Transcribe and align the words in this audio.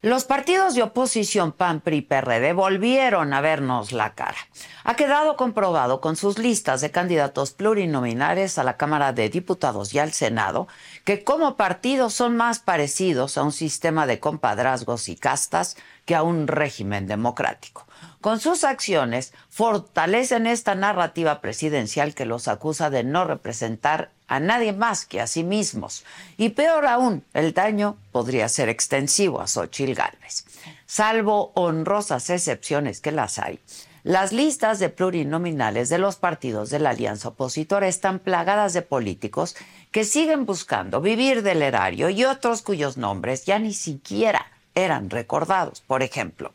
Los 0.00 0.24
partidos 0.24 0.76
de 0.76 0.84
oposición 0.84 1.50
PAN, 1.50 1.80
PRI, 1.80 2.02
PRD 2.02 2.52
volvieron 2.52 3.32
a 3.32 3.40
vernos 3.40 3.90
la 3.90 4.14
cara. 4.14 4.38
Ha 4.84 4.94
quedado 4.94 5.36
comprobado 5.36 6.00
con 6.00 6.14
sus 6.14 6.38
listas 6.38 6.80
de 6.80 6.92
candidatos 6.92 7.50
plurinominales 7.50 8.58
a 8.58 8.62
la 8.62 8.76
Cámara 8.76 9.12
de 9.12 9.28
Diputados 9.28 9.92
y 9.92 9.98
al 9.98 10.12
Senado 10.12 10.68
que 11.04 11.24
como 11.24 11.56
partidos 11.56 12.14
son 12.14 12.36
más 12.36 12.60
parecidos 12.60 13.36
a 13.36 13.42
un 13.42 13.50
sistema 13.50 14.06
de 14.06 14.20
compadrazgos 14.20 15.08
y 15.08 15.16
castas 15.16 15.76
que 16.04 16.14
a 16.14 16.22
un 16.22 16.46
régimen 16.46 17.08
democrático. 17.08 17.87
Con 18.20 18.40
sus 18.40 18.64
acciones 18.64 19.32
fortalecen 19.48 20.46
esta 20.46 20.74
narrativa 20.74 21.40
presidencial 21.40 22.14
que 22.14 22.24
los 22.24 22.48
acusa 22.48 22.90
de 22.90 23.04
no 23.04 23.24
representar 23.24 24.10
a 24.26 24.40
nadie 24.40 24.72
más 24.72 25.06
que 25.06 25.20
a 25.20 25.26
sí 25.26 25.44
mismos. 25.44 26.04
Y 26.36 26.50
peor 26.50 26.86
aún, 26.86 27.24
el 27.32 27.54
daño 27.54 27.96
podría 28.12 28.48
ser 28.48 28.68
extensivo 28.68 29.40
a 29.40 29.46
Xochitl 29.46 29.94
Gálvez. 29.94 30.44
Salvo 30.86 31.52
honrosas 31.54 32.28
excepciones 32.30 33.00
que 33.00 33.12
las 33.12 33.38
hay, 33.38 33.60
las 34.04 34.32
listas 34.32 34.78
de 34.78 34.88
plurinominales 34.88 35.88
de 35.88 35.98
los 35.98 36.16
partidos 36.16 36.70
de 36.70 36.78
la 36.78 36.90
alianza 36.90 37.28
opositora 37.28 37.88
están 37.88 38.20
plagadas 38.20 38.72
de 38.72 38.82
políticos 38.82 39.54
que 39.90 40.04
siguen 40.04 40.46
buscando 40.46 41.00
vivir 41.00 41.42
del 41.42 41.62
erario 41.62 42.08
y 42.08 42.24
otros 42.24 42.62
cuyos 42.62 42.96
nombres 42.96 43.44
ya 43.44 43.58
ni 43.58 43.74
siquiera 43.74 44.46
eran 44.74 45.10
recordados. 45.10 45.80
Por 45.80 46.02
ejemplo, 46.02 46.52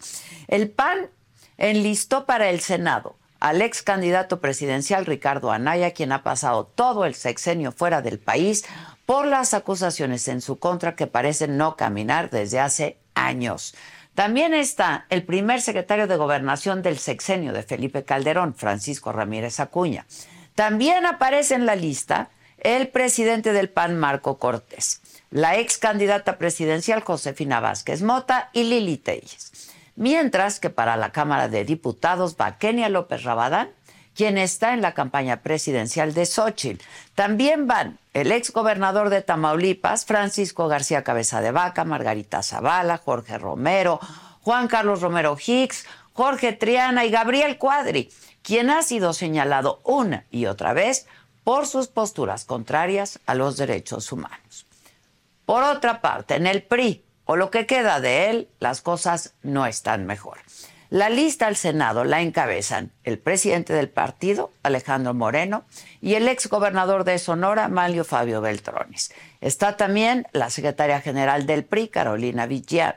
el 0.48 0.70
PAN 0.70 1.10
enlistó 1.70 2.26
para 2.26 2.50
el 2.50 2.60
Senado 2.60 3.16
al 3.40 3.62
ex 3.62 3.82
candidato 3.82 4.42
presidencial 4.42 5.06
Ricardo 5.06 5.52
Anaya, 5.52 5.92
quien 5.92 6.12
ha 6.12 6.24
pasado 6.24 6.66
todo 6.66 7.06
el 7.06 7.16
sexenio 7.16 7.72
fuera 7.72 8.02
del 8.02 8.20
país 8.20 8.66
por 9.06 9.28
las 9.28 9.54
acusaciones 9.54 10.28
en 10.28 10.42
su 10.42 10.60
contra 10.60 10.96
que 10.96 11.08
parecen 11.08 11.58
no 11.58 11.78
caminar 11.78 12.30
desde 12.30 12.60
hace 12.60 12.98
años. 13.16 13.76
También 14.14 14.54
está 14.54 15.06
el 15.10 15.24
primer 15.24 15.62
secretario 15.62 16.08
de 16.08 16.18
Gobernación 16.18 16.82
del 16.82 17.00
sexenio 17.00 17.54
de 17.54 17.64
Felipe 17.64 18.04
Calderón, 18.04 18.56
Francisco 18.56 19.12
Ramírez 19.12 19.60
Acuña. 19.60 20.06
También 20.56 21.06
aparece 21.06 21.56
en 21.56 21.66
la 21.66 21.76
lista 21.76 22.30
el 22.58 22.90
presidente 22.90 23.54
del 23.54 23.70
PAN, 23.70 23.98
Marco 23.98 24.38
Cortés, 24.38 25.02
la 25.32 25.58
ex 25.58 25.78
candidata 25.78 26.38
presidencial 26.38 27.02
Josefina 27.02 27.62
Vázquez 27.62 28.02
Mota 28.02 28.50
y 28.54 28.64
Lili 28.64 28.98
Telles. 28.98 29.53
Mientras 29.96 30.60
que 30.60 30.70
para 30.70 30.98
la 30.98 31.12
Cámara 31.12 31.48
de 31.48 31.66
Diputados 31.66 32.36
va 32.40 32.58
Kenia 32.58 32.90
López 32.90 33.24
Rabadán, 33.24 33.70
quien 34.16 34.38
está 34.38 34.74
en 34.74 34.82
la 34.82 34.94
campaña 34.94 35.42
presidencial 35.42 36.14
de 36.14 36.26
Xochitl. 36.26 36.84
También 37.16 37.68
van 37.68 38.00
el 38.14 38.32
ex 38.32 38.52
gobernador 38.52 39.10
de 39.10 39.22
Tamaulipas, 39.22 40.06
Francisco 40.06 40.68
García 40.68 41.04
Cabeza 41.04 41.42
de 41.42 41.52
Vaca, 41.52 41.84
Margarita 41.84 42.44
Zavala, 42.44 42.98
Jorge 42.98 43.38
Romero, 43.38 44.00
Juan 44.42 44.68
Carlos 44.68 45.02
Romero 45.02 45.36
Hicks, 45.44 45.86
Jorge 46.14 46.54
Triana 46.54 47.06
y 47.06 47.10
Gabriel 47.10 47.58
Cuadri, 47.58 48.12
quien 48.44 48.70
ha 48.70 48.84
sido 48.84 49.14
señalado 49.14 49.80
una 49.84 50.26
y 50.30 50.46
otra 50.46 50.74
vez 50.74 51.08
por 51.44 51.66
sus 51.66 51.88
posturas 51.88 52.46
contrarias 52.46 53.20
a 53.26 53.34
los 53.36 53.58
derechos 53.58 54.12
humanos. 54.12 54.66
Por 55.46 55.64
otra 55.64 56.02
parte, 56.02 56.36
en 56.36 56.48
el 56.48 56.64
PRI, 56.64 57.04
o 57.26 57.36
lo 57.36 57.52
que 57.52 57.66
queda 57.66 58.00
de 58.00 58.30
él, 58.30 58.50
las 58.60 58.82
cosas 58.82 59.34
no 59.44 59.66
están 59.66 60.06
mejor. 60.06 60.40
La 60.94 61.10
lista 61.10 61.48
al 61.48 61.56
Senado 61.56 62.04
la 62.04 62.22
encabezan 62.22 62.92
el 63.04 63.18
presidente 63.18 63.74
del 63.74 63.90
partido, 63.90 64.52
Alejandro 64.62 65.16
Moreno, 65.16 65.66
y 66.02 66.14
el 66.14 66.28
ex 66.28 66.48
gobernador 66.48 67.04
de 67.04 67.18
Sonora, 67.18 67.68
Manlio 67.68 68.04
Fabio 68.04 68.42
Beltrones. 68.42 69.12
Está 69.42 69.76
también 69.76 70.28
la 70.34 70.52
secretaria 70.52 71.02
general 71.02 71.48
del 71.48 71.66
PRI, 71.66 71.88
Carolina 71.88 72.46
Villán. 72.46 72.94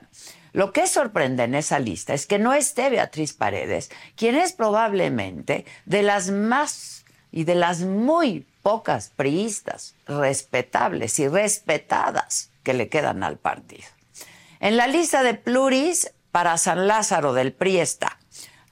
Lo 0.52 0.74
que 0.74 0.86
sorprende 0.86 1.44
en 1.44 1.54
esa 1.54 1.78
lista 1.78 2.12
es 2.12 2.26
que 2.26 2.38
no 2.38 2.52
esté 2.52 2.90
Beatriz 2.90 3.32
Paredes, 3.32 3.90
quien 4.14 4.36
es 4.36 4.52
probablemente 4.52 5.64
de 5.86 6.02
las 6.02 6.30
más 6.30 7.06
y 7.32 7.44
de 7.44 7.54
las 7.54 7.80
muy 7.80 8.46
pocas 8.62 9.10
priistas 9.16 9.94
respetables 10.06 11.18
y 11.18 11.28
respetadas 11.28 12.50
que 12.62 12.74
le 12.74 12.88
quedan 12.88 13.22
al 13.22 13.38
partido. 13.38 13.95
En 14.58 14.78
la 14.78 14.86
lista 14.86 15.22
de 15.22 15.34
pluris 15.34 16.14
para 16.32 16.56
San 16.56 16.86
Lázaro 16.86 17.34
del 17.34 17.52
PRI 17.52 17.78
está 17.78 18.18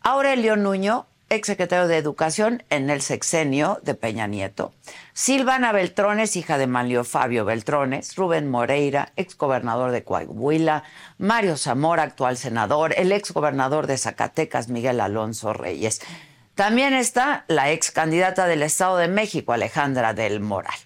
Aurelio 0.00 0.56
Nuño, 0.56 1.06
exsecretario 1.28 1.88
de 1.88 1.98
Educación 1.98 2.62
en 2.70 2.88
el 2.88 3.02
sexenio 3.02 3.80
de 3.82 3.94
Peña 3.94 4.26
Nieto, 4.26 4.72
Silvana 5.12 5.72
Beltrones, 5.72 6.36
hija 6.36 6.56
de 6.56 6.66
Manlio 6.66 7.04
Fabio 7.04 7.44
Beltrones, 7.44 8.16
Rubén 8.16 8.50
Moreira, 8.50 9.12
exgobernador 9.16 9.90
de 9.90 10.04
Coahuila, 10.04 10.84
Mario 11.18 11.58
Zamora, 11.58 12.02
actual 12.04 12.38
senador, 12.38 12.94
el 12.96 13.12
exgobernador 13.12 13.86
de 13.86 13.98
Zacatecas, 13.98 14.68
Miguel 14.68 15.00
Alonso 15.00 15.52
Reyes. 15.52 16.00
También 16.54 16.94
está 16.94 17.44
la 17.48 17.72
ex 17.72 17.90
candidata 17.90 18.46
del 18.46 18.62
Estado 18.62 18.96
de 18.96 19.08
México, 19.08 19.52
Alejandra 19.52 20.14
del 20.14 20.40
Moral. 20.40 20.78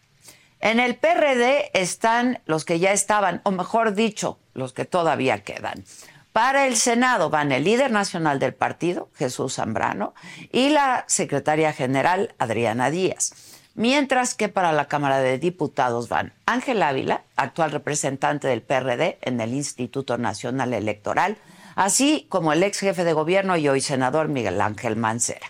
En 0.61 0.81
el 0.81 0.97
PRD 0.97 1.71
están 1.73 2.41
los 2.45 2.65
que 2.65 2.81
ya 2.81 2.93
estaban, 2.93 3.41
o 3.45 3.53
mejor 3.53 3.95
dicho, 3.95 4.41
los 4.59 4.73
que 4.73 4.85
todavía 4.85 5.43
quedan. 5.45 5.85
Para 6.33 6.67
el 6.67 6.77
Senado 6.77 7.31
van 7.31 7.53
el 7.53 7.65
líder 7.65 7.91
nacional 7.91 8.39
del 8.39 8.55
partido, 8.55 9.09
Jesús 9.17 9.55
Zambrano, 9.55 10.15
y 10.53 10.71
la 10.71 11.05
secretaria 11.09 11.73
general, 11.73 12.35
Adriana 12.39 12.91
Díaz. 12.91 13.33
Mientras 13.75 14.35
que 14.35 14.49
para 14.49 14.73
la 14.73 14.89
Cámara 14.89 15.21
de 15.21 15.39
Diputados 15.39 16.09
van 16.09 16.33
Ángel 16.47 16.83
Ávila, 16.83 17.23
actual 17.37 17.71
representante 17.71 18.49
del 18.49 18.63
PRD 18.63 19.19
en 19.23 19.41
el 19.41 19.55
Instituto 19.55 20.19
Nacional 20.19 20.75
Electoral, 20.75 21.39
así 21.77 22.27
como 22.29 22.53
el 22.53 22.63
ex 22.63 22.81
jefe 22.81 23.05
de 23.05 23.13
gobierno 23.13 23.57
y 23.57 23.69
hoy 23.69 23.81
senador 23.81 24.29
Miguel 24.29 24.61
Ángel 24.61 24.97
Mancera. 24.97 25.47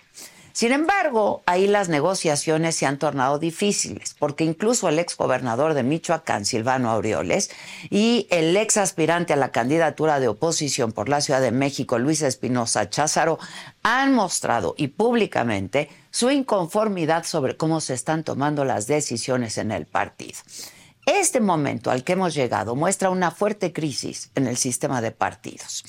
Sin 0.58 0.72
embargo, 0.72 1.44
ahí 1.46 1.68
las 1.68 1.88
negociaciones 1.88 2.74
se 2.74 2.84
han 2.84 2.98
tornado 2.98 3.38
difíciles, 3.38 4.16
porque 4.18 4.42
incluso 4.42 4.88
el 4.88 4.98
ex 4.98 5.16
gobernador 5.16 5.72
de 5.72 5.84
Michoacán, 5.84 6.44
Silvano 6.44 6.90
Aureoles, 6.90 7.52
y 7.90 8.26
el 8.28 8.56
ex 8.56 8.76
aspirante 8.76 9.32
a 9.32 9.36
la 9.36 9.52
candidatura 9.52 10.18
de 10.18 10.26
oposición 10.26 10.90
por 10.90 11.08
la 11.08 11.20
Ciudad 11.20 11.40
de 11.40 11.52
México, 11.52 12.00
Luis 12.00 12.22
Espinosa 12.22 12.90
Cházaro, 12.90 13.38
han 13.84 14.14
mostrado 14.14 14.74
y 14.76 14.88
públicamente 14.88 15.90
su 16.10 16.28
inconformidad 16.28 17.22
sobre 17.22 17.56
cómo 17.56 17.80
se 17.80 17.94
están 17.94 18.24
tomando 18.24 18.64
las 18.64 18.88
decisiones 18.88 19.58
en 19.58 19.70
el 19.70 19.86
partido. 19.86 20.40
Este 21.06 21.38
momento 21.38 21.92
al 21.92 22.02
que 22.02 22.14
hemos 22.14 22.34
llegado 22.34 22.74
muestra 22.74 23.10
una 23.10 23.30
fuerte 23.30 23.72
crisis 23.72 24.32
en 24.34 24.48
el 24.48 24.56
sistema 24.56 25.00
de 25.00 25.12
partidos. 25.12 25.84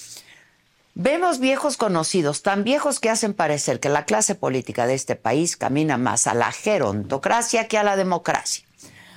Vemos 1.02 1.40
viejos 1.40 1.78
conocidos, 1.78 2.42
tan 2.42 2.66
viejos 2.66 3.00
que 3.00 3.10
hacen 3.10 3.34
parecer 3.34 3.80
que 3.80 3.88
la 3.88 4.04
clase 4.04 4.36
política 4.36 4.86
de 4.86 4.96
este 4.96 5.16
país 5.16 5.56
camina 5.56 5.98
más 5.98 6.28
a 6.28 6.34
la 6.34 6.52
gerontocracia 6.52 7.70
que 7.70 7.78
a 7.78 7.86
la 7.86 7.96
democracia. 7.96 8.66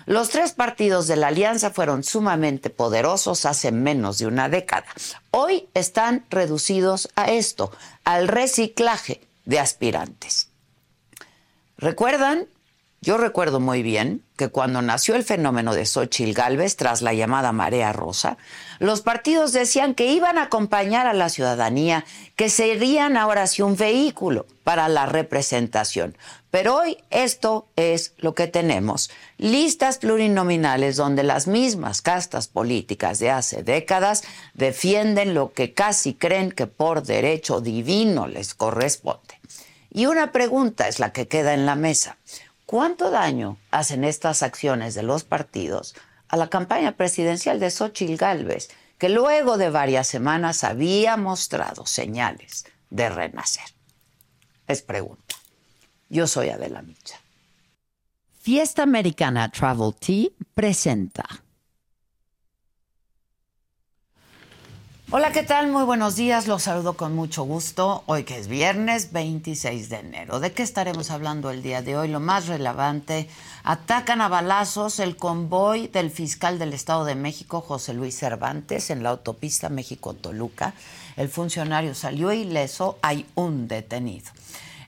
Los 0.06 0.28
tres 0.28 0.52
partidos 0.52 1.08
de 1.08 1.16
la 1.16 1.26
alianza 1.26 1.70
fueron 1.72 2.04
sumamente 2.04 2.70
poderosos 2.70 3.46
hace 3.46 3.72
menos 3.72 4.18
de 4.18 4.28
una 4.28 4.48
década. 4.48 4.86
Hoy 5.32 5.68
están 5.74 6.24
reducidos 6.30 7.08
a 7.16 7.32
esto, 7.32 7.72
al 8.04 8.28
reciclaje 8.28 9.26
de 9.44 9.58
aspirantes. 9.58 10.50
¿Recuerdan 11.78 12.46
yo 13.02 13.16
recuerdo 13.16 13.58
muy 13.58 13.82
bien 13.82 14.22
que 14.36 14.48
cuando 14.48 14.80
nació 14.80 15.16
el 15.16 15.24
fenómeno 15.24 15.74
de 15.74 15.86
Xochitl 15.86 16.34
Galvez 16.34 16.76
tras 16.76 17.02
la 17.02 17.12
llamada 17.12 17.50
marea 17.50 17.92
rosa, 17.92 18.38
los 18.78 19.00
partidos 19.00 19.52
decían 19.52 19.94
que 19.94 20.06
iban 20.12 20.38
a 20.38 20.44
acompañar 20.44 21.08
a 21.08 21.12
la 21.12 21.28
ciudadanía, 21.28 22.04
que 22.36 22.48
serían 22.48 23.16
ahora 23.16 23.48
sí 23.48 23.60
un 23.60 23.76
vehículo 23.76 24.46
para 24.62 24.88
la 24.88 25.06
representación. 25.06 26.16
Pero 26.52 26.76
hoy 26.76 26.98
esto 27.10 27.66
es 27.74 28.14
lo 28.18 28.36
que 28.36 28.46
tenemos. 28.46 29.10
Listas 29.36 29.98
plurinominales 29.98 30.94
donde 30.94 31.24
las 31.24 31.48
mismas 31.48 32.02
castas 32.02 32.46
políticas 32.46 33.18
de 33.18 33.30
hace 33.30 33.64
décadas 33.64 34.22
defienden 34.54 35.34
lo 35.34 35.52
que 35.52 35.72
casi 35.72 36.14
creen 36.14 36.52
que 36.52 36.68
por 36.68 37.02
derecho 37.02 37.60
divino 37.60 38.28
les 38.28 38.54
corresponde. 38.54 39.40
Y 39.90 40.06
una 40.06 40.30
pregunta 40.30 40.86
es 40.86 41.00
la 41.00 41.12
que 41.12 41.26
queda 41.26 41.52
en 41.52 41.66
la 41.66 41.74
mesa. 41.74 42.16
¿Cuánto 42.72 43.10
daño 43.10 43.58
hacen 43.70 44.02
estas 44.02 44.42
acciones 44.42 44.94
de 44.94 45.02
los 45.02 45.24
partidos 45.24 45.94
a 46.28 46.38
la 46.38 46.48
campaña 46.48 46.96
presidencial 46.96 47.60
de 47.60 47.70
Xochitl 47.70 48.16
Gálvez, 48.16 48.70
que 48.96 49.10
luego 49.10 49.58
de 49.58 49.68
varias 49.68 50.06
semanas 50.06 50.64
había 50.64 51.18
mostrado 51.18 51.84
señales 51.84 52.64
de 52.88 53.10
renacer? 53.10 53.66
Es 54.66 54.80
pregunta. 54.80 55.34
Yo 56.08 56.26
soy 56.26 56.48
Adela 56.48 56.80
Micha. 56.80 57.20
Fiesta 58.40 58.84
Americana 58.84 59.50
Travel 59.50 59.94
Tea 59.94 60.30
presenta. 60.54 61.41
Hola, 65.14 65.30
¿qué 65.30 65.42
tal? 65.42 65.70
Muy 65.70 65.84
buenos 65.84 66.16
días. 66.16 66.46
Los 66.46 66.62
saludo 66.62 66.94
con 66.94 67.14
mucho 67.14 67.42
gusto. 67.42 68.02
Hoy 68.06 68.24
que 68.24 68.38
es 68.38 68.48
viernes 68.48 69.12
26 69.12 69.90
de 69.90 69.96
enero. 69.96 70.40
¿De 70.40 70.52
qué 70.52 70.62
estaremos 70.62 71.10
hablando 71.10 71.50
el 71.50 71.62
día 71.62 71.82
de 71.82 71.98
hoy? 71.98 72.08
Lo 72.08 72.18
más 72.18 72.46
relevante, 72.46 73.28
atacan 73.62 74.22
a 74.22 74.28
balazos 74.28 75.00
el 75.00 75.16
convoy 75.16 75.88
del 75.88 76.10
fiscal 76.10 76.58
del 76.58 76.72
Estado 76.72 77.04
de 77.04 77.14
México, 77.14 77.60
José 77.60 77.92
Luis 77.92 78.16
Cervantes, 78.16 78.88
en 78.88 79.02
la 79.02 79.10
autopista 79.10 79.68
México-Toluca. 79.68 80.72
El 81.18 81.28
funcionario 81.28 81.94
salió 81.94 82.32
ileso, 82.32 82.98
hay 83.02 83.26
un 83.34 83.68
detenido. 83.68 84.30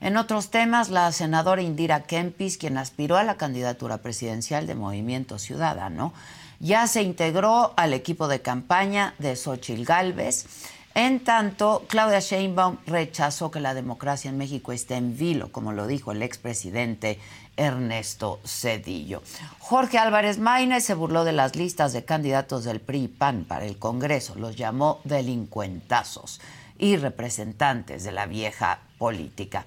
En 0.00 0.17
otros 0.17 0.49
temas, 0.49 0.88
la 0.88 1.12
senadora 1.12 1.61
Indira 1.61 2.05
Kempis, 2.05 2.56
quien 2.56 2.79
aspiró 2.79 3.19
a 3.19 3.25
la 3.25 3.37
candidatura 3.37 3.99
presidencial 3.99 4.67
de 4.67 4.75
Movimiento 4.75 5.38
Ciudadano, 5.38 6.15
ya 6.64 6.87
se 6.87 7.02
integró 7.02 7.75
al 7.76 7.93
equipo 7.93 8.26
de 8.26 8.40
campaña 8.40 9.14
de 9.19 9.37
Xochil 9.37 9.84
Gálvez. 9.84 10.46
En 10.94 11.20
tanto, 11.20 11.84
Claudia 11.88 12.20
Sheinbaum 12.20 12.78
rechazó 12.87 13.50
que 13.50 13.61
la 13.61 13.75
democracia 13.75 14.31
en 14.31 14.38
México 14.38 14.72
esté 14.72 14.94
en 14.94 15.14
vilo, 15.14 15.52
como 15.52 15.72
lo 15.72 15.87
dijo 15.87 16.11
el 16.11 16.22
expresidente 16.22 17.19
Ernesto 17.58 18.40
Cedillo. 18.46 19.22
Jorge 19.58 19.99
Álvarez 19.99 20.38
Maínez 20.38 20.84
se 20.84 20.94
burló 20.94 21.25
de 21.25 21.32
las 21.32 21.55
listas 21.55 21.93
de 21.93 22.06
candidatos 22.06 22.64
del 22.64 22.81
PRI 22.81 23.05
y 23.05 23.08
PAN 23.08 23.44
para 23.44 23.66
el 23.66 23.78
Congreso, 23.78 24.34
los 24.37 24.56
llamó 24.56 25.00
delincuentazos 25.05 26.40
y 26.78 26.96
representantes 26.96 28.05
de 28.05 28.12
la 28.12 28.25
vieja 28.25 28.78
política. 28.96 29.66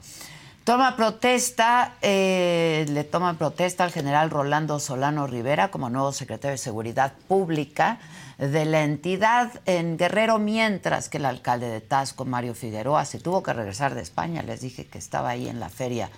Toma 0.67 0.97
protesta, 0.97 1.95
eh, 2.01 2.85
le 2.89 3.05
toma 3.05 3.37
protesta 3.37 3.85
al 3.85 3.93
general 3.93 4.29
Rolando 4.29 4.81
Solano 4.81 5.25
Rivera 5.25 5.71
como 5.71 5.89
nuevo 5.89 6.11
secretario 6.11 6.55
de 6.55 6.57
Seguridad 6.57 7.13
Pública 7.29 7.99
de 8.37 8.65
la 8.65 8.83
entidad 8.83 9.61
en 9.65 9.97
Guerrero, 9.97 10.39
mientras 10.39 11.07
que 11.07 11.19
el 11.19 11.25
alcalde 11.25 11.69
de 11.69 11.79
Tasco, 11.79 12.25
Mario 12.25 12.53
Figueroa, 12.53 13.05
se 13.05 13.21
tuvo 13.21 13.43
que 13.43 13.53
regresar 13.53 13.95
de 13.95 14.01
España. 14.01 14.43
Les 14.43 14.59
dije 14.59 14.85
que 14.87 14.97
estaba 14.97 15.29
ahí 15.29 15.47
en 15.47 15.61
la 15.61 15.69
feria 15.69 16.09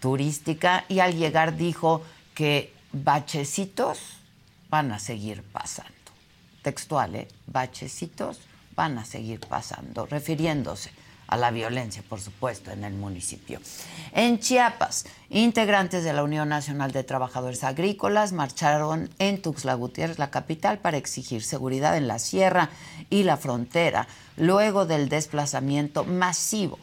turística 0.00 0.86
y 0.88 1.00
al 1.00 1.14
llegar 1.14 1.58
dijo 1.58 2.00
que 2.34 2.72
bachecitos 2.92 3.98
van 4.70 4.92
a 4.92 4.98
seguir 4.98 5.42
pasando. 5.42 5.92
Textual, 6.62 7.16
¿eh? 7.16 7.28
Bachecitos 7.48 8.40
van 8.74 8.96
a 8.96 9.04
seguir 9.04 9.40
pasando, 9.40 10.06
refiriéndose 10.06 10.90
a 11.30 11.36
la 11.36 11.52
violencia, 11.52 12.02
por 12.08 12.20
supuesto, 12.20 12.72
en 12.72 12.84
el 12.84 12.92
municipio. 12.92 13.60
En 14.12 14.40
Chiapas, 14.40 15.06
integrantes 15.30 16.02
de 16.02 16.12
la 16.12 16.24
Unión 16.24 16.48
Nacional 16.48 16.90
de 16.90 17.04
Trabajadores 17.04 17.62
Agrícolas 17.62 18.32
marcharon 18.32 19.08
en 19.20 19.40
Tuxtla 19.40 19.74
Gutiérrez, 19.74 20.18
la 20.18 20.30
capital, 20.30 20.78
para 20.78 20.96
exigir 20.96 21.44
seguridad 21.44 21.96
en 21.96 22.08
la 22.08 22.18
sierra 22.18 22.70
y 23.10 23.22
la 23.22 23.36
frontera, 23.36 24.08
luego 24.36 24.86
del 24.86 25.08
desplazamiento 25.08 26.04
masivo 26.04 26.78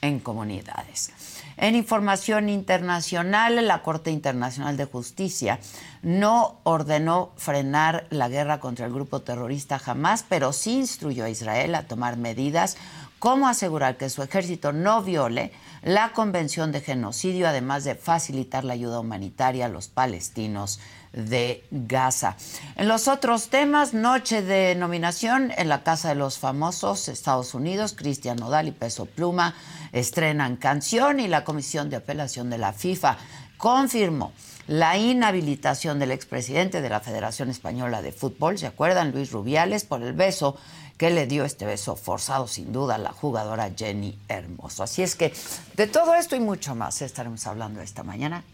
en 0.00 0.18
comunidades. 0.18 1.12
En 1.56 1.76
información 1.76 2.48
internacional, 2.48 3.64
la 3.68 3.82
Corte 3.82 4.10
Internacional 4.10 4.76
de 4.76 4.86
Justicia 4.86 5.60
no 6.02 6.56
ordenó 6.64 7.30
frenar 7.36 8.06
la 8.10 8.28
guerra 8.28 8.58
contra 8.58 8.86
el 8.86 8.92
grupo 8.92 9.20
terrorista 9.20 9.80
Hamas, 9.84 10.24
pero 10.28 10.52
sí 10.52 10.72
instruyó 10.72 11.24
a 11.24 11.30
Israel 11.30 11.76
a 11.76 11.86
tomar 11.86 12.16
medidas 12.16 12.76
cómo 13.22 13.46
asegurar 13.46 13.98
que 13.98 14.10
su 14.10 14.20
ejército 14.24 14.72
no 14.72 15.00
viole 15.00 15.52
la 15.82 16.12
Convención 16.12 16.72
de 16.72 16.80
Genocidio, 16.80 17.46
además 17.46 17.84
de 17.84 17.94
facilitar 17.94 18.64
la 18.64 18.72
ayuda 18.72 18.98
humanitaria 18.98 19.66
a 19.66 19.68
los 19.68 19.86
palestinos 19.86 20.80
de 21.12 21.62
Gaza. 21.70 22.36
En 22.74 22.88
los 22.88 23.06
otros 23.06 23.48
temas, 23.48 23.94
noche 23.94 24.42
de 24.42 24.74
nominación 24.74 25.52
en 25.56 25.68
la 25.68 25.84
Casa 25.84 26.08
de 26.08 26.16
los 26.16 26.38
Famosos, 26.38 27.06
Estados 27.06 27.54
Unidos, 27.54 27.94
Cristian 27.96 28.38
Nodal 28.38 28.66
y 28.66 28.72
Peso 28.72 29.06
Pluma 29.06 29.54
estrenan 29.92 30.56
canción 30.56 31.20
y 31.20 31.28
la 31.28 31.44
Comisión 31.44 31.90
de 31.90 31.96
Apelación 31.98 32.50
de 32.50 32.58
la 32.58 32.72
FIFA 32.72 33.18
confirmó 33.56 34.32
la 34.66 34.98
inhabilitación 34.98 36.00
del 36.00 36.10
expresidente 36.10 36.82
de 36.82 36.88
la 36.88 36.98
Federación 36.98 37.50
Española 37.50 38.02
de 38.02 38.10
Fútbol, 38.10 38.58
¿se 38.58 38.66
acuerdan? 38.66 39.12
Luis 39.12 39.30
Rubiales, 39.30 39.84
por 39.84 40.02
el 40.02 40.12
beso 40.12 40.56
que 41.02 41.10
le 41.10 41.26
dio 41.26 41.44
este 41.44 41.64
beso 41.64 41.96
forzado 41.96 42.46
sin 42.46 42.72
duda 42.72 42.94
a 42.94 42.98
la 42.98 43.10
jugadora 43.10 43.72
Jenny 43.76 44.16
Hermoso. 44.28 44.84
Así 44.84 45.02
es 45.02 45.16
que 45.16 45.32
de 45.74 45.88
todo 45.88 46.14
esto 46.14 46.36
y 46.36 46.38
mucho 46.38 46.76
más 46.76 47.02
estaremos 47.02 47.44
hablando 47.48 47.80
esta 47.80 48.04
mañana. 48.04 48.44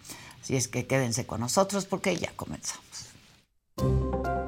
Así 0.40 0.56
es 0.56 0.66
que 0.66 0.86
quédense 0.86 1.26
con 1.26 1.40
nosotros 1.40 1.84
porque 1.84 2.16
ya 2.16 2.32
comenzamos. 2.36 4.47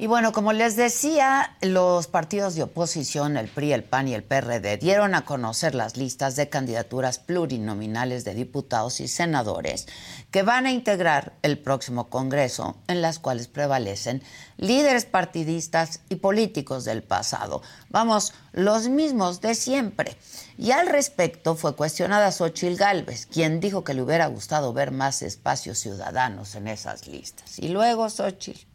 Y 0.00 0.06
bueno, 0.06 0.32
como 0.32 0.54
les 0.54 0.76
decía, 0.76 1.58
los 1.60 2.06
partidos 2.06 2.54
de 2.54 2.62
oposición, 2.62 3.36
el 3.36 3.48
PRI, 3.48 3.74
el 3.74 3.84
PAN 3.84 4.08
y 4.08 4.14
el 4.14 4.24
PRD, 4.24 4.78
dieron 4.78 5.14
a 5.14 5.26
conocer 5.26 5.74
las 5.74 5.98
listas 5.98 6.36
de 6.36 6.48
candidaturas 6.48 7.18
plurinominales 7.18 8.24
de 8.24 8.32
diputados 8.32 9.00
y 9.00 9.08
senadores 9.08 9.86
que 10.30 10.42
van 10.42 10.64
a 10.64 10.72
integrar 10.72 11.34
el 11.42 11.58
próximo 11.58 12.08
Congreso, 12.08 12.78
en 12.88 13.02
las 13.02 13.18
cuales 13.18 13.48
prevalecen 13.48 14.22
líderes 14.56 15.04
partidistas 15.04 16.00
y 16.08 16.16
políticos 16.16 16.86
del 16.86 17.02
pasado. 17.02 17.60
Vamos, 17.90 18.32
los 18.52 18.88
mismos 18.88 19.42
de 19.42 19.54
siempre. 19.54 20.16
Y 20.56 20.70
al 20.70 20.86
respecto 20.86 21.56
fue 21.56 21.76
cuestionada 21.76 22.32
Xochil 22.32 22.78
Gálvez, 22.78 23.26
quien 23.26 23.60
dijo 23.60 23.84
que 23.84 23.92
le 23.92 24.00
hubiera 24.00 24.28
gustado 24.28 24.72
ver 24.72 24.92
más 24.92 25.20
espacios 25.20 25.78
ciudadanos 25.78 26.54
en 26.54 26.68
esas 26.68 27.06
listas. 27.06 27.58
Y 27.58 27.68
luego 27.68 28.08
Xochil. 28.08 28.69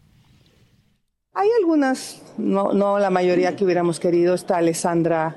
Hay 1.37 1.49
algunas, 1.59 2.21
no, 2.37 2.71
la 2.97 3.09
mayoría 3.09 3.57
que 3.57 3.65
hubiéramos 3.65 3.99
querido. 3.99 4.35
Está 4.35 4.55
Alessandra 4.55 5.35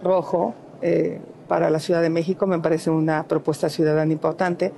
Rojo 0.00 0.54
eh, 0.80 1.18
para 1.48 1.70
la 1.70 1.80
Ciudad 1.80 2.00
de 2.02 2.08
México, 2.08 2.46
me 2.46 2.60
parece 2.60 2.90
una 2.90 3.24
propuesta 3.24 3.68
ciudadana 3.68 4.12
importante. 4.12 4.72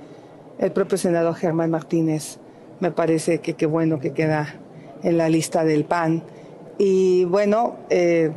El 0.57 0.71
propio 0.71 0.97
senador 0.97 1.35
Germán 1.35 1.69
Martínez, 1.69 2.39
me 2.79 2.89
parece 2.89 3.37
que 3.37 3.53
qué 3.53 3.67
bueno 3.67 3.99
que 3.99 4.13
queda 4.13 4.55
en 5.03 5.19
la 5.19 5.29
lista 5.29 5.63
del 5.63 5.85
PAN. 5.85 6.23
Y 6.79 7.25
bueno, 7.25 7.75
eh, 7.91 8.31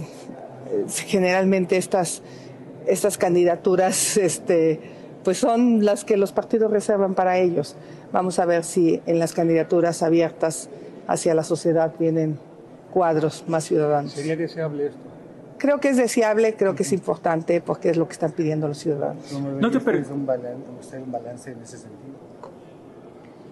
generalmente 1.07 1.79
estas, 1.79 2.21
estas 2.87 3.17
candidaturas 3.17 4.19
este, 4.19 4.79
pues 5.25 5.39
son 5.39 5.87
las 5.87 6.05
que 6.05 6.19
los 6.19 6.33
partidos 6.33 6.71
reservan 6.71 7.15
para 7.15 7.39
ellos. 7.39 7.77
Vamos 8.13 8.39
a 8.39 8.45
ver 8.45 8.63
si 8.63 9.01
en 9.07 9.19
las 9.19 9.33
candidaturas 9.33 10.03
abiertas 10.03 10.69
hacia 11.07 11.35
la 11.35 11.43
sociedad 11.43 11.93
vienen 11.99 12.39
cuadros 12.93 13.45
más 13.47 13.65
ciudadanos. 13.65 14.13
¿Sería 14.13 14.37
deseable 14.37 14.87
esto? 14.87 14.99
Creo 15.59 15.81
que 15.81 15.89
es 15.89 15.97
deseable, 15.97 16.55
creo 16.55 16.75
que 16.75 16.83
es 16.83 16.93
importante 16.93 17.61
porque 17.61 17.91
es 17.91 17.97
lo 17.97 18.07
que 18.07 18.13
están 18.13 18.33
pidiendo 18.33 18.69
los 18.69 18.79
ciudadanos. 18.79 19.33
¿No 19.33 19.71
te 19.71 19.81
parece 19.81 20.13
un 20.13 20.27
balance, 20.27 20.99
un 20.99 21.13
balance 21.13 21.51
en 21.53 21.63
ese 21.63 21.79
sentido? 21.79 22.15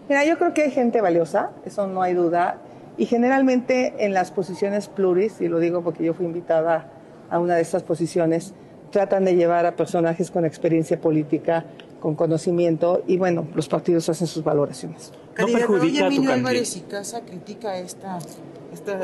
Mira, 0.08 0.24
yo 0.24 0.36
creo 0.36 0.52
que 0.52 0.64
hay 0.64 0.70
gente 0.70 1.00
valiosa, 1.00 1.50
eso 1.64 1.86
no 1.86 2.02
hay 2.02 2.12
duda, 2.12 2.58
y 2.98 3.06
generalmente 3.06 3.94
en 4.04 4.12
las 4.12 4.30
posiciones 4.30 4.88
pluris, 4.88 5.40
y 5.40 5.48
lo 5.48 5.58
digo 5.58 5.82
porque 5.82 6.04
yo 6.04 6.12
fui 6.12 6.26
invitada 6.26 6.90
a 7.30 7.38
una 7.38 7.54
de 7.54 7.62
estas 7.62 7.82
posiciones, 7.82 8.52
tratan 8.90 9.24
de 9.24 9.34
llevar 9.34 9.64
a 9.64 9.76
personajes 9.76 10.30
con 10.30 10.44
experiencia 10.44 11.00
política, 11.00 11.64
con 12.00 12.14
conocimiento, 12.16 13.02
y 13.06 13.16
bueno, 13.16 13.46
los 13.54 13.68
partidos 13.68 14.08
hacen 14.10 14.26
sus 14.26 14.44
valoraciones. 14.44 15.10
¿No 15.38 15.46
perjudica 15.46 16.06
a 16.06 16.10
tu 16.10 16.30
Álvarez 16.30 16.76
y 16.76 16.80
Casa 16.80 17.22
critica 17.22 17.78
esta, 17.78 18.18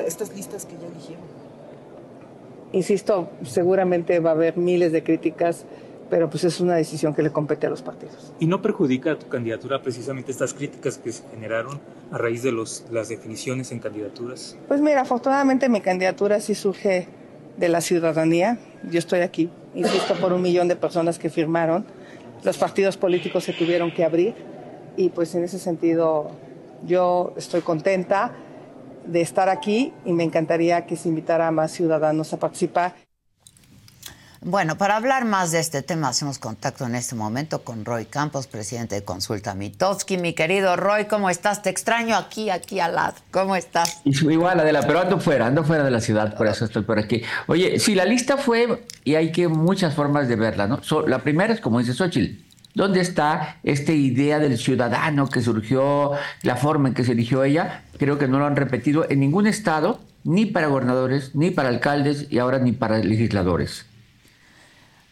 estas 0.07 0.35
listas 0.35 0.67
que 0.67 0.75
ya 0.75 0.87
eligieron? 0.87 1.25
Insisto, 2.73 3.31
seguramente 3.45 4.21
va 4.21 4.31
a 4.31 4.35
haber 4.35 4.57
miles 4.57 4.93
de 4.93 5.03
críticas, 5.03 5.65
pero 6.09 6.31
pues 6.31 6.45
es 6.45 6.61
una 6.61 6.77
decisión 6.77 7.15
que 7.15 7.23
le 7.23 7.31
compete 7.31 7.67
a 7.67 7.71
los 7.71 7.83
partidos. 7.83 8.33
¿Y 8.39 8.47
no 8.47 8.63
perjudica 8.63 9.13
a 9.13 9.19
tu 9.19 9.29
candidatura 9.29 9.83
precisamente 9.83 10.31
estas 10.31 10.55
críticas 10.55 10.99
que 10.99 11.11
se 11.13 11.25
generaron 11.31 11.81
a 12.13 12.19
raíz 12.19 12.43
de 12.43 12.53
los, 12.53 12.85
las 12.91 13.09
definiciones 13.09 13.73
en 13.73 13.81
candidaturas? 13.81 14.57
Pues 14.69 14.81
mira, 14.81 15.01
afortunadamente 15.01 15.69
mi 15.69 15.81
candidatura 15.81 16.41
sí 16.41 16.55
surge 16.55 17.09
de 17.57 17.69
la 17.69 17.81
ciudadanía. 17.81 18.59
Yo 18.89 18.99
estoy 18.99 19.21
aquí, 19.21 19.51
insisto, 19.75 20.15
por 20.15 20.33
un 20.33 20.43
millón 20.43 20.69
de 20.69 20.77
personas 20.77 21.19
que 21.19 21.29
firmaron. 21.29 21.85
Los 22.45 22.57
partidos 22.57 22.97
políticos 22.97 23.45
se 23.45 23.53
tuvieron 23.53 23.93
que 23.93 24.05
abrir 24.05 24.35
y 24.97 25.11
pues 25.11 25.35
en 25.35 25.45
ese 25.45 25.59
sentido 25.59 26.31
yo 26.87 27.35
estoy 27.37 27.61
contenta 27.61 28.33
de 29.07 29.21
estar 29.21 29.49
aquí 29.49 29.93
y 30.05 30.13
me 30.13 30.25
encantaría 30.25 30.87
que 30.87 30.97
se 30.97 31.09
invitara 31.09 31.49
a 31.49 31.51
más 31.51 31.73
ciudadanos 31.73 32.33
a 32.33 32.39
participar. 32.39 32.95
Bueno, 34.43 34.79
para 34.79 34.97
hablar 34.97 35.27
más 35.27 35.51
de 35.51 35.61
este 35.61 35.83
tema, 35.83 36.09
hacemos 36.09 36.39
contacto 36.39 36.87
en 36.87 36.95
este 36.95 37.15
momento 37.15 37.63
con 37.63 37.85
Roy 37.85 38.07
Campos, 38.07 38.47
presidente 38.47 38.95
de 38.95 39.05
Consulta 39.05 39.55
Mitowski. 39.55 40.17
Mi 40.17 40.33
querido 40.33 40.77
Roy, 40.77 41.05
¿cómo 41.05 41.29
estás? 41.29 41.61
Te 41.61 41.69
extraño 41.69 42.17
aquí, 42.17 42.49
aquí 42.49 42.81
al 42.81 42.95
lado. 42.95 43.17
¿Cómo 43.31 43.55
estás? 43.55 44.01
Igual, 44.05 44.59
Adela, 44.59 44.81
pero 44.87 45.01
ando 45.01 45.21
fuera, 45.21 45.45
ando 45.47 45.63
fuera 45.63 45.85
de 45.85 45.91
la 45.91 46.01
ciudad, 46.01 46.35
por 46.39 46.47
eso 46.47 46.65
estoy 46.65 46.85
por 46.85 46.99
aquí. 46.99 47.23
Oye, 47.49 47.79
si 47.79 47.95
la 47.95 48.07
lista 48.07 48.39
fue, 48.39 48.87
y 49.05 49.15
hay 49.17 49.31
que 49.31 49.47
muchas 49.47 49.95
formas 49.95 50.27
de 50.27 50.37
verla, 50.37 50.67
¿no? 50.67 50.81
la 51.07 51.19
primera 51.19 51.53
es, 51.53 51.61
como 51.61 51.79
dice 51.79 51.93
Xochitl, 51.93 52.50
¿Dónde 52.75 53.01
está 53.01 53.59
esta 53.63 53.93
idea 53.93 54.39
del 54.39 54.57
ciudadano 54.57 55.29
que 55.29 55.41
surgió, 55.41 56.13
la 56.43 56.57
forma 56.57 56.89
en 56.89 56.95
que 56.95 57.05
se 57.05 57.13
eligió 57.13 57.43
ella? 57.43 57.83
Creo 57.99 58.19
que 58.19 58.29
no 58.29 58.39
lo 58.39 58.47
han 58.47 58.57
repetido 58.57 59.07
en 59.11 59.21
ningún 59.21 59.47
estado, 59.47 60.01
ni 60.23 60.47
para 60.47 60.69
gobernadores, 60.69 61.35
ni 61.35 61.51
para 61.51 61.69
alcaldes 61.69 62.27
y 62.31 62.39
ahora 62.39 62.59
ni 62.59 62.73
para 62.73 62.99
legisladores. 62.99 63.87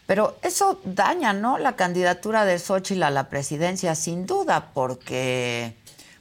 Pero 0.07 0.39
eso 0.43 0.81
daña, 0.85 1.33
¿no? 1.35 1.59
La 1.59 1.77
candidatura 1.77 2.45
de 2.45 2.59
Xochitl 2.59 3.03
a 3.03 3.11
la 3.11 3.29
presidencia, 3.29 3.95
sin 3.95 4.25
duda, 4.25 4.71
porque 4.73 5.75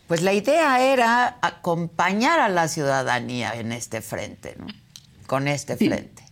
pues 0.07 0.21
la 0.21 0.33
idea 0.33 0.81
era 0.81 1.37
acompañar 1.41 2.39
a 2.39 2.49
la 2.49 2.67
ciudadanía 2.67 3.53
en 3.53 3.71
este 3.71 4.01
frente, 4.01 4.55
¿no? 4.57 4.67
Con 5.27 5.47
este 5.47 5.77
frente. 5.77 6.26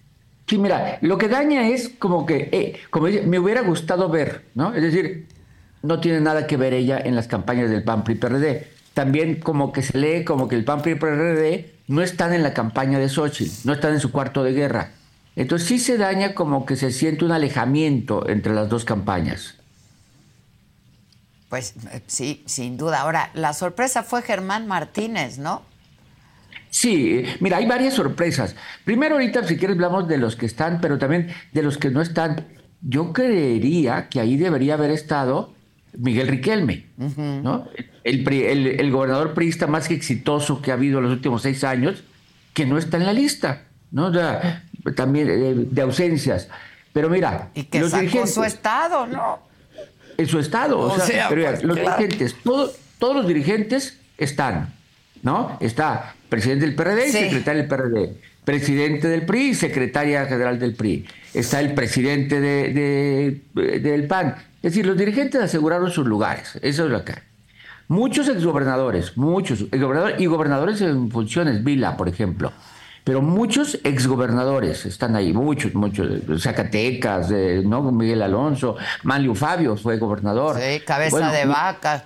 Sí, 0.47 0.57
mira, 0.59 0.99
lo 1.01 1.17
que 1.17 1.27
daña 1.27 1.67
es 1.69 1.89
como 1.89 2.25
que, 2.25 2.49
eh, 2.51 2.79
como 2.91 3.07
dice, 3.07 3.23
me 3.23 3.39
hubiera 3.39 3.61
gustado 3.61 4.09
ver, 4.09 4.45
¿no? 4.53 4.73
Es 4.75 4.83
decir, 4.83 5.27
no 5.81 5.99
tiene 5.99 6.21
nada 6.21 6.45
que 6.45 6.57
ver 6.57 6.73
ella 6.73 6.99
en 6.99 7.15
las 7.15 7.27
campañas 7.27 7.69
del 7.69 7.83
PAN 7.83 8.03
PRI 8.03 8.15
PRD. 8.15 8.67
También 8.93 9.39
como 9.39 9.71
que 9.71 9.81
se 9.81 9.97
lee 9.97 10.23
como 10.23 10.47
que 10.47 10.55
el 10.55 10.63
PAN 10.63 10.81
PRI 10.81 10.95
PRD 10.95 11.71
no 11.87 12.01
están 12.01 12.33
en 12.33 12.43
la 12.43 12.53
campaña 12.53 12.99
de 12.99 13.09
Xochitl, 13.09 13.67
no 13.67 13.73
están 13.73 13.93
en 13.93 13.99
su 13.99 14.11
cuarto 14.11 14.43
de 14.43 14.53
guerra. 14.53 14.91
Entonces 15.35 15.67
sí 15.67 15.79
se 15.79 15.97
daña 15.97 16.33
como 16.33 16.65
que 16.65 16.75
se 16.75 16.91
siente 16.91 17.25
un 17.25 17.31
alejamiento 17.31 18.27
entre 18.29 18.53
las 18.53 18.69
dos 18.69 18.85
campañas. 18.85 19.55
Pues 21.49 21.73
eh, 21.91 22.01
sí, 22.07 22.43
sin 22.45 22.77
duda. 22.77 23.01
Ahora, 23.01 23.31
la 23.33 23.53
sorpresa 23.53 24.03
fue 24.03 24.21
Germán 24.21 24.67
Martínez, 24.67 25.37
¿no? 25.37 25.61
Sí, 26.75 27.23
mira, 27.39 27.55
hay 27.55 27.65
varias 27.65 27.93
sorpresas. 27.93 28.53
Primero 28.83 29.15
ahorita, 29.15 29.47
si 29.47 29.55
quieres, 29.55 29.77
hablamos 29.77 30.09
de 30.09 30.17
los 30.17 30.35
que 30.35 30.45
están, 30.45 30.81
pero 30.81 30.97
también 30.97 31.29
de 31.53 31.63
los 31.63 31.77
que 31.77 31.89
no 31.89 32.01
están. 32.01 32.47
Yo 32.81 33.13
creería 33.13 34.09
que 34.09 34.19
ahí 34.19 34.35
debería 34.35 34.73
haber 34.73 34.91
estado 34.91 35.53
Miguel 35.93 36.27
Riquelme, 36.27 36.87
¿no? 36.97 37.69
El, 38.03 38.27
el, 38.27 38.91
gobernador 38.91 39.33
priista 39.33 39.67
más 39.67 39.89
exitoso 39.89 40.61
que 40.61 40.71
ha 40.71 40.73
habido 40.73 40.97
en 40.97 41.05
los 41.05 41.13
últimos 41.13 41.43
seis 41.43 41.63
años, 41.63 42.03
que 42.53 42.65
no 42.65 42.77
está 42.77 42.97
en 42.97 43.05
la 43.05 43.13
lista, 43.13 43.63
¿no? 43.91 44.11
también 44.97 45.29
eh, 45.29 45.53
de, 45.55 45.81
ausencias. 45.81 46.49
Pero 46.91 47.09
mira, 47.09 47.51
y 47.53 47.63
que 47.63 47.87
sacó 47.87 48.27
su 48.27 48.43
estado, 48.43 49.07
¿no? 49.07 49.39
En 50.17 50.27
su 50.27 50.39
estado, 50.39 50.77
o, 50.77 50.99
sea, 50.99 51.29
pues, 51.29 51.63
los 51.63 51.77
dirigentes, 51.77 52.35
todos 52.43 53.15
los 53.15 53.25
dirigentes 53.25 53.97
están, 54.17 54.73
¿no? 55.25 55.57
Está 55.59 56.15
presidente 56.29 56.67
del 56.67 56.75
PRD 56.75 57.07
y 57.07 57.11
secretario 57.11 57.61
del 57.63 57.67
PRD, 57.67 58.15
presidente 58.45 59.07
del 59.07 59.25
PRI 59.25 59.49
y 59.49 59.55
secretaria 59.55 60.25
general 60.27 60.59
del 60.59 60.75
PRI. 60.75 61.05
Está 61.33 61.59
el 61.59 61.73
presidente 61.73 62.39
de, 62.39 63.41
del 63.53 64.07
PAN. 64.07 64.35
Es 64.57 64.71
decir, 64.71 64.85
los 64.85 64.95
dirigentes 64.95 65.41
aseguraron 65.41 65.91
sus 65.91 66.05
lugares. 66.05 66.57
Eso 66.61 66.85
es 66.85 66.91
lo 66.91 67.03
que 67.03 67.13
Muchos 67.87 68.27
exgobernadores, 68.29 69.15
muchos, 69.15 69.61
exgobernadores 69.71 70.19
y 70.19 70.25
gobernadores 70.25 70.81
en 70.81 71.11
funciones, 71.11 71.63
Vila, 71.63 71.95
por 71.95 72.09
ejemplo, 72.09 72.51
pero 73.03 73.21
muchos 73.21 73.79
exgobernadores 73.83 74.87
están 74.87 75.15
ahí, 75.15 75.33
muchos, 75.33 75.75
muchos, 75.75 76.07
Zacatecas, 76.41 77.29
¿no? 77.63 77.91
Miguel 77.91 78.23
Alonso, 78.23 78.75
Manlio 79.03 79.35
Fabio 79.35 79.77
fue 79.77 79.97
gobernador. 79.97 80.57
Sí, 80.59 80.79
cabeza 80.79 81.31
de 81.31 81.45
vaca. 81.45 82.05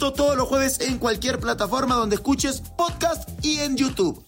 Esto 0.00 0.14
todos 0.14 0.34
los 0.34 0.48
jueves 0.48 0.80
en 0.80 0.96
cualquier 0.96 1.38
plataforma 1.38 1.94
donde 1.94 2.14
escuches 2.14 2.62
podcast 2.62 3.28
y 3.44 3.58
en 3.58 3.76
YouTube. 3.76 4.24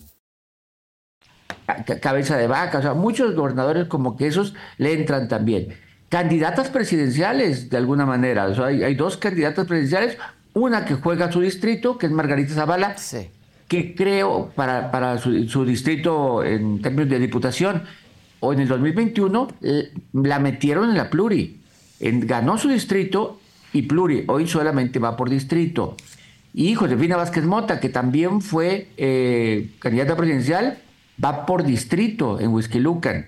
Cabeza 2.02 2.36
de 2.36 2.46
vaca, 2.46 2.80
o 2.80 2.82
sea, 2.82 2.92
muchos 2.92 3.34
gobernadores 3.34 3.86
como 3.86 4.14
que 4.14 4.26
esos 4.26 4.52
le 4.76 4.92
entran 4.92 5.28
también. 5.28 5.68
Candidatas 6.10 6.68
presidenciales, 6.68 7.70
de 7.70 7.78
alguna 7.78 8.04
manera. 8.04 8.48
O 8.48 8.54
sea, 8.54 8.66
hay, 8.66 8.94
dos 8.94 9.16
candidatas 9.16 9.66
presidenciales, 9.66 10.18
una 10.52 10.84
que 10.84 10.96
juega 10.96 11.24
a 11.24 11.32
su 11.32 11.40
distrito, 11.40 11.96
que 11.96 12.04
es 12.04 12.12
Margarita 12.12 12.52
Zavala, 12.52 12.94
que 13.66 13.94
creo 13.94 14.52
para, 14.54 14.90
para 14.90 15.16
su, 15.16 15.64
distrito 15.64 16.44
en 16.44 16.82
términos 16.82 17.08
de 17.08 17.18
diputación, 17.18 17.84
o 18.40 18.52
en 18.52 18.60
el 18.60 18.68
2021 18.68 19.48
eh, 19.62 19.90
la 20.12 20.38
metieron 20.38 20.90
en 20.90 20.98
la 20.98 21.08
pluri. 21.08 21.62
ganó 21.98 22.58
su 22.58 22.68
distrito 22.68 23.38
y 23.72 23.82
pluri. 23.82 24.24
Hoy 24.28 24.46
solamente 24.46 24.98
va 24.98 25.16
por 25.16 25.30
distrito. 25.30 25.96
Y 26.54 26.74
Josefina 26.74 27.16
Vázquez 27.16 27.44
Mota, 27.44 27.80
que 27.80 27.88
también 27.88 28.40
fue 28.40 28.88
eh, 28.96 29.70
candidata 29.78 30.16
presidencial, 30.16 30.78
va 31.22 31.46
por 31.46 31.64
distrito 31.64 32.40
en 32.40 32.48
Huizquilucan. 32.48 33.26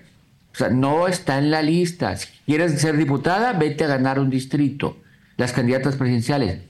O 0.53 0.57
sea, 0.57 0.69
no 0.69 1.07
está 1.07 1.37
en 1.37 1.51
la 1.51 1.61
lista. 1.61 2.15
Si 2.15 2.29
quieres 2.45 2.79
ser 2.79 2.95
diputada, 2.97 3.53
vete 3.53 3.83
a 3.83 3.87
ganar 3.87 4.19
un 4.19 4.29
distrito. 4.29 4.97
Las 5.37 5.51
candidatas 5.51 5.95
presidenciales. 5.95 6.61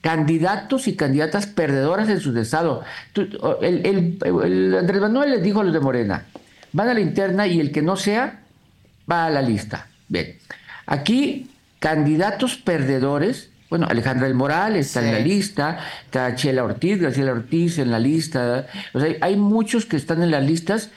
Candidatos 0.00 0.86
y 0.86 0.94
candidatas 0.94 1.46
perdedoras 1.46 2.08
en 2.08 2.20
su 2.20 2.36
estado. 2.38 2.84
El, 3.60 4.18
Andrés 4.78 5.00
Manuel 5.00 5.32
les 5.32 5.42
dijo 5.42 5.60
a 5.60 5.64
los 5.64 5.72
de 5.72 5.80
Morena, 5.80 6.24
van 6.72 6.88
a 6.88 6.94
la 6.94 7.00
interna 7.00 7.46
y 7.46 7.60
el 7.60 7.72
que 7.72 7.82
no 7.82 7.96
sea, 7.96 8.40
va 9.10 9.26
a 9.26 9.30
la 9.30 9.42
lista. 9.42 9.88
Bien. 10.08 10.38
Aquí 10.86 11.50
candidatos 11.78 12.56
perdedores, 12.56 13.50
bueno, 13.68 13.86
Alejandra 13.88 14.26
del 14.26 14.36
Moral 14.36 14.76
está 14.76 15.04
en 15.04 15.12
la 15.12 15.18
lista, 15.18 15.78
está 16.04 16.34
Chela 16.34 16.64
Ortiz, 16.64 17.00
Graciela 17.00 17.32
Ortiz 17.32 17.78
en 17.78 17.90
la 17.90 17.98
lista, 17.98 18.66
o 18.92 19.00
sea, 19.00 19.16
hay 19.20 19.36
muchos 19.36 19.86
que 19.86 19.96
están 19.96 20.22
en 20.22 20.30
las 20.30 20.44
listas 20.44 20.90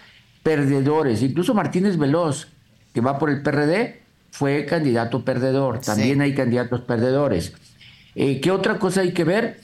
perdedores, 0.44 1.24
incluso 1.24 1.54
Martínez 1.54 1.98
Veloz, 1.98 2.48
que 2.94 3.02
va 3.02 3.18
por 3.18 3.30
el 3.30 3.42
PRD, 3.42 4.02
fue 4.32 4.66
candidato 4.66 5.26
perdedor, 5.26 5.80
también 5.80 6.22
hay 6.22 6.36
candidatos 6.36 6.82
perdedores. 6.82 7.54
Eh, 8.16 8.40
¿Qué 8.40 8.52
otra 8.52 8.78
cosa 8.78 9.02
hay 9.02 9.14
que 9.14 9.24
ver? 9.24 9.60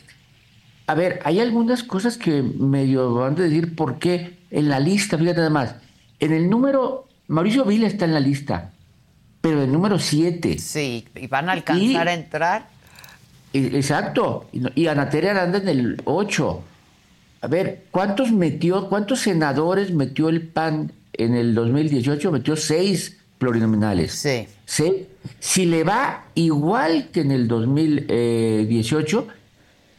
A 0.87 0.95
ver, 0.95 1.19
hay 1.23 1.39
algunas 1.39 1.83
cosas 1.83 2.17
que 2.17 2.41
medio 2.41 3.13
van 3.13 3.33
a 3.33 3.43
decir 3.43 3.75
por 3.75 3.99
qué 3.99 4.37
en 4.51 4.69
la 4.69 4.79
lista, 4.79 5.17
fíjate 5.17 5.37
nada 5.37 5.49
más, 5.49 5.75
en 6.19 6.33
el 6.33 6.49
número, 6.49 7.07
Mauricio 7.27 7.65
Vila 7.65 7.87
está 7.87 8.05
en 8.05 8.13
la 8.13 8.19
lista, 8.19 8.71
pero 9.45 9.61
el 9.61 9.71
número 9.71 9.99
7. 9.99 10.57
Sí, 10.57 11.05
y 11.13 11.27
van 11.27 11.49
a 11.49 11.51
alcanzar 11.51 12.07
a 12.07 12.13
entrar. 12.15 12.67
Exacto, 13.53 14.49
y 14.73 14.87
Anateria 14.87 15.29
Aranda 15.31 15.59
en 15.59 15.67
el 15.67 16.01
8. 16.03 16.63
A 17.41 17.47
ver, 17.47 17.83
¿cuántos 17.91 18.31
metió, 18.31 18.89
cuántos 18.89 19.19
senadores 19.19 19.91
metió 19.91 20.29
el 20.29 20.47
PAN 20.47 20.93
en 21.13 21.35
el 21.35 21.53
2018? 21.53 22.31
Metió 22.31 22.55
seis 22.55 23.19
plurinominales. 23.37 24.13
Sí. 24.13 24.47
sí. 24.65 25.05
Si 25.39 25.67
le 25.67 25.83
va 25.83 26.25
igual 26.33 27.09
que 27.13 27.21
en 27.21 27.29
el 27.29 27.47
2018, 27.47 29.27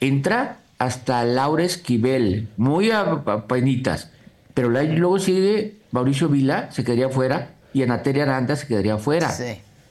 entra 0.01 0.59
hasta 0.79 1.25
Laura 1.25 1.63
Esquivel, 1.63 2.49
muy 2.57 2.91
a, 2.91 3.23
penitas. 3.47 4.11
Pero 4.55 4.71
luego 4.71 5.21
sigue 5.21 5.77
Mauricio 5.93 6.29
Vila, 6.29 6.69
se 6.73 6.83
quedaría 6.83 7.11
fuera, 7.11 7.53
y 7.77 7.83
Anateria 7.83 8.23
Aranda 8.23 8.57
se 8.57 8.67
quedaría 8.67 8.97
fuera. 8.97 9.31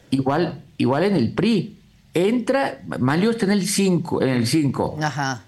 Igual, 0.09 0.63
igual 0.79 1.03
en 1.03 1.15
el 1.15 1.33
PRI. 1.33 1.77
Entra, 2.15 2.79
Malio 2.97 3.29
está 3.29 3.45
en 3.45 3.51
el 3.51 3.67
5, 3.67 4.23
en 4.23 4.29
el 4.29 4.47
5. 4.47 4.97
Ajá. 5.03 5.43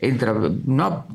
entra, 0.00 0.34
no, 0.64 1.06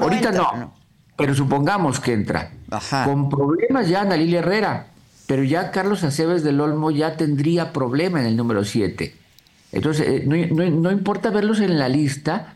ahorita 0.00 0.32
no, 0.32 0.72
pero 1.14 1.34
supongamos 1.34 2.00
que 2.00 2.14
entra. 2.14 2.52
Ajá. 2.70 3.04
Con 3.04 3.28
problemas 3.28 3.86
ya 3.86 4.00
Ana 4.00 4.16
Lilia 4.16 4.38
Herrera, 4.38 4.86
pero 5.26 5.44
ya 5.44 5.70
Carlos 5.70 6.02
Aceves 6.04 6.42
del 6.42 6.58
Olmo 6.62 6.90
ya 6.90 7.18
tendría 7.18 7.74
problema 7.74 8.18
en 8.18 8.28
el 8.28 8.36
número 8.36 8.64
7. 8.64 9.14
Entonces, 9.72 10.08
eh, 10.08 10.24
no, 10.26 10.70
no 10.70 10.90
importa 10.90 11.28
verlos 11.28 11.60
en 11.60 11.78
la 11.78 11.90
lista, 11.90 12.54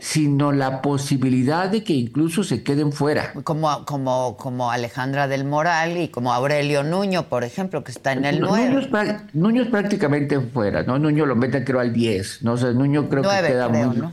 sino 0.00 0.52
la 0.52 0.82
posibilidad 0.82 1.68
de 1.68 1.84
que 1.84 1.92
incluso 1.92 2.44
se 2.44 2.62
queden 2.62 2.92
fuera. 2.92 3.32
Como, 3.44 3.84
como, 3.84 4.36
como 4.36 4.70
Alejandra 4.70 5.28
del 5.28 5.44
Moral 5.44 5.96
y 5.96 6.08
como 6.08 6.32
Aurelio 6.32 6.82
Nuño, 6.82 7.28
por 7.28 7.44
ejemplo, 7.44 7.84
que 7.84 7.92
está 7.92 8.12
en 8.12 8.24
el 8.24 8.40
9. 8.40 8.88
Nuño, 9.32 9.62
es 9.62 9.68
prácticamente 9.68 10.40
fuera, 10.40 10.82
¿no? 10.82 10.98
Nuño 10.98 11.26
lo 11.26 11.36
meten 11.36 11.64
creo 11.64 11.80
al 11.80 11.92
10, 11.92 12.42
¿no? 12.42 12.54
O 12.54 12.72
Nuño 12.72 13.08
creo 13.08 13.22
que 13.22 13.28
queda 13.46 13.68
muy... 13.68 13.96
¿no? 13.96 14.12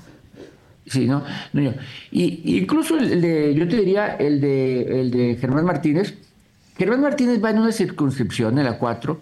Sí, 0.87 1.07
¿no? 1.07 1.23
Nuño. 1.53 1.73
Y, 2.11 2.57
incluso 2.59 2.97
el 2.97 3.21
de, 3.21 3.55
yo 3.55 3.67
te 3.67 3.77
diría, 3.77 4.15
el 4.15 4.39
de, 4.39 5.01
el 5.01 5.11
de 5.11 5.35
Germán 5.39 5.65
Martínez. 5.65 6.15
Germán 6.77 7.01
Martínez 7.01 7.43
va 7.43 7.51
en 7.51 7.59
una 7.59 7.71
circunscripción, 7.71 8.57
en 8.59 8.65
la 8.65 8.77
4, 8.77 9.19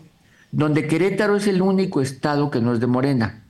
donde 0.51 0.87
Querétaro 0.87 1.37
es 1.37 1.47
el 1.47 1.61
único 1.61 2.01
estado 2.01 2.51
que 2.51 2.59
no 2.59 2.73
es 2.73 2.79
de 2.79 2.87
Morena. 2.87 3.42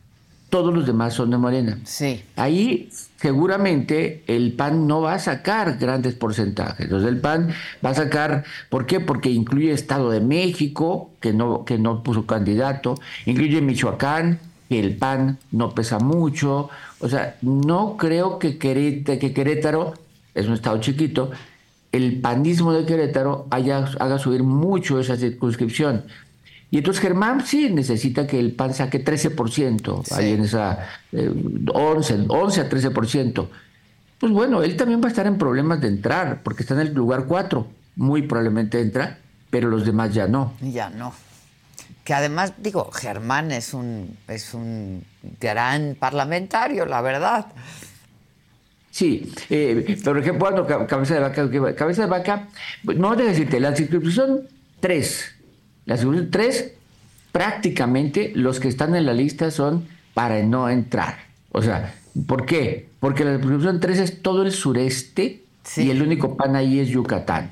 Todos 0.53 0.71
los 0.71 0.85
demás 0.85 1.15
son 1.15 1.31
de 1.31 1.37
Morena. 1.37 1.79
Sí. 1.83 2.21
Ahí 2.35 2.87
seguramente 3.17 4.23
el 4.27 4.53
PAN 4.53 4.85
no 4.85 5.01
va 5.01 5.15
a 5.15 5.17
sacar 5.17 5.79
grandes 5.79 6.13
porcentajes. 6.13 6.81
Entonces 6.81 7.09
el 7.09 7.19
PAN 7.19 7.49
va 7.83 7.89
a 7.89 7.95
sacar, 7.95 8.43
¿por 8.69 8.85
qué? 8.85 8.99
Porque 8.99 9.31
incluye 9.31 9.71
Estado 9.71 10.11
de 10.11 10.21
México, 10.21 11.09
que 11.19 11.33
no, 11.33 11.65
que 11.65 11.79
no 11.79 12.03
puso 12.03 12.27
candidato, 12.27 12.99
incluye 13.25 13.61
Michoacán, 13.61 14.37
que 14.69 14.79
el 14.79 14.95
PAN 14.95 15.39
no 15.49 15.73
pesa 15.73 15.97
mucho. 15.97 16.69
O 16.99 17.09
sea, 17.09 17.35
no 17.41 17.97
creo 17.97 18.37
que 18.37 18.59
Querétaro, 18.59 19.17
que 19.17 19.33
Querétaro 19.33 19.95
es 20.35 20.45
un 20.45 20.53
estado 20.53 20.79
chiquito, 20.79 21.31
el 21.91 22.21
panismo 22.21 22.73
de 22.73 22.85
Querétaro 22.85 23.47
haya, 23.49 23.85
haga 23.99 24.19
subir 24.19 24.43
mucho 24.43 24.99
esa 24.99 25.17
circunscripción. 25.17 26.03
Y 26.73 26.79
entonces 26.79 27.03
Germán 27.03 27.45
sí 27.45 27.69
necesita 27.69 28.25
que 28.25 28.39
el 28.39 28.53
PAN 28.53 28.73
saque 28.73 29.05
13%, 29.05 30.11
ahí 30.11 30.31
en 30.31 30.41
esa 30.41 30.89
11, 31.71 32.13
eh, 32.15 32.25
11 32.27 32.61
a 32.61 32.67
13%. 32.67 33.47
Pues 34.17 34.33
bueno, 34.33 34.63
él 34.63 34.75
también 34.75 34.99
va 34.99 35.05
a 35.05 35.09
estar 35.09 35.27
en 35.27 35.37
problemas 35.37 35.79
de 35.81 35.89
entrar, 35.89 36.41
porque 36.41 36.63
está 36.63 36.73
en 36.73 36.79
el 36.79 36.93
lugar 36.95 37.25
4. 37.27 37.67
Muy 37.97 38.23
probablemente 38.23 38.81
entra, 38.81 39.19
pero 39.51 39.69
los 39.69 39.85
demás 39.85 40.15
ya 40.15 40.27
no. 40.27 40.53
Ya 40.61 40.89
no. 40.89 41.13
Que 42.03 42.15
además, 42.15 42.53
digo, 42.57 42.89
Germán 42.91 43.51
es 43.51 43.75
un, 43.75 44.17
es 44.27 44.55
un 44.55 45.03
gran 45.39 45.95
parlamentario, 45.99 46.87
la 46.87 47.01
verdad. 47.01 47.45
Sí, 48.89 49.31
eh, 49.51 49.95
por 50.03 50.17
ejemplo, 50.17 50.49
bueno, 50.49 50.87
cabeza 50.87 51.13
de 51.13 51.19
vaca, 51.19 51.75
cabeza 51.75 52.01
de 52.01 52.07
vaca, 52.07 52.47
no 52.95 53.15
debo 53.15 53.29
decirte, 53.29 53.59
la 53.59 53.75
circunscripción 53.75 54.47
3 54.79 55.33
la 55.85 55.97
segunda 55.97 56.27
tres, 56.31 56.73
prácticamente 57.31 58.31
los 58.35 58.59
que 58.59 58.67
están 58.67 58.95
en 58.95 59.05
la 59.05 59.13
lista 59.13 59.51
son 59.51 59.85
para 60.13 60.41
no 60.43 60.69
entrar. 60.69 61.17
O 61.51 61.61
sea, 61.61 61.95
¿por 62.27 62.45
qué? 62.45 62.89
Porque 62.99 63.25
la 63.25 63.31
circunscripción 63.31 63.79
3 63.79 63.99
es 63.99 64.21
todo 64.21 64.43
el 64.43 64.51
sureste 64.51 65.43
y 65.77 65.89
el 65.89 66.01
único 66.01 66.37
pan 66.37 66.55
ahí 66.55 66.79
es 66.79 66.89
Yucatán. 66.89 67.51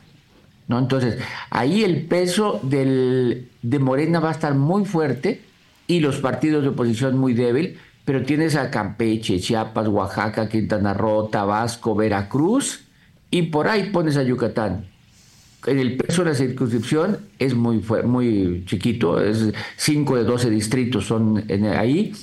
¿no? 0.68 0.80
Entonces, 0.80 1.18
ahí 1.50 1.84
el 1.84 2.06
peso 2.06 2.60
del, 2.64 3.50
de 3.62 3.80
Morena 3.80 4.20
va 4.20 4.30
a 4.30 4.34
estar 4.34 4.54
muy 4.54 4.86
fuerte 4.86 5.42
y 5.88 6.00
los 6.00 6.18
partidos 6.18 6.64
de 6.64 6.70
oposición 6.70 7.18
muy 7.18 7.34
débil, 7.34 7.80
pero 8.06 8.24
tienes 8.24 8.56
a 8.56 8.72
Campeche, 8.72 9.40
Chiapas, 9.40 9.88
Oaxaca, 9.88 10.48
Quintana 10.48 10.94
Roo, 10.94 11.28
Tabasco, 11.28 11.96
Veracruz 11.96 12.86
y 13.30 13.44
por 13.44 13.68
ahí 13.68 13.90
pones 13.90 14.16
a 14.16 14.24
Yucatán 14.24 14.91
el 15.68 15.98
peso 15.98 16.24
de 16.24 16.32
la 16.32 16.36
circunscripción 16.36 17.20
es 17.38 17.54
muy, 17.54 17.84
muy 18.04 18.64
chiquito, 18.66 19.24
es 19.24 19.52
5 19.78 20.16
de 20.18 20.24
12 20.24 20.50
distritos 20.50 21.06
son 21.06 21.44
ahí. 21.76 22.14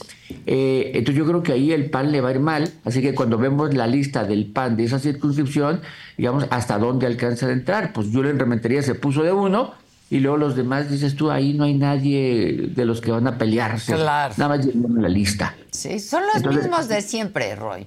Eh, 0.47 0.93
entonces 0.95 1.17
yo 1.17 1.27
creo 1.27 1.43
que 1.43 1.53
ahí 1.53 1.73
el 1.73 1.89
PAN 1.91 2.13
le 2.13 2.21
va 2.21 2.29
a 2.29 2.33
ir 2.33 2.41
mal, 2.41 2.71
así 2.85 3.01
que 3.01 3.15
cuando 3.15 3.39
vemos 3.39 3.73
la 3.75 3.87
lista 3.87 4.25
del 4.25 4.47
PAN 4.47 4.77
de 4.77 4.85
esa 4.85 4.99
circunscripción, 4.99 5.81
digamos, 6.17 6.47
hasta 6.51 6.79
dónde 6.79 7.07
alcanza 7.07 7.47
a 7.47 7.53
entrar, 7.53 7.93
pues 7.93 8.09
Julen 8.13 8.39
Rementería 8.39 8.83
se 8.83 8.95
puso 8.95 9.23
de 9.23 9.33
uno 9.33 9.73
y 10.11 10.21
luego 10.21 10.37
los 10.37 10.57
demás 10.57 10.91
dices 10.91 11.15
tú, 11.17 11.31
ahí 11.31 11.53
no 11.55 11.65
hay 11.65 11.75
nadie 11.75 12.71
de 12.75 12.85
los 12.85 13.01
que 13.01 13.11
van 13.11 13.27
a 13.27 13.39
pelearse. 13.39 13.93
Nada 13.93 14.33
más 14.37 14.67
en 14.67 15.03
la 15.03 15.09
lista. 15.09 15.55
Sí, 15.71 15.99
son 16.01 16.23
los 16.35 16.55
mismos 16.55 16.89
de 16.89 17.03
siempre, 17.03 17.55
Roy. 17.55 17.87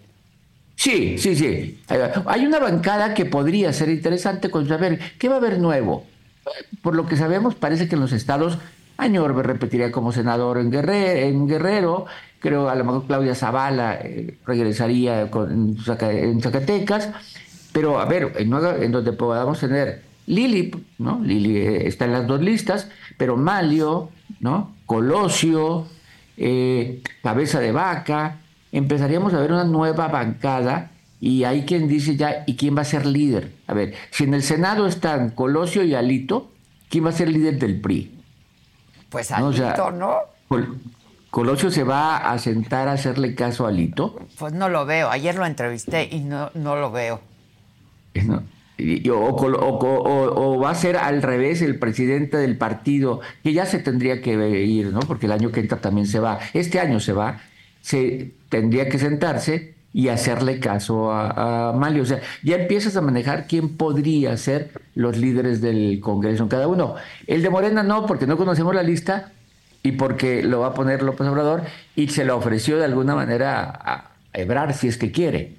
Sí, 0.81 1.19
sí, 1.19 1.35
sí. 1.35 1.79
Hay 2.25 2.43
una 2.43 2.57
bancada 2.57 3.13
que 3.13 3.25
podría 3.25 3.71
ser 3.71 3.89
interesante 3.89 4.49
con 4.49 4.67
saber 4.67 4.97
qué 5.19 5.29
va 5.29 5.35
a 5.35 5.37
haber 5.37 5.59
nuevo. 5.59 6.07
Por 6.81 6.95
lo 6.95 7.05
que 7.05 7.17
sabemos, 7.17 7.53
parece 7.53 7.87
que 7.87 7.93
en 7.93 8.01
los 8.01 8.13
estados, 8.13 8.57
Añorbe 8.97 9.43
repetiría 9.43 9.91
como 9.91 10.11
senador 10.11 10.57
en 10.57 10.71
Guerrero, 10.71 11.19
en 11.19 11.47
Guerrero 11.47 12.07
creo 12.39 12.67
a 12.67 12.73
lo 12.73 12.83
mejor 12.83 13.05
Claudia 13.05 13.35
Zavala 13.35 13.99
eh, 14.01 14.39
regresaría 14.43 15.21
en, 15.21 15.77
Zacatecas, 16.41 17.11
pero 17.71 17.99
a 17.99 18.05
ver, 18.05 18.33
en, 18.37 18.49
donde 18.49 19.13
podamos 19.13 19.59
tener 19.59 20.01
Lili, 20.25 20.71
¿no? 20.97 21.21
Lili 21.23 21.57
eh, 21.57 21.87
está 21.87 22.05
en 22.05 22.13
las 22.13 22.25
dos 22.25 22.41
listas, 22.41 22.89
pero 23.17 23.37
Malio, 23.37 24.09
¿no? 24.39 24.73
Colosio, 24.87 25.85
eh, 26.37 27.03
Cabeza 27.21 27.59
de 27.59 27.71
Vaca, 27.71 28.40
empezaríamos 28.71 29.33
a 29.33 29.39
ver 29.39 29.51
una 29.51 29.63
nueva 29.63 30.07
bancada 30.07 30.91
y 31.19 31.43
hay 31.43 31.65
quien 31.65 31.87
dice 31.87 32.15
ya, 32.15 32.43
¿y 32.47 32.55
quién 32.55 32.75
va 32.75 32.81
a 32.81 32.85
ser 32.85 33.05
líder? 33.05 33.51
A 33.67 33.73
ver, 33.73 33.93
si 34.09 34.23
en 34.23 34.33
el 34.33 34.41
Senado 34.41 34.87
están 34.87 35.29
Colosio 35.29 35.83
y 35.83 35.93
Alito, 35.93 36.51
¿quién 36.89 37.05
va 37.05 37.09
a 37.09 37.13
ser 37.13 37.29
líder 37.29 37.59
del 37.59 37.79
PRI? 37.79 38.17
Pues 39.09 39.31
Alito, 39.31 39.91
¿no? 39.91 40.15
Colosio 41.29 41.71
se 41.71 41.83
va 41.83 42.17
a 42.17 42.37
sentar 42.39 42.87
a 42.87 42.93
hacerle 42.93 43.35
caso 43.35 43.65
a 43.65 43.69
Alito. 43.69 44.19
Pues 44.37 44.51
no 44.53 44.67
lo 44.67 44.85
veo. 44.85 45.09
Ayer 45.09 45.35
lo 45.35 45.45
entrevisté 45.45 46.09
y 46.11 46.21
no, 46.21 46.49
no 46.55 46.75
lo 46.75 46.91
veo. 46.91 47.21
o, 48.77 50.59
va 50.59 50.71
a 50.71 50.75
ser 50.75 50.97
al 50.97 51.21
revés 51.21 51.61
el 51.61 51.77
presidente 51.77 52.37
del 52.37 52.57
partido, 52.57 53.21
que 53.43 53.53
ya 53.53 53.65
se 53.65 53.79
tendría 53.79 54.21
que 54.21 54.33
ir, 54.65 54.87
¿no? 54.87 54.99
Porque 55.01 55.27
el 55.27 55.31
año 55.31 55.51
que 55.51 55.59
entra 55.59 55.79
también 55.79 56.07
se 56.07 56.19
va. 56.19 56.39
Este 56.53 56.79
año 56.79 56.99
se 56.99 57.13
va 57.13 57.39
se 57.81 58.31
tendría 58.49 58.89
que 58.89 58.99
sentarse 58.99 59.73
y 59.93 60.07
hacerle 60.07 60.59
caso 60.59 61.11
a, 61.11 61.71
a. 61.71 61.71
O 61.71 62.05
sea, 62.05 62.21
ya 62.43 62.55
empiezas 62.55 62.95
a 62.95 63.01
manejar 63.01 63.47
quién 63.47 63.75
podría 63.75 64.37
ser 64.37 64.71
los 64.95 65.17
líderes 65.17 65.61
del 65.61 65.99
Congreso 66.01 66.43
en 66.43 66.49
cada 66.49 66.67
uno. 66.67 66.95
El 67.27 67.41
de 67.41 67.49
Morena 67.49 67.83
no, 67.83 68.05
porque 68.05 68.27
no 68.27 68.37
conocemos 68.37 68.73
la 68.73 68.83
lista 68.83 69.31
y 69.83 69.93
porque 69.93 70.43
lo 70.43 70.61
va 70.61 70.67
a 70.67 70.73
poner 70.73 71.01
López 71.01 71.27
Obrador 71.27 71.63
y 71.95 72.07
se 72.09 72.23
lo 72.23 72.37
ofreció 72.37 72.77
de 72.77 72.85
alguna 72.85 73.15
manera 73.15 73.63
a 73.83 74.11
Ebrar 74.33 74.73
si 74.73 74.87
es 74.87 74.97
que 74.97 75.11
quiere. 75.11 75.55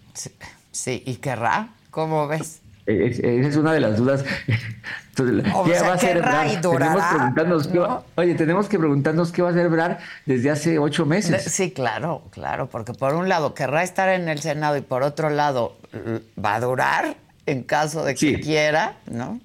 Sí, 0.71 1.03
¿y 1.05 1.17
querrá? 1.17 1.69
¿Cómo 1.91 2.27
ves? 2.27 2.62
Esa 2.87 3.49
es 3.49 3.57
una 3.57 3.73
de 3.73 3.81
las 3.81 3.97
dudas. 3.97 4.25
¿Qué 5.14 5.81
va 5.81 5.88
a 5.88 5.95
hacer 5.95 6.23
Tenemos 7.35 7.68
oye, 8.14 8.35
tenemos 8.35 8.68
que 8.68 8.79
preguntarnos 8.79 9.31
qué 9.31 9.42
va 9.42 9.49
a 9.49 9.51
hacer 9.53 9.99
desde 10.25 10.51
hace 10.51 10.79
ocho 10.79 11.05
meses. 11.05 11.45
Sí, 11.45 11.71
claro, 11.71 12.23
claro, 12.31 12.68
porque 12.68 12.95
por 12.95 13.14
un 13.14 13.29
lado 13.29 13.55
querrá 13.55 13.83
estar 13.83 14.09
en 14.09 14.29
el 14.29 14.40
Senado 14.40 14.77
y 14.77 14.81
por 14.81 15.03
otro 15.03 15.29
lado 15.29 15.77
va 16.42 16.55
a 16.55 16.61
durar 16.61 17.16
en 17.47 17.62
caso 17.62 18.05
de 18.05 18.14
que 18.14 18.40
quiera, 18.40 18.97
¿no? 19.11 19.38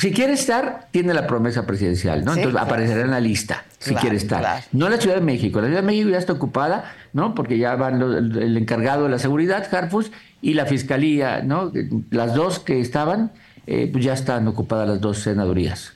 Si 0.00 0.12
quiere 0.12 0.32
estar, 0.32 0.88
tiene 0.92 1.12
la 1.12 1.26
promesa 1.26 1.66
presidencial, 1.66 2.24
¿no? 2.24 2.32
Entonces 2.32 2.58
aparecerá 2.58 3.02
en 3.02 3.10
la 3.10 3.20
lista, 3.20 3.66
si 3.78 3.94
quiere 3.94 4.16
estar. 4.16 4.64
No 4.72 4.88
la 4.88 4.96
Ciudad 4.96 5.16
de 5.16 5.20
México, 5.20 5.60
la 5.60 5.66
Ciudad 5.66 5.82
de 5.82 5.86
México 5.86 6.08
ya 6.08 6.16
está 6.16 6.32
ocupada, 6.32 6.94
¿no? 7.12 7.34
Porque 7.34 7.58
ya 7.58 7.74
van 7.74 8.00
el 8.00 8.56
encargado 8.56 9.04
de 9.04 9.10
la 9.10 9.18
seguridad, 9.18 9.68
Harfus, 9.74 10.10
y 10.40 10.54
la 10.54 10.64
fiscalía, 10.64 11.42
¿no? 11.42 11.70
Las 12.10 12.32
dos 12.32 12.60
que 12.60 12.80
estaban, 12.80 13.30
eh, 13.66 13.90
pues 13.92 14.02
ya 14.02 14.14
están 14.14 14.48
ocupadas 14.48 14.88
las 14.88 15.02
dos 15.02 15.18
senadurías. 15.18 15.92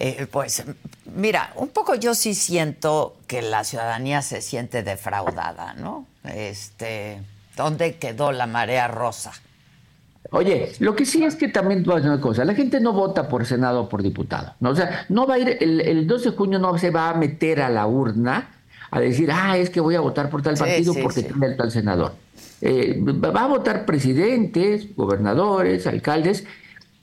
Eh, 0.00 0.26
pues 0.28 0.64
mira, 1.14 1.52
un 1.54 1.68
poco 1.68 1.94
yo 1.94 2.16
sí 2.16 2.34
siento 2.34 3.16
que 3.28 3.40
la 3.40 3.62
ciudadanía 3.62 4.20
se 4.20 4.42
siente 4.42 4.82
defraudada, 4.82 5.74
¿no? 5.74 6.06
Este, 6.24 7.22
¿dónde 7.56 7.98
quedó 7.98 8.32
la 8.32 8.48
marea 8.48 8.88
rosa? 8.88 9.32
Oye, 10.32 10.72
lo 10.78 10.94
que 10.94 11.04
sí 11.04 11.24
es 11.24 11.34
que 11.34 11.48
también 11.48 11.82
voy 11.82 11.94
a 11.94 11.96
decir 11.96 12.10
una 12.10 12.20
cosa, 12.20 12.44
la 12.44 12.54
gente 12.54 12.80
no 12.80 12.92
vota 12.92 13.28
por 13.28 13.44
senado 13.46 13.82
o 13.82 13.88
por 13.88 14.02
diputado, 14.02 14.54
¿no? 14.60 14.70
O 14.70 14.76
sea, 14.76 15.06
no 15.08 15.26
va 15.26 15.34
a 15.34 15.38
ir, 15.38 15.56
el, 15.60 15.80
el 15.80 16.06
2 16.06 16.24
de 16.24 16.30
junio 16.30 16.58
no 16.58 16.78
se 16.78 16.90
va 16.90 17.10
a 17.10 17.14
meter 17.14 17.60
a 17.60 17.68
la 17.68 17.86
urna 17.86 18.48
a 18.90 19.00
decir, 19.00 19.30
ah, 19.32 19.56
es 19.56 19.70
que 19.70 19.80
voy 19.80 19.94
a 19.94 20.00
votar 20.00 20.30
por 20.30 20.42
tal 20.42 20.56
partido 20.56 20.94
porque 21.00 21.22
tiene 21.22 21.50
tal 21.50 21.70
senador. 21.70 22.12
Eh, 22.60 23.00
va 23.02 23.44
a 23.44 23.46
votar 23.46 23.86
presidentes, 23.86 24.94
gobernadores, 24.94 25.86
alcaldes, 25.86 26.44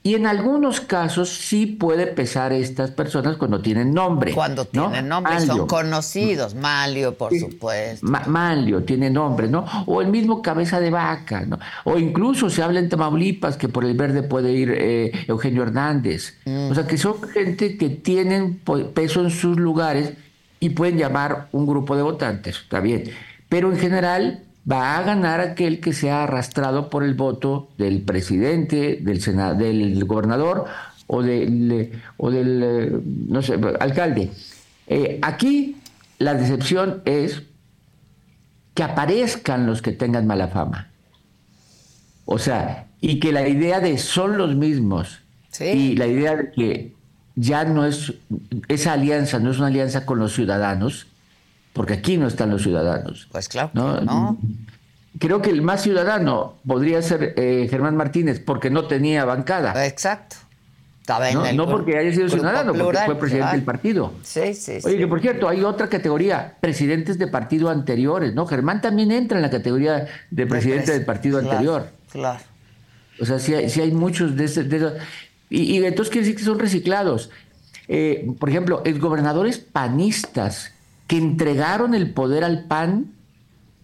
y 0.02 0.14
en 0.14 0.26
algunos 0.26 0.80
casos 0.80 1.28
sí 1.28 1.66
puede 1.66 2.06
pesar 2.06 2.52
estas 2.52 2.92
personas 2.92 3.36
cuando 3.36 3.60
tienen 3.60 3.92
nombre. 3.92 4.32
Cuando 4.32 4.64
tienen 4.64 5.08
nombre, 5.08 5.40
son 5.40 5.66
conocidos. 5.66 6.54
Malio, 6.54 7.14
por 7.18 7.36
supuesto. 7.36 8.06
Malio 8.26 8.84
tiene 8.84 9.10
nombre, 9.10 9.48
¿no? 9.48 9.64
O 9.86 10.00
el 10.00 10.08
mismo 10.08 10.40
cabeza 10.40 10.80
de 10.80 10.90
vaca, 10.90 11.42
¿no? 11.42 11.58
O 11.84 11.98
incluso 11.98 12.48
se 12.48 12.62
habla 12.62 12.78
en 12.78 12.88
Tamaulipas 12.88 13.56
que 13.56 13.68
por 13.68 13.84
el 13.84 13.94
verde 13.96 14.22
puede 14.22 14.52
ir 14.52 14.72
eh, 14.74 15.12
Eugenio 15.26 15.64
Hernández. 15.64 16.38
O 16.70 16.74
sea, 16.74 16.86
que 16.86 16.96
son 16.96 17.20
gente 17.28 17.76
que 17.76 17.90
tienen 17.90 18.60
peso 18.94 19.22
en 19.22 19.30
sus 19.30 19.58
lugares 19.58 20.12
y 20.60 20.70
pueden 20.70 20.96
llamar 20.96 21.48
un 21.52 21.66
grupo 21.66 21.96
de 21.96 22.02
votantes, 22.02 22.56
está 22.62 22.80
bien. 22.80 23.04
Pero 23.48 23.70
en 23.70 23.78
general 23.78 24.44
va 24.70 24.98
a 24.98 25.02
ganar 25.02 25.40
aquel 25.40 25.80
que 25.80 25.92
sea 25.92 26.24
arrastrado 26.24 26.90
por 26.90 27.04
el 27.04 27.14
voto 27.14 27.68
del 27.78 28.02
presidente, 28.02 28.98
del, 29.00 29.20
del 29.58 30.04
gobernador 30.04 30.66
o 31.06 31.22
del, 31.22 31.92
o 32.16 32.30
del 32.30 32.62
eh, 32.62 33.00
no 33.28 33.42
sé, 33.42 33.58
alcalde. 33.80 34.30
Eh, 34.86 35.18
aquí 35.22 35.76
la 36.18 36.34
decepción 36.34 37.02
es 37.04 37.42
que 38.74 38.82
aparezcan 38.84 39.66
los 39.66 39.82
que 39.82 39.92
tengan 39.92 40.26
mala 40.26 40.48
fama. 40.48 40.88
O 42.26 42.38
sea, 42.38 42.86
y 43.00 43.18
que 43.18 43.32
la 43.32 43.48
idea 43.48 43.80
de 43.80 43.98
son 43.98 44.38
los 44.38 44.54
mismos 44.54 45.20
y 45.60 45.96
la 45.96 46.06
idea 46.06 46.36
de 46.36 46.52
que 46.52 46.94
ya 47.34 47.64
no 47.64 47.84
es, 47.86 48.14
esa 48.68 48.92
alianza 48.92 49.40
no 49.40 49.50
es 49.50 49.58
una 49.58 49.68
alianza 49.68 50.06
con 50.06 50.18
los 50.20 50.34
ciudadanos, 50.34 51.07
porque 51.78 51.94
aquí 51.94 52.16
no 52.18 52.26
están 52.26 52.50
los 52.50 52.62
ciudadanos. 52.64 53.28
Pues 53.30 53.48
claro, 53.48 53.70
¿no? 53.72 54.00
¿no? 54.00 54.36
Creo 55.20 55.40
que 55.40 55.50
el 55.50 55.62
más 55.62 55.80
ciudadano 55.82 56.56
podría 56.66 57.00
ser 57.02 57.34
eh, 57.36 57.68
Germán 57.70 57.96
Martínez, 57.96 58.40
porque 58.44 58.68
no 58.68 58.86
tenía 58.88 59.24
bancada. 59.24 59.86
Exacto. 59.86 60.34
Estaba 61.00 61.30
en 61.30 61.34
No, 61.36 61.46
el 61.46 61.56
no 61.56 61.66
gru- 61.66 61.70
porque 61.70 61.96
haya 61.96 62.12
sido 62.12 62.28
ciudadano, 62.28 62.74
porque 62.74 62.98
fue 63.06 63.14
presidente 63.14 63.44
claro. 63.44 63.56
del 63.56 63.64
partido. 63.64 64.12
Sí, 64.24 64.54
sí, 64.54 64.72
Oye, 64.84 64.92
sí. 64.94 64.98
que 64.98 65.06
por 65.06 65.20
cierto, 65.20 65.48
hay 65.48 65.62
otra 65.62 65.88
categoría, 65.88 66.56
presidentes 66.60 67.16
de 67.16 67.28
partido 67.28 67.70
anteriores, 67.70 68.34
¿no? 68.34 68.44
Germán 68.44 68.80
también 68.80 69.12
entra 69.12 69.38
en 69.38 69.42
la 69.42 69.50
categoría 69.50 70.06
de 70.32 70.46
presidente 70.48 70.92
del 70.92 71.04
partido 71.04 71.38
Claro, 71.38 71.52
anterior. 71.52 71.88
Claro. 72.10 72.40
O 73.20 73.24
sea, 73.24 73.38
sí 73.38 73.54
hay, 73.54 73.70
sí 73.70 73.80
hay 73.80 73.92
muchos 73.92 74.36
de, 74.36 74.44
ese- 74.46 74.64
de 74.64 74.76
esos. 74.76 74.92
Y, 75.48 75.78
y 75.78 75.84
entonces 75.84 76.10
quiere 76.10 76.26
decir 76.26 76.36
que 76.38 76.44
son 76.44 76.58
reciclados. 76.58 77.30
Eh, 77.86 78.26
por 78.38 78.50
ejemplo, 78.50 78.82
exgobernadores 78.84 79.58
panistas 79.58 80.72
que 81.08 81.16
entregaron 81.18 81.94
el 81.94 82.12
poder 82.12 82.44
al 82.44 82.64
PAN 82.66 83.06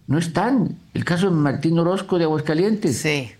no 0.07 0.17
están. 0.19 0.77
El 0.93 1.03
caso 1.03 1.25
de 1.25 1.35
Martín 1.35 1.77
Orozco 1.79 2.17
de 2.17 2.23
Aguascalientes. 2.25 2.97
Sí, 2.97 3.31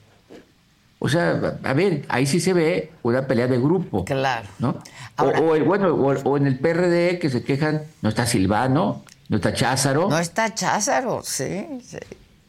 O 1.00 1.08
sea, 1.08 1.58
a 1.63 1.74
ver, 1.74 2.04
ahí 2.10 2.26
sí 2.26 2.39
se 2.39 2.54
ve 2.54 2.91
una 3.04 3.28
pelea 3.28 3.48
de 3.48 3.58
grupo. 3.60 4.04
claro. 4.06 4.48
¿no? 4.60 4.69
O- 4.69 4.82
Ahora- 5.17 5.39
o, 5.39 5.56
el, 5.56 5.63
bueno, 5.63 5.93
o, 5.93 6.13
o 6.13 6.38
en 6.38 6.48
el 6.48 6.58
PRD 6.60 7.19
que 7.19 7.30
se 7.30 7.43
quejan, 7.43 7.84
no 8.02 8.10
está 8.10 8.26
Silvano, 8.26 9.04
no 9.30 9.36
está 9.38 9.54
Cházaro. 9.54 10.10
No 10.10 10.17
está 10.17 10.54
Cházaro, 10.54 11.21
sí, 11.24 11.67
sí. 11.86 11.98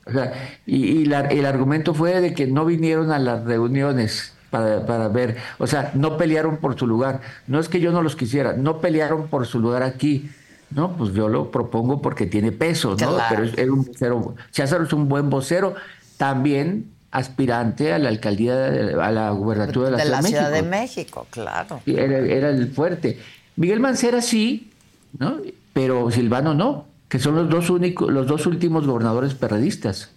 O 0.07 0.13
sea, 0.13 0.33
y, 0.65 0.77
y 0.77 1.05
la- 1.05 1.23
el 1.27 1.45
argumento 1.45 1.93
fue 1.93 2.21
de 2.21 2.33
que 2.33 2.47
no 2.47 2.65
vinieron 2.65 3.11
a 3.13 3.19
las 3.19 3.45
reuniones 3.45 4.33
para, 4.51 4.87
para 4.87 5.09
ver, 5.09 5.37
o 5.59 5.67
sea, 5.67 5.91
no 5.95 6.17
pelearon 6.17 6.57
por 6.57 6.79
su 6.79 6.87
lugar. 6.87 7.21
No 7.47 7.61
es 7.61 7.69
que 7.69 7.81
yo 7.81 7.93
no 7.93 8.01
los 8.03 8.17
quisiera, 8.17 8.55
no 8.55 8.81
pelearon 8.81 9.27
por 9.29 9.47
su 9.47 9.59
lugar 9.61 9.83
aquí. 9.83 10.31
No, 10.77 10.95
pues 10.97 11.13
yo 11.15 11.29
lo 11.29 11.51
propongo 11.51 12.01
porque 12.03 12.27
tiene 12.27 12.53
peso, 12.53 12.91
¿no? 12.91 12.97
Claro. 12.97 13.25
Pero 13.31 13.45
es, 13.45 13.69
un 13.71 13.85
vocero. 13.87 14.35
Cházaro 14.53 14.85
es 14.85 14.93
un 14.93 15.09
buen 15.09 15.31
vocero, 15.31 15.75
también 16.19 16.91
aspirante 17.11 17.95
a 17.95 17.99
la 17.99 18.11
alcaldía, 18.11 18.55
de- 18.57 19.03
a 19.03 19.11
la 19.11 19.31
gubernatura 19.31 19.87
de 19.87 19.97
la, 19.97 20.05
de 20.05 20.11
la 20.11 20.23
Ciudad 20.23 20.51
de 20.53 20.63
México. 20.63 21.21
México, 21.23 21.27
claro. 21.31 21.81
Era, 21.87 22.19
era 22.19 22.51
el 22.51 22.71
fuerte. 22.71 23.19
Miguel 23.57 23.81
Mancera 23.81 24.21
sí, 24.21 24.71
¿no? 25.19 25.39
Pero 25.73 26.11
Silvano 26.11 26.53
no, 26.53 26.85
que 27.09 27.19
son 27.19 27.37
los 27.37 27.49
dos 27.49 27.71
únicos, 27.71 28.13
los 28.13 28.27
dos 28.27 28.45
últimos 28.47 28.87
gobernadores 28.87 29.33
perredistas. 29.35 30.11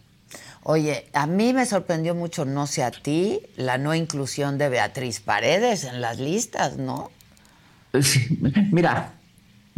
Oye, 0.63 1.05
a 1.13 1.25
mí 1.25 1.53
me 1.53 1.65
sorprendió 1.65 2.15
mucho, 2.15 2.43
no 2.43 2.67
sé 2.67 2.83
a 2.83 2.91
ti, 2.91 3.39
la 3.55 3.77
no 3.77 3.95
inclusión 3.95 4.57
de 4.57 4.67
Beatriz 4.67 5.21
Paredes 5.21 5.85
en 5.85 6.01
las 6.01 6.19
listas, 6.19 6.75
¿no? 6.77 7.11
Sí, 8.01 8.39
Mira, 8.71 9.13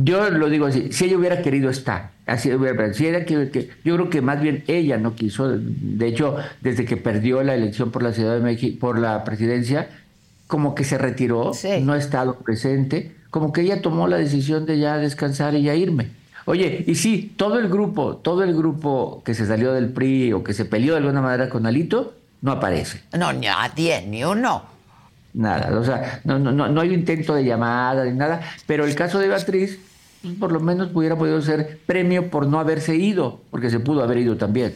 yo 0.03 0.29
lo 0.29 0.49
digo 0.49 0.65
así, 0.67 0.91
si 0.91 1.05
ella 1.05 1.17
hubiera 1.17 1.41
querido 1.41 1.69
estar, 1.69 2.11
así 2.25 2.53
hubiera, 2.53 2.93
si 2.93 3.07
ella 3.07 3.25
que, 3.25 3.49
que- 3.49 3.69
yo 3.83 3.95
creo 3.95 4.09
que 4.09 4.21
más 4.21 4.41
bien 4.41 4.63
ella 4.67 4.97
no 4.97 5.15
quiso, 5.15 5.49
de 5.57 6.07
hecho, 6.07 6.35
desde 6.61 6.85
que 6.85 6.97
perdió 6.97 7.43
la 7.43 7.55
elección 7.55 7.91
por 7.91 8.03
la 8.03 8.13
Ciudad 8.13 8.35
de 8.35 8.41
México, 8.41 8.77
por 8.79 8.99
la 8.99 9.23
presidencia, 9.23 9.89
como 10.47 10.75
que 10.75 10.83
se 10.83 10.97
retiró, 10.97 11.53
Sí. 11.53 11.79
no 11.81 11.93
ha 11.93 11.97
estado 11.97 12.35
presente, 12.35 13.15
como 13.29 13.53
que 13.53 13.61
ella 13.61 13.81
tomó 13.81 14.07
la 14.07 14.17
decisión 14.17 14.65
de 14.65 14.79
ya 14.79 14.97
descansar 14.97 15.55
y 15.55 15.63
ya 15.63 15.75
irme. 15.75 16.09
Oye, 16.45 16.83
y 16.87 16.95
sí, 16.95 17.33
todo 17.37 17.59
el 17.59 17.69
grupo, 17.69 18.17
todo 18.17 18.43
el 18.43 18.53
grupo 18.55 19.21
que 19.23 19.33
se 19.33 19.45
salió 19.45 19.73
del 19.73 19.89
PRI 19.89 20.33
o 20.33 20.43
que 20.43 20.53
se 20.53 20.65
peleó 20.65 20.93
de 20.93 20.99
alguna 20.99 21.21
manera 21.21 21.49
con 21.49 21.65
Alito, 21.65 22.13
no 22.41 22.51
aparece. 22.53 23.01
No, 23.17 23.31
ni 23.31 23.47
a 23.47 23.71
10, 23.73 24.07
ni 24.07 24.23
uno. 24.23 24.63
Nada, 25.33 25.77
o 25.79 25.83
sea, 25.85 26.19
no, 26.25 26.39
no, 26.39 26.51
no, 26.51 26.67
no 26.67 26.81
hay 26.81 26.93
intento 26.93 27.33
de 27.35 27.45
llamada 27.45 28.03
ni 28.03 28.11
nada, 28.17 28.41
pero 28.65 28.83
el 28.85 28.95
caso 28.95 29.17
de 29.19 29.29
Beatriz, 29.29 29.79
por 30.39 30.51
lo 30.51 30.59
menos 30.59 30.89
hubiera 30.93 31.17
podido 31.17 31.41
ser 31.41 31.79
premio 31.85 32.29
por 32.29 32.47
no 32.47 32.59
haberse 32.59 32.95
ido, 32.95 33.41
porque 33.51 33.69
se 33.69 33.79
pudo 33.79 34.03
haber 34.03 34.17
ido 34.19 34.37
también. 34.37 34.75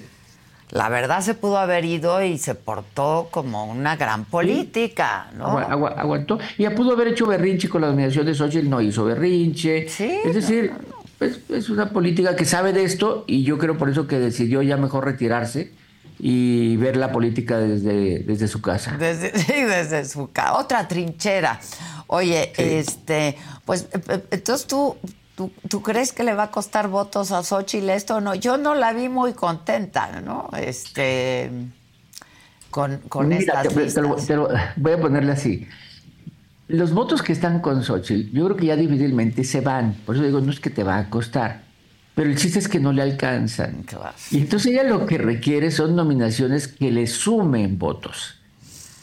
La 0.71 0.89
verdad 0.89 1.21
se 1.21 1.36
pudo 1.36 1.58
haber 1.60 1.86
ido 1.86 2.23
y 2.23 2.38
se 2.39 2.55
portó 2.55 3.27
como 3.29 3.65
una 3.65 3.95
gran 3.95 4.25
política, 4.25 5.27
¿no? 5.38 5.60
Agua- 5.60 5.93
aguantó. 5.95 6.39
Y 6.58 6.63
ya 6.63 6.73
pudo 6.73 6.93
haber 6.93 7.10
hecho 7.10 7.27
berrinche 7.27 7.69
con 7.69 7.81
la 7.81 7.88
nominación 7.88 8.25
de 8.25 8.34
Xochitl, 8.34 8.67
no 8.69 8.81
hizo 8.81 9.05
berrinche. 9.05 9.88
Sí, 9.88 10.12
es 10.25 10.34
decir, 10.34 10.71
pues, 11.19 11.39
es 11.49 11.69
una 11.69 11.91
política 11.91 12.36
que 12.36 12.45
sabe 12.45 12.73
de 12.73 12.84
esto 12.84 13.23
y 13.27 13.43
yo 13.43 13.60
creo 13.60 13.77
por 13.77 13.89
eso 13.89 14.08
que 14.08 14.17
decidió 14.19 14.63
ya 14.63 14.75
mejor 14.75 15.05
retirarse 15.05 15.71
y 16.17 16.75
ver 16.77 16.97
la 16.97 17.12
política 17.12 17.60
desde, 17.60 18.19
desde 18.19 18.47
su 18.47 18.60
casa. 18.62 18.95
Desde, 18.97 19.38
sí, 19.39 19.62
desde 19.62 20.03
su 20.05 20.31
casa. 20.31 20.55
Otra 20.58 20.88
trinchera. 20.88 21.60
Oye, 22.08 22.51
este, 22.58 23.38
pues, 23.65 23.88
eh, 23.93 23.99
eh, 24.10 24.23
entonces 24.31 24.65
tú, 24.65 24.95
tú, 25.36 25.52
tú 25.69 25.82
crees 25.82 26.12
que 26.13 26.24
le 26.24 26.34
va 26.34 26.43
a 26.43 26.52
costar 26.52 26.88
votos 26.88 27.32
a 27.32 27.43
Xochitl 27.43 27.89
esto 27.89 28.15
o 28.17 28.21
no? 28.21 28.36
Yo 28.36 28.58
no 28.58 28.76
la 28.76 28.93
vi 28.93 29.10
muy 29.10 29.34
contenta, 29.34 30.21
¿no? 30.21 30.50
Este, 30.58 31.50
con, 32.71 32.98
con 33.10 33.28
Mira, 33.30 33.39
estas 33.62 33.63
te- 33.63 33.69
te 33.69 34.02
lo- 34.02 34.08
listas. 34.10 34.28
te 34.28 34.36
lo- 34.36 34.50
voy 34.78 34.91
a 34.93 35.00
ponerle 35.00 35.32
así. 35.32 35.67
Los 36.67 36.93
votos 36.93 37.21
que 37.21 37.32
están 37.34 37.60
con 37.60 37.84
Xochitl, 37.84 38.36
yo 38.36 38.45
creo 38.45 38.58
que 38.58 38.65
ya 38.65 38.76
difícilmente 38.76 39.43
se 39.43 39.62
van. 39.62 39.93
Por 40.06 40.15
eso 40.15 40.24
digo, 40.26 40.41
no 40.41 40.52
es 40.52 40.60
que 40.60 40.69
te 40.71 40.84
va 40.84 40.98
a 40.98 41.10
costar. 41.10 41.63
Pero 42.15 42.30
el 42.30 42.38
chiste 42.38 42.60
es 42.60 42.67
que 42.67 42.80
no 42.80 42.91
le 42.93 43.02
alcanzan. 43.02 43.84
Claro. 43.84 44.15
Y 44.32 44.38
entonces 44.38 44.71
ella 44.71 44.84
lo 44.84 45.06
que 45.06 45.17
requiere 45.17 45.69
son 45.69 45.95
nominaciones 45.95 46.67
que 46.69 46.89
le 46.89 47.08
sumen 47.08 47.78
votos. 47.78 48.39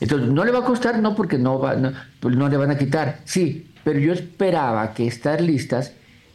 Entonces, 0.01 0.31
no 0.31 0.45
le 0.45 0.51
va 0.51 0.61
a 0.61 0.65
costar, 0.65 0.99
no 0.99 1.15
porque 1.15 1.39
no, 1.39 1.61
va, 1.61 1.75
no, 1.77 1.93
pues 2.19 2.35
no 2.35 2.49
le 2.49 2.57
van 2.57 2.71
a 2.73 2.79
quitar. 2.79 3.21
Sí, 3.25 3.71
pero 3.85 4.01
yo 4.01 4.13
esperaba 4.13 4.95
que 4.95 5.07
estas 5.07 5.41
listas 5.41 5.93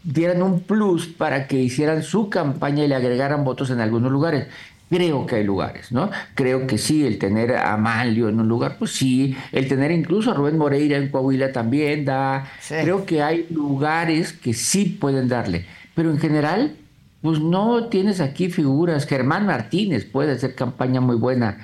dieran 0.07 0.41
un 0.41 0.61
plus 0.61 1.05
para 1.05 1.47
que 1.47 1.59
hicieran 1.59 2.01
su 2.01 2.29
campaña 2.29 2.85
y 2.85 2.87
le 2.87 2.95
agregaran 2.95 3.43
votos 3.43 3.69
en 3.71 3.81
algunos 3.81 4.09
lugares. 4.09 4.47
Creo 4.89 5.25
que 5.25 5.35
hay 5.35 5.43
lugares, 5.43 5.91
¿no? 5.91 6.09
Creo 6.33 6.65
que 6.65 6.77
sí, 6.77 7.05
el 7.05 7.19
tener 7.19 7.53
a 7.53 7.73
Amalio 7.73 8.29
en 8.29 8.39
un 8.39 8.47
lugar, 8.47 8.77
pues 8.79 8.91
sí, 8.91 9.35
el 9.51 9.67
tener 9.67 9.91
incluso 9.91 10.31
a 10.31 10.33
Rubén 10.33 10.57
Moreira 10.57 10.95
en 10.95 11.09
Coahuila 11.09 11.51
también 11.51 12.05
da. 12.05 12.49
Sí. 12.61 12.75
Creo 12.81 13.05
que 13.05 13.21
hay 13.21 13.47
lugares 13.49 14.31
que 14.31 14.53
sí 14.53 14.85
pueden 14.85 15.27
darle, 15.27 15.65
pero 15.93 16.09
en 16.09 16.19
general, 16.19 16.77
pues 17.21 17.41
no 17.41 17.87
tienes 17.87 18.21
aquí 18.21 18.49
figuras. 18.49 19.07
Germán 19.07 19.45
Martínez 19.45 20.05
puede 20.05 20.31
hacer 20.31 20.55
campaña 20.55 21.01
muy 21.01 21.17
buena 21.17 21.57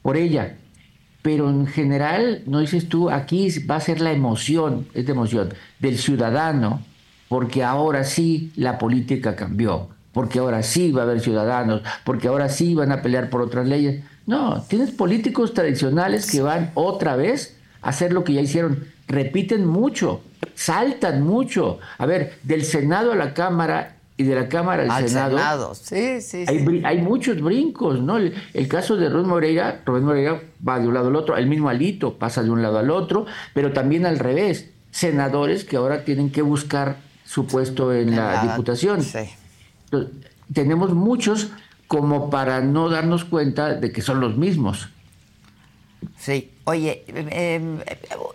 por 0.00 0.16
ella, 0.16 0.56
pero 1.20 1.50
en 1.50 1.66
general, 1.66 2.44
no 2.46 2.60
dices 2.60 2.88
tú, 2.88 3.10
aquí 3.10 3.50
va 3.66 3.76
a 3.76 3.80
ser 3.80 4.00
la 4.00 4.12
emoción, 4.12 4.86
es 4.94 5.04
de 5.04 5.12
emoción, 5.12 5.52
del 5.80 5.98
ciudadano, 5.98 6.80
porque 7.28 7.64
ahora 7.64 8.04
sí 8.04 8.52
la 8.56 8.78
política 8.78 9.36
cambió, 9.36 9.88
porque 10.12 10.38
ahora 10.38 10.62
sí 10.62 10.92
va 10.92 11.02
a 11.02 11.04
haber 11.04 11.20
ciudadanos, 11.20 11.82
porque 12.04 12.28
ahora 12.28 12.48
sí 12.48 12.74
van 12.74 12.92
a 12.92 13.02
pelear 13.02 13.30
por 13.30 13.42
otras 13.42 13.66
leyes. 13.66 14.04
No, 14.26 14.62
tienes 14.68 14.90
políticos 14.90 15.52
tradicionales 15.52 16.30
que 16.30 16.40
van 16.40 16.70
otra 16.74 17.16
vez 17.16 17.56
a 17.82 17.90
hacer 17.90 18.12
lo 18.12 18.24
que 18.24 18.32
ya 18.32 18.40
hicieron, 18.40 18.84
repiten 19.06 19.66
mucho, 19.66 20.22
saltan 20.54 21.22
mucho. 21.22 21.78
A 21.98 22.06
ver, 22.06 22.38
del 22.42 22.64
Senado 22.64 23.12
a 23.12 23.16
la 23.16 23.34
Cámara 23.34 23.96
y 24.16 24.22
de 24.22 24.34
la 24.34 24.48
Cámara 24.48 24.84
al, 24.84 24.90
Al 24.90 25.08
Senado, 25.08 25.36
Senado, 25.36 25.74
sí, 25.74 26.20
sí, 26.20 26.44
hay, 26.46 26.64
sí. 26.64 26.82
hay 26.84 27.02
muchos 27.02 27.40
brincos, 27.40 28.00
¿no? 28.00 28.16
El, 28.16 28.34
el 28.54 28.68
caso 28.68 28.96
de 28.96 29.08
Rubén 29.08 29.28
Moreira, 29.28 29.82
Rubén 29.84 30.04
Moreira 30.04 30.40
va 30.66 30.78
de 30.78 30.86
un 30.86 30.94
lado 30.94 31.08
al 31.08 31.16
otro, 31.16 31.36
el 31.36 31.48
mismo 31.48 31.68
Alito 31.68 32.14
pasa 32.14 32.42
de 32.42 32.50
un 32.50 32.62
lado 32.62 32.78
al 32.78 32.90
otro, 32.90 33.26
pero 33.52 33.72
también 33.72 34.06
al 34.06 34.20
revés, 34.20 34.70
senadores 34.92 35.64
que 35.64 35.76
ahora 35.76 36.04
tienen 36.04 36.30
que 36.30 36.42
buscar 36.42 36.96
su 37.34 37.46
puesto 37.46 37.92
en, 37.92 38.14
la, 38.14 38.42
diputación. 38.42 39.02
Sí. 39.02 39.28
Entonces, 39.86 40.12
tenemos 40.52 40.94
muchos 40.94 41.48
como 41.88 42.30
para 42.30 42.60
no 42.60 42.88
darnos 42.88 43.24
cuenta 43.24 43.74
de 43.74 43.90
que 43.90 44.02
son 44.02 44.20
los 44.20 44.36
mismos. 44.36 44.88
Sí, 46.18 46.52
oye, 46.64 47.04
eh, 47.08 47.26
eh, 47.30 47.78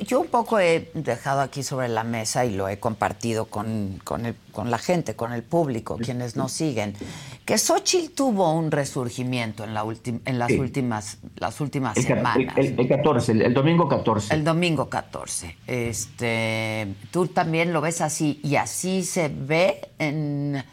yo 0.06 0.20
un 0.22 0.28
poco 0.28 0.60
he 0.60 0.92
dejado 0.94 1.42
aquí 1.42 1.64
sobre 1.64 1.88
la 1.90 2.04
mesa 2.04 2.46
y 2.46 2.56
lo 2.56 2.68
he 2.70 2.80
compartido 2.80 3.46
con, 3.46 4.00
con, 4.04 4.26
el- 4.26 4.36
con 4.52 4.70
la 4.72 4.78
gente, 4.78 5.16
con 5.16 5.34
el 5.34 5.44
público, 5.44 5.98
quienes 5.98 6.36
nos 6.36 6.52
siguen, 6.52 6.94
que 7.46 7.58
Xochitl 7.58 8.14
tuvo 8.14 8.54
un 8.54 8.72
resurgimiento 8.72 9.64
en, 9.64 9.74
la 9.74 9.84
en 10.26 10.40
las 10.40 10.50
Sí. 10.50 10.60
últimas, 10.60 11.18
las 11.38 11.60
últimas 11.62 11.98
El, 11.98 12.04
semanas. 12.04 12.54
el- 12.58 12.66
el- 12.68 12.80
el 12.80 12.88
14, 12.88 13.32
el, 13.32 13.42
el 13.42 13.54
domingo 13.54 13.88
14. 13.88 14.34
El 14.34 14.44
domingo 14.44 14.90
14. 14.90 15.56
Este, 15.68 16.88
¿Tú 17.12 17.28
también 17.28 17.74
lo 17.74 17.82
ves 17.82 18.02
así 18.02 18.40
y 18.44 18.56
así 18.56 19.04
se 19.04 19.30
ve 19.30 19.90
en, 20.00 20.64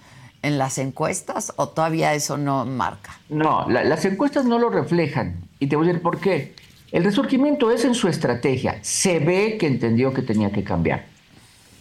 en 0.43 0.59
las 0.59 0.79
encuestas 0.79 1.53
o 1.57 1.69
todavía 1.69 2.15
eso 2.15 2.37
no 2.37 2.65
marca? 2.65 3.19
No, 3.29 3.69
la- 3.69 3.85
las 3.85 4.05
encuestas 4.05 4.45
no 4.45 4.59
lo 4.59 4.71
reflejan. 4.71 5.41
Y 5.59 5.69
te 5.69 5.77
voy 5.77 5.87
a 5.87 5.89
decir 5.89 6.03
por 6.03 6.21
qué. 6.21 6.55
El 6.93 7.05
resurgimiento 7.05 7.71
es 7.71 7.85
en 7.85 7.95
su 7.95 8.09
estrategia. 8.09 8.79
Se 8.83 9.19
ve 9.19 9.57
que 9.59 9.67
entendió 9.67 10.13
que 10.13 10.23
tenía 10.23 10.51
que 10.53 10.63
cambiar. 10.65 11.07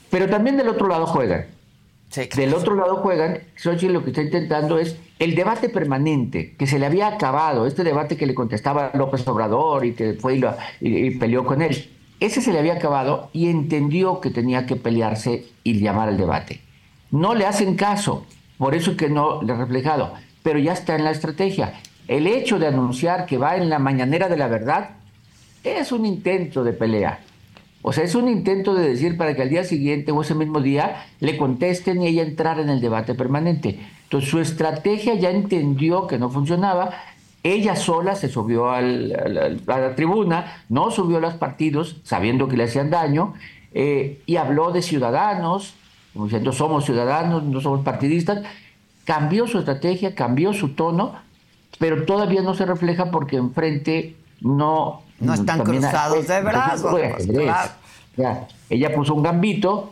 Pero 0.10 0.30
también 0.30 0.58
del 0.58 0.68
otro 0.70 0.88
lado 0.88 1.06
juegan. 1.06 1.46
Sí, 2.10 2.30
Del 2.36 2.54
otro 2.54 2.76
lado 2.76 2.98
juegan, 2.98 3.40
Xochitl 3.56 3.92
lo 3.94 4.04
que 4.04 4.12
está 4.12 4.22
intentando 4.22 4.78
es 4.80 4.96
el 5.20 5.36
debate 5.36 5.70
permanente, 5.70 6.56
que 6.58 6.68
se 6.68 6.80
le 6.80 6.86
había 6.86 7.08
acabado, 7.08 7.66
este 7.68 7.84
debate 7.84 8.16
que 8.16 8.26
le 8.26 8.34
contestaba 8.36 8.92
López 8.94 9.28
Obrador 9.28 9.86
y 9.86 9.94
que 9.94 10.14
fue 10.14 10.36
y, 10.36 10.40
lo- 10.40 10.56
y- 10.80 11.08
y 11.08 11.12
peleó 11.18 11.44
con 11.46 11.62
él. 11.62 11.90
ese 12.22 12.42
se 12.42 12.54
le 12.54 12.60
había 12.60 12.76
acabado 12.76 13.30
y 13.34 13.50
entendió 13.50 14.22
que 14.22 14.30
tenía 14.30 14.66
que 14.66 14.76
pelearse 14.78 15.46
y 15.64 15.80
llamar 15.82 16.08
al 16.08 16.18
debate. 16.18 16.62
No 17.12 17.36
le 17.36 17.46
hacen 17.46 17.76
caso, 17.76 18.26
por 18.58 18.74
eso 18.76 18.96
que 18.96 19.10
no 19.10 19.42
le 19.42 19.52
ha 19.54 19.58
reflejado, 19.58 20.14
pero 20.42 20.58
ya 20.60 20.72
está 20.74 20.96
en 20.96 21.04
la 21.04 21.12
estrategia. 21.12 21.74
El 22.08 22.28
hecho 22.28 22.60
de 22.60 22.68
anunciar 22.68 23.26
que 23.26 23.38
va 23.38 23.58
en 23.58 23.70
la 23.70 23.80
mañanera 23.80 24.30
de 24.30 24.38
la 24.38 24.48
verdad 24.48 24.92
es 25.64 25.92
un 25.92 26.06
intento 26.06 26.64
de 26.64 26.74
pelea. 26.74 27.20
O 27.82 27.94
sea, 27.94 28.04
es 28.04 28.16
un 28.16 28.28
intento 28.28 28.74
de 28.74 28.88
decir 28.88 29.16
para 29.16 29.36
que 29.36 29.44
al 29.44 29.50
día 29.50 29.64
siguiente 29.64 30.12
o 30.12 30.22
ese 30.22 30.34
mismo 30.34 30.60
día 30.60 31.06
le 31.20 31.38
contesten 31.38 32.02
y 32.02 32.08
ella 32.08 32.24
entrar 32.24 32.60
en 32.60 32.70
el 32.70 32.82
debate 32.82 33.14
permanente. 33.14 33.80
Entonces 34.04 34.30
su 34.30 34.40
estrategia 34.40 35.14
ya 35.16 35.30
entendió 35.30 36.08
que 36.08 36.18
no 36.18 36.30
funcionaba. 36.30 36.92
Ella 37.44 37.76
sola 37.76 38.16
se 38.16 38.28
subió 38.28 38.72
a 38.72 38.82
la 38.82 39.96
tribuna, 39.96 40.64
no 40.70 40.90
subió 40.90 41.18
a 41.18 41.22
los 41.22 41.36
partidos 41.36 42.02
sabiendo 42.04 42.48
que 42.48 42.58
le 42.58 42.64
hacían 42.64 42.90
daño 42.90 43.36
eh, 43.72 44.22
y 44.26 44.38
habló 44.38 44.72
de 44.72 44.82
ciudadanos, 44.82 45.76
como 46.14 46.26
diciendo 46.26 46.54
somos 46.54 46.86
ciudadanos, 46.86 47.44
no 47.44 47.62
somos 47.62 47.84
partidistas. 47.84 48.42
Cambió 49.04 49.46
su 49.46 49.60
estrategia, 49.60 50.16
cambió 50.16 50.54
su 50.54 50.70
tono, 50.70 51.14
pero 51.80 52.06
todavía 52.06 52.42
no 52.42 52.54
se 52.54 52.66
refleja 52.66 53.12
porque 53.12 53.38
enfrente 53.38 54.16
no 54.42 55.06
no 55.20 55.34
están 55.34 55.64
cruzados 55.64 56.28
de 56.28 56.42
brazos. 56.42 56.92
Pues, 56.92 57.28
ya, 58.18 58.48
ella 58.70 58.94
puso 58.94 59.14
un 59.14 59.24
gambito 59.24 59.92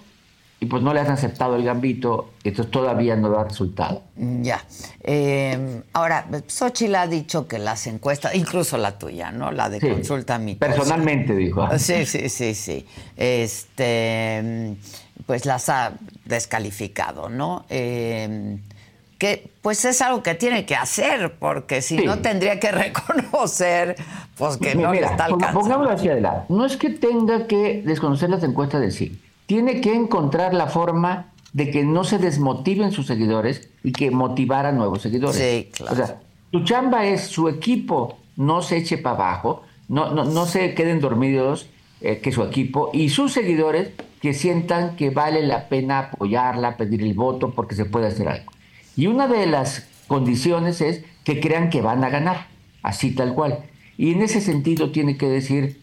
y 0.60 0.65
pues 0.65 0.82
no 0.82 0.93
le 0.93 1.02
han 1.02 1.12
aceptado 1.12 1.58
el 1.58 1.65
gambito, 1.65 2.32
entonces 2.41 2.72
todavía 2.72 3.17
no 3.17 3.30
da 3.30 3.43
resultado. 3.43 4.02
Ya. 4.15 4.63
Eh, 5.02 5.82
ahora, 5.91 6.26
Xochitl 6.48 6.96
ha 6.96 7.06
dicho 7.08 7.50
que 7.50 7.60
las 7.60 7.86
encuestas, 7.86 8.34
incluso 8.34 8.78
la 8.78 8.98
tuya, 8.98 9.32
¿no? 9.32 9.52
La 9.52 9.69
de 9.69 9.82
consulta 9.82 10.38
mi 10.39 10.56
Personalmente 10.56 11.36
dijo. 11.36 11.67
Sí, 11.78 12.06
sí, 12.06 12.30
sí, 12.30 12.56
sí. 12.56 12.86
Este, 13.17 14.78
pues 15.26 15.46
las 15.46 15.67
ha 15.67 15.93
descalificado, 16.24 17.28
¿no? 17.28 17.65
Eh, 17.69 18.58
que 19.17 19.52
pues 19.62 19.86
es 19.86 20.02
algo 20.02 20.23
que 20.23 20.36
tiene 20.36 20.65
que 20.65 20.76
hacer, 20.76 21.36
porque 21.39 21.82
si 21.82 21.97
no 21.97 22.19
tendría 22.19 22.60
que 22.60 22.71
reconocer 22.71 23.95
pues 24.38 24.58
que 24.58 24.76
no 24.76 24.93
está 24.93 25.26
alcanzando. 25.26 25.60
Pongámoslo 25.60 25.93
hacia 25.93 26.12
adelante. 26.13 26.45
No 26.49 26.65
es 26.65 26.78
que 26.78 26.89
tenga 26.89 27.47
que 27.47 27.82
desconocer 27.86 28.30
las 28.30 28.43
encuestas 28.43 28.82
de 28.82 28.91
sí, 28.91 29.19
tiene 29.45 29.82
que 29.82 29.93
encontrar 29.93 30.54
la 30.54 30.67
forma 30.67 31.32
de 31.54 31.69
que 31.69 31.84
no 31.84 32.04
se 32.04 32.17
desmotiven 32.17 32.91
sus 32.91 33.08
seguidores 33.08 33.69
y 33.84 33.91
que 33.91 34.12
motivar 34.12 34.65
a 34.65 34.71
nuevos 34.71 35.02
seguidores. 35.02 35.38
Sí, 35.38 35.69
claro. 35.71 35.93
O 35.93 35.95
sea, 35.95 36.19
tu 36.52 36.63
chamba 36.63 37.06
es 37.06 37.28
su 37.28 37.47
equipo 37.47 38.17
no 38.36 38.62
se 38.62 38.78
eche 38.78 38.97
para 38.97 39.15
abajo, 39.15 39.63
no, 39.88 40.12
no, 40.12 40.26
no 40.26 40.45
se 40.45 40.73
queden 40.73 40.99
dormidos 40.99 41.69
eh, 42.02 42.19
que 42.19 42.32
su 42.32 42.43
equipo 42.43 42.89
y 42.93 43.10
sus 43.10 43.34
seguidores 43.34 43.91
que 44.21 44.34
sientan 44.34 44.95
que 44.95 45.10
vale 45.10 45.45
la 45.45 45.67
pena 45.67 45.99
apoyarla, 45.99 46.78
pedir 46.78 47.02
el 47.04 47.13
voto 47.13 47.52
porque 47.52 47.76
se 47.76 47.86
puede 47.86 48.08
hacer 48.08 48.28
algo. 48.28 48.52
Y 48.95 49.08
una 49.08 49.27
de 49.27 49.45
las 49.45 49.88
condiciones 50.08 50.82
es 50.82 51.03
que 51.23 51.39
crean 51.39 51.69
que 51.69 51.82
van 51.82 52.03
a 52.03 52.10
ganar, 52.10 52.47
así 52.82 53.12
tal 53.15 53.34
cual. 53.34 53.60
Y 53.97 54.12
en 54.12 54.21
ese 54.21 54.41
sentido 54.41 54.91
tiene 54.91 55.17
que 55.17 55.27
decir, 55.27 55.82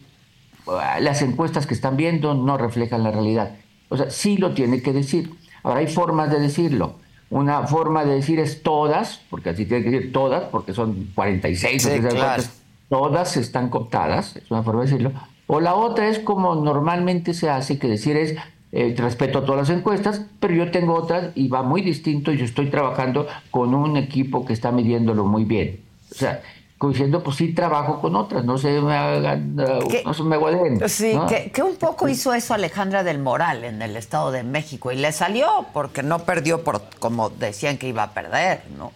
ah, 0.67 0.99
las 0.99 1.21
encuestas 1.21 1.67
que 1.67 1.73
están 1.73 1.97
viendo 1.97 2.33
no 2.33 2.57
reflejan 2.57 3.03
la 3.03 3.11
realidad. 3.11 3.55
O 3.89 3.97
sea, 3.97 4.09
sí 4.09 4.37
lo 4.37 4.53
tiene 4.53 4.81
que 4.81 4.93
decir. 4.93 5.33
Ahora 5.63 5.79
hay 5.79 5.87
formas 5.87 6.31
de 6.31 6.39
decirlo. 6.39 6.95
Una 7.29 7.65
forma 7.65 8.03
de 8.03 8.15
decir 8.15 8.39
es 8.39 8.61
todas, 8.61 9.21
porque 9.29 9.51
así 9.51 9.65
tiene 9.65 9.83
que 9.83 9.91
decir 9.91 10.11
todas, 10.11 10.43
porque 10.45 10.73
son 10.73 11.11
46 11.15 11.85
o 11.85 12.89
todas 12.89 13.37
están 13.37 13.69
cooptadas, 13.69 14.35
es 14.35 14.51
una 14.51 14.63
forma 14.63 14.81
de 14.81 14.91
decirlo. 14.91 15.13
O 15.47 15.61
la 15.61 15.75
otra 15.75 16.09
es 16.09 16.19
como 16.19 16.55
normalmente 16.55 17.33
se 17.33 17.49
hace, 17.49 17.79
que 17.79 17.87
decir 17.87 18.17
es 18.17 18.35
eh, 18.71 18.95
respeto 18.97 19.39
a 19.39 19.45
todas 19.45 19.69
las 19.69 19.77
encuestas, 19.77 20.25
pero 20.39 20.53
yo 20.53 20.71
tengo 20.71 20.93
otras 20.93 21.31
y 21.35 21.47
va 21.47 21.63
muy 21.63 21.81
distinto 21.81 22.31
y 22.31 22.37
yo 22.37 22.45
estoy 22.45 22.69
trabajando 22.69 23.27
con 23.49 23.73
un 23.73 23.97
equipo 23.97 24.45
que 24.45 24.53
está 24.53 24.71
midiéndolo 24.71 25.25
muy 25.25 25.45
bien. 25.45 25.81
O 26.11 26.15
sea, 26.15 26.41
diciendo, 26.89 27.23
pues 27.23 27.37
sí 27.37 27.53
trabajo 27.53 27.99
con 27.99 28.15
otras, 28.15 28.43
no 28.43 28.57
se 28.57 28.81
me 28.81 28.95
hagan, 28.95 29.55
no 29.55 30.13
se 30.13 30.23
me 30.23 30.37
guarden. 30.37 30.87
Sí, 30.89 31.17
que, 31.53 31.61
un 31.61 31.75
poco 31.75 32.07
hizo 32.07 32.33
eso 32.33 32.53
Alejandra 32.53 33.03
del 33.03 33.19
Moral 33.19 33.63
en 33.63 33.81
el 33.81 33.95
Estado 33.95 34.31
de 34.31 34.43
México 34.43 34.91
y 34.91 34.95
le 34.95 35.11
salió 35.11 35.47
porque 35.73 36.03
no 36.03 36.19
perdió 36.19 36.63
por 36.63 36.81
como 36.99 37.29
decían 37.29 37.77
que 37.77 37.87
iba 37.87 38.03
a 38.03 38.11
perder, 38.13 38.63
¿no? 38.77 38.91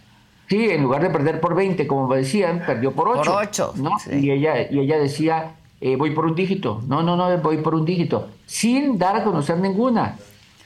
Sí, 0.48 0.70
en 0.70 0.82
lugar 0.82 1.02
de 1.02 1.10
perder 1.10 1.40
por 1.40 1.56
20, 1.56 1.86
como 1.88 2.14
decían, 2.14 2.62
perdió 2.64 2.92
por 2.92 3.08
8. 3.08 3.22
Por 3.24 3.42
8. 3.42 3.72
¿no? 3.76 3.90
Y, 4.12 4.30
ella, 4.30 4.70
y 4.70 4.78
ella 4.78 4.96
decía, 4.96 5.54
eh, 5.80 5.96
voy 5.96 6.10
por 6.12 6.26
un 6.26 6.34
dígito. 6.34 6.82
No, 6.86 7.02
no, 7.02 7.16
no, 7.16 7.36
voy 7.38 7.58
por 7.58 7.74
un 7.74 7.84
dígito. 7.84 8.28
Sin 8.46 8.98
dar 8.98 9.16
a 9.16 9.24
conocer 9.24 9.58
ninguna, 9.58 10.16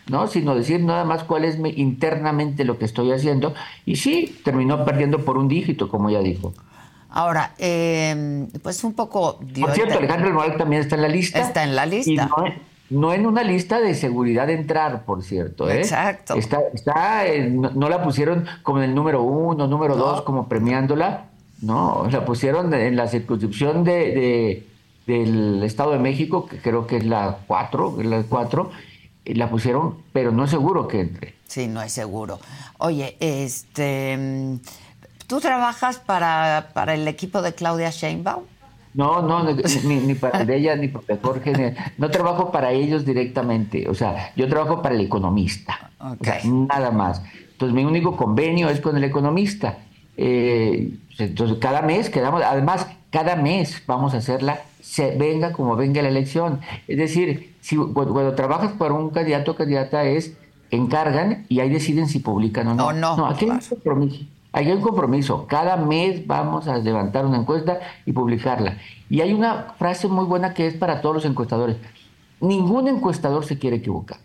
¿no? 0.09 0.27
Sino 0.27 0.55
decir 0.55 0.81
nada 0.81 1.05
más 1.05 1.25
cuál 1.25 1.45
es 1.45 1.59
internamente 1.77 2.65
lo 2.65 2.79
que 2.79 2.85
estoy 2.85 3.11
haciendo. 3.13 3.55
Y 3.85 3.97
sí, 3.97 4.41
terminó 4.45 4.85
perdiendo 4.85 5.25
por 5.25 5.37
un 5.37 5.49
dígito, 5.49 5.89
como 5.89 6.11
ya 6.11 6.21
dijo. 6.21 6.53
Ahora, 7.13 7.55
eh, 7.59 8.47
pues 8.63 8.85
un 8.85 8.95
poco... 8.95 9.41
Por 9.61 9.73
cierto, 9.73 9.99
Alejandro 9.99 10.33
Morales 10.33 10.57
también 10.57 10.83
está 10.83 10.95
en 10.95 11.03
la 11.03 11.09
lista. 11.09 11.41
Está 11.41 11.65
en 11.65 11.75
la 11.75 11.87
lista. 11.87 12.31
no, 12.91 13.13
en 13.13 13.27
una 13.27 13.43
lista 13.43 13.81
de 13.81 13.97
seguridad 13.97 14.47
de 14.47 14.55
entrar, 14.55 15.05
por 15.05 15.25
cierto. 15.25 15.69
¿eh? 15.69 15.79
Exacto. 15.79 16.35
Está, 16.35 16.61
está 16.73 17.25
no, 17.51 17.89
la 17.89 18.05
pusieron 18.05 18.47
como 18.63 18.79
en 18.79 18.91
el 18.91 18.95
número 18.95 19.23
uno, 19.23 19.67
número 19.67 19.97
dos, 19.97 20.23
como 20.23 20.49
premiándola. 20.49 21.25
No, 21.63 22.07
la 22.09 22.25
pusieron 22.25 22.73
en 22.73 22.95
la 22.95 23.09
circunscripción 23.09 23.83
de 23.83 24.70
del 25.07 25.63
Estado 25.63 25.93
de 25.93 25.99
México, 25.99 26.47
que 26.47 26.59
creo 26.59 26.87
que 26.87 26.99
es 26.99 27.05
la 27.05 27.39
4, 27.47 28.03
la 28.03 28.23
4, 28.23 28.71
la 29.25 29.51
pusieron, 29.51 29.99
pero 30.13 30.33
no 30.33 30.45
es 30.45 30.51
seguro 30.51 30.89
que 30.89 31.01
entre. 31.01 31.35
Sí, 31.47 31.67
no 31.69 31.83
es 31.83 31.93
seguro. 31.93 32.39
Oye, 32.79 33.17
este, 33.21 34.59
¿tú 35.27 35.41
trabajas 35.41 35.99
para, 35.99 36.71
para 36.75 36.95
el 36.95 37.07
equipo 37.09 37.43
de 37.43 37.55
Claudia 37.55 37.91
Sheinbaum? 37.91 38.45
No, 38.93 39.23
no, 39.23 39.45
ni, 39.45 40.15
para 40.15 40.43
ella 40.53 40.75
ni 40.75 40.89
para 40.89 41.19
Jorge. 41.23 41.77
No 41.97 42.11
trabajo 42.11 42.51
para 42.51 42.73
ellos 42.73 43.05
directamente. 43.05 43.89
O 43.89 43.95
sea, 43.95 44.33
yo 44.35 44.49
trabajo 44.49 44.83
para 44.83 44.95
el 44.95 45.01
economista. 45.03 45.91
nada 46.45 46.91
más. 46.91 47.23
Entonces, 47.53 47.75
mi 47.75 47.85
único 47.85 48.17
convenio 48.17 48.69
es 48.69 48.81
con 48.81 48.97
el 48.97 49.05
economista. 49.05 49.79
Eh, 50.17 50.93
entonces, 51.19 51.59
cada 51.61 51.83
mes 51.83 52.11
quedamos, 52.11 52.43
además, 52.43 52.87
cada 53.11 53.37
mes 53.37 53.83
vamos 53.87 54.15
a 54.15 54.19
hacerla 54.19 54.61
se 54.81 55.17
venga 55.17 55.53
como 55.53 55.77
venga 55.77 56.03
la 56.03 56.09
elección. 56.09 56.61
Es 56.89 56.97
decir, 56.97 57.55
si, 57.61 57.77
cuando, 57.77 58.35
trabajas 58.35 58.73
para 58.73 58.95
un 58.95 59.11
candidato 59.11 59.53
o 59.53 59.55
candidata 59.55 60.05
es 60.05 60.37
encargan 60.71 61.47
y 61.49 61.61
ahí 61.61 61.69
deciden 61.69 62.09
si 62.09 62.21
publican 62.21 62.69
o 62.69 62.75
no. 62.75 62.93
no, 62.93 63.17
no. 63.17 63.27
aquí 63.27 63.45
hay 63.45 63.51
un 63.51 63.61
compromiso. 63.61 64.25
hay 64.53 64.73
un 64.73 64.81
compromiso. 64.81 65.47
Cada 65.47 65.77
mes 65.77 66.27
vamos 66.27 66.69
a 66.69 66.79
levantar 66.79 67.27
una 67.27 67.39
encuesta 67.39 67.81
y 68.07 68.13
publicarla. 68.13 68.79
Y 69.09 69.21
hay 69.21 69.33
una 69.33 69.75
frase 69.79 70.09
muy 70.09 70.25
buena 70.25 70.55
que 70.55 70.67
es 70.67 70.75
para 70.75 71.01
todos 71.01 71.17
los 71.17 71.25
encuestadores. 71.25 71.77
Ningún 72.41 72.89
encuestador 72.89 73.45
se 73.45 73.59
quiere 73.59 73.77
equivocar. 73.77 74.19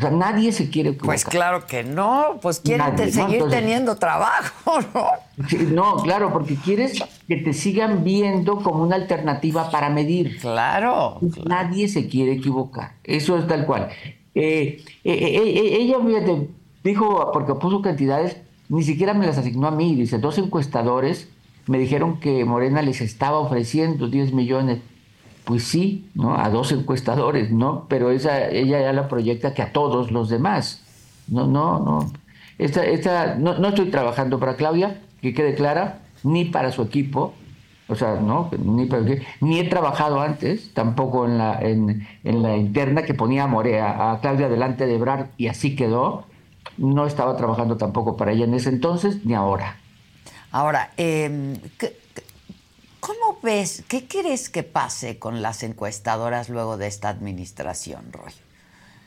O 0.00 0.02
sea, 0.02 0.10
nadie 0.10 0.50
se 0.50 0.70
quiere 0.70 0.90
equivocar. 0.90 1.08
Pues 1.08 1.24
claro 1.26 1.66
que 1.66 1.84
no, 1.84 2.38
pues 2.40 2.60
quieren 2.60 3.12
seguir 3.12 3.44
teniendo 3.50 3.96
trabajo, 3.96 4.80
¿no? 4.94 5.06
no, 5.72 6.02
claro, 6.02 6.32
porque 6.32 6.54
quieres 6.56 7.04
que 7.28 7.36
te 7.36 7.52
sigan 7.52 8.02
viendo 8.02 8.56
como 8.62 8.82
una 8.82 8.96
alternativa 8.96 9.70
para 9.70 9.90
medir. 9.90 10.38
Claro. 10.40 11.18
Nadie 11.44 11.86
se 11.88 12.08
quiere 12.08 12.32
equivocar, 12.32 12.94
eso 13.04 13.36
es 13.36 13.46
tal 13.46 13.66
cual. 13.66 13.90
Eh, 14.34 14.82
eh, 15.04 15.12
eh, 15.12 15.76
ella 15.80 15.98
dijo, 16.82 17.30
porque 17.34 17.54
puso 17.56 17.82
cantidades, 17.82 18.38
ni 18.70 18.82
siquiera 18.82 19.12
me 19.12 19.26
las 19.26 19.36
asignó 19.36 19.66
a 19.66 19.70
mí, 19.70 19.94
dice, 19.96 20.18
dos 20.18 20.38
encuestadores 20.38 21.28
me 21.66 21.78
dijeron 21.78 22.18
que 22.18 22.44
Morena 22.44 22.80
les 22.82 23.00
estaba 23.00 23.38
ofreciendo 23.38 24.08
10 24.08 24.32
millones 24.32 24.80
pues 25.50 25.64
sí, 25.64 26.08
¿no? 26.14 26.38
A 26.38 26.48
dos 26.48 26.70
encuestadores, 26.70 27.50
¿no? 27.50 27.86
Pero 27.88 28.12
esa, 28.12 28.46
ella 28.50 28.80
ya 28.80 28.92
la 28.92 29.08
proyecta 29.08 29.52
que 29.52 29.62
a 29.62 29.72
todos 29.72 30.12
los 30.12 30.28
demás. 30.28 30.80
No, 31.26 31.48
no, 31.48 31.80
no. 31.80 32.12
Esta, 32.56 32.84
esta, 32.84 33.34
no, 33.34 33.58
no 33.58 33.70
estoy 33.70 33.90
trabajando 33.90 34.38
para 34.38 34.54
Claudia, 34.54 35.00
que 35.20 35.34
quede 35.34 35.56
clara, 35.56 36.02
ni 36.22 36.44
para 36.44 36.70
su 36.70 36.82
equipo, 36.82 37.34
o 37.88 37.96
sea, 37.96 38.20
no, 38.20 38.48
ni, 38.64 38.88
ni 39.40 39.58
he 39.58 39.64
trabajado 39.64 40.20
antes, 40.20 40.72
tampoco 40.72 41.26
en 41.26 41.38
la, 41.38 41.58
en, 41.60 42.06
la 42.22 42.56
interna 42.56 43.02
que 43.02 43.14
ponía 43.14 43.42
a, 43.42 43.46
Morea, 43.48 44.12
a 44.12 44.20
Claudia 44.20 44.48
delante 44.48 44.86
de 44.86 44.98
Brad 44.98 45.26
y 45.36 45.48
así 45.48 45.74
quedó. 45.74 46.26
No 46.78 47.06
estaba 47.06 47.36
trabajando 47.36 47.76
tampoco 47.76 48.16
para 48.16 48.30
ella 48.30 48.44
en 48.44 48.54
ese 48.54 48.68
entonces 48.68 49.26
ni 49.26 49.34
ahora. 49.34 49.78
Ahora, 50.52 50.92
eh, 50.96 51.58
¿Cómo 53.00 53.38
ves, 53.42 53.82
qué 53.88 54.06
crees 54.06 54.50
que 54.50 54.62
pase 54.62 55.18
con 55.18 55.42
las 55.42 55.62
encuestadoras 55.62 56.48
luego 56.48 56.76
de 56.76 56.86
esta 56.86 57.08
administración, 57.08 58.12
Roy? 58.12 58.32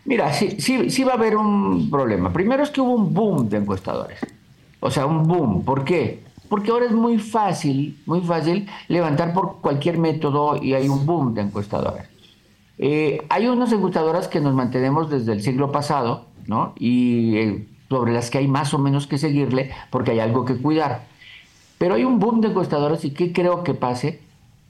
Mira, 0.06 0.34
sí, 0.34 0.60
sí, 0.60 0.89
sí 0.89 1.03
va 1.03 1.13
a 1.13 1.15
haber 1.15 1.38
un 1.38 1.89
problema. 1.89 2.34
Primero 2.34 2.63
es 2.63 2.71
que 2.71 2.82
hubo 2.82 2.93
un 2.93 3.13
boom 3.13 3.47
de 3.47 3.58
encuestadores. 3.58 4.19
O 4.79 4.91
sea, 4.91 5.06
un 5.06 5.23
boom. 5.23 5.63
¿Por 5.63 5.86
qué? 5.86 6.23
Porque 6.49 6.71
ahora 6.71 6.86
es 6.86 6.91
muy 6.91 7.19
fácil, 7.19 8.01
muy 8.06 8.21
fácil 8.21 8.67
levantar 8.88 9.34
por 9.34 9.62
cualquier 9.62 9.97
método 9.97 10.62
y 10.62 10.73
hay 10.73 10.89
un 10.89 11.06
boom 11.06 11.34
de 11.34 11.41
encuestadores. 11.41 12.06
Eh, 12.77 13.25
hay 13.29 13.47
unas 13.47 13.71
encuestadoras 13.71 14.27
que 14.27 14.41
nos 14.41 14.53
mantenemos 14.53 15.10
desde 15.10 15.32
el 15.32 15.41
siglo 15.41 15.71
pasado, 15.71 16.25
¿no? 16.47 16.73
Y 16.77 17.38
eh, 17.38 17.67
sobre 17.88 18.12
las 18.12 18.29
que 18.29 18.39
hay 18.39 18.47
más 18.47 18.73
o 18.73 18.79
menos 18.79 19.08
que 19.08 19.17
seguirle 19.17 19.71
porque 19.89 20.12
hay 20.12 20.19
algo 20.19 20.43
que 20.45 20.58
cuidar. 20.58 21.06
Pero 21.83 21.95
hay 21.95 22.05
un 22.05 22.17
boom 22.17 22.39
de 22.39 22.47
encuestadoras 22.47 23.03
y 23.03 23.11
¿qué 23.11 23.33
creo 23.33 23.65
que 23.65 23.73
pase? 23.73 24.21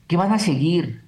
Que 0.08 0.18
van 0.18 0.32
a 0.32 0.40
seguir, 0.40 1.04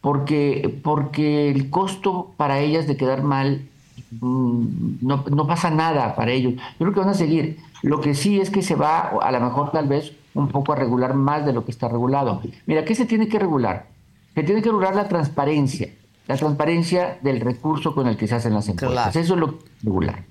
porque, 0.00 0.80
porque 0.82 1.48
el 1.52 1.70
costo 1.70 2.32
para 2.36 2.58
ellas 2.58 2.88
de 2.88 2.96
quedar 2.96 3.22
mal 3.22 3.68
mm, 4.10 4.66
no, 5.02 5.24
no 5.30 5.46
pasa 5.46 5.70
nada 5.70 6.16
para 6.16 6.32
ellos. 6.32 6.54
Yo 6.54 6.78
creo 6.78 6.92
que 6.94 6.98
van 6.98 7.10
a 7.10 7.14
seguir. 7.14 7.60
Lo 7.84 8.00
que 8.00 8.14
sí 8.14 8.40
es 8.40 8.50
que 8.50 8.60
se 8.60 8.74
va, 8.74 9.02
a 9.22 9.30
lo 9.30 9.38
mejor 9.38 9.70
tal 9.70 9.86
vez, 9.86 10.14
un 10.34 10.48
poco 10.48 10.72
a 10.72 10.74
regular 10.74 11.14
más 11.14 11.46
de 11.46 11.52
lo 11.52 11.64
que 11.64 11.70
está 11.70 11.86
regulado. 11.86 12.42
Mira, 12.66 12.84
¿qué 12.84 12.96
se 12.96 13.06
tiene 13.06 13.28
que 13.28 13.38
regular? 13.38 13.86
Se 14.34 14.42
tiene 14.42 14.62
que 14.62 14.68
regular 14.70 14.96
la 14.96 15.06
transparencia, 15.06 15.90
la 16.26 16.36
transparencia 16.36 17.20
del 17.22 17.40
recurso 17.40 17.94
con 17.94 18.08
el 18.08 18.16
que 18.16 18.26
se 18.26 18.34
hacen 18.34 18.52
las 18.52 18.68
encuestas. 18.68 19.14
Eso 19.14 19.34
es 19.34 19.40
lo 19.40 19.60
regular. 19.84 20.24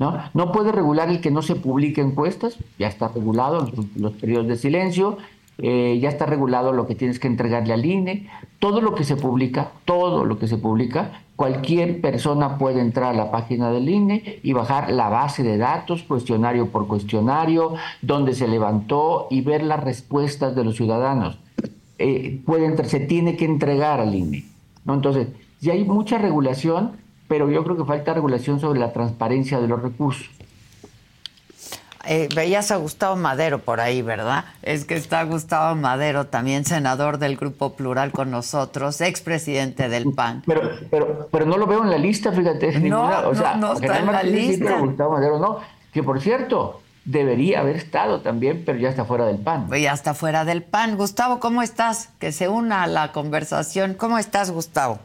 ¿No? 0.00 0.18
No 0.34 0.50
puede 0.50 0.72
regular 0.72 1.08
el 1.08 1.20
que 1.20 1.30
no 1.30 1.42
se 1.42 1.54
publique 1.54 2.00
encuestas, 2.00 2.56
ya 2.78 2.88
está 2.88 3.08
regulado 3.08 3.60
los, 3.60 3.96
los 3.96 4.12
periodos 4.14 4.48
de 4.48 4.56
silencio, 4.56 5.18
eh, 5.62 5.98
ya 6.00 6.08
está 6.08 6.24
regulado 6.24 6.72
lo 6.72 6.86
que 6.86 6.94
tienes 6.94 7.18
que 7.18 7.28
entregarle 7.28 7.74
al 7.74 7.84
INE, 7.84 8.28
todo 8.58 8.80
lo 8.80 8.94
que 8.94 9.04
se 9.04 9.16
publica, 9.16 9.72
todo 9.84 10.24
lo 10.24 10.38
que 10.38 10.48
se 10.48 10.56
publica, 10.56 11.20
cualquier 11.36 12.00
persona 12.00 12.56
puede 12.56 12.80
entrar 12.80 13.10
a 13.10 13.16
la 13.16 13.30
página 13.30 13.70
del 13.70 13.88
INE 13.88 14.40
y 14.42 14.54
bajar 14.54 14.90
la 14.90 15.10
base 15.10 15.42
de 15.42 15.58
datos, 15.58 16.02
cuestionario 16.02 16.68
por 16.68 16.86
cuestionario, 16.86 17.74
donde 18.00 18.32
se 18.34 18.48
levantó 18.48 19.26
y 19.30 19.42
ver 19.42 19.62
las 19.62 19.84
respuestas 19.84 20.56
de 20.56 20.64
los 20.64 20.76
ciudadanos. 20.76 21.38
Eh, 21.98 22.40
puede 22.46 22.82
se 22.84 23.00
tiene 23.00 23.36
que 23.36 23.44
entregar 23.44 24.00
al 24.00 24.14
INE. 24.14 24.44
¿no? 24.86 24.94
Entonces, 24.94 25.28
ya 25.60 25.74
hay 25.74 25.84
mucha 25.84 26.16
regulación, 26.16 26.92
pero 27.30 27.48
yo 27.48 27.62
creo 27.62 27.76
que 27.76 27.84
falta 27.84 28.12
regulación 28.12 28.58
sobre 28.58 28.80
la 28.80 28.92
transparencia 28.92 29.60
de 29.60 29.68
los 29.68 29.80
recursos. 29.80 30.28
Eh, 32.04 32.28
veías 32.34 32.72
a 32.72 32.76
Gustavo 32.76 33.14
Madero 33.14 33.60
por 33.60 33.78
ahí, 33.78 34.02
¿verdad? 34.02 34.46
Es 34.62 34.84
que 34.84 34.94
está 34.96 35.22
Gustavo 35.22 35.76
Madero, 35.76 36.26
también 36.26 36.64
senador 36.64 37.18
del 37.18 37.36
Grupo 37.36 37.74
Plural 37.74 38.10
con 38.10 38.32
nosotros, 38.32 39.00
expresidente 39.00 39.88
del 39.88 40.12
PAN. 40.12 40.42
Pero, 40.44 40.72
pero, 40.90 41.28
pero 41.30 41.46
no 41.46 41.56
lo 41.56 41.68
veo 41.68 41.84
en 41.84 41.90
la 41.90 41.98
lista, 41.98 42.32
fíjate. 42.32 42.80
No, 42.80 43.08
o 43.28 43.34
sea, 43.36 43.54
no, 43.54 43.74
está 43.74 44.00
en 44.00 44.06
la 44.06 44.24
lista. 44.24 44.80
Gustavo 44.80 45.12
Madero, 45.12 45.38
no. 45.38 45.58
Que 45.92 46.02
por 46.02 46.20
cierto, 46.20 46.80
debería 47.04 47.60
haber 47.60 47.76
estado 47.76 48.22
también, 48.22 48.64
pero 48.66 48.76
ya 48.76 48.88
está 48.88 49.04
fuera 49.04 49.26
del 49.26 49.38
PAN. 49.38 49.68
Ya 49.70 49.92
está 49.92 50.14
fuera 50.14 50.44
del 50.44 50.64
PAN. 50.64 50.96
Gustavo, 50.96 51.38
¿cómo 51.38 51.62
estás? 51.62 52.08
Que 52.18 52.32
se 52.32 52.48
una 52.48 52.82
a 52.82 52.86
la 52.88 53.12
conversación. 53.12 53.94
¿Cómo 53.94 54.18
estás, 54.18 54.50
Gustavo? 54.50 54.98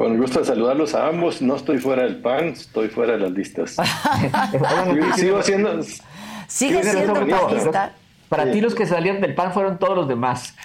Con 0.00 0.12
el 0.12 0.18
gusto 0.18 0.38
de 0.38 0.46
saludarlos 0.46 0.94
a 0.94 1.08
ambos. 1.08 1.42
No 1.42 1.56
estoy 1.56 1.76
fuera 1.76 2.04
del 2.04 2.22
PAN, 2.22 2.46
estoy 2.46 2.88
fuera 2.88 3.12
de 3.12 3.18
las 3.18 3.32
listas. 3.32 3.76
sigo 5.16 5.42
siendo. 5.42 5.82
Sigue 6.46 6.82
siendo 6.82 7.12
panista. 7.12 7.92
Para 8.30 8.50
ti 8.50 8.62
los 8.62 8.74
que 8.74 8.86
salieron 8.86 9.20
del 9.20 9.34
PAN 9.34 9.52
fueron 9.52 9.78
todos 9.78 9.94
los 9.94 10.08
demás. 10.08 10.56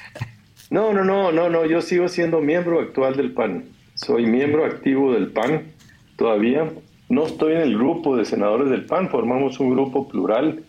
No, 0.70 0.94
no, 0.94 1.04
no, 1.04 1.34
no, 1.34 1.50
no. 1.50 1.66
Yo 1.66 1.82
sigo 1.82 2.08
siendo 2.08 2.40
miembro 2.40 2.80
actual 2.80 3.18
del 3.18 3.34
PAN. 3.34 3.66
Soy 3.96 4.26
miembro 4.26 4.64
activo 4.64 5.12
del 5.12 5.28
PAN 5.34 5.74
todavía. 6.16 6.70
No 7.10 7.26
estoy 7.26 7.56
en 7.56 7.60
el 7.60 7.78
grupo 7.78 8.16
de 8.16 8.24
senadores 8.24 8.70
del 8.70 8.86
PAN. 8.86 9.10
Formamos 9.10 9.60
un 9.60 9.72
grupo 9.72 10.08
plural 10.08 10.64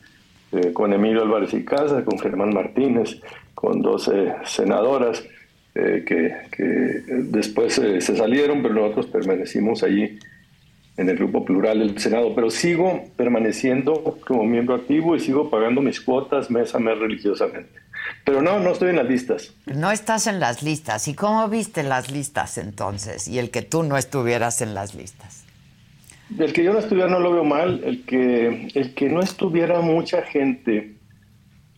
eh, 0.50 0.72
con 0.72 0.92
Emilio 0.92 1.22
Álvarez 1.22 1.54
y 1.54 1.64
Casa, 1.64 2.04
con 2.04 2.18
Germán 2.18 2.52
Martínez, 2.52 3.20
con 3.54 3.80
12 3.80 4.34
senadoras. 4.44 5.22
Eh, 5.78 6.04
que, 6.06 7.02
después 7.06 7.76
eh, 7.76 8.00
se 8.00 8.16
salieron, 8.16 8.62
pero 8.62 8.74
nosotros 8.74 9.06
permanecimos 9.08 9.82
allí 9.82 10.18
en 10.96 11.10
el 11.10 11.16
grupo 11.16 11.44
plural 11.44 11.80
del 11.80 11.98
Senado. 11.98 12.34
Pero 12.34 12.50
sigo 12.50 13.04
permaneciendo 13.14 14.18
como 14.26 14.44
miembro 14.44 14.74
activo 14.74 15.14
y 15.14 15.20
sigo 15.20 15.50
pagando 15.50 15.82
mis 15.82 16.00
cuotas 16.00 16.50
mes 16.50 16.74
a 16.74 16.78
mes 16.78 16.98
religiosamente. 16.98 17.78
Pero 18.24 18.40
no, 18.40 18.58
no 18.58 18.70
estoy 18.70 18.90
en 18.90 18.96
las 18.96 19.06
listas. 19.06 19.54
No 19.66 19.90
estás 19.90 20.26
en 20.26 20.40
las 20.40 20.62
listas. 20.62 21.08
¿Y 21.08 21.14
cómo 21.14 21.46
viste 21.50 21.82
las 21.82 22.10
listas 22.10 22.56
entonces? 22.56 23.28
Y 23.28 23.38
el 23.38 23.50
que 23.50 23.60
tú 23.60 23.82
no 23.82 23.98
estuvieras 23.98 24.62
en 24.62 24.72
las 24.72 24.94
listas. 24.94 25.44
El 26.38 26.54
que 26.54 26.64
yo 26.64 26.72
no 26.72 26.78
estuviera 26.78 27.10
no 27.10 27.20
lo 27.20 27.32
veo 27.32 27.44
mal. 27.44 27.82
El 27.84 28.02
que, 28.04 28.68
el 28.74 28.94
que 28.94 29.10
no 29.10 29.20
estuviera 29.20 29.82
mucha 29.82 30.22
gente 30.22 30.94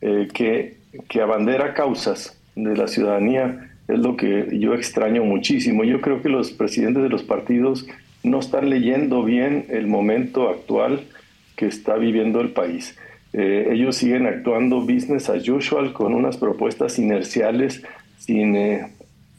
eh, 0.03 0.29
que, 0.33 0.79
que 1.09 1.21
abandera 1.21 1.75
causas 1.75 2.39
de 2.55 2.77
la 2.77 2.87
ciudadanía 2.87 3.65
es 3.89 3.99
lo 3.99 4.17
que 4.17 4.49
yo 4.59 4.75
extraño 4.75 5.25
muchísimo. 5.25 5.83
Yo 5.83 6.01
creo 6.01 6.23
que 6.23 6.29
los 6.29 6.53
presidentes 6.53 7.03
de 7.03 7.09
los 7.09 7.23
partidos 7.23 7.87
no 8.23 8.41
están 8.41 8.69
leyendo 8.69 9.25
bien 9.25 9.65
el 9.71 9.87
momento 9.87 10.49
actual 10.51 11.01
que 11.57 11.67
está 11.67 11.97
viviendo 11.97 12.41
el 12.41 12.51
país. 12.51 12.97
Eh, 13.33 13.69
ellos 13.73 13.97
siguen 13.97 14.27
actuando 14.27 14.81
business 14.81 15.29
as 15.29 15.49
usual 15.49 15.93
con 15.93 16.15
unas 16.15 16.37
propuestas 16.37 16.99
inerciales 16.99 17.83
sin, 18.19 18.57
eh, 18.57 18.93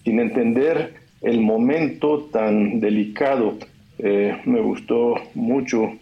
sin 0.03 0.19
entender 0.19 0.95
el 1.21 1.41
momento 1.41 2.29
tan 2.31 2.79
delicado. 2.79 3.57
Eh, 3.99 4.38
me 4.45 4.62
gustó 4.62 5.15
mucho 5.35 5.93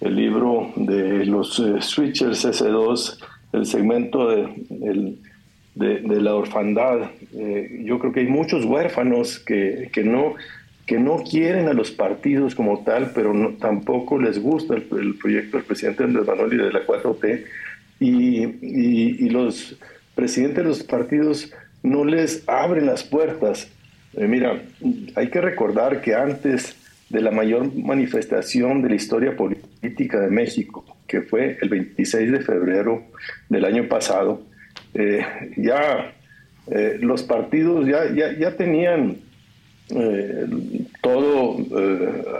el 0.00 0.16
libro 0.16 0.72
de 0.76 1.24
los 1.24 1.62
Switchers 1.80 2.44
S2, 2.44 3.18
el 3.52 3.66
segmento 3.66 4.28
de, 4.28 4.42
el, 4.82 5.18
de, 5.74 6.20
la 6.20 6.34
orfandad. 6.34 7.10
Eh, 7.34 7.82
yo 7.84 7.98
creo 7.98 8.12
que 8.12 8.20
hay 8.20 8.26
muchos 8.26 8.64
huérfanos 8.64 9.38
que, 9.38 9.90
que, 9.92 10.04
no, 10.04 10.34
que 10.86 10.98
no 10.98 11.22
quieren 11.22 11.68
a 11.68 11.72
los 11.72 11.90
partidos 11.90 12.54
como 12.54 12.84
tal, 12.84 13.12
pero 13.14 13.32
tampoco 13.58 14.20
les 14.20 14.40
gusta 14.40 14.74
el, 14.74 14.82
proyecto 15.16 15.56
del 15.56 15.66
presidente 15.66 16.04
Andrés 16.04 16.26
Manuel 16.26 16.52
y 16.52 16.56
de 16.56 16.72
la 16.72 16.86
4T. 16.86 17.44
Y, 18.00 18.44
y, 19.24 19.28
los 19.30 19.78
presidentes 20.14 20.58
de 20.58 20.64
los 20.64 20.82
partidos 20.82 21.52
no 21.82 22.04
les 22.04 22.46
abren 22.48 22.86
las 22.86 23.04
puertas. 23.04 23.70
Eh, 24.14 24.26
mira, 24.26 24.62
hay 25.14 25.28
que 25.28 25.40
recordar 25.40 26.00
que 26.00 26.14
antes 26.14 26.76
de 27.08 27.20
la 27.20 27.30
mayor 27.30 27.74
manifestación 27.74 28.82
de 28.82 28.90
la 28.90 28.94
historia 28.96 29.36
política 29.36 30.20
de 30.20 30.30
México, 30.30 30.84
que 31.06 31.22
fue 31.22 31.58
el 31.60 31.68
26 31.68 32.32
de 32.32 32.40
febrero 32.40 33.04
del 33.48 33.64
año 33.64 33.88
pasado, 33.88 34.42
eh, 34.94 35.26
ya 35.56 36.14
eh, 36.70 36.98
los 37.00 37.22
partidos 37.24 37.86
ya, 37.86 38.10
ya, 38.14 38.56
tenían 38.56 39.16
eh, 39.90 40.46
todo 41.02 41.58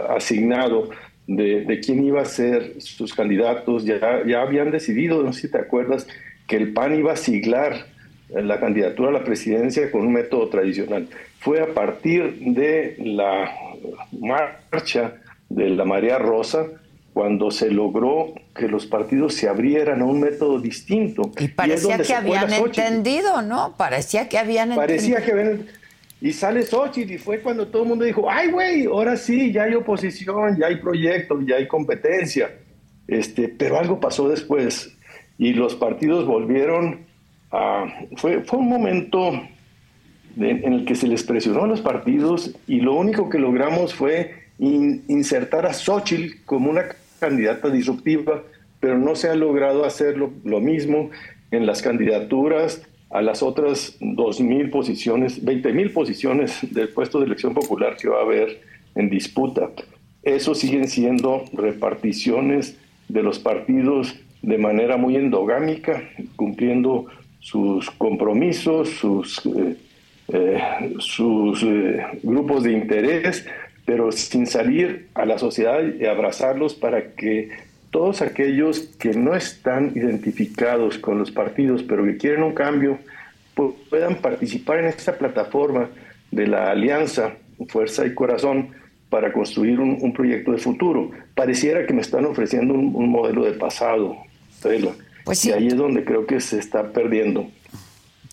asignado 0.09 0.89
de, 1.27 1.81
quién 1.85 2.03
iba 2.05 2.21
a 2.21 2.25
ser 2.25 2.81
sus 2.81 3.13
candidatos, 3.13 3.85
ya, 3.85 4.25
ya 4.25 4.41
habían 4.41 4.71
decidido, 4.71 5.21
no 5.21 5.33
sé 5.33 5.41
si 5.41 5.51
te 5.51 5.59
acuerdas, 5.59 6.07
que 6.47 6.55
el 6.55 6.73
PAN 6.73 6.97
iba 6.97 7.13
a 7.13 7.17
siglar 7.17 7.87
la 8.29 8.59
candidatura 8.59 9.09
a 9.09 9.13
la 9.13 9.23
presidencia 9.23 9.91
con 9.91 10.01
un 10.01 10.13
método 10.13 10.49
tradicional. 10.49 11.07
Fue 11.39 11.61
a 11.61 11.67
partir 11.67 12.39
de 12.39 12.95
la 12.99 13.51
marcha 14.19 15.15
de 15.49 15.69
la 15.69 15.85
María 15.85 16.17
Rosa 16.17 16.67
cuando 17.15 17.49
se 17.49 17.71
logró 17.71 18.33
que 18.53 18.67
los 18.67 18.87
partidos 18.87 19.35
se 19.35 19.47
abrieran 19.47 20.01
a 20.01 20.05
un 20.05 20.19
método 20.19 20.59
distinto. 20.59 21.31
Y 21.39 21.47
parecía 21.47 21.97
que 21.97 22.13
habían 22.13 22.51
entendido, 22.51 23.41
¿no? 23.41 23.73
Parecía 23.77 24.27
que 24.27 24.37
habían 24.37 24.75
parecía 24.75 25.19
entendido. 25.19 25.25
que 25.25 25.49
habían... 25.49 25.67
Y 26.19 26.33
sale 26.33 26.63
Xochitl 26.63 27.13
y 27.13 27.17
fue 27.17 27.39
cuando 27.39 27.69
todo 27.69 27.83
el 27.83 27.87
mundo 27.87 28.03
dijo, 28.03 28.29
ay, 28.29 28.51
güey, 28.51 28.83
ahora 28.83 29.15
sí, 29.15 29.53
ya 29.53 29.63
hay 29.63 29.75
oposición, 29.75 30.57
ya 30.59 30.67
hay 30.67 30.75
proyectos, 30.75 31.41
ya 31.47 31.55
hay 31.55 31.69
competencia. 31.69 32.53
Este, 33.07 33.47
pero 33.47 33.79
algo 33.79 34.01
pasó 34.01 34.27
después 34.27 34.91
y 35.37 35.53
los 35.53 35.73
partidos 35.73 36.25
volvieron 36.25 37.05
a... 37.49 37.85
Fue, 38.17 38.41
fue 38.41 38.59
un 38.59 38.67
momento 38.67 39.41
en 40.35 40.73
el 40.73 40.83
que 40.83 40.95
se 40.95 41.07
les 41.07 41.23
presionó 41.23 41.63
a 41.63 41.67
los 41.67 41.79
partidos 41.79 42.57
y 42.67 42.81
lo 42.81 42.93
único 42.93 43.29
que 43.29 43.39
logramos 43.39 43.93
fue 43.93 44.49
insertar 44.59 45.65
a 45.65 45.73
Xochitl 45.73 46.43
como 46.45 46.69
una 46.69 46.83
candidata 47.19 47.69
disruptiva, 47.69 48.43
pero 48.79 48.97
no 48.97 49.15
se 49.15 49.29
ha 49.29 49.35
logrado 49.35 49.85
hacerlo 49.85 50.31
lo 50.43 50.59
mismo 50.59 51.09
en 51.51 51.65
las 51.65 51.81
candidaturas 51.81 52.81
a 53.09 53.21
las 53.21 53.43
otras 53.43 53.97
2.000 54.01 54.71
posiciones, 54.71 55.43
20.000 55.43 55.93
posiciones 55.93 56.59
del 56.73 56.89
puesto 56.89 57.19
de 57.19 57.27
elección 57.27 57.53
popular 57.53 57.95
que 57.97 58.09
va 58.09 58.19
a 58.19 58.23
haber 58.23 58.61
en 58.95 59.09
disputa. 59.09 59.69
Eso 60.23 60.55
siguen 60.55 60.87
siendo 60.87 61.45
reparticiones 61.53 62.77
de 63.07 63.23
los 63.23 63.39
partidos 63.39 64.15
de 64.41 64.57
manera 64.57 64.97
muy 64.97 65.15
endogámica, 65.15 66.03
cumpliendo 66.35 67.05
sus 67.39 67.89
compromisos, 67.91 68.89
sus, 68.89 69.45
eh, 69.45 69.75
eh, 70.33 70.61
eh, 71.63 72.05
grupos 72.23 72.63
de 72.63 72.71
interés, 72.71 73.45
pero 73.85 74.11
sin 74.11 74.47
salir 74.47 75.09
a 75.13 75.25
la 75.25 75.37
sociedad 75.37 75.81
y 75.83 76.05
abrazarlos 76.05 76.73
para 76.73 77.13
que 77.13 77.49
todos 77.91 78.21
aquellos 78.21 78.79
que 78.99 79.13
no 79.13 79.35
están 79.35 79.93
identificados 79.95 80.97
con 80.97 81.17
los 81.17 81.31
partidos, 81.31 81.83
pero 81.83 82.03
que 82.03 82.17
quieren 82.17 82.43
un 82.43 82.53
cambio, 82.53 82.99
puedan 83.89 84.15
participar 84.15 84.79
en 84.79 84.85
esta 84.85 85.17
plataforma 85.17 85.89
de 86.31 86.47
la 86.47 86.71
alianza 86.71 87.35
fuerza 87.69 88.05
y 88.05 88.13
corazón 88.13 88.71
para 89.09 89.31
construir 89.31 89.79
un, 89.79 90.11
proyecto 90.13 90.51
de 90.51 90.57
futuro. 90.57 91.11
Pareciera 91.35 91.85
que 91.85 91.93
me 91.93 92.01
están 92.01 92.25
ofreciendo 92.25 92.73
un, 92.73 93.09
modelo 93.09 93.45
de 93.45 93.53
pasado, 93.53 94.17
Pues 95.23 95.45
Y 95.45 95.53
ahí 95.53 95.67
es 95.67 95.77
donde 95.77 96.03
creo 96.03 96.25
que 96.25 96.41
se 96.41 96.59
está 96.59 96.91
perdiendo. 96.91 97.49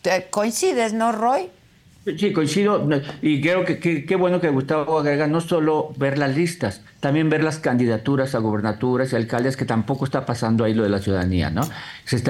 ¿Te 0.00 0.26
¿Coincides, 0.30 0.92
no, 0.92 1.12
Roy? 1.12 1.50
Sí, 2.18 2.32
coincido. 2.32 2.88
Y 3.20 3.40
creo 3.40 3.64
que 3.64 3.78
qué 4.04 4.16
bueno 4.16 4.40
que 4.40 4.48
Gustavo 4.48 4.98
agrega 4.98 5.28
no 5.28 5.40
solo 5.40 5.92
ver 5.96 6.18
las 6.18 6.36
listas, 6.36 6.82
también 6.98 7.30
ver 7.30 7.44
las 7.44 7.58
candidaturas 7.58 8.34
a 8.34 8.38
gobernaturas 8.38 9.12
y 9.12 9.16
alcaldes, 9.16 9.56
que 9.56 9.64
tampoco 9.64 10.04
está 10.04 10.26
pasando 10.26 10.64
ahí 10.64 10.74
lo 10.74 10.82
de 10.82 10.88
la 10.88 10.98
ciudadanía, 10.98 11.50
¿no? 11.50 11.62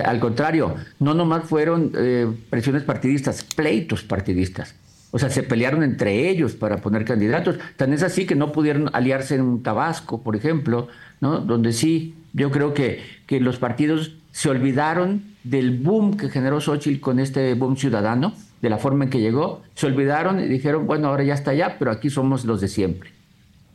al 0.04 0.20
contrario, 0.20 0.74
no 0.98 1.14
nomás 1.14 1.44
fueron 1.44 1.92
eh, 1.96 2.26
presiones 2.50 2.82
partidistas, 2.82 3.44
pleitos 3.44 4.02
partidistas. 4.02 4.74
O 5.10 5.18
sea, 5.18 5.30
se 5.30 5.42
pelearon 5.42 5.82
entre 5.82 6.28
ellos 6.28 6.54
para 6.54 6.78
poner 6.78 7.04
candidatos. 7.04 7.58
Tan 7.76 7.92
es 7.92 8.02
así 8.02 8.26
que 8.26 8.34
no 8.34 8.52
pudieron 8.52 8.90
aliarse 8.94 9.34
en 9.34 9.62
Tabasco, 9.62 10.22
por 10.22 10.36
ejemplo, 10.36 10.88
¿no? 11.20 11.40
Donde 11.40 11.72
sí, 11.72 12.14
yo 12.32 12.50
creo 12.50 12.72
que, 12.72 13.02
que 13.26 13.40
los 13.40 13.58
partidos 13.58 14.16
se 14.32 14.48
olvidaron 14.48 15.22
del 15.44 15.78
boom 15.78 16.16
que 16.16 16.30
generó 16.30 16.60
Xochitl 16.60 17.00
con 17.00 17.18
este 17.18 17.52
boom 17.54 17.76
ciudadano 17.76 18.34
de 18.62 18.70
la 18.70 18.78
forma 18.78 19.04
en 19.04 19.10
que 19.10 19.20
llegó, 19.20 19.62
se 19.74 19.86
olvidaron 19.86 20.40
y 20.40 20.46
dijeron, 20.46 20.86
bueno, 20.86 21.08
ahora 21.08 21.24
ya 21.24 21.34
está 21.34 21.50
allá, 21.50 21.76
pero 21.78 21.90
aquí 21.90 22.08
somos 22.08 22.44
los 22.44 22.60
de 22.60 22.68
siempre. 22.68 23.12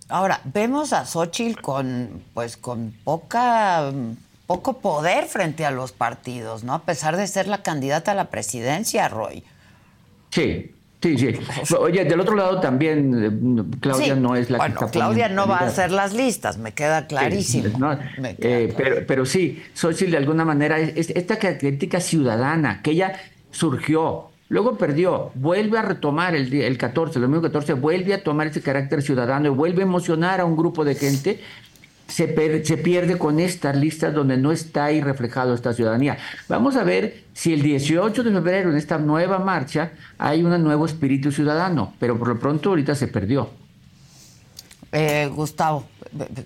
Ahora, 0.10 0.40
vemos 0.46 0.94
a 0.94 1.06
Xochitl 1.06 1.62
con, 1.62 2.24
pues, 2.34 2.56
con 2.56 2.94
poca, 3.04 3.92
poco 4.48 4.80
poder 4.80 5.26
frente 5.26 5.66
a 5.66 5.72
los 5.72 5.92
partidos, 5.92 6.64
¿no? 6.64 6.74
A 6.74 6.84
pesar 6.84 7.18
de 7.18 7.28
ser 7.28 7.48
la 7.48 7.62
candidata 7.62 8.14
a 8.14 8.16
la 8.16 8.30
presidencia, 8.30 9.10
Roy. 9.10 9.44
Sí, 10.32 10.72
Sí, 11.02 11.16
sí. 11.16 11.76
Oye, 11.78 12.06
del 12.06 12.20
otro 12.20 12.36
lado 12.36 12.60
también 12.60 13.24
eh, 13.24 13.78
Claudia 13.80 14.16
no 14.16 14.36
es 14.36 14.50
la 14.50 14.58
que 14.66 14.72
está 14.74 14.90
Claudia 14.90 15.30
no 15.30 15.48
va 15.48 15.60
a 15.60 15.68
hacer 15.68 15.92
las 15.92 16.14
listas, 16.14 16.58
me 16.58 16.74
queda 16.74 17.06
clarísimo. 17.06 17.96
Eh, 18.40 18.74
pero, 18.76 19.06
pero 19.06 19.26
sí, 19.26 19.64
Xochitl 19.76 20.12
de 20.12 20.18
alguna 20.18 20.44
manera, 20.44 20.80
es, 20.80 21.12
esta 21.12 21.38
característica 21.38 22.00
ciudadana, 22.00 22.82
que 22.82 22.92
ella 22.92 23.14
surgió, 23.52 24.32
Luego 24.50 24.78
perdió, 24.78 25.32
vuelve 25.36 25.78
a 25.78 25.82
retomar 25.82 26.34
el, 26.36 26.54
el 26.54 26.78
14, 26.78 27.20
el 27.20 27.24
domingo 27.24 27.42
14, 27.42 27.74
vuelve 27.74 28.14
a 28.14 28.24
tomar 28.24 28.48
ese 28.48 28.62
carácter 28.62 29.02
ciudadano 29.02 29.48
y 29.48 29.50
vuelve 29.50 29.82
a 29.82 29.86
emocionar 29.86 30.40
a 30.40 30.46
un 30.46 30.56
grupo 30.56 30.86
de 30.86 30.96
gente. 30.96 31.42
Se, 32.08 32.64
se 32.64 32.78
pierde 32.78 33.18
con 33.18 33.42
estas 33.42 33.76
listas 33.76 34.14
donde 34.14 34.38
no 34.38 34.54
está 34.54 34.86
ahí 34.86 35.02
reflejado 35.02 35.54
esta 35.54 35.74
ciudadanía. 35.74 36.18
Vamos 36.48 36.78
a 36.78 36.86
ver 36.86 37.26
si 37.34 37.54
el 37.54 37.62
18 37.62 38.24
de 38.24 38.32
febrero, 38.32 38.72
en 38.72 38.78
esta 38.78 38.98
nueva 38.98 39.40
marcha, 39.40 39.92
hay 40.18 40.42
un 40.42 40.64
nuevo 40.64 40.86
espíritu 40.86 41.34
ciudadano, 41.34 41.94
pero 42.00 42.18
por 42.18 42.30
lo 42.30 42.40
pronto 42.40 42.70
ahorita 42.70 42.96
se 42.96 43.10
perdió. 43.10 43.50
Eh, 44.94 45.30
Gustavo, 45.34 45.86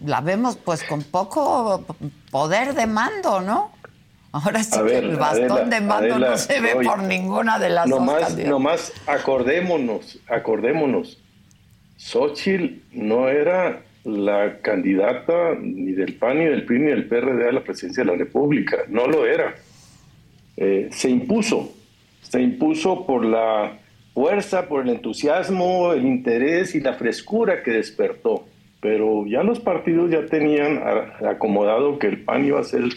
la 0.04 0.22
vemos 0.22 0.58
pues 0.58 0.84
con 0.84 1.04
poco 1.04 1.86
poder 2.32 2.74
de 2.74 2.88
mando, 2.88 3.42
¿no? 3.42 3.72
Ahora 4.34 4.64
sí 4.64 4.80
que 4.88 4.98
el 4.98 5.18
bastón 5.18 5.70
de 5.70 5.82
mando 5.82 6.20
no 6.20 6.38
se 6.38 6.62
ve 6.62 6.76
por 6.84 7.04
ninguna 7.04 7.60
de 7.60 7.70
las 7.70 7.90
dos 7.90 8.02
Nomás 8.46 8.94
acordémonos, 9.06 10.20
acordémonos. 10.28 11.22
Xochitl 11.98 12.82
no 12.94 13.28
era 13.28 13.82
la 14.04 14.60
candidata 14.62 15.56
ni 15.60 15.92
del 15.92 16.16
PAN, 16.16 16.40
ni 16.40 16.46
del 16.46 16.66
PRI, 16.66 16.80
ni 16.80 16.86
del 16.88 17.08
PRD 17.08 17.50
a 17.50 17.52
la 17.52 17.62
presidencia 17.62 18.04
de 18.04 18.12
la 18.12 18.18
República. 18.18 18.78
No 18.88 19.06
lo 19.06 19.26
era. 19.26 19.56
Eh, 20.58 20.90
se 20.92 21.10
impuso. 21.10 21.74
Se 22.22 22.42
impuso 22.42 23.06
por 23.06 23.26
la 23.26 23.78
fuerza, 24.14 24.68
por 24.68 24.84
el 24.84 24.90
entusiasmo, 24.90 25.94
el 25.94 26.06
interés 26.06 26.74
y 26.74 26.80
la 26.80 26.94
frescura 26.94 27.62
que 27.64 27.72
despertó. 27.72 28.46
Pero 28.80 29.28
ya 29.28 29.44
los 29.44 29.60
partidos 29.60 30.10
ya 30.10 30.26
tenían 30.26 30.82
acomodado 31.28 32.00
que 32.00 32.08
el 32.08 32.24
PAN 32.24 32.46
iba 32.46 32.60
a 32.60 32.64
ser 32.64 32.82
el 32.82 32.96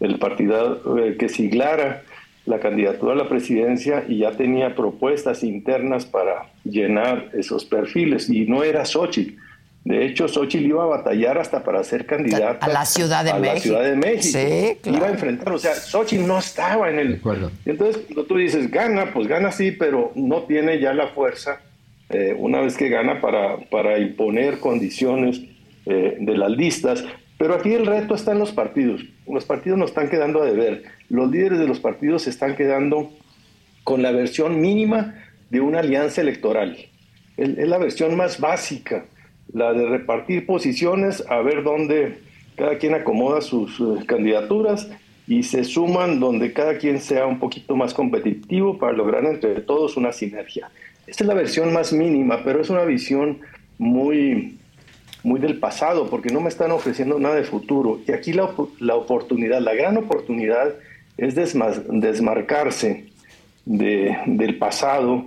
el 0.00 0.18
partido 0.18 0.98
eh, 0.98 1.16
que 1.18 1.28
siglara 1.28 2.02
la 2.46 2.58
candidatura 2.58 3.12
a 3.12 3.16
la 3.16 3.28
presidencia 3.28 4.04
y 4.08 4.18
ya 4.18 4.32
tenía 4.32 4.74
propuestas 4.74 5.44
internas 5.44 6.06
para 6.06 6.50
llenar 6.64 7.30
esos 7.34 7.64
perfiles 7.64 8.28
y 8.30 8.46
no 8.46 8.64
era 8.64 8.84
Xochitl. 8.84 9.38
De 9.84 10.04
hecho, 10.04 10.28
Xochitl 10.28 10.66
iba 10.66 10.82
a 10.82 10.86
batallar 10.86 11.38
hasta 11.38 11.64
para 11.64 11.82
ser 11.84 12.04
candidata 12.04 12.66
a 12.66 12.68
la 12.68 12.84
Ciudad 12.84 13.24
de, 13.24 13.32
México. 13.34 13.54
La 13.54 13.60
Ciudad 13.60 13.82
de 13.84 13.96
México. 13.96 14.38
Sí, 14.38 14.78
claro. 14.82 14.98
Iba 14.98 15.06
a 15.06 15.10
enfrentar, 15.10 15.52
o 15.52 15.58
sea, 15.58 15.74
Xochitl 15.74 16.26
no 16.26 16.38
estaba 16.38 16.90
en 16.90 16.98
el... 16.98 17.20
Entonces, 17.64 18.02
cuando 18.06 18.24
tú 18.24 18.36
dices, 18.36 18.70
gana, 18.70 19.12
pues 19.12 19.26
gana 19.26 19.52
sí, 19.52 19.72
pero 19.72 20.12
no 20.14 20.42
tiene 20.42 20.80
ya 20.80 20.92
la 20.92 21.08
fuerza 21.08 21.60
eh, 22.10 22.34
una 22.36 22.60
vez 22.60 22.76
que 22.76 22.88
gana 22.88 23.20
para, 23.20 23.58
para 23.70 23.98
imponer 23.98 24.58
condiciones 24.58 25.42
eh, 25.86 26.16
de 26.20 26.36
las 26.36 26.50
listas. 26.50 27.04
Pero 27.40 27.54
aquí 27.54 27.72
el 27.72 27.86
reto 27.86 28.14
está 28.14 28.32
en 28.32 28.38
los 28.38 28.52
partidos. 28.52 29.02
Los 29.26 29.46
partidos 29.46 29.78
nos 29.78 29.88
están 29.88 30.10
quedando 30.10 30.42
a 30.42 30.44
deber. 30.44 30.82
Los 31.08 31.30
líderes 31.30 31.58
de 31.58 31.66
los 31.66 31.80
partidos 31.80 32.24
se 32.24 32.30
están 32.30 32.54
quedando 32.54 33.10
con 33.82 34.02
la 34.02 34.12
versión 34.12 34.60
mínima 34.60 35.14
de 35.48 35.62
una 35.62 35.78
alianza 35.78 36.20
electoral. 36.20 36.76
Es 37.38 37.66
la 37.66 37.78
versión 37.78 38.14
más 38.14 38.40
básica, 38.40 39.06
la 39.54 39.72
de 39.72 39.86
repartir 39.86 40.44
posiciones, 40.44 41.24
a 41.30 41.40
ver 41.40 41.62
dónde 41.62 42.18
cada 42.56 42.76
quien 42.76 42.92
acomoda 42.92 43.40
sus 43.40 43.80
eh, 43.80 44.04
candidaturas 44.04 44.90
y 45.26 45.42
se 45.42 45.64
suman 45.64 46.20
donde 46.20 46.52
cada 46.52 46.76
quien 46.76 47.00
sea 47.00 47.24
un 47.24 47.38
poquito 47.38 47.74
más 47.74 47.94
competitivo 47.94 48.76
para 48.76 48.92
lograr 48.92 49.24
entre 49.24 49.62
todos 49.62 49.96
una 49.96 50.12
sinergia. 50.12 50.70
Esta 51.06 51.24
es 51.24 51.28
la 51.28 51.32
versión 51.32 51.72
más 51.72 51.90
mínima, 51.90 52.44
pero 52.44 52.60
es 52.60 52.68
una 52.68 52.84
visión 52.84 53.38
muy 53.78 54.59
muy 55.22 55.40
del 55.40 55.58
pasado, 55.58 56.08
porque 56.08 56.32
no 56.32 56.40
me 56.40 56.48
están 56.48 56.70
ofreciendo 56.70 57.18
nada 57.18 57.34
de 57.34 57.44
futuro. 57.44 58.00
Y 58.06 58.12
aquí 58.12 58.32
la, 58.32 58.50
la 58.78 58.96
oportunidad, 58.96 59.60
la 59.60 59.74
gran 59.74 59.96
oportunidad 59.96 60.74
es 61.16 61.34
desmarcarse 61.34 63.06
de, 63.66 64.16
del 64.26 64.56
pasado 64.56 65.26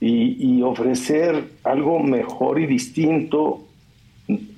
y, 0.00 0.62
ofrecer 0.62 1.44
algo 1.64 2.00
mejor 2.00 2.60
y 2.60 2.66
distinto 2.66 3.64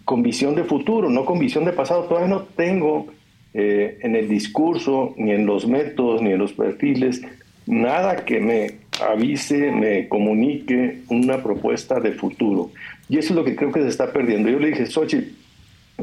con 0.04 0.22
visión 0.22 0.54
de 0.54 0.64
futuro, 0.64 1.10
no 1.10 1.24
con 1.24 1.38
visión 1.38 1.64
de 1.64 1.72
pasado. 1.72 2.04
Todavía 2.04 2.28
no 2.28 2.42
tengo 2.42 3.06
eh, 3.54 3.98
en 4.02 4.16
el 4.16 4.28
discurso, 4.28 5.14
ni 5.16 5.32
en 5.32 5.46
los 5.46 5.66
métodos, 5.66 6.22
ni 6.22 6.32
en 6.32 6.38
los 6.38 6.52
perfiles, 6.52 7.22
nada 7.66 8.24
que 8.24 8.40
me 8.40 8.74
avise, 9.06 9.70
me 9.70 10.08
comunique 10.08 11.02
una 11.08 11.42
propuesta 11.42 12.00
de 12.00 12.12
futuro. 12.12 12.70
Y 13.08 13.18
eso 13.18 13.30
es 13.32 13.36
lo 13.36 13.44
que 13.44 13.56
creo 13.56 13.72
que 13.72 13.82
se 13.82 13.88
está 13.88 14.12
perdiendo. 14.12 14.48
Yo 14.48 14.58
le 14.58 14.68
dije, 14.68 14.86
Sochi, 14.86 15.36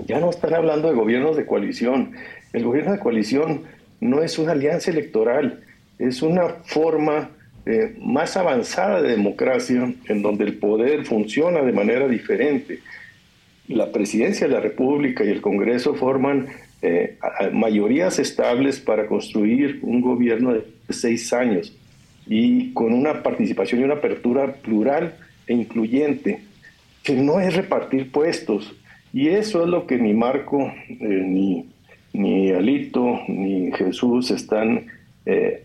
ya 0.08 0.20
no 0.20 0.30
están 0.30 0.54
hablando 0.54 0.90
de 0.90 0.96
gobiernos 0.96 1.38
de 1.38 1.46
coalición. 1.46 2.12
El 2.54 2.64
gobierno 2.64 2.92
de 2.92 3.00
coalición 3.00 3.64
no 4.00 4.24
es 4.24 4.38
una 4.40 4.54
alianza 4.54 4.92
electoral, 4.92 5.62
es 6.00 6.22
una 6.22 6.50
forma 6.66 7.30
eh, 7.66 7.96
más 8.00 8.38
avanzada 8.38 9.02
de 9.02 9.10
democracia 9.10 9.94
en 10.08 10.22
donde 10.22 10.44
el 10.44 10.58
poder 10.58 11.06
funciona 11.06 11.62
de 11.62 11.72
manera 11.72 12.08
diferente. 12.08 12.80
La 13.68 13.92
presidencia 13.92 14.48
de 14.48 14.54
la 14.54 14.60
República 14.60 15.24
y 15.24 15.30
el 15.30 15.42
Congreso 15.42 15.96
forman 15.96 16.48
eh, 16.82 17.18
mayorías 17.52 18.20
estables 18.20 18.80
para 18.80 19.08
construir 19.08 19.80
un 19.82 20.02
gobierno 20.02 20.54
de 20.54 20.66
seis 20.90 21.34
años 21.34 21.76
y 22.28 22.74
con 22.74 22.94
una 22.94 23.24
participación 23.24 23.82
y 23.82 23.84
una 23.86 23.96
apertura 23.96 24.54
plural 24.54 25.16
e 25.48 25.54
incluyente 25.54 26.42
que 27.06 27.16
no 27.16 27.40
es 27.40 27.56
repartir 27.56 28.12
puestos. 28.12 28.76
Y 29.14 29.30
eso 29.30 29.64
es 29.64 29.70
lo 29.70 29.88
que 29.88 29.98
ni 29.98 30.14
Marco, 30.14 30.74
eh, 30.90 30.98
ni, 31.00 31.70
ni 32.12 32.52
Alito, 32.52 33.22
ni 33.28 33.72
Jesús 33.72 34.32
están 34.32 34.88
eh, 35.26 35.64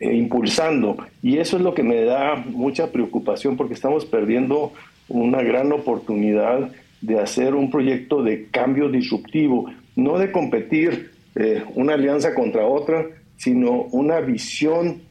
impulsando. 0.00 0.96
Y 1.22 1.38
eso 1.38 1.58
es 1.58 1.62
lo 1.62 1.74
que 1.74 1.82
me 1.82 2.02
da 2.02 2.36
mucha 2.36 2.90
preocupación 2.90 3.56
porque 3.56 3.74
estamos 3.74 4.06
perdiendo 4.06 4.72
una 5.08 5.42
gran 5.42 5.70
oportunidad 5.70 6.72
de 7.02 7.20
hacer 7.20 7.54
un 7.54 7.70
proyecto 7.70 8.22
de 8.22 8.46
cambio 8.46 8.88
disruptivo, 8.88 9.70
no 9.94 10.18
de 10.18 10.32
competir 10.32 11.10
eh, 11.34 11.62
una 11.74 11.94
alianza 11.94 12.34
contra 12.34 12.66
otra, 12.66 13.06
sino 13.36 13.82
una 13.92 14.20
visión 14.20 15.02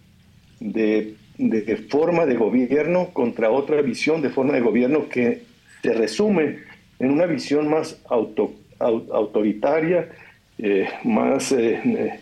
de 0.60 1.14
de 1.50 1.78
forma 1.78 2.26
de 2.26 2.36
gobierno 2.36 3.10
contra 3.14 3.50
otra 3.50 3.82
visión 3.82 4.22
de 4.22 4.30
forma 4.30 4.54
de 4.54 4.62
gobierno 4.62 5.10
que 5.10 5.44
se 5.82 5.94
resume 5.94 6.60
en 7.00 7.12
una 7.12 7.26
visión 7.26 7.68
más 7.70 8.02
auto, 8.10 8.54
autoritaria, 8.80 10.10
eh, 10.58 10.88
más 11.04 11.52
eh, 11.52 12.20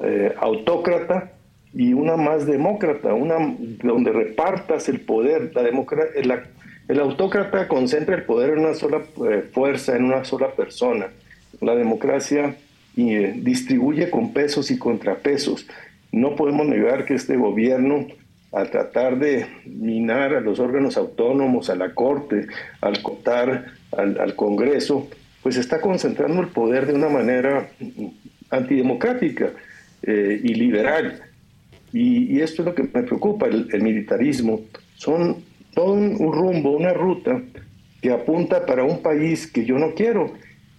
eh, 0.00 0.34
autócrata 0.38 1.32
y 1.72 1.92
una 1.92 2.16
más 2.16 2.46
demócrata, 2.46 3.14
una 3.14 3.56
donde 3.82 4.12
repartas 4.12 4.88
el 4.88 5.00
poder. 5.00 5.52
La 5.54 6.44
el 6.86 7.00
autócrata 7.00 7.66
concentra 7.66 8.14
el 8.14 8.24
poder 8.24 8.50
en 8.50 8.58
una 8.60 8.74
sola 8.74 9.02
fuerza, 9.52 9.96
en 9.96 10.04
una 10.04 10.24
sola 10.24 10.52
persona. 10.52 11.08
La 11.60 11.74
democracia 11.74 12.56
distribuye 12.94 14.10
con 14.10 14.34
pesos 14.34 14.70
y 14.70 14.78
contrapesos. 14.78 15.66
No 16.12 16.36
podemos 16.36 16.66
negar 16.66 17.06
que 17.06 17.14
este 17.14 17.36
gobierno 17.36 18.06
a 18.54 18.64
tratar 18.66 19.18
de 19.18 19.46
minar 19.66 20.34
a 20.34 20.40
los 20.40 20.60
órganos 20.60 20.96
autónomos, 20.96 21.70
a 21.70 21.74
la 21.74 21.92
Corte, 21.92 22.46
al 22.80 23.02
cotar 23.02 23.66
al, 23.90 24.36
Congreso, 24.36 25.08
pues 25.42 25.56
está 25.56 25.80
concentrando 25.80 26.40
el 26.40 26.48
poder 26.48 26.86
de 26.86 26.94
una 26.94 27.08
manera 27.08 27.68
antidemocrática 28.50 29.50
eh, 30.02 30.40
y 30.42 30.54
liberal. 30.54 31.20
Y, 31.92 32.40
esto 32.40 32.62
es 32.62 32.66
lo 32.66 32.74
que 32.74 32.82
me 32.82 33.02
preocupa, 33.02 33.46
el, 33.46 33.82
militarismo. 33.82 34.60
Son 34.96 35.36
todo 35.74 35.92
un, 35.92 36.32
rumbo, 36.32 36.76
una 36.76 36.92
ruta 36.92 37.40
que 38.00 38.10
apunta 38.10 38.66
para 38.66 38.84
un 38.84 39.02
país 39.02 39.46
que 39.46 39.64
yo 39.64 39.78
no 39.78 39.94
quiero. 39.94 40.32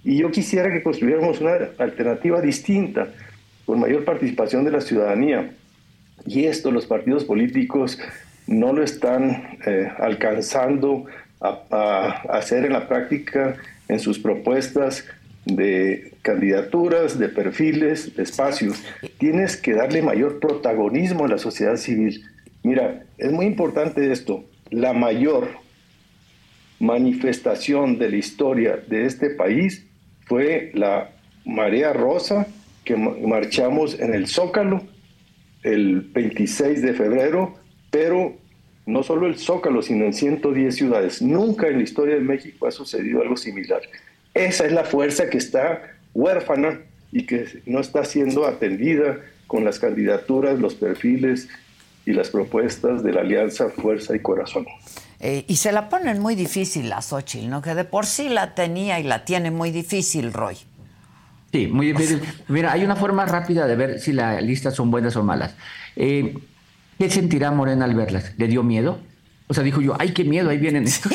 Y 0.03 0.17
yo 0.17 0.32
quisiera 0.32 0.71
que 0.71 0.84
construyéramos 0.84 1.41
una 1.41 1.57
alternativa 1.78 2.39
distinta, 2.41 3.09
con 3.65 3.80
mayor 3.80 4.05
participación 4.05 4.63
de 4.63 4.71
la 4.71 4.82
ciudadanía. 4.82 5.51
Y 6.26 6.45
esto 6.45 6.72
los 6.72 6.86
partidos 6.86 7.24
políticos 7.24 7.99
no 8.47 8.74
lo 8.74 8.84
están 8.84 9.57
eh, 9.66 9.91
alcanzando 9.97 11.05
a, 11.41 12.22
hacer 12.30 12.66
en 12.66 12.74
la 12.74 12.88
práctica 12.88 13.55
en 13.88 13.99
sus 13.99 14.18
propuestas 14.20 15.05
de 15.45 16.13
candidaturas, 16.24 17.20
de 17.20 17.30
perfiles, 17.30 18.16
de 18.16 18.24
espacios. 18.24 18.84
Tienes 19.20 19.57
que 19.57 19.74
darle 19.74 20.01
mayor 20.01 20.39
protagonismo 20.39 21.26
a 21.26 21.28
la 21.28 21.38
sociedad 21.38 21.78
civil. 21.78 22.24
Mira, 22.63 23.03
es 23.18 23.32
muy 23.32 23.45
importante 23.45 24.11
esto. 24.11 24.43
La 24.72 24.93
mayor 24.93 25.49
manifestación 26.80 27.99
de 27.99 28.09
la 28.09 28.18
historia 28.18 28.80
de 28.88 29.05
este 29.05 29.30
país 29.30 29.86
fue 30.26 30.72
la 30.74 31.11
marea 31.45 31.93
rosa 31.93 32.47
que 32.84 32.95
marchamos 32.95 33.99
en 33.99 34.13
el 34.16 34.28
Zócalo 34.28 34.84
el 35.66 36.01
26 36.01 36.82
de 36.82 36.93
febrero, 36.93 37.55
pero 37.89 38.38
no 38.86 39.01
solo 39.01 39.26
el 39.26 39.38
Zócalo, 39.38 39.82
sino 39.82 40.05
en 40.05 40.13
110 40.13 40.76
ciudades. 40.76 41.22
Nunca 41.22 41.68
en 41.68 41.78
la 41.78 41.84
historia 41.84 42.16
de 42.16 42.22
México 42.22 42.68
ha 42.68 42.72
sucedido 42.72 43.22
algo 43.22 43.36
similar. 43.36 43.82
Esa 44.34 44.66
es 44.66 44.72
la 44.72 44.84
fuerza 44.84 45.30
que 45.30 45.39
está 45.39 45.82
huérfana 46.13 46.82
y 47.11 47.26
que 47.26 47.47
no 47.66 47.80
está 47.80 48.05
siendo 48.05 48.45
atendida 48.45 49.20
con 49.47 49.63
las 49.66 49.80
candidaturas, 49.80 50.59
los 50.59 50.76
perfiles 50.76 51.47
y 52.05 52.13
las 52.13 52.30
propuestas 52.30 53.03
de 53.03 53.13
la 53.13 53.22
Alianza 53.22 53.70
Fuerza 53.70 54.16
y 54.16 54.20
Corazón. 54.20 54.68
Eh, 55.20 55.45
y 55.47 55.55
se 55.55 55.72
la 55.72 55.89
ponen 55.89 56.20
muy 56.20 56.36
difícil 56.36 56.91
a 56.93 57.01
Xochitl, 57.01 57.49
¿no? 57.49 57.61
Que 57.63 57.74
de 57.74 57.86
por 57.86 58.05
sí 58.05 58.30
la 58.30 58.53
tenía 58.53 58.99
y 58.99 59.03
la 59.03 59.26
tiene 59.26 59.49
muy 59.49 59.72
difícil, 59.72 60.32
Roy. 60.32 60.57
Sí, 61.55 61.67
muy 61.67 61.93
difícil. 61.93 62.19
Mira, 62.49 62.73
hay 62.73 62.83
una 62.83 62.97
forma 62.97 63.25
rápida 63.25 63.65
de 63.65 63.77
ver 63.77 63.99
si 64.01 64.11
las 64.11 64.43
listas 64.43 64.75
son 64.75 64.91
buenas 64.91 65.15
o 65.15 65.23
malas. 65.23 65.55
Eh, 65.95 66.37
¿Qué 66.99 67.09
sentirá 67.09 67.49
Morena 67.51 67.85
al 67.85 67.95
verlas? 67.95 68.33
¿Le 68.35 68.49
dio 68.49 68.61
miedo? 68.61 68.99
O 69.47 69.53
sea, 69.53 69.63
dijo 69.63 69.79
yo, 69.79 69.95
ay, 69.97 70.11
qué 70.11 70.25
miedo, 70.25 70.49
ahí 70.49 70.57
vienen 70.57 70.83
estos. 70.83 71.13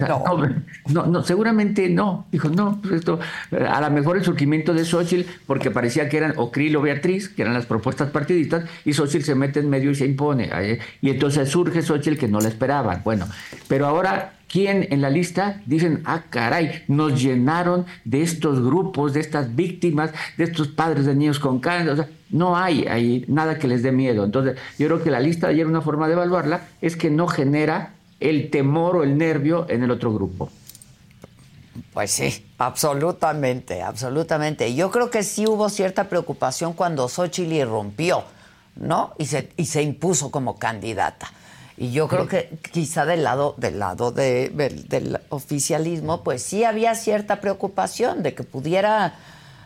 no. 0.88 1.06
no. 1.06 1.22
seguramente 1.24 1.90
no. 1.90 2.26
Dijo, 2.32 2.48
no, 2.48 2.80
pues 2.80 2.94
esto, 2.94 3.20
a 3.50 3.80
lo 3.82 3.90
mejor 3.90 4.16
el 4.16 4.24
surgimiento 4.24 4.72
de 4.72 4.86
Xochitl, 4.86 5.28
porque 5.46 5.70
parecía 5.70 6.08
que 6.08 6.16
eran 6.16 6.32
o 6.38 6.50
Krill 6.50 6.74
o 6.76 6.80
Beatriz, 6.80 7.28
que 7.28 7.42
eran 7.42 7.52
las 7.52 7.66
propuestas 7.66 8.08
partidistas, 8.08 8.64
y 8.86 8.94
Xochitl 8.94 9.24
se 9.24 9.34
mete 9.34 9.60
en 9.60 9.68
medio 9.68 9.90
y 9.90 9.94
se 9.94 10.06
impone. 10.06 10.48
Y 11.02 11.10
entonces 11.10 11.50
surge 11.50 11.82
Xochitl 11.82 12.16
que 12.16 12.28
no 12.28 12.40
la 12.40 12.48
esperaban. 12.48 13.02
Bueno, 13.04 13.28
pero 13.68 13.86
ahora 13.86 14.38
¿Quién 14.52 14.86
en 14.90 15.00
la 15.00 15.08
lista 15.08 15.62
dicen, 15.64 16.02
ah, 16.04 16.24
caray, 16.28 16.82
nos 16.86 17.18
llenaron 17.22 17.86
de 18.04 18.20
estos 18.20 18.62
grupos, 18.62 19.14
de 19.14 19.20
estas 19.20 19.56
víctimas, 19.56 20.10
de 20.36 20.44
estos 20.44 20.68
padres 20.68 21.06
de 21.06 21.14
niños 21.14 21.38
con 21.38 21.58
cáncer? 21.58 21.88
O 21.88 21.96
sea, 21.96 22.10
no 22.28 22.54
hay 22.54 22.84
ahí 22.86 23.24
nada 23.28 23.58
que 23.58 23.66
les 23.66 23.82
dé 23.82 23.92
miedo. 23.92 24.26
Entonces, 24.26 24.58
yo 24.78 24.88
creo 24.88 25.02
que 25.02 25.10
la 25.10 25.20
lista 25.20 25.46
de 25.46 25.54
ayer, 25.54 25.66
una 25.66 25.80
forma 25.80 26.06
de 26.06 26.12
evaluarla, 26.12 26.68
es 26.82 26.96
que 26.96 27.08
no 27.08 27.28
genera 27.28 27.94
el 28.20 28.50
temor 28.50 28.96
o 28.96 29.02
el 29.04 29.16
nervio 29.16 29.64
en 29.70 29.84
el 29.84 29.90
otro 29.90 30.12
grupo. 30.12 30.50
Pues 31.94 32.10
sí, 32.10 32.44
absolutamente, 32.58 33.80
absolutamente. 33.80 34.74
Yo 34.74 34.90
creo 34.90 35.08
que 35.08 35.22
sí 35.22 35.46
hubo 35.46 35.70
cierta 35.70 36.10
preocupación 36.10 36.74
cuando 36.74 37.08
Xochitl 37.08 37.54
irrumpió, 37.54 38.22
¿no? 38.76 39.14
Y 39.16 39.24
se 39.64 39.82
impuso 39.82 40.30
como 40.30 40.58
candidata. 40.58 41.32
Y 41.82 41.90
yo 41.90 42.06
creo 42.06 42.28
que 42.28 42.48
quizá 42.70 43.04
del 43.04 43.24
lado, 43.24 43.56
del 43.58 43.80
lado 43.80 44.12
del 44.12 45.18
oficialismo, 45.30 46.22
pues 46.22 46.40
sí 46.40 46.62
había 46.62 46.94
cierta 46.94 47.40
preocupación 47.40 48.22
de 48.22 48.34
que 48.34 48.44
pudiera 48.44 49.14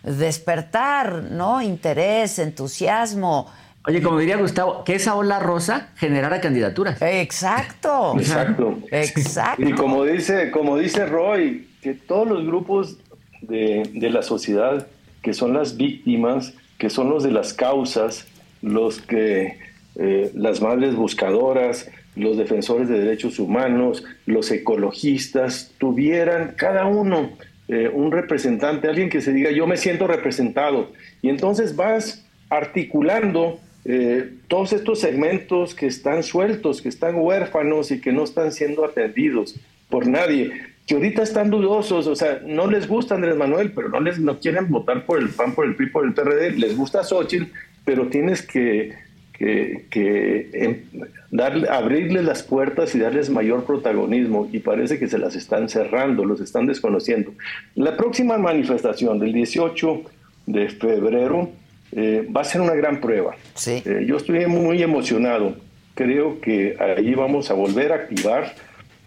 despertar, 0.03 1.25
¿no? 1.25 1.61
Interés, 1.61 2.39
entusiasmo. 2.39 3.53
Oye, 3.87 4.01
como 4.01 4.19
diría 4.19 4.39
Gustavo, 4.39 4.83
que 4.83 4.95
esa 4.95 5.15
ola 5.15 5.41
rosa 5.41 5.91
generara 5.97 6.41
candidaturas. 6.41 7.03
Exacto. 7.03 8.15
Exacto. 8.19 8.79
Exacto. 8.91 9.69
Y 9.69 9.75
como 9.75 10.05
dice, 10.05 10.51
como 10.51 10.79
dice 10.79 11.05
Roy, 11.05 11.69
que 11.83 11.93
todos 11.93 12.27
los 12.27 12.47
grupos 12.47 12.97
de, 13.43 13.91
de 13.93 14.09
la 14.09 14.23
sociedad 14.23 14.87
que 15.21 15.35
son 15.35 15.53
las 15.53 15.77
víctimas, 15.77 16.55
que 16.79 16.89
son 16.89 17.11
los 17.11 17.23
de 17.25 17.33
las 17.33 17.53
causas, 17.53 18.27
los 18.63 19.03
que 19.03 19.59
eh, 19.99 20.31
las 20.35 20.61
madres 20.61 20.95
buscadoras, 20.95 21.91
los 22.17 22.37
defensores 22.37 22.89
de 22.89 22.99
derechos 22.99 23.39
humanos, 23.39 24.05
los 24.27 24.51
ecologistas, 24.51 25.73
tuvieran 25.79 26.55
cada 26.57 26.87
uno 26.87 27.31
eh, 27.69 27.91
un 27.93 28.13
representante, 28.13 28.89
alguien 28.89 29.09
que 29.09 29.21
se 29.21 29.33
diga 29.33 29.51
yo 29.51 29.67
me 29.67 29.77
siento 29.77 30.07
representado. 30.07 30.93
Y 31.21 31.29
entonces 31.29 31.77
vas 31.77 32.25
articulando 32.49 33.59
eh, 33.85 34.31
todos 34.49 34.73
estos 34.73 35.01
segmentos 35.01 35.75
que 35.75 35.87
están 35.87 36.23
sueltos, 36.23 36.81
que 36.81 36.89
están 36.89 37.17
huérfanos 37.17 37.91
y 37.91 38.01
que 38.01 38.13
no 38.13 38.25
están 38.25 38.53
siendo 38.53 38.85
atendidos 38.85 39.57
por 39.89 40.07
nadie, 40.07 40.53
que 40.87 40.95
ahorita 40.95 41.23
están 41.23 41.51
dudosos, 41.51 42.07
o 42.07 42.15
sea, 42.15 42.41
no 42.45 42.69
les 42.69 42.87
gusta 42.87 43.17
Andrés 43.17 43.37
Manuel, 43.37 43.73
pero 43.73 43.89
no 43.89 44.01
les 44.01 44.19
no 44.19 44.39
quieren 44.39 44.69
votar 44.71 45.05
por 45.05 45.19
el 45.21 45.31
PAN, 45.31 45.55
por 45.55 45.67
el 45.67 45.75
PRI, 45.75 45.91
por 45.91 46.05
el 46.05 46.15
PRD, 46.15 46.53
les 46.53 46.77
gusta 46.77 47.03
Xochitl, 47.03 47.47
pero 47.85 48.07
tienes 48.09 48.43
que 48.43 48.95
que, 49.39 50.51
em, 50.53 50.83
darle, 51.31 51.69
abrirles 51.69 52.25
las 52.25 52.43
puertas 52.43 52.95
y 52.95 52.99
darles 52.99 53.29
mayor 53.31 53.65
protagonismo 53.65 54.49
y 54.51 54.61
parece 54.61 54.99
que 54.99 55.09
se 55.09 55.19
las 55.19 55.37
están 55.37 55.69
cerrando, 55.69 56.25
los 56.25 56.41
están 56.41 56.67
desconociendo. 56.67 57.33
La 57.75 57.97
próxima 57.97 58.39
manifestación 58.39 59.19
del 59.19 59.33
18 59.33 60.03
de 60.47 60.69
febrero 60.69 61.51
eh, 61.93 62.27
va 62.35 62.41
a 62.41 62.45
ser 62.45 62.61
una 62.61 62.75
gran 62.75 63.01
prueba. 63.01 63.37
Sí. 63.55 63.83
Eh, 63.85 64.05
yo 64.07 64.17
estoy 64.17 64.47
muy 64.47 64.83
emocionado. 64.83 65.57
Creo 65.95 66.41
que 66.41 66.77
ahí 66.79 67.15
vamos 67.15 67.51
a 67.51 67.55
volver 67.55 67.93
a 67.93 67.97
activar 67.97 68.55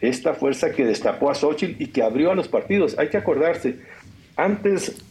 esta 0.02 0.34
fuerza 0.34 0.72
que 0.72 0.86
destapó 0.86 1.30
a 1.30 1.36
Xochitl 1.36 1.82
y 1.82 1.88
que 1.88 2.02
abrió 2.02 2.32
a 2.32 2.36
los 2.36 2.48
partidos. 2.48 2.98
Hay 2.98 3.10
que 3.10 3.18
acordarse, 3.18 3.76
antes 4.36 5.04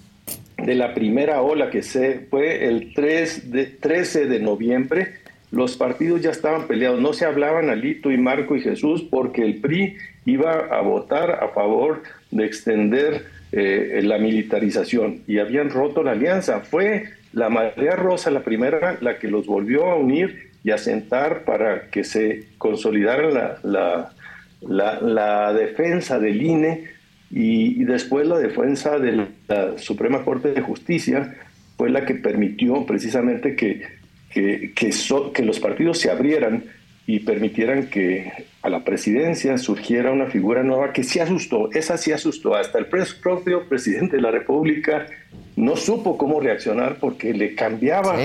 de 0.59 0.74
la 0.74 0.94
primera 0.94 1.40
ola 1.40 1.70
que 1.70 1.82
se 1.82 2.26
fue 2.30 2.66
el 2.66 2.92
3 2.94 3.50
de, 3.50 3.66
13 3.66 4.26
de 4.26 4.40
noviembre, 4.40 5.14
los 5.50 5.76
partidos 5.76 6.20
ya 6.20 6.30
estaban 6.30 6.66
peleados, 6.66 7.00
no 7.00 7.12
se 7.12 7.24
hablaban 7.24 7.70
Alito 7.70 8.11
y 8.11 8.18
Marco 8.18 8.54
y 8.54 8.61
Jesús 8.61 9.02
porque 9.11 9.42
el 9.42 9.61
PRI 9.61 9.96
iba 10.26 10.66
a 10.70 10.80
votar 10.82 11.30
a 11.42 11.48
favor 11.48 12.02
de 12.30 12.44
extender 12.44 13.24
eh, 13.52 14.00
la 14.02 14.18
militarización 14.18 15.22
y 15.26 15.38
habían 15.38 15.70
roto 15.70 16.02
la 16.02 16.12
alianza. 16.12 16.61
Fue 16.61 17.04
la 17.32 17.48
Marea 17.48 17.96
Rosa 17.96 18.30
la 18.30 18.40
primera 18.40 18.98
la 19.00 19.18
que 19.18 19.28
los 19.28 19.46
volvió 19.46 19.86
a 19.86 19.96
unir 19.96 20.50
y 20.64 20.70
a 20.70 20.78
sentar 20.78 21.44
para 21.44 21.88
que 21.88 22.04
se 22.04 22.44
consolidara 22.59 23.30
la, 23.62 24.12
la, 24.61 25.00
la 25.00 25.52
defensa 25.54 26.18
del 26.18 26.42
INE 26.42 26.98
y, 27.30 27.84
después 27.84 28.26
la 28.26 28.38
defensa 28.38 28.98
de 28.98 29.26
la, 29.49 29.78
Suprema 29.78 30.24
Corte 30.24 30.53
de 30.53 30.61
Justicia 30.61 31.36
fue 31.76 31.90
la 31.90 32.05
que 32.05 32.14
permitió 32.14 32.84
precisamente 32.86 33.57
que, 33.57 33.82
que, 34.30 34.72
que, 34.74 35.42
los 35.42 35.61
partidos 35.61 35.99
se 35.99 36.11
abrieran 36.11 36.64
y 37.07 37.20
permitieran 37.20 37.86
que 37.86 38.30
a 38.62 38.68
la 38.68 38.84
presidencia 38.84 39.57
surgiera 39.57 40.12
una 40.12 40.26
figura 40.26 40.62
nueva 40.62 40.92
que 40.92 41.03
sí 41.05 41.20
asustó, 41.20 41.70
esa 41.72 41.96
sí 41.96 42.12
asustó, 42.12 42.55
hasta 42.55 42.78
el 42.78 42.86
propio 42.86 43.66
presidente 43.68 44.16
de 44.16 44.22
la 44.22 44.30
República 44.30 45.07
no 45.57 45.76
supo 45.76 46.18
cómo 46.18 46.40
reaccionar 46.40 46.99
porque 47.01 47.32
le 47.32 47.55
cambiaba 47.55 48.16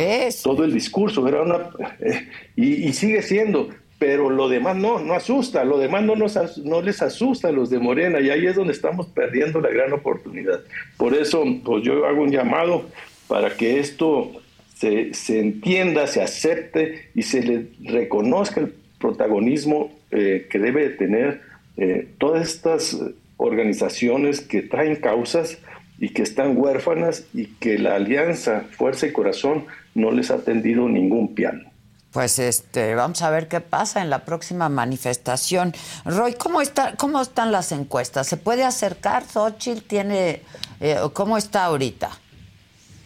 todo 0.43 0.65
el 0.65 0.73
discurso, 0.73 1.27
era 1.27 1.41
una, 1.41 1.69
eh, 1.99 2.27
y, 2.55 2.87
y, 2.87 2.93
sigue 2.93 3.21
siendo, 3.21 3.69
pero 4.03 4.29
lo 4.29 4.49
demás 4.49 4.75
no, 4.75 4.99
no 4.99 5.13
asusta, 5.13 5.63
lo 5.63 5.77
demás 5.77 6.03
no, 6.03 6.17
nos, 6.17 6.57
no 6.57 6.81
les 6.81 7.01
asusta 7.01 7.47
a 7.47 7.51
los 7.53 7.69
de 7.69 7.79
Morena 7.79 8.19
y 8.19 8.29
ahí 8.29 8.45
es 8.45 8.57
donde 8.57 8.73
estamos 8.73 9.07
perdiendo 9.07 9.61
la 9.61 9.69
gran 9.69 9.93
oportunidad. 9.93 10.59
Por 10.97 11.13
eso, 11.13 11.45
pues 11.63 11.85
yo 11.85 12.05
hago 12.05 12.21
un 12.21 12.29
llamado 12.29 12.83
para 13.29 13.55
que 13.55 13.79
esto 13.79 14.33
se, 14.75 15.13
se 15.13 15.39
entienda, 15.39 16.05
se 16.07 16.21
acepte 16.21 17.11
y 17.15 17.21
se 17.21 17.43
le 17.43 17.67
reconozca 17.81 18.59
el 18.59 18.73
protagonismo 18.99 19.93
eh, 20.11 20.47
que 20.49 20.59
debe 20.59 20.89
tener 20.89 21.39
eh, 21.77 22.09
todas 22.17 22.41
estas 22.41 22.99
organizaciones 23.37 24.41
que 24.41 24.63
traen 24.63 24.97
causas 24.97 25.59
y 25.97 26.09
que 26.09 26.23
están 26.23 26.57
huérfanas 26.57 27.25
y 27.33 27.45
que 27.45 27.79
la 27.79 27.95
alianza 27.95 28.65
Fuerza 28.71 29.07
y 29.07 29.13
Corazón 29.13 29.63
no 29.95 30.11
les 30.11 30.29
ha 30.29 30.43
tendido 30.43 30.89
ningún 30.89 31.35
piano. 31.35 31.72
Pues 32.13 32.37
este, 32.37 32.93
vamos 32.93 33.23
a 33.23 33.31
ver 33.31 33.47
qué 33.47 33.59
pasa 33.59 34.03
en 34.03 34.11
la 34.11 34.23
próxima 34.23 34.69
manifestación. 34.69 35.73
Roy, 36.05 36.35
¿cómo, 36.35 36.61
está, 36.61 36.95
cómo 36.95 37.19
están 37.19 37.51
las 37.51 37.71
encuestas? 37.71 38.27
¿Se 38.27 38.37
puede 38.37 38.63
acercar? 38.63 39.25
Xochitl 39.25 39.81
tiene, 39.81 40.43
eh, 40.79 40.97
¿cómo 41.13 41.37
está 41.37 41.65
ahorita? 41.65 42.11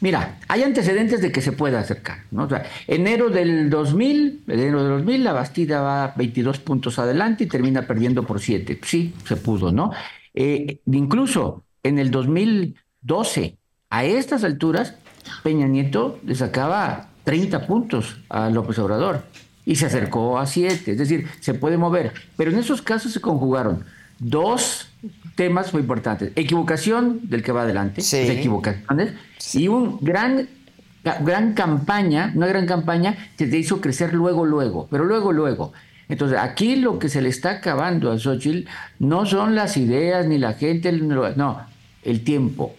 Mira, 0.02 0.38
hay 0.50 0.62
antecedentes 0.64 1.22
de 1.22 1.32
que 1.32 1.42
se 1.42 1.54
pueda 1.54 1.80
acercar. 1.80 2.26
¿no? 2.32 2.44
O 2.44 2.50
sea, 2.50 2.66
enero 2.86 3.30
del 3.30 3.70
2000, 3.70 4.44
enero 4.46 4.84
del 4.84 4.92
2000, 4.98 5.24
la 5.24 5.32
Bastida 5.32 5.80
va 5.80 6.14
22 6.18 6.60
puntos 6.60 7.00
adelante 7.00 7.46
y 7.46 7.48
termina 7.48 7.88
perdiendo 7.88 8.24
por 8.24 8.42
7. 8.42 8.82
Sí, 8.84 9.16
se 9.26 9.38
pudo, 9.38 9.72
¿no? 9.72 9.92
Eh, 10.34 10.82
incluso 10.86 11.64
en 11.82 11.98
el 11.98 12.12
2012, 12.12 13.58
a 13.90 14.04
estas 14.04 14.44
alturas, 14.44 14.96
Peña 15.44 15.68
Nieto 15.68 16.20
le 16.26 16.36
sacaba 16.36 17.10
30 17.28 17.68
puntos 17.68 18.16
a 18.30 18.50
López 18.50 18.80
Obrador 18.80 19.22
y 19.66 19.76
se 19.76 19.88
acercó 19.88 20.40
a 20.40 20.46
7. 20.46 20.94
Es 20.94 20.98
decir, 20.98 21.28
se 21.42 21.54
puede 21.54 21.76
mover. 21.76 22.14
Pero 22.38 22.52
en 22.52 22.58
esos 22.58 22.82
casos 22.82 23.12
se 23.12 23.20
conjugaron 23.20 23.84
dos 24.18 24.88
temas 25.36 25.74
muy 25.74 25.82
importantes. 25.82 26.32
Equivocación 26.38 27.20
del 27.24 27.44
que 27.44 27.52
va 27.52 27.64
adelante, 27.64 28.00
Sí. 28.00 28.20
equivocaciones, 28.20 29.12
y 29.54 29.68
un 29.68 30.00
gran, 30.00 30.48
gran 31.04 31.54
campaña, 31.54 32.32
una 32.34 32.48
gran 32.48 32.66
campaña 32.66 33.18
que 33.38 33.46
te 33.46 33.58
hizo 33.58 33.82
crecer 33.82 34.14
luego, 34.14 34.46
luego, 34.46 34.88
pero 34.90 35.04
luego, 35.04 35.34
luego. 35.34 35.74
Entonces, 36.08 36.40
aquí 36.40 36.78
lo 36.78 36.98
que 36.98 37.10
se 37.10 37.22
le 37.22 37.28
está 37.28 37.52
acabando 37.52 38.10
a 38.10 38.18
Xochitl 38.18 38.70
no 39.00 39.26
son 39.26 39.54
las 39.54 39.76
ideas 39.76 40.28
ni 40.28 40.38
la 40.38 40.54
gente, 40.54 40.94
no, 40.94 41.60
el 42.04 42.24
tiempo. 42.24 42.74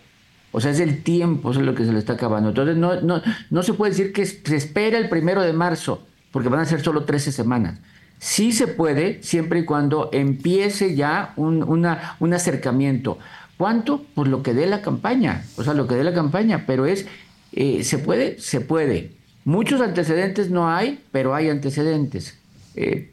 O 0.58 0.60
sea, 0.60 0.70
es 0.72 0.80
el 0.80 1.02
tiempo, 1.02 1.50
eso 1.50 1.60
es 1.60 1.66
lo 1.66 1.74
que 1.74 1.84
se 1.84 1.92
le 1.92 1.98
está 1.98 2.14
acabando. 2.14 2.50
Entonces, 2.50 2.76
no, 2.76 3.00
no, 3.00 3.22
no 3.50 3.62
se 3.62 3.72
puede 3.74 3.92
decir 3.92 4.12
que 4.12 4.26
se 4.26 4.56
espera 4.56 4.98
el 4.98 5.08
primero 5.08 5.40
de 5.42 5.52
marzo, 5.52 6.04
porque 6.32 6.48
van 6.48 6.60
a 6.60 6.64
ser 6.66 6.82
solo 6.82 7.04
13 7.04 7.32
semanas. 7.32 7.78
Sí 8.18 8.52
se 8.52 8.66
puede, 8.66 9.22
siempre 9.22 9.60
y 9.60 9.64
cuando 9.64 10.10
empiece 10.12 10.94
ya 10.96 11.32
un, 11.36 11.62
una, 11.62 12.16
un 12.20 12.34
acercamiento. 12.34 13.18
¿Cuánto? 13.56 14.04
Pues 14.14 14.28
lo 14.28 14.42
que 14.42 14.54
dé 14.54 14.66
la 14.66 14.82
campaña, 14.82 15.44
o 15.56 15.64
sea, 15.64 15.74
lo 15.74 15.86
que 15.86 15.94
dé 15.94 16.04
la 16.04 16.12
campaña, 16.14 16.64
pero 16.66 16.86
es, 16.86 17.06
eh, 17.52 17.82
¿se 17.84 17.98
puede? 17.98 18.38
Se 18.40 18.60
puede. 18.60 19.12
Muchos 19.44 19.80
antecedentes 19.80 20.50
no 20.50 20.68
hay, 20.68 21.02
pero 21.12 21.34
hay 21.34 21.48
antecedentes. 21.48 22.36
Eh, 22.76 23.10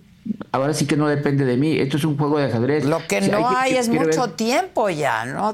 ahora 0.51 0.73
sí 0.73 0.85
que 0.85 0.97
no 0.97 1.07
depende 1.07 1.45
de 1.45 1.57
mí, 1.57 1.77
esto 1.77 1.97
es 1.97 2.03
un 2.05 2.17
juego 2.17 2.37
de 2.39 2.45
ajedrez. 2.45 2.85
Lo 2.85 2.99
que 3.07 3.21
no 3.21 3.47
hay, 3.47 3.73
que- 3.73 3.79
es 3.79 3.89
ver- 3.89 4.07
mucho 4.07 4.29
tiempo 4.31 4.89
ya, 4.89 5.25
¿no? 5.25 5.53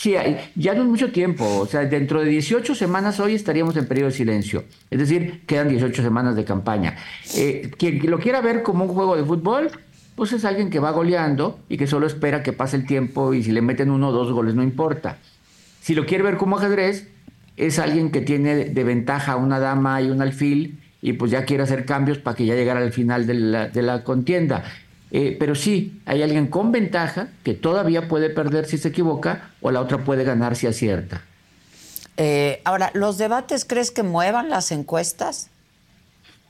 Sí, 0.00 0.14
ya 0.56 0.74
no 0.74 0.80
es 0.80 0.88
mucho 0.88 1.12
tiempo. 1.12 1.44
O 1.58 1.66
sea, 1.66 1.84
dentro 1.84 2.22
de 2.22 2.30
18 2.30 2.74
semanas 2.74 3.20
hoy 3.20 3.34
estaríamos 3.34 3.76
en 3.76 3.84
periodo 3.84 4.08
de 4.08 4.16
silencio. 4.16 4.64
Es 4.88 4.98
decir, 4.98 5.42
quedan 5.46 5.68
18 5.68 6.02
semanas 6.02 6.36
de 6.36 6.46
campaña. 6.46 6.96
Eh, 7.36 7.70
quien 7.76 8.10
lo 8.10 8.18
quiera 8.18 8.40
ver 8.40 8.62
como 8.62 8.86
un 8.86 8.94
juego 8.94 9.14
de 9.14 9.24
fútbol, 9.24 9.70
pues 10.14 10.32
es 10.32 10.46
alguien 10.46 10.70
que 10.70 10.78
va 10.78 10.90
goleando 10.92 11.60
y 11.68 11.76
que 11.76 11.86
solo 11.86 12.06
espera 12.06 12.42
que 12.42 12.54
pase 12.54 12.76
el 12.78 12.86
tiempo 12.86 13.34
y 13.34 13.42
si 13.42 13.52
le 13.52 13.60
meten 13.60 13.90
uno 13.90 14.08
o 14.08 14.12
dos 14.12 14.32
goles 14.32 14.54
no 14.54 14.62
importa. 14.62 15.18
Si 15.82 15.94
lo 15.94 16.06
quiere 16.06 16.24
ver 16.24 16.38
como 16.38 16.56
ajedrez, 16.56 17.06
es 17.58 17.78
alguien 17.78 18.10
que 18.10 18.22
tiene 18.22 18.70
de 18.70 18.84
ventaja 18.84 19.36
una 19.36 19.58
dama 19.58 20.00
y 20.00 20.08
un 20.08 20.22
alfil 20.22 20.80
y 21.02 21.12
pues 21.12 21.30
ya 21.30 21.44
quiere 21.44 21.64
hacer 21.64 21.84
cambios 21.84 22.16
para 22.16 22.34
que 22.38 22.46
ya 22.46 22.54
llegara 22.54 22.80
al 22.80 22.92
final 22.92 23.26
de 23.26 23.34
la, 23.34 23.68
de 23.68 23.82
la 23.82 24.02
contienda. 24.02 24.64
Eh, 25.12 25.36
pero 25.40 25.54
sí, 25.56 26.00
hay 26.06 26.22
alguien 26.22 26.46
con 26.46 26.70
ventaja 26.70 27.28
que 27.42 27.54
todavía 27.54 28.06
puede 28.08 28.30
perder 28.30 28.66
si 28.66 28.78
se 28.78 28.88
equivoca 28.88 29.50
o 29.60 29.70
la 29.72 29.80
otra 29.80 29.98
puede 29.98 30.22
ganar 30.24 30.54
si 30.56 30.66
acierta. 30.68 31.22
eh, 32.16 32.60
ahora, 32.64 32.90
¿los 32.94 33.18
debates 33.18 33.64
crees 33.64 33.90
que 33.90 34.02
muevan 34.02 34.50
las 34.50 34.70
encuestas? 34.72 35.48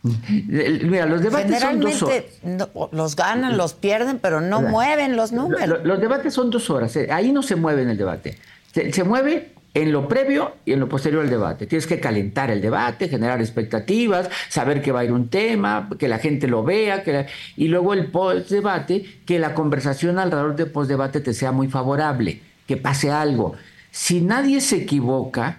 El- 0.02 0.86
Mira, 0.90 1.04
los 1.06 1.20
debates 1.22 1.61
son 1.61 1.80
dos 1.80 2.02
horas. 2.02 2.24
No, 2.42 2.68
los 2.92 3.16
ganan, 3.16 3.56
los 3.58 3.74
pierden, 3.74 4.18
pero 4.18 4.40
no 4.40 4.62
mueven 4.62 5.14
los 5.16 5.30
Lo- 5.30 5.42
números. 5.42 5.80
Los 5.84 6.00
debates 6.00 6.32
son 6.32 6.50
dos 6.50 6.70
horas. 6.70 6.96
eh, 6.96 7.08
Ahí 7.11 7.32
no 7.32 7.42
se 7.42 7.54
mueve 7.56 7.82
en 7.82 7.90
el 7.90 7.98
debate. 7.98 8.38
Se, 8.72 8.90
se 8.92 9.04
mueve 9.04 9.52
en 9.72 9.92
lo 9.92 10.08
previo 10.08 10.56
y 10.64 10.72
en 10.72 10.80
lo 10.80 10.88
posterior 10.88 11.22
al 11.22 11.30
debate. 11.30 11.66
Tienes 11.66 11.86
que 11.86 12.00
calentar 12.00 12.50
el 12.50 12.60
debate, 12.60 13.08
generar 13.08 13.40
expectativas, 13.40 14.28
saber 14.48 14.82
que 14.82 14.90
va 14.92 15.00
a 15.00 15.04
ir 15.04 15.12
un 15.12 15.28
tema, 15.28 15.88
que 15.98 16.08
la 16.08 16.18
gente 16.18 16.48
lo 16.48 16.64
vea, 16.64 17.02
que 17.04 17.12
la- 17.12 17.26
y 17.56 17.68
luego 17.68 17.94
el 17.94 18.06
post-debate, 18.06 19.04
que 19.24 19.38
la 19.38 19.54
conversación 19.54 20.18
alrededor 20.18 20.56
del 20.56 20.70
post-debate 20.70 21.20
te 21.20 21.34
sea 21.34 21.52
muy 21.52 21.68
favorable, 21.68 22.40
que 22.66 22.76
pase 22.76 23.10
algo. 23.12 23.54
Si 23.92 24.20
nadie 24.20 24.60
se 24.60 24.76
equivoca, 24.78 25.58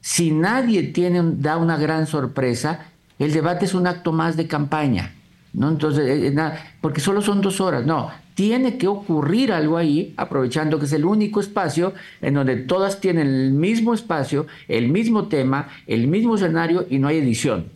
si 0.00 0.30
nadie 0.30 0.84
tiene, 0.84 1.20
da 1.36 1.56
una 1.58 1.76
gran 1.76 2.06
sorpresa, 2.06 2.86
el 3.18 3.32
debate 3.32 3.66
es 3.66 3.74
un 3.74 3.86
acto 3.86 4.12
más 4.12 4.36
de 4.36 4.46
campaña. 4.46 5.14
¿No? 5.52 5.68
Entonces, 5.68 6.08
eh, 6.08 6.26
eh, 6.28 6.52
porque 6.80 7.00
solo 7.00 7.22
son 7.22 7.40
dos 7.40 7.60
horas, 7.60 7.84
no, 7.84 8.10
tiene 8.34 8.78
que 8.78 8.86
ocurrir 8.86 9.52
algo 9.52 9.76
ahí, 9.76 10.14
aprovechando 10.16 10.78
que 10.78 10.86
es 10.86 10.92
el 10.92 11.04
único 11.04 11.40
espacio 11.40 11.92
en 12.20 12.34
donde 12.34 12.56
todas 12.56 13.00
tienen 13.00 13.26
el 13.26 13.52
mismo 13.52 13.92
espacio, 13.94 14.46
el 14.68 14.88
mismo 14.88 15.28
tema, 15.28 15.68
el 15.86 16.06
mismo 16.06 16.36
escenario 16.36 16.86
y 16.88 16.98
no 16.98 17.08
hay 17.08 17.18
edición. 17.18 17.66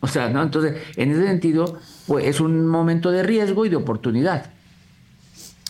O 0.00 0.08
sea, 0.08 0.30
¿no? 0.30 0.42
Entonces, 0.42 0.80
en 0.96 1.12
ese 1.12 1.26
sentido, 1.26 1.78
pues 2.06 2.26
es 2.26 2.40
un 2.40 2.66
momento 2.66 3.10
de 3.10 3.22
riesgo 3.22 3.66
y 3.66 3.68
de 3.68 3.76
oportunidad. 3.76 4.50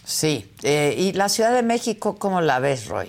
Sí. 0.04 0.46
eh, 0.62 0.94
¿Y 0.96 1.12
la 1.12 1.28
Ciudad 1.28 1.52
de 1.52 1.62
México 1.62 2.16
cómo 2.16 2.40
la 2.40 2.60
ves, 2.60 2.86
Roy? 2.86 3.08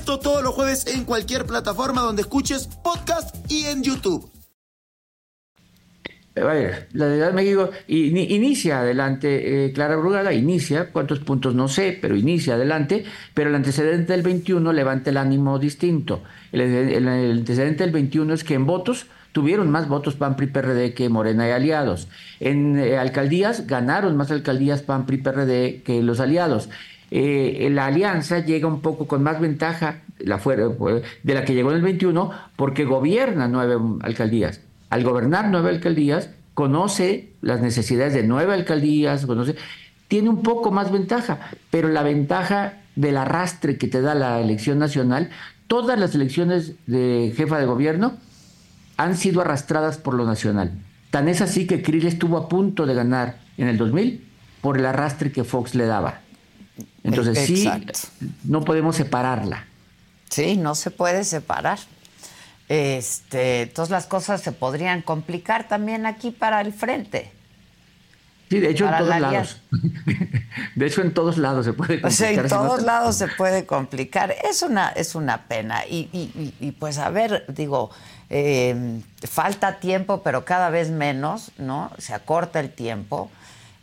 Esto 0.01 0.17
todos 0.17 0.41
los 0.41 0.55
jueves 0.55 0.87
en 0.95 1.05
cualquier 1.05 1.45
plataforma 1.45 2.01
donde 2.01 2.23
escuches 2.23 2.65
podcast 2.83 3.35
y 3.51 3.65
en 3.65 3.83
YouTube. 3.83 4.27
Eh, 6.33 6.41
A 6.41 6.45
ver, 6.45 6.87
la 6.93 7.05
Ciudad 7.05 7.27
de 7.27 7.33
México 7.33 7.69
ini- 7.87 8.25
inicia 8.31 8.79
adelante, 8.79 9.65
eh, 9.67 9.73
Clara 9.73 9.97
Brugada, 9.97 10.33
inicia, 10.33 10.91
cuántos 10.91 11.19
puntos 11.19 11.53
no 11.53 11.67
sé, 11.67 11.99
pero 12.01 12.15
inicia 12.15 12.55
adelante, 12.55 13.05
pero 13.35 13.51
el 13.51 13.55
antecedente 13.55 14.13
del 14.13 14.23
21 14.23 14.73
levanta 14.73 15.11
el 15.11 15.17
ánimo 15.17 15.59
distinto. 15.59 16.23
El 16.51 17.07
antecedente 17.07 17.83
del 17.83 17.93
21 17.93 18.33
es 18.33 18.43
que 18.43 18.55
en 18.55 18.65
votos 18.65 19.05
tuvieron 19.33 19.69
más 19.69 19.87
votos 19.87 20.15
PAN, 20.15 20.35
PRI, 20.35 20.47
PRD 20.47 20.95
que 20.95 21.09
Morena 21.09 21.47
y 21.47 21.51
aliados. 21.51 22.07
En 22.39 22.79
eh, 22.79 22.97
alcaldías 22.97 23.67
ganaron 23.67 24.17
más 24.17 24.31
alcaldías 24.31 24.81
PAN, 24.81 25.05
PRI, 25.05 25.17
PRD 25.17 25.83
que 25.85 26.01
los 26.01 26.19
aliados. 26.19 26.69
Eh, 27.13 27.67
la 27.71 27.87
alianza 27.87 28.39
llega 28.39 28.67
un 28.67 28.81
poco 28.81 29.05
con 29.05 29.21
más 29.21 29.41
ventaja 29.41 30.01
eh, 30.19 30.25
de 31.23 31.33
la 31.33 31.45
que 31.45 31.53
llegó 31.53 31.71
en 31.71 31.75
el 31.77 31.81
21 31.81 32.31
porque 32.55 32.85
gobierna 32.85 33.49
nueve 33.49 33.75
alcaldías. 34.01 34.61
Al 34.89 35.03
gobernar 35.03 35.49
nueve 35.49 35.69
alcaldías, 35.69 36.29
conoce 36.53 37.33
las 37.41 37.61
necesidades 37.61 38.13
de 38.13 38.23
nueve 38.23 38.53
alcaldías, 38.53 39.25
conoce, 39.25 39.55
tiene 40.07 40.29
un 40.29 40.41
poco 40.41 40.71
más 40.71 40.91
ventaja, 40.91 41.39
pero 41.69 41.89
la 41.89 42.03
ventaja 42.03 42.81
del 42.95 43.17
arrastre 43.17 43.77
que 43.77 43.87
te 43.87 44.01
da 44.01 44.15
la 44.15 44.39
elección 44.39 44.79
nacional, 44.79 45.29
todas 45.67 45.99
las 45.99 46.15
elecciones 46.15 46.73
de 46.87 47.33
jefa 47.35 47.59
de 47.59 47.65
gobierno 47.65 48.13
han 48.97 49.17
sido 49.17 49.41
arrastradas 49.41 49.97
por 49.97 50.13
lo 50.13 50.25
nacional. 50.25 50.71
Tan 51.09 51.27
es 51.27 51.41
así 51.41 51.67
que 51.67 51.81
Krill 51.81 52.05
estuvo 52.07 52.37
a 52.37 52.47
punto 52.47 52.85
de 52.85 52.93
ganar 52.93 53.39
en 53.57 53.67
el 53.67 53.77
2000 53.77 54.25
por 54.61 54.77
el 54.77 54.85
arrastre 54.85 55.31
que 55.31 55.43
Fox 55.43 55.75
le 55.75 55.85
daba. 55.85 56.20
Entonces 57.03 57.45
sí, 57.47 57.69
no 58.43 58.63
podemos 58.63 58.95
separarla. 58.95 59.65
Sí, 60.29 60.55
no 60.57 60.75
se 60.75 60.91
puede 60.91 61.23
separar. 61.23 61.79
Este, 62.69 63.63
entonces 63.63 63.91
las 63.91 64.05
cosas 64.05 64.41
se 64.41 64.51
podrían 64.53 65.01
complicar 65.01 65.67
también 65.67 66.05
aquí 66.05 66.31
para 66.31 66.61
el 66.61 66.71
frente. 66.73 67.31
Sí, 68.49 68.59
de 68.59 68.69
hecho 68.71 68.85
en 68.87 68.97
todos 68.97 69.09
la 69.09 69.19
lados. 69.19 69.61
De 70.75 70.85
hecho 70.85 71.01
en 71.01 71.13
todos 71.13 71.37
lados 71.37 71.65
se 71.65 71.73
puede 71.73 72.05
O 72.05 72.09
sea, 72.11 72.29
en 72.29 72.35
complicar, 72.35 72.59
no 72.61 72.67
todos 72.67 72.83
lados 72.83 73.15
se 73.15 73.27
puede 73.29 73.65
complicar. 73.65 74.33
Es 74.49 74.61
una, 74.61 74.89
es 74.89 75.15
una 75.15 75.43
pena. 75.47 75.85
Y, 75.85 76.09
y- 76.11 76.31
y- 76.35 76.67
y, 76.67 76.71
pues 76.73 76.97
a 76.97 77.09
ver, 77.09 77.45
digo, 77.47 77.91
eh, 78.29 79.01
falta 79.29 79.79
tiempo, 79.79 80.21
pero 80.21 80.43
cada 80.43 80.69
vez 80.69 80.89
menos, 80.91 81.51
¿no? 81.57 81.91
Se 81.97 82.13
acorta 82.13 82.59
el 82.59 82.71
tiempo. 82.71 83.31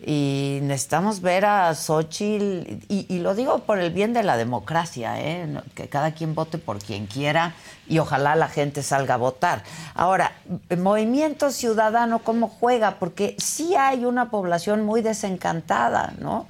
Y 0.01 0.61
necesitamos 0.63 1.21
ver 1.21 1.45
a 1.45 1.75
Xochitl, 1.75 2.85
y, 2.89 3.19
lo 3.19 3.35
digo 3.35 3.61
por 3.61 3.81
el 3.81 3.91
bien 3.91 4.13
de 4.13 4.23
la 4.23 4.37
democracia, 4.37 5.21
¿eh? 5.21 5.61
que 5.75 5.89
cada 5.89 6.13
quien 6.13 6.37
vote 6.37 6.59
por 6.59 6.79
quien 6.79 7.07
quiera 7.07 7.55
y 7.89 7.99
ojalá 7.99 8.37
la 8.37 8.49
gente 8.49 8.85
salga 8.85 9.15
a 9.15 9.17
votar. 9.17 9.65
Ahora, 9.95 10.33
Movimiento 10.77 11.51
Ciudadano, 11.51 12.21
¿cómo 12.21 12.49
juega? 12.49 12.99
Porque 13.01 13.35
sí 13.39 13.75
hay 13.75 14.05
una 14.05 14.31
población 14.31 14.85
muy 14.85 15.03
desencantada, 15.03 16.13
¿no? 16.21 16.47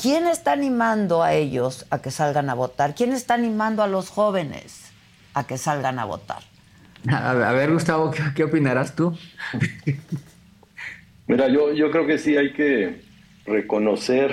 ¿Quién 0.00 0.26
está 0.26 0.52
animando 0.52 1.22
a 1.22 1.34
ellos 1.34 1.86
a 1.90 1.98
que 1.98 2.10
salgan 2.10 2.50
a 2.50 2.54
votar? 2.54 2.94
¿Quién 2.94 3.12
está 3.12 3.34
animando 3.34 3.82
a 3.82 3.86
los 3.86 4.10
jóvenes 4.10 4.90
a 5.34 5.44
que 5.44 5.58
salgan 5.58 5.98
a 5.98 6.04
votar? 6.04 6.42
A 7.12 7.32
ver, 7.32 7.72
Gustavo, 7.72 8.12
qué 8.34 8.44
opinarás 8.44 8.96
tú? 8.96 9.16
Mira, 11.28 11.48
yo, 11.48 11.74
yo 11.74 11.90
creo 11.90 12.06
que 12.06 12.16
sí 12.16 12.38
hay 12.38 12.54
que 12.54 13.02
reconocer 13.44 14.32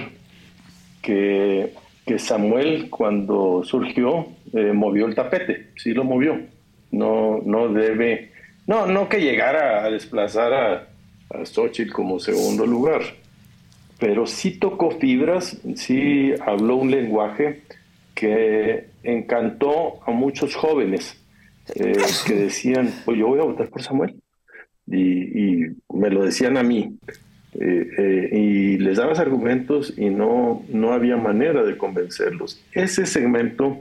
que, 1.02 1.74
que 2.06 2.18
Samuel 2.20 2.90
cuando 2.90 3.64
surgió 3.66 4.28
eh, 4.54 4.72
movió 4.72 5.06
el 5.06 5.14
tapete, 5.14 5.72
sí 5.76 5.94
lo 5.94 6.06
movió. 6.06 6.40
No, 6.92 7.42
no 7.44 7.68
debe, 7.68 8.32
no, 8.66 8.88
no 8.88 9.10
que 9.10 9.20
llegara 9.20 9.84
a 9.84 9.92
desplazar 9.92 10.54
a, 10.54 10.88
a 11.32 11.46
Xochitl 11.46 11.92
como 11.92 12.18
segundo 12.18 12.66
lugar, 12.66 13.02
pero 14.00 14.26
sí 14.26 14.52
tocó 14.58 14.92
fibras, 14.92 15.60
sí 15.76 16.32
habló 16.46 16.78
un 16.78 16.92
lenguaje 16.92 17.64
que 18.14 18.88
encantó 19.04 20.00
a 20.08 20.12
muchos 20.12 20.56
jóvenes 20.56 21.22
eh, 21.76 21.98
que 22.26 22.36
decían, 22.36 22.90
pues 23.04 23.18
yo 23.18 23.28
voy 23.28 23.40
a 23.42 23.44
votar 23.44 23.68
por 23.68 23.84
Samuel 23.84 24.16
y, 24.88 25.66
me 25.94 26.10
lo 26.10 26.26
decían 26.26 26.58
a 26.58 26.64
mí. 26.64 26.98
Eh, 27.58 27.88
eh, 27.98 28.38
y 28.38 28.78
les 28.80 28.98
dabas 28.98 29.20
argumentos 29.20 29.98
y 29.98 30.10
no, 30.10 30.66
no 30.68 30.92
había 30.92 31.16
manera 31.16 31.64
de 31.64 31.78
convencerlos. 31.78 32.62
Ese 32.74 33.06
segmento 33.06 33.78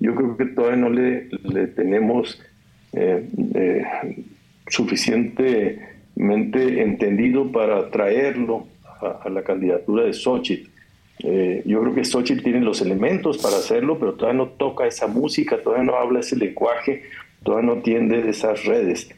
yo 0.00 0.14
creo 0.14 0.34
que 0.36 0.46
todavía 0.46 0.78
no 0.78 0.88
le, 0.88 1.28
le 1.42 1.66
tenemos 1.66 2.40
eh, 2.94 3.84
suficientemente 4.68 6.82
entendido 6.82 7.52
para 7.52 7.90
traerlo 7.90 8.66
a, 9.02 9.28
la 9.28 9.42
candidatura 9.42 10.04
de 10.04 10.14
Xochitl. 10.14 10.70
yo 11.66 11.82
creo 11.82 11.94
que 11.94 12.06
Xochitl 12.06 12.42
tiene 12.42 12.62
los 12.62 12.80
elementos 12.80 13.36
para 13.38 13.56
hacerlo, 13.56 13.98
pero 13.98 14.14
todavía 14.14 14.38
no 14.38 14.48
toca 14.48 14.86
esa 14.86 15.06
música, 15.06 15.62
todavía 15.62 15.84
no 15.84 15.96
habla 15.96 16.20
ese 16.20 16.36
lenguaje, 16.36 17.02
todavía 17.42 17.74
no 17.74 17.82
tiende 17.82 18.30
esas 18.30 18.64
redes 18.64 19.10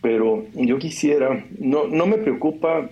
pero 0.00 0.44
yo 0.54 0.78
quisiera, 0.78 1.44
no, 1.58 1.86
no 1.86 2.06
me 2.06 2.18
preocupa 2.18 2.88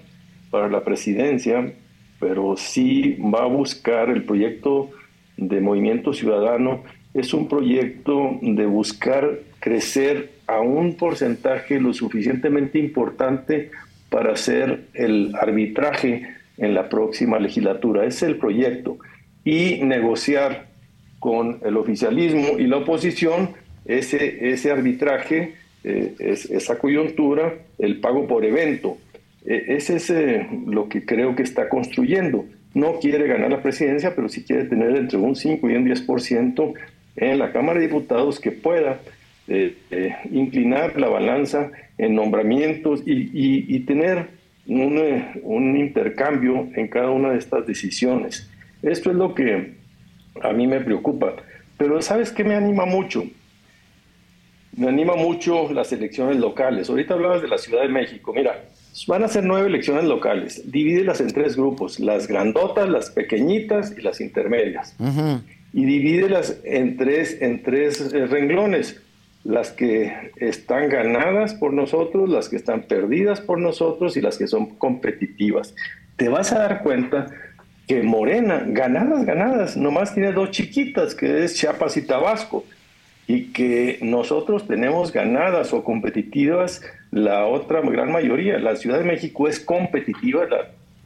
para 0.50 0.68
la 0.68 0.84
presidencia, 0.84 1.72
pero 2.18 2.56
sí 2.56 3.16
va 3.20 3.42
a 3.42 3.46
buscar 3.46 4.08
el 4.10 4.24
proyecto 4.24 4.90
de 5.36 5.60
Movimiento 5.60 6.12
Ciudadano, 6.12 6.82
es 7.12 7.34
un 7.34 7.48
proyecto 7.48 8.38
de 8.40 8.66
buscar 8.66 9.38
crecer 9.60 10.30
a 10.46 10.60
un 10.60 10.94
porcentaje 10.94 11.80
lo 11.80 11.94
suficientemente 11.94 12.78
importante 12.78 13.70
para 14.10 14.32
hacer 14.32 14.84
el 14.94 15.34
arbitraje 15.40 16.34
en 16.58 16.74
la 16.74 16.88
próxima 16.88 17.38
legislatura. 17.38 18.04
Es 18.04 18.22
el 18.22 18.36
proyecto. 18.36 18.98
Y 19.44 19.82
negociar 19.82 20.66
con 21.18 21.60
el 21.64 21.76
oficialismo 21.76 22.58
y 22.58 22.66
la 22.66 22.78
oposición 22.78 23.50
ese, 23.84 24.50
ese 24.50 24.70
arbitraje 24.70 25.54
eh, 25.84 26.14
es, 26.18 26.50
esa 26.50 26.78
coyuntura, 26.78 27.54
el 27.78 28.00
pago 28.00 28.26
por 28.26 28.44
evento. 28.44 28.96
Eh, 29.44 29.66
ese 29.68 29.96
es 29.96 30.08
eh, 30.08 30.46
lo 30.66 30.88
que 30.88 31.04
creo 31.04 31.36
que 31.36 31.42
está 31.42 31.68
construyendo. 31.68 32.46
No 32.72 32.98
quiere 33.00 33.28
ganar 33.28 33.50
la 33.50 33.62
presidencia, 33.62 34.14
pero 34.16 34.28
sí 34.30 34.44
quiere 34.44 34.64
tener 34.64 34.96
entre 34.96 35.18
un 35.18 35.36
5 35.36 35.70
y 35.70 35.76
un 35.76 35.86
10% 35.86 36.74
en 37.16 37.38
la 37.38 37.52
Cámara 37.52 37.78
de 37.78 37.86
Diputados 37.86 38.40
que 38.40 38.50
pueda 38.50 39.00
inclinar 40.32 40.98
la 40.98 41.06
balanza 41.08 41.70
en 41.98 42.14
nombramientos 42.14 43.02
y, 43.04 43.78
tener 43.80 44.28
un, 44.66 44.98
un, 45.42 45.76
intercambio 45.76 46.66
en 46.74 46.88
cada 46.88 47.10
una 47.10 47.32
de 47.32 47.38
estas 47.38 47.66
decisiones. 47.66 48.50
Esto 48.82 49.10
es 49.10 49.16
lo 49.16 49.34
que 49.34 49.74
a 50.40 50.52
mí 50.54 50.66
me 50.66 50.80
preocupa. 50.80 51.34
Pero 51.76 52.00
¿sabes 52.00 52.32
qué 52.32 52.42
me 52.42 52.54
anima 52.54 52.86
mucho? 52.86 53.24
Me 54.76 54.88
anima 54.88 55.14
mucho 55.14 55.72
las 55.72 55.92
elecciones 55.92 56.36
locales. 56.36 56.90
Ahorita 56.90 57.14
hablabas 57.14 57.42
de 57.42 57.48
la 57.48 57.58
Ciudad 57.58 57.82
de 57.82 57.88
México. 57.88 58.32
Mira, 58.34 58.64
van 59.06 59.24
a 59.24 59.28
ser 59.28 59.44
nueve 59.44 59.68
elecciones 59.68 60.04
locales. 60.04 60.70
Divídelas 60.70 61.20
en 61.20 61.32
tres 61.32 61.56
grupos: 61.56 62.00
las 62.00 62.26
grandotas, 62.26 62.88
las 62.88 63.10
pequeñitas 63.10 63.94
y 63.96 64.02
las 64.02 64.20
intermedias. 64.20 64.96
Y 65.72 65.84
divídelas 65.84 66.58
en 66.64 66.96
tres, 66.96 67.40
en 67.40 67.62
tres 67.62 68.12
eh, 68.12 68.26
renglones: 68.26 69.00
las 69.44 69.70
que 69.70 70.32
están 70.36 70.88
ganadas 70.88 71.54
por 71.54 71.72
nosotros, 71.72 72.28
las 72.28 72.48
que 72.48 72.56
están 72.56 72.82
perdidas 72.82 73.40
por 73.40 73.60
nosotros 73.60 74.16
y 74.16 74.20
las 74.20 74.38
que 74.38 74.46
son 74.46 74.76
competitivas. 74.76 75.74
Te 76.16 76.28
vas 76.28 76.52
a 76.52 76.58
dar 76.60 76.82
cuenta 76.82 77.26
que 77.86 78.02
Morena, 78.02 78.64
ganadas, 78.66 79.26
ganadas, 79.26 79.76
nomás 79.76 80.14
tiene 80.14 80.32
dos 80.32 80.50
chiquitas, 80.52 81.14
que 81.14 81.44
es 81.44 81.54
Chiapas 81.54 81.96
y 81.98 82.02
Tabasco 82.02 82.64
y 83.26 83.52
que 83.52 83.98
nosotros 84.02 84.66
tenemos 84.66 85.12
ganadas 85.12 85.72
o 85.72 85.82
competitivas 85.82 86.82
la 87.10 87.46
otra 87.46 87.80
gran 87.80 88.12
mayoría. 88.12 88.58
La 88.58 88.76
Ciudad 88.76 88.98
de 88.98 89.04
México 89.04 89.48
es 89.48 89.60
competitiva, 89.60 90.46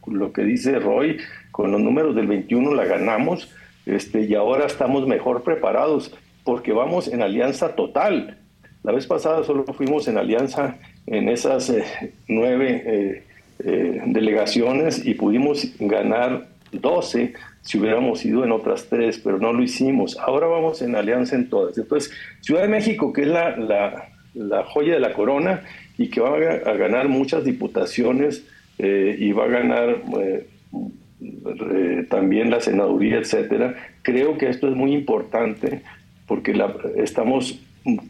lo 0.07 0.33
que 0.33 0.43
dice 0.43 0.79
Roy, 0.79 1.17
con 1.51 1.71
los 1.71 1.81
números 1.81 2.15
del 2.15 2.27
21 2.27 2.73
la 2.73 2.85
ganamos 2.85 3.53
este, 3.85 4.21
y 4.21 4.35
ahora 4.35 4.65
estamos 4.65 5.07
mejor 5.07 5.43
preparados 5.43 6.13
porque 6.43 6.73
vamos 6.73 7.07
en 7.07 7.21
alianza 7.21 7.75
total. 7.75 8.37
La 8.83 8.91
vez 8.91 9.07
pasada 9.07 9.43
solo 9.43 9.65
fuimos 9.65 10.07
en 10.07 10.17
alianza 10.17 10.77
en 11.05 11.29
esas 11.29 11.69
eh, 11.69 12.13
nueve 12.27 12.83
eh, 12.85 13.23
eh, 13.59 14.01
delegaciones 14.05 15.05
y 15.05 15.15
pudimos 15.15 15.67
ganar 15.79 16.47
12 16.71 17.33
si 17.61 17.77
hubiéramos 17.77 18.23
ido 18.25 18.43
en 18.43 18.51
otras 18.51 18.87
tres, 18.89 19.19
pero 19.19 19.37
no 19.37 19.53
lo 19.53 19.61
hicimos. 19.61 20.17
Ahora 20.17 20.47
vamos 20.47 20.81
en 20.81 20.95
alianza 20.95 21.35
en 21.35 21.49
todas. 21.49 21.77
Entonces, 21.77 22.11
Ciudad 22.41 22.61
de 22.61 22.67
México, 22.67 23.13
que 23.13 23.23
es 23.23 23.27
la, 23.27 23.55
la, 24.33 24.63
joya 24.63 24.93
de 24.93 24.99
la 24.99 25.13
corona 25.13 25.61
y 25.97 26.09
que 26.09 26.21
va 26.21 26.35
a, 26.35 26.73
ganar 26.73 27.09
muchas 27.09 27.43
diputaciones 27.43 28.45
eh, 28.77 29.15
y 29.19 29.31
va 29.33 29.45
a 29.45 29.49
ganar 29.49 30.01
eh, 30.21 30.47
eh, 31.21 32.05
también 32.09 32.49
la 32.49 32.61
senaduría, 32.61 33.17
etcétera, 33.17 33.75
creo 34.01 34.37
que 34.37 34.47
esto 34.47 34.69
es 34.69 34.75
muy 34.75 34.93
importante 34.93 35.81
porque 36.27 36.53
estamos 36.95 37.59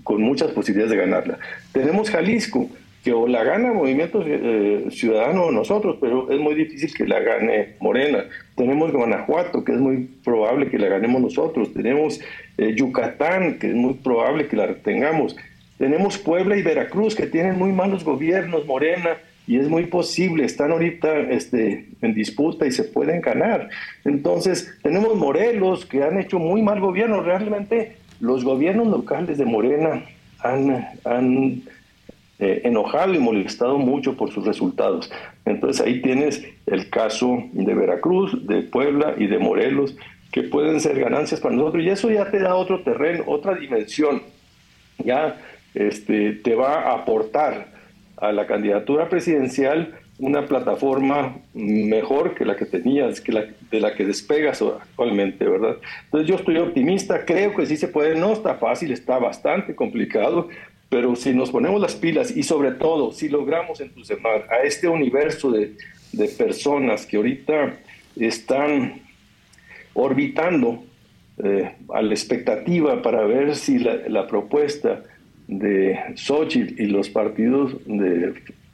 con 0.04 0.22
muchas 0.22 0.52
posibilidades 0.52 0.91
de 0.91 0.97
ganarla. 0.97 1.39
Tenemos 1.72 2.10
Jalisco, 2.10 2.70
que 3.04 3.14
o 3.14 3.28
la 3.28 3.43
gana 3.43 3.72
Movimiento 3.72 4.24
eh, 4.26 4.86
Ciudadano 4.91 5.45
o 5.45 5.52
nosotros, 5.52 5.97
pero 6.02 6.30
es 6.30 6.39
muy 6.39 6.54
difícil 6.56 6.93
que 6.93 7.06
la 7.06 7.20
gane 7.20 7.76
Morena. 7.80 8.26
Tenemos 8.56 8.91
Guanajuato, 8.91 9.64
que 9.64 9.74
es 9.74 9.80
muy 9.80 10.10
probable 10.24 10.70
que 10.70 10.78
la 10.78 10.89
ganemos 10.89 11.22
nosotros. 11.22 11.74
Tenemos 11.74 12.20
eh, 12.58 12.74
Yucatán, 12.76 13.58
que 13.58 13.68
es 13.68 13.76
muy 13.76 13.93
probable 13.93 14.47
que 14.47 14.58
la 14.58 14.74
tengamos. 14.76 15.36
Tenemos 15.78 16.18
Puebla 16.18 16.58
y 16.58 16.62
Veracruz, 16.62 17.16
que 17.16 17.28
tienen 17.28 17.58
muy 17.58 17.72
malos 17.72 18.04
gobiernos, 18.04 18.66
Morena, 18.66 19.18
y 19.47 19.58
es 19.58 19.70
muy 19.70 19.86
posible, 19.86 20.43
están 20.43 20.72
ahorita 20.72 21.20
este, 21.22 21.86
en 22.02 22.14
disputa 22.14 22.68
y 22.68 22.72
se 22.72 22.84
pueden 22.84 23.22
ganar. 23.22 23.70
Entonces, 24.04 24.78
tenemos 24.84 25.16
Morelos, 25.16 25.86
que 25.86 26.04
han 26.04 26.20
hecho 26.20 26.38
muy 26.38 26.62
mal 26.62 26.82
gobierno. 26.82 27.22
Realmente, 27.22 27.93
los 28.20 28.43
gobiernos 28.43 28.88
locales 28.88 29.38
de 29.38 29.45
Morena 29.45 30.04
han... 30.43 30.86
han 31.06 31.64
eh, 32.39 32.61
enojado 32.63 33.13
y 33.13 33.19
molestado 33.19 33.77
mucho 33.77 34.15
por 34.15 34.31
sus 34.31 34.45
resultados. 34.45 35.11
Entonces 35.45 35.85
ahí 35.85 36.01
tienes 36.01 36.45
el 36.65 36.89
caso 36.89 37.43
de 37.51 37.73
Veracruz, 37.73 38.47
de 38.47 38.61
Puebla 38.61 39.15
y 39.17 39.27
de 39.27 39.39
Morelos, 39.39 39.97
que 40.31 40.43
pueden 40.43 40.79
ser 40.79 40.99
ganancias 40.99 41.41
para 41.41 41.55
nosotros. 41.55 41.83
Y 41.83 41.89
eso 41.89 42.09
ya 42.09 42.31
te 42.31 42.39
da 42.39 42.55
otro 42.55 42.81
terreno, 42.81 43.23
otra 43.27 43.55
dimensión. 43.55 44.21
Ya 45.03 45.37
este, 45.73 46.33
te 46.33 46.55
va 46.55 46.89
a 46.89 46.95
aportar 46.95 47.67
a 48.17 48.31
la 48.31 48.47
candidatura 48.47 49.09
presidencial 49.09 49.95
una 50.19 50.45
plataforma 50.45 51.37
mejor 51.53 52.35
que 52.35 52.43
la 52.43 52.57
que 52.57 52.65
tenías, 52.65 53.21
que 53.21 53.31
de 53.71 53.79
la 53.79 53.95
que 53.95 54.05
despegas 54.05 54.61
actualmente, 54.61 55.47
¿verdad? 55.47 55.77
Entonces 56.05 56.27
yo 56.27 56.35
estoy 56.35 56.57
optimista, 56.57 57.25
creo 57.25 57.55
que 57.55 57.65
sí 57.65 57.77
se 57.77 57.87
puede, 57.87 58.15
no 58.15 58.33
está 58.33 58.55
fácil, 58.55 58.91
está 58.91 59.17
bastante 59.17 59.75
complicado, 59.75 60.49
pero 60.89 61.15
si 61.15 61.33
nos 61.33 61.51
ponemos 61.51 61.79
las 61.79 61.95
pilas 61.95 62.35
y 62.35 62.43
sobre 62.43 62.71
todo 62.71 63.11
si 63.11 63.29
logramos 63.29 63.79
entusiasmar 63.79 64.47
a 64.49 64.63
este 64.63 64.87
universo 64.87 65.51
de, 65.51 65.75
personas 66.37 67.05
que 67.05 67.17
ahorita 67.17 67.77
están 68.15 69.01
orbitando 69.93 70.83
eh, 71.43 71.71
a 71.93 72.01
la 72.01 72.13
expectativa 72.13 73.01
para 73.03 73.23
ver 73.25 73.55
si 73.55 73.77
la, 73.77 74.25
propuesta 74.27 75.03
de 75.47 75.99
Xochitl 76.15 76.81
y 76.81 76.87
los 76.87 77.09
partidos 77.09 77.75
de, 77.85 78.33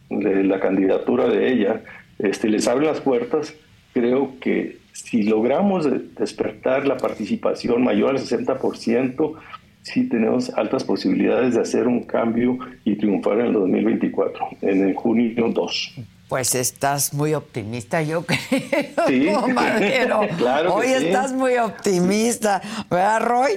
la 0.10 0.60
candidatura 0.62 1.28
de 1.28 1.52
ella 1.52 1.82
este, 2.20 2.48
les 2.48 2.68
abren 2.68 2.88
las 2.88 3.02
puertas, 3.02 3.54
creo 3.94 4.40
que 4.40 4.78
si 4.94 5.24
logramos 5.24 5.86
despertar 6.16 6.88
la 6.88 6.96
participación 6.96 7.84
mayor 7.84 8.12
al 8.12 8.20
60%, 8.20 9.36
sí 9.86 10.10
tenemos 10.10 10.50
altas 10.56 10.84
posibilidades 10.84 11.54
de 11.54 11.62
hacer 11.62 11.88
un 11.88 12.04
cambio 12.04 12.58
y 12.84 12.96
triunfar 12.96 13.40
en 13.40 13.48
el 13.48 13.54
2024, 13.54 14.48
en 14.62 14.88
el 14.88 14.96
junio 14.96 15.50
2. 15.50 15.94
Pues 16.28 16.56
estás 16.56 17.14
muy 17.14 17.36
optimista, 17.36 18.02
yo 18.02 18.26
creo. 18.26 18.40
Sí, 19.08 19.28
claro. 20.38 20.74
Hoy 20.74 20.88
estás 20.88 21.34
muy 21.34 21.58
optimista, 21.58 22.62
¿verdad, 22.90 23.22
Roy? 23.22 23.52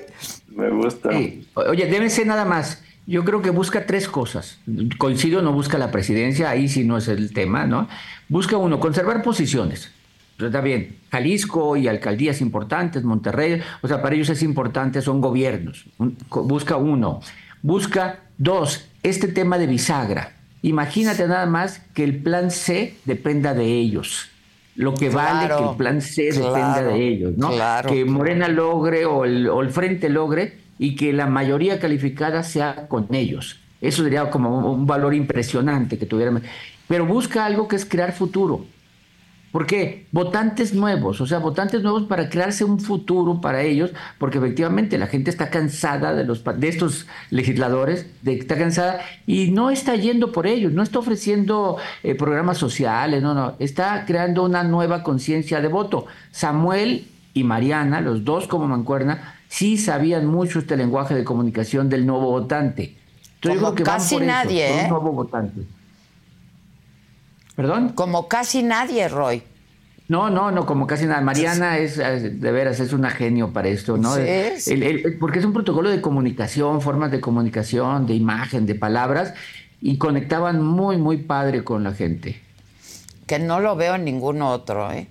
Me 0.49 0.69
gusta. 0.71 1.09
Oye, 1.55 1.87
debe 1.87 2.11
ser 2.11 2.27
nada 2.27 2.45
más. 2.45 2.85
Yo 3.07 3.25
creo 3.25 3.41
que 3.41 3.49
busca 3.49 3.87
tres 3.87 4.07
cosas. 4.07 4.59
Coincido, 4.99 5.41
no 5.41 5.55
busca 5.55 5.79
la 5.79 5.91
presidencia, 5.91 6.51
ahí 6.51 6.69
sí 6.69 6.85
no 6.85 6.99
es 6.99 7.09
el 7.09 7.33
tema, 7.33 7.67
¿no? 7.67 7.89
Busca 8.29 8.59
uno, 8.59 8.79
conservar 8.81 9.23
posiciones. 9.23 9.91
Está 10.39 10.61
bien, 10.61 10.97
Jalisco 11.11 11.77
y 11.77 11.89
alcaldías 11.89 12.41
importantes, 12.41 13.03
Monterrey, 13.03 13.61
o 13.83 13.89
sea, 13.89 14.01
para 14.01 14.15
ellos 14.15 14.31
es 14.31 14.43
importante, 14.43 15.03
son 15.03 15.21
gobiernos. 15.21 15.87
Busca 16.31 16.77
uno. 16.77 17.21
Busca 17.63 18.21
dos, 18.39 18.89
este 19.03 19.27
tema 19.29 19.59
de 19.59 19.67
bisagra. 19.67 20.37
Imagínate 20.63 21.27
nada 21.27 21.47
más 21.47 21.81
que 21.93 22.05
el 22.05 22.23
plan 22.23 22.51
C 22.53 22.95
dependa 23.05 23.53
de 23.53 23.65
ellos. 23.65 24.29
Lo 24.77 24.95
que 24.95 25.11
vale 25.11 25.53
que 25.53 25.71
el 25.71 25.77
plan 25.77 26.01
C 26.01 26.31
dependa 26.31 26.83
de 26.83 27.09
ellos, 27.09 27.37
¿no? 27.37 27.51
Que 27.89 28.05
Morena 28.05 28.49
logre 28.49 29.07
o 29.07 29.25
el, 29.25 29.49
o 29.49 29.61
el 29.61 29.71
Frente 29.71 30.09
logre 30.09 30.59
y 30.79 30.95
que 30.95 31.13
la 31.13 31.27
mayoría 31.27 31.81
calificada 31.81 32.45
sea 32.45 32.87
con 32.87 33.13
ellos. 33.13 33.59
Eso 33.81 34.05
sería 34.05 34.31
como 34.31 34.73
un 34.73 34.87
valor 34.87 35.15
impresionante 35.15 35.99
que 35.99 36.07
tuvieran. 36.07 36.43
Pero 36.87 37.07
busca 37.07 37.45
algo 37.45 37.67
que 37.67 37.75
es 37.75 37.85
crear 37.85 38.13
futuro. 38.13 38.65
¿Por 39.53 39.67
qué? 39.67 40.07
Votantes 40.13 40.75
nuevos, 40.75 41.23
o 41.23 41.27
sea, 41.27 41.39
votantes 41.39 41.83
nuevos 41.83 42.03
para 42.03 42.29
crearse 42.29 42.65
un 42.65 42.79
futuro 42.81 43.41
para 43.41 43.63
ellos, 43.63 43.91
porque 44.19 44.37
efectivamente 44.37 44.99
la 44.99 45.07
gente 45.07 45.31
está 45.31 45.49
cansada 45.49 46.13
de, 46.13 46.25
los, 46.25 46.45
de 46.45 46.69
estos 46.69 47.07
legisladores, 47.31 48.07
de, 48.21 48.35
está 48.35 48.59
cansada 48.59 49.01
y 49.27 49.51
no 49.51 49.71
está 49.71 49.97
yendo 49.97 50.33
por 50.33 50.47
ellos, 50.47 50.73
no 50.73 50.83
está 50.83 50.99
ofreciendo 50.99 51.79
eh, 52.03 52.15
programas 52.15 52.59
sociales, 52.59 53.23
no, 53.23 53.33
no, 53.33 53.55
está 53.59 54.05
creando 54.07 54.45
una 54.45 54.65
nueva 54.65 55.03
conciencia 55.03 55.63
de 55.63 55.69
voto. 55.69 56.07
Samuel 56.31 57.07
y 57.33 57.43
Mariana, 57.45 58.03
los 58.03 58.25
dos 58.25 58.49
como 58.49 58.69
mancuerna, 58.69 59.37
sí 59.49 59.79
sabían 59.79 60.27
mucho 60.27 60.59
este 60.59 60.77
lenguaje 60.77 61.15
de 61.15 61.25
comunicación 61.25 61.89
del 61.89 62.05
nuevo 62.05 62.31
votante. 62.31 62.99
como 63.43 63.75
casi 63.77 64.19
nadie, 64.19 64.83
¿eh? 64.83 64.89
nuevo 64.89 65.13
votante. 65.13 65.78
¿Perdón? 67.59 67.89
Como 67.89 68.29
casi 68.29 68.63
nadie, 68.63 69.09
Roy. 69.09 69.43
No, 70.07 70.31
no, 70.31 70.53
no, 70.53 70.65
como 70.65 70.87
casi 70.87 71.07
nada. 71.07 71.21
Mariana 71.23 71.79
es, 71.79 71.97
de 71.97 72.53
veras, 72.53 72.79
es 72.79 72.93
una 72.93 73.11
genio 73.11 73.53
para 73.53 73.67
esto, 73.67 73.97
¿no? 73.97 74.15
Sí, 74.15 74.81
porque 75.19 75.41
es 75.41 75.45
un 75.45 75.53
protocolo 75.53 75.91
de 75.91 76.01
comunicación, 76.01 76.81
formas 76.81 77.11
de 77.11 77.21
comunicación, 77.21 78.07
de 78.07 78.15
imagen, 78.15 78.65
de 78.65 78.77
palabras, 78.77 79.35
y 79.81 79.99
conectaban 79.99 80.63
muy, 80.63 80.99
muy 80.99 81.17
padre 81.17 81.65
con 81.65 81.83
la 81.83 81.95
gente. 81.95 82.41
Que 83.27 83.41
no 83.41 83.59
lo 83.59 83.75
veo 83.75 83.97
en 83.97 84.05
ningún 84.05 84.41
otro, 84.41 84.93
¿eh? 84.93 85.09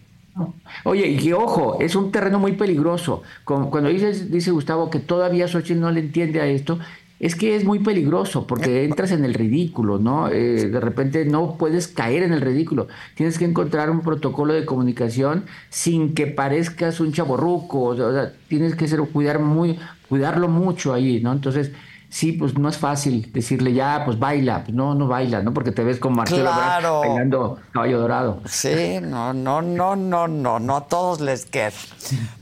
Oye, 0.86 1.06
y 1.06 1.34
ojo, 1.34 1.82
es 1.82 1.98
un 1.98 2.14
terreno 2.14 2.40
muy 2.40 2.54
peligroso. 2.54 3.24
Cuando 3.44 3.90
dices, 3.90 4.32
dice 4.32 4.52
Gustavo 4.52 4.90
que 4.90 5.00
todavía 5.00 5.50
Xochitl 5.50 5.82
no 5.82 5.92
le 5.92 6.00
entiende 6.00 6.40
a 6.40 6.46
esto, 6.46 6.80
es 7.20 7.36
que 7.36 7.56
es 7.56 7.64
muy 7.64 7.80
peligroso 7.80 8.46
porque 8.46 8.84
entras 8.84 9.12
en 9.12 9.26
el 9.26 9.34
ridículo, 9.34 9.98
¿no? 9.98 10.30
Eh, 10.30 10.70
de 10.70 10.80
repente 10.80 11.26
no 11.26 11.58
puedes 11.58 11.88
caer 11.88 12.24
en 12.24 12.32
el 12.32 12.42
ridículo. 12.42 12.88
Tienes 13.16 13.40
que 13.40 13.46
encontrar 13.46 13.90
un 13.90 14.02
protocolo 14.02 14.54
de 14.54 14.66
comunicación 14.66 15.46
sin 15.70 16.14
que 16.14 16.28
parezcas 16.28 17.00
un 17.00 17.12
chaborruco. 17.14 17.82
O 17.84 17.96
sea, 17.96 18.34
tienes 18.48 18.76
que 18.76 18.88
ser, 18.88 19.00
cuidar 19.02 19.40
muy, 19.40 19.80
cuidarlo 20.10 20.48
mucho 20.48 20.94
ahí, 20.94 21.20
¿no? 21.22 21.32
Entonces, 21.32 21.72
sí, 22.10 22.32
pues 22.32 22.58
no 22.58 22.70
es 22.70 22.78
fácil 22.78 23.32
decirle 23.34 23.74
ya, 23.74 24.04
pues 24.06 24.20
baila, 24.20 24.64
pues 24.64 24.76
no, 24.76 24.96
no 24.96 25.08
baila, 25.08 25.42
¿no? 25.42 25.54
Porque 25.54 25.72
te 25.72 25.84
ves 25.84 26.00
como 26.00 26.18
Marcelo 26.18 26.44
claro. 26.44 27.00
bailando 27.02 27.60
caballo 27.72 28.00
dorado. 28.00 28.42
Sí, 28.46 29.00
no, 29.02 29.34
no, 29.34 29.62
no, 29.62 29.96
no, 29.96 30.28
no, 30.28 30.60
no 30.60 30.78
a 30.78 30.88
todos 30.88 31.20
les 31.20 31.46
queda. 31.46 31.72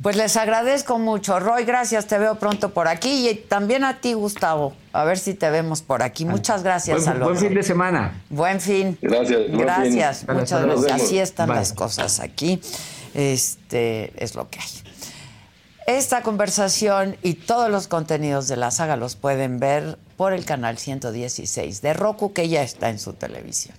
Pues 0.02 0.16
les 0.16 0.38
agradezco 0.38 1.00
mucho. 1.00 1.40
Roy, 1.40 1.66
gracias, 1.66 2.06
te 2.08 2.18
veo 2.18 2.36
pronto 2.36 2.70
por 2.70 2.88
aquí 2.88 3.30
y 3.30 3.36
también 3.36 3.84
a 3.84 4.00
ti, 4.00 4.14
Gustavo. 4.14 4.74
A 4.94 5.04
ver 5.04 5.18
si 5.18 5.34
te 5.34 5.50
vemos 5.50 5.82
por 5.82 6.04
aquí. 6.04 6.26
Muchas 6.26 6.64
gracias 6.64 7.06
buen, 7.06 7.22
a 7.22 7.26
Buen 7.26 7.38
fin 7.38 7.54
de 7.54 7.64
semana. 7.64 8.24
Buen 8.30 8.62
fin. 8.62 8.98
Gracias. 9.02 9.52
Gracias, 9.52 10.26
muchas 10.28 10.64
gracias. 10.64 11.02
Así 11.02 11.20
están 11.20 11.50
las 11.50 11.74
cosas 11.74 12.20
aquí. 12.20 12.62
Este 13.14 14.12
es 14.24 14.36
lo 14.36 14.50
que 14.50 14.60
hay. 14.60 14.95
Esta 15.86 16.24
conversación 16.24 17.16
y 17.22 17.36
todos 17.36 17.70
los 17.70 17.88
contenidos 17.88 18.48
de 18.48 18.58
la 18.58 18.72
saga 18.72 18.96
los 18.96 19.16
pueden 19.16 19.60
ver 19.60 20.00
por 20.18 20.34
el 20.34 20.44
canal 20.44 20.80
116 20.80 21.84
de 21.84 21.94
Roku, 21.94 22.34
que 22.34 22.50
ya 22.50 22.64
está 22.64 22.90
en 22.90 22.98
su 22.98 23.14
televisión. 23.14 23.78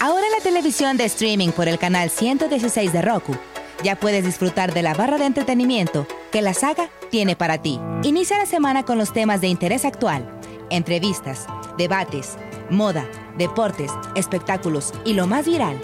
Ahora 0.00 0.26
en 0.26 0.32
la 0.32 0.42
televisión 0.42 0.96
de 0.96 1.04
streaming 1.04 1.50
por 1.50 1.68
el 1.68 1.78
canal 1.78 2.08
116 2.08 2.94
de 2.94 3.02
Roku, 3.02 3.36
ya 3.84 3.96
puedes 3.96 4.24
disfrutar 4.24 4.72
de 4.72 4.82
la 4.82 4.94
barra 4.94 5.18
de 5.18 5.26
entretenimiento 5.26 6.06
que 6.32 6.40
la 6.40 6.54
saga 6.54 6.88
tiene 7.10 7.36
para 7.36 7.60
ti. 7.60 7.78
Inicia 8.04 8.38
la 8.38 8.46
semana 8.46 8.84
con 8.84 8.96
los 8.96 9.12
temas 9.12 9.42
de 9.42 9.48
interés 9.48 9.84
actual, 9.84 10.26
entrevistas, 10.70 11.46
debates, 11.76 12.38
moda, 12.70 13.04
deportes, 13.38 13.92
espectáculos 14.14 14.92
y 15.04 15.14
lo 15.14 15.26
más 15.26 15.46
viral, 15.46 15.78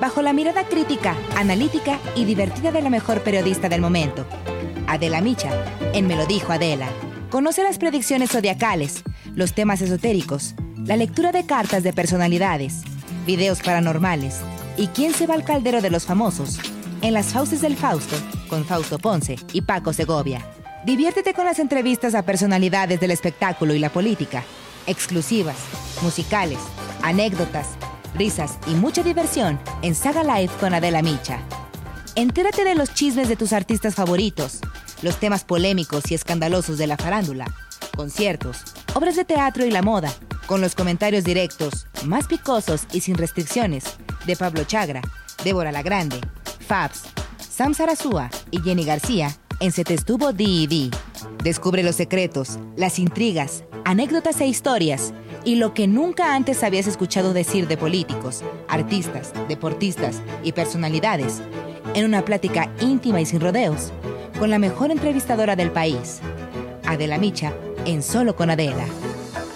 bajo 0.00 0.22
la 0.22 0.32
mirada 0.32 0.64
crítica, 0.64 1.16
analítica 1.36 1.98
y 2.14 2.24
divertida 2.24 2.72
de 2.72 2.82
la 2.82 2.90
mejor 2.90 3.22
periodista 3.22 3.68
del 3.68 3.80
momento, 3.80 4.26
Adela 4.86 5.20
Micha, 5.20 5.50
en 5.92 6.06
Me 6.06 6.16
lo 6.16 6.26
dijo 6.26 6.52
Adela. 6.52 6.88
Conoce 7.30 7.62
las 7.62 7.78
predicciones 7.78 8.30
zodiacales, 8.30 9.02
los 9.34 9.54
temas 9.54 9.80
esotéricos, 9.80 10.54
la 10.76 10.96
lectura 10.96 11.32
de 11.32 11.46
cartas 11.46 11.82
de 11.82 11.92
personalidades, 11.92 12.82
videos 13.26 13.60
paranormales 13.60 14.40
y 14.76 14.88
quién 14.88 15.14
se 15.14 15.26
va 15.26 15.34
al 15.34 15.44
caldero 15.44 15.80
de 15.80 15.90
los 15.90 16.04
famosos 16.04 16.58
en 17.02 17.12
las 17.12 17.32
fauces 17.32 17.60
del 17.60 17.76
Fausto 17.76 18.16
con 18.48 18.64
Fausto 18.64 18.98
Ponce 18.98 19.36
y 19.52 19.62
Paco 19.62 19.92
Segovia. 19.92 20.44
Diviértete 20.84 21.34
con 21.34 21.44
las 21.44 21.58
entrevistas 21.58 22.14
a 22.14 22.24
personalidades 22.24 23.00
del 23.00 23.10
espectáculo 23.10 23.74
y 23.74 23.78
la 23.78 23.90
política, 23.90 24.42
exclusivas, 24.86 25.56
musicales, 26.02 26.58
anécdotas, 27.04 27.68
risas 28.14 28.58
y 28.66 28.70
mucha 28.70 29.02
diversión 29.02 29.60
en 29.82 29.94
Saga 29.94 30.24
Live 30.24 30.52
con 30.58 30.72
Adela 30.72 31.02
Micha. 31.02 31.38
Entérate 32.14 32.64
de 32.64 32.74
los 32.74 32.94
chismes 32.94 33.28
de 33.28 33.36
tus 33.36 33.52
artistas 33.52 33.94
favoritos, 33.94 34.60
los 35.02 35.20
temas 35.20 35.44
polémicos 35.44 36.10
y 36.10 36.14
escandalosos 36.14 36.78
de 36.78 36.86
la 36.86 36.96
farándula, 36.96 37.54
conciertos, 37.94 38.62
obras 38.94 39.16
de 39.16 39.26
teatro 39.26 39.66
y 39.66 39.70
la 39.70 39.82
moda, 39.82 40.10
con 40.46 40.62
los 40.62 40.74
comentarios 40.74 41.24
directos, 41.24 41.86
más 42.06 42.26
picosos 42.26 42.86
y 42.90 43.00
sin 43.00 43.16
restricciones, 43.16 43.84
de 44.24 44.36
Pablo 44.36 44.64
Chagra, 44.64 45.02
Débora 45.44 45.72
La 45.72 45.82
Grande, 45.82 46.18
Fabs, 46.66 47.02
Sam 47.38 47.74
Sarasúa 47.74 48.30
y 48.50 48.62
Jenny 48.62 48.84
García 48.84 49.36
en 49.60 49.72
Se 49.72 49.84
Te 49.84 49.92
Estuvo 49.92 50.32
D&D. 50.32 50.90
Descubre 51.42 51.82
los 51.82 51.96
secretos, 51.96 52.58
las 52.76 52.98
intrigas, 52.98 53.64
anécdotas 53.84 54.40
e 54.40 54.46
historias 54.46 55.12
y 55.44 55.56
lo 55.56 55.74
que 55.74 55.86
nunca 55.86 56.34
antes 56.34 56.62
habías 56.62 56.86
escuchado 56.86 57.32
decir 57.32 57.68
de 57.68 57.76
políticos, 57.76 58.42
artistas, 58.68 59.32
deportistas 59.48 60.20
y 60.42 60.52
personalidades 60.52 61.42
en 61.94 62.06
una 62.06 62.24
plática 62.24 62.70
íntima 62.80 63.20
y 63.20 63.26
sin 63.26 63.40
rodeos 63.40 63.92
con 64.38 64.50
la 64.50 64.58
mejor 64.58 64.90
entrevistadora 64.90 65.56
del 65.56 65.70
país, 65.70 66.20
Adela 66.86 67.18
Micha, 67.18 67.52
en 67.84 68.02
Solo 68.02 68.34
con 68.36 68.50
Adela. 68.50 68.86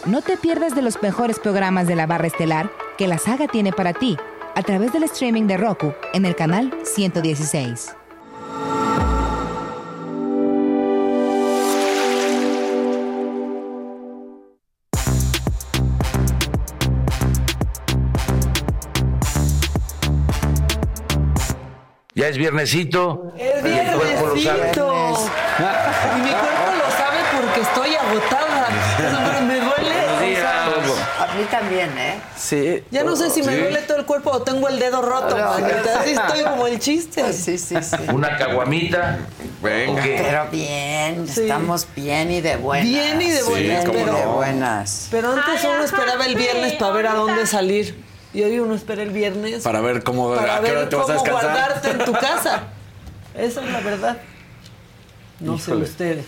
No 0.06 0.22
te 0.22 0.36
pierdas 0.36 0.74
de 0.74 0.82
los 0.82 1.02
mejores 1.02 1.38
programas 1.38 1.86
de 1.86 1.96
la 1.96 2.06
barra 2.06 2.26
estelar 2.26 2.70
que 2.96 3.08
la 3.08 3.18
saga 3.18 3.48
tiene 3.48 3.72
para 3.72 3.92
ti 3.92 4.16
a 4.54 4.62
través 4.62 4.92
del 4.92 5.04
streaming 5.04 5.46
de 5.46 5.56
Roku 5.56 5.92
en 6.14 6.24
el 6.24 6.34
canal 6.34 6.72
116. 6.84 7.97
Ya 22.28 22.32
es 22.32 22.36
viernesito. 22.36 23.32
Es 23.38 23.62
viernesito. 23.62 25.14
Y 25.58 26.20
mi 26.20 26.30
cuerpo 26.30 26.72
lo 26.76 26.90
sabe 26.94 27.16
porque 27.40 27.60
estoy 27.62 27.94
agotada. 27.94 28.68
me 29.46 29.54
duele. 29.54 29.94
mí 31.38 31.44
también, 31.50 31.88
¿eh? 31.96 32.20
Sí. 32.36 32.82
Ya 32.90 33.02
no 33.04 33.16
sé 33.16 33.30
si 33.30 33.42
me 33.42 33.54
Sí. 33.54 33.60
duele 33.62 33.78
todo 33.80 33.96
el 33.96 34.04
cuerpo 34.04 34.30
o 34.30 34.42
tengo 34.42 34.68
el 34.68 34.78
dedo 34.78 35.00
roto, 35.00 35.38
No, 35.38 35.52
manita. 35.54 36.00
Así 36.00 36.10
estoy 36.10 36.42
como 36.44 36.66
el 36.66 36.78
chiste. 36.78 37.32
Sí, 37.32 37.56
sí, 37.56 37.76
sí. 37.82 37.96
Una 38.12 38.36
caguamita. 38.36 39.20
Venga. 39.62 40.02
Pero 40.02 40.46
bien, 40.52 41.26
Sí. 41.26 41.40
estamos 41.42 41.86
bien 41.96 42.30
y 42.30 42.40
de 42.42 42.56
buenas. 42.56 42.86
Bien 42.86 43.22
y 43.22 43.30
de 43.30 43.42
buenas, 43.42 43.84
pero- 43.86 44.14
de 44.14 44.26
buenas. 44.26 45.08
Pero 45.10 45.32
antes 45.32 45.64
uno 45.64 45.82
esperaba 45.82 46.26
el 46.26 46.34
viernes 46.36 46.74
para 46.74 46.92
ver 46.92 47.06
a 47.06 47.14
dónde 47.14 47.46
salir. 47.46 48.04
Y 48.38 48.42
hoy 48.44 48.60
uno 48.60 48.76
espera 48.76 49.02
el 49.02 49.10
viernes 49.10 49.64
Para 49.64 49.80
ver 49.80 50.04
cómo, 50.04 50.32
para 50.32 50.58
a 50.58 50.60
qué 50.60 50.70
hora 50.70 50.80
ver 50.82 50.88
te 50.88 50.94
vas 50.94 51.10
a 51.10 51.14
cómo 51.16 51.24
descansar. 51.24 51.50
guardarte 51.50 51.90
en 51.90 52.04
tu 52.04 52.12
casa. 52.12 52.62
Esa 53.34 53.64
es 53.64 53.72
la 53.72 53.80
verdad. 53.80 54.16
No 55.40 55.58
sé 55.58 55.74
ustedes. 55.74 56.24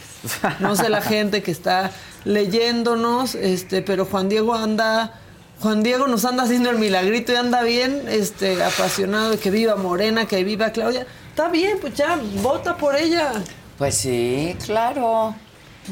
No 0.59 0.75
sé 0.75 0.89
la 0.89 1.03
gente 1.03 1.41
que 1.45 1.53
está 1.53 1.93
leyéndonos, 2.25 3.37
este, 3.37 3.83
pero 3.83 4.07
Juan 4.07 4.29
Diego 4.29 4.57
anda, 4.57 5.21
Juan 5.61 5.85
Diego 5.85 6.09
nos 6.09 6.25
anda 6.25 6.43
haciendo 6.43 6.71
el 6.71 6.81
milagrito 6.81 7.31
y 7.31 7.37
anda 7.37 7.63
bien, 7.63 8.03
este, 8.09 8.61
apasionado 8.61 9.31
de 9.31 9.39
que 9.39 9.53
viva 9.53 9.77
Morena, 9.77 10.27
que 10.27 10.43
viva 10.43 10.71
Claudia. 10.71 11.07
Está 11.29 11.49
bien, 11.49 11.79
pues 11.81 11.95
ya, 11.95 12.19
vota 12.43 12.77
por 12.77 12.97
ella. 12.97 13.35
Pues 13.79 13.95
sí, 13.95 14.57
claro. 14.67 15.37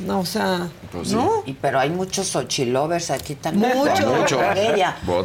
No, 0.07 0.21
o 0.21 0.27
sea, 0.27 0.69
Pues 0.93 1.09
sí. 1.09 1.15
¿no? 1.15 1.43
Y 1.47 1.53
pero 1.55 1.79
hay 1.81 1.91
muchos 1.91 2.29
Xochilovers 2.29 3.11
aquí 3.11 3.35
también. 3.35 3.77
Mucho. 3.77 4.07
Mucho. 4.07 4.41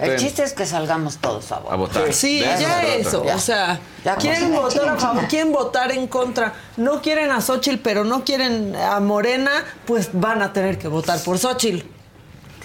El 0.01 0.15
chiste 0.17 0.43
es 0.43 0.53
que 0.53 0.65
salgamos 0.65 1.17
todos 1.17 1.51
a 1.51 1.59
votar. 1.59 1.73
A 1.73 1.75
votar. 1.77 2.13
Sí, 2.13 2.39
De 2.39 2.45
ya 2.45 2.83
eso. 2.83 3.23
Ya. 3.23 3.35
O 3.35 3.39
sea, 3.39 3.79
Ya, 4.03 4.15
quieren 4.15 4.53
votar 4.53 4.89
a 4.89 4.97
favor, 4.97 5.27
quieren 5.27 5.51
votar 5.51 5.91
en 5.91 6.07
contra. 6.07 6.53
No 6.77 7.01
quieren 7.01 7.31
a 7.31 7.39
Xochitl, 7.41 7.77
pero 7.81 8.03
no 8.03 8.23
quieren 8.23 8.75
a 8.75 8.99
Morena, 8.99 9.51
pues 9.85 10.09
van 10.13 10.41
a 10.41 10.51
tener 10.53 10.77
que 10.77 10.87
votar 10.87 11.19
por 11.23 11.37
Xochitl. 11.37 11.85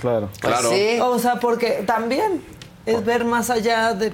Claro. 0.00 0.28
Pues 0.28 0.38
Claro. 0.40 0.70
sí. 0.70 0.98
O 1.00 1.18
sea, 1.18 1.36
porque 1.40 1.82
también 1.86 2.42
es 2.86 3.04
ver 3.04 3.24
más 3.24 3.50
allá 3.50 3.94
de 3.94 4.12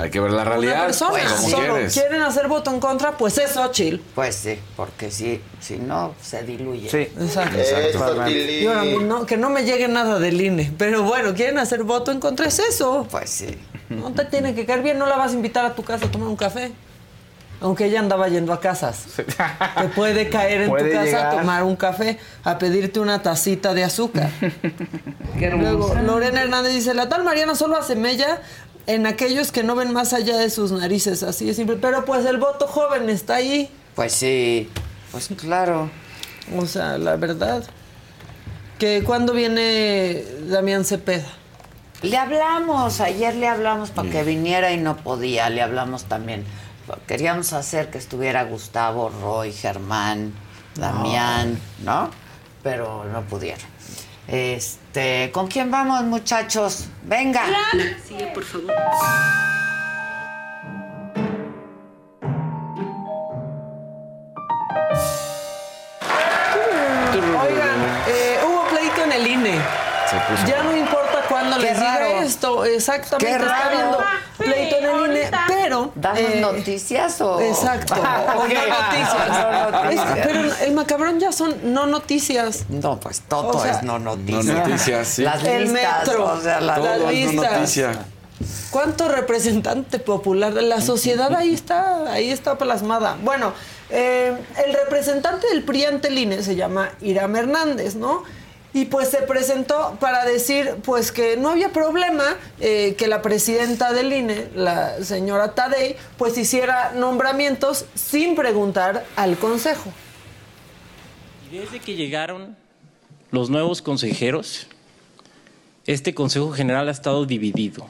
Hay 0.00 0.10
que 0.10 0.20
ver 0.20 0.30
la 0.32 0.42
una 0.42 0.50
realidad. 0.50 0.86
persona. 0.86 1.18
como 1.36 1.48
Solo 1.48 1.74
quieres. 1.74 1.92
quieren 1.94 2.22
hacer 2.22 2.48
voto 2.48 2.70
en 2.70 2.80
contra, 2.80 3.16
pues 3.16 3.36
es 3.38 3.50
Xochitl. 3.52 4.00
Pues 4.14 4.34
sí, 4.36 4.58
porque 4.76 5.10
sí, 5.10 5.40
si 5.60 5.76
no, 5.76 6.14
se 6.22 6.42
diluye. 6.42 6.88
Sí. 6.90 6.98
Exacto. 7.20 7.58
Exacto. 7.58 8.30
Y 8.30 8.66
ahora, 8.66 8.84
no, 9.02 9.26
que 9.26 9.36
no 9.36 9.50
me 9.50 9.64
llegue 9.64 9.88
nada 9.88 10.18
del 10.18 10.40
INE. 10.40 10.72
Pero 10.78 11.02
bueno, 11.02 11.34
quieren 11.34 11.58
hacer 11.58 11.82
voto 11.84 12.10
en 12.12 12.20
contra, 12.20 12.46
es 12.46 12.58
eso. 12.58 13.06
Pues 13.10 13.28
sí. 13.30 13.58
No 13.90 14.12
te 14.12 14.24
tiene 14.24 14.54
que 14.54 14.64
caer 14.66 14.82
bien, 14.82 14.98
no 14.98 15.06
la 15.06 15.16
vas 15.16 15.32
a 15.32 15.34
invitar 15.34 15.64
a 15.66 15.74
tu 15.74 15.82
casa 15.82 16.06
a 16.06 16.10
tomar 16.10 16.28
un 16.28 16.36
café. 16.36 16.72
Aunque 17.62 17.84
ella 17.84 18.00
andaba 18.00 18.26
yendo 18.28 18.54
a 18.54 18.60
casas. 18.60 19.04
Te 19.16 19.88
puede 19.94 20.30
caer 20.30 20.62
en 20.62 20.70
Puede 20.70 20.88
tu 20.88 20.92
casa 20.94 21.04
llegar. 21.04 21.26
a 21.26 21.30
tomar 21.40 21.62
un 21.62 21.76
café, 21.76 22.18
a 22.42 22.56
pedirte 22.56 23.00
una 23.00 23.20
tacita 23.22 23.74
de 23.74 23.84
azúcar. 23.84 24.30
Luego, 25.38 25.94
Lorena 26.02 26.40
Hernández 26.42 26.72
dice, 26.72 26.94
la 26.94 27.10
tal 27.10 27.22
Mariana 27.22 27.54
solo 27.54 27.76
hace 27.76 27.96
mella 27.96 28.40
en 28.86 29.06
aquellos 29.06 29.52
que 29.52 29.62
no 29.62 29.74
ven 29.74 29.92
más 29.92 30.12
allá 30.12 30.36
de 30.36 30.50
sus 30.50 30.72
narices. 30.72 31.22
Así 31.22 31.46
de 31.46 31.54
simple. 31.54 31.76
Pero 31.76 32.04
pues 32.04 32.24
el 32.26 32.38
voto 32.38 32.66
joven 32.66 33.08
está 33.08 33.36
ahí. 33.36 33.70
Pues 33.94 34.12
sí. 34.12 34.68
Pues 35.12 35.28
claro. 35.36 35.90
O 36.56 36.66
sea, 36.66 36.98
la 36.98 37.16
verdad. 37.16 37.64
Que 38.78 39.02
cuando 39.04 39.32
viene 39.32 40.24
Damián 40.48 40.84
Cepeda. 40.84 41.28
Le 42.02 42.16
hablamos, 42.16 43.00
ayer 43.00 43.34
le 43.34 43.46
hablamos 43.46 43.90
para 43.90 44.08
que 44.08 44.22
viniera 44.22 44.72
y 44.72 44.78
no 44.78 44.96
podía. 44.96 45.50
Le 45.50 45.60
hablamos 45.60 46.04
también. 46.04 46.44
Queríamos 47.06 47.52
hacer 47.52 47.90
que 47.90 47.98
estuviera 47.98 48.44
Gustavo, 48.44 49.10
Roy, 49.10 49.52
Germán, 49.52 50.32
Damián, 50.76 51.60
¿no? 51.84 52.10
Pero 52.62 53.04
no 53.04 53.22
pudieron. 53.22 53.66
Este, 54.30 55.30
¿con 55.32 55.48
quién 55.48 55.70
vamos, 55.72 56.04
muchachos? 56.04 56.88
Venga. 57.02 57.42
Sí, 58.06 58.16
por 58.32 58.44
favor. 58.44 58.72
Oigan, 67.42 67.78
eh, 68.08 68.38
hubo 68.46 68.64
pleito 68.68 69.04
en 69.04 69.12
el 69.12 69.26
INE. 69.26 69.58
Se 70.08 70.16
puso- 70.16 70.46
Ya 70.46 70.62
no 70.62 70.76
importa 70.76 71.22
cuándo 71.28 71.56
Qué 71.56 71.62
les 71.62 71.78
diga 71.78 71.98
esto, 72.22 72.64
exactamente, 72.64 73.26
Qué 73.26 73.32
está 73.32 73.46
raro. 73.46 73.66
habiendo 73.76 73.98
pleito 74.38 74.76
en 74.76 74.84
el 74.84 75.10
INE, 75.16 75.30
pero... 75.48 75.92
¿Damos 75.94 76.18
eh, 76.20 76.38
noticias 76.40 77.20
o...? 77.20 77.40
Exacto, 77.40 77.94
o 77.94 77.98
Ok. 77.98 78.48
no 78.48 78.66
noticias. 78.66 79.92
Es- 79.92 80.24
pero 80.26 80.54
el 80.64 80.72
macabrón 80.72 81.20
ya 81.20 81.32
son 81.32 81.72
no 81.74 81.86
noticias. 81.86 82.64
No, 82.68 82.98
pues 83.00 83.20
todo 83.28 83.48
O 83.58 83.62
sea, 83.62 83.72
es 83.72 83.82
no 83.82 83.98
noticias. 83.98 84.44
No 84.44 84.52
noticias, 84.66 85.08
sí. 85.08 85.22
Las 85.22 85.42
El 85.44 85.64
listas, 85.72 86.06
metro, 86.08 86.24
o 86.34 86.40
sea, 86.40 86.60
las- 86.60 86.76
Todo 86.76 86.86
las 86.86 86.96
es 86.96 87.02
no 87.02 87.10
listas. 87.42 87.52
noticia. 87.52 88.04
¿Cuánto 88.70 89.08
representante 89.08 89.98
popular 89.98 90.54
de 90.54 90.62
la 90.62 90.80
sociedad 90.80 91.34
ahí 91.34 91.52
está? 91.52 92.10
Ahí 92.10 92.30
está 92.30 92.56
plasmada. 92.56 93.16
Bueno, 93.22 93.52
eh, 93.90 94.34
el 94.64 94.72
representante 94.72 95.46
del 95.48 95.62
PRI 95.64 95.84
ante 95.84 96.08
el 96.08 96.16
INE 96.18 96.42
se 96.42 96.54
llama 96.56 96.88
Iram 97.02 97.36
Hernández, 97.36 97.96
¿no? 97.96 98.22
Y 98.72 98.84
pues 98.84 99.08
se 99.08 99.22
presentó 99.22 99.96
para 99.98 100.24
decir 100.24 100.76
pues 100.84 101.10
que 101.10 101.36
no 101.36 101.50
había 101.50 101.72
problema 101.72 102.36
eh, 102.60 102.94
que 102.96 103.08
la 103.08 103.20
presidenta 103.20 103.92
del 103.92 104.12
INE, 104.12 104.48
la 104.54 105.02
señora 105.02 105.54
Tadei, 105.54 105.96
pues 106.16 106.38
hiciera 106.38 106.92
nombramientos 106.92 107.84
sin 107.94 108.36
preguntar 108.36 109.04
al 109.16 109.36
Consejo. 109.38 109.92
Y 111.50 111.58
Desde 111.58 111.80
que 111.80 111.94
llegaron 111.94 112.56
los 113.32 113.50
nuevos 113.50 113.82
consejeros, 113.82 114.68
este 115.86 116.14
Consejo 116.14 116.52
General 116.52 116.88
ha 116.88 116.92
estado 116.92 117.26
dividido. 117.26 117.88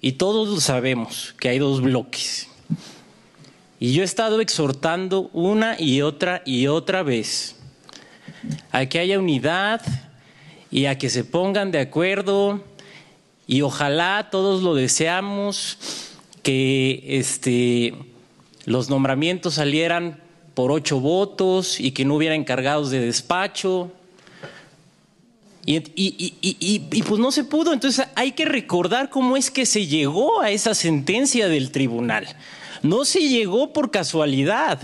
Y 0.00 0.12
todos 0.12 0.62
sabemos 0.62 1.34
que 1.38 1.50
hay 1.50 1.58
dos 1.58 1.82
bloques. 1.82 2.48
Y 3.78 3.92
yo 3.92 4.02
he 4.02 4.04
estado 4.04 4.40
exhortando 4.40 5.28
una 5.32 5.78
y 5.78 6.02
otra 6.02 6.42
y 6.46 6.68
otra 6.68 7.02
vez 7.02 7.56
a 8.70 8.86
que 8.86 8.98
haya 8.98 9.18
unidad 9.18 9.80
y 10.70 10.86
a 10.86 10.98
que 10.98 11.10
se 11.10 11.24
pongan 11.24 11.70
de 11.70 11.80
acuerdo 11.80 12.62
y 13.46 13.62
ojalá 13.62 14.28
todos 14.30 14.62
lo 14.62 14.74
deseamos 14.74 15.78
que 16.42 17.02
este 17.06 17.94
los 18.64 18.88
nombramientos 18.88 19.54
salieran 19.54 20.20
por 20.54 20.70
ocho 20.70 21.00
votos 21.00 21.80
y 21.80 21.90
que 21.92 22.04
no 22.04 22.14
hubiera 22.16 22.34
encargados 22.34 22.90
de 22.90 23.00
despacho. 23.00 23.90
Y, 25.64 25.76
y- 25.76 26.34
y- 26.40 26.88
y- 26.92 27.02
pues 27.04 27.20
no 27.20 27.30
se 27.30 27.44
pudo. 27.44 27.72
Entonces 27.72 28.06
hay 28.16 28.32
que 28.32 28.44
recordar 28.44 29.10
cómo 29.10 29.36
es 29.36 29.50
que 29.50 29.64
se 29.64 29.86
llegó 29.86 30.40
a 30.40 30.50
esa 30.50 30.74
sentencia 30.74 31.48
del 31.48 31.70
tribunal. 31.70 32.26
No 32.82 33.04
se 33.04 33.28
llegó 33.28 33.72
por 33.72 33.90
casualidad, 33.92 34.80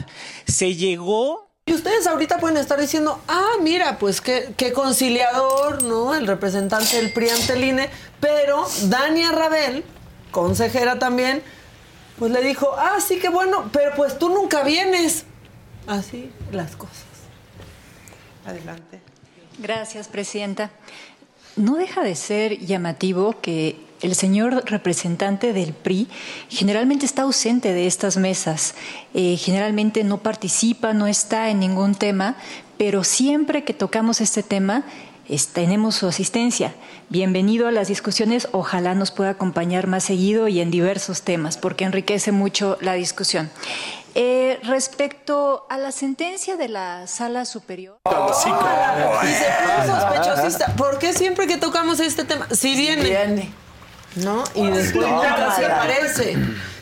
se 0.46 0.76
llegó 0.76 1.47
Y 1.68 1.74
ustedes 1.74 2.06
ahorita 2.06 2.38
pueden 2.38 2.56
estar 2.56 2.80
diciendo, 2.80 3.20
ah, 3.28 3.56
mira, 3.60 3.98
pues 3.98 4.22
qué, 4.22 4.72
conciliador, 4.74 5.82
¿no? 5.82 6.14
El 6.14 6.26
representante 6.26 6.96
del 6.96 7.12
PRI 7.12 7.28
ante 7.28 7.60
INE. 7.60 7.90
Pero 8.20 8.66
Dania 8.84 9.32
Rabel, 9.32 9.84
consejera 10.30 10.98
también, 10.98 11.42
pues 12.18 12.32
le 12.32 12.40
dijo, 12.40 12.74
ah, 12.78 12.96
sí, 13.06 13.18
qué 13.18 13.28
bueno, 13.28 13.68
pero 13.70 13.90
pues 13.96 14.18
tú 14.18 14.30
nunca 14.30 14.62
vienes. 14.62 15.26
Así 15.86 16.32
las 16.52 16.74
cosas. 16.74 17.04
Adelante. 18.46 19.02
Gracias, 19.58 20.08
Presidenta. 20.08 20.70
No 21.56 21.74
deja 21.74 22.02
de 22.02 22.14
ser 22.14 22.60
llamativo 22.60 23.42
que 23.42 23.78
el 24.00 24.14
señor 24.14 24.64
representante 24.66 25.52
del 25.52 25.72
PRI 25.72 26.08
generalmente 26.48 27.06
está 27.06 27.22
ausente 27.22 27.72
de 27.72 27.86
estas 27.86 28.16
mesas, 28.16 28.74
eh, 29.14 29.36
generalmente 29.36 30.04
no 30.04 30.18
participa, 30.18 30.92
no 30.92 31.06
está 31.06 31.50
en 31.50 31.60
ningún 31.60 31.94
tema, 31.94 32.36
pero 32.76 33.04
siempre 33.04 33.64
que 33.64 33.74
tocamos 33.74 34.20
este 34.20 34.42
tema 34.42 34.84
es- 35.28 35.48
tenemos 35.48 35.96
su 35.96 36.06
asistencia. 36.06 36.74
Bienvenido 37.10 37.68
a 37.68 37.72
las 37.72 37.88
discusiones, 37.88 38.48
ojalá 38.52 38.94
nos 38.94 39.10
pueda 39.10 39.30
acompañar 39.30 39.86
más 39.86 40.04
seguido 40.04 40.48
y 40.48 40.60
en 40.60 40.70
diversos 40.70 41.22
temas, 41.22 41.58
porque 41.58 41.84
enriquece 41.84 42.32
mucho 42.32 42.78
la 42.80 42.94
discusión. 42.94 43.50
Eh, 44.14 44.58
respecto 44.64 45.66
a 45.68 45.76
la 45.78 45.92
sentencia 45.92 46.56
de 46.56 46.68
la 46.68 47.06
Sala 47.06 47.44
Superior. 47.44 47.98
Y 48.06 49.32
se 49.32 49.44
puso 49.84 50.00
sospechosista. 50.00 50.74
¿Por 50.76 50.98
qué 50.98 51.12
siempre 51.12 51.46
que 51.46 51.56
tocamos 51.58 52.00
este 52.00 52.24
tema? 52.24 52.48
Si 52.50 52.74
viene. 52.74 53.02
Viene. 53.04 53.52
¿No? 54.16 54.44
Y 54.54 54.66
después 54.68 55.06
nunca 55.08 55.54
se 55.56 55.66
aparece. 55.66 56.36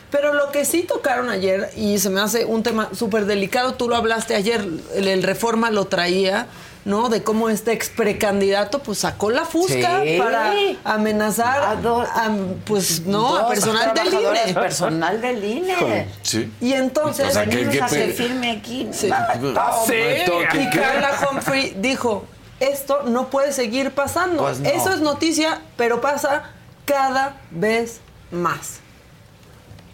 Pero 0.09 0.33
lo 0.33 0.51
que 0.51 0.63
sí 0.63 0.83
tocaron 0.83 1.29
ayer, 1.29 1.69
y 1.75 1.99
se 1.99 2.09
me 2.09 2.21
hace 2.21 2.45
un 2.45 2.63
tema 2.63 2.89
súper 2.93 3.25
delicado, 3.25 3.73
tú 3.73 3.89
lo 3.89 3.95
hablaste 3.97 4.35
ayer, 4.35 4.65
el, 4.95 5.07
el 5.07 5.21
Reforma 5.21 5.69
lo 5.69 5.85
traía, 5.85 6.47
¿no? 6.85 7.09
De 7.09 7.21
cómo 7.23 7.49
este 7.49 7.73
ex 7.73 7.89
precandidato 7.89 8.79
pues 8.79 8.99
sacó 8.99 9.29
la 9.31 9.43
fusca 9.43 10.01
Sí. 10.05 10.17
para 10.17 10.53
amenazar 10.85 11.61
A 11.61 11.75
dos- 11.75 12.07
a, 12.07 12.29
pues 12.65 13.01
no, 13.01 13.35
a 13.35 13.41
Dos 13.41 13.49
personal 13.49 13.93
del 13.93 14.13
INE. 14.13 14.53
Personal 14.53 15.21
del 15.21 15.43
INE. 15.43 16.07
Sí. 16.21 16.49
Y 16.61 16.71
entonces 16.71 17.27
O 17.27 17.31
sea, 17.31 17.43
¿qué- 17.43 17.57
Venimos 17.65 17.75
qué 17.75 17.81
a 17.83 17.87
que 18.07 18.13
firme 18.13 18.51
aquí. 18.51 18.87
Sí. 18.93 19.09
No, 19.09 19.85
Sí. 19.85 19.93
y 19.93 20.69
¿Qué? 20.69 20.79
Carla 20.79 21.11
Humphrey 21.29 21.75
dijo, 21.77 22.23
esto 22.61 23.01
no 23.05 23.27
puede 23.29 23.51
seguir 23.51 23.91
pasando. 23.91 24.43
Pues 24.43 24.61
no. 24.61 24.69
Eso 24.69 24.91
es 24.91 25.01
noticia, 25.01 25.59
pero 25.75 25.99
pasa 25.99 26.43
cada 26.87 27.39
vez 27.51 28.01
más. 28.31 28.79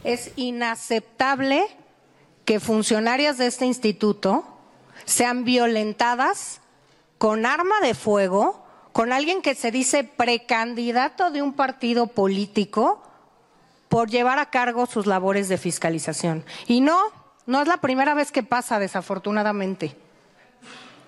Es 0.05 0.31
inaceptable 0.37 1.65
que 2.45 2.61
funcionarias 2.61 3.37
de 3.37 3.47
este 3.47 3.65
instituto 3.65 4.45
sean 5.03 5.43
violentadas 5.43 6.61
con 7.17 7.45
arma 7.45 7.75
de 7.81 7.95
fuego, 7.95 8.63
con 8.91 9.11
alguien 9.11 9.41
que 9.41 9.55
se 9.55 9.71
dice 9.71 10.03
precandidato 10.03 11.31
de 11.31 11.41
un 11.41 11.53
partido 11.53 12.07
político 12.07 13.01
por 13.89 14.09
llevar 14.09 14.39
a 14.39 14.49
cargo 14.49 14.85
sus 14.85 15.05
labores 15.07 15.49
de 15.49 15.57
fiscalización. 15.57 16.45
Y 16.67 16.81
no, 16.81 16.99
no 17.45 17.61
es 17.61 17.67
la 17.67 17.77
primera 17.77 18.13
vez 18.13 18.31
que 18.31 18.43
pasa, 18.43 18.77
desafortunadamente. 18.79 19.97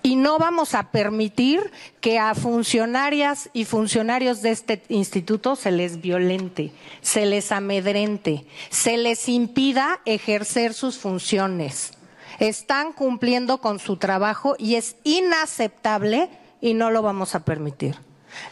Y 0.06 0.14
no 0.14 0.38
vamos 0.38 0.76
a 0.76 0.92
permitir 0.92 1.72
que 2.00 2.20
a 2.20 2.36
funcionarias 2.36 3.50
y 3.52 3.64
funcionarios 3.64 4.40
de 4.40 4.52
este 4.52 4.84
instituto 4.88 5.56
se 5.56 5.72
les 5.72 6.00
violente, 6.00 6.70
se 7.00 7.26
les 7.26 7.50
amedrente, 7.50 8.46
se 8.70 8.98
les 8.98 9.28
impida 9.28 9.98
ejercer 10.04 10.74
sus 10.74 10.96
funciones. 10.96 11.94
Están 12.38 12.92
cumpliendo 12.92 13.58
con 13.58 13.80
su 13.80 13.96
trabajo 13.96 14.54
y 14.60 14.76
es 14.76 14.94
inaceptable 15.02 16.30
y 16.60 16.74
no 16.74 16.92
lo 16.92 17.02
vamos 17.02 17.34
a 17.34 17.44
permitir. 17.44 17.96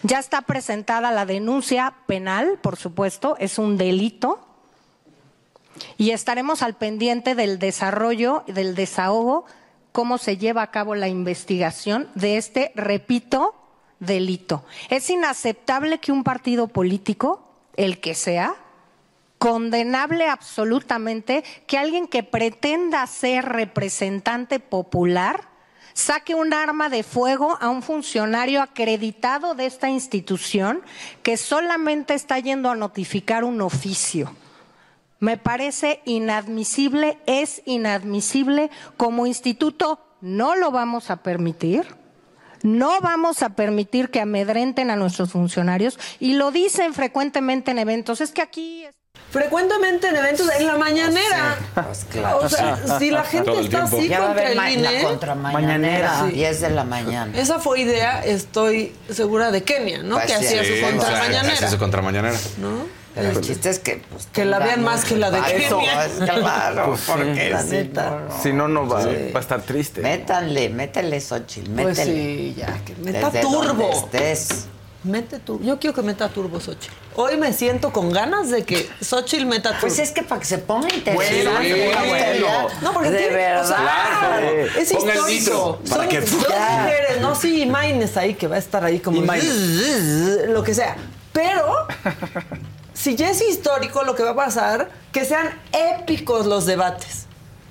Ya 0.03 0.19
está 0.19 0.43
presentada 0.43 1.13
la 1.13 1.25
denuncia 1.25 1.95
penal, 2.09 2.59
por 2.63 2.75
supuesto, 2.75 3.37
es 3.39 3.61
un 3.61 3.77
delito. 3.77 4.45
Y 5.99 6.11
estaremos 6.11 6.63
al 6.63 6.75
pendiente 6.75 7.37
del 7.37 7.61
desarrollo, 7.61 8.43
del 8.49 8.75
desahogo, 8.75 9.47
cómo 9.95 10.19
se 10.19 10.39
lleva 10.39 10.63
a 10.63 10.73
cabo 10.73 10.97
la 10.97 11.07
investigación 11.07 12.09
de 12.17 12.37
este, 12.37 12.73
repito, 12.75 13.55
delito. 14.01 14.65
Es 14.91 15.09
inaceptable 15.09 16.01
que 16.01 16.11
un 16.11 16.25
partido 16.25 16.67
político, 16.67 17.49
el 17.77 18.01
que 18.01 18.17
sea, 18.17 18.57
condenable 19.39 20.27
absolutamente 20.27 21.45
que 21.69 21.79
alguien 21.79 22.09
que 22.09 22.25
pretenda 22.25 23.07
ser 23.07 23.45
representante 23.45 24.59
popular 24.59 25.49
saque 25.93 26.35
un 26.35 26.53
arma 26.53 26.89
de 26.89 27.05
fuego 27.05 27.57
a 27.61 27.69
un 27.69 27.81
funcionario 27.81 28.63
acreditado 28.63 29.55
de 29.55 29.67
esta 29.67 29.91
institución 29.91 30.83
que 31.23 31.37
solamente 31.37 32.15
está 32.15 32.41
yendo 32.41 32.69
a 32.69 32.75
notificar 32.75 33.45
un 33.45 33.63
oficio. 33.63 34.35
Me 35.25 35.39
parece 35.39 36.01
inadmisible, 36.05 37.17
es 37.25 37.63
inadmisible. 37.65 38.71
Como 38.99 39.27
instituto 39.27 39.99
no 40.21 40.55
lo 40.55 40.71
vamos 40.71 41.09
a 41.11 41.23
permitir. 41.23 41.87
No 42.63 43.01
vamos 43.01 43.43
a 43.43 43.51
permitir 43.51 44.11
que 44.11 44.21
amedrenten 44.21 44.91
a 44.91 44.97
nuestros 44.97 45.33
funcionarios 45.33 45.99
y 46.21 46.35
lo 46.35 46.51
dicen 46.51 46.93
frecuentemente 46.93 47.71
en 47.71 47.79
eventos. 47.79 48.21
Es 48.21 48.33
que 48.33 48.43
aquí... 48.43 48.85
Frecuentemente 49.31 50.09
en 50.09 50.17
eventos, 50.17 50.49
en 50.59 50.67
la 50.67 50.77
mañanera. 50.77 51.57
Pues 51.75 52.05
claro. 52.11 52.39
O 52.43 52.49
sea, 52.49 52.99
si 52.99 53.11
la 53.11 53.25
gente 53.25 53.59
está 53.61 53.85
así 53.85 54.09
Ya 54.09 54.19
contra 54.27 54.51
el 54.51 54.57
ma- 54.57 54.65
la 54.71 54.93
INE, 54.93 55.03
contramañanera, 55.05 56.27
Sí. 56.27 56.33
10 56.35 56.61
de 56.61 56.71
la 56.71 56.85
mañana. 56.85 57.37
Esa 57.39 57.59
fue 57.61 57.81
idea, 57.81 58.25
estoy 58.25 58.95
segura, 59.11 59.51
de 59.51 59.63
Kenia, 59.63 60.03
¿no? 60.03 60.17
Pues 60.17 60.27
que 60.27 60.39
sí, 60.39 60.47
hacía 60.59 60.65
sí, 60.65 60.77
su 60.77 60.87
contramañanera. 60.87 61.71
Su 61.71 61.79
contramañanera. 61.79 62.39
¿no? 62.59 63.04
Pero 63.15 63.31
el 63.31 63.41
chiste 63.41 63.71
es 63.71 63.79
que. 63.79 64.03
Pues, 64.11 64.27
Que 64.33 64.45
la 64.45 64.59
vean 64.59 64.83
más 64.83 65.05
que 65.05 65.17
la 65.17 65.31
de 65.31 65.39
Eso, 65.65 65.81
es 65.81 66.31
claro, 66.31 66.87
Pues 66.89 67.01
porque 67.07 67.51
La 67.51 67.63
si 67.63 67.71
neta. 67.71 68.11
no, 68.29 68.43
Si 68.43 68.53
no, 68.53 68.67
no 68.69 68.89
va, 68.89 69.03
Sí. 69.03 69.31
va 69.35 69.39
a 69.39 69.43
estar 69.43 69.63
triste. 69.63 70.01
Métanle, 70.01 70.69
métele, 70.71 71.21
Xochitl, 71.21 71.71
métele. 71.71 71.95
Pues 71.95 71.99
sí, 71.99 72.55
ya, 72.59 72.79
que 72.85 72.95
meta 72.97 73.31
Desde 73.31 73.41
turbo. 73.43 73.65
donde 73.65 73.91
estés. 73.93 74.67
Mete 75.05 75.39
turbo. 75.39 75.63
Yo 75.63 75.79
quiero 75.79 75.95
que 75.95 76.01
meta 76.03 76.29
turbo 76.31 76.59
Xochitl. 76.61 76.93
Hoy 77.17 77.37
me 77.37 77.53
siento 77.53 77.93
con 77.93 78.11
ganas 78.11 78.51
de 78.51 78.65
que 78.65 78.89
Xochitl 79.03 79.45
meta 79.47 79.69
turbo. 79.71 79.83
Pues 79.83 79.99
es 79.99 80.11
que 80.13 80.23
para 80.23 80.41
que 80.41 80.47
se 80.47 80.59
ponga 80.59 80.89
interesante. 80.93 81.45
Bueno, 81.45 82.09
bueno. 82.09 82.47
No, 82.83 82.93
porque 82.95 83.11
de 83.11 83.19
tiene- 83.19 83.35
verdad. 83.37 83.63
o 83.65 83.67
sea, 83.69 84.41
es 84.81 84.93
Ponga 84.93 85.13
el 85.13 85.19
histórico. 85.31 85.79
para 85.89 85.97
Son 85.97 86.09
que- 86.09 86.21
dos 86.21 86.33
mujeres, 86.33 87.21
no 87.21 87.35
sí, 87.37 87.67
Maines 87.67 88.17
ahí 88.17 88.35
que 88.35 88.49
va 88.49 88.57
a 88.57 88.59
estar 88.59 88.83
ahí 88.85 88.99
como 88.99 89.21
lo 90.49 90.65
que 90.65 90.75
sea. 90.75 90.97
Pero 91.35 91.87
si 93.05 93.17
ya 93.17 93.29
es 93.29 93.43
histórico 93.43 94.03
lo 94.03 94.15
que 94.15 94.23
va 94.23 94.31
a 94.31 94.35
pasar, 94.35 94.91
que 95.13 95.27
sean 95.27 95.61
épicos 95.73 96.47
los 96.47 96.65
debates. 96.65 97.27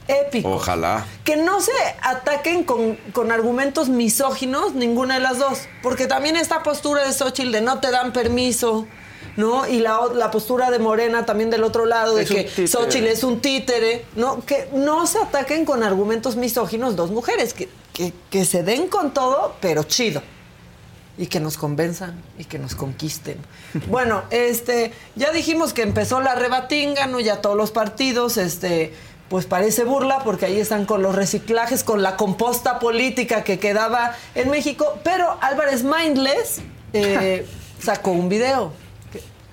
Épicos. 0.07 0.61
Ojalá. 0.61 1.07
Que 1.23 1.37
no 1.37 1.59
se 1.59 1.71
ataquen 2.03 2.63
con, 2.63 2.97
con 3.13 3.31
argumentos 3.31 3.89
misóginos 3.89 4.75
ninguna 4.75 5.15
de 5.15 5.21
las 5.21 5.39
dos. 5.39 5.61
Porque 5.81 6.05
también 6.05 6.35
esta 6.35 6.61
postura 6.61 7.03
de 7.03 7.11
Xochitl 7.11 7.51
de 7.51 7.61
no 7.61 7.79
te 7.79 7.89
dan 7.89 8.13
permiso, 8.13 8.85
¿no? 9.35 9.67
Y 9.67 9.79
la, 9.79 10.01
la 10.13 10.29
postura 10.29 10.69
de 10.69 10.77
Morena 10.77 11.25
también 11.25 11.49
del 11.49 11.63
otro 11.63 11.87
lado, 11.87 12.13
de 12.13 12.23
Es 12.25 12.29
que. 12.29 12.67
Xochitl 12.67 13.07
es 13.07 13.23
un 13.23 13.41
títere, 13.41 14.05
¿no? 14.15 14.45
Que 14.45 14.69
no 14.71 15.07
se 15.07 15.17
ataquen 15.17 15.65
con 15.65 15.81
argumentos 15.81 16.35
misóginos 16.35 16.95
dos 16.95 17.09
mujeres, 17.09 17.55
que, 17.55 17.69
que, 17.91 18.13
que 18.29 18.45
se 18.45 18.61
den 18.61 18.87
con 18.87 19.15
todo, 19.15 19.55
pero 19.61 19.81
chido. 19.81 20.21
Y 21.17 21.27
que 21.27 21.39
nos 21.39 21.57
convenzan 21.57 22.15
y 22.39 22.45
que 22.45 22.57
nos 22.59 22.75
conquisten. 22.75 23.37
Bueno, 23.87 24.23
este, 24.31 24.93
ya 25.15 25.31
dijimos 25.31 25.73
que 25.73 25.83
empezó 25.83 26.21
la 26.21 26.35
rebatinga, 26.35 27.07
¿no? 27.07 27.19
Ya 27.19 27.41
todos 27.41 27.55
los 27.55 27.71
partidos, 27.71 28.37
este, 28.37 28.93
pues 29.29 29.45
parece 29.45 29.83
burla, 29.83 30.19
porque 30.23 30.45
ahí 30.45 30.59
están 30.59 30.85
con 30.85 31.01
los 31.01 31.15
reciclajes, 31.15 31.83
con 31.83 32.01
la 32.01 32.17
composta 32.17 32.79
política 32.79 33.43
que 33.43 33.59
quedaba 33.59 34.15
en 34.35 34.49
México. 34.49 34.99
Pero 35.03 35.37
Álvarez 35.41 35.83
Mindless 35.83 36.61
eh, 36.93 37.45
sacó 37.79 38.11
un 38.11 38.29
video. 38.29 38.82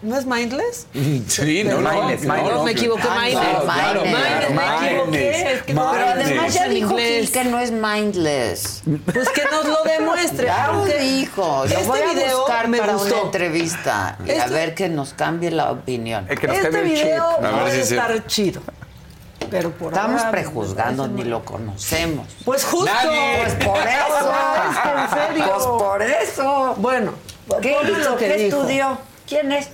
¿No 0.02 0.16
es 0.16 0.24
Mindless? 0.24 0.86
Sí, 1.28 1.62
no, 1.64 1.80
no, 1.80 1.90
Mindless, 1.90 2.22
no, 2.24 2.50
no, 2.50 2.64
me 2.64 2.70
equivoqué, 2.70 3.02
Ah, 3.08 3.20
Mindless. 3.22 3.42
claro, 3.42 3.62
claro, 3.64 4.02
Mindless, 4.02 4.50
me 4.50 4.56
claro. 4.56 4.86
equivoqué. 4.86 5.52
Es 5.52 5.62
que 5.62 5.74
no 5.74 5.90
Pero 5.92 6.06
además 6.06 6.54
ya 6.54 6.68
dijo 6.68 6.90
inglés. 6.92 7.20
Gil 7.20 7.32
que 7.32 7.44
no 7.44 7.58
es 7.58 7.70
mindless. 7.70 8.82
Pues 9.12 9.28
que 9.28 9.44
nos 9.44 9.66
lo 9.66 9.82
demuestre. 9.84 10.46
Ya 10.46 10.68
lo 10.72 10.84
dijo. 10.86 11.66
Yo 11.66 11.74
este 11.74 11.86
voy 11.86 12.00
a 12.00 12.12
video 12.14 12.38
buscar 12.38 12.68
me 12.68 12.78
para 12.78 12.94
gustó. 12.94 13.14
una 13.16 13.24
entrevista 13.26 14.18
y 14.24 14.30
a 14.30 14.34
Este- 14.36 14.50
ver 14.54 14.74
que 14.74 14.88
nos 14.88 15.12
cambie 15.12 15.50
la 15.50 15.70
opinión. 15.70 16.26
El 16.30 16.38
que 16.38 16.46
nos 16.46 16.56
Este 16.56 16.70
cambie 16.70 16.92
el 16.92 16.96
chip. 16.98 17.06
video 17.06 17.24
A 17.30 17.40
ver 17.40 17.52
puede 17.60 17.82
si 17.82 17.88
sí. 17.88 17.94
estar 17.94 18.26
chido. 18.26 18.62
Pero 19.50 19.70
por 19.72 19.92
Estamos 19.92 20.18
ahora, 20.20 20.30
prejuzgando, 20.30 21.08
me 21.08 21.24
ni 21.24 21.28
lo 21.28 21.44
conocemos. 21.44 22.26
Pues 22.44 22.64
justo. 22.64 22.90
Nadie. 22.90 23.38
Pues 23.42 23.54
por 23.66 23.78
eso. 23.78 24.32
Es 24.70 24.78
que 24.78 24.90
en 24.90 25.28
serio. 25.28 25.52
Pues 25.52 25.66
por 25.66 26.02
eso. 26.02 26.74
Bueno, 26.78 27.12
¿Qué 27.60 27.76
lo 27.84 28.16
que 28.16 28.28
¿Qué 28.28 28.36
dijo. 28.36 28.56
estudió? 28.62 28.98
¿Quién 29.26 29.52
es? 29.52 29.68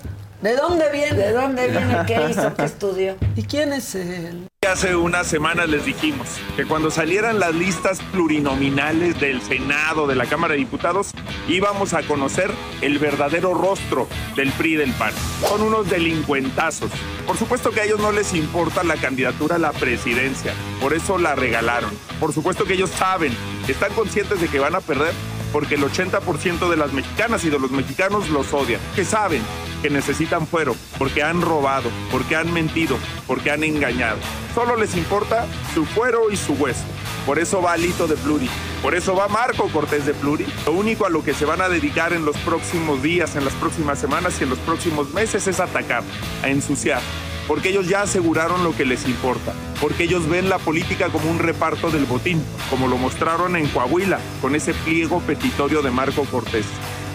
¿De 0.47 0.55
dónde 0.55 0.89
viene? 0.93 1.19
¿De 1.19 1.33
dónde 1.33 1.67
viene? 1.67 1.97
¿Qué 2.07 2.31
hizo? 2.31 2.55
¿Qué 2.55 2.67
estudió? 2.67 3.17
¿Y 3.35 3.43
quién 3.43 3.73
es 3.73 3.97
él? 3.97 4.47
Hace 4.65 4.95
unas 4.95 5.27
semanas 5.27 5.69
les 5.69 5.85
dijimos 5.85 6.29
que 6.55 6.65
cuando 6.65 6.93
salieran 6.93 7.41
las 7.41 7.53
listas 7.53 7.99
plurinominales 8.13 9.19
del 9.19 9.43
Senado, 9.43 10.07
de 10.07 10.15
la 10.15 10.27
Cámara 10.27 10.53
de 10.53 10.59
Diputados, 10.59 11.11
íbamos 11.49 11.95
a 11.95 12.05
conocer 12.05 12.53
el 12.81 13.01
verdadero 13.01 13.55
rostro 13.55 14.07
del 14.37 14.53
PRI 14.53 14.75
y 14.75 14.77
del 14.77 14.93
PAN. 14.93 15.11
Son 15.41 15.63
unos 15.63 15.91
delincuentazos. 15.91 16.93
Por 17.27 17.37
supuesto 17.37 17.73
que 17.73 17.81
a 17.81 17.85
ellos 17.85 17.99
no 17.99 18.13
les 18.13 18.33
importa 18.33 18.85
la 18.85 18.95
candidatura 18.95 19.57
a 19.57 19.59
la 19.59 19.73
presidencia, 19.73 20.53
por 20.81 20.95
eso 20.95 21.19
la 21.19 21.35
regalaron. 21.35 21.91
Por 22.21 22.33
supuesto 22.33 22.67
que 22.67 22.75
ellos 22.75 22.91
saben, 22.91 23.33
están 23.67 23.93
conscientes 23.95 24.41
de 24.41 24.47
que 24.47 24.61
van 24.61 24.77
a 24.77 24.81
perder 24.81 25.13
porque 25.53 25.77
el 25.77 25.83
80% 25.83 26.69
de 26.69 26.77
las 26.77 26.93
mexicanas 26.93 27.45
y 27.45 27.51
de 27.51 27.59
los 27.59 27.71
mexicanos 27.71 28.29
los 28.31 28.53
odian, 28.53 28.81
que 28.95 29.05
saben 29.05 29.43
que 29.83 29.91
necesitan 29.91 30.47
fuero, 30.47 30.75
porque 30.99 31.23
han 31.23 31.41
robado, 31.43 31.91
porque 32.11 32.37
han 32.37 32.53
mentido, 32.53 32.99
porque 33.27 33.51
han 33.51 33.65
engañado. 33.65 34.19
Solo 34.55 34.77
les 34.77 34.97
importa 34.97 35.47
su 35.75 35.85
fuero 35.85 36.31
y 36.31 36.37
su 36.37 36.55
hueso. 36.55 36.85
Por 37.27 37.39
eso 37.39 37.61
va 37.61 37.73
Alito 37.73 38.07
de 38.07 38.15
Pluri, 38.17 38.49
por 38.83 38.95
eso 38.95 39.17
va 39.17 39.27
Marco 39.27 39.69
Cortés 39.69 40.07
de 40.07 40.15
Pluri. 40.15 40.47
Lo 40.65 40.73
único 40.73 41.07
a 41.07 41.11
lo 41.11 41.25
que 41.25 41.35
se 41.35 41.45
van 41.45 41.61
a 41.61 41.69
dedicar 41.69 42.13
en 42.13 42.25
los 42.25 42.37
próximos 42.39 43.03
días, 43.03 43.35
en 43.35 43.45
las 43.45 43.55
próximas 43.55 43.99
semanas 43.99 44.37
y 44.41 44.45
en 44.45 44.51
los 44.51 44.59
próximos 44.61 45.13
meses 45.13 45.47
es 45.49 45.59
atacar, 45.59 46.05
a 46.43 46.49
ensuciar, 46.49 47.01
porque 47.47 47.69
ellos 47.71 47.89
ya 47.89 48.03
aseguraron 48.03 48.65
lo 48.65 48.75
que 48.77 48.85
les 48.85 49.07
importa, 49.07 49.53
porque 49.81 50.05
ellos 50.05 50.29
ven 50.29 50.49
la 50.49 50.59
política 50.59 51.09
como 51.09 51.31
un 51.31 51.39
reparto 51.39 51.91
del 51.91 52.05
botín, 52.05 52.43
como 52.71 52.89
lo 52.89 52.97
mostraron 52.97 53.57
en 53.57 53.69
Coahuila 53.69 54.19
con 54.41 54.55
ese 54.55 54.75
pliego 54.75 55.21
petitorio 55.21 55.83
de 55.83 55.91
Marco 55.91 56.25
Cortés. 56.25 56.67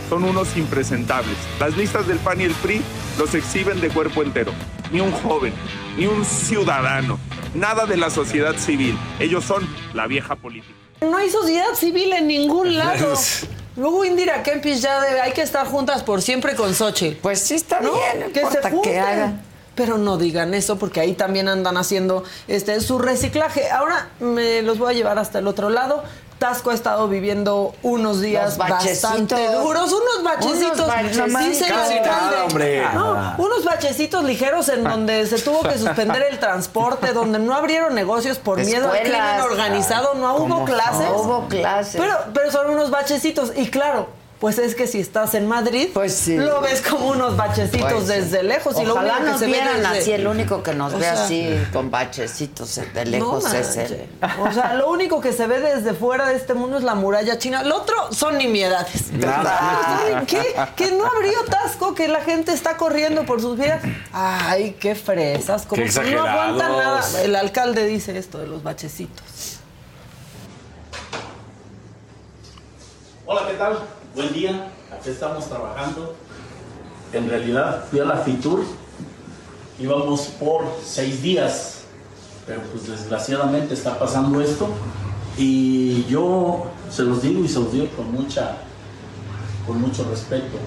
Son 0.10 0.24
unos 0.26 0.58
impresentables. 0.58 1.38
Las 1.60 1.78
listas 1.78 2.06
del 2.08 2.18
PAN 2.20 2.42
y 2.42 2.44
el 2.46 2.54
PRI 2.56 2.82
los 3.18 3.34
exhiben 3.34 3.80
de 3.80 3.90
cuerpo 3.90 4.24
entero. 4.24 4.52
Ni 4.92 5.00
un 5.00 5.12
joven, 5.14 5.54
ni 5.98 6.06
un 6.06 6.26
ciudadano, 6.26 7.18
nada 7.56 7.86
de 7.86 7.96
la 7.96 8.10
sociedad 8.10 8.56
civil. 8.58 8.98
Ellos 9.20 9.46
son 9.46 9.66
la 9.94 10.08
vieja 10.08 10.36
política. 10.36 10.74
No 11.02 11.16
hay 11.18 11.30
sociedad 11.30 11.74
civil 11.76 12.12
en 12.14 12.28
ningún 12.28 12.76
lado. 12.78 13.14
Luego 13.78 14.04
Indira 14.04 14.44
Kempis 14.44 14.82
ya 14.82 15.00
debe, 15.00 15.22
hay 15.22 15.32
que 15.32 15.42
estar 15.44 15.66
juntas 15.66 16.04
por 16.04 16.22
siempre 16.22 16.56
con 16.56 16.74
Xochitl. 16.76 17.16
Pues 17.22 17.40
sí 17.40 17.56
está 17.56 17.80
¿No? 17.80 17.94
bien, 17.94 18.20
no 18.20 18.34
que 18.34 18.40
se 18.42 18.46
importa 18.48 18.70
junten. 18.70 18.92
que 18.92 19.00
hagan. 19.00 19.42
Pero 19.76 19.98
no 19.98 20.18
digan 20.18 20.54
eso 20.54 20.78
porque 20.78 21.00
ahí 21.00 21.14
también 21.14 21.48
andan 21.48 21.78
haciendo 21.78 22.24
este 22.48 22.80
su 22.82 23.00
reciclaje. 23.00 23.70
Ahora 23.70 24.10
me 24.20 24.62
los 24.62 24.78
voy 24.78 24.94
a 24.94 24.96
llevar 24.96 25.20
hasta 25.20 25.40
el 25.40 25.48
otro 25.48 25.70
lado. 25.70 26.04
Tasco 26.40 26.72
ha 26.72 26.74
estado 26.74 27.08
viviendo 27.08 27.76
unos 27.84 28.20
días 28.20 28.58
bastante 28.58 29.36
duros, 29.54 29.94
unos 29.94 30.24
bachecitos. 30.24 30.80
Unos 30.80 30.88
bachecitos. 30.88 31.40
dice 31.46 31.68
Casi 31.68 32.00
nada, 32.00 32.46
hombre. 32.46 32.84
No, 32.96 33.36
unos 33.38 33.64
bachecitos 33.64 34.24
ligeros 34.24 34.68
en 34.70 34.84
donde 34.84 35.28
se 35.28 35.38
tuvo 35.38 35.62
que 35.62 35.78
suspender 35.78 36.24
el 36.32 36.40
transporte, 36.40 37.14
donde 37.14 37.38
no 37.38 37.54
abrieron 37.54 37.94
negocios 37.94 38.40
por 38.40 38.58
miedo 38.66 38.92
al 38.92 39.02
crimen 39.02 39.42
organizado, 39.42 40.16
no 40.16 40.36
hubo 40.36 40.48
¿Cómo 40.48 40.66
clases. 40.66 41.10
no? 41.10 41.18
Hubo 41.18 41.48
clases. 41.48 42.02
Pero, 42.02 42.18
pero 42.34 42.52
son 42.52 42.72
unos 42.72 42.90
bachecitos. 42.90 43.52
Y 43.56 43.70
claro, 43.70 44.10
pues 44.42 44.58
es 44.58 44.74
que 44.74 44.88
si 44.88 45.00
estás 45.00 45.36
en 45.36 45.48
Madrid, 45.48 45.90
lo 46.30 46.62
ves 46.62 46.82
como 46.82 47.10
unos 47.10 47.38
bachecitos 47.38 47.92
Pues 47.94 48.08
sí. 48.08 48.10
desde 48.14 48.42
lejos. 48.42 48.76
y 48.80 48.84
lo 48.86 48.94
Ojalá 48.94 49.18
que 49.20 49.24
nos 49.26 49.40
se 49.40 49.46
ve 49.46 49.52
vieran 49.52 49.84
desde- 49.84 50.00
así, 50.00 50.12
el 50.14 50.26
único 50.26 50.64
que 50.64 50.74
nos 50.74 50.94
O 50.94 50.98
ve 50.98 51.04
sea, 51.04 51.24
así 51.26 51.48
con 51.72 51.92
bachecitos 51.92 52.82
de 52.92 53.06
lejos 53.06 53.44
no 53.44 53.54
es 53.54 53.78
él. 53.78 54.10
O 54.40 54.52
sea, 54.52 54.74
lo 54.74 54.90
único 54.90 55.22
que 55.22 55.32
se 55.32 55.46
ve 55.46 55.60
desde 55.60 55.94
fuera 55.94 56.26
de 56.28 56.36
este 56.38 56.56
mundo 56.56 56.80
es 56.80 56.84
la 56.84 56.96
muralla 56.96 57.38
china. 57.38 57.62
Lo 57.62 57.78
otro 57.78 57.96
son 58.12 58.40
nimiedades. 58.40 59.12
Ay, 59.24 60.24
¿Qué? 60.26 60.44
Que 60.76 60.92
no 60.92 61.06
abrió 61.06 61.44
Tasco, 61.48 61.94
que 61.94 62.08
la 62.08 62.22
gente 62.22 62.52
está 62.52 62.78
corriendo 62.78 63.28
por 63.28 63.42
sus 63.42 63.60
vidas. 63.60 63.84
Ay, 64.12 64.76
qué 64.80 64.96
fresas. 64.96 65.68
Como 65.68 65.84
Qué 65.84 65.90
que 65.90 66.16
no 66.16 66.24
aguantan 66.26 66.72
nada. 66.78 67.04
El 67.22 67.36
alcalde 67.36 67.86
dice 67.86 68.18
esto 68.18 68.40
de 68.40 68.48
los 68.48 68.64
bachecitos. 68.64 69.60
Hola, 73.28 73.42
¿qué 73.48 73.54
tal? 73.54 73.80
Buen 74.14 74.34
día. 74.34 74.68
Aquí 74.92 75.10
estamos 75.10 75.48
trabajando. 75.48 76.14
En 77.14 77.30
realidad 77.30 77.86
fui 77.90 78.02
a 78.02 78.04
la 78.04 78.18
FITUR. 78.18 78.62
Íbamos 79.80 80.24
por 80.38 80.66
seis 80.84 81.22
días. 81.22 81.84
Pero 82.46 82.60
pues 82.74 82.90
desgraciadamente 82.90 83.74
está 83.74 83.98
pasando 83.98 84.42
esto. 84.42 84.68
Y 85.38 86.04
yo 86.10 86.66
se 86.90 87.04
los 87.04 87.22
digo 87.22 87.42
y 87.46 87.48
se 87.48 87.60
los 87.60 87.72
digo 87.72 87.88
con 87.96 88.12
mucha, 88.12 88.58
con 89.66 89.80
mucho 89.80 90.06
respeto. 90.10 90.58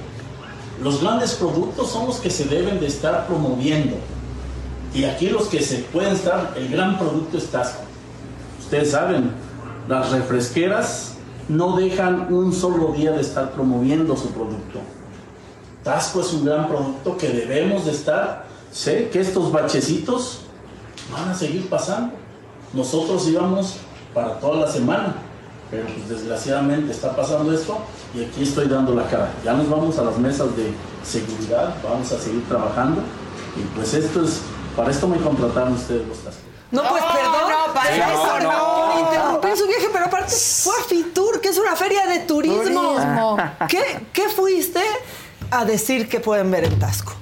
Los 0.83 1.03
grandes 1.03 1.35
productos 1.35 1.91
son 1.91 2.07
los 2.07 2.17
que 2.17 2.31
se 2.31 2.47
deben 2.47 2.81
de 2.81 2.87
estar 2.87 3.27
promoviendo. 3.27 3.97
Y 4.95 5.05
aquí 5.05 5.29
los 5.29 5.49
que 5.49 5.61
se 5.61 5.81
pueden 5.81 6.15
estar, 6.15 6.55
el 6.57 6.71
gran 6.71 6.99
producto 6.99 7.37
es 7.37 7.47
Tasco. 7.49 7.83
Ustedes 8.59 8.93
saben, 8.93 9.33
las 9.87 10.13
refresqueras 10.13 11.14
no 11.49 11.77
dejan 11.77 12.33
un 12.33 12.53
solo 12.53 12.93
día 12.93 13.13
de 13.13 13.21
estar 13.21 13.53
promoviendo 13.53 14.17
su 14.17 14.29
producto. 14.29 14.81
Tasco 15.83 16.21
es 16.21 16.33
un 16.33 16.45
gran 16.45 16.69
producto 16.69 17.17
que 17.17 17.29
debemos 17.29 17.85
de 17.85 17.93
estar. 17.93 18.47
Sé 18.73 19.11
que 19.11 19.21
estos 19.21 19.53
bachecitos 19.53 20.41
van 21.13 21.29
a 21.29 21.35
seguir 21.35 21.69
pasando. 21.69 22.15
Nosotros 22.73 23.29
íbamos 23.29 23.77
para 24.15 24.41
toda 24.41 24.67
la 24.67 24.73
semana, 24.73 25.15
pero 25.71 25.85
pues 25.87 26.09
desgraciadamente 26.09 26.93
está 26.93 27.15
pasando 27.15 27.53
esto 27.53 27.79
y 28.15 28.25
aquí 28.25 28.43
estoy 28.43 28.67
dando 28.67 28.95
la 28.95 29.07
cara. 29.09 29.31
Ya 29.45 29.53
nos 29.53 29.69
vamos 29.69 29.99
a 29.99 30.05
las 30.05 30.19
mesas 30.19 30.57
de 30.57 30.73
seguridad, 31.05 31.75
vamos 31.83 32.11
a 32.13 32.19
seguir 32.19 32.43
trabajando 32.49 33.03
y 33.57 33.77
pues 33.77 33.93
esto 33.95 34.25
es, 34.25 34.41
para 34.75 34.91
esto 34.91 35.07
me 35.07 35.19
contrataron 35.19 35.75
ustedes 35.75 36.09
los 36.09 36.19
Tasco. 36.19 36.44
No, 36.71 36.83
pues 36.89 37.03
No, 37.03 37.13
perdón. 37.13 37.51
no, 37.51 37.75
para 37.75 37.95
Sí, 37.95 38.01
eso 38.01 38.41
no. 38.41 38.93
Por 38.93 39.01
interrumpir 39.01 39.57
su 39.57 39.67
viaje, 39.67 39.87
pero 39.93 40.05
aparte 40.07 40.33
fue 40.35 40.75
a 40.81 40.85
Fitur, 40.85 41.41
que 41.41 41.49
es 41.51 41.59
una 41.59 41.77
feria 41.77 42.07
de 42.07 42.21
turismo. 42.21 42.63
Turismo. 42.95 43.37
¿Qué, 43.69 44.07
¿Qué 44.13 44.29
fuiste 44.29 44.81
a 45.51 45.65
decir 45.65 46.09
que 46.09 46.21
pueden 46.21 46.51
ver 46.51 46.65
en 46.65 46.79
Tasco? 46.79 47.13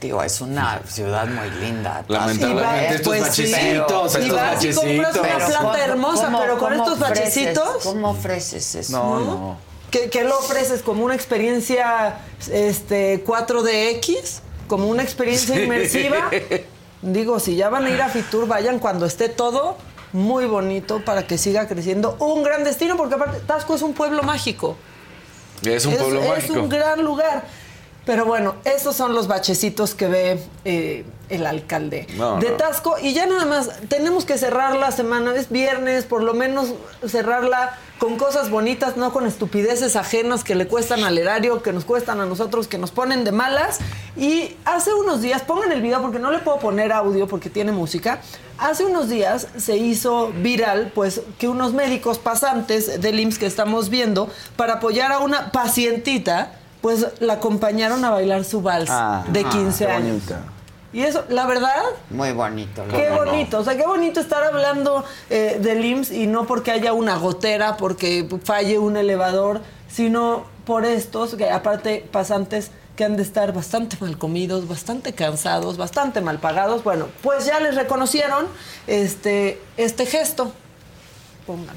Digo, 0.00 0.22
es 0.22 0.40
una 0.40 0.80
ciudad 0.88 1.26
muy 1.26 1.50
linda. 1.60 2.04
Lamentablemente, 2.08 2.94
estos 2.94 3.20
bachecitos, 3.20 4.14
y 4.14 4.18
estos 4.22 4.34
vas 4.34 4.64
y 4.64 4.72
compras 4.72 5.16
una 5.16 5.22
bachecitos. 5.22 5.56
planta 5.60 5.84
hermosa, 5.84 6.36
pero 6.40 6.58
con 6.58 6.72
estos 6.72 6.98
ofreces- 6.98 7.00
bachecitos. 7.00 7.82
¿Cómo 7.84 8.10
ofreces 8.10 8.74
eso? 8.76 8.92
No, 8.92 9.20
no. 9.20 9.58
¿Qué, 9.90 10.08
qué 10.08 10.24
lo 10.24 10.38
ofreces? 10.38 10.82
¿Como 10.82 11.04
una 11.04 11.14
experiencia 11.16 12.18
este, 12.50 13.24
4DX? 13.24 14.40
¿Como 14.68 14.86
una 14.86 15.02
experiencia 15.02 15.60
inmersiva? 15.62 16.30
Digo, 17.02 17.40
si 17.40 17.56
ya 17.56 17.70
van 17.70 17.86
a 17.86 17.90
ir 17.90 18.00
a 18.02 18.08
Fitur, 18.08 18.46
vayan 18.46 18.78
cuando 18.78 19.06
esté 19.06 19.28
todo 19.28 19.76
muy 20.12 20.46
bonito 20.46 21.02
para 21.04 21.26
que 21.26 21.38
siga 21.38 21.66
creciendo. 21.66 22.16
Un 22.18 22.42
gran 22.42 22.64
destino, 22.64 22.96
porque 22.96 23.14
aparte 23.14 23.40
Tasco 23.40 23.74
es 23.74 23.82
un 23.82 23.94
pueblo 23.94 24.22
mágico. 24.22 24.76
Es 25.62 25.86
un 25.86 25.96
pueblo 25.96 26.22
es 26.22 26.28
mágico. 26.28 26.60
un 26.60 26.68
gran 26.68 27.02
lugar. 27.02 27.44
Pero 28.04 28.24
bueno, 28.24 28.56
esos 28.64 28.96
son 28.96 29.14
los 29.14 29.28
bachecitos 29.28 29.94
que 29.94 30.08
ve 30.08 30.42
eh, 30.64 31.04
el 31.30 31.46
alcalde 31.46 32.06
No, 32.16 32.38
de 32.38 32.50
no. 32.50 32.56
Tasco. 32.56 32.96
Y 33.00 33.14
ya 33.14 33.26
nada 33.26 33.44
más, 33.46 33.70
tenemos 33.88 34.24
que 34.24 34.36
cerrar 34.36 34.76
la 34.76 34.90
semana, 34.90 35.34
es 35.34 35.48
viernes, 35.50 36.04
por 36.04 36.22
lo 36.22 36.34
menos 36.34 36.74
cerrarla 37.06 37.78
con 37.98 38.16
cosas 38.16 38.50
bonitas, 38.50 38.96
no 38.96 39.12
con 39.12 39.26
estupideces 39.26 39.94
ajenas 39.96 40.42
que 40.44 40.54
le 40.54 40.66
cuestan 40.66 41.04
al 41.04 41.18
erario, 41.18 41.62
que 41.62 41.72
nos 41.72 41.84
cuestan 41.84 42.20
a 42.20 42.26
nosotros, 42.26 42.66
que 42.66 42.78
nos 42.78 42.90
ponen 42.90 43.24
de 43.24 43.32
malas. 43.32 43.78
Y 44.16 44.56
hace 44.64 44.92
unos 44.94 45.20
días, 45.22 45.42
pongan 45.42 45.70
el 45.72 45.82
video 45.82 46.00
porque 46.02 46.18
no 46.18 46.30
le 46.30 46.38
puedo 46.38 46.58
poner 46.58 46.92
audio 46.92 47.28
porque 47.28 47.50
tiene 47.50 47.72
música. 47.72 48.20
Hace 48.58 48.84
unos 48.84 49.08
días 49.08 49.48
se 49.56 49.76
hizo 49.76 50.32
viral, 50.42 50.92
pues, 50.94 51.22
que 51.38 51.48
unos 51.48 51.72
médicos 51.72 52.18
pasantes 52.18 53.00
del 53.00 53.20
IMSS 53.20 53.38
que 53.38 53.46
estamos 53.46 53.88
viendo, 53.88 54.28
para 54.56 54.74
apoyar 54.74 55.12
a 55.12 55.18
una 55.20 55.50
pacientita, 55.52 56.52
pues 56.80 57.06
la 57.20 57.34
acompañaron 57.34 58.02
a 58.04 58.10
bailar 58.10 58.44
su 58.44 58.62
vals 58.62 58.88
Ah, 58.90 59.24
de 59.28 59.44
15 59.44 59.84
qué 59.86 59.90
años. 59.92 60.22
Y 60.92 61.02
eso, 61.02 61.24
la 61.28 61.46
verdad, 61.46 61.82
Muy 62.10 62.32
bonito. 62.32 62.84
la 62.84 62.92
Qué 62.92 63.10
bonito, 63.10 63.60
o 63.60 63.64
sea, 63.64 63.76
qué 63.76 63.86
bonito 63.86 64.18
estar 64.18 64.42
hablando 64.42 65.04
eh, 65.28 65.58
del 65.60 65.84
IMSS 65.84 66.10
y 66.10 66.26
no 66.26 66.46
porque 66.46 66.72
haya 66.72 66.92
una 66.92 67.16
gotera, 67.16 67.76
porque 67.76 68.28
falle 68.42 68.78
un 68.78 68.96
elevador, 68.96 69.60
sino 69.88 70.44
por 70.66 70.84
estos, 70.84 71.36
que 71.36 71.48
aparte 71.48 72.04
pasantes 72.10 72.72
que 72.96 73.04
han 73.04 73.16
de 73.16 73.22
estar 73.22 73.52
bastante 73.52 73.96
mal 74.00 74.18
comidos, 74.18 74.68
bastante 74.68 75.12
cansados, 75.12 75.76
bastante 75.76 76.20
mal 76.20 76.38
pagados. 76.38 76.84
Bueno, 76.84 77.06
pues 77.22 77.46
ya 77.46 77.60
les 77.60 77.74
reconocieron 77.76 78.46
este, 78.86 79.60
este 79.76 80.06
gesto. 80.06 80.52
Pongan. 81.46 81.76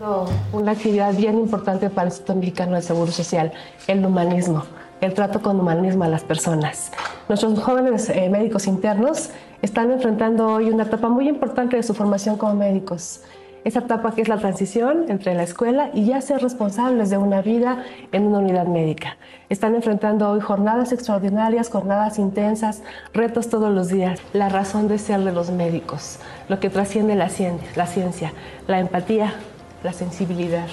No, 0.00 0.26
una 0.52 0.72
actividad 0.72 1.12
bien 1.14 1.38
importante 1.38 1.90
para 1.90 2.08
el 2.08 2.12
Instituto 2.12 2.34
Mexicano 2.36 2.74
del 2.74 2.82
Seguro 2.82 3.12
Social, 3.12 3.52
el 3.86 4.04
humanismo, 4.04 4.64
el 5.00 5.12
trato 5.12 5.42
con 5.42 5.60
humanismo 5.60 6.04
a 6.04 6.08
las 6.08 6.22
personas. 6.22 6.90
Nuestros 7.28 7.58
jóvenes 7.58 8.08
eh, 8.08 8.30
médicos 8.30 8.66
internos 8.66 9.28
están 9.60 9.90
enfrentando 9.90 10.46
hoy 10.46 10.70
una 10.70 10.84
etapa 10.84 11.10
muy 11.10 11.28
importante 11.28 11.76
de 11.76 11.82
su 11.82 11.92
formación 11.92 12.38
como 12.38 12.54
médicos. 12.54 13.20
Esa 13.64 13.80
etapa 13.80 14.14
que 14.14 14.22
es 14.22 14.28
la 14.28 14.38
transición 14.38 15.04
entre 15.08 15.34
la 15.34 15.42
escuela 15.42 15.90
y 15.92 16.06
ya 16.06 16.22
ser 16.22 16.40
responsables 16.40 17.10
de 17.10 17.18
una 17.18 17.42
vida 17.42 17.84
en 18.12 18.22
una 18.22 18.38
unidad 18.38 18.66
médica. 18.66 19.18
Están 19.50 19.74
enfrentando 19.74 20.30
hoy 20.30 20.40
jornadas 20.40 20.90
extraordinarias, 20.92 21.68
jornadas 21.68 22.18
intensas, 22.18 22.82
retos 23.12 23.50
todos 23.50 23.74
los 23.74 23.88
días. 23.88 24.18
La 24.32 24.48
razón 24.48 24.88
de 24.88 24.96
ser 24.96 25.20
de 25.20 25.32
los 25.32 25.50
médicos, 25.50 26.20
lo 26.48 26.60
que 26.60 26.70
trasciende 26.70 27.14
la 27.14 27.28
ciencia, 27.28 27.68
la, 27.76 27.86
ciencia, 27.86 28.32
la 28.66 28.80
empatía, 28.80 29.34
la 29.84 29.92
sensibilidad, 29.92 30.68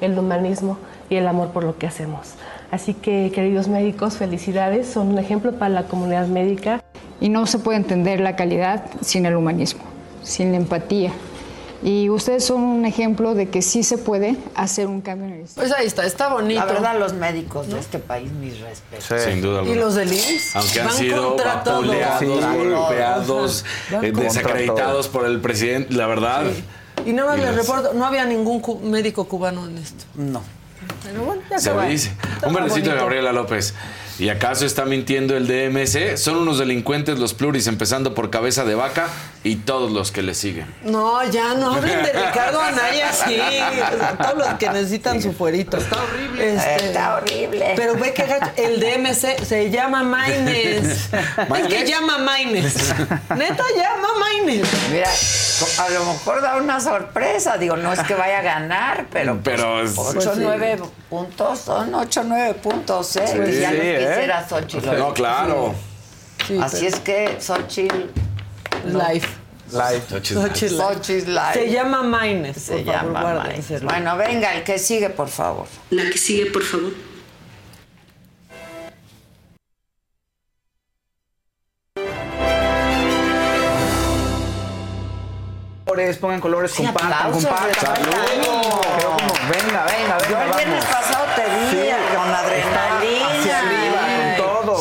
el 0.00 0.18
humanismo 0.18 0.76
y 1.08 1.16
el 1.16 1.28
amor 1.28 1.50
por 1.50 1.62
lo 1.62 1.78
que 1.78 1.86
hacemos. 1.86 2.34
Así 2.70 2.94
que, 2.94 3.32
queridos 3.34 3.68
médicos, 3.68 4.16
felicidades, 4.16 4.86
son 4.88 5.08
un 5.08 5.18
ejemplo 5.18 5.52
para 5.52 5.70
la 5.70 5.84
comunidad 5.84 6.26
médica. 6.28 6.82
Y 7.20 7.28
no 7.28 7.46
se 7.46 7.58
puede 7.58 7.76
entender 7.78 8.20
la 8.20 8.34
calidad 8.36 8.84
sin 9.02 9.26
el 9.26 9.36
humanismo, 9.36 9.82
sin 10.22 10.52
la 10.52 10.56
empatía. 10.58 11.12
Y 11.82 12.08
ustedes 12.10 12.44
son 12.44 12.62
un 12.62 12.84
ejemplo 12.86 13.34
de 13.34 13.48
que 13.48 13.62
sí 13.62 13.82
se 13.82 13.96
puede 13.98 14.36
hacer 14.54 14.86
un 14.86 15.00
cambio 15.00 15.28
en 15.28 15.32
el 15.40 15.46
Pues 15.54 15.72
ahí 15.72 15.86
está, 15.86 16.04
está 16.06 16.28
bonito. 16.32 16.60
La 16.60 16.66
verdad, 16.66 16.98
los 16.98 17.14
médicos 17.14 17.68
de 17.68 17.78
este 17.78 17.98
país, 17.98 18.30
mis 18.32 18.60
respetos. 18.60 19.22
Sin 19.22 19.40
duda 19.40 19.60
alguna. 19.60 19.76
Y 19.76 19.80
los 19.80 19.94
del 19.94 20.12
IMSS 20.12 20.56
Aunque 20.56 20.80
han 20.80 20.90
sido 20.92 21.36
Sí. 22.18 22.26
golpeados, 22.26 23.64
eh, 24.02 24.12
desacreditados 24.12 25.08
por 25.08 25.26
el 25.26 25.40
presidente, 25.40 25.94
la 25.94 26.06
verdad. 26.06 26.44
Y 27.06 27.12
nada 27.12 27.30
más 27.30 27.38
les 27.38 27.54
reporto, 27.54 27.94
no 27.94 28.04
había 28.04 28.24
ningún 28.26 28.60
cu- 28.60 28.78
médico 28.80 29.24
cubano 29.24 29.66
en 29.66 29.78
esto. 29.78 30.04
No. 30.14 30.42
Pero 31.04 31.22
bueno, 31.22 31.42
ya 31.50 31.58
Se 31.58 31.70
que 31.70 31.76
va. 31.76 31.86
dice. 31.86 32.12
Un 32.46 32.54
verdecito 32.54 32.90
de. 32.90 32.96
Gabriela 32.96 33.32
López. 33.32 33.74
¿Y 34.20 34.28
acaso 34.28 34.66
está 34.66 34.84
mintiendo 34.84 35.34
el 35.34 35.46
DMC? 35.46 36.18
Son 36.18 36.36
unos 36.36 36.58
delincuentes 36.58 37.18
los 37.18 37.32
pluris, 37.32 37.66
empezando 37.66 38.14
por 38.14 38.28
cabeza 38.28 38.64
de 38.66 38.74
vaca 38.74 39.08
y 39.42 39.56
todos 39.56 39.90
los 39.90 40.12
que 40.12 40.20
le 40.20 40.34
siguen. 40.34 40.66
No, 40.84 41.24
ya 41.30 41.54
no 41.54 41.72
hablen 41.72 42.02
de 42.02 42.12
Ricardo 42.12 42.60
Anaya, 42.60 43.10
sí. 43.26 43.40
O 43.40 43.98
sea, 43.98 44.16
todos 44.20 44.36
los 44.38 44.54
que 44.58 44.68
necesitan 44.68 45.22
su 45.22 45.32
fuerito. 45.32 45.78
Está 45.78 45.96
horrible. 46.02 46.54
Está 46.54 47.16
horrible. 47.16 47.72
Pero 47.76 47.94
ve 47.94 48.12
que 48.12 48.26
el 48.62 48.78
DMC 48.78 49.42
se 49.42 49.70
llama 49.70 50.02
Maines. 50.02 50.84
es 51.14 51.66
que 51.68 51.86
llama 51.86 52.18
Maines. 52.18 52.74
Neta 53.36 53.64
llama 53.74 54.08
Maines. 54.20 54.68
Mira, 54.92 55.08
a 55.78 55.88
lo 55.88 56.04
mejor 56.12 56.42
da 56.42 56.56
una 56.56 56.78
sorpresa. 56.78 57.56
Digo, 57.56 57.78
no 57.78 57.90
es 57.94 58.00
que 58.00 58.14
vaya 58.14 58.40
a 58.40 58.42
ganar, 58.42 59.06
pero. 59.10 59.40
Pero 59.42 59.82
es- 59.82 59.94
8 59.96 60.12
Pues 60.12 60.24
sí. 60.24 60.30
9 60.42 60.78
puntos, 61.08 61.58
son 61.60 61.94
8 61.94 62.22
9 62.26 62.54
puntos, 62.62 63.16
¿eh? 63.16 63.24
Sí, 63.26 63.60
ya 63.60 63.70
sí, 63.70 63.76
los 64.10 64.18
¿eh? 64.18 64.20
quisiera 64.20 64.48
Xochitl. 64.48 64.98
No, 64.98 65.14
claro. 65.14 65.74
Así 66.62 66.86
es 66.86 67.00
que 67.00 67.36
Xochitl... 67.40 68.10
Live. 68.86 69.26
Live. 69.72 70.02
Xochitl 70.08 70.38
Live. 70.40 70.94
Xochitl 70.94 71.30
Live. 71.30 71.52
Se 71.54 71.70
llama 71.70 72.02
Maines. 72.02 72.56
Se 72.56 72.76
por 72.76 72.84
favor, 72.84 73.02
llama. 73.12 73.34
Maines. 73.44 73.82
Bueno, 73.82 74.16
venga, 74.16 74.54
el 74.54 74.64
que 74.64 74.78
sigue, 74.78 75.10
por 75.10 75.28
favor. 75.28 75.66
La 75.90 76.04
que 76.10 76.18
sigue, 76.18 76.46
por 76.46 76.62
favor. 76.62 76.92
Colores, 85.84 86.18
pongan 86.18 86.40
colores, 86.40 86.70
Sí, 86.70 86.84
compartan, 86.84 87.32
compartan. 87.32 87.74
Saludos. 87.96 88.14
Venga, 89.50 89.84
venga, 89.84 89.84
venga. 89.86 90.28
Yo 90.28 90.40
el 90.40 90.52
viernes 90.56 90.84
pasado 90.84 91.26
te 91.34 91.42
vi 91.42 91.70
Sí, 91.70 91.90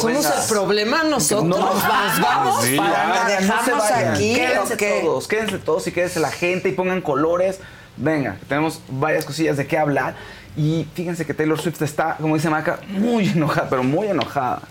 Somos 0.01 0.23
venga. 0.23 0.41
el 0.43 0.49
problema 0.49 1.03
nosotros. 1.03 1.47
No, 1.47 1.73
Nos 1.73 2.19
vamos. 2.21 2.63
Sí, 2.65 2.77
para- 2.77 3.29
ya, 3.29 3.41
no 3.41 4.13
aquí, 4.13 4.33
Quédense 4.35 4.77
todos, 4.77 5.27
quédense 5.27 5.57
todos 5.59 5.87
y 5.87 5.91
quédense 5.91 6.19
la 6.19 6.31
gente 6.31 6.69
y 6.69 6.71
pongan 6.73 7.01
colores. 7.01 7.59
Venga, 7.97 8.37
tenemos 8.47 8.81
varias 8.89 9.25
cosillas 9.25 9.57
de 9.57 9.67
qué 9.67 9.77
hablar. 9.77 10.15
Y 10.57 10.87
fíjense 10.93 11.25
que 11.25 11.33
Taylor 11.33 11.59
Swift 11.59 11.81
está, 11.81 12.15
como 12.19 12.35
dice 12.35 12.49
Maca, 12.49 12.79
muy 12.87 13.27
enojada, 13.29 13.67
pero 13.69 13.83
muy 13.83 14.07
enojada. 14.07 14.61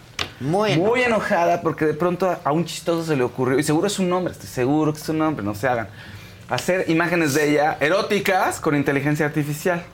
Muy 0.40 0.76
Muy 0.76 1.02
enojada 1.02 1.60
porque 1.62 1.84
de 1.84 1.94
pronto 1.94 2.36
a 2.44 2.52
un 2.52 2.64
chistoso 2.64 3.04
se 3.04 3.16
le 3.16 3.24
ocurrió, 3.24 3.58
y 3.58 3.62
seguro 3.64 3.86
es 3.86 3.98
un 3.98 4.08
nombre, 4.08 4.32
estoy 4.32 4.48
seguro 4.48 4.92
que 4.92 5.00
es 5.00 5.08
un 5.08 5.18
nombre, 5.18 5.44
no 5.44 5.54
se 5.54 5.66
hagan, 5.66 5.88
hacer 6.48 6.88
imágenes 6.88 7.34
de 7.34 7.50
ella 7.50 7.76
eróticas 7.80 8.60
con 8.60 8.76
inteligencia 8.76 9.26
artificial. 9.26 9.84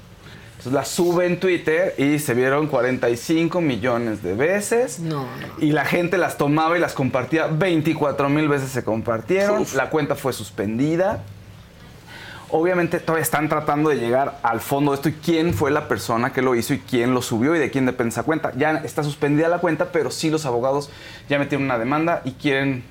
Entonces 0.65 0.81
las 0.81 0.89
sube 0.89 1.27
en 1.27 1.39
Twitter 1.39 1.95
y 1.99 2.19
se 2.19 2.33
vieron 2.33 2.69
45 2.69 3.61
millones 3.61 4.23
de 4.23 4.33
veces. 4.33 4.99
No, 4.99 5.27
Y 5.59 5.73
la 5.73 5.85
gente 5.85 6.17
las 6.17 6.39
tomaba 6.39 6.79
y 6.79 6.81
las 6.81 6.95
compartía. 6.95 7.49
24 7.49 8.31
mil 8.31 8.49
veces 8.49 8.71
se 8.71 8.83
compartieron. 8.83 9.67
La 9.75 9.91
cuenta 9.91 10.15
fue 10.15 10.33
suspendida. 10.33 11.23
Obviamente 12.49 12.99
todavía 12.99 13.25
están 13.25 13.51
tratando 13.51 13.91
de 13.91 13.97
llegar 13.97 14.39
al 14.43 14.61
fondo 14.63 14.93
de 14.93 14.97
esto 14.97 15.11
y 15.11 15.13
quién 15.13 15.53
fue 15.53 15.71
la 15.71 15.87
persona 15.87 16.33
que 16.33 16.41
lo 16.41 16.55
hizo 16.55 16.73
y 16.73 16.79
quién 16.79 17.13
lo 17.13 17.21
subió 17.21 17.55
y 17.55 17.59
de 17.59 17.71
quién 17.71 17.85
depende 17.85 18.13
esa 18.13 18.23
cuenta. 18.23 18.51
Ya 18.57 18.71
está 18.85 19.03
suspendida 19.03 19.49
la 19.51 19.59
cuenta, 19.59 19.93
pero 19.93 20.11
sí 20.11 20.31
los 20.31 20.47
abogados 20.47 20.89
ya 21.29 21.39
metieron 21.39 21.67
una 21.67 21.79
demanda 21.79 22.23
y 22.25 22.31
quieren, 22.33 22.85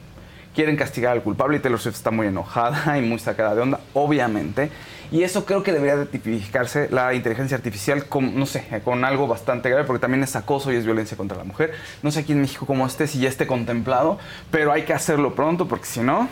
quieren 0.54 0.76
castigar 0.76 1.14
al 1.14 1.24
culpable 1.24 1.58
y 1.58 1.60
Taylor 1.60 1.80
Swift 1.80 1.96
está 1.96 2.12
muy 2.12 2.28
enojada 2.28 2.96
y 3.00 3.02
muy 3.02 3.18
sacada 3.18 3.56
de 3.56 3.62
onda, 3.62 3.80
obviamente. 3.96 4.70
Y 5.14 5.22
eso 5.22 5.46
creo 5.46 5.62
que 5.62 5.72
debería 5.72 5.96
de 5.96 6.08
tipificarse 6.08 6.90
la 6.90 7.14
inteligencia 7.14 7.56
artificial 7.56 8.08
con, 8.08 8.36
no 8.36 8.48
sé, 8.48 8.66
con 8.84 9.06
algo 9.06 9.28
bastante 9.28 9.70
grave, 9.70 9.86
porque 9.86 10.02
también 10.02 10.24
es 10.24 10.36
acoso 10.36 10.74
y 10.74 10.76
es 10.76 10.86
violencia 10.86 11.16
contra 11.16 11.38
la 11.38 11.44
mujer. 11.44 11.72
No 12.02 12.10
sé 12.10 12.22
aquí 12.22 12.32
en 12.32 12.42
México 12.42 12.66
cómo 12.66 12.88
esté, 12.88 13.06
si 13.06 13.20
ya 13.20 13.30
esté 13.30 13.46
contemplado, 13.46 14.18
pero 14.50 14.72
hay 14.72 14.86
que 14.86 14.94
hacerlo 14.94 15.36
pronto, 15.36 15.68
porque 15.68 15.86
si 15.86 16.00
no, 16.00 16.30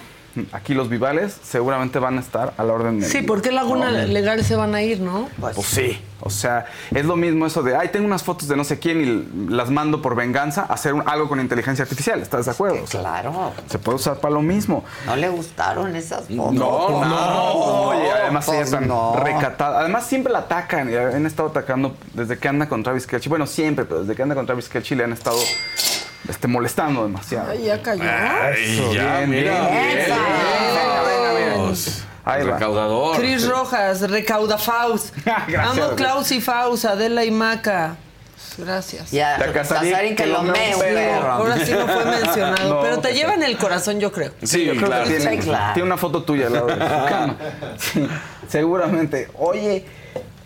aquí 0.53 0.73
los 0.73 0.89
vivales 0.89 1.37
seguramente 1.43 1.99
van 1.99 2.17
a 2.17 2.21
estar 2.21 2.53
a 2.57 2.63
la 2.63 2.73
orden 2.73 2.99
del 2.99 3.09
Sí. 3.09 3.21
¿por 3.21 3.41
qué 3.41 3.51
Laguna 3.51 3.91
No, 3.91 3.97
Legal 4.07 4.43
se 4.43 4.55
van 4.55 4.73
a 4.75 4.81
ir, 4.81 4.99
no? 5.01 5.27
pues 5.39 5.55
sí, 5.65 5.99
o 6.21 6.29
sea, 6.29 6.65
es 6.93 7.05
lo 7.05 7.15
mismo 7.15 7.45
eso 7.45 7.63
de, 7.63 7.75
ay, 7.75 7.89
tengo 7.89 8.05
unas 8.05 8.23
fotos 8.23 8.47
de 8.47 8.55
no 8.55 8.63
sé 8.63 8.79
quién 8.79 9.01
y 9.01 9.49
las 9.51 9.69
mando 9.71 10.01
por 10.01 10.15
venganza, 10.15 10.61
hacer 10.63 10.93
un- 10.93 11.03
algo 11.07 11.27
con 11.27 11.39
inteligencia 11.39 11.83
artificial, 11.83 12.21
¿estás 12.21 12.45
de 12.45 12.51
acuerdo? 12.51 12.83
O 12.83 12.87
sea, 12.87 13.01
Claro. 13.01 13.51
Se 13.67 13.79
puede 13.79 13.95
usar 13.97 14.17
para 14.19 14.33
lo 14.33 14.41
mismo. 14.41 14.83
¿No 15.05 15.15
le 15.15 15.29
gustaron 15.29 15.95
esas 15.95 16.21
fotos? 16.27 16.53
No, 16.53 17.03
no, 17.05 17.81
oye, 17.89 18.09
además 18.11 18.47
ella 18.47 18.57
pues 18.59 18.71
tan 18.71 18.87
no. 18.87 19.15
recatada. 19.17 19.79
Además 19.79 20.05
siempre 20.05 20.31
la 20.31 20.39
atacan, 20.39 20.91
y 20.91 20.95
han 20.95 21.25
estado 21.25 21.49
atacando 21.49 21.95
desde 22.13 22.37
que 22.37 22.47
anda 22.47 22.69
con 22.69 22.83
Travis 22.83 23.05
Kelce. 23.07 23.27
Bueno, 23.29 23.47
siempre, 23.47 23.85
pero 23.85 24.01
desde 24.01 24.15
que 24.15 24.21
anda 24.23 24.35
con 24.35 24.45
Travis 24.45 24.69
Kelce 24.69 24.95
le 24.95 25.03
han 25.03 25.13
estado 25.13 25.37
este, 26.29 26.47
molestando 26.47 27.03
demasiado. 27.03 27.51
Ay, 27.51 27.63
ya 27.65 27.81
cayó. 27.81 28.03
Eso, 28.03 28.93
ya, 28.93 29.17
bien, 29.19 29.29
mira, 29.29 29.61
bien, 29.69 29.71
bien. 29.71 29.95
bien. 29.97 30.07
Venga, 30.09 31.01
venga, 31.03 31.33
venga. 31.33 31.73
Ahí 32.23 32.43
va. 32.45 32.53
recaudador. 32.53 33.17
Cris 33.17 33.47
Rojas, 33.47 34.09
recauda 34.09 34.57
Faust. 34.57 35.15
Gracias. 35.25 35.65
Amo 35.65 35.95
Klaus 35.95 36.31
y 36.31 36.39
Faust, 36.41 36.85
Adela 36.85 37.25
y 37.25 37.31
Maca. 37.31 37.95
Gracias. 38.57 39.11
Ya, 39.11 39.37
La 39.37 39.51
Casarín, 39.53 40.15
que 40.15 40.25
lo 40.25 40.41
un 40.41 40.51
perro. 40.51 41.31
Ahora 41.31 41.57
sí 41.65 41.71
no 41.71 41.87
fue 41.87 42.03
mencionado, 42.05 42.69
No, 42.75 42.81
pero 42.81 42.99
te 42.99 43.13
lleva 43.13 43.33
en 43.33 43.43
el 43.43 43.57
corazón, 43.57 43.99
yo 43.99 44.11
creo. 44.11 44.33
Sí, 44.43 44.65
Yo 44.65 44.73
creo 44.75 44.87
claro. 44.87 45.05
que 45.05 45.15
tiene, 45.17 45.41
Sí, 45.41 45.47
claro. 45.47 45.73
tiene 45.73 45.87
una 45.87 45.97
foto 45.97 46.23
tuya 46.23 46.47
al 46.47 46.53
lado 46.53 46.67
de 46.67 46.73
su 46.73 46.79
cama. 47.09 47.35
Sí, 47.77 48.07
seguramente. 48.49 49.29
Oye, 49.39 49.85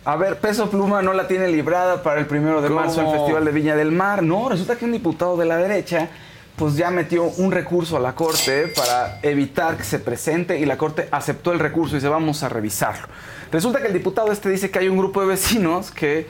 a 0.05 0.15
ver, 0.15 0.39
Peso 0.39 0.69
Pluma 0.69 1.01
no 1.01 1.13
la 1.13 1.27
tiene 1.27 1.47
librada 1.47 2.03
para 2.03 2.19
el 2.19 2.27
primero 2.27 2.61
de 2.61 2.67
¿Cómo? 2.67 2.79
marzo 2.79 3.01
el 3.01 3.07
Festival 3.07 3.43
de 3.43 3.51
Viña 3.51 3.75
del 3.75 3.91
Mar. 3.91 4.21
No, 4.21 4.49
resulta 4.49 4.75
que 4.75 4.85
un 4.85 4.91
diputado 4.91 5.35
de 5.35 5.45
la 5.45 5.57
derecha 5.57 6.09
pues 6.55 6.77
ya 6.77 6.89
metió 6.89 7.23
un 7.23 7.51
recurso 7.51 7.97
a 7.97 7.99
la 7.99 8.13
Corte 8.13 8.67
para 8.67 9.19
evitar 9.23 9.75
que 9.75 9.83
se 9.83 9.99
presente 9.99 10.57
y 10.59 10.65
la 10.65 10.77
Corte 10.77 11.09
aceptó 11.11 11.51
el 11.51 11.59
recurso 11.59 11.95
y 11.95 11.97
dice 11.97 12.07
vamos 12.07 12.43
a 12.43 12.49
revisarlo. 12.49 13.07
Resulta 13.51 13.81
que 13.81 13.87
el 13.87 13.93
diputado 13.93 14.31
este 14.31 14.49
dice 14.49 14.69
que 14.69 14.79
hay 14.79 14.87
un 14.87 14.97
grupo 14.97 15.21
de 15.21 15.27
vecinos 15.27 15.91
que 15.91 16.27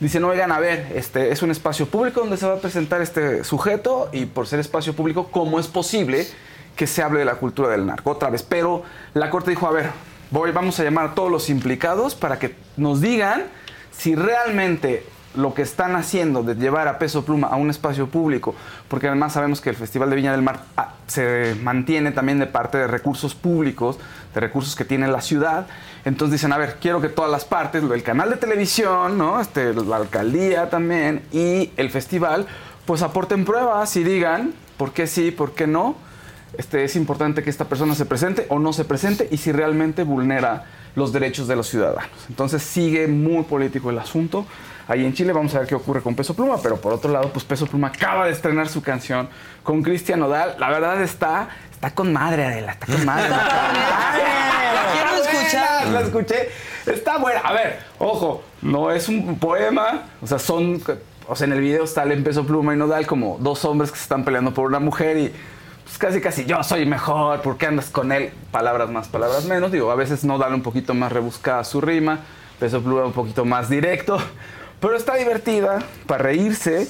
dicen, 0.00 0.24
oigan, 0.24 0.50
a 0.50 0.58
ver, 0.58 0.92
este 0.94 1.30
es 1.30 1.42
un 1.42 1.52
espacio 1.52 1.86
público 1.86 2.20
donde 2.20 2.36
se 2.36 2.46
va 2.46 2.54
a 2.54 2.58
presentar 2.58 3.00
este 3.00 3.44
sujeto 3.44 4.08
y 4.12 4.26
por 4.26 4.46
ser 4.48 4.58
espacio 4.58 4.94
público, 4.94 5.28
¿cómo 5.30 5.60
es 5.60 5.68
posible 5.68 6.26
que 6.76 6.86
se 6.86 7.02
hable 7.02 7.20
de 7.20 7.24
la 7.24 7.36
cultura 7.36 7.68
del 7.68 7.86
narco? 7.86 8.10
Otra 8.10 8.30
vez, 8.30 8.42
pero 8.42 8.82
la 9.14 9.30
Corte 9.30 9.50
dijo, 9.50 9.66
a 9.66 9.72
ver, 9.72 9.90
voy, 10.32 10.50
vamos 10.50 10.80
a 10.80 10.84
llamar 10.84 11.10
a 11.10 11.14
todos 11.14 11.30
los 11.30 11.50
implicados 11.50 12.14
para 12.14 12.38
que 12.38 12.56
nos 12.76 13.00
digan 13.00 13.44
si 13.92 14.16
realmente 14.16 15.04
lo 15.34 15.54
que 15.54 15.62
están 15.62 15.94
haciendo 15.94 16.42
de 16.42 16.54
llevar 16.54 16.88
a 16.88 16.98
Peso 16.98 17.24
Pluma 17.24 17.48
a 17.48 17.56
un 17.56 17.70
espacio 17.70 18.06
público, 18.08 18.54
porque 18.88 19.06
además 19.06 19.34
sabemos 19.34 19.60
que 19.60 19.70
el 19.70 19.76
Festival 19.76 20.10
de 20.10 20.16
Viña 20.16 20.32
del 20.32 20.42
Mar 20.42 20.64
ah, 20.76 20.94
se 21.06 21.54
mantiene 21.62 22.12
también 22.12 22.38
de 22.38 22.46
parte 22.46 22.78
de 22.78 22.86
recursos 22.86 23.34
públicos, 23.34 23.98
de 24.34 24.40
recursos 24.40 24.74
que 24.74 24.84
tiene 24.84 25.06
la 25.08 25.20
ciudad. 25.20 25.66
Entonces 26.04 26.32
dicen, 26.32 26.52
a 26.52 26.58
ver, 26.58 26.76
quiero 26.80 27.00
que 27.00 27.08
todas 27.08 27.30
las 27.30 27.44
partes, 27.44 27.82
el 27.82 28.02
canal 28.02 28.30
de 28.30 28.36
televisión, 28.36 29.16
¿no? 29.16 29.40
este, 29.40 29.72
la 29.74 29.96
alcaldía 29.96 30.68
también 30.68 31.22
y 31.32 31.70
el 31.76 31.90
festival, 31.90 32.46
pues 32.84 33.02
aporten 33.02 33.44
pruebas 33.44 33.96
y 33.96 34.04
digan 34.04 34.52
por 34.76 34.92
qué 34.92 35.06
sí, 35.06 35.30
por 35.30 35.52
qué 35.54 35.66
no. 35.66 35.96
Este, 36.58 36.84
es 36.84 36.96
importante 36.96 37.42
que 37.42 37.50
esta 37.50 37.64
persona 37.64 37.94
se 37.94 38.04
presente 38.04 38.46
o 38.48 38.58
no 38.58 38.72
se 38.72 38.84
presente 38.84 39.28
y 39.30 39.38
si 39.38 39.52
realmente 39.52 40.04
vulnera 40.04 40.64
los 40.94 41.12
derechos 41.12 41.48
de 41.48 41.56
los 41.56 41.68
ciudadanos. 41.68 42.10
Entonces 42.28 42.62
sigue 42.62 43.06
muy 43.08 43.44
político 43.44 43.90
el 43.90 43.98
asunto. 43.98 44.46
Ahí 44.88 45.04
en 45.04 45.14
Chile 45.14 45.32
vamos 45.32 45.54
a 45.54 45.60
ver 45.60 45.68
qué 45.68 45.74
ocurre 45.74 46.02
con 46.02 46.14
Peso 46.14 46.34
Pluma, 46.34 46.56
pero 46.62 46.76
por 46.76 46.92
otro 46.92 47.10
lado, 47.10 47.30
pues 47.32 47.44
Peso 47.44 47.66
Pluma 47.66 47.88
acaba 47.88 48.26
de 48.26 48.32
estrenar 48.32 48.68
su 48.68 48.82
canción 48.82 49.28
con 49.62 49.82
Cristian 49.82 50.20
Nodal. 50.20 50.56
La 50.58 50.68
verdad 50.68 51.00
está, 51.02 51.48
está 51.70 51.94
con 51.94 52.12
madre, 52.12 52.44
Adela, 52.44 52.72
está 52.72 52.86
con 52.86 53.04
madre. 53.04 53.28
Quiero 54.92 55.22
escuchar. 55.22 55.86
La 55.88 56.00
escuché. 56.00 56.48
Está 56.86 57.18
buena. 57.18 57.40
A 57.40 57.52
ver, 57.52 57.78
ojo, 57.98 58.42
no 58.60 58.90
es 58.90 59.08
un 59.08 59.38
poema. 59.38 60.02
O 60.20 60.26
sea, 60.26 60.38
son. 60.38 60.82
O 61.28 61.36
sea, 61.36 61.46
en 61.46 61.52
el 61.52 61.60
video 61.60 61.86
salen 61.86 62.24
Peso 62.24 62.44
Pluma 62.44 62.74
y 62.74 62.76
Nodal 62.76 63.06
como 63.06 63.38
dos 63.40 63.64
hombres 63.64 63.90
que 63.90 63.96
se 63.96 64.02
están 64.02 64.24
peleando 64.24 64.52
por 64.52 64.66
una 64.66 64.80
mujer 64.80 65.16
y. 65.16 65.32
Casi, 66.02 66.20
casi 66.20 66.44
yo 66.46 66.60
soy 66.64 66.84
mejor, 66.84 67.42
¿por 67.42 67.56
qué 67.56 67.66
andas 67.68 67.88
con 67.88 68.10
él? 68.10 68.32
Palabras 68.50 68.90
más, 68.90 69.06
palabras 69.06 69.44
menos. 69.44 69.70
Digo, 69.70 69.88
a 69.92 69.94
veces 69.94 70.24
Nodal 70.24 70.52
un 70.52 70.60
poquito 70.60 70.94
más 70.94 71.12
rebuscada 71.12 71.62
su 71.62 71.80
rima, 71.80 72.18
Peso 72.58 72.82
Pluma 72.82 73.04
un 73.04 73.12
poquito 73.12 73.44
más 73.44 73.68
directo. 73.68 74.18
Pero 74.80 74.96
está 74.96 75.14
divertida, 75.14 75.78
para 76.08 76.24
reírse. 76.24 76.88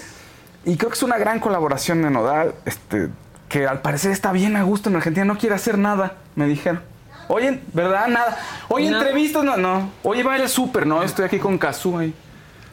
Y 0.65 0.79
creo 0.79 0.89
que 0.89 0.97
es 0.97 1.03
una 1.03 1.19
gran 1.19 1.41
colaboración 1.41 2.01
de 2.01 2.09
Nodal, 2.09 2.55
este, 2.65 3.11
que 3.51 3.67
al 3.67 3.83
parecer 3.83 4.13
está 4.13 4.33
bien 4.33 4.57
a 4.57 4.63
gusto 4.63 4.89
en 4.89 4.97
Argentina, 4.97 5.27
no 5.27 5.37
quiere 5.37 5.57
hacer 5.57 5.77
nada, 5.77 6.15
me 6.35 6.47
dijeron. 6.47 6.81
Oye, 7.29 7.61
¿verdad? 7.75 8.07
Nada. 8.09 8.39
Oye, 8.69 8.91
No. 8.91 8.97
entrevistas, 8.99 9.45
no, 9.45 9.59
no. 9.59 9.91
Oye, 10.05 10.23
baila 10.23 10.49
súper, 10.49 10.87
¿no? 10.87 11.03
Estoy 11.03 11.27
aquí 11.27 11.39
con 11.39 11.59
Cazú 11.59 11.99
ahí. 11.99 12.15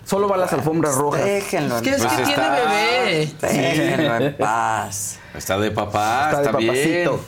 Solo 0.09 0.27
va 0.27 0.35
a 0.37 0.39
las 0.39 0.51
alfombras 0.53 0.95
rojas. 0.95 1.23
Déjenlo 1.23 1.75
Es 1.75 1.81
que 1.83 1.89
es 1.91 1.97
Pues 2.01 2.13
que 2.13 2.23
tiene 2.23 2.49
bebé. 2.49 3.31
Déjenlo 3.39 4.15
en 4.15 4.37
paz. 4.37 5.19
Está 5.35 5.59
de 5.59 5.69
papá, 5.69 6.29
Está 6.31 6.41
está, 6.41 6.51
de 6.53 6.57
bien. 6.57 6.73
papacito. 6.73 7.21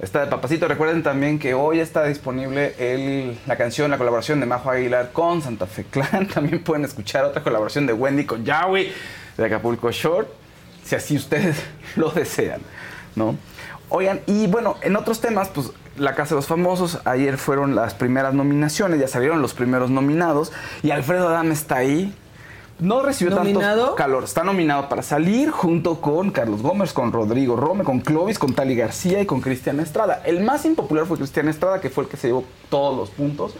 Está 0.00 0.20
de 0.22 0.26
papacito. 0.26 0.66
Recuerden 0.66 1.04
también 1.04 1.38
que 1.38 1.54
hoy 1.54 1.78
está 1.78 2.02
disponible 2.04 2.74
el- 2.80 3.38
la 3.46 3.56
canción, 3.56 3.92
la 3.92 3.96
colaboración 3.98 4.40
de 4.40 4.46
Majo 4.46 4.70
Aguilar 4.70 5.12
con 5.12 5.40
Santa 5.40 5.66
Fe 5.68 5.84
Clan. 5.84 6.26
También 6.34 6.64
pueden 6.64 6.84
escuchar 6.84 7.24
otra 7.26 7.44
colaboración 7.44 7.86
de 7.86 7.92
Wendy 7.92 8.24
con 8.26 8.44
Yahweh 8.44 8.92
de 9.36 9.44
Acapulco 9.46 9.92
Short, 9.92 10.26
si 10.84 10.96
así 10.96 11.14
ustedes 11.16 11.56
lo 11.96 12.10
desean, 12.10 12.60
¿no? 13.14 13.36
Oigan, 13.88 14.20
y 14.26 14.48
bueno, 14.48 14.76
en 14.82 14.96
otros 14.96 15.20
temas, 15.20 15.48
pues 15.48 15.70
la 15.96 16.14
Casa 16.14 16.30
de 16.30 16.36
los 16.36 16.46
Famosos, 16.46 17.00
ayer 17.04 17.38
fueron 17.38 17.74
las 17.74 17.94
primeras 17.94 18.34
nominaciones, 18.34 19.00
ya 19.00 19.08
salieron 19.08 19.40
los 19.42 19.54
primeros 19.54 19.90
nominados, 19.90 20.52
y 20.82 20.90
Alfredo 20.90 21.28
Adame 21.28 21.54
está 21.54 21.76
ahí. 21.76 22.14
No 22.80 23.02
recibió 23.02 23.36
¿Nominado? 23.36 23.80
tanto 23.82 23.94
calor. 23.94 24.24
Está 24.24 24.42
nominado 24.42 24.88
para 24.88 25.02
salir 25.02 25.50
junto 25.50 26.00
con 26.00 26.32
Carlos 26.32 26.60
Gómez, 26.60 26.92
con 26.92 27.12
Rodrigo 27.12 27.54
Rome, 27.54 27.84
con 27.84 28.00
Clovis, 28.00 28.38
con 28.40 28.52
Tali 28.52 28.74
García 28.74 29.20
y 29.20 29.26
con 29.26 29.40
Cristian 29.40 29.78
Estrada. 29.78 30.22
El 30.24 30.42
más 30.42 30.64
impopular 30.64 31.06
fue 31.06 31.16
Cristian 31.16 31.46
Estrada, 31.48 31.80
que 31.80 31.88
fue 31.88 32.02
el 32.04 32.10
que 32.10 32.16
se 32.16 32.26
llevó 32.28 32.44
todos 32.70 32.96
los 32.96 33.10
puntos. 33.10 33.54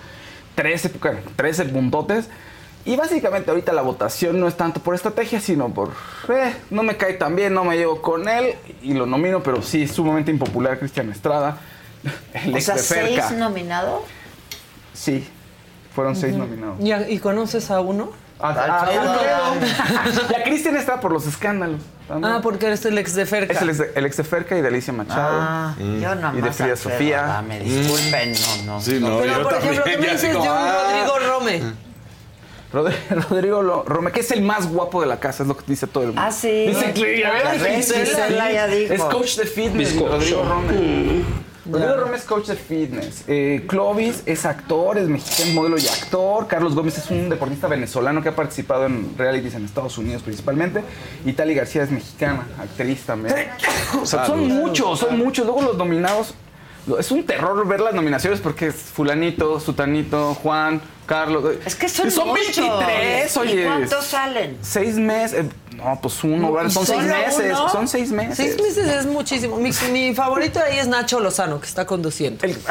13, 0.57 0.93
pu- 0.93 1.17
13 1.37 1.67
puntotes. 1.67 2.29
Y 2.85 2.97
básicamente 2.97 3.51
ahorita 3.51 3.73
la 3.73 3.83
votación 3.83 4.41
no 4.41 4.49
es 4.49 4.57
tanto 4.57 4.81
por 4.81 4.97
estrategia, 4.97 5.41
sino 5.41 5.69
por, 5.73 5.91
eh, 6.29 6.53
no 6.71 6.83
me 6.83 6.97
cae 6.97 7.15
tan 7.15 7.35
bien, 7.37 7.55
no 7.55 7.65
me 7.65 7.77
llevo 7.77 8.03
con 8.03 8.29
él 8.29 8.57
y 8.83 8.95
lo 8.95 9.07
nomino, 9.07 9.43
pero 9.45 9.63
sí 9.63 9.85
es 9.85 9.93
sumamente 9.93 10.33
impopular 10.33 10.77
Cristian 10.79 11.09
Estrada. 11.11 11.57
El 12.35 12.55
O 12.55 12.61
sea, 12.61 12.79
seis 12.79 13.31
nominados. 13.33 14.03
Sí, 14.93 15.27
fueron 15.95 16.15
seis 16.17 16.35
nominados. 16.35 16.81
¿Y, 16.81 16.93
a- 16.93 17.09
y 17.09 17.19
conoces 17.19 17.71
a 17.71 17.81
uno? 17.81 18.11
Ah, 18.41 18.55
ah, 18.59 18.81
Alfredo. 18.83 20.31
y 20.31 20.35
a 20.35 20.43
Cristian 20.45 20.77
está 20.77 21.01
por 21.01 21.13
los 21.13 21.25
escándalos. 21.27 21.81
también. 22.09 22.33
Ah, 22.33 22.41
porque 22.43 22.67
eres 22.67 22.85
el 22.85 22.99
ex 22.99 23.15
de 23.15 23.27
Ferca. 23.27 23.53
Es 23.55 23.63
el 23.63 23.69
ex 23.71 23.79
de, 23.79 23.93
el 23.95 24.05
ex 24.07 24.17
de 24.17 24.25
Ferca 24.25 24.59
y 24.59 24.61
de 24.61 24.69
Alicia 24.69 24.93
Machado. 24.93 25.39
Ah, 25.41 25.75
yo 25.79 26.15
nomás 26.17 26.37
y 26.37 26.41
de 26.41 26.53
Frida 26.53 26.77
Sofía. 26.77 27.25
Adame, 27.25 27.61
disculpen, 27.61 28.33
no, 28.33 28.75
no. 28.75 28.81
Sí, 28.81 28.99
no, 29.01 29.19
Pero, 29.21 29.37
yo 29.39 29.43
por 29.45 29.55
ejemplo. 29.55 29.85
¿qué 29.85 29.97
me 29.99 30.07
dices 30.09 30.23
de 30.23 30.29
digo, 30.31 30.43
un 30.43 30.49
ah. 30.51 30.83
Rodrigo 30.83 31.19
Rome? 31.33 31.63
Rod- 32.73 32.93
Rodrigo 33.31 33.63
Lo- 33.63 33.85
Rome, 33.85 34.11
que 34.11 34.21
es 34.21 34.31
el 34.33 34.43
más 34.43 34.67
guapo 34.67 35.01
de 35.01 35.07
la 35.07 35.21
casa, 35.21 35.45
es 35.45 35.49
lo 35.49 35.57
que 35.57 35.63
dice 35.69 35.87
todo 35.87 36.03
el 36.03 36.09
mundo. 36.09 36.23
Ah, 36.25 36.33
sí. 36.33 36.67
Dice 36.67 36.93
que 36.93 37.21
ya 37.21 37.39
Ya 37.39 37.51
ves, 37.53 37.63
ves, 37.63 37.93
Gisela 37.95 38.51
ya 38.53 38.67
dijo. 38.67 38.93
Es 38.93 39.01
coach 39.03 39.37
de 39.37 39.47
fitness. 39.47 39.97
Rodrigo 39.97 40.43
Rome. 40.45 41.23
Rodrigo 41.71 41.97
Rome 41.97 42.17
es 42.17 42.25
coach 42.25 42.47
de 42.47 42.57
fitness. 42.57 43.25
Eh, 43.27 43.65
Clovis 43.67 44.23
es 44.27 44.45
actor, 44.45 44.99
es 44.99 45.09
mexicano, 45.09 45.55
modelo 45.55 45.79
y 45.79 45.87
actor. 45.87 46.47
Carlos 46.47 46.75
Gómez 46.75 46.99
es 46.99 47.11
un 47.11 47.29
deportista 47.29 47.69
venezolano 47.69 48.23
que 48.23 48.29
ha 48.29 48.37
participado 48.37 48.87
en 48.87 49.17
realities 49.17 49.55
en 49.55 49.65
Estados 49.65 49.97
Unidos 49.97 50.23
principalmente. 50.23 50.83
Y 51.25 51.33
Tali 51.33 51.55
García 51.55 51.83
es 51.83 51.91
mexicana, 51.91 52.47
actriz 52.59 53.03
también. 53.05 53.35
O 54.03 54.07
sea, 54.07 54.27
son 54.27 54.47
muchos, 54.49 54.99
son 54.99 55.17
muchos. 55.19 55.47
Luego 55.47 55.63
los 55.63 55.77
nominados. 55.77 56.35
Es 56.99 57.11
un 57.11 57.25
terror 57.25 57.67
ver 57.67 57.81
las 57.81 57.95
nominaciones 57.95 58.41
porque 58.41 58.67
es 58.67 58.75
fulanito, 58.75 59.59
sutanito, 59.59 60.35
Juan, 60.35 60.83
Carlos. 61.07 61.55
Es 61.65 61.75
que 61.77 61.89
son, 61.89 62.11
Son 62.11 62.29
muchos. 62.29 62.57
23, 62.57 63.37
oye. 63.39 63.63
¿Y 63.63 63.65
cuántos 63.65 64.05
salen? 64.05 64.59
Seis 64.61 64.97
meses. 64.97 65.47
eh, 65.47 65.49
no, 65.77 65.99
pues 66.01 66.23
uno, 66.25 66.53
¿verdad? 66.53 66.71
son 66.71 66.87
seis 66.87 67.01
¿Solo 67.03 67.15
meses. 67.15 67.53
uno? 67.59 67.69
Son 67.69 67.89
seis 67.89 68.11
meses. 68.13 68.37
Seis 68.37 68.57
meses 68.61 68.89
es 68.89 69.07
muchísimo. 69.07 69.57
Mi, 69.57 69.71
mi 69.93 70.15
favorito 70.15 70.61
ahí 70.61 70.79
es 70.79 70.87
Nacho 70.89 71.21
Lozano, 71.21 71.61
que 71.61 71.67
está 71.67 71.87
conduciendo. 71.87 72.45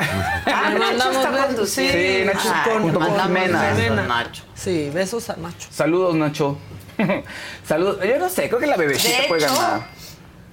Ah, 0.45 0.69
Le 0.69 0.79
Nacho 0.79 0.79
mandamos 0.79 1.15
está 1.17 1.29
besos. 1.31 1.45
conduciendo. 1.47 1.93
Sí, 1.93 2.23
Nacho, 2.25 2.49
Ah, 2.53 2.65
junto 2.81 2.99
le 2.99 3.05
con 3.05 3.19
Jimena. 3.19 3.69
a 3.71 4.07
Nacho. 4.07 4.43
Sí, 4.55 4.89
besos 4.93 5.29
a 5.29 5.35
Nacho. 5.35 5.67
Saludos, 5.71 6.15
Nacho. 6.15 6.57
Saludos. 7.67 7.97
Yo 8.07 8.19
no 8.19 8.29
sé, 8.29 8.47
creo 8.49 8.59
que 8.59 8.67
la 8.67 8.77
bebecita 8.77 9.21
De 9.23 9.27
puede 9.27 9.43
hecho, 9.45 9.53
ganar. 9.55 9.81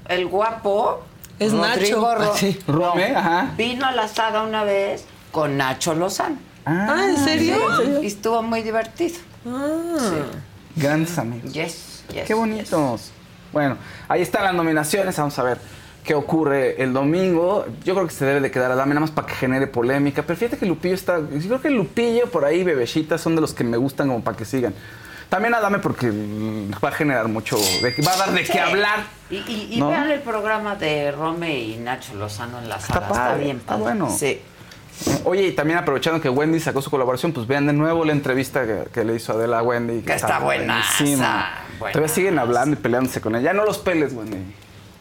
el 0.09 0.27
guapo 0.27 1.03
Es 1.39 1.53
Rodrigo 1.53 2.01
Nacho. 2.03 2.15
Ro- 2.25 2.33
Ah, 2.33 2.37
sí. 2.37 2.59
Rome, 2.67 3.15
ajá. 3.17 3.53
vino 3.57 3.87
a 3.87 3.93
la 3.93 4.09
saga 4.09 4.43
una 4.43 4.65
vez 4.65 5.05
con 5.33 5.57
Nacho 5.57 5.95
Lozano. 5.95 6.37
Ah, 6.67 7.07
¿en 7.09 7.17
serio? 7.25 8.01
Y 8.03 8.07
estuvo 8.07 8.43
muy 8.43 8.63
divertido. 8.63 9.19
Grandes 10.77 11.19
amigos. 11.19 11.53
Yes, 11.53 11.90
yes. 12.13 12.27
Qué 12.27 12.35
bonitos. 12.35 13.11
Bueno, 13.53 13.77
ahí 14.09 14.23
están 14.23 14.45
las 14.45 14.55
nominaciones. 14.55 15.17
Vamos 15.17 15.39
a 15.39 15.43
ver 15.43 15.59
qué 16.05 16.15
ocurre 16.15 16.83
el 16.83 16.93
domingo. 16.93 17.67
Yo 17.85 17.95
creo 17.95 18.07
que 18.07 18.15
se 18.15 18.25
debe 18.25 18.41
de 18.41 18.51
quedar 18.51 18.71
a 18.71 18.75
Dame 18.75 18.91
nada 18.95 19.01
más 19.01 19.11
para 19.11 19.27
que 19.27 19.35
genere 19.35 19.67
polémica. 19.67 20.23
Pero 20.23 20.39
fíjate 20.39 20.57
que 20.59 20.67
Lupillo 20.67 20.95
está. 20.95 21.19
Yo 21.19 21.39
creo 21.49 21.61
que 21.61 21.71
Lupillo 21.71 22.27
por 22.31 22.45
ahí, 22.45 22.63
Bebecita, 22.65 23.19
son 23.19 23.35
de 23.35 23.41
los 23.41 23.53
que 23.55 23.65
me 23.65 23.77
gustan 23.77 24.09
como 24.09 24.23
para 24.23 24.37
que 24.37 24.45
sigan. 24.45 24.75
También 25.29 25.55
Adame 25.55 25.79
porque 25.79 26.07
mm, 26.11 26.73
va 26.85 26.89
a 26.89 26.93
generar 26.93 27.29
mucho. 27.29 27.57
de- 27.57 27.95
va 28.05 28.15
a 28.15 28.17
dar 28.17 28.33
de 28.33 28.45
Sí. 28.45 28.53
qué 28.53 28.61
hablar. 28.61 29.05
Y, 29.31 29.37
y, 29.37 29.69
y 29.73 29.79
¿No? 29.79 29.89
vean 29.89 30.11
el 30.11 30.21
programa 30.21 30.75
de 30.75 31.13
Rome 31.13 31.57
y 31.57 31.77
Nacho 31.77 32.15
Lozano 32.15 32.59
en 32.59 32.69
la 32.69 32.81
saga. 32.81 33.01
Está, 33.07 33.09
padre, 33.15 33.45
bien 33.45 33.57
está 33.59 33.67
padre. 33.75 33.83
bueno. 33.83 34.11
Sí. 34.11 34.41
Oye, 35.25 35.45
y 35.47 35.53
también 35.53 35.79
aprovechando 35.79 36.21
que 36.21 36.29
Wendy 36.29 36.59
sacó 36.61 36.83
su 36.83 36.91
colaboración, 36.91 37.33
pues 37.33 37.47
vean 37.47 37.67
de 37.67 37.73
nuevo 37.73 38.05
la 38.05 38.13
entrevista 38.13 38.67
que, 38.67 38.85
que 38.93 39.05
le 39.05 39.15
hizo 39.15 39.33
Adela 39.33 39.61
a 39.61 39.63
Wendy. 39.63 40.03
Que 40.03 40.15
está 40.15 40.41
buenaza, 40.41 41.49
buenísima. 41.81 41.93
Todavía 41.93 42.15
siguen 42.15 42.39
hablando 42.39 42.75
y 42.75 42.79
peleándose 42.79 43.21
con 43.21 43.35
ella. 43.35 43.47
Ya 43.47 43.53
no 43.53 43.65
los 43.65 43.79
peles, 43.79 44.13
Wendy. 44.13 44.37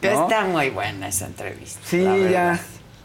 Está 0.01 0.45
muy 0.45 0.69
buena 0.72 1.10
esa 1.10 1.27
entrevista. 1.27 1.80
Sí, 1.84 2.03
ya. 2.31 2.60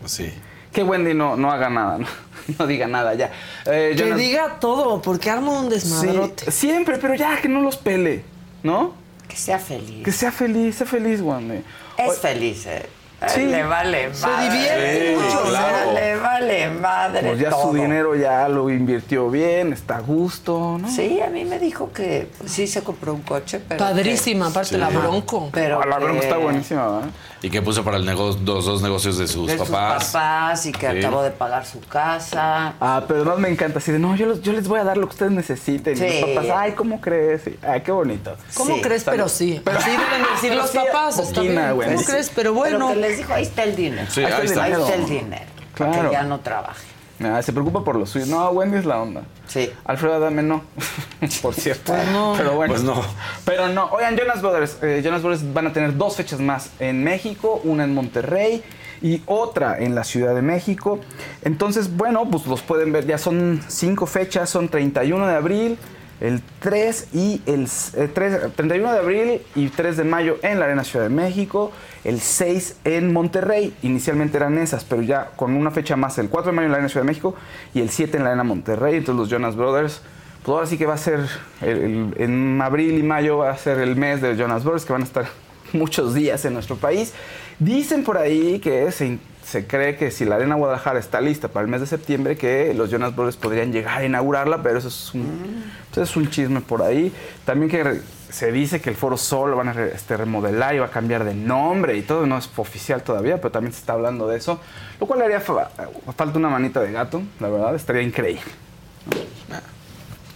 Sí. 0.07 0.33
Que 0.73 0.83
Wendy 0.83 1.13
no, 1.15 1.37
no 1.37 1.51
haga 1.53 1.69
nada, 1.69 1.99
no, 1.99 2.07
no 2.59 2.67
diga 2.67 2.87
nada 2.87 3.15
ya. 3.15 3.31
Eh, 3.67 3.95
Que 3.97 4.15
diga 4.15 4.59
todo, 4.61 5.03
porque 5.03 5.31
arma 5.31 5.53
un 5.53 5.65
Sí, 5.67 5.71
desmadrote. 5.71 6.51
siempre, 6.51 6.99
pero 6.99 7.15
ya 7.15 7.41
que 7.41 7.49
no 7.49 7.61
los 7.61 7.77
pele, 7.77 8.25
¿no? 8.63 8.95
Que 9.29 9.37
sea 9.37 9.59
feliz. 9.59 10.05
Que 10.05 10.13
sea 10.13 10.33
feliz, 10.33 10.77
sea 10.77 10.87
feliz, 10.87 11.21
Wendy. 11.21 11.63
Es 11.99 12.19
feliz, 12.19 12.67
eh. 12.67 12.87
Sí. 13.29 13.47
Le 13.47 13.63
vale 13.65 14.13
Se 14.15 14.27
madre. 14.27 14.51
divierte 14.51 15.09
Sí, 15.09 15.17
mucho. 15.17 15.43
claro. 15.49 15.93
Le 15.95 16.17
vale 16.17 16.69
madre. 16.71 17.29
Pues 17.29 17.39
ya 17.41 17.51
todo. 17.51 17.63
su 17.71 17.75
dinero 17.75 18.15
ya 18.15 18.49
lo 18.49 18.69
invirtió 18.69 19.31
bien, 19.31 19.73
está 19.73 19.97
a 19.97 20.01
gusto, 20.01 20.77
¿no? 20.79 20.89
Sí, 20.89 21.21
a 21.23 21.29
mí 21.29 21.45
me 21.47 21.59
dijo 21.59 21.91
que 21.93 22.29
sí 22.45 22.67
se 22.67 22.83
compró 22.83 23.15
un 23.15 23.23
coche, 23.23 23.61
pero. 23.67 23.79
Padrísima, 23.79 24.49
aparte 24.49 24.71
Sí. 24.75 24.77
la 24.77 24.91
Bronco. 24.91 25.49
pero 25.53 25.81
Ah, 25.83 25.87
la 25.87 25.99
bronca 25.99 26.21
que- 26.21 26.27
está 26.27 26.37
buenísima, 26.39 26.87
¿verdad? 26.87 27.09
Y 27.45 27.51
que 27.51 27.61
puso 27.61 27.85
para 27.85 27.99
el 27.99 28.07
negocio, 28.07 28.41
los 28.43 28.65
dos 28.65 28.81
negocios 28.81 29.19
de 29.19 29.29
sus 29.29 29.47
de 29.49 29.59
sus 29.59 29.69
papás. 29.69 30.07
papás 30.13 30.65
y 30.65 30.73
que 30.73 30.91
Sí. 30.91 30.99
acabó 30.99 31.23
de 31.23 31.31
pagar 31.31 31.67
su 31.67 31.79
casa. 31.81 32.73
Ah, 32.81 33.05
pero 33.07 33.21
además 33.21 33.39
me 33.39 33.49
encanta 33.51 33.81
así 33.81 33.93
de, 33.93 33.99
no, 33.99 34.17
yo, 34.17 34.25
los- 34.25 34.41
yo 34.41 34.53
les 34.55 34.67
voy 34.67 34.81
a 34.81 34.85
dar 34.85 34.97
lo 34.97 35.07
que 35.09 35.13
ustedes 35.13 35.33
necesiten. 35.33 35.95
Sí. 35.97 36.05
Y 36.07 36.21
los 36.23 36.31
papás, 36.31 36.51
ay, 36.57 36.73
¿cómo 36.73 37.03
crees? 37.03 37.43
Ay, 37.63 37.83
qué 37.83 37.93
bonito. 37.93 38.35
¿Cómo 38.55 38.77
Sí. 38.77 38.81
crees? 38.81 39.05
Pero 39.05 39.29
sí. 39.29 39.61
Así 39.67 39.91
deben 39.91 40.23
decir 40.35 40.55
los 40.55 40.71
Sí, 40.71 40.79
papás. 40.79 41.19
Está 41.19 41.41
bien. 41.43 41.55
¿Cómo 41.71 41.99
Sí. 41.99 42.05
crees? 42.07 42.31
Pero 42.35 42.55
bueno. 42.55 42.89
Pero 42.89 43.01
que 43.01 43.07
les 43.09 43.19
dijo, 43.19 43.35
ahí 43.35 43.43
está 43.43 43.63
el 43.65 43.77
dinero. 43.77 44.07
Sí, 44.11 44.25
ahí 44.25 44.47
está. 44.47 44.63
Ahí 44.65 44.71
dinero. 44.71 44.85
está 44.87 44.95
el 44.95 45.07
dinero. 45.07 45.45
Para 45.77 45.91
Claro. 45.93 46.09
que 46.11 46.15
ya 46.15 46.23
no 46.23 46.41
trabaje. 46.41 46.87
Ah, 47.23 47.41
se 47.43 47.53
preocupa 47.53 47.85
por 47.85 47.97
lo 47.97 48.07
suyo. 48.07 48.27
No, 48.27 48.51
Wendy 48.51 48.79
es 48.79 48.85
la 48.85 49.01
onda. 49.01 49.23
Sí. 49.47 49.71
Alfredo 49.85 50.15
Adame 50.15 50.43
no, 50.43 50.63
por 51.43 51.55
cierto. 51.55 51.93
Pues 51.93 52.09
no. 52.11 52.35
Pero 52.37 52.57
bueno. 52.57 52.73
Pues 52.75 52.83
no. 52.85 53.01
Pero 53.45 53.69
no. 53.69 53.87
Oigan, 53.87 54.17
Jonas 54.17 54.43
Brothers. 54.43 54.79
eh, 54.83 55.01
Jonas 55.05 55.23
Brothers 55.23 55.53
van 55.53 55.69
a 55.69 55.73
tener 55.73 55.97
dos 55.97 56.17
fechas 56.17 56.41
más 56.41 56.71
en 56.81 57.05
México, 57.05 57.61
una 57.65 57.85
en 57.85 57.95
Monterrey 57.95 58.63
y 59.01 59.23
otra 59.27 59.79
en 59.79 59.95
la 59.95 60.03
Ciudad 60.03 60.35
de 60.35 60.43
México. 60.43 60.99
Entonces, 61.43 61.97
bueno, 61.97 62.29
pues 62.31 62.47
los 62.47 62.63
pueden 62.63 62.93
ver. 62.93 63.07
Ya 63.07 63.19
son 63.19 63.63
cinco 63.69 64.07
fechas, 64.07 64.51
son 64.51 64.69
31 64.69 65.27
de 65.27 65.35
abril, 65.35 65.79
el 66.21 66.43
3 66.61 67.09
y 67.13 67.43
el 67.47 67.69
eh, 67.97 68.09
3 68.13 68.55
31 68.55 68.93
de 68.93 68.99
abril 68.99 69.43
y 69.55 69.69
3 69.69 69.97
de 69.97 70.05
mayo 70.05 70.39
en 70.43 70.59
la 70.59 70.67
Arena 70.67 70.85
Ciudad 70.85 71.05
de 71.05 71.15
México, 71.15 71.73
el 72.05 72.21
6 72.21 72.79
en 72.85 73.13
Monterrey. 73.13 73.75
Inicialmente 73.83 74.37
eran 74.37 74.59
esas, 74.59 74.85
pero 74.85 75.03
ya 75.03 75.31
con 75.37 75.55
una 75.55 75.71
fecha 75.71 75.97
más, 75.97 76.19
el 76.19 76.29
4 76.29 76.53
de 76.53 76.57
mayo 76.57 76.67
en 76.67 76.73
la 76.73 76.77
Arena 76.77 76.89
Ciudad 76.89 77.05
de 77.05 77.09
México 77.09 77.35
y 77.75 77.81
el 77.81 77.91
7 77.91 78.17
en 78.17 78.25
la 78.25 78.31
Arena 78.31 78.45
Monterrey. 78.45 78.97
Entonces 78.97 79.19
los 79.21 79.29
Jonas 79.29 79.57
Brothers, 79.57 80.01
pues 80.45 80.55
ahora 80.55 80.67
sí 80.67 80.79
que 80.79 80.87
va 80.87 80.95
a 80.95 80.99
ser, 80.99 81.21
en 81.63 82.61
abril 82.63 82.99
y 82.99 83.03
mayo 83.03 83.39
va 83.39 83.51
a 83.51 83.57
ser 83.57 83.79
el 83.79 83.97
mes 83.97 84.21
de 84.21 84.37
Jonas 84.37 84.65
Brothers, 84.65 84.85
que 84.85 84.93
van 84.93 85.03
a 85.03 85.07
estar 85.07 85.27
muchos 85.73 86.15
días 86.15 86.45
en 86.45 86.55
nuestro 86.55 86.77
país. 86.77 87.13
Dicen 87.59 88.05
por 88.05 88.19
ahí 88.19 88.59
que 88.61 88.91
se, 88.91 89.19
se 89.45 89.67
cree 89.67 89.97
que 89.97 90.11
si 90.11 90.25
la 90.25 90.37
Arena 90.37 90.55
Guadalajara 90.55 90.99
está 90.99 91.21
lista 91.21 91.49
para 91.49 91.65
el 91.65 91.71
mes 91.71 91.81
de 91.81 91.87
septiembre, 91.87 92.37
que 92.37 92.73
los 92.75 92.91
Jonas 92.91 93.15
Brothers 93.15 93.37
podrían 93.37 93.73
llegar 93.73 93.99
a 93.99 94.05
inaugurarla, 94.05 94.63
pero 94.63 94.79
eso 94.79 94.89
es 94.89 95.13
un, 95.15 95.65
pues 95.93 96.09
es 96.11 96.17
un 96.17 96.31
chisme 96.31 96.61
por 96.61 96.83
ahí. 96.83 97.13
También 97.45 97.71
que 97.71 97.85
re- 97.85 98.01
se 98.31 98.51
dice 98.51 98.81
que 98.81 98.91
el 98.91 98.97
Foro 98.97 99.17
Sol 99.17 99.51
lo 99.51 99.57
van 99.57 99.69
a 99.69 99.73
re- 99.75 99.93
este, 99.95 100.17
remodelar 100.17 100.75
y 100.75 100.79
va 100.79 100.87
a 100.87 100.91
cambiar 100.91 101.25
de 101.25 101.35
nombre 101.35 101.97
y 101.97 102.03
todo, 102.03 102.27
no 102.27 102.39
es 102.39 102.51
oficial 102.57 103.03
todavía, 103.03 103.37
pero 103.37 103.51
también 103.53 103.73
se 103.73 103.81
está 103.81 103.93
hablando 103.93 104.27
de 104.27 104.39
eso, 104.39 104.61
lo 104.99 105.07
cual 105.07 105.19
le 105.21 105.27
haría 105.27 105.41
fa- 105.41 105.71
falta 106.17 106.39
una 106.39 106.49
manita 106.49 106.81
de 106.81 106.91
gato, 106.93 107.23
la 107.39 107.49
verdad, 107.49 107.75
estaría 107.75 108.03
increíble. 108.03 108.43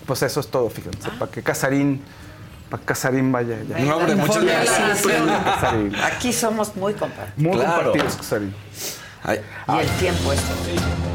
Pues 0.06 0.22
eso 0.22 0.40
es 0.40 0.48
todo, 0.48 0.70
fíjense, 0.70 1.10
para 1.18 1.30
que 1.30 1.42
Casarín, 1.42 2.00
para 2.70 2.82
Casarín 2.84 3.32
vaya 3.32 3.56
ya. 3.68 3.78
No 3.78 3.94
abre 4.00 4.14
mucho 4.14 4.34
Ponle 4.34 4.52
caso. 4.54 4.72
atención. 4.84 5.26
Casarín. 5.44 5.96
Aquí 5.96 6.32
somos 6.32 6.76
muy 6.76 6.94
compartidos. 6.94 7.38
Muy 7.38 7.56
Claro. 7.56 7.74
compartidos, 7.84 8.16
Casarín. 8.16 8.54
Ay, 9.24 9.40
Y 9.68 9.78
el 9.80 9.88
tiempo 9.98 10.32
es 10.32 10.40
todo. 10.40 11.07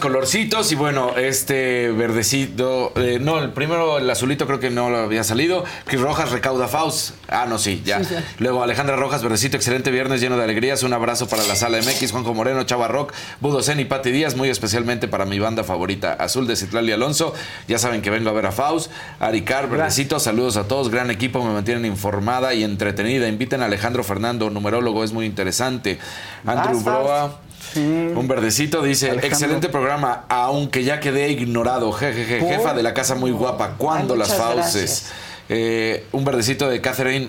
Colorcitos 0.00 0.72
y 0.72 0.74
bueno, 0.74 1.16
este 1.16 1.90
verdecito, 1.92 2.92
eh, 2.96 3.18
no, 3.20 3.38
el 3.38 3.52
primero, 3.52 3.98
el 3.98 4.10
azulito 4.10 4.46
creo 4.46 4.58
que 4.58 4.70
no 4.70 4.90
lo 4.90 4.98
había 4.98 5.22
salido. 5.22 5.64
Cris 5.84 6.00
Rojas 6.00 6.30
recauda 6.30 6.66
Faust. 6.66 7.14
Ah, 7.28 7.46
no, 7.48 7.58
sí, 7.58 7.82
ya. 7.84 8.02
Sí, 8.02 8.16
sí. 8.16 8.24
Luego 8.38 8.62
Alejandra 8.62 8.96
Rojas, 8.96 9.22
verdecito, 9.22 9.56
excelente 9.56 9.90
viernes 9.90 10.20
lleno 10.20 10.36
de 10.36 10.44
alegrías. 10.44 10.82
Un 10.82 10.92
abrazo 10.92 11.28
para 11.28 11.44
la 11.44 11.54
sala 11.54 11.78
MX, 11.78 12.10
Juanjo 12.10 12.34
Moreno, 12.34 12.64
Chava 12.64 12.88
Rock, 12.88 13.12
Budo 13.40 13.62
Zen 13.62 13.78
y 13.78 13.84
Pati 13.84 14.10
Díaz, 14.10 14.34
muy 14.34 14.48
especialmente 14.48 15.06
para 15.06 15.24
mi 15.26 15.38
banda 15.38 15.62
favorita, 15.62 16.14
Azul 16.14 16.46
de 16.46 16.56
Citlali 16.56 16.90
Alonso. 16.92 17.34
Ya 17.68 17.78
saben 17.78 18.02
que 18.02 18.10
vengo 18.10 18.30
a 18.30 18.32
ver 18.32 18.46
a 18.46 18.52
Faust. 18.52 18.90
Aricar, 19.20 19.68
verdecito, 19.68 20.18
saludos 20.18 20.56
a 20.56 20.66
todos, 20.66 20.88
gran 20.90 21.10
equipo, 21.10 21.44
me 21.44 21.52
mantienen 21.52 21.84
informada 21.84 22.54
y 22.54 22.64
entretenida. 22.64 23.28
Inviten 23.28 23.62
a 23.62 23.66
Alejandro 23.66 24.02
Fernando, 24.02 24.50
numerólogo, 24.50 25.04
es 25.04 25.12
muy 25.12 25.26
interesante. 25.26 25.98
Andrew 26.46 26.82
Vas, 26.82 26.84
Broa. 26.84 27.49
Un 27.76 28.26
verdecito 28.28 28.82
dice, 28.82 29.06
Alejandro. 29.06 29.28
excelente 29.28 29.68
programa, 29.68 30.24
aunque 30.28 30.84
ya 30.84 31.00
quedé 31.00 31.30
ignorado. 31.30 31.92
Jejeje, 31.92 32.40
jefa 32.40 32.74
de 32.74 32.82
la 32.82 32.94
casa 32.94 33.14
muy 33.14 33.30
guapa. 33.30 33.74
¿Cuándo 33.78 34.14
Ay, 34.14 34.20
las 34.20 34.34
fauces? 34.34 35.06
Eh, 35.52 36.06
un 36.12 36.24
verdecito 36.24 36.68
de 36.68 36.80
Catherine. 36.80 37.28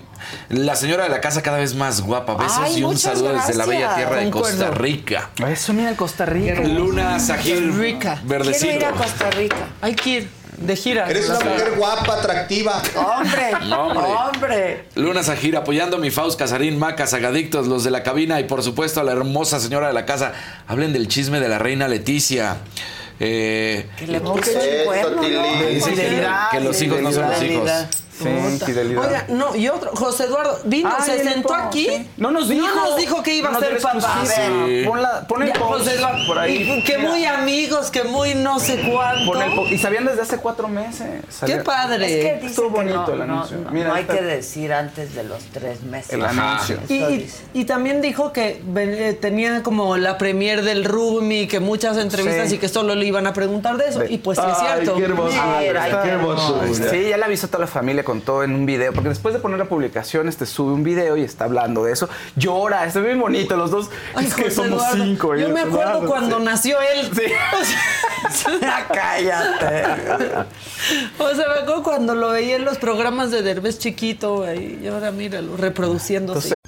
La 0.50 0.76
señora 0.76 1.06
de 1.06 1.10
la 1.10 1.22
casa 1.22 1.42
cada 1.42 1.58
vez 1.58 1.74
más 1.74 2.02
guapa. 2.02 2.36
Besos 2.36 2.60
Ay, 2.62 2.78
y 2.78 2.84
un 2.84 2.96
saludo 2.98 3.34
desde 3.34 3.56
la 3.56 3.66
bella 3.66 3.96
tierra 3.96 4.18
de 4.18 4.30
Concuerdo. 4.30 4.58
Costa 4.60 4.72
Rica. 4.80 5.30
Eso, 5.50 5.74
mira, 5.74 5.96
Costa 5.96 6.26
Rica. 6.26 6.62
Luna 6.62 7.20
Sajir. 7.20 7.74
Rica. 7.74 8.22
Verdecito. 8.24 8.68
Quiero 8.68 8.80
ir 8.80 8.86
a 8.86 8.92
Costa 8.92 9.30
Rica. 9.32 9.68
Hay 9.82 9.96
que 9.96 10.10
ir 10.12 10.30
de 10.62 10.76
gira. 10.76 11.10
Eres 11.10 11.30
una 11.30 11.40
mujer 11.40 11.74
guapa, 11.78 12.14
atractiva. 12.16 12.82
Hombre, 12.96 13.52
hombre. 13.76 14.00
hombre. 14.04 14.86
Luna 14.96 15.24
Sajir 15.24 15.58
apoyando 15.58 15.98
a 15.98 16.00
mi 16.00 16.12
Faust 16.12 16.38
Casarín, 16.40 16.78
Maca, 16.80 17.08
Sagadictos, 17.08 17.68
los 17.68 17.84
de 17.84 17.92
la 17.92 18.04
cabina 18.04 18.40
y 18.40 18.46
por 18.46 18.64
supuesto 18.64 19.00
a 19.02 19.04
la 19.04 19.12
hermosa 19.12 19.60
señora 19.60 19.88
de 19.88 19.94
la 19.94 20.06
casa. 20.06 20.34
Hablen 20.68 20.94
del 20.94 21.08
chisme 21.08 21.40
de 21.40 21.50
la 21.50 21.60
reina 21.60 21.88
Leticia. 21.88 22.58
Eh, 23.20 23.88
Que 23.98 24.08
le 24.08 24.20
puso 24.20 24.60
el 24.60 24.86
cuerno, 24.86 25.22
¿no? 25.22 26.50
que 26.52 26.60
los 26.60 26.82
hijos 26.82 27.02
no 27.02 27.12
son 27.12 27.30
los 27.30 27.44
hijos. 27.44 27.70
Sí, 28.24 28.66
fidelidad. 28.66 29.06
Oiga, 29.06 29.26
no, 29.30 29.56
y 29.56 29.68
otro, 29.70 29.92
José 29.96 30.26
Eduardo, 30.26 30.60
vino, 30.66 30.90
Ay, 30.98 31.04
se 31.06 31.24
sentó 31.24 31.54
aquí. 31.54 31.86
sí. 31.88 32.10
No 32.18 32.32
nos 32.32 32.50
dijo. 32.50 32.66
No 32.68 32.76
nos 32.76 32.98
dijo 32.98 33.22
que 33.24 33.34
iba 33.36 33.50
a 33.50 33.60
ser 33.60 33.80
papá. 33.82 34.24
Sí. 34.26 34.84
Pon, 34.86 35.02
la- 35.02 35.28
pon 35.28 35.42
el 35.44 35.50
Ya, 35.54 35.60
post 35.60 35.80
José 35.86 35.96
Eduardo, 35.96 36.28
por 36.28 36.40
ahí. 36.40 36.56
y 36.80 36.84
que 36.84 36.98
Mira, 36.98 37.10
muy 37.10 37.26
amigos, 37.26 37.92
que 37.92 38.04
muy 38.04 38.36
no 38.36 38.60
sé 38.60 38.82
cuánto. 38.92 39.32
pon 39.32 39.42
el 39.42 39.54
po- 39.56 39.66
y 39.68 39.78
sabían 39.78 40.06
desde 40.06 40.22
hace 40.22 40.38
cuatro 40.38 40.68
meses. 40.68 41.08
Qué 41.46 41.58
padre. 41.58 42.06
Es 42.06 42.26
que 42.26 42.34
dice 42.36 42.46
Estuvo 42.48 42.68
que 42.70 42.74
bonito 42.76 43.06
no, 43.08 43.12
el 43.14 43.18
no, 43.20 43.24
anuncio. 43.24 43.58
no, 43.58 43.72
Mira, 43.72 43.88
no 43.90 43.94
hay 43.96 44.02
está- 44.04 44.16
que 44.18 44.22
decir 44.24 44.74
antes 44.74 45.16
de 45.16 45.24
los 45.24 45.44
tres 45.52 45.82
meses. 45.84 46.14
El 46.14 46.24
anuncio. 46.26 46.78
Y, 47.54 47.66
también 47.66 48.02
dijo 48.02 48.34
que 48.34 48.62
eh, 48.76 49.18
tenía 49.20 49.64
como 49.64 49.96
la 49.98 50.18
premier 50.18 50.62
del 50.64 50.84
Rumi, 50.86 51.48
que 51.48 51.60
muchas 51.60 51.98
entrevistas 51.98 52.50
Sí. 52.50 52.56
y 52.56 52.58
que 52.58 52.68
solo 52.68 52.96
le 52.96 53.06
iban 53.06 53.28
a 53.28 53.34
preguntar 53.34 53.78
de 53.78 53.88
eso. 53.88 54.04
Y 54.08 54.18
pues 54.18 54.38
sí 54.38 54.44
es 54.52 54.58
cierto. 54.58 54.96
qué 54.96 55.04
hermoso. 55.06 55.38
Mira, 55.60 55.88
Está 55.88 56.04
qué 56.04 56.10
hermoso. 56.10 56.62
hermoso. 56.62 56.84
Sí, 56.90 57.10
ya 57.10 57.18
la 57.18 57.26
avisó 57.28 57.48
toda 57.48 57.60
la 57.62 57.68
familia, 57.68 58.04
contó 58.12 58.44
en 58.44 58.54
un 58.54 58.66
video, 58.66 58.92
porque 58.92 59.08
después 59.08 59.34
de 59.34 59.40
poner 59.40 59.58
la 59.58 59.70
publicación, 59.70 60.28
este 60.28 60.46
sube 60.46 60.74
un 60.74 60.84
video 60.84 61.16
y 61.16 61.22
está 61.22 61.46
hablando 61.46 61.86
de 61.86 61.94
eso. 61.94 62.10
Llora, 62.36 62.86
está 62.86 63.00
bien 63.00 63.22
bonito, 63.22 63.56
los 63.56 63.72
dos. 63.72 63.90
Ay, 64.14 64.26
es 64.26 64.34
que 64.34 64.52
somos 64.52 64.82
Eduardo, 64.82 65.04
cinco. 65.06 65.36
Yo 65.38 65.48
me 65.48 65.62
acuerdo 65.62 65.92
Eduardo, 65.92 66.08
cuando 66.08 66.40
sí. 66.40 66.44
nació 66.44 66.78
él. 66.82 67.10
Sí. 67.16 68.52
Ya 68.60 68.86
cállate. 68.94 69.86
O 71.20 71.36
sea, 71.36 71.48
me 71.48 71.62
acuerdo 71.62 71.84
cuando 71.84 72.14
lo 72.16 72.32
veía 72.32 72.58
en 72.58 72.66
los 72.66 72.80
programas 72.80 73.32
de 73.32 73.44
Derbez 73.44 73.80
chiquito, 73.80 74.44
ahí, 74.44 74.82
y 74.84 74.88
ahora 74.88 75.12
míralo, 75.12 75.56
reproduciéndose. 75.56 76.54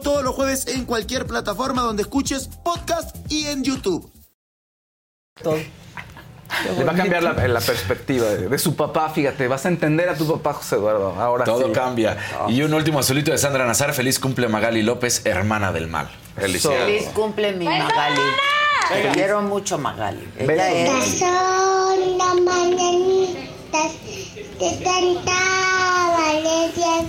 todos 0.00 0.22
los 0.22 0.34
jueves 0.34 0.66
en 0.66 0.84
cualquier 0.84 1.26
plataforma 1.26 1.82
donde 1.82 2.02
escuches 2.02 2.48
podcast 2.64 3.16
y 3.30 3.46
en 3.46 3.64
YouTube. 3.64 4.10
Le 6.76 6.84
va 6.84 6.92
a 6.92 6.96
cambiar 6.96 7.22
la, 7.22 7.32
la 7.48 7.60
perspectiva 7.60 8.26
de, 8.26 8.48
de 8.48 8.58
su 8.58 8.76
papá, 8.76 9.10
fíjate. 9.10 9.48
Vas 9.48 9.66
a 9.66 9.68
entender 9.68 10.08
a 10.08 10.14
tu 10.14 10.26
papá, 10.26 10.52
José 10.54 10.76
Eduardo. 10.76 11.10
Ahora 11.20 11.44
Todo 11.44 11.66
sí. 11.66 11.72
cambia. 11.72 12.16
Y 12.48 12.62
un 12.62 12.72
último 12.74 13.00
azulito 13.00 13.32
de 13.32 13.38
Sandra 13.38 13.66
Nazar. 13.66 13.92
Feliz 13.92 14.18
cumple 14.20 14.46
Magali 14.48 14.82
López, 14.82 15.26
hermana 15.26 15.72
del 15.72 15.88
mal. 15.88 16.08
Felicidades. 16.36 16.84
Feliz 16.84 17.08
cumple 17.14 17.52
mi 17.52 17.66
Magali. 17.66 18.20
Te 18.92 19.08
quiero 19.14 19.42
mucho, 19.42 19.78
Magali. 19.78 20.28
Ella 20.38 20.70
es. 20.72 21.18
son 21.18 22.18
las 22.18 22.34
mañanitas 22.40 23.34
Valencia. 24.60 26.13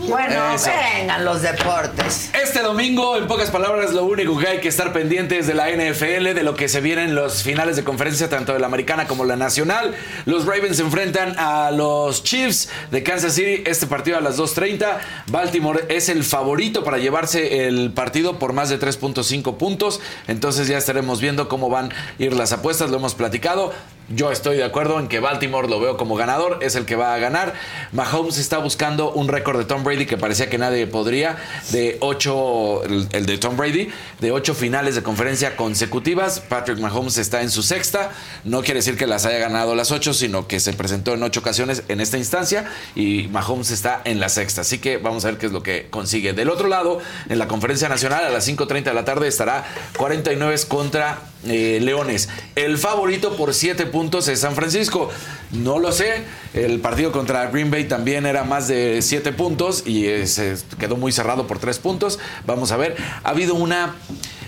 Bueno, 0.08 0.54
Eso. 0.54 0.70
vengan 1.00 1.26
los 1.26 1.42
deportes. 1.42 2.30
Este 2.34 2.62
domingo, 2.62 3.18
en 3.18 3.28
pocas 3.28 3.50
palabras, 3.50 3.94
lo 3.94 4.06
único 4.06 4.38
que 4.38 4.48
hay 4.48 4.60
que 4.60 4.68
estar 4.68 4.94
pendientes 4.94 5.48
de 5.48 5.54
la 5.54 5.70
NFL, 5.70 6.34
de 6.34 6.44
lo 6.44 6.56
que 6.56 6.68
se 6.70 6.82
vienen 6.82 7.16
los 7.16 7.44
finales 7.44 7.76
de 7.76 7.84
conferencia, 7.84 8.30
tanto 8.30 8.54
de 8.54 8.60
la 8.60 8.68
americana 8.68 9.08
como 9.08 9.26
la 9.26 9.36
nacional. 9.36 9.96
Los 10.26 10.46
Ravens 10.46 10.78
se 10.78 10.84
enfrentan 10.84 11.36
a 11.38 11.72
los 11.72 12.24
Chiefs 12.24 12.70
de 12.92 13.04
Kansas 13.04 13.34
City. 13.34 13.64
Este 13.66 13.88
partido 13.88 14.18
a 14.18 14.22
las 14.22 14.38
2.30. 14.38 14.98
Baltimore 15.28 15.86
es 15.90 16.10
el 16.10 16.24
favorito 16.24 16.84
para 16.84 16.98
llevarse 16.98 17.68
el 17.68 17.92
partido 17.92 18.38
por 18.40 18.54
más 18.54 18.70
de 18.70 18.80
3.5 18.80 19.58
puntos. 19.58 20.02
Entonces 20.28 20.68
ya 20.68 20.78
estaremos 20.78 21.22
viendo 21.22 21.48
cómo 21.48 21.70
van 21.70 21.92
a 21.92 21.96
ir 22.24 22.34
las 22.34 22.52
apuestas. 22.52 22.90
Lo 22.90 22.98
hemos 22.98 23.16
platicado. 23.16 23.74
Yo 24.08 24.32
estoy 24.32 24.58
de 24.58 24.64
acuerdo 24.64 25.00
en 25.00 25.08
que 25.08 25.20
Baltimore 25.20 25.68
lo 25.68 25.80
veo 25.80 25.98
como 25.98 26.16
ganador, 26.16 26.60
es 26.62 26.76
el 26.76 26.86
que 26.86 26.96
va 26.96 27.16
a 27.16 27.18
ganar. 27.18 27.56
Mahomes 27.92 28.38
está 28.38 28.60
buscando 28.60 29.05
un 29.14 29.28
récord 29.28 29.58
de 29.58 29.66
Tom 29.66 29.84
Brady 29.84 30.06
que 30.06 30.18
parecía 30.18 30.50
que 30.50 30.58
nadie 30.58 30.88
podría, 30.88 31.38
de 31.72 31.98
ocho, 32.00 32.84
el, 32.84 33.08
el 33.12 33.26
de 33.26 33.38
Tom 33.38 33.58
Brady, 33.58 33.90
de 34.20 34.32
ocho 34.32 34.54
finales 34.54 34.96
de 34.96 35.04
conferencia 35.04 35.56
consecutivas. 35.56 36.40
Patrick 36.40 36.80
Mahomes 36.80 37.18
está 37.18 37.42
en 37.42 37.52
su 37.52 37.64
sexta, 37.64 38.12
no 38.44 38.62
quiere 38.62 38.80
decir 38.80 38.98
que 38.98 39.08
las 39.08 39.26
haya 39.26 39.38
ganado 39.38 39.76
las 39.76 39.92
ocho, 39.92 40.14
sino 40.14 40.48
que 40.48 40.60
se 40.60 40.74
presentó 40.74 41.14
en 41.14 41.24
ocho 41.24 41.40
ocasiones 41.42 41.84
en 41.88 42.02
esta 42.02 42.18
instancia 42.18 42.66
y 42.96 43.28
Mahomes 43.28 43.72
está 43.72 44.02
en 44.06 44.20
la 44.20 44.30
sexta. 44.30 44.62
Así 44.62 44.80
que 44.80 44.98
vamos 44.98 45.26
a 45.26 45.30
ver 45.32 45.38
qué 45.38 45.48
es 45.48 45.52
lo 45.52 45.64
que 45.64 45.88
consigue. 45.90 46.34
Del 46.34 46.50
otro 46.50 46.68
lado, 46.68 47.00
en 47.30 47.40
la 47.40 47.48
conferencia 47.48 47.90
nacional 47.90 48.24
a 48.24 48.30
las 48.30 48.48
5.30 48.48 48.84
de 48.84 48.94
la 48.94 49.06
tarde 49.06 49.28
estará 49.28 49.66
49 49.98 50.56
contra 50.68 51.20
eh, 51.48 51.80
Leones. 51.82 52.30
El 52.56 52.78
favorito 52.78 53.36
por 53.36 53.54
7 53.54 53.86
puntos 53.88 54.28
es 54.28 54.42
San 54.42 54.56
Francisco. 54.56 55.10
No 55.52 55.80
lo 55.80 55.92
sé. 55.92 56.24
El 56.54 56.80
partido 56.80 57.12
contra 57.12 57.48
Green 57.48 57.72
Bay 57.72 57.86
también 57.86 58.26
era 58.26 58.44
más 58.44 58.68
de 58.68 59.02
7 59.02 59.34
puntos 59.34 59.84
y 59.86 60.08
eh, 60.08 60.28
se 60.28 60.58
quedó 60.80 60.98
muy 60.98 61.12
cerrado 61.12 61.48
por 61.48 61.60
3 61.60 61.80
puntos. 61.80 62.20
Vamos 62.46 62.72
a 62.72 62.78
ver. 62.78 62.96
Ha 63.24 63.30
habido 63.30 63.56
una. 63.56 63.96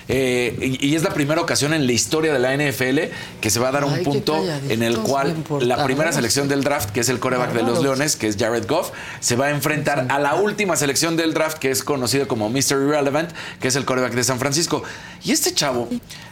Eh, 0.10 0.56
y 0.82 0.88
y 0.88 0.96
es 0.96 1.04
la 1.04 1.10
primera 1.14 1.42
ocasión 1.42 1.74
en 1.74 1.86
la 1.86 1.92
historia 1.92 2.34
de 2.34 2.40
la 2.40 2.56
NFL 2.56 3.12
que 3.42 3.50
se 3.50 3.60
va 3.60 3.70
a 3.70 3.72
dar 3.72 3.84
un 3.84 3.94
Ay, 3.94 4.04
punto 4.04 4.42
en 4.70 4.82
el 4.84 4.98
cual 5.00 5.36
la 5.62 5.84
primera 5.84 6.12
selección 6.12 6.48
del 6.48 6.64
draft, 6.64 6.92
que 6.92 7.02
es 7.02 7.10
el 7.10 7.20
coreback 7.20 7.54
de 7.54 7.64
los. 7.64 7.82
Leones, 7.82 8.16
que 8.16 8.28
es 8.28 8.38
Jared 8.38 8.66
Goff, 8.68 8.92
se 9.20 9.36
va 9.36 9.48
a 9.48 9.50
enfrentar 9.52 10.08
a 10.10 10.20
la 10.20 10.36
última 10.36 10.76
selección 10.76 11.16
del 11.18 11.34
draft, 11.34 11.58
que 11.58 11.72
es 11.72 11.84
conocido 11.84 12.28
como 12.28 12.50
Mr. 12.50 12.82
Irrelevant, 12.88 13.32
que 13.60 13.68
es 13.68 13.76
el 13.76 13.86
coreback 13.86 14.14
de 14.14 14.24
San 14.24 14.40
Francisco. 14.40 14.84
Y 15.24 15.32
este 15.32 15.54
chavo 15.54 15.88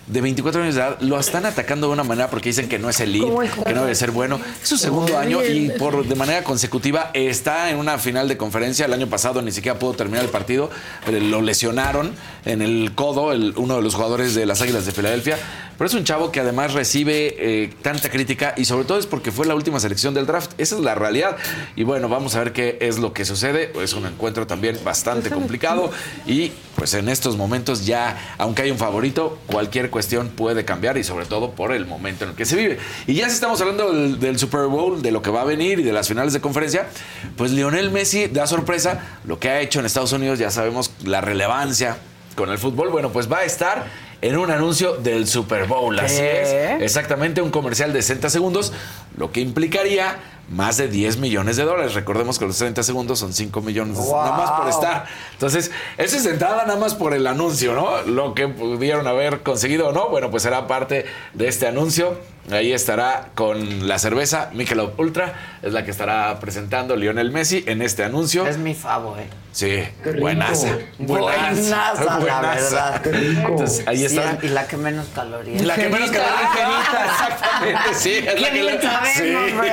de 0.07 0.21
24 0.21 0.61
años 0.61 0.75
de 0.75 0.81
edad 0.81 0.97
lo 1.01 1.19
están 1.19 1.45
atacando 1.45 1.87
de 1.87 1.93
una 1.93 2.03
manera 2.03 2.29
porque 2.29 2.49
dicen 2.49 2.69
que 2.69 2.77
no 2.77 2.89
es 2.89 2.97
¿Cómo 3.21 3.41
es? 3.43 3.51
que 3.51 3.73
no 3.73 3.81
debe 3.81 3.95
ser 3.95 4.11
bueno. 4.11 4.39
Es 4.61 4.69
su 4.69 4.77
segundo 4.77 5.17
año 5.17 5.43
y 5.43 5.69
por 5.77 6.05
de 6.07 6.15
manera 6.15 6.43
consecutiva 6.43 7.11
está 7.13 7.69
en 7.69 7.77
una 7.77 7.97
final 7.97 8.27
de 8.27 8.37
conferencia. 8.37 8.85
El 8.85 8.93
año 8.93 9.07
pasado 9.07 9.41
ni 9.41 9.51
siquiera 9.51 9.77
pudo 9.79 9.93
terminar 9.93 10.23
el 10.23 10.29
partido, 10.29 10.69
eh, 11.07 11.19
lo 11.19 11.41
lesionaron 11.41 12.13
en 12.45 12.61
el 12.61 12.93
codo, 12.95 13.31
el- 13.31 13.53
uno 13.65 13.77
de 13.77 13.81
los 13.81 13.95
jugadores 13.95 14.35
de 14.35 14.45
las 14.45 14.61
Águilas 14.61 14.85
de 14.85 14.91
Filadelfia. 14.91 15.37
Pero 15.77 15.87
es 15.89 15.93
un 15.93 16.05
chavo 16.05 16.31
que 16.31 16.39
además 16.39 16.73
recibe 16.73 17.35
eh, 17.37 17.73
tanta 17.81 18.09
crítica 18.09 18.53
y 18.55 18.63
sobre 18.63 18.85
todo 18.85 18.97
es 18.97 19.07
porque 19.07 19.31
fue 19.31 19.45
la 19.45 19.55
última 19.55 19.79
selección 19.79 20.13
del 20.13 20.25
draft. 20.25 20.51
Esa 20.57 20.75
es 20.75 20.81
la 20.81 20.95
realidad. 20.95 21.35
Y 21.75 21.83
bueno, 21.83 22.07
vamos 22.07 22.35
a 22.35 22.39
ver 22.39 22.53
qué 22.53 22.77
es 22.79 22.97
lo 22.97 23.11
que 23.11 23.25
sucede. 23.25 23.73
Es 23.81 23.93
un 23.93 24.05
encuentro 24.05 24.47
también 24.47 24.79
bastante 24.85 25.29
complicado 25.31 25.91
y 26.25 26.53
pues 26.75 26.93
en 26.93 27.09
estos 27.09 27.35
momentos 27.35 27.85
ya, 27.85 28.35
aunque 28.37 28.61
hay 28.61 28.71
un 28.71 28.77
favorito, 28.77 29.39
cualquier 29.47 29.89
cuestión 29.89 30.29
puede 30.29 30.63
cambiar 30.63 30.97
y 30.97 31.03
sobre 31.03 31.25
todo 31.25 31.51
por 31.51 31.73
el 31.73 31.85
momento 31.85 32.23
en 32.23 32.31
el 32.31 32.35
que 32.35 32.45
se 32.45 32.55
vive. 32.55 32.77
Y 33.07 33.15
ya 33.15 33.27
si 33.27 33.35
estamos 33.35 33.59
hablando 33.59 33.91
del, 33.91 34.19
del 34.19 34.39
Super 34.39 34.67
Bowl, 34.67 35.01
de 35.01 35.11
lo 35.11 35.21
que 35.21 35.31
va 35.31 35.41
a 35.41 35.45
venir 35.45 35.79
y 35.79 35.83
de 35.83 35.91
las 35.91 36.07
finales 36.07 36.31
de 36.31 36.39
conferencia, 36.39 36.87
pues 37.35 37.51
Lionel 37.51 37.91
Messi 37.91 38.27
da 38.27 38.47
sorpresa 38.47 39.19
lo 39.25 39.39
que 39.39 39.49
ha 39.49 39.59
hecho 39.59 39.79
en 39.79 39.87
Estados 39.87 40.13
Unidos, 40.13 40.39
ya 40.39 40.51
sabemos 40.51 40.91
la 41.03 41.19
relevancia 41.19 41.97
con 42.35 42.49
el 42.49 42.57
fútbol, 42.57 42.89
bueno, 42.89 43.11
pues 43.11 43.31
va 43.31 43.39
a 43.39 43.43
estar 43.43 43.85
en 44.21 44.37
un 44.37 44.51
anuncio 44.51 44.95
del 44.97 45.27
Super 45.27 45.65
Bowl. 45.67 45.97
Así 45.99 46.21
es. 46.21 46.81
Exactamente, 46.81 47.41
un 47.41 47.51
comercial 47.51 47.93
de 47.93 48.01
60 48.01 48.29
segundos, 48.29 48.73
lo 49.17 49.31
que 49.31 49.41
implicaría 49.41 50.17
más 50.49 50.77
de 50.77 50.87
10 50.87 51.17
millones 51.17 51.57
de 51.57 51.63
dólares. 51.63 51.93
Recordemos 51.95 52.37
que 52.37 52.45
los 52.45 52.57
30 52.57 52.83
segundos 52.83 53.19
son 53.19 53.33
5 53.33 53.61
millones 53.61 53.97
Wow. 53.97 54.15
nada 54.23 54.37
más 54.37 54.51
por 54.51 54.69
estar. 54.69 55.05
Entonces, 55.33 55.71
eso 55.97 56.17
es 56.17 56.25
entrada 56.25 56.65
nada 56.65 56.79
más 56.79 56.93
por 56.93 57.13
el 57.13 57.25
anuncio, 57.25 57.73
¿no? 57.73 58.01
Lo 58.03 58.33
que 58.35 58.47
pudieron 58.47 59.07
haber 59.07 59.41
conseguido 59.41 59.87
o 59.89 59.91
no, 59.91 60.09
bueno, 60.09 60.29
pues 60.29 60.43
será 60.43 60.67
parte 60.67 61.05
de 61.33 61.47
este 61.47 61.67
anuncio. 61.67 62.17
Ahí 62.51 62.73
estará 62.73 63.29
con 63.33 63.87
la 63.87 63.97
cerveza 63.97 64.51
Michelob 64.53 64.99
Ultra, 64.99 65.57
es 65.63 65.73
la 65.73 65.83
que 65.83 65.89
estará 65.89 66.39
presentando 66.39 66.95
Lionel 66.95 67.31
Messi 67.31 67.63
en 67.65 67.81
este 67.81 68.03
anuncio. 68.03 68.45
Es 68.45 68.59
mi 68.59 68.75
favor, 68.75 69.19
¿eh? 69.19 69.25
Sí, 69.51 69.79
buenaza. 70.19 70.77
Buenaza, 70.99 71.93
la 72.05 72.17
buenaza. 72.19 72.99
verdad. 73.03 73.07
Entonces, 73.47 73.87
ahí 73.87 73.97
Sí, 73.97 74.05
está. 74.05 74.37
y 74.43 74.49
la 74.49 74.67
que 74.67 74.77
menos 74.77 75.07
calorías. 75.15 75.61
La 75.63 75.73
que 75.75 75.89
menos 75.89 76.11
calorías, 76.11 76.49
exactamente, 77.23 77.93
sí. 77.95 78.11
Es 78.13 78.39
la 78.41 78.47
que 78.51 78.61
bien 78.61 78.65
la- 78.75 78.81
sabemos, 78.81 79.65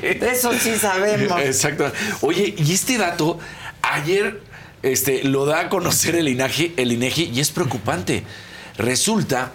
Sí. 0.00 0.18
eso 0.20 0.52
sí 0.52 0.76
sabemos. 0.76 1.40
Exacto. 1.40 1.90
Oye, 2.20 2.54
y 2.56 2.72
este 2.74 2.96
dato, 2.98 3.40
ayer 3.82 4.40
este, 4.84 5.24
lo 5.24 5.46
da 5.46 5.60
a 5.62 5.68
conocer 5.68 6.14
el 6.14 6.28
INEGI, 6.28 6.74
el 6.76 6.92
INEGI 6.92 7.30
y 7.34 7.40
es 7.40 7.50
preocupante. 7.50 8.22
Resulta 8.78 9.50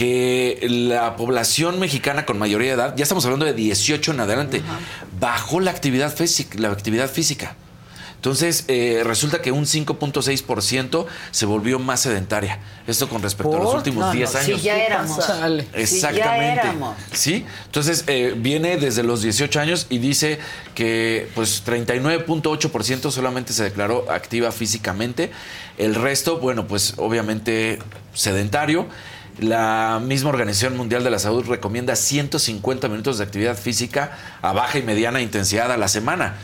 que 0.00 0.66
la 0.66 1.14
población 1.14 1.78
mexicana 1.78 2.24
con 2.24 2.38
mayoría 2.38 2.68
de 2.68 2.74
edad, 2.74 2.96
ya 2.96 3.02
estamos 3.02 3.22
hablando 3.26 3.44
de 3.44 3.52
18 3.52 4.12
en 4.12 4.20
adelante, 4.20 4.62
bajó 5.20 5.60
la 5.60 5.72
actividad 5.72 6.10
física. 6.16 6.58
La 6.58 6.70
actividad 6.70 7.10
física. 7.10 7.54
Entonces, 8.14 8.64
eh, 8.68 9.02
resulta 9.04 9.42
que 9.42 9.52
un 9.52 9.66
5.6% 9.66 11.04
se 11.32 11.44
volvió 11.44 11.78
más 11.78 12.00
sedentaria. 12.00 12.60
Esto 12.86 13.10
con 13.10 13.20
respecto 13.20 13.54
a 13.58 13.60
los 13.60 13.74
últimos 13.74 14.00
No, 14.00 14.06
no, 14.06 14.12
10 14.14 14.30
sí, 14.30 14.36
años. 14.38 14.62
ya 14.62 14.78
éramos. 14.78 15.22
Sale. 15.22 15.64
Sí, 15.64 15.68
ya 15.74 15.80
Exactamente. 15.82 16.60
éramos. 16.62 16.96
Sí, 17.12 17.44
entonces 17.66 18.04
eh, 18.06 18.32
viene 18.38 18.78
desde 18.78 19.02
los 19.02 19.20
18 19.20 19.60
años 19.60 19.86
y 19.90 19.98
dice 19.98 20.38
que 20.74 21.28
pues 21.34 21.62
39.8% 21.66 23.10
solamente 23.10 23.52
se 23.52 23.64
declaró 23.64 24.10
activa 24.10 24.50
físicamente. 24.50 25.30
El 25.76 25.94
resto, 25.94 26.38
bueno, 26.38 26.66
pues 26.66 26.94
obviamente 26.96 27.78
sedentario. 28.14 28.86
La 29.38 30.00
misma 30.04 30.28
Organización 30.30 30.76
Mundial 30.76 31.02
de 31.04 31.10
la 31.10 31.18
Salud 31.18 31.44
recomienda 31.46 31.96
150 31.96 32.88
minutos 32.88 33.18
de 33.18 33.24
actividad 33.24 33.56
física 33.56 34.12
a 34.42 34.52
baja 34.52 34.78
y 34.78 34.82
mediana 34.82 35.20
intensidad 35.20 35.70
a 35.72 35.76
la 35.76 35.88
semana. 35.88 36.34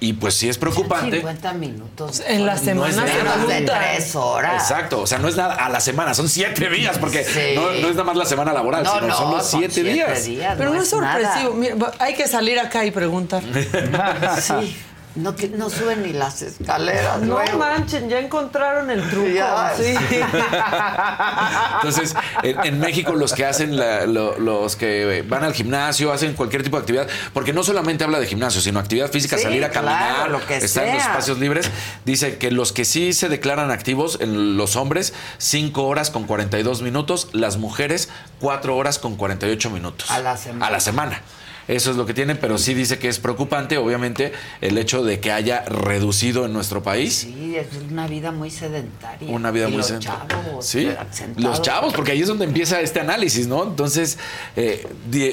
Y 0.00 0.14
pues 0.14 0.34
sí 0.34 0.48
es 0.48 0.58
preocupante. 0.58 1.18
50 1.18 1.52
minutos. 1.54 2.22
En 2.26 2.44
la 2.44 2.54
No 2.54 2.58
es 2.58 2.64
semana 2.64 2.96
nada. 2.96 3.08
se 3.08 3.22
Menos 3.22 3.48
de 3.48 3.60
tres 3.60 4.16
horas. 4.16 4.60
Exacto, 4.60 5.00
o 5.02 5.06
sea, 5.06 5.18
no 5.18 5.28
es 5.28 5.36
nada 5.36 5.54
a 5.54 5.68
la 5.68 5.78
semana, 5.80 6.12
son 6.12 6.28
siete 6.28 6.68
días, 6.68 6.98
porque 6.98 7.22
Sí. 7.24 7.54
no, 7.54 7.70
no 7.70 7.88
es 7.88 7.92
nada 7.94 8.02
más 8.04 8.16
la 8.16 8.24
semana 8.24 8.52
laboral, 8.52 8.82
No, 8.82 8.94
sino 8.94 9.06
no, 9.06 9.16
son 9.16 9.30
los 9.30 9.46
son 9.48 9.60
siete, 9.60 9.74
siete 9.74 9.92
días. 9.92 10.24
días. 10.24 10.54
Pero 10.58 10.70
no 10.70 10.74
no, 10.76 10.82
es 10.82 10.88
es 10.88 10.90
sorpresivo. 10.90 11.54
Mira, 11.54 11.76
hay 12.00 12.14
que 12.14 12.26
salir 12.26 12.58
acá 12.58 12.84
y 12.84 12.90
preguntar. 12.90 13.44
Sí. 14.40 14.76
No, 15.14 15.36
que 15.36 15.48
no 15.48 15.68
suben 15.68 16.02
ni 16.02 16.12
las 16.14 16.40
escaleras. 16.42 17.20
No 17.20 17.34
luego. 17.34 17.58
manchen, 17.58 18.08
ya 18.08 18.18
encontraron 18.18 18.90
el 18.90 19.08
truco. 19.10 19.28
Sí. 19.76 19.94
Entonces, 21.76 22.14
en, 22.42 22.64
en 22.64 22.80
México 22.80 23.12
los 23.12 23.32
que 23.32 23.44
hacen, 23.44 23.76
la- 23.76 24.06
lo- 24.06 24.38
los 24.38 24.76
que 24.76 25.22
van 25.28 25.44
al 25.44 25.52
gimnasio, 25.54 26.12
hacen 26.12 26.34
cualquier 26.34 26.62
tipo 26.62 26.76
de 26.76 26.80
actividad, 26.82 27.08
porque 27.32 27.52
no 27.52 27.62
solamente 27.62 28.04
habla 28.04 28.20
de 28.20 28.26
gimnasio, 28.26 28.60
sino 28.60 28.78
actividad 28.78 29.10
física, 29.10 29.36
Sí, 29.36 29.44
salir 29.44 29.64
a 29.64 29.70
caminar, 29.70 30.14
claro, 30.14 30.32
lo 30.32 30.46
que 30.46 30.56
estar 30.56 30.86
en 30.86 30.94
los 30.94 31.02
espacios 31.02 31.38
libres, 31.38 31.70
dice 32.04 32.38
que 32.38 32.50
los 32.50 32.72
que 32.72 32.84
sí 32.84 33.12
se 33.12 33.28
declaran 33.28 33.70
activos, 33.70 34.18
en 34.20 34.56
los 34.56 34.76
hombres, 34.76 35.12
5 35.38 35.82
horas 35.84 36.10
con 36.10 36.24
42 36.24 36.82
minutos, 36.82 37.28
las 37.32 37.56
mujeres, 37.56 38.08
4 38.40 38.76
horas 38.76 38.98
con 38.98 39.16
48 39.16 39.70
minutos. 39.70 40.10
A 40.10 40.20
la 40.20 40.36
semana. 40.36 40.66
A 40.66 40.70
la 40.70 40.80
semana. 40.80 41.20
Eso 41.68 41.90
es 41.90 41.96
lo 41.96 42.06
que 42.06 42.14
tienen, 42.14 42.38
pero 42.38 42.58
sí 42.58 42.74
dice 42.74 42.98
que 42.98 43.08
es 43.08 43.18
preocupante, 43.18 43.76
obviamente, 43.78 44.32
el 44.60 44.76
hecho 44.78 45.02
de 45.04 45.20
que 45.20 45.30
haya 45.32 45.62
reducido 45.64 46.44
en 46.46 46.52
nuestro 46.52 46.82
país. 46.82 47.14
Sí, 47.14 47.56
es 47.56 47.66
una 47.90 48.06
vida 48.06 48.32
muy 48.32 48.50
sedentaria. 48.50 49.28
Una 49.30 49.50
vida 49.50 49.66
Y 49.66 49.70
muy 49.70 49.78
los 49.78 49.86
sedentaria. 49.86 50.26
chavos, 50.28 50.66
Sí, 50.66 50.88
los 51.36 51.62
chavos, 51.62 51.92
porque 51.94 52.12
ahí 52.12 52.20
es 52.22 52.28
donde 52.28 52.44
empieza 52.44 52.80
este 52.80 53.00
análisis, 53.00 53.46
¿no? 53.46 53.62
Entonces, 53.64 54.18
eh, 54.56 54.86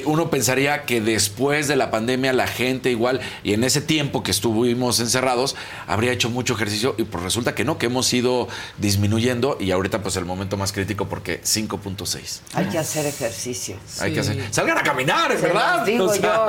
uno 0.06 0.30
pensaría 0.30 0.84
que 0.84 1.02
después 1.02 1.68
de 1.68 1.76
la 1.76 1.92
pandemia 1.92 2.34
la 2.34 2.48
gente 2.48 2.90
igual, 2.92 3.20
y 3.44 3.54
en 3.54 3.64
ese 3.64 3.82
tiempo 3.82 4.24
que 4.24 4.32
estuvimos 4.32 5.00
encerrados, 5.00 5.56
habría 5.88 6.12
hecho 6.12 6.30
mucho 6.30 6.54
ejercicio, 6.54 6.96
y 6.98 7.04
pues 7.04 7.24
resulta 7.24 7.56
que 7.56 7.64
no, 7.66 7.78
que 7.78 7.88
hemos 7.88 8.12
ido 8.14 8.48
disminuyendo, 8.78 9.58
y 9.60 9.72
ahorita 9.72 10.02
pues 10.02 10.16
el 10.16 10.26
momento 10.26 10.58
más 10.58 10.72
crítico 10.72 11.08
porque 11.08 11.42
5.6. 11.42 12.40
Hay 12.54 12.66
que 12.66 12.78
hacer 12.78 13.06
ejercicio. 13.06 13.76
Hay 14.00 14.14
que 14.14 14.20
hacer. 14.22 14.38
Salgan 14.52 14.78
a 14.78 14.84
caminar, 14.84 15.32
en 15.32 15.38
Se 15.40 15.48
verdad. 15.48 15.86
digo 15.86 16.06
yo. 16.22 16.48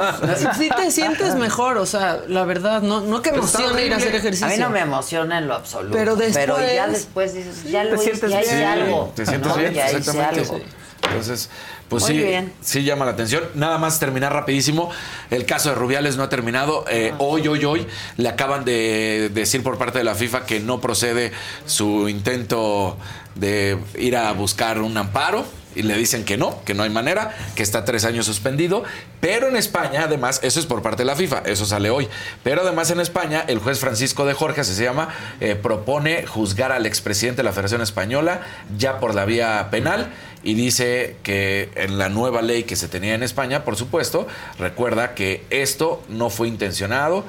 Sí 0.58 0.68
te 0.76 0.90
sientes 0.90 1.34
mejor, 1.36 1.78
o 1.78 1.86
sea, 1.86 2.20
la 2.28 2.44
verdad, 2.44 2.82
no, 2.82 3.00
no 3.00 3.22
que 3.22 3.30
emociona 3.30 3.80
ir 3.82 3.92
a 3.92 3.96
hacer 3.96 4.14
ejercicio. 4.14 4.46
A 4.46 4.50
mí 4.50 4.56
no 4.58 4.70
me 4.70 4.80
emociona 4.80 5.38
en 5.38 5.48
lo 5.48 5.54
absoluto. 5.54 5.96
Pero 5.96 6.16
Pero 6.16 6.58
ya 6.60 6.86
después- 6.88 6.92
después 6.92 7.34
dices, 7.34 7.64
ya 7.70 7.84
lo 7.84 7.90
te 7.90 7.96
hice, 7.96 8.04
sientes 8.16 8.30
ya 8.30 8.40
hice 8.42 8.64
algo. 8.64 9.12
Te 9.14 9.26
sientes 9.26 9.48
¿no? 9.50 9.56
bien, 9.56 9.74
Ya 9.74 9.86
hice 9.88 9.98
exactamente. 9.98 10.40
algo. 10.40 10.60
Entonces, 11.02 11.48
pues 11.88 12.02
Muy 12.04 12.12
sí, 12.12 12.18
bien. 12.18 12.52
sí 12.60 12.84
llama 12.84 13.04
la 13.06 13.12
atención. 13.12 13.42
Nada 13.54 13.78
más 13.78 13.98
terminar 13.98 14.32
rapidísimo. 14.32 14.90
El 15.30 15.44
caso 15.46 15.70
de 15.70 15.74
Rubiales 15.74 16.16
no 16.16 16.22
ha 16.22 16.28
terminado. 16.28 16.84
Eh, 16.88 17.14
Hoy, 17.18 17.48
hoy, 17.48 17.64
hoy 17.64 17.86
le 18.16 18.28
acaban 18.28 18.64
de 18.64 19.30
decir 19.32 19.62
por 19.62 19.76
parte 19.78 19.98
de 19.98 20.04
la 20.04 20.14
FIFA 20.14 20.44
que 20.44 20.60
no 20.60 20.80
procede 20.80 21.32
su 21.66 22.08
intento 22.08 22.96
de 23.34 23.78
ir 23.98 24.16
a 24.16 24.30
buscar 24.32 24.80
un 24.82 24.96
amparo. 24.96 25.44
Y 25.74 25.82
le 25.82 25.96
dicen 25.96 26.24
que 26.24 26.36
no, 26.36 26.62
que 26.64 26.74
no 26.74 26.82
hay 26.82 26.90
manera, 26.90 27.36
que 27.54 27.62
está 27.62 27.84
tres 27.84 28.04
años 28.04 28.26
suspendido. 28.26 28.82
Pero 29.20 29.48
en 29.48 29.56
España, 29.56 30.02
además, 30.04 30.40
eso 30.42 30.58
es 30.58 30.66
por 30.66 30.82
parte 30.82 31.02
de 31.02 31.06
la 31.06 31.16
FIFA, 31.16 31.42
eso 31.46 31.64
sale 31.66 31.90
hoy. 31.90 32.08
Pero 32.42 32.62
además 32.62 32.90
en 32.90 33.00
España, 33.00 33.44
el 33.46 33.58
juez 33.58 33.78
Francisco 33.78 34.24
de 34.24 34.34
Jorge, 34.34 34.64
se 34.64 34.82
llama, 34.82 35.10
eh, 35.40 35.54
propone 35.54 36.26
juzgar 36.26 36.72
al 36.72 36.86
expresidente 36.86 37.38
de 37.38 37.44
la 37.44 37.52
Federación 37.52 37.82
Española 37.82 38.40
ya 38.76 38.98
por 38.98 39.14
la 39.14 39.24
vía 39.24 39.68
penal 39.70 40.10
y 40.42 40.54
dice 40.54 41.16
que 41.22 41.70
en 41.74 41.98
la 41.98 42.08
nueva 42.08 42.42
ley 42.42 42.64
que 42.64 42.76
se 42.76 42.88
tenía 42.88 43.14
en 43.14 43.22
España, 43.22 43.64
por 43.64 43.76
supuesto, 43.76 44.26
recuerda 44.58 45.14
que 45.14 45.44
esto 45.50 46.02
no 46.08 46.30
fue 46.30 46.48
intencionado. 46.48 47.24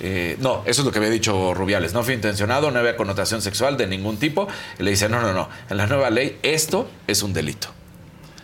eh, 0.00 0.36
no, 0.40 0.62
eso 0.66 0.82
es 0.82 0.86
lo 0.86 0.92
que 0.92 0.98
había 0.98 1.10
dicho 1.10 1.54
Rubiales. 1.54 1.92
No 1.92 2.02
fue 2.02 2.14
intencionado, 2.14 2.70
no 2.70 2.78
había 2.78 2.96
connotación 2.96 3.42
sexual 3.42 3.76
de 3.76 3.86
ningún 3.86 4.16
tipo. 4.16 4.48
Y 4.78 4.82
le 4.82 4.90
dice, 4.90 5.08
no, 5.08 5.20
no, 5.20 5.32
no. 5.32 5.48
En 5.70 5.76
la 5.76 5.86
nueva 5.86 6.10
ley 6.10 6.38
esto 6.42 6.88
es 7.06 7.22
un 7.22 7.32
delito. 7.32 7.68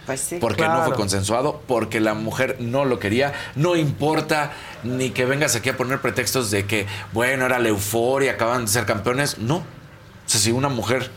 Pues 0.09 0.22
sí. 0.22 0.39
Porque 0.40 0.62
no 0.62 0.85
fue 0.86 0.94
consensuado, 0.94 1.60
porque 1.66 2.01
la 2.01 2.14
mujer 2.14 2.56
no 2.60 2.86
lo 2.86 2.98
quería. 2.98 3.35
No 3.56 3.76
importa 3.76 4.52
ni 4.82 5.10
que 5.10 5.26
vengas 5.26 5.55
aquí 5.55 5.68
a 5.68 5.76
poner 5.76 6.01
pretextos 6.01 6.51
de 6.51 6.64
que, 6.64 6.86
bueno, 7.12 7.44
era 7.44 7.59
la 7.59 7.68
euforia, 7.68 8.32
acaban 8.32 8.64
de 8.64 8.68
ser 8.68 8.86
campeones. 8.86 9.36
No. 9.36 9.56
O 9.56 9.64
sea, 10.24 10.40
si 10.40 10.51
una 10.51 10.70
mujer 10.70 11.10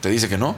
te 0.00 0.08
dice 0.08 0.30
que 0.30 0.38
no, 0.38 0.56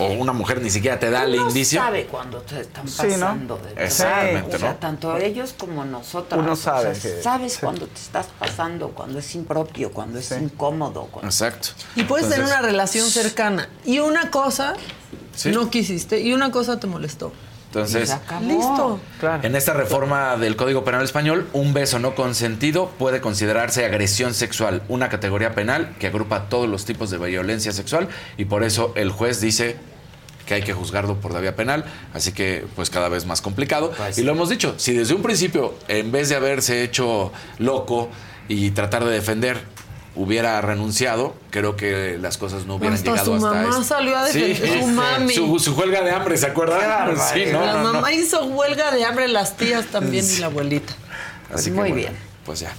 o 0.00 0.12
una 0.14 0.32
mujer 0.32 0.60
ni 0.62 0.70
siquiera 0.70 0.98
te 0.98 1.10
da 1.10 1.24
el 1.24 1.34
Uno 1.34 1.48
indicio. 1.48 1.80
sabe 1.80 2.06
cuando 2.06 2.38
te 2.38 2.60
están 2.60 2.88
Sí, 2.88 3.02
¿no? 3.02 3.08
pasando. 3.12 3.56
de 3.58 3.62
verdad. 3.62 3.84
Exactamente, 3.84 4.56
O 4.56 4.58
sea, 4.58 4.70
¿no? 4.70 4.76
tanto 4.76 5.16
ellos 5.16 5.54
como 5.56 5.84
nosotros. 5.84 6.40
Uno 6.42 6.52
O 6.52 6.56
sea, 6.56 6.72
sabe 6.82 6.92
que- 6.98 7.22
sabes 7.22 7.52
sí. 7.54 7.58
cuando 7.60 7.86
te 7.86 8.00
estás 8.00 8.26
pasando, 8.38 8.88
cuando 8.90 9.18
es 9.18 9.34
impropio, 9.34 9.92
cuando 9.92 10.18
es 10.18 10.30
incómodo. 10.32 11.08
cuando- 11.10 11.28
Exacto. 11.28 11.68
Y 11.96 12.04
puedes 12.04 12.24
tener 12.28 12.40
Entonces, 12.40 12.58
una 12.60 12.66
relación 12.68 13.08
cercana. 13.10 13.68
Y 13.84 13.98
una 13.98 14.30
cosa 14.30 14.74
Sí. 15.34 15.50
no 15.50 15.70
quisiste 15.70 16.20
y 16.20 16.32
una 16.32 16.50
cosa 16.50 16.80
te 16.80 16.86
molestó. 16.86 17.32
Entonces, 17.66 18.12
Listo. 18.42 18.98
En 19.42 19.54
esta 19.54 19.72
reforma 19.74 20.36
del 20.36 20.56
Código 20.56 20.82
Penal 20.82 21.04
Español, 21.04 21.48
un 21.52 21.72
beso 21.72 22.00
no 22.00 22.16
consentido 22.16 22.88
puede 22.98 23.20
considerarse 23.20 23.84
agresión 23.84 24.34
sexual, 24.34 24.82
una 24.88 25.08
categoría 25.08 25.54
penal 25.54 25.94
que 26.00 26.08
agrupa 26.08 26.48
todos 26.48 26.68
los 26.68 26.84
tipos 26.84 27.10
de 27.10 27.18
violencia 27.18 27.70
sexual 27.72 28.08
y 28.36 28.46
por 28.46 28.64
eso 28.64 28.92
el 28.96 29.12
juez 29.12 29.40
dice 29.40 29.76
que 30.50 30.54
hay 30.54 30.62
que 30.62 30.72
juzgarlo 30.72 31.20
por 31.20 31.32
la 31.32 31.38
vía 31.38 31.54
penal, 31.54 31.84
así 32.12 32.32
que 32.32 32.66
pues 32.74 32.90
cada 32.90 33.08
vez 33.08 33.24
más 33.24 33.40
complicado. 33.40 33.92
y 34.16 34.22
lo 34.22 34.32
hemos 34.32 34.48
dicho, 34.48 34.74
si 34.78 34.92
desde 34.94 35.14
un 35.14 35.22
principio, 35.22 35.74
en 35.86 36.10
vez 36.10 36.28
de 36.28 36.34
haberse 36.34 36.82
hecho 36.82 37.30
loco 37.58 38.08
y 38.48 38.72
tratar 38.72 39.04
de 39.04 39.12
defender, 39.12 39.58
hubiera 40.16 40.60
renunciado, 40.60 41.36
creo 41.50 41.76
que 41.76 42.18
las 42.20 42.36
cosas 42.36 42.66
no 42.66 42.74
hubieran 42.74 42.94
Hasta 42.94 43.10
llegado 43.12 43.26
su 43.38 43.46
hasta 43.46 43.58
mamá 43.58 43.70
esto. 43.70 43.84
salió 43.84 44.18
a 44.18 44.24
defender, 44.24 44.80
su 44.80 44.86
mami. 44.88 45.34
Su, 45.34 45.58
su 45.60 45.72
huelga 45.74 46.02
de 46.02 46.10
hambre, 46.10 46.36
¿se 46.36 46.46
acuerdan? 46.46 47.14
Sí, 47.32 47.44
no, 47.52 47.64
la 47.64 47.74
no, 47.74 47.82
no. 47.84 47.92
mamá 47.92 48.12
hizo 48.12 48.44
huelga 48.46 48.90
de 48.90 49.04
hambre, 49.04 49.28
las 49.28 49.56
tías 49.56 49.86
también 49.86 50.24
y 50.28 50.38
la 50.40 50.46
abuelita. 50.46 50.92
Así 51.54 51.66
que, 51.70 51.76
Muy 51.76 51.90
bueno, 51.92 51.94
bien. 51.94 52.16
Pues 52.44 52.58
ya. 52.58 52.72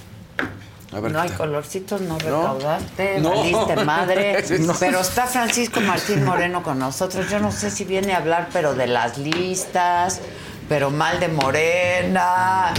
A 0.92 1.00
ver 1.00 1.12
No 1.12 1.20
hay 1.20 1.30
colorcitos, 1.30 2.00
no 2.02 2.18
recaudaste, 2.18 3.18
No. 3.20 3.30
valiste 3.30 3.84
madre. 3.84 4.44
No. 4.60 4.74
Pero 4.78 5.00
está 5.00 5.26
Francisco 5.26 5.80
Martín 5.80 6.24
Moreno 6.24 6.62
con 6.62 6.78
nosotros. 6.78 7.30
Yo 7.30 7.38
no 7.40 7.50
sé 7.50 7.70
si 7.70 7.84
viene 7.84 8.12
a 8.12 8.18
hablar, 8.18 8.48
pero 8.52 8.74
de 8.74 8.86
las 8.86 9.16
listas, 9.18 10.20
pero 10.68 10.90
mal 10.90 11.18
de 11.20 11.28
Morena. 11.28 12.72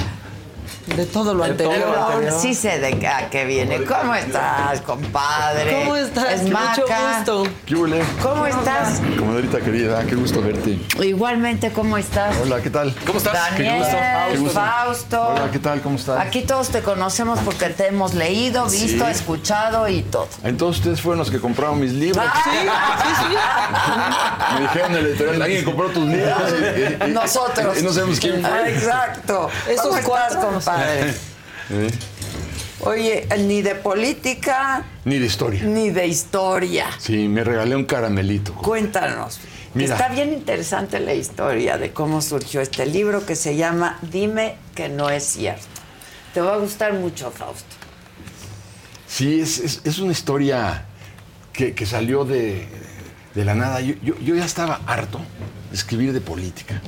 De 0.85 1.05
todo 1.05 1.34
lo 1.34 1.43
De 1.45 1.53
todo 1.53 1.72
anterior. 1.72 1.95
lo 1.97 2.05
anterior. 2.07 2.39
Sí 2.41 2.53
sé 2.53 2.80
de 2.80 2.99
qué- 2.99 3.07
a 3.07 3.30
qué 3.30 3.45
viene. 3.45 3.84
¿Cómo 3.85 4.14
estás, 4.15 4.81
compadre? 4.81 5.80
¿Cómo 5.84 5.95
estás? 5.95 6.34
Es 6.34 6.41
Mucho 6.43 6.53
Maca. 6.53 7.15
gusto. 7.18 7.47
¿Qué 7.65 7.76
huele? 7.76 8.03
¿Cómo 8.22 8.45
estás? 8.45 9.01
Comadrita 9.18 9.60
querida, 9.61 10.03
qué 10.05 10.15
gusto 10.15 10.41
verte. 10.41 10.80
Igualmente, 11.01 11.72
¿cómo 11.72 11.97
estás? 11.97 12.35
Hola, 12.43 12.61
¿qué 12.61 12.69
tal? 12.69 12.93
¿Cómo 13.07 13.18
estás? 13.18 13.34
Daniel, 13.34 13.72
Qué 13.73 13.77
gusto. 13.80 13.97
Qué 14.31 14.38
gusto. 14.38 14.60
Fausto. 14.60 15.22
Hola, 15.30 15.51
¿qué 15.51 15.60
tal? 15.60 15.81
¿Cómo 15.81 15.95
estás? 15.95 16.19
Aquí 16.19 16.41
todos 16.41 16.69
te 16.69 16.81
conocemos 16.81 17.39
porque 17.45 17.69
te 17.69 17.88
hemos 17.88 18.14
leído, 18.14 18.65
visto, 18.65 19.05
Sí. 19.05 19.11
escuchado 19.11 19.88
y 19.88 20.01
todo. 20.01 20.27
Entonces 20.43 20.80
ustedes 20.80 21.01
fueron 21.01 21.19
los 21.19 21.31
que 21.31 21.39
compraron 21.39 21.80
mis 21.80 21.93
libros. 21.93 22.23
Me 24.55 24.61
dijeron 24.61 24.91
en 24.91 24.97
el 24.97 25.05
editorial, 25.07 25.41
alguien 25.41 25.64
compró 25.65 25.88
tus 25.89 26.05
libros. 26.07 26.38
Y- 26.51 27.05
y- 27.05 27.10
y- 27.10 27.14
Nosotros. 27.14 27.80
Y 27.80 27.84
no 27.84 27.91
sabemos 27.93 28.19
quién 28.19 28.45
Ah, 28.45 28.49
fue. 28.49 28.73
Exacto. 28.73 29.49
Esos 29.68 29.81
¿Cómo 29.81 29.97
estás, 29.97 30.10
cuatro. 30.10 30.41
compadre? 30.51 30.72
Eh, 31.69 31.89
Oye, 32.81 33.25
ni 33.39 33.61
de 33.61 33.75
política 33.75 34.83
Ni 35.05 35.17
de 35.17 35.25
historia. 35.25 35.63
ni 35.63 35.91
de 35.91 36.07
historia. 36.07 36.87
Sí, 36.99 37.27
me 37.29 37.43
regalé 37.43 37.75
un 37.77 37.85
caramelito. 37.85 38.53
Cuéntanos. 38.55 39.39
Mira. 39.73 39.95
Está 39.95 40.09
bien 40.09 40.33
interesante 40.33 40.99
la 40.99 41.13
historia 41.13 41.77
de 41.77 41.93
cómo 41.93 42.21
surgió 42.21 42.59
este 42.61 42.85
libro 42.85 43.25
que 43.25 43.35
se 43.37 43.55
llama 43.55 43.97
Dime 44.01 44.55
que 44.75 44.89
no 44.89 45.09
es 45.09 45.23
cierto. 45.23 45.63
Te 46.33 46.41
va 46.41 46.55
a 46.55 46.57
gustar 46.57 46.93
mucho, 46.93 47.31
Fausto. 47.31 47.63
Sí, 49.07 49.39
es, 49.39 49.59
es- 49.59 49.81
es 49.85 49.99
una 49.99 50.11
historia 50.11 50.85
que, 51.53 51.73
que 51.73 51.85
salió 51.85 52.25
de, 52.25 52.67
de 53.33 53.45
la 53.45 53.55
nada. 53.55 53.79
Yo, 53.79 53.93
yo- 54.03 54.19
yo 54.19 54.35
ya 54.35 54.45
estaba 54.45 54.81
harto 54.85 55.19
de 55.69 55.75
escribir 55.77 56.11
de 56.13 56.19
política. 56.21 56.81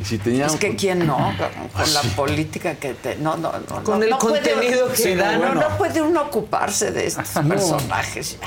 Y 0.00 0.04
si 0.04 0.18
tenía 0.18 0.46
Es 0.46 0.56
que 0.56 0.76
quién 0.76 1.06
no, 1.06 1.16
con 1.16 1.46
Ah, 1.74 1.84
la 1.92 2.02
sí. 2.02 2.08
política 2.14 2.74
que 2.74 2.94
te. 2.94 3.16
No, 3.16 3.36
no, 3.36 3.52
no. 3.52 3.82
Con 3.82 3.98
no, 3.98 4.04
el 4.04 4.10
no 4.10 4.18
puede- 4.18 4.40
contenido 4.42 4.88
que 4.90 4.96
Sí, 4.96 5.14
no, 5.14 5.22
dan. 5.22 5.40
no, 5.40 5.46
bueno. 5.46 5.68
no 5.70 5.78
puede 5.78 6.02
uno 6.02 6.22
ocuparse 6.22 6.90
de 6.90 7.06
estos 7.06 7.34
No. 7.42 7.48
personajes. 7.48 8.38
ya. 8.40 8.46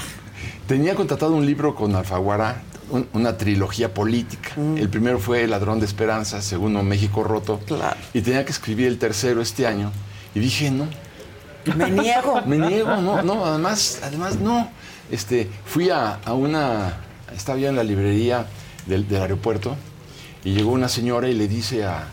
Tenía 0.67 0.93
contratado 0.95 1.33
un 1.33 1.45
libro 1.45 1.73
con 1.73 1.95
Alfaguara, 1.95 2.61
un- 2.91 3.07
una 3.13 3.35
trilogía 3.37 3.91
política. 3.93 4.51
Mm. 4.55 4.77
El 4.77 4.89
primero 4.89 5.17
fue 5.19 5.43
El 5.43 5.49
ladrón 5.51 5.79
de 5.79 5.85
esperanza, 5.87 6.41
segundo 6.41 6.83
México 6.83 7.23
roto. 7.23 7.59
Y 8.13 8.21
tenía 8.21 8.45
que 8.45 8.51
escribir 8.51 8.87
el 8.87 8.99
tercero 8.99 9.41
este 9.41 9.65
año. 9.65 9.91
Y 10.35 10.39
dije, 10.39 10.69
no. 10.69 10.87
Me 11.75 11.89
niego. 11.89 12.41
Me 12.45 12.57
niego, 12.57 12.95
no, 12.97 13.21
no, 13.23 13.45
además, 13.45 13.99
además 14.03 14.35
no. 14.37 14.69
Este, 15.11 15.49
fui 15.65 15.89
a, 15.89 16.19
a 16.23 16.33
una, 16.33 16.97
estaba 17.35 17.57
yo 17.57 17.67
en 17.69 17.75
la 17.75 17.83
librería 17.83 18.45
del, 18.85 19.07
del 19.07 19.21
aeropuerto 19.23 19.75
y 20.43 20.53
llegó 20.53 20.71
una 20.71 20.89
señora 20.89 21.27
y 21.29 21.33
le 21.33 21.47
dice 21.47 21.85
a- 21.85 22.07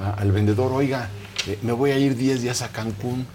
a- 0.00 0.10
al 0.18 0.32
vendedor, 0.32 0.72
oiga, 0.72 1.08
eh, 1.46 1.58
me 1.62 1.72
voy 1.72 1.90
a 1.92 1.98
ir 1.98 2.16
10 2.16 2.42
días 2.42 2.62
a 2.62 2.68
Cancún. 2.68 3.26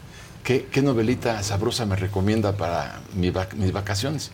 ¿Qué, 0.43 0.67
qué 0.71 0.83
novelita 0.83 1.41
sabrosa 1.41 1.85
me 1.87 1.95
recomienda 1.95 2.55
para 2.55 2.99
mi 3.15 3.31
vac- 3.31 3.53
mis 3.53 3.71
vacaciones? 3.71 4.29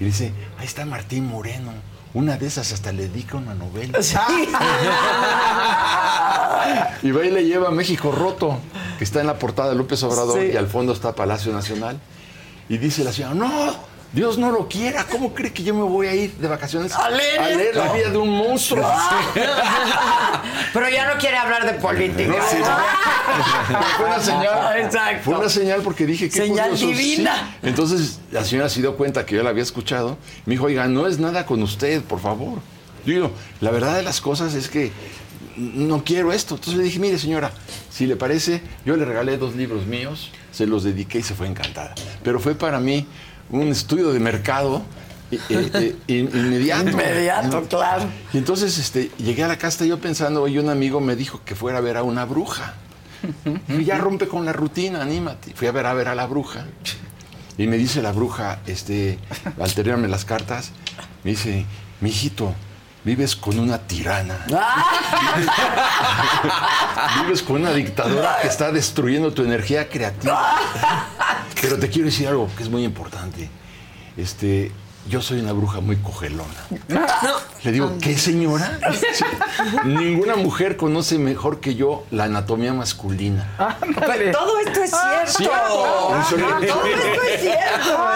Y 0.00 0.04
dice, 0.04 0.32
ahí 0.58 0.66
está 0.66 0.84
Martín 0.84 1.26
Moreno. 1.28 1.70
Una 2.14 2.36
de 2.36 2.46
esas 2.46 2.72
hasta 2.72 2.92
le 2.92 3.08
dedica 3.08 3.36
una 3.36 3.54
novela. 3.54 3.98
Y 7.02 7.10
va 7.10 7.24
y 7.24 7.30
le 7.30 7.44
lleva 7.44 7.68
a 7.68 7.72
México 7.72 8.12
Roto, 8.12 8.58
que 8.98 9.04
está 9.04 9.20
en 9.20 9.26
la 9.26 9.38
portada 9.38 9.70
de 9.70 9.74
López 9.76 10.02
Obrador 10.04 10.40
Sí. 10.40 10.50
y 10.52 10.56
al 10.56 10.68
fondo 10.68 10.92
está 10.92 11.14
Palacio 11.14 11.52
Nacional. 11.52 11.98
Y 12.68 12.78
dice 12.78 13.02
la 13.02 13.12
señora, 13.12 13.34
no, 13.34 13.74
Dios 14.12 14.36
no 14.36 14.50
lo 14.50 14.68
quiera, 14.68 15.04
¿cómo 15.04 15.32
cree 15.32 15.52
que 15.52 15.62
yo 15.62 15.74
me 15.74 15.82
voy 15.82 16.06
a 16.06 16.14
ir 16.14 16.34
de 16.34 16.46
vacaciones 16.46 16.92
A 16.92 17.08
leer 17.08 17.74
la 17.74 17.86
esto? 17.86 17.94
vida 17.94 18.10
de 18.10 18.18
un 18.18 18.28
monstruo? 18.28 18.86
Pero 20.72 20.88
ya 20.88 21.12
no 21.12 21.18
quiere 21.18 21.36
hablar 21.38 21.64
de 21.64 21.78
política. 21.80 22.28
No, 22.28 22.34
sí, 22.50 22.56
Fue 23.96 24.06
una 24.06 24.20
señal. 24.20 24.78
Exacto. 24.80 25.22
Fue 25.24 25.38
una 25.38 25.48
señal 25.48 25.80
porque 25.82 26.04
dije 26.06 26.28
que 26.28 26.36
Señal 26.36 26.76
divina. 26.76 27.56
Entonces 27.62 28.20
la 28.30 28.44
señora 28.44 28.68
se 28.68 28.80
dio 28.80 28.96
cuenta 28.96 29.24
que 29.24 29.34
yo 29.36 29.42
la 29.42 29.50
había 29.50 29.62
escuchado. 29.62 30.18
Me 30.44 30.54
dijo, 30.54 30.66
oiga, 30.66 30.86
no 30.88 31.06
es 31.06 31.18
nada 31.18 31.46
con 31.46 31.62
usted, 31.62 32.02
por 32.02 32.20
favor. 32.20 32.58
Yo 33.06 33.14
digo, 33.14 33.30
la 33.60 33.70
verdad 33.70 33.96
de 33.96 34.02
las 34.02 34.20
cosas 34.20 34.54
es 34.54 34.68
que 34.68 34.92
no 35.56 36.04
quiero 36.04 36.32
esto. 36.32 36.54
Entonces 36.54 36.78
le 36.78 36.84
dije, 36.84 36.98
mire 36.98 37.18
señora, 37.18 37.50
si 37.90 38.06
le 38.06 38.16
parece, 38.16 38.62
yo 38.84 38.96
le 38.96 39.04
regalé 39.04 39.38
dos 39.38 39.54
libros 39.56 39.86
míos, 39.86 40.30
se 40.50 40.66
los 40.66 40.84
dediqué 40.84 41.18
y 41.18 41.22
se 41.22 41.34
fue 41.34 41.46
encantada. 41.46 41.94
Pero 42.22 42.40
fue 42.40 42.54
para 42.54 42.78
mí 42.78 43.06
un 43.52 43.68
estudio 43.68 44.12
de 44.12 44.18
mercado 44.18 44.82
eh, 45.30 45.38
eh, 45.48 45.96
eh, 46.08 46.28
inmediato. 46.32 46.90
Inmediato, 46.90 47.62
claro. 47.68 48.04
Y 48.32 48.38
entonces 48.38 48.78
este, 48.78 49.10
llegué 49.18 49.44
a 49.44 49.48
la 49.48 49.56
casa 49.56 49.84
yo 49.84 49.98
pensando, 49.98 50.42
oye, 50.42 50.60
un 50.60 50.68
amigo 50.68 51.00
me 51.00 51.16
dijo 51.16 51.40
que 51.44 51.54
fuera 51.54 51.78
a 51.78 51.80
ver 51.80 51.96
a 51.96 52.02
una 52.02 52.24
bruja. 52.24 52.74
Y 53.68 53.84
ya 53.84 53.98
rompe 53.98 54.26
con 54.26 54.44
la 54.44 54.52
rutina, 54.52 55.02
anímate. 55.02 55.54
Fui 55.54 55.68
a 55.68 55.72
ver 55.72 55.86
a 55.86 55.94
ver 55.94 56.08
a 56.08 56.14
la 56.14 56.26
bruja. 56.26 56.66
Y 57.56 57.66
me 57.66 57.78
dice 57.78 58.02
la 58.02 58.12
bruja, 58.12 58.58
este, 58.66 59.18
al 59.60 59.72
tenerme 59.72 60.08
las 60.08 60.24
cartas, 60.24 60.72
me 61.22 61.30
dice, 61.30 61.64
mi 62.00 62.10
hijito, 62.10 62.54
vives 63.04 63.36
con 63.36 63.58
una 63.58 63.78
tirana. 63.78 64.46
vives 67.22 67.42
con 67.42 67.60
una 67.60 67.72
dictadora 67.72 68.38
que 68.40 68.48
está 68.48 68.72
destruyendo 68.72 69.32
tu 69.32 69.42
energía 69.42 69.88
creativa. 69.88 70.56
Pero 71.60 71.78
te 71.78 71.88
quiero 71.88 72.06
decir 72.06 72.28
algo 72.28 72.48
que 72.56 72.62
es 72.62 72.68
muy 72.68 72.84
importante. 72.84 73.50
Este, 74.16 74.70
yo 75.08 75.20
soy 75.20 75.40
una 75.40 75.52
bruja 75.52 75.80
muy 75.80 75.96
cogelona. 75.96 76.54
Le 77.64 77.72
digo, 77.72 77.96
¿qué 78.00 78.16
señora? 78.16 78.78
Sí. 78.92 79.24
Ninguna 79.84 80.36
mujer 80.36 80.76
conoce 80.76 81.18
mejor 81.18 81.58
que 81.60 81.74
yo 81.74 82.04
la 82.10 82.24
anatomía 82.24 82.72
masculina. 82.72 83.48
Pero 84.06 84.38
todo 84.38 84.58
esto 84.60 84.82
es 84.82 84.90
cierto. 85.36 85.48
Todo 85.48 86.16
esto 86.86 87.22
es 87.28 87.40
cierto. 87.40 88.08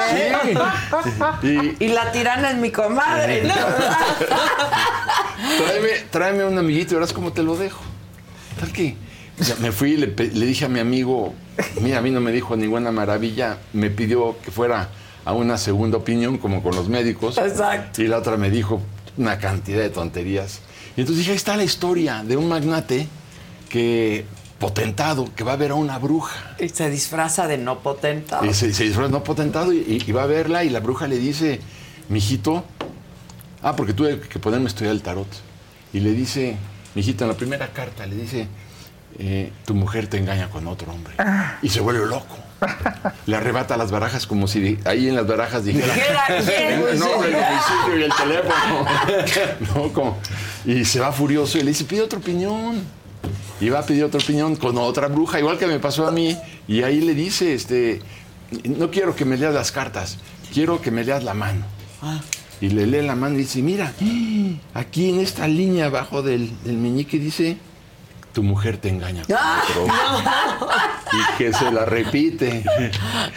¿eh? 1.42 1.74
Y 1.78 1.84
Y 1.86 1.88
la 1.88 2.12
tirana 2.12 2.50
es 2.50 2.56
mi 2.56 2.70
comadre. 2.70 3.42
¿no? 3.44 3.54
tráeme, 5.64 5.88
tráeme 6.10 6.44
un 6.44 6.58
amiguito 6.58 6.92
y 6.92 6.94
verás 6.96 7.12
cómo 7.12 7.32
te 7.32 7.42
lo 7.42 7.56
dejo. 7.56 7.80
Tal 8.60 8.72
que 8.72 8.96
ya 9.38 9.54
me 9.56 9.72
fui 9.72 9.92
y 9.92 9.96
le, 9.96 10.06
le 10.06 10.46
dije 10.46 10.64
a 10.64 10.68
mi 10.68 10.80
amigo, 10.80 11.34
mira, 11.80 11.98
a 11.98 12.00
mí 12.00 12.10
no 12.10 12.20
me 12.20 12.32
dijo 12.32 12.56
ninguna 12.56 12.90
maravilla, 12.92 13.58
me 13.72 13.90
pidió 13.90 14.36
que 14.42 14.50
fuera 14.50 14.88
a 15.26 15.32
una 15.32 15.58
segunda 15.58 15.98
opinión, 15.98 16.38
como 16.38 16.62
con 16.62 16.74
los 16.74 16.88
médicos. 16.88 17.36
Exacto. 17.36 18.00
Y 18.00 18.06
la 18.06 18.18
otra 18.18 18.36
me 18.36 18.48
dijo 18.48 18.80
una 19.16 19.38
cantidad 19.38 19.80
de 19.80 19.90
tonterías. 19.90 20.60
Y 20.96 21.00
entonces 21.00 21.18
dije, 21.18 21.32
ahí 21.32 21.36
está 21.36 21.56
la 21.56 21.64
historia 21.64 22.22
de 22.24 22.36
un 22.36 22.48
magnate 22.48 23.08
que 23.68 24.24
potentado, 24.60 25.28
que 25.34 25.42
va 25.42 25.54
a 25.54 25.56
ver 25.56 25.72
a 25.72 25.74
una 25.74 25.98
bruja. 25.98 26.54
Y 26.60 26.68
se 26.68 26.88
disfraza 26.88 27.48
de 27.48 27.58
no 27.58 27.80
potentado. 27.80 28.46
Y 28.46 28.54
se, 28.54 28.72
se 28.72 28.84
disfraza 28.84 29.10
no 29.10 29.24
potentado 29.24 29.72
y, 29.72 30.02
y 30.06 30.12
va 30.12 30.22
a 30.22 30.26
verla 30.26 30.62
y 30.62 30.70
la 30.70 30.78
bruja 30.78 31.08
le 31.08 31.18
dice, 31.18 31.60
mijito, 32.08 32.64
ah, 33.62 33.74
porque 33.74 33.94
tuve 33.94 34.20
que 34.20 34.38
ponerme 34.38 34.66
a 34.66 34.68
estudiar 34.68 34.92
el 34.94 35.02
tarot. 35.02 35.28
Y 35.92 36.00
le 36.00 36.12
dice, 36.12 36.56
mijito, 36.94 37.24
en 37.24 37.30
la 37.30 37.36
primera 37.36 37.72
carta 37.72 38.06
le 38.06 38.14
dice, 38.14 38.46
eh, 39.18 39.50
tu 39.64 39.74
mujer 39.74 40.06
te 40.06 40.18
engaña 40.18 40.48
con 40.50 40.68
otro 40.68 40.92
hombre. 40.92 41.14
Y 41.62 41.68
se 41.68 41.80
vuelve 41.80 42.06
loco. 42.06 42.45
Le 43.26 43.36
arrebata 43.36 43.76
las 43.76 43.90
barajas 43.90 44.26
como 44.26 44.46
si 44.48 44.78
ahí 44.84 45.08
en 45.08 45.16
las 45.16 45.26
barajas 45.26 45.64
dijera, 45.64 45.92
el 46.38 46.98
nombre, 46.98 47.28
el 47.28 47.34
domicilio 47.34 47.98
y 47.98 48.02
el 48.04 48.12
teléfono. 48.14 48.86
No, 49.74 49.92
como- 49.92 50.18
y 50.64 50.84
se 50.84 51.00
va 51.00 51.12
furioso 51.12 51.58
y 51.58 51.62
le 51.62 51.68
dice, 51.70 51.84
pide 51.84 52.02
otra 52.02 52.18
opinión. 52.18 52.82
Y 53.60 53.68
va 53.70 53.80
a 53.80 53.82
pedir 53.86 54.04
otra 54.04 54.20
opinión 54.20 54.54
con 54.56 54.76
otra 54.78 55.08
bruja, 55.08 55.38
igual 55.38 55.58
que 55.58 55.66
me 55.66 55.78
pasó 55.78 56.06
a 56.06 56.10
mí. 56.10 56.36
Y 56.68 56.82
ahí 56.82 57.00
le 57.00 57.14
dice, 57.14 57.54
este, 57.54 58.00
no 58.64 58.90
quiero 58.90 59.16
que 59.16 59.24
me 59.24 59.36
leas 59.36 59.54
las 59.54 59.72
cartas, 59.72 60.18
quiero 60.52 60.80
que 60.82 60.90
me 60.90 61.04
leas 61.04 61.24
la 61.24 61.32
mano. 61.34 61.64
Y 62.60 62.68
le 62.70 62.86
lee 62.86 63.02
la 63.02 63.14
mano 63.16 63.34
y 63.34 63.38
dice, 63.38 63.62
mira, 63.62 63.92
aquí 64.74 65.08
en 65.10 65.20
esta 65.20 65.46
línea 65.48 65.86
abajo 65.86 66.22
del, 66.22 66.50
del 66.64 66.76
meñique 66.76 67.18
dice, 67.18 67.56
tu 68.36 68.42
mujer 68.42 68.76
te 68.76 68.90
engaña 68.90 69.22
con 69.22 69.34
otro 69.34 69.82
hombre". 70.14 70.30
Y 71.10 71.38
que 71.38 71.52
se 71.54 71.70
la 71.72 71.86
repite. 71.86 72.62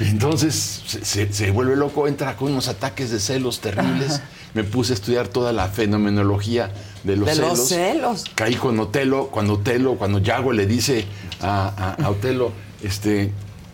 Entonces 0.02 0.82
se, 0.86 1.06
se- 1.06 1.32
se 1.32 1.52
vuelve 1.52 1.78
loco, 1.78 2.06
entra 2.06 2.36
con 2.36 2.52
unos 2.52 2.68
ataques 2.68 3.10
de 3.10 3.22
celos 3.22 3.62
terribles. 3.62 4.22
Me 4.54 4.66
puse 4.66 4.92
a 4.92 4.96
estudiar 4.96 5.30
toda 5.30 5.54
la 5.54 5.70
fenomenología 5.70 6.70
de 7.06 7.16
los 7.16 7.28
De 7.30 7.36
celos. 7.36 7.58
los 7.60 7.68
celos. 7.70 8.26
Caí 8.36 8.56
con 8.56 8.78
Otelo, 8.80 9.28
cuando 9.28 9.54
Otelo, 9.54 9.96
cuando 9.96 10.20
Yago 10.20 10.52
le 10.52 10.66
dice 10.66 11.06
a, 11.42 11.96
a- 11.98 12.04
a 12.04 12.10
Otelo, 12.10 12.52
este, 12.84 13.32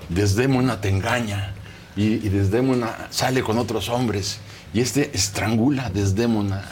Desdémona 0.10 0.80
te 0.82 0.90
engaña. 0.90 1.56
Y, 1.98 2.04
y 2.24 2.30
Desdémona 2.30 3.08
sale 3.10 3.42
con 3.42 3.58
otros 3.58 3.90
hombres. 3.90 4.38
Y 4.76 4.82
este 4.82 5.10
estrangula 5.16 5.88
a 5.88 5.90
Desdémona, 5.90 6.66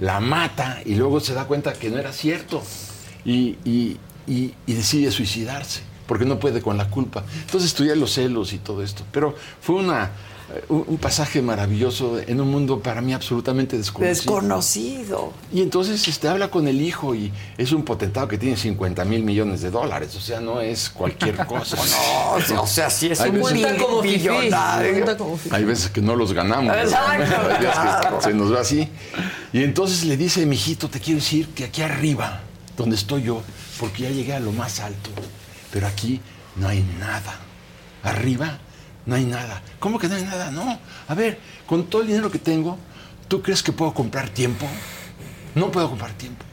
la 0.00 0.18
mata 0.18 0.78
y 0.84 0.96
luego 0.96 1.20
se 1.20 1.32
da 1.34 1.44
cuenta 1.44 1.74
que 1.74 1.90
no 1.90 1.98
era 1.98 2.12
cierto. 2.12 2.60
Y, 3.24 3.56
y- 3.64 3.96
y- 4.26 4.54
y 4.66 4.72
decide 4.74 5.10
suicidarse. 5.10 5.80
porque 6.06 6.24
no 6.24 6.40
puede 6.40 6.60
con 6.60 6.76
la 6.76 6.90
culpa. 6.90 7.22
Entonces 7.42 7.70
estudié 7.70 7.94
los 7.94 8.12
celos 8.14 8.52
y 8.52 8.58
todo 8.58 8.82
esto. 8.82 9.04
Pero 9.12 9.32
fue 9.60 9.76
una, 9.76 10.10
eh, 10.52 10.64
un, 10.68 10.98
pasaje 10.98 11.40
maravilloso 11.40 12.18
en 12.18 12.40
un 12.40 12.50
mundo 12.50 12.80
para 12.80 13.00
mí 13.00 13.12
absolutamente 13.14 13.76
desconocido. 13.78 14.16
Desconocido. 14.16 15.32
Y 15.52 15.62
entonces 15.62 16.08
este, 16.08 16.26
habla 16.26 16.48
con 16.50 16.66
el 16.66 16.80
hijo 16.82 17.14
y 17.14 17.30
es 17.56 17.70
un 17.70 17.84
potentado 17.84 18.26
que 18.26 18.38
tiene 18.38 18.56
50 18.56 19.04
mil 19.04 19.22
millones 19.22 19.60
de 19.62 19.70
dólares. 19.70 20.16
O 20.16 20.20
sea, 20.20 20.40
no 20.40 20.60
es 20.60 20.90
cualquier 20.90 21.36
cosa. 21.46 21.76
No, 21.76 22.62
o 22.62 22.66
sea, 22.66 22.90
sí 22.90 23.06
es 23.06 23.20
Hay 23.20 23.30
un 23.30 23.42
veces- 23.42 23.80
como 23.80 24.02
millonario. 24.02 25.06
hay 25.52 25.64
veces 25.64 25.90
que 25.90 26.00
no 26.00 26.16
los 26.16 26.32
ganamos. 26.32 26.74
se 28.20 28.34
nos 28.34 28.52
va 28.52 28.62
así. 28.62 28.88
Y 29.52 29.62
entonces 29.62 30.04
le 30.06 30.16
dice, 30.16 30.44
mijito, 30.44 30.88
te 30.88 30.98
quiero 30.98 31.20
decir 31.20 31.46
que 31.54 31.64
aquí 31.66 31.82
arriba, 31.82 32.40
donde 32.80 32.96
estoy 32.96 33.24
yo, 33.24 33.42
porque 33.78 34.04
ya 34.04 34.10
llegué 34.10 34.32
a 34.32 34.40
lo 34.40 34.52
más 34.52 34.80
alto, 34.80 35.10
pero 35.70 35.86
aquí 35.86 36.20
no 36.56 36.66
hay 36.66 36.82
nada. 36.98 37.38
Arriba 38.02 38.58
no 39.04 39.16
hay 39.16 39.24
nada. 39.24 39.62
¿Cómo 39.78 39.98
que 39.98 40.08
no 40.08 40.14
hay 40.14 40.24
nada? 40.24 40.50
No. 40.50 40.78
A 41.06 41.14
ver, 41.14 41.38
con 41.66 41.86
todo 41.86 42.00
el 42.00 42.08
dinero 42.08 42.30
que 42.30 42.38
tengo, 42.38 42.78
¿tú 43.28 43.42
crees 43.42 43.62
que 43.62 43.70
puedo 43.70 43.92
comprar 43.92 44.30
tiempo? 44.30 44.66
No 45.54 45.70
puedo 45.70 45.90
comprar 45.90 46.12
tiempo. 46.12 46.44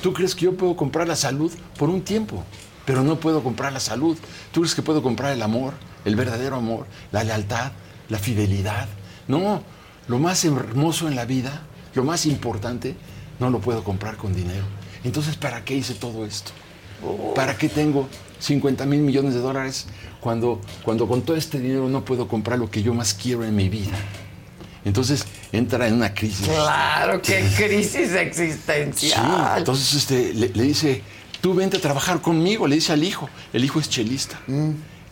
¿Tú 0.00 0.12
crees 0.12 0.36
que 0.36 0.44
yo 0.44 0.56
puedo 0.56 0.76
comprar 0.76 1.08
la 1.08 1.16
salud 1.16 1.52
por 1.76 1.90
un 1.90 2.02
tiempo? 2.02 2.44
Pero 2.84 3.02
no 3.02 3.18
puedo 3.18 3.42
comprar 3.42 3.72
la 3.72 3.80
salud. 3.80 4.16
¿Tú 4.52 4.60
crees 4.60 4.76
que 4.76 4.82
puedo 4.82 5.02
comprar 5.02 5.32
el 5.32 5.42
amor, 5.42 5.74
el 6.04 6.14
verdadero 6.14 6.54
amor, 6.54 6.86
la 7.10 7.24
lealtad, 7.24 7.72
la 8.08 8.18
fidelidad? 8.18 8.86
No, 9.26 9.64
lo 10.06 10.20
más 10.20 10.44
hermoso 10.44 11.08
en 11.08 11.16
la 11.16 11.24
vida, 11.24 11.62
lo 11.94 12.04
más 12.04 12.26
importante, 12.26 12.94
no 13.40 13.50
lo 13.50 13.60
puedo 13.60 13.82
comprar 13.82 14.16
con 14.16 14.34
dinero. 14.34 14.83
Entonces, 15.04 15.36
¿para 15.36 15.64
qué 15.64 15.74
hice 15.76 15.94
todo 15.94 16.24
esto? 16.26 16.50
¿Para 17.34 17.56
qué 17.56 17.68
tengo 17.68 18.08
50 18.38 18.86
mil 18.86 19.00
millones 19.00 19.34
de 19.34 19.40
dólares 19.40 19.86
cuando, 20.20 20.60
cuando 20.84 21.06
con 21.06 21.22
todo 21.22 21.36
este 21.36 21.58
dinero 21.60 21.88
no 21.88 22.04
puedo 22.04 22.26
comprar 22.28 22.58
lo 22.58 22.70
que 22.70 22.82
yo 22.82 22.94
más 22.94 23.12
quiero 23.14 23.44
en 23.44 23.54
mi 23.54 23.68
vida? 23.68 23.96
Entonces 24.84 25.24
entra 25.52 25.86
en 25.88 25.94
una 25.94 26.14
crisis. 26.14 26.46
Claro, 26.48 27.20
qué 27.22 27.46
crisis 27.56 28.10
Sí, 28.10 28.16
existencial. 28.18 29.58
entonces 29.58 29.94
este, 29.94 30.34
le, 30.34 30.48
le 30.50 30.62
dice, 30.62 31.02
tú 31.40 31.54
vente 31.54 31.76
a 31.78 31.80
trabajar 31.80 32.20
conmigo, 32.20 32.66
le 32.66 32.76
dice 32.76 32.92
al 32.92 33.02
hijo. 33.04 33.28
El 33.52 33.64
hijo 33.64 33.80
es 33.80 33.88
chelista. 33.88 34.40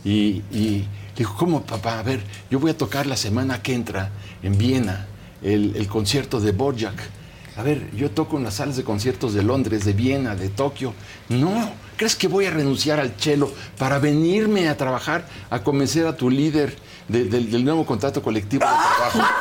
Y, 0.05 0.41
y 0.51 0.85
le 1.13 1.17
dijo, 1.17 1.35
¿cómo 1.37 1.61
papá? 1.63 1.99
A 1.99 2.03
ver, 2.03 2.21
yo 2.51 2.59
voy 2.59 2.71
a 2.71 2.77
tocar 2.77 3.05
la 3.07 3.17
semana 3.17 3.61
que 3.61 3.73
entra 3.73 4.11
en 4.41 4.57
Viena 4.57 5.07
el, 5.41 5.75
el 5.75 5.87
concierto 5.87 6.39
de 6.39 6.51
Borjak. 6.51 6.95
A 7.55 7.61
ver, 7.63 7.89
yo 7.95 8.09
toco 8.09 8.37
en 8.37 8.43
las 8.45 8.55
salas 8.55 8.75
de 8.77 8.83
conciertos 8.83 9.33
de 9.35 9.43
Londres, 9.43 9.85
de 9.85 9.93
Viena, 9.93 10.35
de 10.35 10.49
Tokio. 10.49 10.93
No, 11.29 11.71
¿crees 11.97 12.15
que 12.15 12.27
voy 12.27 12.45
a 12.45 12.49
renunciar 12.51 12.99
al 12.99 13.15
chelo 13.15 13.51
para 13.77 13.99
venirme 13.99 14.67
a 14.69 14.75
trabajar, 14.77 15.27
a 15.51 15.61
convencer 15.61 16.07
a 16.07 16.17
tu 16.17 16.31
líder 16.31 16.75
de- 17.07 17.25
del- 17.25 17.51
del 17.51 17.63
nuevo 17.63 17.85
contrato 17.85 18.23
colectivo 18.23 18.65
de 18.65 18.71
trabajo? 18.71 19.33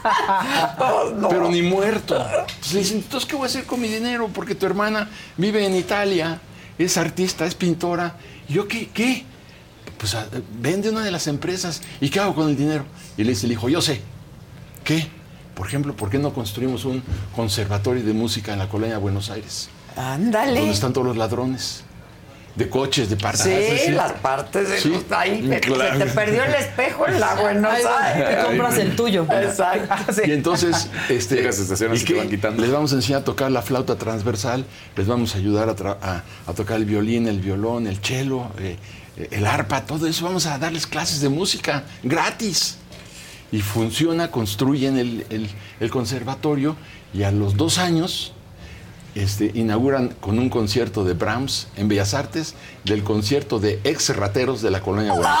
Pero 1.30 1.48
ni 1.50 1.62
muerto. 1.62 2.16
Entonces 2.16 2.72
le 2.72 2.80
dicen, 2.80 2.96
entonces, 2.98 3.28
¿qué 3.28 3.36
voy 3.36 3.44
a 3.44 3.46
hacer 3.46 3.64
con 3.64 3.80
mi 3.80 3.88
dinero? 3.88 4.28
Porque 4.32 4.54
tu 4.56 4.66
hermana 4.66 5.08
vive 5.36 5.64
en 5.64 5.76
Italia, 5.76 6.40
es 6.78 6.96
artista, 6.96 7.46
es 7.46 7.54
pintora. 7.54 8.16
¿Y 8.48 8.54
yo 8.54 8.66
qué? 8.66 8.88
¿Qué? 8.88 9.24
Pues 9.98 10.14
a- 10.16 10.26
vende 10.60 10.90
una 10.90 11.04
de 11.04 11.10
las 11.12 11.28
empresas. 11.28 11.80
¿Y 12.00 12.08
qué 12.10 12.18
hago 12.18 12.34
con 12.34 12.48
el 12.48 12.56
dinero? 12.56 12.84
Y 13.16 13.22
le 13.22 13.30
dice 13.30 13.46
el 13.46 13.52
hijo, 13.52 13.68
yo 13.68 13.80
sé. 13.80 14.00
¿Qué? 14.82 15.06
Por 15.54 15.66
ejemplo, 15.66 15.94
¿por 15.94 16.08
qué 16.10 16.18
no 16.18 16.32
construimos 16.32 16.84
un 16.84 17.02
conservatorio 17.36 18.02
de 18.04 18.12
música 18.12 18.52
en 18.52 18.58
la 18.58 18.68
colonia 18.68 18.94
de 18.96 19.00
Buenos 19.00 19.30
Aires? 19.30 19.68
Ándale. 19.96 20.58
Donde 20.60 20.72
están 20.74 20.92
todos 20.92 21.06
los 21.06 21.16
ladrones. 21.16 21.84
De 22.56 22.68
coches, 22.68 23.08
de 23.08 23.16
partes. 23.16 23.42
Sí, 23.84 23.92
las 23.92 24.12
partes 24.14 24.68
de 24.68 24.80
Sí, 24.80 24.88
los- 24.88 25.04
ahí 25.16 25.46
se- 25.48 25.60
claro. 25.60 25.98
se 25.98 26.04
te 26.04 26.10
perdió 26.10 26.42
el 26.42 26.54
espejo 26.54 27.06
en 27.06 27.20
la 27.20 27.34
Buenos 27.36 27.72
Aires. 27.72 28.28
te 28.38 28.42
compras 28.44 28.78
el 28.78 28.96
tuyo. 28.96 29.24
Exacto. 29.30 30.22
Y 30.26 30.32
entonces, 30.32 30.88
este, 31.08 31.36
Llegas, 31.36 31.60
¿y 31.60 31.84
y 31.84 31.98
te 31.98 32.04
qué? 32.04 32.14
van 32.14 32.28
quitando. 32.28 32.60
Les 32.60 32.72
vamos 32.72 32.92
a 32.92 32.96
enseñar 32.96 33.20
a 33.20 33.24
tocar 33.24 33.52
la 33.52 33.62
flauta 33.62 33.96
transversal, 33.96 34.64
les 34.96 35.06
vamos 35.06 35.34
a 35.36 35.38
ayudar 35.38 35.68
a, 35.68 35.76
tra- 35.76 35.96
a- 36.02 36.22
a 36.46 36.52
tocar 36.52 36.76
el 36.78 36.86
violín, 36.86 37.28
el 37.28 37.40
violón, 37.40 37.86
el 37.86 37.98
cello, 37.98 38.46
eh, 38.58 38.76
eh, 39.16 39.28
el 39.30 39.46
arpa, 39.46 39.86
todo 39.86 40.08
eso. 40.08 40.24
Vamos 40.24 40.46
a 40.46 40.58
darles 40.58 40.88
clases 40.88 41.20
de 41.20 41.28
música 41.28 41.84
gratis. 42.02 42.78
Y 43.52 43.60
funciona, 43.62 44.30
construyen 44.30 44.96
el, 44.98 45.26
el- 45.30 45.50
el 45.80 45.90
conservatorio 45.90 46.76
y 47.12 47.24
a 47.24 47.32
los 47.32 47.56
dos 47.56 47.78
años 47.78 48.32
este, 49.16 49.50
inauguran 49.54 50.10
con 50.20 50.38
un 50.38 50.48
concierto 50.48 51.02
de 51.04 51.14
Brahms 51.14 51.66
en 51.76 51.88
Bellas 51.88 52.14
Artes 52.14 52.54
del 52.84 53.02
concierto 53.02 53.58
de 53.58 53.80
ex 53.82 54.14
rateros 54.14 54.62
de 54.62 54.70
la 54.70 54.80
colonia 54.80 55.12
Buenos 55.12 55.36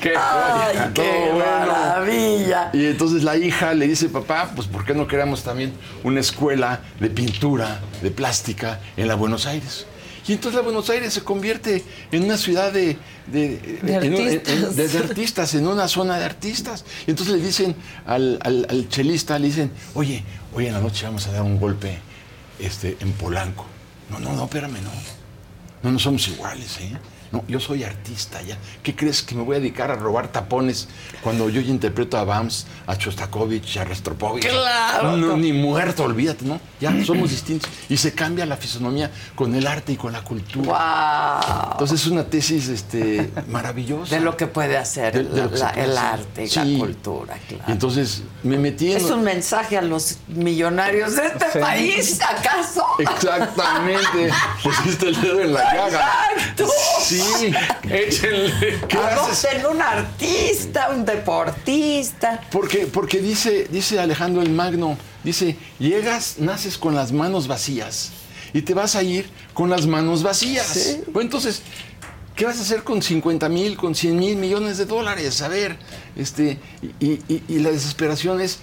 qué, 0.00 0.12
Ay, 0.16 0.90
qué 0.92 1.30
bueno. 1.32 1.72
maravilla. 1.72 2.70
Y 2.72 2.86
entonces 2.86 3.22
la 3.22 3.36
hija 3.36 3.72
le 3.74 3.86
dice, 3.86 4.08
papá, 4.08 4.50
pues 4.56 4.66
¿por 4.66 4.84
qué 4.84 4.92
no 4.94 5.06
creamos 5.06 5.44
también 5.44 5.72
una 6.02 6.18
escuela 6.20 6.80
de 6.98 7.10
pintura, 7.10 7.80
de 8.02 8.10
plástica 8.10 8.80
en 8.96 9.06
la 9.08 9.14
Buenos 9.14 9.46
Aires? 9.46 9.86
Y 10.30 10.34
entonces 10.34 10.54
la 10.58 10.62
Buenos 10.62 10.88
Aires 10.90 11.12
se 11.12 11.22
convierte 11.22 11.82
en 12.12 12.22
una 12.22 12.36
ciudad 12.36 12.72
de, 12.72 12.96
de, 13.26 13.58
De 13.82 13.94
en 13.96 14.14
un- 14.14 14.20
en- 14.20 14.36
artistas. 14.38 14.76
de- 14.76 14.88
de 14.88 14.98
artistas, 14.98 15.54
en 15.56 15.66
una 15.66 15.88
zona 15.88 16.18
de 16.20 16.24
artistas. 16.24 16.84
Y 17.04 17.10
entonces 17.10 17.34
le 17.34 17.44
dicen 17.44 17.74
al, 18.06 18.38
al- 18.44 18.64
al 18.70 18.88
chelista, 18.88 19.40
le 19.40 19.48
dicen, 19.48 19.72
oye, 19.94 20.22
hoy 20.54 20.68
en 20.68 20.74
la 20.74 20.80
noche 20.80 21.04
vamos 21.04 21.26
a 21.26 21.32
dar 21.32 21.42
un 21.42 21.58
golpe 21.58 21.98
este, 22.60 22.96
en 23.00 23.10
Polanco. 23.14 23.66
No, 24.08 24.20
no, 24.20 24.32
no, 24.34 24.44
espérame, 24.44 24.74
no. 24.82 24.90
No, 25.82 25.90
no 25.90 25.98
somos 25.98 26.28
iguales, 26.28 26.78
¿eh? 26.80 26.92
No, 27.32 27.44
yo 27.46 27.60
soy 27.60 27.84
artista 27.84 28.42
ya. 28.42 28.56
¿Qué 28.82 28.96
crees 28.96 29.22
que 29.22 29.36
me 29.36 29.42
voy 29.42 29.56
a 29.56 29.60
dedicar 29.60 29.90
a 29.92 29.94
robar 29.94 30.28
tapones 30.32 30.88
cuando 31.22 31.48
yo 31.48 31.60
ya 31.60 31.70
interpreto 31.70 32.18
a 32.18 32.24
Bams, 32.24 32.66
a 32.88 32.94
Shostakovich, 32.96 33.76
a 33.76 33.84
Rostropovich? 33.84 34.48
Claro. 34.48 35.16
No, 35.16 35.36
ni 35.36 35.52
muerto, 35.52 36.02
olvídate, 36.04 36.44
¿no? 36.44 36.60
Ya 36.80 36.92
somos 37.04 37.30
distintos. 37.30 37.70
Y 37.88 37.96
se 37.98 38.12
cambia 38.14 38.46
la 38.46 38.56
fisonomía 38.56 39.12
con 39.36 39.54
el 39.54 39.66
arte 39.68 39.92
y 39.92 39.96
con 39.96 40.12
la 40.12 40.22
cultura. 40.24 41.40
Wow. 41.52 41.72
Entonces 41.72 42.00
es 42.00 42.06
una 42.08 42.24
tesis 42.24 42.66
este, 42.68 43.30
maravillosa. 43.48 44.14
De 44.16 44.20
lo 44.20 44.36
que 44.36 44.48
puede 44.48 44.76
hacer 44.76 45.12
De- 45.12 45.22
de 45.24 45.42
lo 45.42 45.50
que 45.52 45.56
se 45.58 45.62
la- 45.64 45.72
puede 45.72 45.84
el 45.84 45.90
hacer. 45.98 46.04
arte 46.20 46.44
y 46.44 46.48
Sí. 46.48 46.58
la 46.72 46.78
cultura, 46.80 47.38
claro. 47.46 47.64
Y 47.68 47.72
entonces 47.72 48.22
me 48.42 48.58
metí 48.58 48.90
en... 48.90 48.96
Es 48.96 49.04
un 49.04 49.22
mensaje 49.22 49.78
a 49.78 49.82
los 49.82 50.16
millonarios 50.26 51.14
de 51.14 51.26
este 51.26 51.60
país, 51.60 52.18
¿acaso? 52.22 52.84
Exactamente. 52.98 54.30
Pusiste 54.64 55.08
el 55.08 55.20
dedo 55.20 55.40
en 55.42 55.52
la 55.52 55.72
llaga. 55.74 56.08
Exacto. 56.32 56.66
Sí. 57.02 57.19
Échenle. 57.90 58.80
¿Qué 58.88 58.96
haces? 58.98 59.44
Adopten 59.44 59.66
un 59.76 59.82
artista, 59.82 60.90
un 60.90 61.04
deportista. 61.04 62.40
Porque, 62.50 62.86
porque 62.86 63.18
dice, 63.20 63.66
dice 63.70 63.98
Alejandro 63.98 64.42
el 64.42 64.50
Magno, 64.50 64.96
dice, 65.24 65.56
llegas, 65.78 66.36
naces 66.38 66.78
con 66.78 66.94
las 66.94 67.12
manos 67.12 67.46
vacías 67.48 68.10
y 68.52 68.62
te 68.62 68.74
vas 68.74 68.96
a 68.96 69.02
ir 69.02 69.28
con 69.54 69.70
las 69.70 69.86
manos 69.86 70.22
vacías. 70.22 70.98
Bueno, 71.06 71.22
entonces, 71.28 71.62
¿qué 72.34 72.44
vas 72.46 72.58
a 72.58 72.62
hacer 72.62 72.82
con 72.82 73.00
50 73.02 73.48
mil, 73.48 73.76
con 73.76 73.94
100 73.94 74.16
mil 74.18 74.36
millones 74.36 74.78
de 74.78 74.86
dólares? 74.86 75.40
A 75.42 75.48
ver, 75.48 75.76
este, 76.16 76.58
y, 77.00 77.10
y- 77.32 77.42
y 77.48 77.58
la 77.58 77.70
desesperación 77.70 78.40
es, 78.40 78.58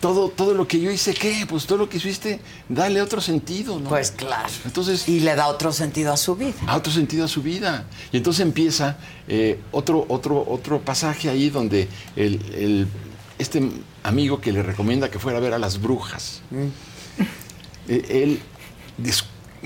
todo, 0.00 0.28
todo 0.30 0.54
lo 0.54 0.66
que 0.66 0.80
yo 0.80 0.90
hice, 0.90 1.12
¿qué? 1.14 1.44
Pues 1.48 1.66
todo 1.66 1.78
lo 1.78 1.88
que 1.88 1.98
hiciste, 1.98 2.40
dale 2.68 3.02
otro 3.02 3.20
sentido, 3.20 3.78
¿no? 3.78 3.88
Pues 3.90 4.10
claro. 4.10 4.48
Entonces, 4.64 5.06
Y 5.08 5.20
le 5.20 5.34
da 5.34 5.46
otro 5.48 5.72
sentido 5.72 6.12
a 6.12 6.16
su 6.16 6.34
vida. 6.36 6.54
a 6.66 6.76
otro 6.76 6.90
sentido 6.92 7.24
a 7.26 7.28
su 7.28 7.42
vida. 7.42 7.84
Y 8.10 8.16
entonces 8.16 8.40
empieza 8.40 8.96
eh, 9.28 9.60
otro, 9.72 10.06
otro, 10.08 10.44
otro 10.48 10.80
pasaje 10.80 11.28
ahí 11.28 11.50
donde 11.50 11.88
el, 12.16 12.40
el- 12.54 12.86
este 13.38 13.62
amigo 14.02 14.40
que 14.40 14.52
le 14.52 14.62
recomienda 14.62 15.10
que 15.10 15.18
fuera 15.18 15.38
a 15.38 15.40
ver 15.40 15.54
a 15.54 15.58
las 15.58 15.80
brujas, 15.80 16.42
eh, 17.88 18.04
él 18.08 18.40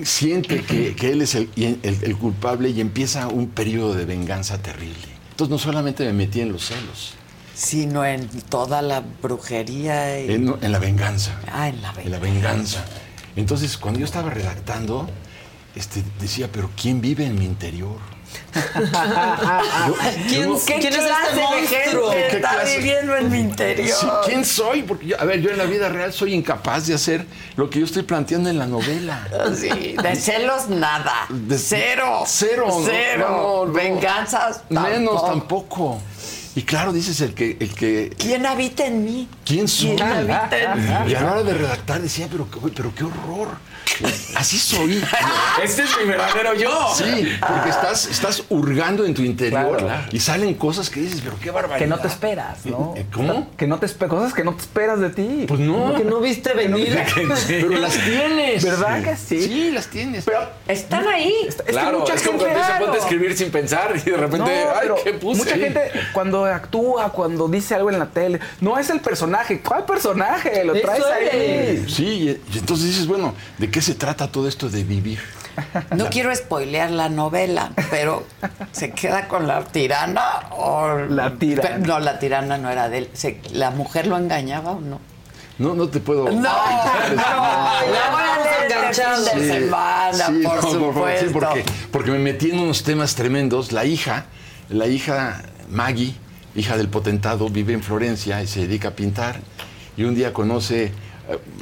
siente 0.02 0.62
que, 0.62 0.94
que 0.94 1.10
él 1.10 1.22
es 1.22 1.34
el, 1.34 1.48
el- 1.56 1.78
el 2.02 2.16
culpable 2.16 2.70
y 2.70 2.80
empieza 2.80 3.28
un 3.28 3.48
periodo 3.48 3.94
de 3.94 4.04
venganza 4.04 4.58
terrible. 4.62 5.08
Entonces 5.30 5.50
no 5.50 5.58
solamente 5.58 6.04
me 6.04 6.12
metí 6.12 6.40
en 6.40 6.52
los 6.52 6.66
celos, 6.66 7.14
Sino 7.54 8.04
en 8.04 8.26
toda 8.28 8.82
la 8.82 9.00
brujería 9.22 10.20
y... 10.20 10.32
en, 10.32 10.56
en 10.60 10.72
la 10.72 10.78
venganza. 10.78 11.32
Ah, 11.52 11.68
en 11.68 11.80
la 11.82 11.94
en 12.02 12.10
la 12.10 12.18
venganza. 12.18 12.84
Entonces, 13.36 13.76
cuando 13.78 14.00
yo 14.00 14.06
estaba 14.06 14.30
redactando, 14.30 15.08
este, 15.76 16.02
decía, 16.20 16.48
pero 16.52 16.70
¿quién 16.80 17.00
vive 17.00 17.24
en 17.26 17.38
mi 17.38 17.44
interior? 17.44 17.98
Yo- 18.54 19.94
¿Quién, 20.28 20.42
yo- 20.48 20.60
¿Qué 20.66 20.78
quién 20.80 20.92
es 20.92 20.98
este 20.98 21.40
monstruo? 21.40 22.10
¿Qué 22.10 22.26
está 22.36 22.50
clase? 22.50 22.78
viviendo 22.78 23.16
en 23.16 23.30
mi 23.30 23.38
interior? 23.38 23.96
Sí, 23.96 24.06
¿Quién 24.26 24.44
soy? 24.44 24.82
Porque 24.82 25.06
yo- 25.06 25.20
a 25.20 25.24
ver, 25.24 25.40
yo 25.40 25.50
en 25.50 25.58
la 25.58 25.64
vida 25.64 25.88
real 25.88 26.12
soy 26.12 26.34
incapaz 26.34 26.86
de 26.88 26.94
hacer 26.94 27.26
lo 27.56 27.70
que 27.70 27.78
yo 27.80 27.84
estoy 27.84 28.02
planteando 28.02 28.50
en 28.50 28.58
la 28.58 28.66
novela. 28.66 29.26
Sí, 29.56 29.94
de 30.02 30.16
celos 30.20 30.68
nada. 30.68 31.26
De- 31.28 31.58
cero. 31.58 32.24
Cero. 32.26 32.66
no, 32.68 32.82
Cero. 32.84 33.26
no, 33.30 33.66
no. 33.66 33.72
Venganzas 33.72 34.62
Menos 34.68 35.24
tampoco. 35.24 36.00
Y 36.56 36.62
claro, 36.62 36.92
dices 36.92 37.20
el 37.20 37.34
que, 37.34 37.56
el 37.58 37.74
que 37.74 38.12
¿Quién 38.16 38.46
habita 38.46 38.86
en 38.86 39.04
mí? 39.04 39.28
¿Quién 39.44 39.66
soy? 39.66 39.96
¿Quién 39.96 40.02
habita 40.02 40.56
en 40.56 41.04
mí? 41.04 41.12
Y 41.12 41.14
a 41.14 41.20
la 41.20 41.32
hora 41.32 41.42
de 41.42 41.54
redactar 41.54 42.00
decía, 42.00 42.28
pero, 42.30 42.46
pero 42.74 42.94
qué 42.94 43.04
horror. 43.04 43.48
Así 44.36 44.58
soy. 44.58 45.02
Este 45.62 45.82
es 45.82 45.96
mi 45.98 46.04
verdadero 46.06 46.54
yo. 46.54 46.92
Sí, 46.96 47.28
porque 47.46 47.70
estás, 47.70 48.06
estás 48.06 48.42
hurgando 48.48 49.04
en 49.04 49.14
tu 49.14 49.22
interior 49.22 49.76
Claro. 49.78 50.06
y 50.10 50.18
salen 50.20 50.54
cosas 50.54 50.90
que 50.90 51.00
dices, 51.00 51.20
pero 51.22 51.36
qué 51.40 51.50
barbaridad. 51.50 51.78
Que 51.78 51.86
no 51.86 51.98
te 51.98 52.08
esperas, 52.08 52.66
¿no? 52.66 52.94
Eh, 52.96 53.06
¿Cómo? 53.12 53.50
Que 53.56 53.66
no 53.66 53.78
te 53.78 53.86
espe- 53.86 54.08
cosas 54.08 54.32
que 54.34 54.42
no 54.44 54.54
te 54.54 54.62
esperas 54.62 55.00
de 55.00 55.10
ti. 55.10 55.44
Pues 55.46 55.60
no. 55.60 55.94
Que 55.94 56.04
no 56.04 56.20
viste 56.20 56.52
venir. 56.54 56.98
Pero 57.46 57.68
las 57.70 57.92
tienes. 58.04 58.64
¿Verdad 58.64 59.02
que 59.02 59.16
sí? 59.16 59.42
Sí, 59.42 59.70
las 59.70 59.86
tienes. 59.86 60.24
Pero 60.24 60.40
Están 60.66 61.06
ahí. 61.06 61.48
Claro, 61.66 62.00
mucha 62.00 62.14
es 62.14 62.22
como 62.22 62.38
gente- 62.38 62.44
cuando 62.54 62.60
se 62.64 62.66
claro. 62.70 62.84
ponte 62.86 62.98
a 62.98 63.02
escribir 63.02 63.36
sin 63.36 63.50
pensar 63.50 63.92
y 63.94 64.10
de 64.10 64.16
repente, 64.16 64.38
No, 64.38 64.46
ay, 64.80 64.88
¿qué 65.04 65.12
puse? 65.14 65.44
Mucha 65.44 65.56
gente 65.56 65.80
cuando 66.12 66.44
actúa, 66.46 67.10
cuando 67.12 67.48
dice 67.48 67.74
algo 67.74 67.90
en 67.90 67.98
la 67.98 68.06
tele, 68.06 68.40
no 68.60 68.78
es 68.78 68.90
el 68.90 69.00
personaje. 69.00 69.60
¿Cuál 69.60 69.84
personaje? 69.84 70.64
Lo 70.64 70.74
Eso 70.74 70.86
traes 70.86 71.04
ahí. 71.04 71.28
eres. 71.32 71.92
Sí, 71.94 72.04
y, 72.04 72.54
y 72.54 72.58
entonces 72.58 72.86
dices, 72.88 73.06
bueno, 73.06 73.34
¿de 73.58 73.70
qué 73.74 73.82
se 73.82 73.96
trata 73.96 74.30
todo 74.30 74.46
esto 74.46 74.70
de 74.70 74.84
vivir? 74.84 75.18
No 75.96 76.08
quiero 76.10 76.34
spoilear 76.34 76.90
la 76.90 77.08
novela, 77.08 77.72
pero 77.90 78.24
¿se 78.72 78.90
queda 78.92 79.26
con 79.28 79.46
la 79.48 79.64
tirana 79.64 80.22
o 80.50 80.98
La 81.08 81.34
tirana. 81.34 81.76
Pero 81.80 81.86
no, 81.86 81.98
la 82.00 82.18
tirana 82.20 82.56
no 82.58 82.70
era 82.70 82.88
de 82.88 82.98
él. 82.98 83.10
Se- 83.14 83.40
¿La 83.52 83.70
mujer 83.70 84.06
lo 84.06 84.16
engañaba 84.16 84.72
o 84.72 84.80
no? 84.80 85.00
No, 85.58 85.74
no 85.74 85.88
te 85.88 85.98
puedo. 86.00 86.24
No, 86.30 86.42
la 86.42 87.80
de 89.34 89.48
semana, 89.60 90.26
Sí, 90.26 90.42
por 90.44 90.62
no, 90.64 90.70
supuesto. 90.70 91.26
sí, 91.26 91.32
porque, 91.32 91.64
porque 91.90 92.10
me 92.10 92.18
metí 92.18 92.50
en 92.50 92.58
unos 92.60 92.82
temas 92.82 93.14
tremendos. 93.14 93.72
La 93.72 93.84
hija, 93.84 94.26
la 94.68 94.86
hija 94.86 95.42
Maggie, 95.70 96.14
hija 96.54 96.76
del 96.76 96.88
potentado, 96.88 97.48
vive 97.48 97.72
en 97.72 97.82
Florencia 97.82 98.42
y 98.42 98.46
se 98.46 98.60
dedica 98.60 98.88
a 98.88 98.90
pintar. 98.92 99.40
Y 99.96 100.04
un 100.04 100.14
día 100.14 100.32
conoce 100.32 100.92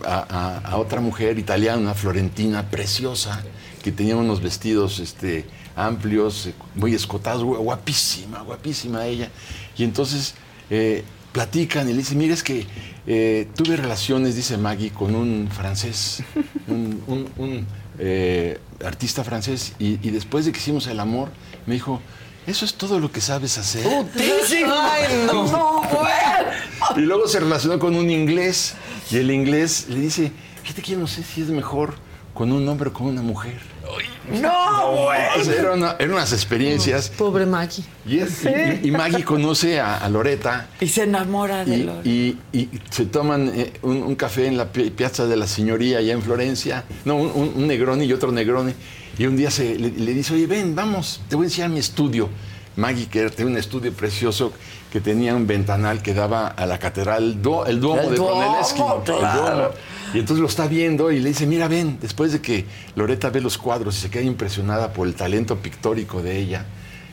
a, 0.04 0.26
a- 0.28 0.58
a 0.72 0.76
otra 0.78 1.00
mujer 1.00 1.38
italiana, 1.38 1.78
una 1.78 1.94
florentina 1.94 2.70
preciosa, 2.70 3.42
que 3.82 3.92
tenía 3.92 4.16
unos 4.16 4.40
vestidos 4.40 4.98
este, 5.00 5.44
amplios, 5.76 6.46
eh, 6.46 6.54
muy 6.74 6.94
escotados, 6.94 7.42
gu- 7.44 7.58
guapísima, 7.58 8.40
guapísima 8.42 9.06
ella. 9.06 9.28
Y 9.76 9.84
entonces 9.84 10.34
eh, 10.70 11.04
platican 11.32 11.88
y 11.88 11.92
le 11.92 11.98
dice, 11.98 12.14
mira, 12.14 12.34
es 12.34 12.42
que 12.42 12.66
eh, 13.06 13.48
tuve 13.56 13.76
relaciones, 13.76 14.36
dice 14.36 14.56
Maggie, 14.56 14.90
con 14.90 15.14
un 15.14 15.48
francés, 15.50 16.22
un, 16.68 17.02
un- 17.06 17.28
un, 17.38 17.66
eh, 17.98 18.58
artista 18.84 19.24
francés, 19.24 19.72
y, 19.78 19.98
y 20.06 20.10
después 20.10 20.44
de 20.44 20.52
que 20.52 20.58
hicimos 20.58 20.86
el 20.86 20.98
amor, 21.00 21.30
me 21.66 21.74
dijo, 21.74 22.00
eso 22.46 22.64
es 22.64 22.74
todo 22.74 22.98
lo 22.98 23.10
que 23.12 23.20
sabes 23.20 23.56
hacer. 23.58 23.86
Ay, 24.66 25.24
no. 25.26 25.44
No. 26.92 26.98
Y 26.98 27.00
luego 27.02 27.28
se 27.28 27.38
relacionó 27.40 27.78
con 27.78 27.94
un 27.94 28.10
inglés, 28.10 28.74
y 29.12 29.16
el 29.18 29.30
inglés 29.30 29.86
le 29.88 30.00
dice, 30.00 30.32
fíjate 30.62 30.82
que 30.82 30.92
yo 30.92 30.98
no 30.98 31.06
sé 31.06 31.22
si 31.22 31.42
es 31.42 31.48
mejor 31.48 31.94
con 32.34 32.50
un 32.52 32.66
hombre 32.68 32.88
o 32.88 32.92
con 32.92 33.06
una 33.08 33.22
mujer. 33.22 33.60
No, 34.40 34.92
güey. 35.04 35.20
Eran, 35.58 35.78
una- 35.78 35.96
eran 35.98 36.12
unas 36.14 36.32
experiencias. 36.32 37.10
Pobre 37.10 37.44
Maggie. 37.44 37.84
Y, 38.06 38.18
es- 38.18 38.44
y- 38.44 38.88
y 38.88 38.90
Maggie 38.90 39.24
conoce 39.24 39.80
a, 39.80 39.98
a 39.98 40.08
Loreta 40.08 40.68
Y 40.80 40.86
se 40.86 41.02
enamora 41.02 41.64
de 41.64 41.76
y, 41.76 41.82
Lore. 41.82 42.08
y- 42.08 42.38
y 42.52 42.68
se 42.90 43.04
toman 43.06 43.50
eh, 43.54 43.72
un, 43.82 43.98
un 44.02 44.14
café 44.14 44.46
en 44.46 44.56
la 44.56 44.72
pi- 44.72 44.90
Piazza 44.90 45.26
de 45.26 45.36
la 45.36 45.46
Signoría, 45.46 45.98
allá 45.98 46.12
en 46.14 46.22
Florencia. 46.22 46.84
No, 47.04 47.16
un, 47.16 47.30
un- 47.34 47.52
un 47.56 47.66
Negroni 47.66 48.04
y 48.04 48.12
otro 48.12 48.30
Negroni. 48.32 48.72
Y 49.18 49.26
un 49.26 49.36
día 49.36 49.50
se, 49.50 49.74
le, 49.78 49.90
le 49.90 50.14
dice, 50.14 50.32
oye, 50.34 50.46
ven, 50.46 50.74
vamos, 50.74 51.20
te 51.28 51.36
voy 51.36 51.44
a 51.44 51.48
enseñar 51.48 51.70
mi 51.70 51.80
estudio. 51.80 52.28
Maggie, 52.76 53.06
que 53.08 53.28
tenía 53.28 53.52
un 53.52 53.58
estudio 53.58 53.92
precioso 53.92 54.52
que 54.92 55.00
tenía 55.00 55.34
un 55.34 55.46
ventanal 55.46 56.02
que 56.02 56.12
daba 56.12 56.48
a 56.48 56.66
la 56.66 56.78
catedral, 56.78 57.40
do- 57.40 57.64
el 57.64 57.80
Duomo 57.80 58.02
El 58.02 58.10
de 58.10 58.16
Brunelleschi. 58.16 58.82
el 58.82 59.02
claro. 59.18 59.74
Y 60.12 60.18
entonces 60.18 60.42
lo 60.42 60.46
está 60.48 60.66
viendo 60.66 61.10
y 61.10 61.18
le 61.20 61.30
dice, 61.30 61.46
mira, 61.46 61.66
ven, 61.66 61.96
después 62.00 62.30
de 62.32 62.42
que 62.42 62.66
Loreta 62.94 63.30
ve 63.30 63.40
los 63.40 63.56
cuadros 63.56 63.96
y 63.96 64.00
se 64.02 64.10
queda 64.10 64.22
impresionada 64.24 64.92
por 64.92 65.06
el 65.08 65.14
talento 65.14 65.56
pictórico 65.56 66.20
de 66.22 66.36
ella, 66.38 66.66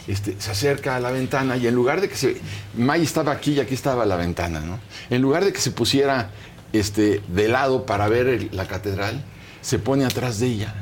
este, 0.08 0.36
se 0.40 0.52
acerca 0.52 0.98
a 0.98 1.00
la 1.00 1.10
ventana 1.12 1.56
y 1.56 1.68
en 1.68 1.76
lugar 1.76 2.02
de 2.02 2.10
que 2.10 2.18
se... 2.18 2.42
May 2.76 3.02
estaba 3.04 3.32
aquí 3.32 3.54
y 3.54 3.60
aquí 3.62 3.76
estaba 3.76 4.06
la 4.06 4.18
ventana, 4.18 4.60
¿no? 4.60 4.78
En 5.10 5.22
lugar 5.22 5.46
de 5.46 5.54
que 5.54 5.62
se 5.62 5.72
pusiera 5.72 6.32
este, 6.74 7.22
de 7.30 7.48
lado 7.48 7.86
para 7.86 8.10
ver 8.10 8.28
el- 8.28 8.50
la 8.52 8.66
catedral, 8.68 9.24
se 9.62 9.80
pone 9.80 10.04
atrás 10.04 10.40
de 10.40 10.48
ella 10.48 10.74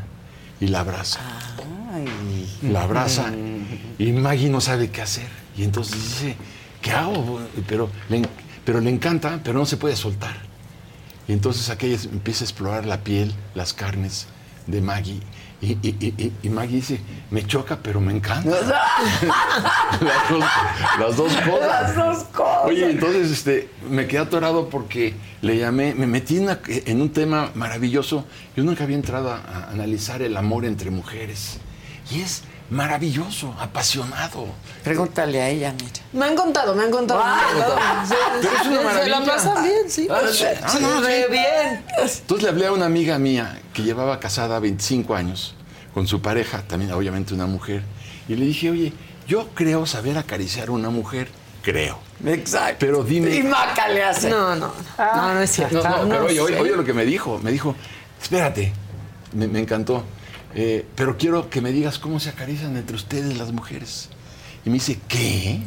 y 0.60 0.68
la 0.69 0.80
abraza. 0.80 1.19
La 2.64 2.82
abraza 2.84 3.26
y 3.99 4.11
Maggie 4.14 4.49
no 4.49 4.61
sabe 4.61 4.90
qué 4.90 5.03
hacer. 5.03 5.28
Y 5.56 5.64
entonces 5.64 5.94
dice, 5.95 6.36
¿qué 6.82 6.91
hago? 6.91 7.40
Pero 7.68 7.90
le, 8.10 8.24
pero 8.66 8.80
le 8.82 8.90
encanta, 8.90 9.40
pero 9.44 9.60
no 9.60 9.66
se 9.66 9.78
puede 9.78 9.95
soltar. 9.95 10.36
Y 11.28 11.34
entonces 11.34 11.70
aquella 11.70 11.98
empieza 12.12 12.44
a 12.44 12.48
explorar 12.48 12.86
la 12.86 13.04
piel, 13.04 13.34
las 13.56 13.74
carnes 13.74 14.28
de 14.66 14.82
Maggie. 14.82 15.20
Y, 15.60 15.72
y- 15.72 15.95
y- 15.99 16.32
y- 16.44 16.49
Maggie 16.49 16.76
dice, 16.76 16.99
me 17.32 17.44
choca, 17.45 17.80
pero 17.82 17.99
me 17.99 18.14
encanta. 18.14 18.52
las, 20.02 20.30
dos, 20.30 20.44
las 20.99 21.18
dos 21.18 21.34
cosas. 21.34 21.68
Las 21.68 21.95
dos 21.95 22.24
cosas. 22.26 22.66
Oye, 22.66 22.91
entonces 22.91 23.32
este, 23.32 23.70
me 23.90 24.08
quedé 24.08 24.20
atorado 24.20 24.70
porque 24.70 25.16
le 25.41 25.58
llamé, 25.58 25.95
me 25.95 26.06
metí 26.08 26.38
en, 26.38 26.44
una- 26.44 26.60
en 26.68 27.02
un 27.02 27.10
tema 27.12 27.52
maravilloso. 27.56 28.26
Yo 28.56 28.64
nunca 28.64 28.84
había 28.84 28.95
entrado 28.98 29.32
a, 29.32 29.38
a 29.40 29.72
analizar 29.72 30.22
el 30.22 30.38
amor 30.38 30.64
entre 30.66 30.91
mujeres. 30.91 31.58
Y 32.12 32.22
es 32.22 32.44
maravilloso, 32.69 33.53
apasionado. 33.60 34.45
Pregúntale 34.84 35.41
a 35.41 35.49
ella, 35.49 35.73
mira. 35.73 35.94
Me 36.14 36.26
han 36.26 36.35
contado, 36.35 36.76
me 36.76 36.84
han 36.84 36.91
contado. 36.91 37.23
me 37.23 37.31
han 37.31 37.53
contado. 37.53 37.77
Sí, 38.07 38.14
Pero 38.41 38.56
es 38.56 38.61
una 38.61 38.61
sí, 38.61 38.68
Se 38.68 39.10
la 39.10 39.19
maravilla. 39.19 39.26
pasan 39.26 39.64
bien, 39.64 39.89
sí. 39.89 40.07
Ah, 40.10 40.19
sí. 40.31 40.44
Ah, 40.64 40.69
Sí, 40.69 40.77
no, 40.81 40.99
sí. 41.02 41.11
bien. 41.31 41.85
Entonces 41.98 42.44
le 42.44 42.49
hablé 42.49 42.68
a 42.68 42.72
una 42.73 42.85
amiga 42.85 43.18
mía 43.19 43.60
que 43.73 43.84
llevaba 43.84 44.19
casada 44.19 44.60
25 44.60 45.15
años 45.15 45.56
con 45.94 46.07
su 46.07 46.22
pareja, 46.22 46.61
también 46.68 46.91
obviamente 46.91 47.34
una 47.34 47.45
mujer, 47.48 47.81
y 48.27 48.35
le 48.35 48.45
dije, 48.45 48.69
oye, 48.69 48.94
yo 49.27 49.49
creo 49.56 49.85
saber 49.85 50.18
acariciar 50.18 50.68
a 50.68 50.72
una 50.72 50.89
mujer, 50.89 51.27
creo. 51.64 51.99
Exacto. 52.26 52.77
Pero 52.80 53.03
dime... 53.03 53.34
Y 53.35 53.44
Maca 53.44 53.88
le 53.89 54.03
hace. 54.03 54.30
No, 54.30 54.56
no, 54.56 54.72
no, 54.98 55.34
no 55.34 55.41
es 55.41 55.52
cierto. 55.52 55.81
No, 55.84 56.03
no, 56.06 56.10
pero 56.10 56.26
oye, 56.26 56.39
oye, 56.60 56.76
lo 56.76 56.84
que 56.84 56.94
me 56.94 57.06
dijo. 57.06 57.39
Me 57.44 57.52
dijo, 57.52 57.76
espérate, 58.22 58.73
me, 59.34 59.48
me 59.48 59.60
encantó, 59.60 60.03
eh, 60.60 60.84
pero 60.96 61.18
quiero 61.18 61.52
que 61.52 61.62
me 61.62 61.72
digas 61.72 62.00
cómo 62.00 62.20
se 62.20 62.30
acarician 62.30 62.76
entre 62.78 62.96
ustedes 62.96 63.38
las 63.38 63.52
mujeres. 63.52 64.10
Y 64.66 64.70
me 64.70 64.74
dice, 64.74 65.00
¿qué? 65.08 65.62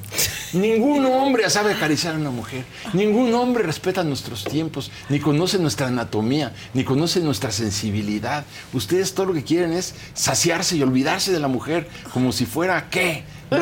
Ningún 0.53 1.07
hombre 1.07 1.49
sabe 1.49 1.73
acariciar 1.73 2.17
a 2.17 2.19
una 2.19 2.33
mujer. 2.33 2.65
Ningún 2.93 3.33
hombre 3.35 3.63
respeta 3.63 4.03
nuestros 4.03 4.43
tiempos, 4.43 4.91
ni 5.09 5.21
conoce 5.21 5.61
nuestra 5.61 5.87
anatomía, 5.87 6.53
ni 6.75 6.83
conoce 6.83 7.21
nuestra 7.21 7.53
sensibilidad. 7.53 8.45
Ustedes 8.73 9.15
todo 9.15 9.27
lo 9.27 9.33
que 9.33 9.45
quieren 9.45 9.73
es 9.73 9.95
saciarse 10.13 10.77
y 10.77 10.83
olvidarse 10.83 11.31
de 11.31 11.39
la 11.39 11.47
mujer 11.49 11.89
como 12.13 12.33
si 12.33 12.45
fuera, 12.45 12.91
¿qué? 12.91 13.23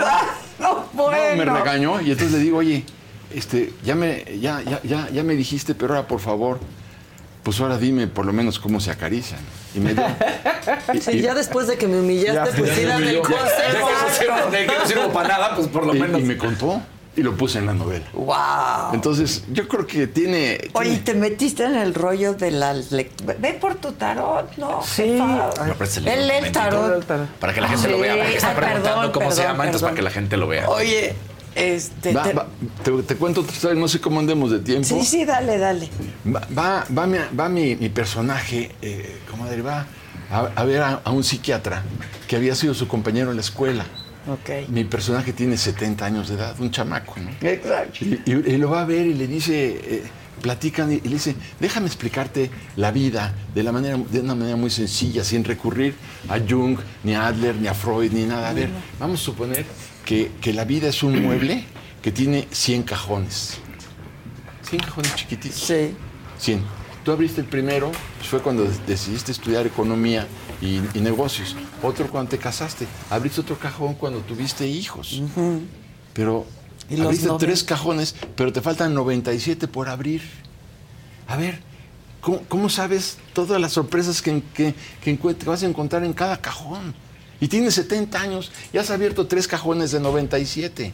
No, 0.59 0.87
No, 0.97 1.11
me 1.11 1.45
regañó 1.45 2.01
y 2.01 2.11
entonces 2.11 2.33
le 2.33 2.39
digo, 2.39 2.57
oye, 2.59 2.85
este, 3.33 3.75
ya 3.85 3.95
me, 3.95 4.25
ya, 4.41 4.63
ya, 4.63 4.81
ya, 4.83 5.09
ya 5.11 5.23
me 5.23 5.35
dijiste, 5.35 5.75
pero 5.75 5.95
ahora 5.95 6.09
por 6.09 6.21
favor, 6.21 6.59
pues 7.49 7.61
ahora 7.62 7.79
dime 7.79 8.07
por 8.09 8.27
lo 8.27 8.35
menos 8.35 8.59
cómo 8.59 8.79
se 8.79 8.91
acarician. 8.91 9.41
Y 9.75 9.81
me 9.81 9.95
dio- 9.95 10.05
y- 10.93 11.01
Sí, 11.01 11.12
y- 11.12 11.20
ya 11.23 11.33
después 11.35 11.66
de 11.66 11.79
que 11.79 11.89
me 11.89 11.99
humillaste, 11.99 12.59
pues 12.59 12.73
sí, 12.77 12.83
dame 12.83 13.09
el 13.09 13.20
consejo. 13.20 14.51
De 14.53 14.66
que 14.66 14.79
no 14.79 14.87
sirvo 14.87 15.09
para 15.15 15.29
nada, 15.29 15.57
pues 15.57 15.66
por 15.69 15.87
lo 15.87 15.95
y- 15.97 15.99
menos. 15.99 16.20
y 16.20 16.25
me 16.25 16.37
contó 16.37 16.83
y 17.16 17.23
lo 17.23 17.35
puse 17.39 17.59
en 17.59 17.65
la 17.65 17.73
novela. 17.73 18.05
Wow. 18.12 18.93
Entonces, 18.93 19.45
yo 19.51 19.66
creo 19.66 19.87
que 19.87 20.07
tiene. 20.09 20.61
Oye, 20.75 20.99
¿te 20.99 21.15
metiste 21.15 21.65
en 21.65 21.75
el 21.77 21.95
rollo 21.95 22.35
de 22.35 22.51
la 22.51 22.75
lec- 22.75 23.39
Ve 23.39 23.55
por 23.55 23.77
tu 23.77 23.93
tarot, 23.93 24.55
¿no? 24.59 24.83
Sí. 24.83 25.19
Él 26.05 26.29
lee 26.29 26.35
el 26.45 26.53
tarot. 26.53 27.03
Para 27.41 27.55
que 27.55 27.62
la 27.62 27.69
gente 27.69 27.87
Sí. 27.87 27.91
lo 27.91 27.99
vea, 27.99 28.15
está 28.29 28.51
Ay, 28.51 28.57
preguntando 28.57 28.83
perdón, 28.97 29.12
cómo 29.12 29.31
se 29.31 29.37
perdón, 29.39 29.53
llama, 29.55 29.65
entonces 29.65 29.83
para 29.85 29.97
que 29.97 30.03
la 30.03 30.11
gente 30.11 30.37
lo 30.37 30.47
vea. 30.49 30.69
Oye, 30.69 31.15
este. 31.59 32.13
Va- 32.13 32.23
te- 32.23 32.33
va- 32.33 32.47
te, 32.85 32.91
te 33.03 33.17
cuento 33.17 33.41
otra 33.43 33.53
historia, 33.53 33.81
no 33.81 33.89
sé 33.89 34.01
cómo 34.01 34.21
andemos 34.21 34.51
de 34.51 34.61
tiempo. 34.61 34.87
Sí, 34.87 35.05
sí, 35.05 35.25
dale, 35.25 35.59
dale. 35.59 35.89
Va, 36.27 36.47
va, 36.57 36.87
va 36.97 37.07
mi, 37.07 37.19
va 37.39 37.49
mi- 37.49 37.77
mi 37.77 37.89
personaje, 37.89 38.71
eh, 38.83 39.19
comadre, 39.31 39.63
va 39.63 39.87
a, 40.31 40.51
a 40.55 40.65
ver 40.65 40.83
a, 40.83 41.01
a 41.05 41.11
un 41.11 41.25
psiquiatra 41.25 41.83
que 42.27 42.37
había 42.37 42.55
sido 42.55 42.75
su 42.75 42.87
compañero 42.89 43.31
en 43.31 43.37
la 43.37 43.43
escuela. 43.43 43.85
Ok. 44.31 44.69
Mi 44.69 44.85
personaje 44.85 45.33
tiene 45.33 45.57
70 45.57 46.05
años 46.05 46.29
de 46.29 46.35
edad, 46.35 46.55
un 46.61 46.71
chamaco, 46.71 47.15
¿no? 47.19 47.31
Exacto. 47.49 48.05
Y, 48.05 48.21
y- 48.27 48.55
y 48.55 48.57
lo 48.59 48.71
va 48.71 48.83
a 48.83 48.85
ver 48.85 49.07
y 49.07 49.15
le 49.15 49.27
dice, 49.27 49.81
eh, 49.83 50.03
platican 50.43 50.93
y, 50.93 50.97
y 50.97 51.01
le 51.01 51.15
dice, 51.15 51.35
déjame 51.59 51.87
explicarte 51.87 52.51
la 52.77 52.91
vida 52.93 53.33
de, 53.55 53.63
la 53.63 53.73
manera, 53.73 53.97
de 53.97 54.21
una 54.21 54.35
manera 54.35 54.57
muy 54.57 54.69
sencilla, 54.71 55.25
sin 55.25 55.45
recurrir 55.45 55.95
a 56.29 56.39
Jung, 56.39 56.79
ni 57.05 57.15
a 57.15 57.27
Adler, 57.29 57.55
ni 57.57 57.69
a 57.69 57.75
Freud, 57.75 58.13
ni 58.13 58.25
nada. 58.25 58.51
A 58.51 58.53
ver, 58.53 58.69
vamos 59.01 59.21
a 59.21 59.25
suponer 59.25 59.65
que, 60.09 60.33
que 60.41 60.55
la 60.55 60.65
vida 60.65 60.89
es 60.89 61.03
un 61.03 61.23
mueble 61.23 61.65
que 62.01 62.11
tiene 62.11 62.49
100 62.51 62.85
cajones. 62.85 63.59
100 64.63 64.81
cajones 64.81 65.15
chiquititos. 65.15 65.61
Sí. 65.61 65.95
100. 66.39 66.63
Tú 67.05 67.13
abriste 67.13 67.43
el 67.43 67.47
primero, 67.47 67.93
pues 68.17 68.29
fue 68.29 68.41
cuando 68.41 68.67
decidiste 68.87 69.33
estudiar 69.33 69.67
economía 69.67 70.27
y, 70.63 70.81
y 70.95 71.01
negocios. 71.03 71.55
Otro 71.83 72.09
cuando 72.09 72.31
te 72.31 72.39
casaste. 72.39 72.87
Abriste 73.11 73.43
otro 73.43 73.59
cajón 73.59 73.97
cuando 73.97 74.21
tuviste 74.21 74.67
hijos. 74.67 75.21
Pero 76.15 76.47
¿Y 76.89 76.97
los 76.97 77.05
abriste 77.05 77.29
tres 77.39 77.63
cajones, 77.63 78.15
pero 78.35 78.51
te 78.51 78.63
faltan 78.63 78.95
97 78.95 79.69
por 79.69 79.91
abrir. 79.91 80.23
A 81.27 81.37
ver, 81.37 81.61
¿cómo, 82.23 82.41
cómo 82.49 82.71
sabes 82.71 83.19
todas 83.35 83.61
las 83.61 83.75
sorpresas 83.75 84.23
que, 84.23 84.43
que, 84.55 84.75
que 85.03 85.19
que 85.19 85.45
vas 85.45 85.63
a 85.63 85.67
encontrar 85.67 86.03
en 86.03 86.15
cada 86.15 86.39
cajón? 86.39 86.95
Y 87.40 87.47
tienes 87.48 87.74
70 87.74 88.20
años 88.20 88.51
y 88.73 88.78
has 88.78 88.90
abierto 88.90 89.27
tres 89.27 89.47
cajones 89.47 89.93
de 89.93 90.01
97. 90.01 90.93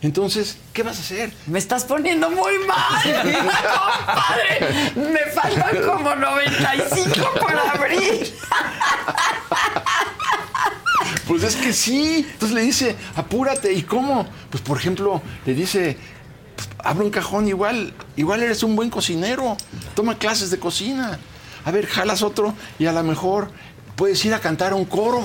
Entonces, 0.00 0.56
¿qué 0.72 0.82
vas 0.82 0.96
a 0.98 1.00
hacer? 1.00 1.32
Me 1.46 1.58
estás 1.58 1.84
poniendo 1.84 2.30
muy 2.30 2.58
mal, 2.66 3.02
compadre. 3.12 4.94
Me 4.96 5.30
faltan 5.32 5.82
como 5.86 6.14
95 6.14 7.30
para 7.40 7.70
abrir. 7.72 8.32
Pues 11.26 11.44
es 11.44 11.56
que 11.56 11.72
sí. 11.72 12.26
Entonces 12.32 12.54
le 12.54 12.62
dice, 12.62 12.96
apúrate. 13.16 13.72
¿Y 13.72 13.82
cómo? 13.82 14.26
Pues 14.50 14.62
por 14.62 14.76
ejemplo, 14.76 15.22
le 15.46 15.54
dice, 15.54 15.96
pues, 16.56 16.68
abre 16.78 17.04
un 17.04 17.10
cajón 17.10 17.48
igual, 17.48 17.94
igual 18.16 18.42
eres 18.42 18.62
un 18.62 18.76
buen 18.76 18.90
cocinero. 18.90 19.56
Toma 19.94 20.18
clases 20.18 20.50
de 20.50 20.58
cocina. 20.58 21.18
A 21.64 21.70
ver, 21.70 21.86
jalas 21.86 22.22
otro 22.22 22.54
y 22.78 22.86
a 22.86 22.92
lo 22.92 23.02
mejor 23.02 23.50
puedes 23.96 24.22
ir 24.24 24.34
a 24.34 24.40
cantar 24.40 24.72
a 24.72 24.74
un 24.74 24.84
coro, 24.84 25.22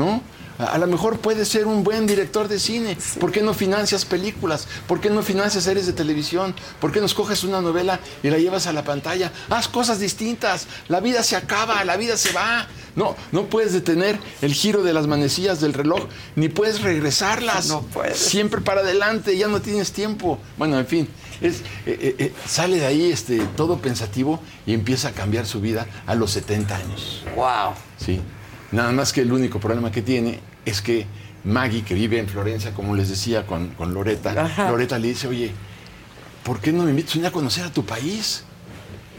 ¿no? 0.00 0.22
A 0.58 0.74
a 0.74 0.78
lo 0.78 0.86
mejor 0.86 1.18
puedes 1.20 1.48
ser 1.48 1.66
un 1.66 1.84
buen 1.84 2.06
director 2.06 2.46
de 2.46 2.58
cine. 2.58 2.96
¿Por 3.18 3.32
qué 3.32 3.42
no 3.42 3.54
financias 3.54 4.04
películas? 4.04 4.66
¿Por 4.86 5.00
qué 5.00 5.08
no 5.08 5.22
financias 5.22 5.64
series 5.64 5.86
de 5.86 5.94
televisión? 5.94 6.54
¿Por 6.80 6.92
qué 6.92 7.00
no 7.00 7.06
escoges 7.06 7.44
una 7.44 7.62
novela 7.62 7.98
y 8.22 8.28
la 8.28 8.38
llevas 8.38 8.66
a 8.66 8.72
la 8.74 8.84
pantalla? 8.84 9.32
Haz 9.48 9.68
cosas 9.68 10.00
distintas. 10.00 10.66
La 10.88 11.00
vida 11.00 11.22
se 11.22 11.36
acaba, 11.36 11.82
la 11.84 11.96
vida 11.96 12.18
se 12.18 12.32
va. 12.32 12.68
No, 12.94 13.16
no 13.32 13.46
puedes 13.46 13.72
detener 13.72 14.18
el 14.42 14.52
giro 14.52 14.82
de 14.82 14.92
las 14.92 15.06
manecillas 15.06 15.60
del 15.60 15.72
reloj, 15.72 16.02
ni 16.36 16.48
puedes 16.48 16.82
regresarlas. 16.82 17.68
No 17.68 17.82
puedes. 17.82 18.18
Siempre 18.18 18.60
para 18.60 18.80
adelante, 18.80 19.38
ya 19.38 19.48
no 19.48 19.60
tienes 19.62 19.92
tiempo. 19.92 20.38
Bueno, 20.58 20.78
en 20.78 20.86
fin, 20.86 21.08
es, 21.40 21.60
eh, 21.86 21.98
eh, 22.00 22.14
eh, 22.18 22.32
sale 22.46 22.78
de 22.78 22.86
ahí 22.86 23.10
este, 23.10 23.38
todo 23.56 23.78
pensativo 23.78 24.40
y 24.66 24.74
empieza 24.74 25.08
a 25.08 25.12
cambiar 25.12 25.46
su 25.46 25.60
vida 25.60 25.86
a 26.06 26.14
los 26.14 26.32
70 26.32 26.76
años. 26.76 27.24
Wow. 27.34 27.72
Sí. 27.96 28.20
Nada 28.72 28.92
más 28.92 29.12
que 29.12 29.22
el 29.22 29.32
único 29.32 29.58
problema 29.60 29.90
que 29.90 30.02
tiene 30.02 30.40
es 30.64 30.80
que 30.80 31.06
Maggie, 31.44 31.82
que 31.82 31.94
vive 31.94 32.18
en 32.18 32.28
Florencia, 32.28 32.72
como 32.72 32.94
les 32.94 33.08
decía 33.08 33.46
con, 33.46 33.68
con 33.70 33.92
Loreta, 33.94 34.30
Ajá. 34.44 34.70
Loreta 34.70 34.98
le 34.98 35.08
dice, 35.08 35.26
oye, 35.26 35.50
¿por 36.44 36.60
qué 36.60 36.72
no 36.72 36.84
me 36.84 36.90
invitas 36.90 37.22
a 37.24 37.30
conocer 37.32 37.64
a 37.64 37.72
tu 37.72 37.84
país? 37.84 38.44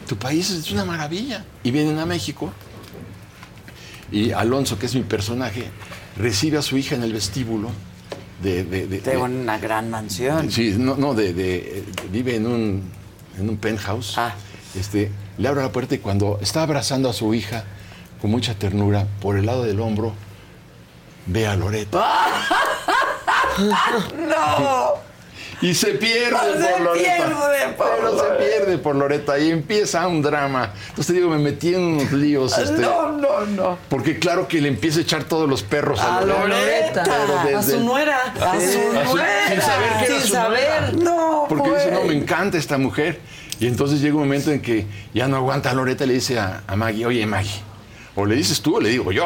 Tu 0.08 0.16
país 0.18 0.50
es 0.52 0.72
una 0.72 0.86
maravilla. 0.86 1.44
Y 1.64 1.72
vienen 1.72 2.00
a 2.00 2.06
México 2.06 2.52
y 4.12 4.32
Alonso, 4.32 4.78
que 4.78 4.86
es 4.88 4.96
mi 4.96 5.02
personaje, 5.04 5.66
recibe 6.18 6.58
a 6.58 6.62
su 6.62 6.78
hija 6.78 6.96
en 6.96 7.04
el 7.04 7.14
vestíbulo 7.14 7.70
de... 8.44 8.64
De, 8.66 8.88
de- 8.88 9.00
De 9.02 9.18
una 9.18 9.58
gran 9.58 9.90
mansión. 9.90 10.52
Sí, 10.52 10.76
no, 10.78 10.96
no, 10.98 11.14
de, 11.14 11.84
vive 12.12 12.36
en 12.36 12.46
un, 12.48 12.84
en 13.40 13.50
un 13.50 13.58
penthouse. 13.58 14.18
Ah. 14.18 14.34
Este, 14.76 15.12
le 15.38 15.48
abre 15.48 15.62
la 15.62 15.72
puerta 15.72 15.96
y 15.96 16.00
cuando 16.00 16.40
está 16.42 16.64
abrazando 16.64 17.10
a 17.10 17.14
su 17.14 17.34
hija 17.34 17.64
con 18.22 18.32
mucha 18.32 18.54
ternura, 18.54 19.06
por 19.22 19.38
el 19.38 19.46
lado 19.48 19.64
del 19.64 19.80
hombro, 19.80 20.14
ve 21.26 21.48
a 21.48 21.56
Loreto. 21.56 22.04
¡No! 23.58 25.12
Y 25.62 25.76
se 25.76 25.90
pierde 25.94 26.60
Se 26.60 26.72
por 26.72 26.82
Loreta. 26.82 27.16
pierde 27.18 27.36
por 27.78 27.88
Pero 27.96 28.10
se 28.10 28.16
Loreta. 28.16 28.38
pierde 28.38 28.78
por 28.80 28.96
Loreta 28.96 29.38
y 29.40 29.52
empieza 29.52 30.08
un 30.08 30.24
drama. 30.24 30.74
Entonces 30.90 31.08
te 31.08 31.14
digo, 31.14 31.30
me 31.30 31.38
metí 31.38 31.76
en 31.76 31.82
unos 31.84 32.12
líos. 32.14 32.58
este, 32.58 32.82
No, 32.82 33.12
no, 33.12 33.46
no. 33.46 33.78
Porque 33.88 34.18
claro 34.18 34.48
que 34.48 34.60
le 34.60 34.70
empieza 34.70 35.00
a 35.00 35.02
echar 35.04 35.26
todos 35.26 35.48
los 35.48 35.62
perros 35.62 36.00
a, 36.00 36.18
A 36.18 36.22
Loreta. 36.26 37.04
Pero 37.46 37.60
A 37.60 37.64
su 37.64 37.80
nuera. 37.82 38.34
A 38.42 38.56
su- 38.56 38.62
sin 38.62 39.62
saber 39.62 39.90
que 40.00 40.06
era 40.06 40.16
Sin 40.16 40.22
su 40.22 40.34
saber. 40.34 40.94
nuera. 40.96 41.12
No, 41.12 41.46
Porque 41.48 41.70
dice, 41.70 41.90
pues. 41.90 41.94
no, 41.94 42.04
me 42.06 42.16
encanta 42.16 42.58
esta 42.58 42.80
mujer. 42.80 43.20
Y 43.60 43.68
entonces 43.68 44.02
llega 44.02 44.16
un 44.16 44.22
momento 44.22 44.50
en 44.52 44.64
que 44.64 44.88
ya 45.14 45.28
no 45.28 45.36
aguanta 45.38 45.70
a 45.70 45.74
Loreta 45.76 46.06
y 46.06 46.08
le 46.08 46.14
dice 46.16 46.40
a, 46.40 46.64
a 46.66 46.76
Maggie, 46.76 47.06
oye 47.06 47.24
Maggie, 47.28 47.62
o 48.16 48.26
le 48.26 48.36
dices 48.36 48.62
tú 48.62 48.78
o 48.78 48.80
le 48.80 48.90
digo 48.90 49.12
yo. 49.12 49.26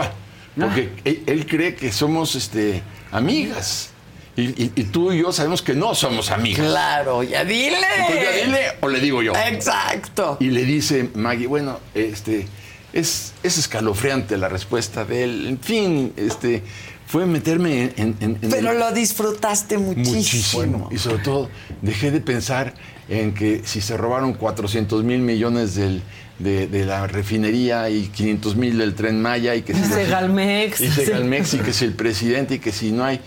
Porque 0.60 0.90
él, 1.04 1.24
él 1.26 1.46
cree 1.46 1.76
que 1.76 1.92
somos 1.92 2.36
este, 2.36 2.82
amigas. 3.12 3.90
Y, 4.38 4.44
y- 4.64 4.72
y 4.76 4.84
tú 4.86 5.12
y 5.14 5.22
yo 5.22 5.32
sabemos 5.32 5.62
que 5.62 5.74
no 5.74 5.96
somos 5.96 6.30
amigas. 6.32 6.66
Claro, 6.66 7.24
ya 7.24 7.44
dile. 7.46 7.78
Entonces, 8.00 8.24
ya 8.24 8.46
dile 8.46 8.60
o 8.82 8.88
le 8.90 9.00
digo 9.00 9.22
yo. 9.22 9.34
Exacto. 9.36 10.38
Y 10.40 10.50
le 10.50 10.64
dice 10.66 11.10
Maggie, 11.14 11.48
bueno, 11.48 11.80
este, 11.94 12.48
es, 12.94 13.34
es 13.44 13.58
escalofriante 13.58 14.38
la 14.38 14.50
respuesta 14.50 15.06
de 15.06 15.24
él. 15.24 15.48
En 15.48 15.60
fin, 15.60 16.14
este, 16.18 16.64
fue 17.08 17.26
meterme 17.26 17.94
en, 17.98 18.16
en- 18.20 18.38
en 18.42 18.50
Pero 18.50 18.72
el- 18.72 18.80
lo 18.80 18.92
disfrutaste 18.92 19.78
muchísimo. 19.78 20.14
muchísimo. 20.16 20.90
Y 20.92 20.98
sobre 20.98 21.24
todo, 21.24 21.50
dejé 21.82 22.12
de 22.12 22.20
pensar 22.22 22.74
en 23.08 23.34
que 23.34 23.62
si 23.66 23.80
se 23.82 23.96
robaron 23.98 24.34
400 24.34 25.04
mil 25.04 25.20
millones 25.20 25.76
del- 25.76 26.02
de, 26.40 26.68
de 26.68 26.86
la 26.86 27.08
refinería 27.08 27.90
y 27.90 28.08
500 28.08 28.56
mil 28.56 28.78
del 28.78 28.94
tren 28.94 29.22
Maya 29.22 29.56
y 29.56 29.62
que 29.62 29.74
si 29.74 29.84
Segalmex. 29.84 30.82
y 30.82 30.90
Segalmex 30.90 31.54
y 31.54 31.60
que 31.60 31.74
si 31.74 31.86
el 31.86 31.94
presidente 31.94 32.56
y 32.56 32.60
que 32.60 32.72
si 32.72 32.92
no 32.92 33.06
hay 33.06 33.22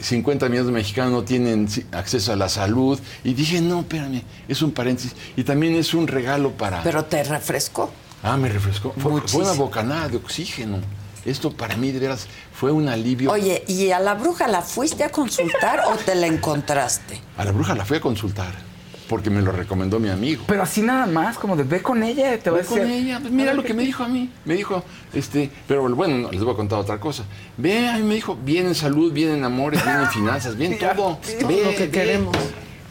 50 0.00 0.48
millones 0.48 0.66
de 0.66 0.72
mexicanos 0.72 1.12
no 1.12 1.22
tienen 1.24 1.68
acceso 1.92 2.32
a 2.32 2.36
la 2.36 2.48
salud. 2.48 2.98
Y 3.24 3.34
dije, 3.34 3.60
no, 3.60 3.80
espérame, 3.80 4.22
es 4.48 4.62
un 4.62 4.72
paréntesis. 4.72 5.14
Y 5.36 5.42
también 5.44 5.74
es 5.74 5.94
un 5.94 6.06
regalo 6.06 6.52
para... 6.52 6.82
Pero 6.82 7.04
te 7.04 7.24
refrescó. 7.24 7.92
Ah, 8.22 8.36
me 8.36 8.48
refrescó. 8.48 8.94
Fue, 8.96 9.20
fue 9.22 9.42
una 9.42 9.52
bocanada 9.52 10.08
de 10.08 10.16
oxígeno. 10.18 10.78
Esto 11.24 11.52
para 11.52 11.76
mí, 11.76 11.92
de 11.92 12.00
veras, 12.00 12.26
fue 12.52 12.72
un 12.72 12.88
alivio. 12.88 13.30
Oye, 13.30 13.64
¿y 13.68 13.90
a 13.90 14.00
la 14.00 14.14
bruja 14.14 14.48
la 14.48 14.62
fuiste 14.62 15.04
a 15.04 15.08
consultar 15.10 15.80
o 15.86 15.96
te 15.96 16.14
la 16.14 16.26
encontraste? 16.26 17.20
A 17.36 17.44
la 17.44 17.52
bruja 17.52 17.74
la 17.74 17.84
fui 17.84 17.96
a 17.96 18.00
consultar 18.00 18.71
porque 19.12 19.28
me 19.28 19.42
lo 19.42 19.52
recomendó 19.52 20.00
mi 20.00 20.08
amigo. 20.08 20.44
Pero 20.46 20.62
así 20.62 20.80
nada 20.80 21.04
más, 21.04 21.36
como 21.36 21.54
de 21.54 21.64
ve 21.64 21.82
con 21.82 22.02
ella, 22.02 22.38
te 22.38 22.48
va 22.48 22.56
a 22.56 22.60
Ve 22.62 22.66
con 22.66 22.78
decir. 22.78 22.92
ella, 22.94 23.20
pues 23.20 23.30
mira 23.30 23.52
lo 23.52 23.62
que 23.62 23.74
me 23.74 23.82
dijo 23.82 24.02
a 24.02 24.08
mí. 24.08 24.30
Me 24.46 24.54
dijo, 24.54 24.82
este, 25.12 25.50
pero 25.68 25.82
bueno, 25.94 26.16
no, 26.16 26.32
les 26.32 26.42
voy 26.42 26.54
a 26.54 26.56
contar 26.56 26.78
otra 26.78 26.98
cosa. 26.98 27.24
Ve, 27.58 27.88
a 27.90 27.98
mí 27.98 28.04
me 28.04 28.14
dijo, 28.14 28.38
bien 28.42 28.64
en 28.66 28.74
salud, 28.74 29.12
bien 29.12 29.28
en 29.28 29.44
amores, 29.44 29.84
bien 29.84 29.98
en 30.00 30.08
finanzas, 30.08 30.56
bien 30.56 30.78
todo. 30.96 31.18
todo 31.38 31.48
Ve, 31.48 31.62
lo 31.62 31.70
que 31.72 31.78
ve. 31.80 31.90
queremos. 31.90 32.34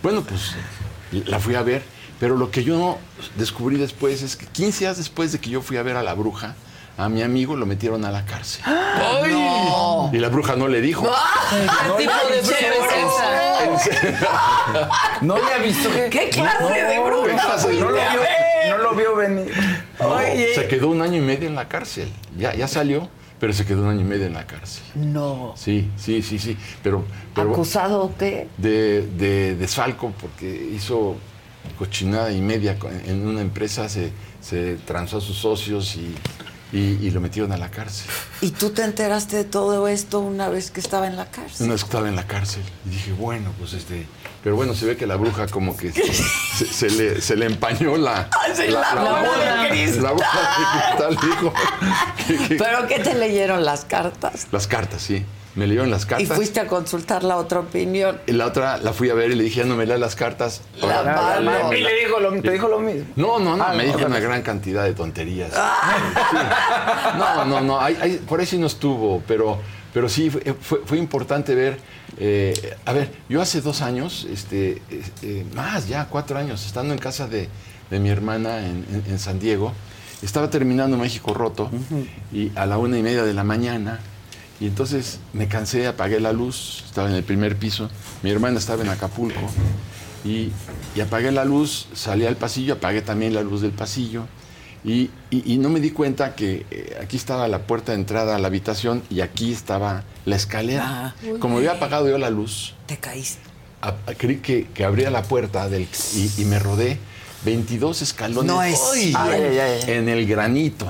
Bueno, 0.03 0.22
pues 0.22 0.52
la 1.26 1.39
fui 1.39 1.56
a 1.56 1.64
ver, 1.64 1.81
pero 2.19 2.38
lo 2.38 2.52
que 2.52 2.64
yo 2.64 2.99
descubrí 3.35 3.77
después 3.77 4.22
es 4.22 4.35
que 4.35 4.45
15 4.45 4.80
días 4.85 4.98
después 4.98 5.31
de 5.31 5.39
que 5.39 5.49
yo 5.49 5.64
fui 5.64 5.77
a 5.77 5.81
ver 5.84 5.95
a 5.98 6.03
la 6.03 6.14
bruja, 6.14 6.53
a 7.03 7.10
mi 7.10 7.22
amigo 7.23 7.56
lo 7.56 7.65
metieron 7.65 8.06
a 8.06 8.11
la 8.11 8.26
cárcel. 8.26 8.61
¡Ay! 8.65 9.34
Y 10.14 10.18
la 10.19 10.30
bruja 10.30 10.56
no 10.56 10.68
le 10.68 10.82
dijo. 10.82 11.03
¿Qué 11.49 12.03
tipo 12.03 12.14
de 12.30 12.41
bruja 12.41 13.76
es 13.76 13.88
esa? 13.88 14.90
No 15.22 15.36
le 15.38 15.53
avisó 15.53 15.91
que. 15.91 16.10
¿Qué 16.10 16.30
clase 16.30 16.64
No, 16.64 16.69
de 16.69 16.76
¿qué 16.76 16.99
bruja 16.99 17.57
No 17.57 17.69
lo, 17.69 17.88
vio, 17.88 17.91
ver? 17.91 18.69
no 18.69 18.78
lo 18.78 18.95
vio 18.95 19.15
venir. 19.15 19.52
No, 19.99 20.07
Oye. 20.10 20.53
se 20.56 20.68
quedó 20.68 20.90
un 20.90 21.02
año 21.02 21.18
y 21.18 21.22
medio 21.22 21.48
en 21.48 21.56
la 21.56 21.68
cárcel. 21.68 22.11
Ya, 22.38 22.53
ya 22.53 22.68
salió, 22.68 23.10
pero 23.40 23.53
se 23.53 23.65
quedó 23.65 23.82
un 23.84 23.90
año 23.90 24.02
y 24.02 24.06
medio 24.06 24.26
en 24.28 24.34
la 24.34 24.45
cárcel. 24.45 24.84
No. 24.95 25.53
Sí, 25.56 25.90
sí, 25.98 26.22
sí, 26.22 26.38
sí. 26.40 26.57
Pero, 26.84 27.03
pero 27.34 27.52
¿Acusado 27.52 28.11
de? 28.19 28.48
de, 28.57 29.07
de 29.18 29.56
desfalco 29.56 30.14
porque 30.19 30.69
hizo 30.76 31.15
cochinada 31.78 32.32
y 32.32 32.41
media 32.41 32.78
en 33.06 33.28
una 33.28 33.41
empresa, 33.41 33.88
se, 33.90 34.11
se 34.41 34.76
transó 34.86 35.18
a 35.18 35.22
sus 35.22 35.38
socios 35.38 35.95
y, 35.95 36.14
y- 36.72 36.77
y 37.06 37.11
lo 37.11 37.19
metieron 37.22 37.52
a 37.52 37.57
la 37.57 37.69
cárcel. 37.69 38.07
¿Y 38.41 38.52
tú 38.52 38.69
te 38.72 38.84
enteraste 38.84 39.35
de 39.38 39.43
todo 39.43 39.88
esto 39.88 40.19
una 40.19 40.49
vez 40.49 40.72
que 40.72 40.80
estaba 40.80 41.07
en 41.07 41.15
la 41.18 41.26
cárcel? 41.30 41.65
Una 41.65 41.73
vez 41.73 41.84
que 41.84 41.88
estaba 41.88 42.07
en 42.10 42.15
la 42.15 42.26
cárcel 42.27 42.64
y 42.85 42.89
dije, 42.89 43.11
bueno, 43.14 43.52
pues 43.60 43.73
este... 43.73 44.06
Pero 44.43 44.56
bueno, 44.56 44.73
se 44.73 44.88
ve 44.88 44.98
que 44.98 45.06
la 45.06 45.18
bruja 45.18 45.45
como 45.48 45.77
que 45.77 45.91
se, 45.91 46.65
se 46.65 46.89
le, 46.89 47.22
se 47.22 47.35
le 47.35 47.45
empañó 47.45 47.95
la... 47.98 48.27
Sí, 48.56 48.68
la 48.69 48.95
bola 48.95 49.64
de 49.64 49.69
cristal. 49.69 50.03
La 50.03 50.11
bola 50.14 50.27
de 50.57 51.07
cristal, 51.14 51.30
dijo. 51.30 51.53
¿Pero 52.57 52.88
qué 52.88 52.99
te 52.99 53.14
leyeron 53.14 53.64
las 53.64 53.85
cartas? 53.85 54.48
Las 54.52 54.65
cartas, 54.65 55.02
sí. 55.03 55.23
Me 55.56 55.68
leyeron 55.68 55.90
las 55.91 56.03
Y 56.03 56.07
cartas. 56.07 56.36
fuiste 56.38 56.60
a 56.61 56.68
consultar 56.68 57.23
la 57.23 57.36
otra 57.38 57.60
opinión. 57.60 58.19
Y 58.26 58.32
la 58.32 58.45
otra 58.45 58.78
la 58.78 58.94
fui 58.94 59.10
a 59.10 59.14
ver 59.14 59.32
y 59.32 59.36
le 59.36 59.44
dije, 59.44 59.65
no 59.65 59.76
me 59.76 59.86
leas 59.86 59.99
las 59.99 60.15
cartas. 60.15 60.61
La 60.82 61.03
mano. 61.03 61.41
léeme 61.41 61.78
Y 61.80 61.82
la- 61.84 61.90
le 61.90 61.95
dijo 62.06 62.19
lo, 62.19 62.41
te 62.41 62.52
dijo 62.52 62.68
lo 62.69 62.80
mismo. 62.80 63.06
No, 63.18 63.38
no, 63.40 63.57
no, 63.57 63.64
Ah, 63.64 63.73
me 63.73 63.86
no, 63.86 63.94
dijo 63.98 64.06
una 64.07 64.19
gran 64.19 64.41
cantidad 64.44 64.86
de 64.86 64.94
tonterías. 64.94 65.52
Sí. 65.52 66.38
No, 67.18 67.45
no, 67.45 67.61
no, 67.61 67.80
por 68.28 68.40
ahí 68.40 68.45
sí 68.45 68.57
no 68.57 68.68
estuvo, 68.68 69.22
pero, 69.28 69.60
pero 69.94 70.07
sí 70.10 70.30
fue, 70.30 70.41
fue- 70.60 70.82
fue 70.86 70.98
importante 70.98 71.53
ver. 71.56 71.80
eh, 72.18 72.76
a 72.86 72.94
ver, 72.94 73.10
yo 73.30 73.41
hace 73.41 73.61
dos 73.61 73.82
años, 73.82 74.28
este, 74.32 74.82
eh, 74.90 75.02
eh, 75.22 75.45
más 75.56 75.88
ya, 75.88 76.06
cuatro 76.07 76.38
años, 76.38 76.65
estando 76.65 76.94
en 76.94 76.99
casa 76.99 77.28
de, 77.28 77.48
de 77.90 77.99
mi 77.99 78.10
hermana 78.10 78.60
en, 78.60 78.86
en- 78.91 79.03
en 79.07 79.19
San 79.19 79.40
Diego, 79.40 79.73
estaba 80.22 80.49
terminando 80.49 80.98
México 80.98 81.34
Roto 81.34 81.69
y 82.32 82.52
a 82.56 82.65
la 82.65 82.78
una 82.78 82.98
y 82.98 83.02
media 83.03 83.23
de 83.23 83.34
la 83.34 83.44
mañana. 83.44 83.99
Y 84.61 84.67
entonces 84.67 85.19
me 85.33 85.47
cansé, 85.47 85.88
apagué 85.88 86.19
la 86.19 86.31
luz, 86.33 86.83
estaba 86.85 87.09
en 87.09 87.15
el 87.15 87.23
primer 87.23 87.57
piso, 87.57 87.89
mi 88.23 88.29
hermana 88.29 88.59
estaba 88.59 88.83
en 88.83 88.89
Acapulco 88.89 89.39
y, 90.23 90.51
y 90.95 91.01
apagué 91.01 91.31
la 91.31 91.43
luz, 91.45 91.88
salí 91.95 92.25
al 92.27 92.35
pasillo, 92.38 92.75
apagué 92.75 93.01
también 93.01 93.33
la 93.33 93.41
luz 93.41 93.61
del 93.61 93.71
pasillo 93.71 94.27
y, 94.83 95.09
y- 95.31 95.53
y 95.53 95.57
no 95.57 95.69
me 95.69 95.79
di 95.79 95.89
cuenta 95.89 96.35
que 96.35 96.65
eh, 96.69 96.97
aquí 97.01 97.17
estaba 97.17 97.47
la 97.47 97.63
puerta 97.63 97.91
de 97.91 97.97
entrada 97.99 98.35
a 98.35 98.39
la 98.39 98.47
habitación 98.47 99.01
y 99.09 99.21
aquí 99.21 99.51
estaba 99.51 100.03
la 100.25 100.35
escalera. 100.35 100.85
Ah. 100.85 101.15
Como 101.39 101.57
había 101.57 101.71
apagado 101.73 102.07
yo 102.07 102.17
la 102.19 102.29
luz, 102.29 102.75
Te 102.85 102.97
caíste. 102.97 103.41
a- 103.81 103.95
a- 104.05 104.13
creí 104.15 104.38
que, 104.38 104.67
que 104.73 104.85
abría 104.85 105.09
la 105.09 105.23
puerta 105.23 105.69
del, 105.69 105.88
y, 106.15 106.31
y 106.41 106.45
me 106.45 106.59
rodé, 106.59 106.99
22 107.45 108.03
escalones 108.03 108.45
No 108.45 108.61
es. 108.61 108.79
Ay, 108.93 109.13
ay, 109.17 109.57
ay. 109.59 109.81
en 109.88 110.07
el 110.07 110.27
granito. 110.27 110.88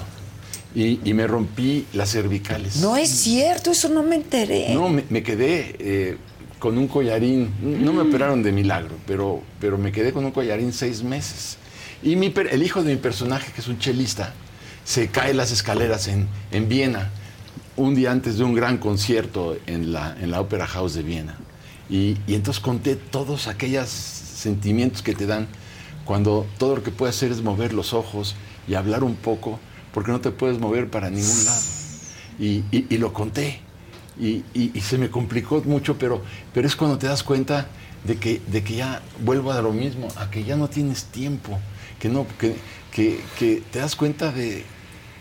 Y, 0.73 0.99
y 1.03 1.14
me 1.14 1.27
rompí 1.27 1.85
las 1.93 2.11
cervicales. 2.11 2.77
No 2.77 2.95
es 2.95 3.10
cierto, 3.10 3.72
eso 3.72 3.89
no 3.89 4.03
me 4.03 4.15
enteré. 4.15 4.73
No, 4.73 4.88
me, 4.88 5.03
me 5.10 5.22
quedé 5.22 5.76
eh, 5.80 6.18
con 6.60 6.77
un 6.77 6.88
collarín. 6.88 7.49
No 7.61 7.91
me 7.91 8.02
operaron 8.02 8.41
de 8.41 8.52
milagro, 8.52 8.95
pero, 9.06 9.41
pero 9.60 9.77
me 9.77 9.91
quedé 9.91 10.14
con 10.14 10.23
un 10.23 10.31
collarín 10.31 10.72
seis 10.72 11.03
meses. 11.03 11.57
Y 12.03 12.15
mi 12.15 12.34
el 12.49 12.64
hijo 12.64 12.84
de 12.84 12.95
mi 12.95 12.99
personaje, 12.99 13.52
que 13.52 13.61
es 13.61 13.68
un 13.68 13.80
chelista, 13.80 14.34
se 14.85 15.10
cae 15.10 15.34
las 15.34 15.52
escaleras 15.52 16.07
en, 16.07 16.27
en 16.52 16.69
Viena, 16.69 17.11
un 17.76 17.93
día 17.93 18.11
antes 18.11 18.38
de 18.38 18.43
un 18.43 18.53
gran 18.53 18.77
concierto 18.77 19.57
en 19.68 19.91
la, 19.91 20.15
en 20.22 20.31
la 20.31 20.41
Opera 20.41 20.68
House 20.68 20.93
de 20.93 21.03
Viena. 21.03 21.38
Y, 21.89 22.18
y 22.27 22.35
entonces 22.35 22.61
conté 22.61 22.95
todos 22.95 23.48
aquellos 23.48 23.89
sentimientos 23.89 25.02
que 25.02 25.14
te 25.14 25.26
dan 25.26 25.48
cuando 26.06 26.48
todo 26.57 26.77
lo 26.77 26.84
que 26.84 26.91
puedes 26.91 27.15
hacer 27.15 27.31
es 27.31 27.41
mover 27.43 27.73
los 27.73 27.93
ojos 27.93 28.35
y 28.68 28.73
hablar 28.73 29.03
un 29.03 29.15
poco, 29.15 29.60
porque 29.94 30.12
no 30.12 30.20
te 30.22 30.32
puedes 30.32 30.60
mover 30.60 30.90
para 30.90 31.10
ningún 31.10 31.46
lado. 31.46 31.62
Y, 32.40 32.64
y- 32.72 32.86
y 32.90 32.98
lo 32.98 33.14
conté. 33.14 33.60
Y, 34.20 34.44
y- 34.54 34.80
se 34.82 34.98
me 34.98 35.10
complicó 35.10 35.62
mucho, 35.66 35.98
pero, 35.98 36.22
pero 36.54 36.68
es 36.68 36.76
cuando 36.76 36.98
te 36.98 37.08
das 37.08 37.24
cuenta 37.24 37.68
de 38.04 38.18
que, 38.18 38.42
de 38.48 38.64
que 38.64 38.76
ya 38.76 39.02
vuelvo 39.24 39.52
a 39.52 39.62
lo 39.62 39.72
mismo, 39.72 40.08
a 40.18 40.30
que 40.30 40.44
ya 40.44 40.56
no 40.56 40.68
tienes 40.68 41.06
tiempo, 41.06 41.60
que, 42.00 42.10
no, 42.10 42.26
que, 42.40 42.56
que- 42.92 43.22
que 43.40 43.64
te 43.72 43.80
das 43.80 43.96
cuenta 43.96 44.32
de 44.32 44.64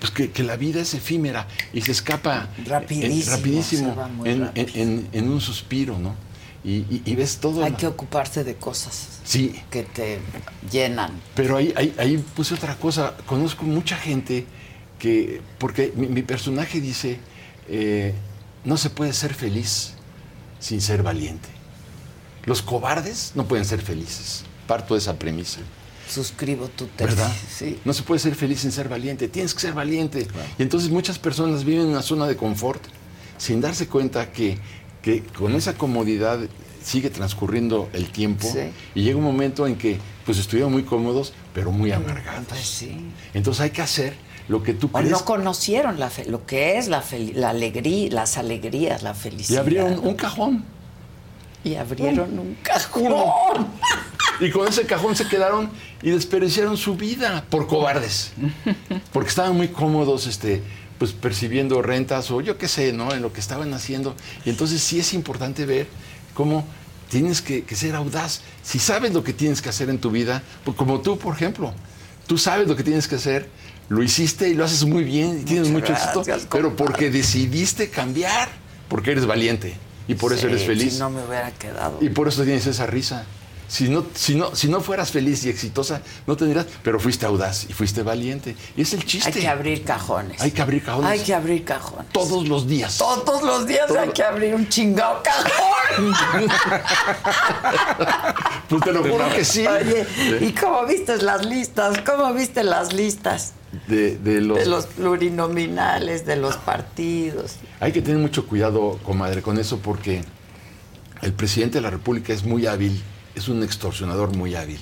pues 0.01 0.11
que, 0.13 0.31
que 0.31 0.43
la 0.43 0.57
vida 0.57 0.81
es 0.81 0.95
efímera 0.95 1.47
y 1.75 1.83
se 1.83 1.93
escapa 1.93 2.49
eh, 2.57 2.65
Rapidísimo, 2.67 3.37
rapidísimo 3.37 3.95
se 4.25 4.31
en, 4.31 4.41
rápido. 4.47 4.67
en- 4.75 5.09
en 5.13 5.29
un 5.31 5.41
suspiro, 5.43 5.99
¿no? 5.99 6.15
Y, 6.65 6.77
y- 6.91 7.03
y 7.05 7.15
ves 7.17 7.37
todo. 7.39 7.63
Hay 7.63 7.73
lo- 7.73 7.77
que 7.77 7.87
ocuparse 7.87 8.43
de 8.43 8.55
cosas 8.55 9.21
Sí, 9.25 9.55
que 9.71 9.83
te 9.83 10.19
llenan. 10.73 11.11
pero 11.35 11.59
ahí, 11.59 11.73
ahí, 11.77 11.95
ahí 11.99 12.17
puse 12.35 12.55
otra 12.55 12.77
cosa. 12.77 13.15
Conozco 13.27 13.65
mucha 13.65 13.97
gente 13.97 14.47
que, 15.01 15.41
porque 15.59 15.93
mi, 15.97 16.07
mi 16.07 16.23
personaje 16.23 16.81
dice, 16.81 17.19
eh, 17.69 18.15
no 18.65 18.77
se 18.77 18.91
puede 18.91 19.13
ser 19.13 19.35
feliz 19.35 19.95
sin 20.61 20.81
ser 20.81 21.03
valiente. 21.03 21.49
Los 22.45 22.63
cobardes 22.63 23.33
no 23.35 23.47
pueden 23.49 23.65
ser 23.65 23.81
felices. 23.83 24.45
Parto 24.69 24.95
de 24.95 24.99
esa 25.01 25.19
premisa. 25.19 25.61
Suscribo 26.09 26.69
tu 26.69 26.87
tesis. 26.87 27.17
¿Verdad? 27.17 27.33
Sí. 27.59 27.79
No 27.85 27.93
se 27.93 28.03
puede 28.03 28.19
ser 28.21 28.35
feliz 28.35 28.61
sin 28.61 28.73
ser 28.73 28.89
valiente. 28.89 29.29
Tienes 29.29 29.55
que 29.55 29.61
ser 29.61 29.75
valiente. 29.75 30.27
Y 30.59 30.63
entonces 30.63 30.91
muchas 30.91 31.19
personas 31.19 31.65
viven 31.65 31.83
en 31.83 31.89
una 31.89 32.03
zona 32.03 32.27
de 32.27 32.37
confort 32.37 32.83
sin 33.39 33.61
darse 33.61 33.87
cuenta 33.89 34.31
que, 34.33 34.59
que 35.03 35.23
con 35.23 35.55
esa 35.55 35.75
comodidad 35.75 36.39
sigue 36.83 37.11
transcurriendo 37.11 37.89
el 37.93 38.11
tiempo 38.11 38.49
Sí. 38.51 38.71
y 38.95 39.03
llega 39.03 39.19
un 39.19 39.25
momento 39.25 39.67
en 39.67 39.77
que 39.77 39.99
pues 40.25 40.39
estuvieron 40.39 40.73
muy 40.73 40.83
cómodos 40.83 41.33
pero 41.55 41.71
muy 41.73 41.93
amargados. 41.93 42.47
Pues 42.49 42.67
sí. 42.67 42.97
Entonces 43.35 43.61
hay 43.61 43.71
que 43.71 43.83
hacer 43.83 44.15
lo 44.51 44.63
que 44.63 44.75
tú 44.75 44.89
O 44.93 44.99
crees. 44.99 45.11
no 45.11 45.25
conocieron 45.25 45.99
la 46.01 46.11
fe- 46.11 46.27
lo 46.27 46.45
que 46.45 46.77
es 46.77 46.89
la, 46.89 47.03
alegría, 47.49 48.11
las 48.11 48.37
alegrías, 48.37 49.03
la 49.03 49.13
y 49.13 49.15
felicidad. 49.15 49.61
abrieron 49.61 49.99
un 50.07 50.15
cajón. 50.15 50.65
Y 51.63 51.75
abrieron 51.77 52.39
un 52.39 52.57
cajón. 52.63 53.69
Y 54.41 54.51
con 54.51 54.67
ese 54.67 54.87
cajón 54.87 55.15
se 55.15 55.29
quedaron 55.29 55.71
y 56.03 56.11
desperdiciaron 56.11 56.77
su 56.77 56.97
vida 56.97 57.45
por 57.51 57.67
cobardes. 57.67 58.33
Porque 59.13 59.29
estaban 59.29 59.57
muy 59.57 59.69
cómodos, 59.69 60.27
este, 60.27 60.63
pues 60.99 61.13
percibiendo 61.13 61.81
rentas 61.83 62.31
o 62.31 62.41
yo 62.41 62.57
qué 62.59 62.67
sé, 62.67 62.93
¿no? 62.93 63.13
En 63.13 63.21
lo 63.23 63.33
que 63.33 63.41
estaban 63.41 63.73
haciendo. 63.75 64.15
Y 64.45 64.51
entonces 64.51 64.83
sí 64.83 64.99
es 64.99 65.13
importante 65.15 65.67
ver 65.67 65.87
cómo 66.35 66.65
tienes 67.11 67.43
que, 67.43 67.63
que 67.65 67.77
ser 67.77 67.95
audaz. 67.95 68.41
Si 68.63 68.79
sabes 68.79 69.13
lo 69.13 69.23
que 69.23 69.33
tienes 69.35 69.61
que 69.61 69.69
hacer 69.69 69.91
en 69.91 69.99
tu 69.99 70.11
vida, 70.11 70.43
pues 70.65 70.77
como 70.77 71.01
tú, 71.03 71.19
por 71.19 71.35
ejemplo, 71.35 71.75
tú 72.27 72.39
sabes 72.39 72.67
lo 72.67 72.75
que 72.77 72.83
tienes 72.85 73.07
que 73.07 73.17
hacer, 73.17 73.49
lo 73.91 74.03
hiciste 74.03 74.49
y 74.49 74.55
lo 74.55 74.65
haces 74.65 74.85
muy 74.85 75.05
bien 75.05 75.41
y 75.41 75.45
tienes 75.45 75.69
Muchas 75.69 75.91
mucho 75.91 75.93
éxito, 75.93 76.23
gracias, 76.25 76.49
pero 76.51 76.69
compadre. 76.69 76.85
porque 76.93 77.11
decidiste 77.11 77.91
cambiar, 77.91 78.49
porque 78.89 79.11
eres 79.11 79.27
valiente 79.27 79.77
y 80.09 80.15
por 80.15 80.33
eso 80.33 80.43
Sí, 80.43 80.47
eres 80.53 80.65
feliz. 80.65 80.95
Si 80.95 80.99
no 81.01 81.11
me 81.11 81.23
hubiera 81.25 81.51
quedado. 81.51 81.99
Y 82.01 82.09
por 82.09 82.27
eso 82.29 82.43
tienes 82.45 82.67
esa 82.67 82.87
risa. 82.87 83.25
Si 83.69 83.89
no, 83.89 84.05
si, 84.15 84.35
no, 84.35 84.57
si 84.57 84.67
no 84.69 84.81
fueras 84.81 85.13
feliz 85.13 85.45
y 85.45 85.49
exitosa, 85.49 86.03
no 86.27 86.37
tendrías, 86.37 86.67
pero 86.83 86.99
fuiste 86.99 87.25
audaz 87.27 87.67
y 87.69 87.73
fuiste 87.73 88.03
valiente. 88.03 88.57
Y 88.77 88.83
es 88.83 88.93
el 88.95 89.05
chiste. 89.05 89.29
Hay 89.33 89.41
que 89.41 89.47
abrir 89.47 89.85
cajones. 89.85 90.41
Hay 90.41 90.51
que 90.51 90.61
abrir 90.63 90.83
cajones. 90.83 91.09
Hay 91.11 91.21
que 91.21 91.33
abrir 91.35 91.65
cajones. 91.65 92.09
Todos 92.13 92.49
los 92.49 92.67
días. 92.67 92.99
Todos 92.99 93.43
los 93.45 93.67
días 93.69 93.87
Todo- 93.87 94.01
hay 94.01 94.09
que 94.09 94.25
abrir 94.25 94.55
un 94.57 94.69
chingado 94.69 95.23
cajón. 95.23 96.15
Pues 98.69 98.83
te 98.85 98.93
lo 98.93 99.03
juro 99.03 99.29
que 99.35 99.45
sí. 99.45 99.67
Oye. 99.67 100.07
¿y 100.41 100.53
cómo 100.53 100.85
viste 100.87 101.17
las 101.19 101.45
listas? 101.45 101.99
¿Cómo 102.07 102.33
viste 102.35 102.63
las 102.63 102.93
listas 102.93 103.53
De, 103.87 104.19
de 104.19 104.41
los, 104.41 104.59
de 104.59 104.67
los 104.67 104.87
plurinominales, 104.87 106.27
de 106.27 106.35
los 106.37 106.57
partidos? 106.57 107.57
Hay 107.79 107.93
que 107.93 108.03
tener 108.03 108.21
mucho 108.21 108.47
cuidado, 108.47 108.99
comadre, 109.05 109.43
con 109.43 109.59
eso 109.59 109.79
porque 109.79 110.25
el 111.23 111.33
presidente 111.33 111.79
de 111.79 111.83
la 111.83 111.91
República 111.91 112.33
es 112.33 112.43
muy 112.45 112.67
hábil, 112.67 113.01
es 113.37 113.49
un 113.49 113.63
extorsionador 113.63 114.37
muy 114.37 114.57
hábil. 114.57 114.81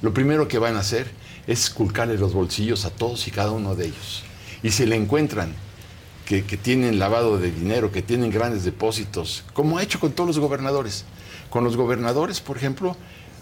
Lo 0.00 0.14
primero 0.14 0.48
que 0.48 0.58
van 0.58 0.76
a 0.76 0.80
hacer 0.80 1.10
es 1.46 1.64
esculcarle 1.64 2.16
los 2.16 2.32
bolsillos 2.32 2.86
a 2.86 2.90
todos 2.90 3.28
y 3.28 3.30
cada 3.30 3.50
uno 3.50 3.74
de 3.74 3.86
ellos. 3.86 4.22
Y 4.62 4.70
si 4.70 4.86
le 4.86 4.96
encuentran 4.96 5.52
que, 6.24 6.44
que 6.44 6.56
tienen 6.56 6.98
lavado 6.98 7.38
de 7.38 7.50
dinero, 7.50 7.92
que 7.92 8.02
tienen 8.02 8.30
grandes 8.30 8.64
depósitos, 8.64 9.44
como 9.52 9.76
ha 9.76 9.82
hecho 9.82 10.00
con 10.00 10.12
todos 10.12 10.28
los 10.28 10.38
gobernadores. 10.38 11.04
Con 11.50 11.64
los 11.64 11.76
gobernadores, 11.76 12.40
por 12.40 12.56
ejemplo, 12.56 12.96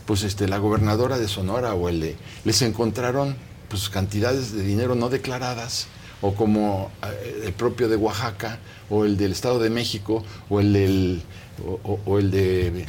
pues 0.07 0.23
este, 0.23 0.49
la 0.49 0.57
gobernadora 0.57 1.19
de 1.19 1.29
Sonora 1.29 1.75
o 1.75 1.91
el 1.91 2.01
de, 2.01 2.17
les 2.45 2.63
encontraron 2.63 3.37
pues 3.69 3.89
cantidades 3.89 4.53
de 4.53 4.63
dinero 4.63 4.95
no 4.95 5.09
declaradas, 5.09 5.87
o 6.21 6.35
como 6.35 6.91
eh, 7.07 7.43
el 7.47 7.53
propio 7.53 7.89
de 7.89 7.97
Oaxaca, 7.97 8.59
o 8.91 9.05
el 9.05 9.17
del 9.17 9.33
Estado 9.33 9.59
de 9.59 9.71
México, 9.71 10.25
o 10.49 10.61
el 10.61 10.73
del, 10.73 11.23
o, 11.67 11.79
o- 11.85 12.01
o 12.07 12.19
el 12.19 12.31
de, 12.31 12.87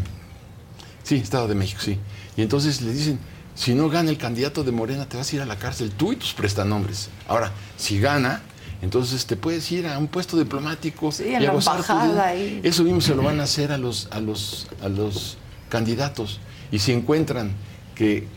sí, 1.04 1.16
Estado 1.16 1.48
de 1.48 1.56
México, 1.56 1.82
sí. 1.84 1.98
Y 2.38 2.42
entonces 2.42 2.82
le 2.82 2.94
dicen, 2.94 3.20
si 3.56 3.74
no 3.74 3.90
gana 3.90 4.10
el 4.10 4.18
candidato 4.18 4.64
de 4.64 4.72
Morena, 4.72 5.06
te 5.08 5.18
vas 5.18 5.32
a 5.32 5.36
ir 5.36 5.42
a 5.42 5.46
la 5.46 5.58
cárcel, 5.58 5.92
tú 5.92 6.14
y 6.14 6.16
tus 6.16 6.34
prestanombres. 6.34 7.10
Ahora, 7.28 7.52
si 7.78 8.00
gana, 8.00 8.42
entonces 8.82 9.26
te 9.26 9.36
puedes 9.36 9.70
ir 9.74 9.86
a 9.88 9.98
un 9.98 10.08
puesto 10.08 10.38
diplomático 10.38 11.12
Sí, 11.12 11.24
en 11.24 11.32
y 11.34 11.36
a 11.36 11.40
la 11.42 11.54
gozar 11.54 11.84
ahí. 12.22 12.62
Eso 12.64 12.84
mismo 12.84 13.02
se 13.02 13.14
lo 13.16 13.24
van 13.24 13.42
a 13.42 13.44
hacer 13.44 13.72
a 13.74 13.78
los, 13.78 14.08
a 14.12 14.20
los, 14.22 14.68
a 14.82 14.88
los 14.88 15.38
candidatos. 15.68 16.40
Y 16.72 16.80
si 16.80 16.94
encuentran 16.94 17.52
que 17.96 18.28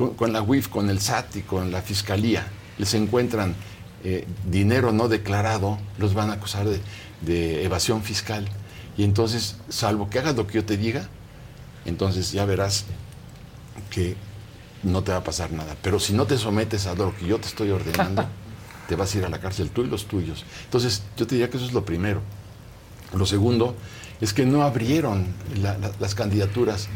con, 0.00 0.14
con 0.14 0.32
la 0.32 0.40
UIF, 0.40 0.68
con 0.68 0.88
el 0.88 0.98
SAT 0.98 1.36
y 1.36 1.42
con 1.42 1.70
la 1.70 1.82
Fiscalía 1.82 2.46
les 2.78 2.94
encuentran 2.94 3.54
eh, 4.02 4.26
dinero 4.50 4.92
no 4.92 5.08
declarado, 5.08 5.78
los 5.98 6.14
van 6.14 6.30
a 6.30 6.34
acusar 6.34 6.66
de, 6.66 6.80
de 7.20 7.64
evasión 7.66 8.02
fiscal. 8.02 8.48
Y 8.96 9.04
entonces, 9.04 9.56
salvo 9.68 10.08
que 10.08 10.18
hagas 10.18 10.34
lo 10.36 10.46
que 10.46 10.54
yo 10.54 10.64
te 10.64 10.78
diga, 10.78 11.06
entonces 11.84 12.32
ya 12.32 12.46
verás 12.46 12.86
que 13.90 14.16
no 14.82 15.02
te 15.02 15.12
va 15.12 15.18
a 15.18 15.24
pasar 15.24 15.52
nada. 15.52 15.76
Pero 15.82 16.00
si 16.00 16.14
no 16.14 16.24
te 16.26 16.38
sometes 16.38 16.86
a 16.86 16.94
lo 16.94 17.14
que 17.14 17.26
yo 17.26 17.38
te 17.38 17.48
estoy 17.48 17.70
ordenando, 17.70 18.24
te 18.88 18.96
vas 18.96 19.14
a 19.14 19.18
ir 19.18 19.24
a 19.26 19.28
la 19.28 19.38
cárcel 19.38 19.68
tú 19.68 19.82
y 19.82 19.86
los 19.88 20.06
tuyos. 20.06 20.46
Entonces, 20.64 21.02
yo 21.18 21.26
te 21.26 21.34
diría 21.34 21.50
que 21.50 21.58
eso 21.58 21.66
es 21.66 21.72
lo 21.74 21.84
primero. 21.84 22.22
Lo 23.14 23.26
segundo 23.26 23.76
es 24.22 24.32
que 24.32 24.46
no 24.46 24.62
abrieron 24.62 25.26
la- 25.62 25.76
la- 25.76 25.92
las 26.00 26.14
candidaturas 26.14 26.88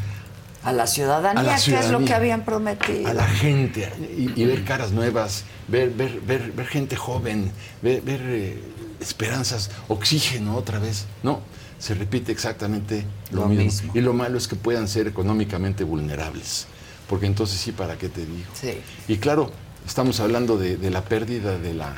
A 0.65 0.73
la 0.73 0.87
ciudadanía, 0.87 1.41
A 1.41 1.43
la 1.43 1.55
que 1.61 1.77
es 1.79 1.89
lo 1.91 2.03
que 2.03 2.13
habían 2.13 2.43
prometido. 2.43 3.07
a 3.07 3.13
la 3.13 3.27
gente 3.27 3.91
y, 4.17 4.31
y 4.41 4.45
ver 4.45 4.63
caras 4.63 4.91
nuevas, 4.91 5.43
ver, 5.67 5.91
ver, 5.91 6.19
ver, 6.21 6.51
ver 6.51 6.67
gente 6.67 6.95
joven, 6.95 7.51
ver, 7.81 8.01
ver, 8.01 8.21
eh, 8.23 8.61
esperanzas, 8.99 9.69
oxígeno 9.87 10.55
otra 10.55 10.79
vez. 10.79 11.05
No, 11.23 11.41
se 11.77 11.93
repite 11.93 12.31
exactamente 12.31 13.05
lo, 13.31 13.41
Lo 13.41 13.47
mismo. 13.49 13.63
mismo. 13.63 13.91
Y 13.95 14.01
lo 14.01 14.13
malo 14.13 14.37
es 14.37 14.47
que 14.47 14.55
puedan 14.55 14.87
ser 14.87 15.07
económicamente 15.07 15.83
vulnerables, 15.83 16.65
porque 17.07 17.27
entonces 17.27 17.59
sí, 17.59 17.71
¿para 17.71 17.97
qué 17.97 18.09
te 18.09 18.25
digo? 18.25 18.49
Sí. 18.59 18.79
Y 19.07 19.17
claro, 19.17 19.51
estamos 19.85 20.19
hablando 20.19 20.57
de, 20.57 20.77
de 20.77 20.89
la 20.89 21.03
pérdida 21.03 21.59
de 21.59 21.73
la, 21.75 21.93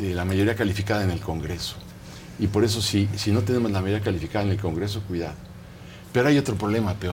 de 0.00 0.14
la 0.14 0.24
mayoría 0.24 0.54
calificada 0.56 1.04
en 1.04 1.10
el 1.10 1.20
Congreso. 1.20 1.76
Y 2.38 2.46
por 2.46 2.64
eso, 2.64 2.80
si, 2.80 3.08
si 3.16 3.30
no 3.32 3.42
tenemos 3.42 3.70
la 3.70 3.82
mayoría 3.82 4.02
calificada 4.02 4.46
en 4.46 4.52
el 4.52 4.58
Congreso, 4.58 5.02
cuidado. 5.06 5.34
Pero 6.12 6.28
hay 6.28 6.38
otro 6.38 6.54
problema 6.56 6.94
peor. 6.94 7.12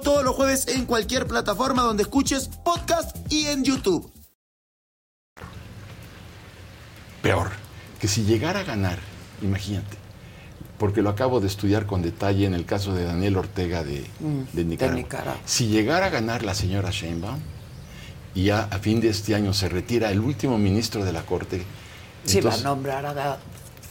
todos 0.00 0.24
los 0.24 0.34
jueves 0.34 0.68
en 0.68 0.86
cualquier 0.86 1.26
plataforma 1.26 1.82
donde 1.82 2.02
escuches 2.04 2.48
podcast 2.64 3.16
y 3.32 3.46
en 3.46 3.64
YouTube. 3.64 4.10
Peor, 7.22 7.50
que 8.00 8.08
si 8.08 8.22
llegara 8.24 8.60
a 8.60 8.64
ganar, 8.64 8.98
imagínate, 9.42 9.96
porque 10.78 11.02
lo 11.02 11.10
acabo 11.10 11.40
de 11.40 11.46
estudiar 11.48 11.86
con 11.86 12.02
detalle 12.02 12.46
en 12.46 12.54
el 12.54 12.64
caso 12.64 12.92
de 12.94 13.04
Daniel 13.04 13.36
Ortega 13.36 13.82
de, 13.82 14.06
Mm, 14.20 14.42
de 14.52 14.64
Nicaragua. 14.64 14.96
Nicaragua. 15.02 15.40
Si 15.44 15.66
llegara 15.68 16.06
a 16.06 16.10
ganar 16.10 16.44
la 16.44 16.54
señora 16.54 16.90
Sheinbaum 16.90 17.38
y 18.34 18.44
ya 18.44 18.68
a 18.70 18.78
fin 18.78 19.00
de 19.00 19.08
este 19.08 19.34
año 19.34 19.52
se 19.54 19.68
retira 19.68 20.10
el 20.10 20.20
último 20.20 20.58
ministro 20.58 21.04
de 21.04 21.12
la 21.12 21.22
Corte, 21.24 21.64
Sí, 22.24 22.38
entonces- 22.38 22.64
va 22.64 22.70
a 22.70 22.74
nombrar, 22.74 23.06
a- 23.06 23.38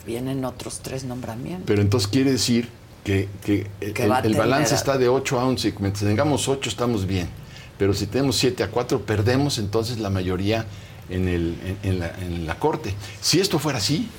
vienen 0.05 0.45
otros 0.45 0.79
tres 0.81 1.03
nombramientos. 1.03 1.65
pero 1.65 1.81
entonces 1.81 2.07
quiere 2.07 2.31
decir 2.31 2.69
que, 3.05 3.29
que 3.45 3.67
el, 3.79 3.93
Que 3.93 4.07
balance 4.07 4.75
está 4.75 4.97
de 4.97 5.07
8 5.07 5.39
a 5.39 5.45
11. 5.45 5.75
Mientras 5.79 6.03
tengamos 6.03 6.49
8 6.49 6.69
estamos 6.69 7.05
bien. 7.07 7.29
Pero 7.77 7.93
si 7.93 8.07
tenemos 8.07 8.35
7 8.37 8.63
a 8.63 8.69
4, 8.71 9.01
perdemos 9.05 9.57
entonces 9.59 9.99
la 9.99 10.09
mayoría 10.09 10.65
en, 11.09 11.27
el- 11.29 11.55
en- 11.65 11.77
en 11.89 11.99
la, 11.99 12.07
en 12.19 12.45
la 12.47 12.55
Corte. 12.59 12.93
Si 13.21 13.39
esto 13.39 13.59
fuera 13.59 13.77
así, 13.77 14.09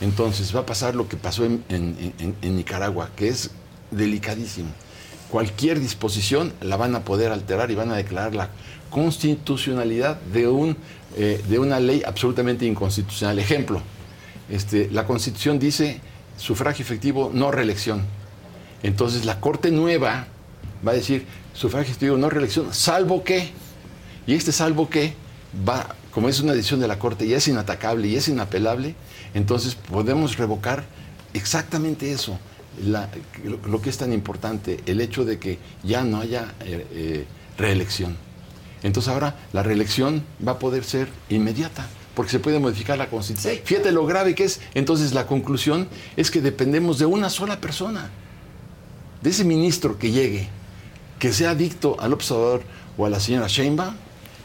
entonces 0.00 0.54
va 0.54 0.60
a 0.60 0.66
pasar 0.66 0.94
lo 0.96 1.08
que 1.08 1.16
pasó 1.16 1.44
en, 1.44 1.62
en- 1.68 2.14
en- 2.18 2.34
en 2.42 2.56
Nicaragua, 2.56 3.10
que 3.16 3.28
es 3.28 3.50
delicadísimo. 3.90 4.70
Cualquier 5.30 5.80
disposición 5.80 6.52
la 6.60 6.76
van 6.76 6.94
a 6.94 7.04
poder 7.04 7.32
alterar 7.32 7.70
y 7.70 7.74
van 7.74 7.90
a 7.90 7.96
declarar 7.96 8.34
la 8.34 8.50
constitucionalidad 8.90 10.20
de, 10.32 10.46
un, 10.48 10.76
eh, 11.16 11.42
de 11.48 11.58
una 11.58 11.80
ley 11.80 12.02
absolutamente 12.06 12.64
inconstitucional. 12.66 13.38
Ejemplo, 13.38 13.82
este, 14.48 14.88
la 14.92 15.04
Constitución 15.06 15.58
dice 15.58 16.00
sufragio 16.36 16.82
efectivo, 16.82 17.30
no 17.32 17.50
reelección. 17.50 18.02
Entonces 18.82 19.24
la 19.24 19.40
Corte 19.40 19.70
Nueva 19.70 20.26
va 20.86 20.92
a 20.92 20.94
decir 20.94 21.26
sufragio 21.54 21.90
efectivo, 21.90 22.16
no 22.16 22.30
reelección, 22.30 22.72
salvo 22.72 23.24
que, 23.24 23.50
y 24.26 24.34
este 24.34 24.52
salvo 24.52 24.88
que 24.88 25.14
va, 25.66 25.94
como 26.10 26.28
es 26.28 26.40
una 26.40 26.52
decisión 26.52 26.80
de 26.80 26.88
la 26.88 26.98
Corte 26.98 27.24
y 27.24 27.34
es 27.34 27.48
inatacable 27.48 28.08
y 28.08 28.16
es 28.16 28.28
inapelable, 28.28 28.94
entonces 29.34 29.74
podemos 29.74 30.36
revocar 30.36 30.84
exactamente 31.34 32.12
eso, 32.12 32.38
lo 33.64 33.80
que 33.80 33.90
es 33.90 33.96
tan 33.96 34.12
importante, 34.12 34.80
el 34.86 35.00
hecho 35.00 35.24
de 35.24 35.38
que 35.38 35.58
ya 35.82 36.04
no 36.04 36.20
haya 36.20 36.54
eh, 36.60 36.86
eh, 36.92 37.26
reelección. 37.56 38.16
Entonces 38.82 39.12
ahora 39.12 39.34
la 39.52 39.62
reelección 39.62 40.22
va 40.46 40.52
a 40.52 40.58
poder 40.58 40.84
ser 40.84 41.08
inmediata, 41.28 41.86
porque 42.16 42.32
se 42.32 42.40
puede 42.40 42.58
modificar 42.58 42.96
la 42.98 43.08
constitución. 43.08 43.54
Fíjate 43.62 43.92
lo 43.92 44.06
grave 44.06 44.34
que 44.34 44.42
es. 44.44 44.60
Entonces 44.74 45.12
la 45.12 45.26
conclusión 45.26 45.86
es 46.16 46.30
que 46.32 46.40
dependemos 46.40 46.98
de 46.98 47.04
una 47.06 47.28
sola 47.30 47.60
persona, 47.60 48.10
de 49.22 49.30
ese 49.30 49.44
ministro 49.44 49.98
que 49.98 50.10
llegue, 50.10 50.48
que 51.18 51.32
sea 51.32 51.50
adicto 51.50 51.96
al 52.00 52.12
observador 52.14 52.62
o 52.96 53.04
a 53.06 53.10
la 53.10 53.20
señora 53.20 53.46
Sheinbaum, 53.48 53.94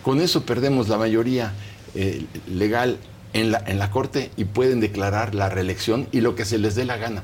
con 0.04 0.20
eso 0.20 0.44
perdemos 0.46 0.90
la 0.90 0.98
mayoría 0.98 1.54
eh, 1.96 2.26
legal 2.48 2.98
en 3.34 3.52
la, 3.52 3.64
en 3.66 3.80
la 3.80 3.90
Corte 3.90 4.32
y 4.36 4.44
pueden 4.44 4.82
declarar 4.82 5.34
la 5.34 5.48
reelección 5.48 6.08
y 6.12 6.20
lo 6.20 6.36
que 6.36 6.44
se 6.44 6.58
les 6.58 6.76
dé 6.76 6.84
la 6.84 6.98
gana. 6.98 7.24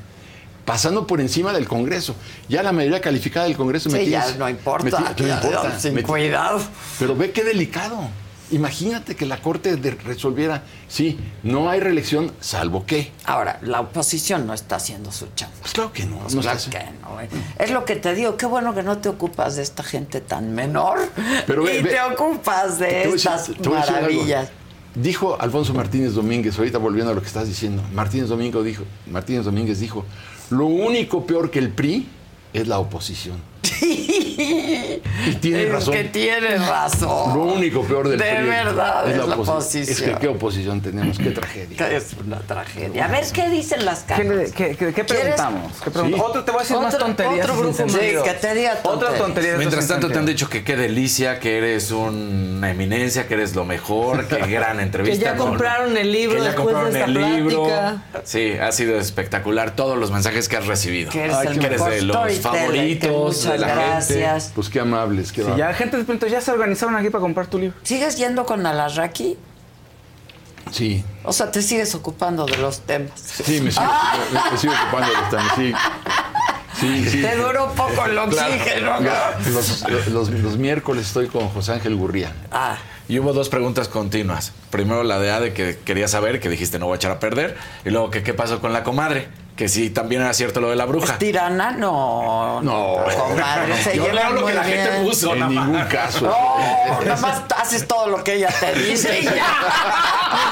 Pasando 0.63 1.07
por 1.07 1.19
encima 1.21 1.51
del 1.53 1.67
Congreso. 1.67 2.13
Ya 2.49 2.61
la 2.63 2.71
mayoría 2.73 2.99
calificada 3.01 3.45
del 3.47 3.55
Congreso 3.57 3.89
me 3.89 4.03
Sí, 4.03 4.11
ya 4.11 4.21
tienes- 4.23 4.37
no 4.39 4.49
importa, 4.49 4.83
me 4.85 4.91
tienes- 4.91 5.19
no 5.21 5.27
ya, 5.27 5.35
importa. 5.47 5.79
sin 5.79 5.93
Me- 5.93 6.03
cuidado. 6.03 6.61
Pero 6.99 7.15
ve 7.15 7.31
qué 7.31 7.43
delicado. 7.43 8.09
Imagínate 8.51 9.15
que 9.15 9.25
la 9.25 9.41
Corte 9.41 9.75
resolviera, 9.75 10.63
sí, 10.87 11.19
no 11.43 11.69
hay 11.69 11.79
reelección, 11.81 12.31
salvo 12.39 12.85
que. 12.85 13.11
Ahora, 13.25 13.59
la 13.61 13.81
oposición 13.81 14.47
no 14.47 14.53
está 14.53 14.77
haciendo 14.77 15.11
su 15.11 15.27
chamba. 15.35 15.55
Pues 15.61 15.73
claro 15.73 15.91
que 15.91 16.05
no. 16.05 16.17
Pues 16.19 16.33
no 16.35 16.41
claro 16.41 16.57
está- 16.57 16.69
que 16.71 16.85
no. 17.01 17.19
eh. 17.19 17.29
Es 17.59 17.71
lo 17.71 17.83
que 17.83 17.97
te 17.97 18.13
digo, 18.15 18.37
qué 18.37 18.45
bueno 18.45 18.73
que 18.73 18.83
no 18.83 18.99
te 18.99 19.09
ocupas 19.09 19.57
de 19.57 19.63
esta 19.63 19.83
gente 19.83 20.21
tan 20.21 20.53
menor 20.55 20.97
Pero 21.45 21.63
ve- 21.63 21.79
y 21.79 21.83
ve- 21.83 21.89
te 21.89 22.01
ocupas 22.01 22.79
de 22.79 22.87
Te 22.87 23.09
estas 23.15 23.47
decir 23.49 23.69
maravillas. 23.69 24.49
Dijo 24.95 25.39
Alfonso 25.39 25.73
Martínez 25.73 26.13
Domínguez, 26.13 26.57
ahorita 26.57 26.77
volviendo 26.77 27.11
a 27.11 27.15
lo 27.15 27.21
que 27.21 27.27
estás 27.27 27.47
diciendo, 27.47 27.83
Martínez, 27.93 28.29
Domingo 28.29 28.63
dijo, 28.63 28.83
Martínez 29.11 29.43
Domínguez 29.45 29.79
dijo, 29.79 30.05
lo 30.49 30.65
único 30.65 31.25
peor 31.27 31.51
que 31.51 31.59
el 31.59 31.69
PRI 31.69 32.07
es 32.53 32.67
la 32.67 32.79
oposición. 32.79 33.35
Y 33.81 35.35
tiene 35.41 35.63
Es 35.63 35.71
razón. 35.71 35.93
que 35.93 36.03
tiene 36.05 36.57
razón. 36.57 37.33
Lo 37.37 37.43
único 37.53 37.81
peor 37.83 38.07
del 38.09 38.19
De 38.19 38.25
PRI 38.35 38.45
verdad, 38.47 39.09
es 39.09 39.17
la 39.17 39.23
oposi- 39.25 39.49
oposición. 39.49 39.89
Es 39.89 40.01
que 40.01 40.15
qué 40.19 40.27
oposición 40.27 40.81
tenemos, 40.81 41.17
qué 41.17 41.31
tragedia. 41.31 41.91
Es 41.91 42.15
una 42.25 42.39
tragedia. 42.39 43.05
A 43.05 43.07
ver, 43.07 43.25
¿qué 43.33 43.49
dicen 43.49 43.85
las 43.85 44.03
¿Qué, 44.03 44.23
le- 44.23 44.51
qué- 44.51 44.75
qué- 44.75 44.93
qué 44.93 45.03
preguntamos? 45.03 45.73
¿Qué 45.83 45.91
preguntamos? 45.91 46.25
Sí. 46.25 46.29
Otro, 46.29 46.43
te 46.45 46.51
voy 46.51 46.59
a 46.59 46.63
decir 46.63 46.77
más 46.77 46.93
Otro- 46.93 47.05
tonterías. 47.07 47.45
otro 47.49 47.57
grupo 47.61 47.83
más. 47.83 47.91
Sí, 47.91 47.99
que 48.23 48.33
te 48.39 48.53
diga 48.55 48.79
Otra 48.83 49.09
tonterías. 49.15 49.57
Mientras 49.57 49.87
tanto 49.87 50.09
te 50.09 50.17
han 50.19 50.25
dicho 50.25 50.49
que 50.49 50.63
qué 50.63 50.77
delicia, 50.77 51.39
que 51.39 51.57
eres 51.57 51.91
una 51.91 52.71
eminencia, 52.71 53.27
que 53.27 53.33
eres 53.35 53.55
lo 53.55 53.65
mejor, 53.65 54.27
que 54.27 54.37
gran 54.47 54.79
entrevista. 54.79 55.17
Que 55.17 55.25
ya 55.25 55.35
compraron 55.35 55.97
el 55.97 56.11
libro 56.11 56.37
que 56.37 56.43
ya 56.43 56.51
después 56.51 56.67
de 56.67 56.73
compraron 56.73 56.95
esta 56.95 57.05
el 57.05 57.35
libro. 57.35 57.65
plática. 57.65 58.03
Sí, 58.23 58.53
ha 58.61 58.71
sido 58.71 58.97
espectacular 58.99 59.75
todos 59.75 59.97
los 59.97 60.11
mensajes 60.11 60.47
que 60.47 60.57
has 60.57 60.67
recibido. 60.67 61.11
Que 61.11 61.25
eres 61.25 61.37
el 61.45 61.59
que 61.59 61.65
eres 61.65 61.79
mejor 61.81 61.91
de 61.93 62.01
los 62.03 62.39
favoritos 62.39 63.43
de 63.43 63.49
muchas 63.49 63.66
la 63.75 63.85
gracias. 63.85 64.43
gente. 64.43 64.55
Pues 64.55 64.69
qué 64.69 64.79
amables, 64.79 65.31
qué 65.31 65.43
Sí, 65.43 65.49
ya 65.57 65.73
gente 65.73 65.97
de 65.97 66.03
pronto 66.03 66.27
ya 66.27 66.41
se 66.41 66.51
organizaron 66.51 66.95
aquí 66.95 67.09
para 67.09 67.21
comprar 67.21 67.47
tu 67.47 67.59
libro. 67.59 67.77
¿Sigues 67.83 68.17
yendo 68.17 68.45
con 68.45 68.65
Alarraqui? 68.65 69.37
Sí, 70.71 71.03
O 71.23 71.31
sea, 71.31 71.49
te 71.49 71.61
sigues 71.61 71.95
ocupando 71.95 72.45
de 72.45 72.57
los 72.57 72.81
temas. 72.81 73.11
sí, 73.21 73.61
me 73.61 73.71
sigo, 73.71 73.85
me- 74.33 74.51
me 74.51 74.57
sigo 74.57 74.73
ocupando 74.73 75.07
de 75.09 75.17
los 75.21 75.29
temas, 75.29 75.51
sí. 75.55 75.73
Sí, 76.79 77.09
sí. 77.09 77.21
Te 77.21 77.35
duró 77.37 77.71
poco 77.71 78.05
el 78.05 78.17
oxígeno. 78.19 78.99
los- 80.09 80.29
los 80.29 80.57
miércoles 80.57 81.07
estoy 81.07 81.27
con 81.27 81.47
José 81.49 81.71
Ángel 81.73 81.95
Gurría. 81.95 82.33
Ah, 82.51 82.77
Y 83.09 83.19
hubo 83.19 83.31
dos 83.31 83.47
preguntas 83.47 83.87
continuas. 83.87 84.51
Primero 84.69 85.01
la 85.03 85.17
de 85.19 85.31
A 85.31 85.39
de 85.39 85.53
que 85.53 85.79
quería 85.85 86.09
saber, 86.09 86.41
que 86.41 86.49
dijiste 86.49 86.77
no 86.77 86.87
voy 86.87 86.95
a 86.95 86.97
echar 86.97 87.11
a 87.11 87.19
perder. 87.19 87.55
Y 87.85 87.89
luego 87.89 88.11
que 88.11 88.21
qué 88.21 88.33
pasó 88.33 88.59
con 88.59 88.73
la 88.73 88.83
comadre. 88.83 89.29
Que 89.57 89.67
si 89.67 89.89
también 89.89 90.21
era 90.21 90.33
cierto 90.35 90.61
lo 90.61 90.69
de 90.69 90.75
la 90.75 90.85
bruja. 90.85 91.13
¿Es 91.13 91.19
tirana? 91.19 91.71
No. 91.71 92.61
No. 92.61 92.97
Comadre, 93.03 93.75
se 93.83 93.95
Yo 93.97 94.03
llevan 94.03 94.15
leo 94.15 94.29
lo 94.33 94.41
muy 94.41 94.51
que 94.51 94.55
la 94.55 94.63
bien. 94.63 94.83
gente 94.83 95.03
puso. 95.03 95.33
En 95.33 95.39
más. 95.39 95.49
ningún 95.49 95.83
caso. 95.85 96.25
No, 96.25 97.03
nada 97.03 97.19
más 97.19 97.41
haces 97.57 97.87
todo 97.87 98.07
lo 98.07 98.23
que 98.23 98.35
ella 98.35 98.49
te 98.59 98.71
dice 98.73 99.19
y 99.19 99.25
ya. 99.25 99.31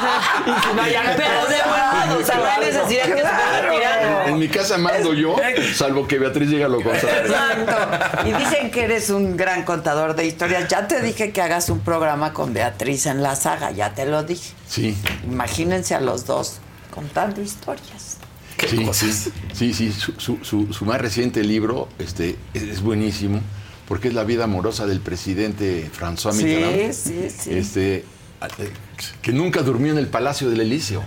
Pero 1.18 1.46
de 1.46 1.56
verdad, 1.56 2.18
o 2.20 2.26
sea, 2.26 2.36
no 2.38 2.46
hay 2.46 2.60
necesidad 2.72 3.04
que 3.06 3.22
se 3.22 3.28
ponga 3.28 3.72
tirano. 3.72 4.26
En 4.26 4.40
mi 4.40 4.48
casa 4.48 4.78
mando 4.80 5.14
yo, 5.14 5.36
salvo 5.76 6.08
que 6.08 6.18
Beatriz 6.18 6.50
diga 6.50 6.68
lo 6.68 6.82
contrario. 6.82 7.26
Exacto. 7.32 8.28
Y 8.28 8.34
dicen 8.34 8.72
que 8.72 8.84
eres 8.86 9.10
un 9.12 9.38
gran 9.38 9.64
contador 9.64 10.16
de 10.16 10.26
historias. 10.26 10.68
Ya 10.68 10.88
te 10.88 11.02
dije 11.02 11.32
que 11.32 11.42
hagas 11.44 11.70
un 11.70 11.80
programa 11.82 12.34
con 12.34 12.54
Beatriz 12.54 13.06
en 13.06 13.22
la 13.22 13.36
saga, 13.36 13.70
ya 13.72 13.94
te 13.94 14.06
lo 14.08 14.24
dije. 14.24 14.52
Sí, 14.68 14.98
Imagínense 15.26 15.94
a 15.94 16.00
los 16.02 16.26
dos 16.26 16.58
contando 16.94 17.42
historias. 17.42 18.18
Sí, 18.68 18.88
sí, 18.94 19.12
sí, 19.54 19.74
sí. 19.74 19.92
Su, 19.92 20.14
su- 20.18 20.40
su- 20.44 20.74
su 20.74 20.86
más 20.86 21.00
reciente 21.02 21.44
libro 21.44 21.90
este, 22.00 22.38
es, 22.54 22.82
buenísimo 22.82 23.42
porque 23.88 24.08
es 24.08 24.14
la 24.14 24.24
vida 24.24 24.46
amorosa 24.46 24.86
del 24.88 25.00
presidente 25.00 25.90
François 25.98 26.34
Sí, 26.34 26.44
Mitterrand. 26.46 26.94
sí, 26.94 27.28
sí. 27.30 27.54
Este, 27.54 27.96
eh, 27.98 28.04
que 29.22 29.32
nunca 29.32 29.62
durmió 29.62 29.92
en 29.92 29.98
el 30.00 30.08
Palacio 30.08 30.50
del 30.50 30.62
Elíseo, 30.62 31.04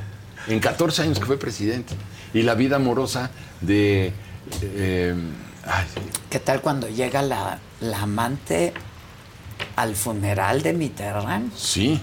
en 0.46 0.60
14 0.60 1.02
años 1.02 1.18
que 1.18 1.26
fue 1.26 1.38
presidente. 1.38 1.94
Y 2.34 2.42
la 2.42 2.54
vida 2.54 2.76
amorosa 2.76 3.30
de... 3.60 4.12
eh, 4.62 5.14
ay, 5.66 5.86
¿Qué 6.30 6.38
tal 6.38 6.60
cuando 6.60 6.88
llega 6.88 7.22
la, 7.22 7.58
la 7.80 8.02
amante 8.02 8.72
al 9.76 9.96
funeral 9.96 10.62
de 10.62 10.72
Mitterrand? 10.74 11.52
Sí. 11.56 12.00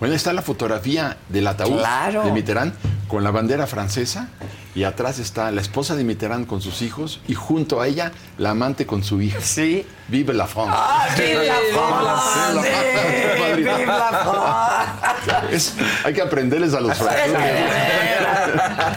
Bueno, 0.00 0.14
está 0.14 0.32
la 0.32 0.42
fotografía 0.42 1.16
del 1.28 1.46
ataúd 1.46 1.78
Claro. 1.78 2.22
de 2.24 2.32
Mitterrand 2.32 2.72
con 3.08 3.24
la 3.24 3.30
bandera 3.30 3.66
francesa 3.66 4.28
y 4.74 4.84
atrás 4.84 5.18
está 5.18 5.50
la 5.50 5.60
esposa 5.60 5.96
de 5.96 6.04
Mitterrand 6.04 6.46
con 6.46 6.60
sus 6.60 6.82
hijos 6.82 7.20
y 7.26 7.34
junto 7.34 7.80
a 7.80 7.86
ella 7.88 8.12
la 8.36 8.50
amante 8.50 8.86
con 8.86 9.02
su 9.02 9.20
hija. 9.20 9.40
Sí. 9.40 9.84
Vive 10.06 10.34
la 10.34 10.46
France. 10.46 10.72
¡Ah, 10.76 11.08
vive 11.16 11.46
la 11.46 11.54
France! 11.72 12.68
Vive 12.68 13.56
¡Vive 13.56 13.70
Madrid. 13.70 13.86
la 13.86 15.14
France! 15.32 15.56
Es- 15.56 15.74
hay 16.04 16.14
que 16.14 16.22
aprenderles 16.22 16.74
a 16.74 16.80
los 16.80 16.96
franceses. 16.96 17.34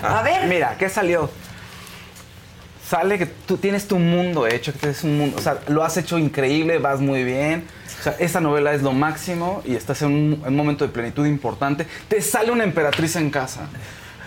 A 0.03 0.21
ver. 0.23 0.45
Mira, 0.47 0.75
¿qué 0.77 0.87
salió? 0.89 1.29
Sale 2.91 3.17
que 3.17 3.25
tú 3.25 3.55
tienes 3.55 3.87
tu 3.87 3.97
mundo 3.97 4.45
hecho, 4.45 4.73
que 4.73 4.79
tienes 4.79 5.01
un 5.05 5.17
mundo, 5.17 5.37
o 5.37 5.41
sea, 5.41 5.59
lo 5.69 5.81
has 5.81 5.95
hecho 5.95 6.19
increíble, 6.19 6.77
vas 6.77 6.99
muy 6.99 7.23
bien. 7.23 7.65
O 7.97 8.03
sea, 8.03 8.17
esta 8.19 8.41
novela 8.41 8.73
es 8.73 8.81
lo 8.81 8.91
máximo 8.91 9.61
y 9.63 9.77
estás 9.77 10.01
en 10.01 10.09
un, 10.09 10.41
en 10.41 10.47
un 10.47 10.55
momento 10.57 10.85
de 10.85 10.91
plenitud 10.91 11.25
importante. 11.25 11.87
Te 12.09 12.19
sale 12.19 12.51
una 12.51 12.65
emperatriz 12.65 13.15
en 13.15 13.29
casa, 13.29 13.61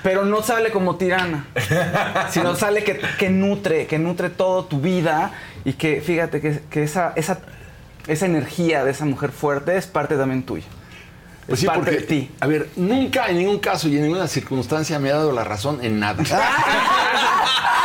pero 0.03 0.25
no 0.25 0.43
sale 0.43 0.71
como 0.71 0.97
tirana, 0.97 1.47
sino 2.31 2.57
sale 2.57 2.83
que, 2.85 3.03
que 3.19 3.29
nutre, 3.29 3.87
que 3.87 3.99
nutre 3.99 4.31
todo 4.31 4.65
tu 4.65 4.81
vida 4.81 5.33
y 5.67 5.75
que 5.75 6.01
fíjate 6.01 6.41
que, 6.41 6.63
que 6.71 6.85
esa, 6.85 7.13
esa, 7.17 7.41
esa 8.07 8.25
energía 8.25 8.83
de 8.83 8.93
esa 8.93 9.05
mujer 9.05 9.31
fuerte 9.31 9.77
es 9.77 9.87
parte 9.87 10.17
también 10.17 10.43
tuya. 10.43 10.65
Pues 11.47 11.59
es 11.59 11.61
sí, 11.61 11.67
parte 11.67 11.81
porque, 11.81 11.97
de 11.97 12.07
ti. 12.07 12.31
a 12.41 12.47
ver, 12.47 12.71
nunca 12.77 13.27
en 13.27 13.37
ningún 13.37 13.59
caso 13.59 13.89
y 13.89 13.97
en 13.99 14.05
ninguna 14.05 14.27
circunstancia 14.27 14.99
me 14.99 15.11
ha 15.11 15.17
dado 15.17 15.33
la 15.33 15.45
razón 15.45 15.85
en 15.85 16.01
nada. 16.01 16.23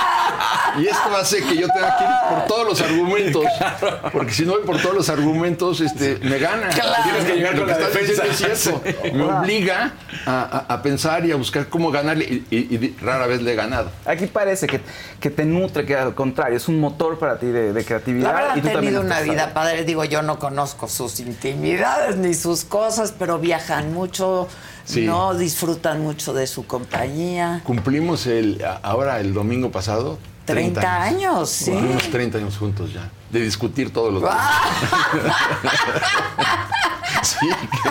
Y 0.78 0.88
esto 0.88 1.16
hace 1.16 1.42
que 1.44 1.56
yo 1.58 1.68
tenga 1.68 1.98
que 1.98 2.04
ir 2.04 2.10
por 2.30 2.46
todos 2.48 2.68
los 2.68 2.82
argumentos. 2.82 3.46
Porque 4.14 4.32
si 4.34 4.46
no 4.46 4.54
voy 4.54 4.64
por 4.66 4.82
todos 4.82 4.96
los 4.96 5.10
argumentos, 5.10 5.82
este, 5.82 6.18
me 6.22 6.38
gana. 6.40 6.70
Claro. 6.70 7.04
Tienes 7.04 7.26
que 7.26 7.36
llegar 7.36 7.54
Lo 7.56 7.66
con 7.66 7.74
que 7.74 7.80
la 7.82 7.88
defensa. 7.90 8.24
Es 8.26 8.38
cierto. 8.38 8.82
Me 9.14 9.24
obliga 9.24 9.94
a, 10.26 10.66
a- 10.70 10.74
a 10.74 10.82
pensar 10.82 11.26
y 11.26 11.32
a 11.32 11.36
buscar 11.36 11.68
cómo 11.68 11.92
ganarle. 11.92 12.26
Y, 12.26 12.46
y- 12.56 12.76
y 12.76 12.96
rara 13.02 13.26
vez 13.28 13.42
le 13.42 13.54
he 13.54 13.56
ganado. 13.56 13.92
Aquí 14.06 14.28
parece 14.28 14.68
que, 14.68 14.82
que 15.20 15.30
te 15.30 15.46
nutre, 15.46 15.86
que 15.86 15.96
al 15.96 16.14
contrario, 16.16 16.58
es 16.58 16.68
un 16.68 16.80
motor 16.80 17.18
para 17.20 17.40
ti 17.40 17.48
de, 17.48 17.74
de 17.74 17.86
creatividad. 17.86 18.30
La 18.30 18.34
verdad 18.42 18.56
y 18.56 18.60
ha 18.60 18.62
tú 18.62 18.68
también 18.70 18.94
tenido 18.94 19.02
una 19.02 19.22
vida 19.22 19.54
padre. 19.54 19.84
Digo, 19.84 20.04
yo 20.06 20.22
no 20.22 20.40
conozco 20.40 20.88
sus 20.88 21.20
intimidades 21.20 22.16
ni 22.18 22.34
sus 22.34 22.64
cosas, 22.66 23.14
pero 23.18 23.40
viajan 23.40 23.94
mucho, 23.94 24.48
Sí. 24.86 25.02
no 25.06 25.36
disfrutan 25.36 26.02
mucho 26.02 26.34
de 26.34 26.48
su 26.48 26.66
compañía. 26.66 27.62
Cumplimos 27.64 28.26
el, 28.26 28.64
ahora 28.82 29.20
el 29.20 29.34
domingo 29.34 29.72
pasado. 29.72 30.18
30 30.54 31.04
años, 31.04 31.50
sí. 31.50 31.72
Cumplimos 31.72 32.10
30 32.10 32.38
años 32.38 32.58
juntos 32.58 32.94
ya. 32.94 33.10
De 33.30 33.42
discutir 33.42 33.92
todos 33.94 34.14
los 34.14 34.22
días. 34.24 34.36
sí. 37.24 37.48
que- 37.84 37.90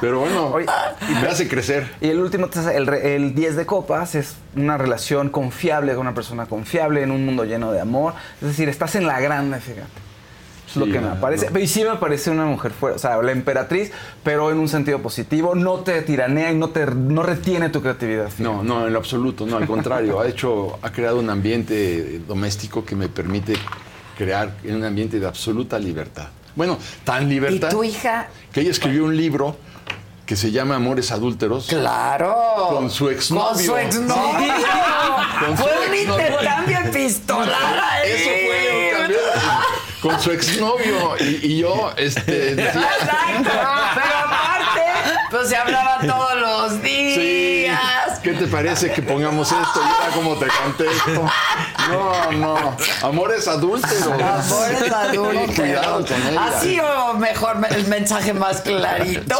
pero 0.00 0.20
bueno, 0.20 0.54
me 1.22 1.28
hace 1.28 1.48
crecer. 1.48 1.90
Y 2.00 2.08
el 2.08 2.20
último, 2.20 2.48
el, 2.74 2.86
re- 2.86 3.16
el 3.16 3.34
10 3.34 3.56
de 3.56 3.64
copas 3.64 4.14
es 4.14 4.34
una 4.54 4.76
relación 4.76 5.30
confiable 5.30 5.92
con 5.94 6.02
una 6.02 6.14
persona 6.14 6.44
confiable 6.46 7.02
en 7.02 7.10
un 7.10 7.24
mundo 7.24 7.44
lleno 7.44 7.72
de 7.72 7.80
amor. 7.80 8.12
Es 8.42 8.48
decir, 8.48 8.68
estás 8.68 8.96
en 8.96 9.06
la 9.06 9.20
grande, 9.20 9.60
fíjate. 9.60 10.03
Es 10.74 10.76
lo 10.76 10.92
que 10.92 11.00
me 11.00 11.14
parece. 11.16 11.50
no. 11.50 11.58
Y 11.58 11.66
sí 11.68 11.84
me 11.84 11.96
parece 11.96 12.30
una 12.30 12.44
mujer 12.46 12.72
fuerte, 12.72 12.96
o 12.96 12.98
sea, 12.98 13.20
la 13.22 13.32
emperatriz, 13.32 13.92
pero 14.22 14.50
en 14.50 14.58
un 14.58 14.68
sentido 14.68 15.00
positivo. 15.00 15.54
No 15.54 15.80
te 15.80 16.02
tiranea 16.02 16.50
y 16.50 16.56
no 16.56 16.70
te 16.70 16.84
no 16.86 17.22
retiene 17.22 17.68
tu 17.68 17.80
creatividad. 17.80 18.30
No, 18.38 18.62
no, 18.62 18.86
en 18.86 18.92
lo 18.92 18.98
absoluto, 18.98 19.46
no, 19.46 19.56
al 19.56 19.66
contrario. 19.66 20.20
Ha 20.20 20.28
hecho, 20.28 20.78
ha 20.82 20.90
creado 20.90 21.18
un 21.20 21.30
ambiente 21.30 22.20
doméstico 22.26 22.84
que 22.84 22.96
me 22.96 23.08
permite 23.08 23.54
crear 24.18 24.52
en 24.64 24.76
un 24.76 24.84
ambiente 24.84 25.20
de 25.20 25.26
absoluta 25.26 25.78
libertad. 25.78 26.28
Bueno, 26.56 26.78
tan 27.04 27.24
¿Y 27.24 27.34
libertad 27.34 27.68
tu 27.70 27.82
hija? 27.84 28.28
que 28.52 28.60
ella 28.60 28.70
escribió 28.70 29.04
un 29.04 29.16
libro 29.16 29.56
que 30.26 30.36
se 30.36 30.50
llama 30.52 30.76
Amores 30.76 31.10
Adúlteros. 31.12 31.66
Claro. 31.66 32.34
Con 32.70 32.90
su 32.90 33.10
exnovio. 33.10 33.48
Con 33.50 33.58
su 33.58 33.76
exnovio. 33.76 34.52
Con 35.46 35.56
su 35.56 35.62
Fue 35.62 35.72
un 35.88 35.94
intercambio 35.94 36.78
epistolar 36.78 37.80
ahí. 37.90 38.10
Eso 38.10 38.30
fue 38.46 38.92
un 38.92 38.98
cambio 38.98 39.18
con 40.04 40.20
su 40.20 40.30
exnovio 40.32 41.16
y, 41.18 41.24
y 41.52 41.58
yo 41.60 41.92
este 41.96 42.54
decía- 42.54 42.70
Exacto. 42.70 43.50
Pero 43.94 44.18
aparte, 44.18 44.82
pues 45.30 45.48
se 45.48 45.56
hablaba 45.56 45.98
todos 46.06 46.36
los 46.36 46.72
Sí, 46.82 47.16
días. 47.20 48.18
¿qué 48.22 48.32
te 48.34 48.46
parece 48.46 48.92
que 48.92 49.00
pongamos 49.02 49.50
esto? 49.50 49.80
Y 49.80 50.04
era 50.04 50.14
como 50.14 50.36
te 50.36 50.46
contesto. 50.62 51.30
No, 51.90 52.32
no. 52.32 52.76
Amores 53.02 53.46
adúlteros. 53.48 54.02
Amores 54.06 54.92
adúlteros. 54.92 55.54
Cuidado 55.56 56.06
con 56.06 56.22
ella. 56.28 56.44
Así 56.48 56.78
o 56.80 57.14
mejor 57.14 57.56
el 57.70 57.86
mensaje 57.88 58.32
más 58.34 58.60
clarito. 58.62 59.38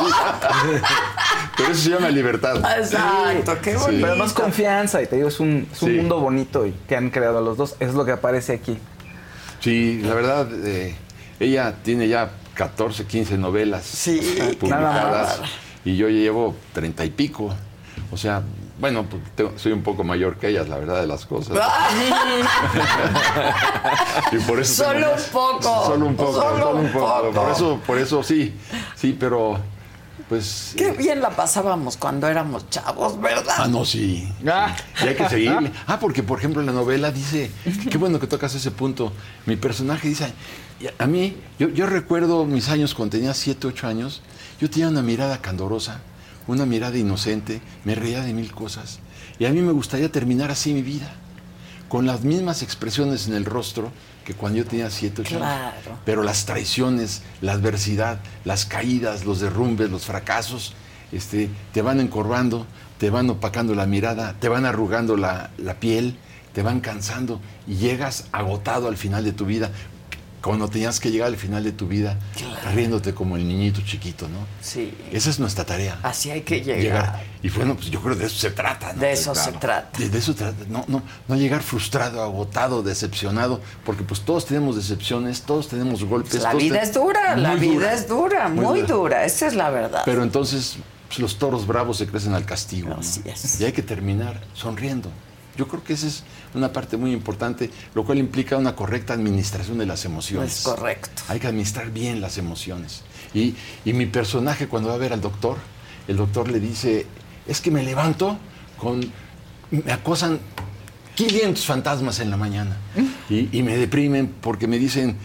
Pero 1.57 1.73
eso 1.73 1.82
se 1.82 1.91
llama 1.91 2.09
libertad. 2.11 2.57
Exacto, 2.78 3.57
qué 3.62 3.73
Sí. 3.73 3.77
bonito. 3.77 4.01
Pero 4.03 4.07
además 4.12 4.32
confianza, 4.32 5.03
y 5.03 5.07
te 5.07 5.16
digo, 5.16 5.28
es 5.28 5.41
un, 5.41 5.69
es 5.73 5.82
un 5.82 5.91
Sí. 5.91 5.97
mundo 5.97 6.20
bonito 6.20 6.66
y 6.66 6.73
que 6.89 6.97
han 6.97 7.11
creado 7.11 7.41
los 7.41 7.57
dos. 7.57 7.77
Es 7.81 7.95
lo 7.95 8.05
que 8.05 8.12
aparece 8.12 8.53
aquí. 8.55 8.78
Sí, 9.65 9.99
la 10.03 10.12
verdad, 10.12 10.47
eh, 10.66 10.95
ella 11.41 11.74
tiene 11.82 12.07
ya 12.07 12.32
14, 12.53 13.07
15 13.07 13.39
novelas 13.39 14.11
publicadas 14.61 15.41
y 15.86 15.97
yo 15.97 16.11
llevo 16.11 16.55
30 16.74 17.03
y 17.07 17.09
pico. 17.09 17.49
O 18.12 18.19
sea, 18.19 18.43
bueno, 18.78 19.07
pues, 19.07 19.23
soy 19.57 19.73
un 19.73 19.82
poco 19.82 20.05
mayor 20.05 20.36
que 20.36 20.49
ellas, 20.49 20.69
la 20.69 20.77
verdad 20.77 21.01
de 21.01 21.07
las 21.07 21.24
cosas. 21.24 21.57
y 24.32 24.36
por 24.41 24.61
eso 24.61 24.85
Solo 24.85 25.12
un 25.12 25.23
poco. 25.32 25.86
Solo 25.86 26.07
un 26.09 26.16
poco. 26.16 26.32
Solo 26.35 26.59
solo 26.59 26.70
un 26.73 26.85
un 26.85 26.93
poco. 26.93 27.23
poco. 27.23 27.32
Por 27.32 27.51
eso, 27.51 27.81
por 27.86 27.99
eso 27.99 28.23
sí, 28.23 28.55
sí, 28.95 29.16
pero 29.19 29.59
pues. 30.29 30.75
Qué 30.77 30.93
bien 30.93 31.21
la 31.21 31.31
pasábamos 31.31 31.97
cuando 31.97 32.29
éramos 32.29 32.69
chavos, 32.71 33.21
¿verdad? 33.21 33.55
Ah, 33.59 33.69
no, 33.69 33.85
sí. 33.85 34.29
Y 34.43 34.49
hay 34.49 35.15
que 35.15 35.29
seguirle. 35.29 35.73
Ah, 35.87 35.99
porque 35.99 36.23
por 36.23 36.39
ejemplo 36.39 36.61
en 36.61 36.67
la 36.67 36.73
novela 36.73 37.11
dice, 37.11 37.51
qué 37.91 37.99
bueno 37.99 38.19
que 38.21 38.27
tocas 38.27 38.55
ese 38.55 38.71
punto. 38.71 39.13
Mi 39.47 39.57
personaje 39.57 40.09
dice, 40.09 40.33
a 40.99 41.07
mí, 41.07 41.37
yo, 41.59 41.69
yo 41.69 41.87
recuerdo 41.87 42.45
mis 42.45 42.69
años 42.69 42.95
cuando 42.95 43.17
tenía 43.17 43.35
7, 43.35 43.67
8 43.67 43.87
años, 43.87 44.23
yo 44.61 44.71
tenía 44.71 44.89
una 44.89 45.03
mirada 45.03 45.39
candorosa, 45.39 46.01
una 46.47 46.67
mirada 46.67 46.97
inocente, 46.97 47.61
me 47.85 47.95
reía 47.95 48.23
de 48.23 48.33
mil 48.33 48.53
cosas. 48.53 49.01
Y 49.39 49.47
a 49.47 49.51
mí 49.51 49.61
me 49.61 49.73
gustaría 49.73 50.11
terminar 50.11 50.51
así 50.51 50.73
mi 50.73 50.83
vida, 50.83 51.13
con 51.89 52.07
las 52.07 52.23
mismas 52.23 52.63
expresiones 52.63 53.27
en 53.27 53.35
el 53.35 53.45
rostro 53.45 53.93
que 54.25 54.35
cuando 54.35 54.59
yo 54.59 54.67
tenía 54.67 54.91
7, 54.91 55.23
8 55.23 55.45
años. 55.45 55.75
Pero 56.05 56.23
las 56.23 56.47
traiciones, 56.47 57.23
la 57.41 57.53
adversidad, 57.53 58.21
las 58.45 58.65
caídas, 58.65 59.25
los 59.25 59.41
derrumbes, 59.41 59.91
los 59.91 60.05
fracasos, 60.07 60.75
este, 61.13 61.51
te 61.73 61.83
van 61.83 62.01
encorvando, 62.01 62.67
te 62.99 63.11
van 63.11 63.29
opacando 63.31 63.75
la 63.75 63.87
mirada, 63.87 64.35
te 64.41 64.49
van 64.49 64.65
arrugando 64.65 65.17
la, 65.17 65.51
la 65.59 65.75
piel, 65.75 66.17
te 66.53 66.63
van 66.63 66.81
cansando 66.81 67.41
y 67.67 67.75
llegas 67.77 68.29
agotado 68.33 68.89
al 68.89 68.97
final 68.97 69.25
de 69.25 69.33
tu 69.33 69.45
vida. 69.45 69.71
Cuando 70.45 70.69
tenías 70.69 71.01
que 71.01 71.11
llegar 71.11 71.29
al 71.29 71.37
final 71.39 71.65
de 71.65 71.73
tu 71.73 71.89
vida, 71.89 72.19
riéndote 72.75 73.15
como 73.15 73.37
el 73.37 73.49
niñito 73.49 73.81
chiquito, 73.81 74.29
¿no? 74.29 74.41
Sí. 74.61 74.95
Esa 75.11 75.31
es 75.31 75.41
nuestra 75.41 75.65
tarea. 75.65 75.99
Así 76.03 76.31
hay 76.31 76.43
que 76.43 76.61
llegar. 76.61 77.25
Y 77.43 77.49
bueno, 77.49 77.75
pues 77.75 77.91
yo 77.91 78.01
creo 78.03 78.15
que 78.15 78.21
de 78.21 78.27
eso 78.27 78.37
se 78.37 78.51
trata. 78.51 78.93
¿no? 78.93 79.01
De 79.01 79.12
eso 79.12 79.35
se 79.35 79.53
trata. 79.53 79.99
De, 79.99 80.11
de 80.11 80.19
eso 80.19 80.35
trata. 80.35 80.65
No, 80.69 80.85
no, 80.87 81.03
no 81.29 81.37
llegar 81.37 81.62
frustrado, 81.62 82.23
agotado, 82.23 82.83
decepcionado, 82.83 83.62
porque 83.87 84.03
pues 84.03 84.21
todos 84.21 84.45
tenemos 84.45 84.77
decepciones, 84.77 85.43
todos 85.43 85.69
tenemos 85.69 86.05
golpes. 86.05 86.43
La 86.43 86.53
vida 86.53 86.83
es 86.83 86.93
dura, 86.93 87.37
la 87.37 87.55
vida 87.55 87.73
dura, 87.73 87.93
es 87.95 88.09
dura, 88.09 88.49
muy, 88.49 88.83
dura. 88.83 88.95
dura. 88.95 89.25
Esa 89.25 89.47
es 89.47 89.55
la 89.55 89.71
verdad. 89.71 90.03
Pero 90.05 90.23
entonces 90.23 90.77
pues, 91.09 91.21
los 91.21 91.39
toros 91.39 91.66
bravos 91.66 91.97
se 91.99 92.07
crecen 92.07 92.35
al 92.35 92.45
castigo. 92.45 92.91
¿no? 92.91 92.97
Así 92.97 93.23
es. 93.25 93.61
Y 93.61 93.65
hay 93.65 93.73
que 93.73 93.83
terminar 93.83 94.43
sonriendo. 94.53 95.11
Yo 95.57 95.69
creo 95.69 95.83
que 95.85 95.93
esa 95.93 96.07
es 96.09 96.25
una 96.55 96.73
parte 96.73 96.97
muy 96.97 97.13
importante, 97.13 97.71
lo 97.95 98.05
cual 98.05 98.19
implica 98.19 98.57
una 98.57 98.75
correcta 98.75 99.13
administración 99.15 99.79
de 99.79 99.87
las 99.87 100.05
emociones. 100.05 100.59
Es 100.59 100.63
correcto. 100.65 101.23
Hay 101.29 101.39
que 101.41 101.47
administrar 101.47 101.91
bien 101.91 102.21
las 102.21 102.39
emociones. 102.39 103.03
Y, 103.35 103.55
y 103.85 103.93
mi 103.93 104.07
personaje 104.07 104.67
cuando 104.69 104.89
va 104.89 104.97
a 104.97 104.99
ver 104.99 105.13
al 105.13 105.21
doctor, 105.21 105.57
el 106.09 106.17
doctor 106.17 106.49
le 106.51 106.61
dice, 106.61 107.07
es 107.47 107.61
que 107.61 107.71
me 107.71 107.83
levanto 107.83 108.37
con... 108.79 109.01
Me 109.71 109.93
acosan 109.93 110.39
500 111.15 111.65
fantasmas 111.65 112.19
en 112.21 112.31
la 112.31 112.37
mañana 112.37 112.77
y, 113.31 113.49
y 113.57 113.63
me 113.63 113.77
deprimen 113.77 114.35
porque 114.41 114.67
me 114.67 114.79
dicen, 114.79 115.17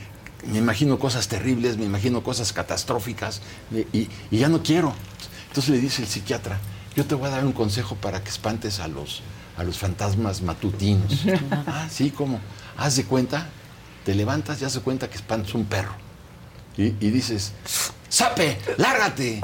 me 0.52 0.60
imagino 0.60 1.00
cosas 1.00 1.28
terribles, 1.28 1.78
me 1.78 1.86
imagino 1.86 2.22
cosas 2.24 2.54
catastróficas 2.54 3.42
y, 3.72 3.98
y- 3.98 4.10
y 4.32 4.38
ya 4.38 4.50
no 4.50 4.62
quiero. 4.64 4.94
Entonces 5.48 5.70
le 5.72 5.80
dice 5.80 6.04
el 6.04 6.08
psiquiatra, 6.08 6.60
yo 6.96 7.06
te 7.06 7.16
voy 7.16 7.28
a 7.28 7.32
dar 7.32 7.46
un 7.46 7.54
consejo 7.54 7.96
para 7.96 8.24
que 8.24 8.30
espantes 8.30 8.80
a 8.80 8.88
los, 8.88 9.22
a 9.60 9.64
los 9.64 9.78
fantasmas 9.78 10.42
matutinos. 10.42 11.26
ah, 11.68 11.88
sí, 11.92 12.12
¿cómo? 12.12 12.40
Haz 12.78 12.96
de 12.96 13.04
cuenta, 13.04 13.48
te 14.06 14.16
levantas 14.16 14.62
y 14.62 14.66
haz 14.66 14.74
de 14.76 14.80
cuenta 14.80 15.10
que 15.10 15.18
espantas 15.18 15.54
un 15.54 15.66
perro. 15.66 15.92
Y, 16.78 16.96
y 17.06 17.10
dices, 17.12 17.52
¡Sape! 18.08 18.58
¡Lárgate! 18.78 19.42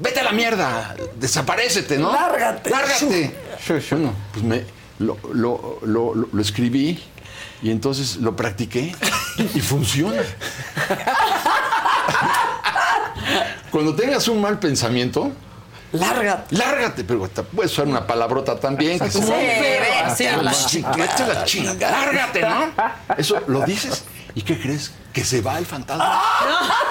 ¡Vete 0.00 0.20
a 0.20 0.24
la 0.24 0.32
mierda! 0.32 0.96
¡Desaparécete, 1.18 1.98
¿no? 1.98 2.10
¡Lárgate! 2.10 2.70
¡Lárgate! 2.70 3.34
Bueno, 3.90 4.14
pues 4.32 4.44
me, 4.44 4.64
lo, 4.98 5.18
lo- 5.34 5.78
lo- 5.84 6.14
lo- 6.14 6.28
lo 6.32 6.42
escribí 6.42 6.98
y 7.62 7.70
entonces 7.70 8.16
lo 8.16 8.34
practiqué 8.34 8.94
y 9.54 9.60
funciona. 9.60 10.22
Cuando 13.70 13.94
tengas 13.94 14.26
un 14.28 14.40
mal 14.40 14.58
pensamiento, 14.58 15.32
Lárgate. 15.92 16.56
lárgate, 16.56 17.04
pero 17.04 17.28
te 17.28 17.42
puedes 17.42 17.72
usar 17.72 17.86
una 17.86 18.06
palabrota 18.06 18.58
también. 18.58 18.98
Que 18.98 19.10
Sí, 19.10 19.20
como, 19.20 19.32
vete 19.32 19.80
"Vete 19.80 20.28
a 20.28 20.34
a 20.34 20.42
la 20.42 20.52
chingada, 20.52 21.26
la 21.34 21.44
chingada, 21.44 21.90
lárgate, 21.90 22.40
¿no? 22.42 22.72
Eso 23.16 23.40
lo 23.48 23.62
dices 23.62 24.04
y 24.34 24.42
¿qué 24.42 24.58
crees? 24.60 24.92
Que 25.12 25.24
se 25.24 25.40
va 25.40 25.58
el 25.58 25.66
fantasma. 25.66 26.22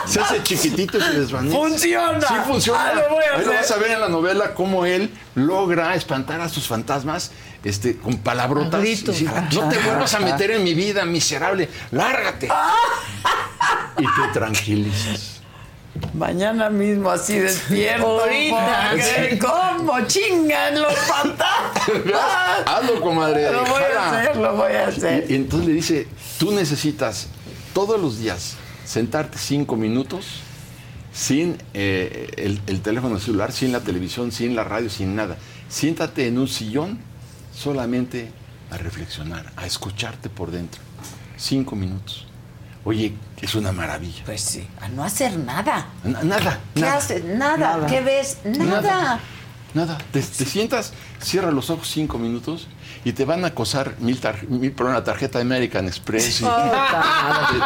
Se 0.05 0.19
hace 0.19 0.43
chiquitito 0.43 0.97
y 0.97 1.01
se 1.01 1.11
desvanece. 1.21 1.55
¡Funciona! 1.55 2.27
Sí, 2.27 2.33
funciona. 2.45 2.89
Ah, 2.89 2.93
lo 2.93 3.15
voy 3.15 3.23
a 3.23 3.37
Ahí 3.37 3.45
lo 3.45 3.53
vas 3.53 3.71
a 3.71 3.77
ver 3.77 3.91
en 3.91 4.01
la 4.01 4.09
novela 4.09 4.53
cómo 4.53 4.85
él 4.85 5.13
logra 5.35 5.95
espantar 5.95 6.41
a 6.41 6.49
sus 6.49 6.67
fantasmas 6.67 7.31
este, 7.63 7.97
con 7.97 8.17
palabrotas. 8.17 8.81
No 9.53 9.69
te 9.69 9.77
vuelvas 9.79 10.13
a 10.13 10.19
meter 10.19 10.51
en 10.51 10.63
mi 10.65 10.73
vida, 10.73 11.05
miserable. 11.05 11.69
Lárgate. 11.91 12.49
Y 13.97 14.03
te 14.03 14.33
tranquilizas. 14.33 15.38
Mañana 16.13 16.69
mismo 16.69 17.09
así 17.09 17.39
despierto. 17.39 18.21
Ahorita. 18.21 18.91
¿Cómo 19.39 19.99
chingan 20.07 20.81
los 20.81 20.93
fantasmas? 20.95 21.87
Hazlo, 22.65 23.01
comadre. 23.01 23.51
Lo 23.51 23.65
voy 23.65 23.83
a 23.97 24.09
hacer, 24.09 24.35
lo 24.37 24.55
voy 24.55 24.73
a 24.73 24.87
hacer. 24.87 25.25
Y, 25.29 25.33
y 25.33 25.35
entonces 25.35 25.67
le 25.67 25.73
dice, 25.73 26.07
tú 26.37 26.51
necesitas 26.51 27.27
todos 27.73 27.99
los 27.99 28.19
días 28.19 28.55
sentarte 28.85 29.37
cinco 29.37 29.75
minutos 29.75 30.25
sin 31.13 31.57
eh, 31.73 32.31
el, 32.37 32.61
el 32.67 32.81
teléfono 32.81 33.19
celular, 33.19 33.51
sin 33.51 33.71
la 33.71 33.81
televisión, 33.81 34.31
sin 34.31 34.55
la 34.55 34.63
radio, 34.63 34.89
sin 34.89 35.15
nada. 35.15 35.37
Siéntate 35.67 36.27
en 36.27 36.37
un 36.39 36.47
sillón 36.47 36.99
solamente 37.53 38.31
a 38.71 38.77
reflexionar, 38.77 39.51
a 39.55 39.65
escucharte 39.65 40.29
por 40.29 40.51
dentro. 40.51 40.81
Cinco 41.37 41.75
minutos. 41.75 42.28
Oye, 42.85 43.13
es 43.41 43.55
una 43.55 43.71
maravilla. 43.71 44.23
Pues 44.25 44.41
sí. 44.41 44.67
A 44.81 44.87
no 44.89 45.03
hacer 45.03 45.37
nada. 45.37 45.87
Na- 46.03 46.23
nada. 46.23 46.59
¿Qué 46.73 46.81
nada, 46.81 46.95
haces? 46.97 47.23
Nada. 47.25 47.57
nada. 47.57 47.87
¿Qué 47.87 48.01
ves? 48.01 48.37
Nada. 48.45 48.81
Nada. 48.81 49.19
Nada. 49.73 49.97
Te, 50.11 50.21
te 50.21 50.45
sientas, 50.45 50.93
cierra 51.21 51.51
los 51.51 51.69
ojos 51.69 51.87
cinco 51.89 52.17
minutos 52.17 52.67
y 53.05 53.11
te 53.13 53.23
van 53.25 53.43
a 53.43 53.47
acosar 53.49 53.95
mil, 53.99 54.19
tar- 54.19 54.47
mil 54.49 54.71
por 54.71 54.87
una 54.87 55.03
tarjeta 55.03 55.37
de 55.39 55.43
American 55.43 55.85
Express. 55.87 56.41
y- 56.41 56.43
te, 56.45 56.49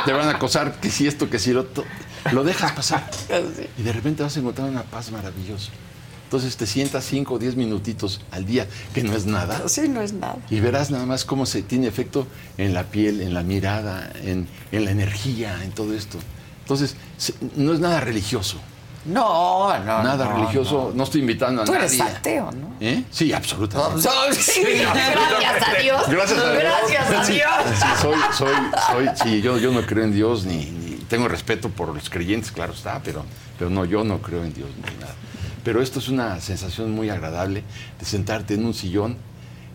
te 0.05 0.13
van 0.13 0.27
a 0.27 0.31
acosar 0.31 0.73
que 0.81 0.89
si 0.89 1.07
esto, 1.07 1.29
que 1.29 1.39
si 1.39 1.53
lo 1.53 1.61
otro. 1.61 1.85
Lo 2.31 2.43
dejas 2.43 2.71
pasar. 2.73 3.09
Y 3.77 3.83
de 3.83 3.93
repente 3.93 4.23
vas 4.23 4.35
a 4.35 4.39
encontrar 4.39 4.67
una 4.69 4.83
paz 4.83 5.11
maravillosa. 5.11 5.71
Entonces 6.33 6.57
te 6.57 6.65
sientas 6.65 7.05
cinco 7.05 7.35
o 7.35 7.37
diez 7.37 7.55
minutitos 7.55 8.19
al 8.31 8.43
día, 8.47 8.65
que 8.91 9.03
no 9.03 9.13
es 9.15 9.27
nada. 9.27 9.67
Sí, 9.69 9.87
no 9.87 10.01
es 10.01 10.13
nada. 10.13 10.37
Y 10.49 10.59
verás 10.61 10.89
nada 10.89 11.05
más 11.05 11.25
cómo 11.25 11.45
se 11.45 11.61
tiene 11.61 11.85
efecto 11.85 12.25
en 12.57 12.73
la 12.73 12.85
piel, 12.85 13.21
en 13.21 13.35
la 13.35 13.43
mirada, 13.43 14.11
en, 14.23 14.47
en 14.71 14.83
la 14.85 14.89
energía, 14.89 15.63
en 15.63 15.69
todo 15.73 15.93
esto. 15.93 16.17
Entonces, 16.61 16.95
no 17.55 17.71
es 17.71 17.79
nada 17.79 17.99
religioso. 17.99 18.57
No, 19.05 19.77
no. 19.77 20.01
nada 20.03 20.25
no, 20.25 20.37
religioso. 20.39 20.91
No. 20.95 21.03
estoy 21.03 21.21
invitando 21.21 21.61
a 21.61 21.65
Tú 21.65 21.73
nadie. 21.73 21.85
eres 21.85 22.01
ateo, 22.01 22.51
¿no? 22.51 22.73
¿Eh? 22.79 23.03
Sí, 23.11 23.31
absolutamente. 23.31 24.09
No, 24.09 24.33
sí, 24.33 24.63
gracias 24.63 25.67
a 25.69 25.73
Dios. 25.83 26.01
Gracias 26.09 26.39
a 26.39 26.51
Dios. 26.51 26.63
Gracias 26.89 27.11
a 27.11 27.23
Sí, 27.25 27.33
Dios. 27.33 27.47
sí, 27.77 27.85
soy, 28.01 28.15
soy, 28.35 28.55
soy, 28.91 29.09
sí, 29.21 29.41
yo, 29.43 29.59
yo 29.59 29.71
no 29.71 29.85
creo 29.85 30.03
en 30.03 30.13
Dios 30.13 30.45
ni, 30.45 30.65
ni- 30.65 30.95
tengo 31.07 31.27
respeto 31.27 31.69
por 31.69 31.89
los 31.93 32.09
creyentes, 32.09 32.51
claro 32.51 32.73
está, 32.73 32.99
pero, 33.03 33.23
pero 33.59 33.69
no, 33.69 33.85
yo 33.85 34.03
no 34.03 34.17
creo 34.17 34.43
en 34.43 34.51
Dios 34.55 34.69
ni 34.77 34.99
nada. 34.99 35.13
Pero 35.63 35.81
esto 35.81 35.99
es 35.99 36.09
una 36.09 36.39
sensación 36.41 36.91
muy 36.91 37.09
agradable 37.09 37.63
de 37.99 38.05
sentarte 38.05 38.53
en 38.55 38.65
un 38.65 38.73
sillón 38.73 39.17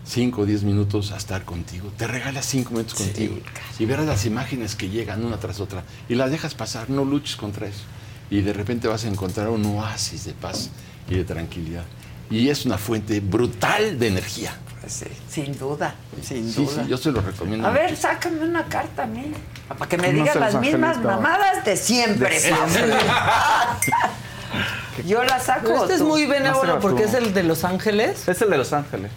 cinco 0.05 0.41
o 0.41 0.45
diez 0.45 0.63
minutos 0.63 1.11
a 1.11 1.17
estar 1.17 1.43
contigo. 1.45 1.91
Te 1.97 2.07
regalas 2.07 2.45
cinco 2.45 2.71
minutos 2.71 2.95
contigo 2.95 3.37
y 3.77 3.85
verás 3.85 4.05
las 4.05 4.25
imágenes 4.25 4.75
que 4.75 4.89
llegan 4.89 5.23
una 5.25 5.37
tras 5.37 5.59
otra 5.59 5.83
y 6.07 6.15
las 6.15 6.31
dejas 6.31 6.55
pasar, 6.55 6.89
no 6.89 7.05
luches 7.05 7.35
contra 7.35 7.67
eso. 7.67 7.83
Y 8.31 8.41
de 8.41 8.53
repente 8.53 8.87
vas 8.87 9.05
a 9.05 9.07
encontrar 9.07 9.49
un 9.49 9.65
oasis 9.65 10.25
de 10.25 10.33
paz 10.33 10.69
y 11.09 11.15
de 11.15 11.23
tranquilidad. 11.23 11.83
Y 12.29 12.49
es 12.49 12.65
una 12.65 12.77
fuente 12.77 13.19
brutal 13.21 13.97
de 13.97 14.07
energía. 14.07 14.53
Pues 14.79 14.93
sí, 14.93 15.05
sin 15.29 15.57
duda, 15.57 15.95
sin 16.21 16.47
Sí, 16.51 16.63
duda. 16.63 16.83
sí, 16.83 16.89
yo 16.89 16.97
se 16.97 17.11
lo 17.11 17.21
recomiendo. 17.21 17.67
A 17.67 17.71
ver, 17.71 17.97
sácame 17.97 18.41
una 18.45 18.65
carta 18.65 19.03
a 19.03 19.07
mí. 19.07 19.31
Para 19.67 19.89
que 19.89 19.97
me 19.97 20.13
digas 20.13 20.35
las 20.35 20.59
mismas 20.59 21.01
mamadas 21.03 21.65
de 21.65 21.75
siempre. 21.75 22.29
De 22.35 22.39
siempre. 22.39 22.93
Yo 25.05 25.23
la 25.23 25.39
saco. 25.39 25.61
Pero 25.67 25.81
este 25.83 25.95
es 25.95 26.01
muy 26.01 26.25
benévolo 26.25 26.79
porque 26.79 27.03
es 27.03 27.13
el 27.13 27.33
de 27.33 27.43
Los 27.43 27.63
Ángeles. 27.63 28.27
Es 28.27 28.41
el 28.41 28.49
de 28.49 28.57
Los 28.57 28.73
Ángeles. 28.73 29.11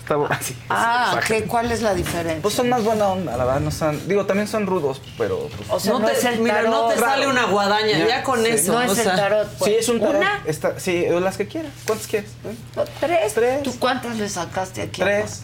Está 0.00 0.16
bu- 0.18 0.28
sí, 0.42 0.54
Ah. 0.68 1.18
¿qué, 1.26 1.44
¿cuál 1.44 1.72
es 1.72 1.80
la 1.80 1.94
diferencia? 1.94 2.42
Pues 2.42 2.52
son 2.54 2.68
más 2.68 2.84
buena 2.84 3.06
onda, 3.08 3.36
la 3.38 3.44
verdad. 3.46 3.60
No 3.60 3.70
son, 3.70 4.06
digo, 4.06 4.26
también 4.26 4.46
son 4.48 4.66
rudos, 4.66 5.00
pero. 5.16 5.48
pues, 5.56 5.70
O 5.70 5.80
sea, 5.80 5.92
No 5.94 6.00
no, 6.00 6.06
te- 6.08 6.12
es 6.12 6.24
el 6.24 6.40
mira, 6.40 6.56
tarot. 6.56 6.70
no 6.70 6.88
te 6.88 7.00
sale 7.00 7.26
una 7.26 7.46
guadaña, 7.46 8.06
ya 8.06 8.22
con 8.22 8.42
Sí. 8.42 8.48
eso. 8.50 8.72
No 8.72 8.78
o 8.78 8.82
es 8.82 8.90
el 8.98 9.04
sea, 9.04 9.16
tarot. 9.16 9.48
pues. 9.58 9.70
Sí, 9.70 9.76
es 9.80 9.88
un 9.88 10.00
tarot. 10.00 10.16
¿Una? 10.16 10.42
Está- 10.44 10.78
sí, 10.78 11.06
las 11.08 11.36
que 11.38 11.46
quieras. 11.48 11.72
¿Cuántas 11.86 12.06
quieres? 12.06 12.30
¿Eh? 12.44 13.30
¿Tres? 13.34 13.62
¿Tú 13.62 13.74
cuántas 13.78 14.16
le 14.18 14.28
sacaste 14.28 14.82
aquí? 14.82 15.00
Tres. 15.00 15.42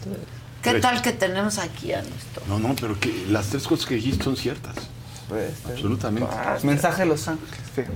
¿Qué 0.62 0.72
Tres. 0.72 0.82
tal 0.82 1.00
que 1.00 1.12
tenemos 1.12 1.56
aquí 1.58 1.94
a 1.94 2.02
nuestro? 2.02 2.42
No, 2.46 2.58
no, 2.58 2.76
pero 2.78 3.00
que 3.00 3.24
las 3.30 3.46
tres 3.46 3.66
cosas 3.66 3.86
que 3.86 3.94
dijiste 3.94 4.24
son 4.24 4.36
ciertas. 4.36 4.74
Pues, 5.30 5.52
Absolutamente. 5.64 6.28
Mensaje 6.64 7.02
de 7.02 7.06
Los 7.06 7.28
Ángeles, 7.28 7.54
fíjate. 7.72 7.94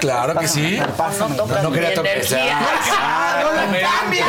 Claro 0.00 0.40
que 0.40 0.48
sí. 0.48 0.78
No, 0.78 1.28
no 1.28 1.34
tocas 1.36 1.62
No 1.62 1.70
quería 1.70 1.90
mi 1.90 1.94
tocar-. 1.96 2.12
Ah, 2.98 3.40
no 3.42 3.50
exactamente. 3.50 3.86
cambies. 4.00 4.24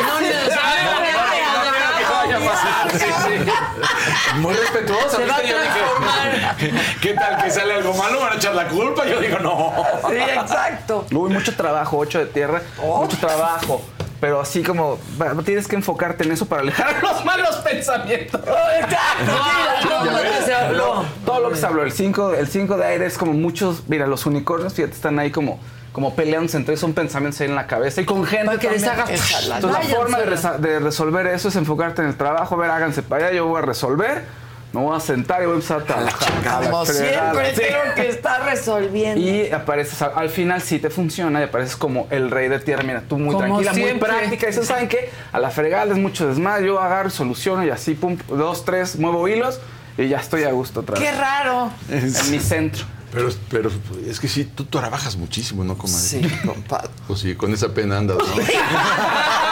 No, 4.34 4.40
Muy 4.40 4.54
respetuoso. 4.54 5.16
Se 5.16 5.24
va 5.26 5.36
a 5.36 5.40
dije, 5.40 6.74
¿Qué 7.00 7.14
tal 7.14 7.42
que 7.42 7.50
sale 7.50 7.72
algo 7.74 7.94
malo? 7.94 8.20
¿Van 8.20 8.34
a 8.34 8.36
echar 8.36 8.54
la 8.54 8.68
culpa? 8.68 9.06
Yo 9.06 9.18
digo, 9.20 9.38
no. 9.38 9.72
Sí, 10.08 10.16
exacto. 10.16 11.06
Uy, 11.12 11.30
mucho 11.30 11.56
trabajo, 11.56 11.96
ocho 11.96 12.18
de 12.18 12.26
tierra, 12.26 12.60
mucho 12.82 13.16
trabajo. 13.16 13.82
Pero 14.20 14.40
así 14.40 14.62
como 14.62 14.98
tienes 15.46 15.66
que 15.66 15.76
enfocarte 15.76 16.24
en 16.24 16.32
eso 16.32 16.44
para 16.46 16.60
alejar 16.62 16.96
los 17.02 17.24
malos 17.24 17.56
pensamientos. 17.56 18.40
todo 18.42 20.04
lo 20.04 20.22
que 20.22 20.44
se 20.44 20.54
habló. 20.54 20.76
Lo- 20.76 21.04
todo 21.24 21.40
lo 21.40 21.50
que 21.50 21.56
se 21.56 21.66
habló. 21.66 21.82
El 21.82 21.92
5 21.92 22.34
el 22.34 22.46
cinco 22.48 22.76
de 22.76 22.84
aire 22.86 23.06
es 23.06 23.16
como 23.18 23.32
muchos. 23.32 23.84
Mira, 23.88 24.06
los 24.06 24.26
unicornios, 24.26 24.74
fíjate, 24.74 24.94
están 24.94 25.18
ahí 25.18 25.30
como, 25.30 25.58
como 25.92 26.14
peleándose 26.14 26.58
ellos, 26.58 26.80
son 26.80 26.92
pensamientos 26.92 27.40
ahí 27.40 27.48
en 27.48 27.54
la 27.56 27.66
cabeza 27.66 28.00
y 28.00 28.04
con 28.04 28.24
gente. 28.24 28.58
Que 28.58 28.70
les 28.70 28.82
Entonces, 28.82 29.48
la 29.48 29.96
forma 29.96 30.18
de, 30.18 30.68
de 30.68 30.78
resolver 30.80 31.26
eso 31.28 31.48
es 31.48 31.56
enfocarte 31.56 32.02
en 32.02 32.08
el 32.08 32.16
trabajo. 32.16 32.54
A 32.56 32.58
ver, 32.58 32.70
háganse 32.70 33.02
para 33.02 33.26
allá, 33.28 33.36
yo 33.36 33.46
voy 33.46 33.58
a 33.58 33.62
resolver. 33.64 34.24
Me 34.72 34.80
voy 34.80 34.96
a 34.96 35.00
sentar 35.00 35.42
y 35.42 35.46
voy 35.46 35.52
a 35.52 35.54
empezar 35.56 35.80
a 35.80 35.84
trabajar. 35.84 36.64
Como 36.70 36.86
siempre 36.86 37.54
Sí. 37.54 37.60
tengo 37.60 37.94
que 37.96 38.08
estar 38.08 38.44
resolviendo. 38.44 39.20
Y 39.20 39.50
apareces, 39.50 40.00
al 40.02 40.28
final 40.30 40.62
sí 40.62 40.78
te 40.78 40.90
funciona 40.90 41.40
y 41.40 41.44
apareces 41.44 41.74
como 41.76 42.06
el 42.10 42.30
rey 42.30 42.48
de 42.48 42.60
tierra. 42.60 42.84
Mira, 42.84 43.02
tú 43.08 43.18
muy 43.18 43.34
Como 43.34 43.60
tranquila, 43.60 43.72
muy 43.72 43.94
práctica. 44.00 44.46
Y 44.46 44.50
eso, 44.50 44.62
¿saben 44.64 44.88
qué? 44.88 45.10
A 45.32 45.40
la 45.40 45.50
fregada 45.50 45.92
es 45.92 45.98
mucho 45.98 46.28
desmadre. 46.28 46.66
Yo 46.66 46.78
agarro 46.80 47.08
y 47.08 47.12
soluciono 47.12 47.64
y 47.64 47.70
así, 47.70 47.94
pum, 47.94 48.16
dos, 48.28 48.64
tres, 48.64 48.96
muevo 48.96 49.26
hilos 49.26 49.58
y 49.98 50.06
ya 50.08 50.18
estoy 50.18 50.44
a 50.44 50.52
gusto 50.52 50.80
otra 50.80 50.98
vez. 51.00 51.08
Qué 51.10 51.16
raro. 51.16 51.70
En 51.88 52.30
mi 52.30 52.38
centro. 52.38 52.84
Pero, 53.12 53.28
pero 53.50 53.70
es 54.06 54.20
que 54.20 54.28
sí, 54.28 54.44
tú 54.44 54.66
trabajas 54.66 55.16
muchísimo, 55.16 55.64
¿no, 55.64 55.76
comadre? 55.76 56.00
Sí, 56.00 56.20
compadre. 56.46 56.90
Pues 57.08 57.18
sí, 57.18 57.34
con 57.34 57.52
esa 57.52 57.74
pena 57.74 57.98
andas. 57.98 58.18
¿no? 58.18 58.24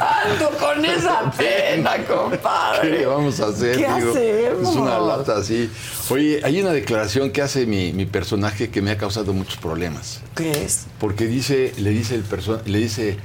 Ando 0.00 0.50
con 0.58 0.84
esa 0.84 1.30
pena, 1.32 1.96
compadre. 2.06 2.80
¿Qué 2.90 2.98
le 2.98 3.06
vamos 3.06 3.38
a 3.40 3.46
hacer? 3.48 3.76
¿Qué 3.76 3.82
Digo, 3.86 4.10
hacemos? 4.10 4.70
Es 4.70 4.76
una 4.76 4.98
lata 4.98 5.36
así. 5.36 5.70
Oye, 6.08 6.40
hay 6.42 6.60
una 6.62 6.70
declaración 6.70 7.30
que 7.30 7.42
hace 7.42 7.66
mi, 7.66 7.92
mi 7.92 8.06
personaje 8.06 8.70
que 8.70 8.80
me 8.82 8.90
ha 8.92 8.96
causado 8.96 9.32
muchos 9.34 9.56
problemas. 9.58 10.20
¿Qué 10.34 10.50
es? 10.64 10.86
Porque 10.98 11.26
dice, 11.26 11.74
le 11.78 11.90
dice 11.90 12.14
el 12.14 12.24
perso- 12.24 12.62
le 12.64 12.78
dice 12.78 13.18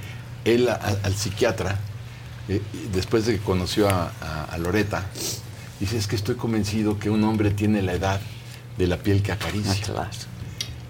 él 0.44 0.68
a- 0.70 0.80
al 1.04 1.16
psiquiatra, 1.16 1.80
eh, 2.50 2.62
después 2.94 3.26
de 3.26 3.34
que 3.38 3.40
conoció 3.44 3.88
a, 3.90 4.12
a- 4.52 4.58
Loreta, 4.58 5.06
dice, 5.80 5.98
es 5.98 6.08
que 6.08 6.16
estoy 6.16 6.36
convencido 6.36 7.00
que 7.00 7.10
un 7.10 7.24
hombre 7.24 7.52
tiene 7.52 7.82
la 7.82 7.94
edad 7.94 8.20
de 8.78 8.88
la 8.88 8.98
piel 8.98 9.22
que 9.24 9.32
acaricia. 9.32 9.72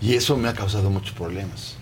Y 0.01 0.15
eso 0.15 0.35
me 0.37 0.49
ha 0.49 0.53
causado 0.53 0.89
muchos 0.89 1.13
problemas. 1.15 1.75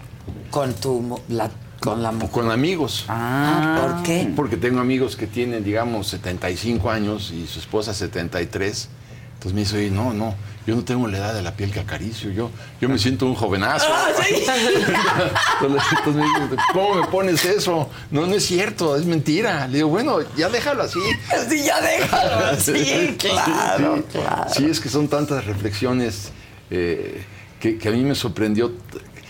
Con 0.52 0.74
tu 0.76 1.20
la, 1.30 1.50
con 1.84 2.02
la 2.02 2.12
mujer. 2.12 2.30
Con 2.32 2.52
amigos. 2.52 3.06
Ah, 3.10 3.80
¿por 3.82 4.04
qué? 4.04 4.32
Porque 4.36 4.56
tengo 4.56 4.80
amigos 4.80 5.18
que 5.18 5.28
tienen, 5.28 5.64
digamos, 5.64 6.08
75 6.08 6.90
años 6.90 7.32
y 7.32 7.46
su 7.46 7.60
esposa 7.60 7.94
73. 7.94 8.90
Entonces 9.34 9.54
me 9.54 9.62
dice, 9.62 9.78
oye, 9.78 9.92
no, 9.92 10.14
no, 10.14 10.34
yo 10.66 10.74
no 10.76 10.86
tengo 10.86 11.06
la 11.10 11.18
edad 11.18 11.34
de 11.34 11.42
la 11.42 11.58
piel 11.58 11.70
que 11.70 11.82
acaricio, 11.82 12.32
yo, 12.32 12.50
yo 12.80 12.88
me 12.88 12.98
siento 12.98 13.26
un 13.26 13.36
jovenazo. 13.36 13.88
Ah, 13.90 14.08
entonces, 15.60 15.84
entonces 15.98 16.16
me 16.16 16.24
dice, 16.24 16.64
¿cómo 16.72 16.96
me 16.96 17.08
pones 17.08 17.44
eso? 17.44 17.90
No, 18.10 18.26
no 18.26 18.36
es 18.36 18.46
cierto, 18.46 18.96
es 18.96 19.06
mentira. 19.06 19.68
Le 19.68 19.80
digo, 19.80 19.90
bueno, 19.90 20.20
ya 20.38 20.48
déjalo 20.48 20.84
así. 20.84 21.00
Sí, 21.50 21.64
ya 21.66 21.82
déjalo 21.82 22.46
así, 22.52 23.18
claro, 23.20 23.98
sí, 23.98 24.04
claro. 24.14 24.46
Sí, 24.56 24.66
es 24.66 24.80
que 24.80 24.88
son 24.88 25.10
tantas 25.10 25.44
reflexiones 25.46 26.32
eh, 26.70 27.26
que, 27.60 27.78
que 27.78 27.90
a 27.90 27.92
mí 27.92 28.02
me 28.04 28.16
sorprendió. 28.16 28.72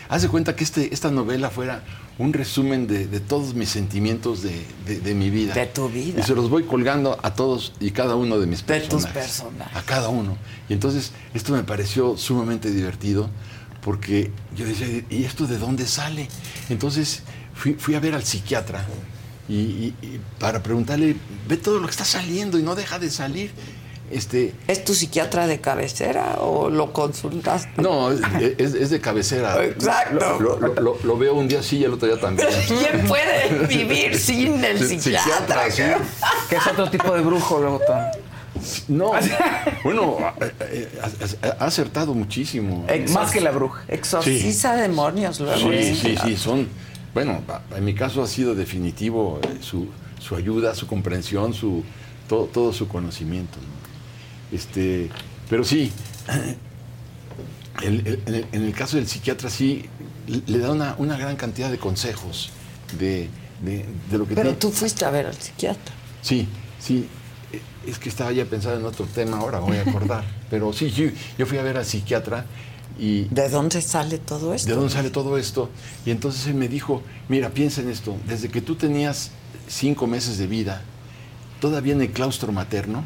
Haz 0.09 0.21
de 0.21 0.27
cuenta 0.27 0.55
que 0.55 0.63
este, 0.63 0.93
esta 0.93 1.09
novela 1.09 1.49
fuera 1.49 1.83
un 2.19 2.31
resumen 2.31 2.85
de, 2.87 3.07
de 3.07 3.19
todos 3.19 3.55
mis 3.55 3.69
sentimientos 3.69 4.43
de, 4.43 4.63
de- 4.85 4.99
de 4.99 5.15
mi 5.15 5.29
vida. 5.31 5.53
De 5.53 5.65
tu 5.65 5.89
vida. 5.89 6.19
Y 6.19 6.23
se 6.23 6.35
los 6.35 6.49
voy 6.49 6.63
colgando 6.63 7.17
a 7.23 7.33
todos 7.33 7.73
y 7.79 7.91
cada 7.91 8.15
uno 8.15 8.37
de 8.39 8.45
mis 8.45 8.65
De 8.65 8.79
tus 8.81 9.03
personajes. 9.05 9.13
personajes. 9.41 9.77
A 9.77 9.81
cada 9.81 10.09
uno. 10.09 10.37
Y 10.69 10.73
entonces 10.73 11.11
esto 11.33 11.53
me 11.53 11.63
pareció 11.63 12.15
sumamente 12.17 12.69
divertido 12.71 13.29
porque 13.81 14.31
yo 14.55 14.65
decía, 14.65 14.87
¿y 15.09 15.23
esto 15.23 15.47
de 15.47 15.57
dónde 15.57 15.85
sale? 15.87 16.27
Entonces 16.69 17.23
fui, 17.55 17.73
fui 17.73 17.95
a 17.95 17.99
ver 17.99 18.13
al 18.13 18.23
psiquiatra 18.23 18.85
y, 19.49 19.55
y- 19.55 19.95
y 20.01 20.19
para 20.39 20.61
preguntarle, 20.63 21.15
ve 21.47 21.57
todo 21.57 21.79
lo 21.79 21.85
que 21.87 21.91
está 21.91 22.05
saliendo 22.05 22.57
y 22.59 22.63
no 22.63 22.75
deja 22.75 22.99
de 22.99 23.09
salir. 23.09 23.51
Este, 24.13 24.53
¿Es 24.67 24.83
tu 24.85 24.93
psiquiatra 24.93 25.47
de 25.47 25.59
cabecera 25.59 26.35
o 26.39 26.69
lo 26.69 26.93
consultaste? 26.93 27.81
no, 27.81 28.11
es, 28.11 28.89
de 28.89 29.01
cabecera. 29.01 29.63
Exacto. 29.63 30.39
Lo, 30.39 30.59
lo- 30.59 30.73
lo- 30.75 30.97
lo 31.03 31.17
veo 31.17 31.33
un 31.35 31.47
día 31.47 31.63
sí 31.63 31.77
y 31.79 31.83
el 31.83 31.93
otro 31.93 32.07
día 32.07 32.19
también. 32.19 32.47
¿Quién 32.67 33.07
puede 33.07 33.65
vivir 33.67 34.17
sin 34.17 34.63
el 34.63 34.77
Sí, 34.79 34.99
psiquiatra? 34.99 35.69
sí. 35.71 35.83
Que 36.49 36.55
es 36.57 36.67
otro 36.67 36.89
tipo 36.89 37.13
de 37.13 37.21
brujo 37.21 37.59
luego 37.59 37.79
también. 37.79 38.11
No, 38.87 39.11
bueno, 39.83 40.17
ha 41.59 41.65
acertado 41.65 42.13
muchísimo. 42.13 42.85
Más 43.13 43.31
que 43.31 43.41
la 43.41 43.51
bruja. 43.51 43.83
Exorciza 43.87 44.75
demonios 44.75 45.39
luego. 45.39 45.71
Sí, 45.71 45.95
sí, 45.95 46.15
sí, 46.23 46.37
son. 46.37 46.67
Bueno, 47.13 47.41
en 47.75 47.83
mi 47.85 47.93
caso 47.95 48.21
ha 48.23 48.27
sido 48.27 48.55
definitivo 48.55 49.39
eh, 49.43 49.57
su, 49.61 49.87
su 50.19 50.35
ayuda, 50.35 50.73
su 50.75 50.87
comprensión, 50.87 51.53
su 51.53 51.83
todo, 52.27 52.45
todo 52.45 52.73
su 52.73 52.87
conocimiento. 52.87 53.57
¿no? 53.59 53.82
Este, 54.53 55.09
pero 55.49 55.63
sí, 55.63 55.91
el- 57.81 58.07
el- 58.07 58.19
en, 58.25 58.35
el, 58.35 58.45
en 58.51 58.61
el 58.63 58.73
caso 58.73 58.97
del 58.97 59.07
psiquiatra 59.07 59.49
sí 59.49 59.85
le 60.47 60.57
da 60.59 60.71
una, 60.71 60.95
una 60.97 61.17
gran 61.17 61.35
cantidad 61.35 61.69
de 61.71 61.77
consejos 61.77 62.51
de, 62.97 63.29
de- 63.63 63.85
de 64.11 64.17
lo 64.17 64.25
que 64.27 64.35
Pero 64.35 64.49
tiene- 64.49 64.57
tú 64.59 64.71
fuiste 64.71 65.05
a 65.05 65.09
ver 65.09 65.25
al 65.25 65.35
psiquiatra. 65.35 65.93
Sí, 66.21 66.47
sí. 66.79 67.07
Eh, 67.51 67.61
Es 67.87 67.99
que 67.99 68.09
estaba 68.09 68.31
ya 68.31 68.45
pensando 68.45 68.79
en 68.79 68.85
otro 68.85 69.05
tema 69.05 69.37
ahora, 69.37 69.59
voy 69.59 69.77
a 69.77 69.81
acordar. 69.81 70.23
Pero 70.49 70.71
sí, 70.71 70.89
yo, 70.91 71.05
yo 71.37 71.45
fui 71.45 71.57
a 71.57 71.63
ver 71.63 71.77
al 71.77 71.85
psiquiatra 71.85 72.45
y... 72.99 73.23
¿De 73.25 73.49
dónde 73.49 73.81
sale 73.81 74.19
todo 74.19 74.53
esto? 74.53 74.69
¿De 74.69 74.75
dónde 74.75 74.93
sale 74.93 75.09
todo 75.09 75.37
esto? 75.37 75.69
Y 76.05 76.11
entonces 76.11 76.45
él 76.47 76.53
me 76.53 76.67
dijo, 76.67 77.01
mira, 77.27 77.49
piensa 77.49 77.81
en 77.81 77.89
esto, 77.89 78.15
desde 78.27 78.49
que 78.49 78.61
tú 78.61 78.75
tenías 78.75 79.31
cinco 79.67 80.05
meses 80.07 80.37
de 80.37 80.45
vida, 80.47 80.83
todavía 81.59 81.93
en 81.93 82.01
el 82.03 82.11
claustro 82.11 82.51
materno, 82.51 83.03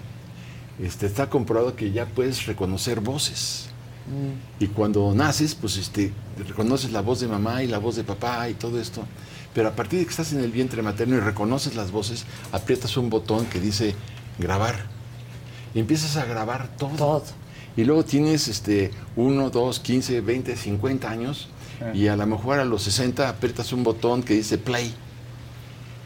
este, 0.81 1.05
está 1.05 1.29
comprobado 1.29 1.75
que 1.75 1.91
ya 1.91 2.05
puedes 2.05 2.45
reconocer 2.45 2.99
voces. 2.99 3.65
Y 4.59 4.67
cuando 4.67 5.13
naces, 5.13 5.53
pues 5.53 5.75
este, 5.75 6.13
reconoces 6.47 6.93
la 6.93 7.01
voz 7.01 7.19
de 7.19 7.27
mamá 7.27 7.61
y 7.63 7.67
la 7.67 7.77
voz 7.77 7.97
de 7.97 8.05
papá 8.05 8.47
y 8.47 8.53
todo 8.53 8.79
esto. 8.79 9.03
Pero 9.53 9.67
a 9.67 9.71
partir 9.73 9.99
de 9.99 10.05
que 10.05 10.11
estás 10.11 10.31
en 10.31 10.39
el 10.39 10.51
vientre 10.51 10.81
materno 10.81 11.17
y 11.17 11.19
reconoces 11.19 11.75
las 11.75 11.91
voces, 11.91 12.25
aprietas 12.53 12.95
un 12.95 13.09
botón 13.09 13.45
que 13.47 13.59
dice 13.59 13.95
grabar. 14.39 14.85
Y 15.73 15.79
empiezas 15.79 16.15
a 16.15 16.23
grabar 16.23 16.69
todo. 16.77 17.21
Y 17.75 17.83
luego 17.83 18.05
tienes 18.05 18.47
este, 18.47 18.91
1, 19.17 19.49
2, 19.49 19.79
15, 19.81 20.21
20, 20.21 20.55
50 20.55 21.09
años. 21.09 21.49
Y 21.93 22.07
a 22.07 22.15
lo 22.15 22.25
mejor 22.25 22.59
a 22.59 22.65
los 22.65 22.83
60 22.83 23.27
aprietas 23.27 23.73
un 23.73 23.83
botón 23.83 24.23
que 24.23 24.35
dice 24.35 24.57
play. 24.57 24.95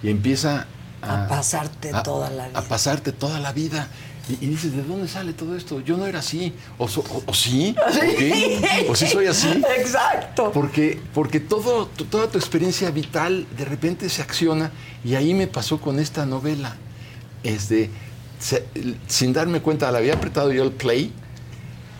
Y 0.02 0.10
empieza 0.10 0.66
A 1.04 1.28
pasarte 1.28 1.92
toda 2.04 2.30
la 2.32 2.48
vida. 2.48 2.60
a 2.60 2.62
pasarte 2.64 3.12
toda 3.12 3.40
la 3.40 3.54
vida. 3.54 3.88
Y, 4.30 4.46
y 4.46 4.50
dices, 4.50 4.76
¿de 4.76 4.84
dónde 4.84 5.08
sale 5.08 5.34
todo 5.34 5.56
esto? 5.58 5.82
Yo 5.82 5.98
no 5.98 6.06
era 6.06 6.20
así. 6.20 6.54
¿O, 6.78 6.88
so- 6.88 7.04
o- 7.10 7.24
o 7.26 7.34
sí? 7.34 7.76
¿O 7.88 8.00
qué? 8.18 8.86
¿O 8.90 8.96
sí 8.96 9.08
soy 9.08 9.26
así? 9.28 9.50
Exacto. 9.78 10.52
Porque, 10.54 11.00
porque 11.14 11.40
todo, 11.40 11.88
toda 11.88 12.28
tu 12.30 12.38
experiencia 12.38 12.92
vital 12.92 13.48
de 13.58 13.66
repente 13.66 14.08
se 14.10 14.22
acciona 14.22 14.72
y 15.04 15.16
ahí 15.16 15.34
me 15.34 15.48
pasó 15.48 15.82
con 15.82 16.00
esta 16.00 16.26
novela. 16.26 16.78
Este, 17.44 17.90
se- 18.40 18.66
sin 19.08 19.34
darme 19.34 19.62
cuenta, 19.62 19.92
la 19.92 19.98
había 19.98 20.14
apretado 20.14 20.52
yo 20.54 20.64
el 20.64 20.72
play 20.72 21.12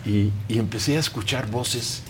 y, 0.06 0.30
y 0.48 0.58
empecé 0.58 0.96
a 0.96 1.00
escuchar 1.00 1.50
voces, 1.50 2.02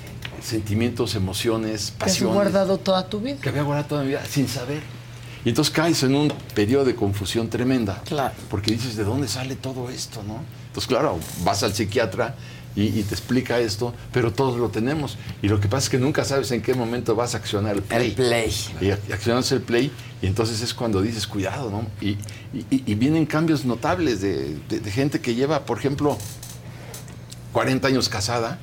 sentimientos, 0.42 1.14
emociones, 1.14 1.86
Que 1.98 2.04
has 2.04 2.10
pasiones 2.10 2.34
guardado 2.34 2.78
toda 2.78 3.08
tu 3.08 3.20
vida. 3.20 3.36
que 3.40 3.48
había 3.48 3.62
guardado 3.62 3.88
toda 3.88 4.02
mi 4.02 4.08
vida 4.08 4.24
sin 4.28 4.46
saber. 4.48 4.82
Y 5.44 5.48
entonces 5.50 5.72
caes 5.74 6.02
en 6.04 6.14
un 6.14 6.32
periodo 6.54 6.84
de 6.84 6.94
confusión 6.94 7.48
tremenda. 7.50 8.00
Claro. 8.04 8.34
Porque 8.50 8.70
dices, 8.72 8.96
¿de 8.96 9.04
dónde 9.04 9.26
sale 9.28 9.56
todo 9.56 9.90
esto? 9.90 10.22
¿no? 10.22 10.40
Entonces, 10.68 10.86
claro, 10.88 11.18
vas 11.44 11.62
al 11.64 11.74
psiquiatra 11.74 12.36
y, 12.76 12.84
y 12.84 13.02
te 13.02 13.14
explica 13.14 13.58
esto, 13.58 13.92
pero 14.12 14.32
todos 14.32 14.58
lo 14.58 14.68
tenemos. 14.70 15.18
Y 15.42 15.48
lo 15.48 15.60
que 15.60 15.68
pasa 15.68 15.84
es 15.84 15.90
que 15.90 15.98
nunca 15.98 16.24
sabes 16.24 16.50
en 16.52 16.62
qué 16.62 16.74
momento 16.74 17.14
vas 17.16 17.34
a 17.34 17.38
accionar 17.38 17.74
el 17.76 17.82
play. 17.82 18.08
El 18.10 18.14
play. 18.14 18.54
Y 18.80 18.84
ac- 18.86 19.12
accionas 19.12 19.50
el 19.52 19.60
play 19.62 19.90
y 20.22 20.26
entonces 20.26 20.62
es 20.62 20.72
cuando 20.72 21.02
dices, 21.02 21.26
cuidado, 21.26 21.70
¿no? 21.70 21.86
Y, 22.00 22.10
y- 22.56 22.64
y- 22.70 22.82
y 22.86 22.94
vienen 22.94 23.26
cambios 23.26 23.64
notables 23.64 24.20
de, 24.20 24.56
de- 24.68 24.78
de 24.80 24.90
gente 24.92 25.20
que 25.20 25.34
lleva, 25.34 25.66
por 25.66 25.76
ejemplo, 25.78 26.16
40 27.52 27.88
años 27.88 28.08
casada 28.08 28.58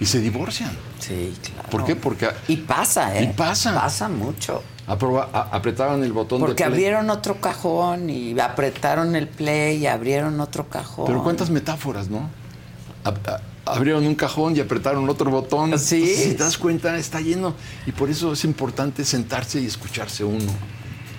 y 0.00 0.06
se 0.06 0.18
divorcian. 0.20 0.72
Sí, 0.98 1.32
claro. 1.52 1.68
¿Por 1.68 1.84
qué? 1.84 1.94
Porque... 1.94 2.28
Y 2.48 2.56
pasa, 2.56 3.16
¿eh? 3.18 3.24
Y 3.24 3.26
pasa. 3.36 3.74
Pasa 3.74 4.08
mucho. 4.08 4.62
Aproba- 4.86 5.28
a- 5.32 5.48
apretaban 5.56 6.02
el 6.02 6.12
botón 6.12 6.40
Porque 6.40 6.64
de 6.64 6.68
play. 6.70 6.84
abrieron 6.84 7.08
otro 7.10 7.40
cajón 7.40 8.10
y 8.10 8.38
apretaron 8.40 9.14
el 9.14 9.28
play 9.28 9.76
y 9.78 9.86
abrieron 9.86 10.40
otro 10.40 10.68
cajón. 10.68 11.06
Pero 11.06 11.22
cuántas 11.22 11.50
metáforas, 11.50 12.08
¿no? 12.08 12.28
A- 13.04 13.40
abrieron 13.64 14.04
un 14.06 14.14
cajón 14.16 14.56
y 14.56 14.60
apretaron 14.60 15.08
otro 15.08 15.30
botón. 15.30 15.78
Sí. 15.78 15.96
Entonces, 16.02 16.24
si 16.24 16.34
te 16.34 16.42
das 16.44 16.58
cuenta, 16.58 16.96
está 16.98 17.20
lleno. 17.20 17.54
Y 17.86 17.92
por 17.92 18.10
eso 18.10 18.32
es 18.32 18.44
importante 18.44 19.04
sentarse 19.04 19.60
y 19.60 19.66
escucharse 19.66 20.24
uno. 20.24 20.52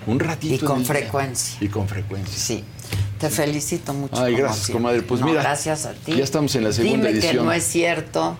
Un 0.08 0.20
ratito. 0.20 0.54
Y 0.56 0.60
con 0.68 0.80
día. 0.80 0.88
frecuencia. 0.88 1.58
Y 1.62 1.70
con 1.70 1.88
frecuencia. 1.88 2.38
Sí. 2.38 2.64
Te 3.18 3.30
felicito 3.30 3.94
mucho. 3.94 4.22
Ay, 4.22 4.36
gracias, 4.36 4.70
comadre. 4.72 5.02
Pues 5.04 5.22
No, 5.22 5.28
mira, 5.28 5.42
Gracias 5.42 5.86
a 5.86 5.94
ti. 5.94 6.14
ya 6.18 6.24
estamos 6.26 6.54
en 6.56 6.66
la 6.66 6.74
segunda 6.74 7.08
Dime 7.08 7.20
que 7.22 7.26
edición. 7.28 7.46
no 7.46 7.54
es 7.54 7.64
cierto. 7.64 8.36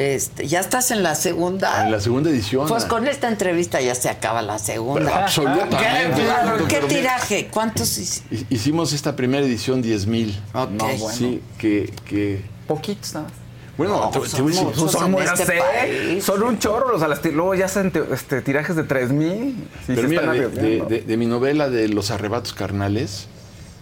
Este, 0.00 0.46
ya 0.48 0.60
estás 0.60 0.90
en 0.92 1.02
la 1.02 1.14
segunda. 1.14 1.84
En 1.84 1.92
la 1.92 2.00
segunda 2.00 2.30
edición. 2.30 2.66
Pues 2.66 2.86
con 2.86 3.06
esta 3.06 3.28
entrevista 3.28 3.82
ya 3.82 3.94
se 3.94 4.08
acaba 4.08 4.40
la 4.40 4.58
segunda. 4.58 5.00
Pero 5.04 5.14
absolutamente. 5.14 5.76
¿Qué, 5.76 6.22
claro, 6.22 6.56
¿qué 6.66 6.74
Pero 6.76 6.86
mira, 6.86 7.00
tiraje? 7.00 7.48
¿Cuántos 7.52 7.98
hici- 7.98 8.22
hi- 8.30 8.46
Hicimos 8.48 8.94
esta 8.94 9.14
primera 9.14 9.44
edición 9.44 9.82
10 9.82 10.06
mil. 10.06 10.40
Ok. 10.54 10.70
No, 10.70 10.86
bueno. 10.86 11.08
Sí, 11.10 11.42
que... 11.58 11.92
que... 12.06 12.42
Poquitos 12.66 13.12
nada 13.12 13.26
más. 13.26 13.34
Bueno, 13.76 13.96
No, 13.96 14.10
te, 14.10 14.20
te 14.28 14.40
voy 14.42 14.52
a 14.52 14.56
son 14.56 14.72
este 14.74 16.32
un 16.44 16.58
chorro, 16.58 16.96
o 16.96 16.98
sea, 16.98 17.08
las 17.08 17.22
luego 17.26 17.54
ya 17.54 17.66
hacen 17.66 17.90
te- 17.90 18.02
este, 18.12 18.40
tirajes 18.42 18.76
de 18.76 18.84
3000. 18.84 19.54
Sí, 19.86 19.92
Pero 19.94 20.08
mira, 20.08 20.22
de, 20.22 20.28
arriesgando. 20.28 20.62
de- 20.62 20.80
de- 20.96 21.00
de 21.02 21.16
mi 21.18 21.26
novela 21.26 21.68
de 21.68 21.88
Los 21.88 22.10
arrebatos 22.10 22.54
carnales, 22.54 23.26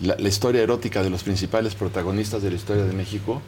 la, 0.00 0.16
la 0.18 0.28
historia 0.28 0.62
erótica 0.62 1.02
de 1.04 1.10
los 1.10 1.22
principales 1.22 1.74
protagonistas 1.76 2.42
de 2.42 2.50
la 2.50 2.56
historia 2.56 2.84
de 2.84 2.92
México, 2.92 3.40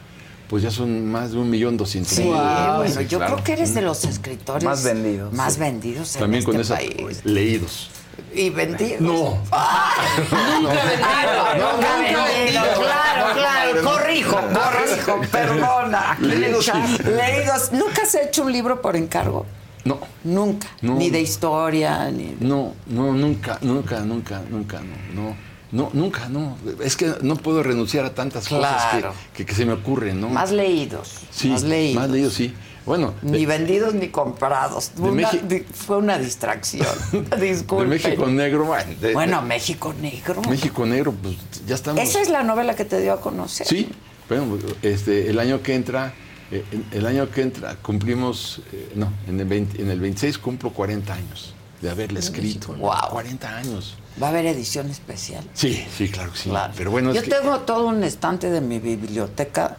pues 0.51 0.63
ya 0.63 0.69
son 0.69 1.09
más 1.09 1.31
de 1.31 1.37
un 1.39 1.49
millón 1.49 1.77
doscientos 1.77 2.11
Sí, 2.13 2.23
mil. 2.23 2.33
bueno, 2.33 2.85
Sí, 2.87 3.07
yo 3.07 3.19
claro. 3.19 3.33
creo 3.35 3.43
que 3.45 3.53
eres 3.53 3.73
de 3.73 3.81
los 3.81 4.03
escritores 4.03 4.63
Más 4.65 4.83
vendidos. 4.83 5.33
Más 5.33 5.53
Sí. 5.53 5.59
vendidos 5.61 6.13
en 6.15 6.19
También 6.21 6.39
este 6.41 6.51
con 6.51 6.59
esa, 6.61 6.75
país. 6.75 7.21
leídos. 7.23 7.89
Y 8.35 8.49
vendidos. 8.49 8.99
No. 8.99 9.37
Nunca 9.39 10.83
vendido. 10.85 11.57
No, 11.57 11.71
nunca 11.77 11.97
vendido. 11.97 12.63
Claro, 12.81 13.33
claro. 13.33 13.83
Corrijo, 13.83 14.35
corrijo. 14.35 15.21
Perdona. 15.31 16.17
Leídos. 16.19 16.69
Leídos. 17.05 17.71
¿Nunca 17.71 18.01
has 18.03 18.15
hecho 18.15 18.43
un 18.43 18.51
libro 18.51 18.81
por 18.81 18.97
encargo? 18.97 19.45
No. 19.85 19.99
Nunca. 20.25 20.67
No. 20.81 20.95
Ni 20.95 21.09
de 21.09 21.21
historia, 21.21 22.11
ni. 22.11 22.35
No, 22.41 22.73
no, 22.87 23.13
nunca, 23.13 23.57
nunca, 23.61 24.01
nunca, 24.01 24.41
nunca, 24.49 24.81
no, 24.81 25.21
no, 25.29 25.35
no, 25.71 25.89
nunca, 25.93 26.27
no. 26.29 26.57
Es 26.83 26.95
que 26.95 27.13
no 27.21 27.35
puedo 27.37 27.63
renunciar 27.63 28.05
a 28.05 28.13
tantas 28.13 28.47
cosas 28.47 28.83
que, 28.93 29.05
que, 29.37 29.45
que 29.45 29.53
se 29.55 29.65
me 29.65 29.73
ocurren, 29.73 30.19
¿no? 30.19 30.29
Más 30.29 30.51
leídos. 30.51 31.19
sí, 31.31 31.49
más 31.49 31.63
leídos. 31.63 32.01
Más 32.01 32.09
leídos, 32.09 32.33
sí. 32.33 32.53
Bueno, 32.85 33.13
de- 33.21 33.37
Ni 33.37 33.45
vendidos 33.45 33.93
ni 33.93 34.07
comprados. 34.07 34.91
Una- 34.97 35.29
fue 35.73 35.97
una 35.97 36.17
distracción. 36.17 36.87
de 37.11 37.53
Disculpe. 37.53 37.85
México 37.85 38.25
Negro, 38.27 38.65
bueno, 38.65 38.91
de- 38.99 39.13
Bueno, 39.13 39.41
México 39.43 39.93
Negro. 40.01 40.41
México 40.49 40.85
Negro, 40.85 41.13
pues 41.13 41.35
ya 41.67 41.75
estamos. 41.75 42.01
Esa 42.01 42.21
es 42.21 42.29
la 42.29 42.43
novela 42.43 42.75
que 42.75 42.83
te 42.85 42.99
dio 42.99 43.13
a 43.13 43.21
conocer. 43.21 43.67
Sí, 43.67 43.87
bueno, 44.27 44.57
este, 44.81 45.29
el 45.29 45.39
año 45.39 45.61
que 45.61 45.75
entra, 45.75 46.13
eh, 46.51 46.63
el 46.91 47.05
año 47.05 47.29
que 47.29 47.43
entra 47.43 47.75
cumplimos, 47.75 48.61
eh, 48.73 48.91
no, 48.95 49.13
en 49.27 49.39
el, 49.39 49.45
20 49.45 49.81
en 49.81 49.89
el 49.91 49.99
26 49.99 50.37
cumplo 50.39 50.71
40 50.71 51.13
años 51.13 51.53
de 51.81 51.89
haberla 51.89 52.19
escrito. 52.19 52.73
Wow. 52.73 53.09
40 53.09 53.57
años. 53.57 53.95
Va 54.21 54.27
a 54.27 54.29
haber 54.29 54.45
edición 54.45 54.89
especial. 54.89 55.43
Sí, 55.53 55.85
sí, 55.97 56.09
claro 56.09 56.31
que 56.31 56.37
sí. 56.37 56.49
Claro. 56.49 56.73
Pero 56.75 56.91
bueno, 56.91 57.13
Yo 57.13 57.21
es 57.21 57.25
que... 57.25 57.31
tengo 57.31 57.59
todo 57.61 57.87
un 57.87 58.03
estante 58.03 58.49
de 58.49 58.61
mi 58.61 58.79
biblioteca 58.79 59.77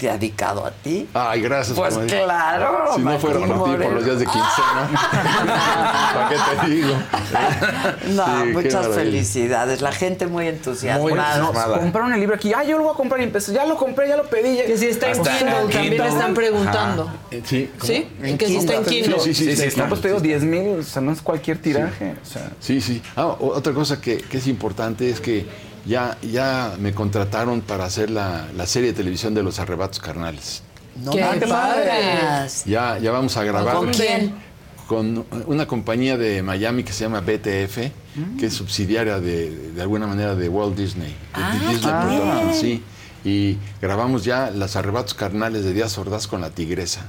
dedicado 0.00 0.64
a 0.64 0.70
ti. 0.70 1.06
Ay, 1.12 1.42
gracias. 1.42 1.76
Pues 1.76 1.92
comadre. 1.94 2.22
claro, 2.24 2.92
Si 2.94 3.02
no 3.02 3.18
fuera 3.18 3.38
por 3.40 3.64
ti, 3.78 3.82
por 3.84 3.92
los 3.92 4.04
días 4.04 4.18
de 4.18 4.24
quincena. 4.24 4.90
¿Para 6.14 6.28
qué 6.28 6.36
te 6.66 6.70
digo? 6.74 6.94
No, 8.10 8.24
Sí, 8.26 8.48
muchas 8.52 8.88
felicidades. 8.88 9.80
La 9.82 9.92
gente 9.92 10.26
muy 10.26 10.44
Muy 10.44 10.48
entusiasmada. 10.48 11.34
entusiasmada. 11.36 11.78
Compraron 11.78 12.12
el 12.14 12.20
libro 12.20 12.34
aquí. 12.34 12.52
Ah, 12.54 12.64
yo 12.64 12.78
lo 12.78 12.84
voy 12.84 12.92
a 12.94 12.96
comprar 12.96 13.20
y 13.20 13.24
empecé. 13.24 13.52
Ya 13.52 13.66
lo 13.66 13.76
compré, 13.76 14.08
ya 14.08 14.16
lo 14.16 14.24
pedí. 14.24 14.56
ya- 14.56 14.64
Que 14.66 14.76
si 14.78 14.86
está 14.86 15.08
en 15.10 15.22
Kindle, 15.22 15.52
también 15.72 15.98
le 15.98 16.08
están 16.08 16.34
preguntando. 16.34 17.10
Eh, 17.30 17.42
Sí, 17.44 17.70
¿cómo? 17.78 17.92
¿Sí? 17.92 18.08
En 18.22 18.38
que 18.38 18.46
si 18.46 18.56
está 18.56 18.74
en 18.76 18.84
Kindle. 18.84 19.20
Sí, 19.20 19.34
sí, 19.34 19.44
Sí, 19.44 19.50
sí, 19.50 19.56
sí, 19.56 19.62
está 19.64 19.88
pues 19.88 20.00
te 20.00 20.08
digo 20.08 20.20
sí. 20.20 20.26
10 20.28 20.42
mil, 20.44 20.78
o 20.80 20.82
sea, 20.82 21.02
no 21.02 21.12
es 21.12 21.20
cualquier 21.20 21.58
tiraje. 21.58 22.14
O 22.22 22.26
sea, 22.26 22.50
Sí, 22.60 22.80
sí. 22.80 23.02
Ah, 23.16 23.26
otra 23.38 23.72
cosa 23.72 24.00
que, 24.00 24.18
que 24.18 24.38
es 24.38 24.46
importante 24.46 25.08
es 25.10 25.20
que 25.20 25.46
ya, 25.86 26.16
ya 26.22 26.74
me 26.78 26.92
contrataron 26.92 27.60
para 27.60 27.84
hacer 27.84 28.10
la, 28.10 28.46
la 28.56 28.66
serie 28.66 28.90
de 28.90 28.96
televisión 28.96 29.34
de 29.34 29.42
los 29.42 29.58
arrebatos 29.58 29.98
carnales. 30.00 30.62
No 30.96 31.12
¡Qué 31.12 31.20
padre! 31.48 31.92
Ya, 32.66 32.98
ya 32.98 33.10
vamos 33.12 33.36
a 33.36 33.44
grabar. 33.44 33.74
¿Con 33.76 33.90
quién? 33.90 34.34
Con 34.86 35.24
una 35.46 35.66
compañía 35.66 36.16
de 36.16 36.42
Miami 36.42 36.82
que 36.82 36.92
se 36.92 37.04
llama 37.04 37.20
BTF, 37.20 37.78
que 38.38 38.46
es 38.46 38.52
subsidiaria 38.54 39.20
de, 39.20 39.70
de 39.72 39.82
alguna 39.82 40.06
manera 40.08 40.34
de 40.34 40.48
Walt 40.48 40.76
Disney. 40.76 41.10
de 41.10 41.16
Ah, 41.32 41.52
Disney 41.70 41.92
bien. 42.10 42.54
sí. 42.54 42.82
Y 43.24 43.58
grabamos 43.80 44.24
ya 44.24 44.50
los 44.50 44.74
arrebatos 44.76 45.14
carnales 45.14 45.62
de 45.64 45.74
Díaz 45.74 45.96
Ordaz 45.98 46.26
con 46.26 46.40
la 46.40 46.50
tigresa. 46.50 47.02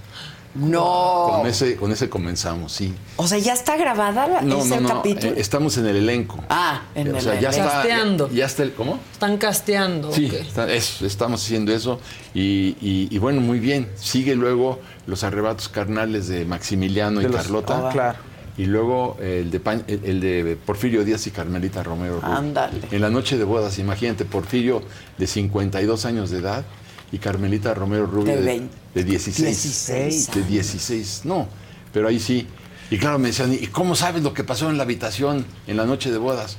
No. 0.56 1.38
Con 1.38 1.48
ese, 1.48 1.76
con 1.76 1.92
ese 1.92 2.10
comenzamos, 2.10 2.72
sí. 2.74 2.94
O 3.16 3.28
sea, 3.28 3.38
ya 3.38 3.54
está 3.54 3.78
grabada 3.78 4.28
la, 4.28 4.42
No, 4.42 4.58
ese 4.60 4.76
no, 4.76 4.82
no. 4.82 4.90
capítulo. 4.90 5.34
eh, 5.34 5.36
estamos 5.38 5.78
en 5.78 5.86
el 5.86 5.96
elenco. 5.98 6.44
ah, 6.50 6.82
en 6.96 7.14
o 7.14 7.18
el 7.18 7.24
sea, 7.24 7.40
ya 7.40 7.50
elenco. 7.50 7.66
está. 7.66 7.72
Casteando. 7.82 8.28
Ya, 8.30 8.36
ya 8.36 8.46
está 8.46 8.64
el. 8.64 8.74
¿Cómo? 8.74 9.00
Están 9.14 9.38
casteando. 9.38 10.12
Sí, 10.12 10.26
está- 10.34 10.72
es- 10.72 11.02
estamos 11.02 11.44
haciendo 11.44 11.72
eso 11.74 12.00
y, 12.34 12.76
y- 12.82 13.08
y 13.10 13.18
bueno, 13.18 13.42
muy 13.42 13.60
bien. 13.60 13.90
Sigue 13.96 14.36
luego 14.36 14.80
los 15.08 15.24
arrebatos 15.24 15.70
carnales 15.70 16.28
de 16.28 16.46
Maximiliano 16.46 17.22
y 17.22 17.26
los- 17.26 17.36
Carlota. 17.36 17.88
ah, 17.88 17.92
claro. 17.92 18.18
Y 18.58 18.66
luego 18.66 19.18
el 19.22 19.50
de, 19.50 19.60
Pan- 19.62 19.84
el, 19.88 20.02
el 20.04 20.20
de 20.20 20.58
Porfirio 20.64 21.06
Díaz 21.06 21.26
y 21.26 21.32
Carmelita 21.32 21.82
Romero. 21.84 22.20
Ándale. 22.22 22.80
En 22.92 23.02
la 23.02 23.10
noche 23.10 23.38
de 23.38 23.46
bodas, 23.46 23.80
imagínate, 23.80 24.26
Porfirio 24.26 24.84
de 25.18 25.26
52 25.26 26.06
años 26.06 26.30
de 26.30 26.40
edad 26.40 26.66
y 27.12 27.18
Carmelita 27.20 27.74
Romero 27.74 28.06
Rubio 28.06 28.34
De 28.34 28.40
de, 28.42 28.46
veinte. 28.46 28.76
de 28.96 29.04
16. 29.04 29.46
16 29.46 30.32
De 30.32 30.44
16. 30.44 31.22
No, 31.26 31.48
pero 31.94 32.08
ahí 32.08 32.20
sí. 32.20 32.48
Y 32.90 32.98
claro, 32.98 33.20
me 33.20 33.30
decían, 33.30 33.54
¿y 33.54 33.68
cómo 33.68 33.96
sabes 33.96 34.22
lo 34.24 34.34
que 34.34 34.44
pasó 34.44 34.70
en 34.70 34.78
la 34.78 34.84
habitación 34.84 35.46
en 35.68 35.78
la 35.78 35.86
noche 35.86 36.12
de 36.12 36.18
bodas? 36.18 36.58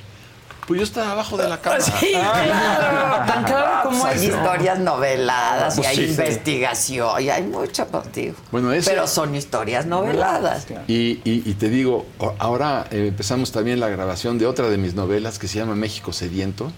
Pues 0.67 0.77
yo 0.79 0.83
estaba 0.85 1.11
abajo 1.11 1.35
de 1.37 1.49
la 1.49 1.59
cama. 1.59 1.77
Sí, 1.99 2.07
claro. 2.11 3.25
Tan 3.31 3.43
claro 3.43 3.89
como 3.89 4.05
hay 4.05 4.15
eso. 4.15 4.35
historias 4.37 4.79
noveladas 4.79 5.75
Pues 5.75 5.85
y 5.85 5.89
hay 5.89 5.95
sí. 5.97 6.03
investigación 6.11 7.21
y 7.21 7.29
hay 7.29 7.43
mucho 7.43 7.85
contigo. 7.87 8.35
Bueno, 8.51 8.71
ese- 8.71 8.89
Pero 8.91 9.05
son 9.07 9.35
historias 9.35 9.85
noveladas. 9.85 10.65
Y, 10.87 11.19
y- 11.25 11.43
y 11.45 11.53
te 11.55 11.69
digo, 11.69 12.05
ahora 12.39 12.87
eh, 12.91 13.07
empezamos 13.09 13.51
también 13.51 13.79
la 13.81 13.89
grabación 13.89 14.37
de 14.37 14.45
otra 14.45 14.69
de 14.69 14.77
mis 14.77 14.93
novelas 14.95 15.37
que 15.37 15.47
se 15.49 15.59
llama 15.59 15.75
México 15.75 16.13
Sediento, 16.13 16.71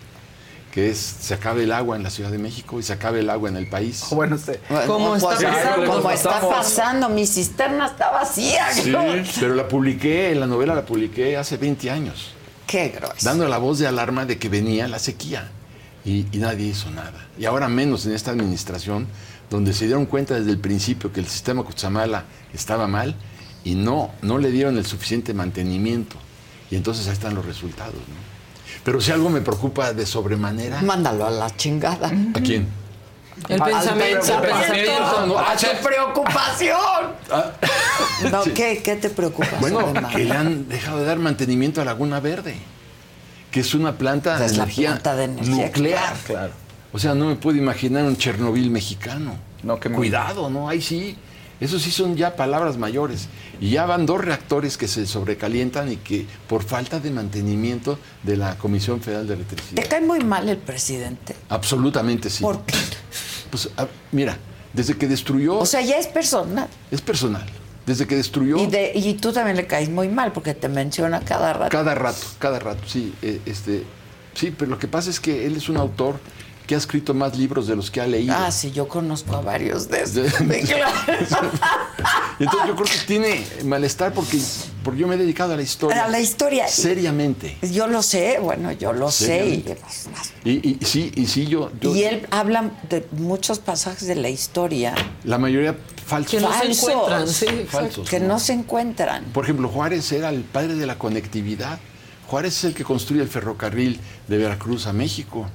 que 0.76 0.90
es 0.90 0.98
Se 1.00 1.34
acabe 1.34 1.64
el 1.64 1.72
agua 1.72 1.96
en 1.96 2.04
la 2.04 2.10
Ciudad 2.10 2.30
de 2.30 2.38
México 2.38 2.78
y 2.82 2.84
se 2.84 2.92
acabe 2.92 3.22
el 3.22 3.30
agua 3.30 3.48
en 3.48 3.56
el 3.56 3.68
país. 3.70 4.04
Bueno, 4.12 4.36
usted. 4.36 4.60
¿Cómo 4.86 5.18
Pues, 5.18 5.42
está 5.42 5.50
pasando? 5.54 5.88
Como 5.94 6.12
está 6.12 6.42
pasando, 6.42 7.10
mi 7.10 7.26
cisterna 7.26 7.86
está 7.88 8.12
vacía. 8.12 8.72
Sí, 8.74 8.92
¿no? 8.92 9.06
pero 9.40 9.56
la 9.56 9.68
publiqué, 9.70 10.36
la 10.36 10.46
novela 10.48 10.76
la 10.76 10.86
publiqué 10.86 11.38
hace 11.38 11.56
20 11.56 11.90
años, 11.90 12.34
Qué 12.68 12.90
grueso. 12.90 13.16
dando 13.24 13.48
la 13.48 13.58
voz 13.58 13.80
de 13.80 13.88
alarma 13.88 14.26
de 14.26 14.38
que 14.38 14.50
venía 14.50 14.88
la 14.90 15.00
sequía 15.00 15.50
y, 16.04 16.26
y 16.34 16.38
nadie 16.40 16.68
hizo 16.68 16.92
nada. 16.92 17.26
Y 17.40 17.46
ahora 17.46 17.70
menos 17.70 18.06
en 18.06 18.12
esta 18.14 18.32
administración, 18.32 19.08
donde 19.50 19.72
se 19.72 19.86
dieron 19.86 20.06
cuenta 20.06 20.36
desde 20.36 20.52
el 20.52 20.60
principio 20.60 21.14
que 21.14 21.22
el 21.22 21.28
sistema 21.28 21.64
Cutzamala 21.64 22.26
estaba 22.54 22.86
mal 22.88 23.16
y 23.64 23.76
no, 23.76 24.12
no 24.22 24.40
le 24.40 24.52
dieron 24.52 24.78
el 24.78 24.86
suficiente 24.86 25.34
mantenimiento. 25.34 26.18
Y 26.70 26.76
entonces 26.76 27.08
ahí 27.08 27.14
están 27.14 27.34
los 27.34 27.46
resultados. 27.46 27.94
¿no? 27.94 28.35
Pero 28.86 29.02
si 29.02 29.12
algo 29.12 29.32
me 29.32 29.42
preocupa 29.42 29.94
de 29.94 30.06
sobremanera... 30.06 30.80
Mándalo 30.84 31.26
a 31.26 31.32
la 31.32 31.56
chingada. 31.56 32.08
¿A 32.08 32.40
quién? 32.40 32.68
El 33.50 33.60
Al 33.60 33.72
pensamiento, 33.72 34.42
pensamiento. 34.42 35.26
No, 35.26 35.40
¡A 35.40 35.52
ah, 35.52 35.56
tu 35.58 35.84
preocupación! 35.84 36.78
ah, 37.32 37.52
No, 38.32 38.44
sí. 38.44 38.52
¿qué, 38.52 38.82
¿Qué 38.84 38.96
te 38.96 39.10
preocupa? 39.10 39.58
Bueno, 39.60 39.92
que 40.16 40.24
le 40.26 40.32
han 40.32 40.70
dejado 40.70 41.00
de 41.00 41.06
dar 41.06 41.18
mantenimiento 41.18 41.82
a 41.82 41.86
Laguna 41.86 42.20
Verde, 42.20 42.56
que 43.50 43.62
es 43.62 43.74
una 43.74 43.98
planta 43.98 44.38
de 44.38 44.46
Es 44.46 44.52
la 44.56 44.64
energía 44.64 44.90
planta 44.90 45.16
de 45.16 45.24
energía, 45.24 45.66
nuclear. 45.66 46.14
Claro. 46.28 46.54
O 46.94 47.00
sea, 47.00 47.16
no 47.16 47.26
me 47.26 47.36
puedo 47.36 47.58
imaginar 47.58 48.04
un 48.04 48.16
Chernobyl 48.16 48.70
mexicano. 48.70 49.36
No, 49.64 49.80
que 49.80 49.90
me- 49.90 49.96
Cuidado, 49.96 50.48
¿no? 50.52 50.70
Ahí 50.70 50.82
sí. 50.82 51.18
Eso 51.60 51.80
sí 51.80 51.90
son 51.92 52.18
ya 52.18 52.36
palabras 52.36 52.78
mayores. 52.78 53.28
Y 53.62 53.70
ya 53.72 53.86
van 53.86 54.06
dos 54.06 54.20
reactores 54.24 54.78
que 54.78 54.88
se 54.88 55.06
sobrecalientan 55.06 55.92
y 55.92 55.96
que 55.98 56.26
por 56.48 56.64
falta 56.64 57.00
de 57.00 57.12
mantenimiento 57.12 57.98
de 58.24 58.36
la 58.38 58.58
Comisión 58.58 59.02
Federal 59.02 59.28
de 59.28 59.36
Electricidad. 59.36 59.82
¿Te 59.82 59.88
cae 59.88 60.02
muy 60.02 60.20
mal 60.20 60.50
el 60.50 60.58
presidente? 60.58 61.36
Absolutamente 61.50 62.30
sí. 62.30 62.44
¿Por 62.44 62.62
qué? 62.66 62.76
Pues 63.50 63.70
a- 63.78 63.88
mira, 64.12 64.38
desde 64.74 64.98
que 64.98 65.08
destruyó, 65.08 65.58
O 65.60 65.66
sea, 65.66 65.80
ya 65.82 65.98
es 65.98 66.08
personal. 66.08 66.68
es 66.92 67.02
personal. 67.02 67.46
Desde 67.86 68.08
que 68.08 68.16
destruyó 68.16 68.58
Y, 68.58 68.66
de, 68.66 68.92
y 68.96 69.14
tú 69.14 69.32
también 69.32 69.56
le 69.56 69.68
caes 69.68 69.90
muy 69.90 70.10
mal 70.10 70.32
porque 70.34 70.54
te 70.56 70.68
menciona 70.68 71.20
cada 71.22 71.54
rato. 71.54 71.70
Cada 71.70 71.94
rato, 71.96 72.26
cada 72.40 72.60
rato, 72.60 72.82
sí. 72.88 73.14
eh, 73.22 73.40
este, 73.46 73.84
sí, 74.34 74.52
pero 74.58 74.72
lo 74.72 74.80
que 74.80 74.88
pasa 74.88 75.10
es 75.12 75.20
que 75.20 75.46
él 75.46 75.56
es 75.56 75.70
un 75.70 75.78
autor 75.78 76.20
que 76.66 76.76
ha 76.76 76.78
escrito 76.78 77.14
más 77.14 77.38
libros 77.38 77.68
de 77.68 77.76
los 77.76 77.92
que 77.92 78.02
ha 78.02 78.08
leído. 78.08 78.34
Ah, 78.36 78.52
sí, 78.52 78.72
yo 78.72 78.88
conozco 78.88 79.36
a 79.36 79.42
varios 79.42 79.88
de 79.90 80.02
esos. 80.02 80.34
Entonces 82.40 82.68
yo 82.68 82.76
creo 82.76 82.86
que 82.86 82.98
tiene 83.06 83.46
malestar 83.64 84.14
porque, 84.14 84.40
porque 84.84 85.00
yo 85.00 85.08
me 85.08 85.16
he 85.16 85.18
dedicado 85.18 85.54
a 85.54 85.56
la 85.56 85.62
historia. 85.62 86.06
A 86.06 86.08
la 86.10 86.20
historia. 86.20 86.68
Seriamente. 86.68 87.58
Yo 87.62 87.88
lo 87.88 88.02
sé, 88.02 88.40
bueno, 88.42 88.72
yo 88.72 88.94
lo 88.94 89.12
sé. 89.12 89.48
Y, 89.48 89.62
Seriamente. 89.62 89.82
Y, 90.44 90.70
y 90.70 90.80
sí, 90.86 91.12
y 91.16 91.26
sí, 91.28 91.46
yo, 91.48 91.72
yo- 91.80 91.96
y 91.96 92.04
él 92.04 92.28
habla 92.32 92.72
de 92.90 93.08
muchos 93.12 93.60
pasajes 93.60 94.08
de 94.08 94.16
la 94.16 94.30
historia 94.30 94.94
la 95.24 95.38
mayoría 95.38 95.76
falsos. 96.06 96.32
Que 96.32 96.40
no 96.42 96.52
se 96.54 96.66
encuentran, 96.72 97.28
sí. 97.28 97.46
exacto. 97.46 97.72
Falsos. 97.72 98.10
que 98.10 98.20
no 98.20 98.40
se 98.40 98.54
encuentran. 98.54 99.24
Por 99.26 99.44
ejemplo, 99.44 99.68
Juárez 99.70 100.12
era 100.12 100.30
el 100.30 100.42
padre 100.42 100.76
de 100.76 100.86
la 100.86 100.98
conectividad. 100.98 101.80
Juárez 102.28 102.58
es 102.58 102.64
el 102.66 102.74
que 102.74 102.84
construye 102.84 103.22
el 103.22 103.28
ferrocarril 103.28 104.00
de 104.28 104.38
Veracruz 104.38 104.88
a 104.88 104.94
México, 104.94 105.48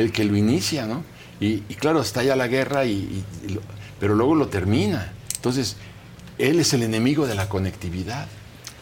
el 0.00 0.12
que 0.12 0.24
lo 0.24 0.36
inicia, 0.36 0.86
¿no? 0.86 1.02
Y, 1.40 1.62
y 1.68 1.74
claro, 1.74 2.00
está 2.00 2.22
ya 2.22 2.36
la 2.36 2.46
guerra, 2.48 2.84
y, 2.86 2.92
y- 2.92 3.24
y 3.46 3.48
lo- 3.54 3.60
pero 4.00 4.14
luego 4.14 4.34
lo 4.34 4.48
termina. 4.48 5.12
Entonces, 5.36 5.76
él 6.38 6.60
es 6.60 6.72
el 6.74 6.82
enemigo 6.82 7.26
de 7.26 7.34
la 7.34 7.48
conectividad. 7.48 8.26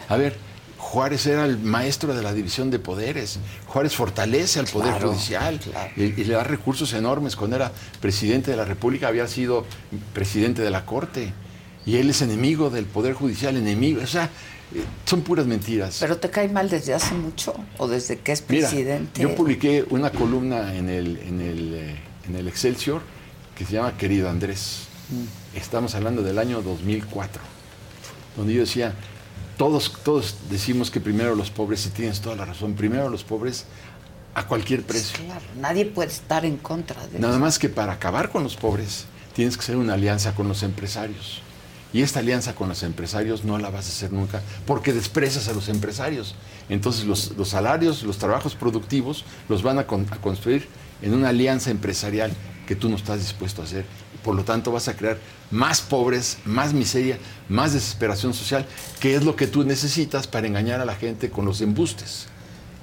A 0.08 0.16
ver, 0.16 0.36
Juárez 0.78 1.26
era 1.26 1.44
el 1.46 1.58
maestro 1.58 2.14
de 2.14 2.22
la 2.22 2.32
división 2.32 2.70
de 2.70 2.78
poderes. 2.78 3.38
Juárez 3.66 3.94
fortalece 3.94 4.60
al 4.60 4.66
Poder 4.66 4.90
Claro, 4.90 5.12
Judicial 5.12 5.58
claro. 5.58 5.90
y, 5.96 6.02
y 6.02 6.24
le 6.24 6.34
da 6.34 6.44
recursos 6.44 6.92
enormes. 6.92 7.36
Cuando 7.36 7.56
era 7.56 7.72
presidente 8.00 8.50
de 8.50 8.56
la 8.56 8.64
República 8.64 9.08
había 9.08 9.26
sido 9.26 9.64
presidente 10.12 10.62
de 10.62 10.70
la 10.70 10.84
Corte. 10.84 11.32
Y 11.86 11.96
él 11.96 12.10
es 12.10 12.22
enemigo 12.22 12.70
del 12.70 12.84
Poder 12.86 13.14
Judicial, 13.14 13.56
enemigo. 13.56 14.02
O 14.02 14.06
sea, 14.06 14.30
son 15.04 15.22
puras 15.22 15.46
mentiras. 15.46 15.98
Pero 16.00 16.16
te 16.18 16.30
cae 16.30 16.48
mal 16.48 16.68
desde 16.68 16.94
hace 16.94 17.14
mucho 17.14 17.54
o 17.78 17.86
desde 17.86 18.18
que 18.18 18.32
es 18.32 18.44
Mira, 18.48 18.68
presidente. 18.68 19.22
yo 19.22 19.34
publiqué 19.34 19.84
una 19.90 20.10
columna 20.10 20.74
en 20.74 20.88
el, 20.88 21.16
en, 21.18 21.40
el, 21.40 21.74
eh, 21.74 21.96
en 22.28 22.36
el 22.36 22.48
Excelsior 22.48 23.02
que 23.56 23.64
se 23.64 23.72
llama 23.74 23.96
Querido 23.96 24.28
Andrés. 24.28 24.88
Mm. 25.10 25.56
Estamos 25.56 25.94
hablando 25.94 26.22
del 26.22 26.38
año 26.38 26.60
2004, 26.62 27.40
donde 28.36 28.54
yo 28.54 28.60
decía, 28.60 28.94
todos, 29.56 29.92
todos 30.02 30.36
decimos 30.50 30.90
que 30.90 31.00
primero 31.00 31.34
los 31.36 31.50
pobres, 31.50 31.86
y 31.86 31.90
tienes 31.90 32.20
toda 32.20 32.34
la 32.34 32.44
razón, 32.44 32.74
primero 32.74 33.08
los 33.08 33.22
pobres 33.22 33.66
a 34.34 34.46
cualquier 34.48 34.82
precio. 34.82 35.16
Claro, 35.24 35.44
nadie 35.60 35.84
puede 35.86 36.08
estar 36.10 36.44
en 36.44 36.56
contra 36.56 37.06
de 37.06 37.20
Nada 37.20 37.34
eso. 37.34 37.40
más 37.40 37.58
que 37.60 37.68
para 37.68 37.92
acabar 37.92 38.30
con 38.30 38.42
los 38.42 38.56
pobres 38.56 39.04
tienes 39.34 39.56
que 39.56 39.62
hacer 39.62 39.76
una 39.76 39.94
alianza 39.94 40.34
con 40.34 40.48
los 40.48 40.62
empresarios. 40.64 41.40
Y 41.94 42.02
esta 42.02 42.18
alianza 42.18 42.56
con 42.56 42.68
los 42.68 42.82
empresarios 42.82 43.44
no 43.44 43.56
la 43.56 43.70
vas 43.70 43.86
a 43.86 43.90
hacer 43.90 44.12
nunca 44.12 44.42
porque 44.66 44.92
desprecias 44.92 45.46
a 45.46 45.52
los 45.52 45.68
empresarios. 45.68 46.34
Entonces 46.68 47.06
los, 47.06 47.48
salarios, 47.48 48.02
los 48.02 48.18
trabajos 48.18 48.56
productivos 48.56 49.24
los 49.48 49.62
van 49.62 49.78
a, 49.78 49.82
a 49.82 50.20
construir 50.20 50.66
en 51.02 51.14
una 51.14 51.28
alianza 51.28 51.70
empresarial 51.70 52.32
que 52.66 52.74
tú 52.74 52.88
no 52.88 52.96
estás 52.96 53.20
dispuesto 53.20 53.62
a 53.62 53.64
hacer. 53.64 53.86
Por 54.24 54.34
lo 54.34 54.42
tanto 54.42 54.72
vas 54.72 54.88
a 54.88 54.96
crear 54.96 55.18
más 55.52 55.82
pobres, 55.82 56.38
más 56.44 56.72
miseria, 56.72 57.16
más 57.48 57.74
desesperación 57.74 58.34
social, 58.34 58.66
que 58.98 59.14
es 59.14 59.22
lo 59.22 59.36
que 59.36 59.46
tú 59.46 59.62
necesitas 59.62 60.26
para 60.26 60.48
engañar 60.48 60.80
a 60.80 60.84
la 60.84 60.96
gente 60.96 61.30
con 61.30 61.44
los 61.44 61.60
embustes. 61.60 62.26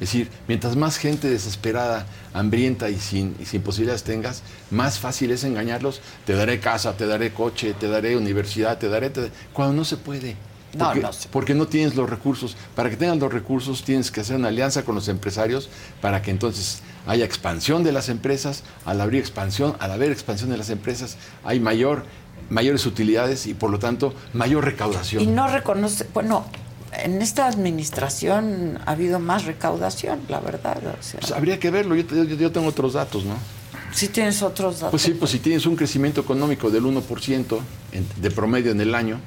Es 0.01 0.07
decir, 0.11 0.29
mientras 0.47 0.75
más 0.75 0.97
gente 0.97 1.29
desesperada, 1.29 2.07
hambrienta 2.33 2.89
y 2.89 2.99
sin, 2.99 3.35
y 3.39 3.45
sin 3.45 3.61
posibilidades 3.61 4.01
tengas, 4.03 4.41
más 4.71 4.97
fácil 4.97 5.29
es 5.29 5.43
engañarlos. 5.43 6.01
Te 6.25 6.33
daré 6.33 6.59
casa, 6.59 6.97
te 6.97 7.05
daré 7.05 7.31
coche, 7.31 7.75
te 7.79 7.87
daré 7.87 8.17
universidad, 8.17 8.79
te 8.79 8.89
daré... 8.89 9.11
te- 9.11 9.31
Cuando 9.53 9.75
no 9.75 9.85
se 9.85 9.97
puede. 9.97 10.35
No, 10.73 10.85
Porque, 10.85 11.01
no 11.01 11.13
se 11.13 11.27
porque 11.29 11.53
no 11.53 11.67
tienes 11.67 11.95
los 11.95 12.09
recursos. 12.09 12.55
Para 12.75 12.89
que 12.89 12.95
tengas 12.97 13.17
los 13.17 13.31
recursos 13.31 13.83
tienes 13.83 14.09
que 14.09 14.21
hacer 14.21 14.37
una 14.37 14.47
alianza 14.47 14.83
con 14.83 14.95
los 14.95 15.07
empresarios 15.07 15.69
para 16.01 16.21
que 16.23 16.31
entonces 16.31 16.81
haya 17.05 17.23
expansión 17.25 17.83
de 17.83 17.91
las 17.91 18.09
empresas. 18.09 18.63
Al 18.85 19.01
abrir 19.01 19.19
expansión, 19.19 19.75
al 19.79 19.91
haber 19.91 20.11
expansión 20.11 20.49
de 20.49 20.57
las 20.57 20.69
empresas, 20.71 21.17
hay 21.43 21.59
mayor, 21.59 22.05
mayores 22.49 22.85
utilidades 22.87 23.45
y 23.45 23.53
por 23.53 23.69
lo 23.69 23.77
tanto 23.77 24.15
mayor 24.33 24.65
recaudación. 24.65 25.21
Y 25.21 25.27
no 25.27 25.47
reconoce, 25.47 26.07
bueno, 26.13 26.45
en 26.93 27.21
esta 27.21 27.47
administración 27.47 28.79
ha 28.85 28.91
habido 28.91 29.19
más 29.19 29.45
recaudación, 29.45 30.19
la 30.29 30.39
verdad. 30.39 30.77
o 30.99 31.03
sea, 31.03 31.19
Pues 31.19 31.31
habría 31.31 31.59
que 31.59 31.69
verlo. 31.71 31.95
Yo, 31.95 32.03
yo- 32.23 32.35
yo 32.35 32.51
tengo 32.51 32.67
otros 32.67 32.93
datos, 32.93 33.25
¿no? 33.25 33.35
si 33.93 34.07
tienes 34.07 34.41
otros 34.41 34.75
datos. 34.75 34.91
Pues 34.91 35.01
sí, 35.03 35.11
pues 35.11 35.31
si 35.31 35.39
tienes 35.39 35.65
un 35.65 35.75
crecimiento 35.75 36.21
económico 36.21 36.69
del 36.69 36.85
1% 36.85 37.59
en- 37.91 38.07
de 38.21 38.31
promedio 38.31 38.71
en 38.71 38.79
el 38.79 38.95
año, 38.95 39.19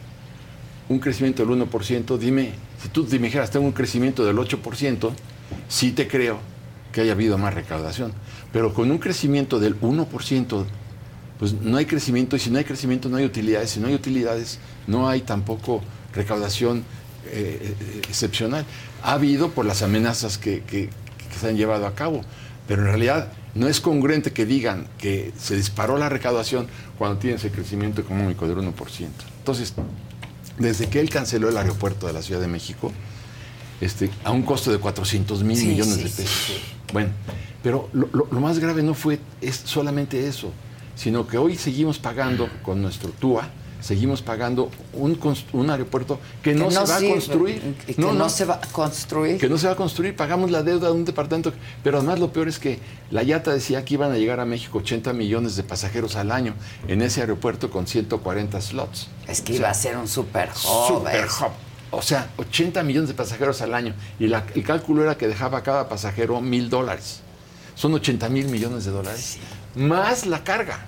un 0.89 0.99
crecimiento 1.01 1.43
del 1.43 1.51
1%, 1.51 2.17
dime, 2.17 2.53
si 2.83 2.89
tú 2.89 3.05
te 3.05 3.19
dijeras, 3.19 3.51
tengo 3.51 3.67
un 3.67 3.73
crecimiento 3.73 4.25
del 4.25 4.39
8%, 4.39 5.13
sí 5.69 5.93
te 5.93 6.09
creo 6.09 6.39
que 6.93 7.03
haya 7.03 7.13
habido 7.13 7.37
más 7.37 7.53
recaudación. 7.53 8.13
Pero 8.55 8.73
con 8.73 8.91
un 8.91 8.97
crecimiento 8.99 9.59
del 9.61 9.75
1%, 9.81 10.65
pues 11.39 11.53
no 11.61 11.77
hay 11.77 11.85
crecimiento, 11.85 12.37
y 12.37 12.39
si 12.39 12.49
no 12.51 12.57
hay 12.59 12.65
crecimiento 12.65 13.11
no 13.11 13.19
hay 13.19 13.25
utilidades, 13.27 13.69
si 13.71 13.81
no 13.81 13.89
hay 13.89 13.95
utilidades 13.95 14.59
no 14.87 15.09
hay 15.11 15.21
tampoco 15.23 15.83
recaudación 16.15 16.85
eh, 17.27 17.75
excepcional. 18.09 18.65
Ha 19.03 19.13
habido 19.13 19.51
por 19.51 19.67
las 19.67 19.83
amenazas 19.83 20.39
que, 20.39 20.63
que- 20.63 20.89
que 20.89 21.39
se 21.41 21.49
han 21.49 21.57
llevado 21.57 21.87
a 21.87 21.95
cabo, 21.95 22.23
pero 22.69 22.83
en 22.83 22.89
realidad 22.89 23.33
no 23.55 23.69
es 23.69 23.81
congruente 23.81 24.33
que 24.33 24.47
digan 24.47 24.87
que 24.99 25.33
se 25.39 25.57
disparó 25.57 25.97
la 25.99 26.09
recaudación 26.09 26.67
cuando 26.99 27.19
tienes 27.19 27.45
el 27.45 27.51
crecimiento 27.53 28.01
económico 28.01 28.47
del 28.49 28.57
1%. 28.59 28.73
Entonces, 29.39 29.75
desde 30.59 30.89
que 30.89 31.01
él 31.01 31.11
canceló 31.11 31.49
el 31.49 31.57
aeropuerto 31.57 32.07
de 32.07 32.13
la 32.13 32.23
Ciudad 32.23 32.41
de 32.41 32.47
México, 32.49 32.93
este, 33.81 34.09
a 34.25 34.31
un 34.31 34.43
costo 34.43 34.71
de 34.73 34.79
400 34.79 35.43
mil 35.43 35.57
Sí, 35.57 35.67
millones 35.67 35.95
sí, 35.95 36.03
de 36.05 36.09
pesos. 36.11 36.43
sí. 36.47 36.55
Bueno, 36.93 37.11
pero 37.63 37.89
lo, 37.93 38.09
lo- 38.13 38.29
lo 38.31 38.41
más 38.41 38.59
grave 38.59 38.83
no 38.83 38.95
fue 38.95 39.19
es 39.41 39.57
solamente 39.65 40.27
eso, 40.29 40.53
sino 40.95 41.27
que 41.27 41.39
hoy 41.39 41.57
seguimos 41.57 41.99
pagando 41.99 42.49
con 42.63 42.81
nuestro 42.81 43.11
TUA, 43.11 43.49
seguimos 43.85 44.23
pagando 44.23 44.71
un, 44.95 45.19
un 45.53 45.71
aeropuerto 45.71 46.19
que 46.43 46.55
no, 46.55 46.71
se 46.71 46.79
va 46.79 46.87
sirve, 46.87 47.11
a 47.11 47.13
construir. 47.13 47.77
y 47.87 47.93
que 47.95 48.01
no, 48.01 48.29
se 48.31 48.47
va 48.47 48.55
a 48.55 48.61
construir. 48.73 49.37
Que 49.39 49.49
no 49.51 49.59
se 49.59 49.67
va 49.67 49.75
a 49.75 49.77
construir, 49.77 50.17
pagamos 50.17 50.51
la 50.51 50.63
deuda 50.63 50.87
de 50.89 50.95
un 50.95 51.05
departamento. 51.05 51.53
Pero 51.83 51.99
además 51.99 52.19
lo 52.19 52.33
peor 52.33 52.49
es 52.49 52.59
que 52.59 52.79
la 53.11 53.23
YATA 53.23 53.53
decía 53.53 53.85
que 53.85 53.95
iban 53.95 54.11
a 54.11 54.17
llegar 54.17 54.41
a 54.41 54.47
México 54.47 54.79
80 54.79 55.13
millones 55.13 55.57
de 55.57 55.65
pasajeros 55.65 56.17
al 56.17 56.33
año 56.33 56.55
en 56.89 57.03
ese 57.03 57.21
aeropuerto 57.21 57.71
con 57.71 57.87
140 57.87 58.59
slots. 58.63 59.09
Es 59.29 59.43
que 59.43 59.55
iba 59.57 59.69
a 59.69 59.75
ser 59.75 59.99
un 59.99 60.09
super 60.09 60.49
hub. 60.49 60.87
Super 60.89 61.27
hub. 61.27 61.51
O 61.91 62.01
sea, 62.01 62.31
80 62.39 62.83
millones 62.85 63.09
de 63.09 63.15
pasajeros 63.15 63.61
al 63.61 63.75
año. 63.75 63.95
Y 64.19 64.29
la- 64.29 64.45
el 64.55 64.65
cálculo 64.65 65.03
era 65.03 65.19
que 65.19 65.29
dejaba 65.29 65.59
a 65.59 65.63
cada 65.63 65.91
pasajero 65.91 66.41
mil 66.41 66.71
dólares. 66.71 67.21
Son 67.75 67.93
80 67.93 68.31
mil 68.31 68.49
millones 68.49 68.85
de 68.87 68.93
dólares. 68.93 69.37
Más 69.75 70.25
la 70.27 70.43
carga, 70.43 70.87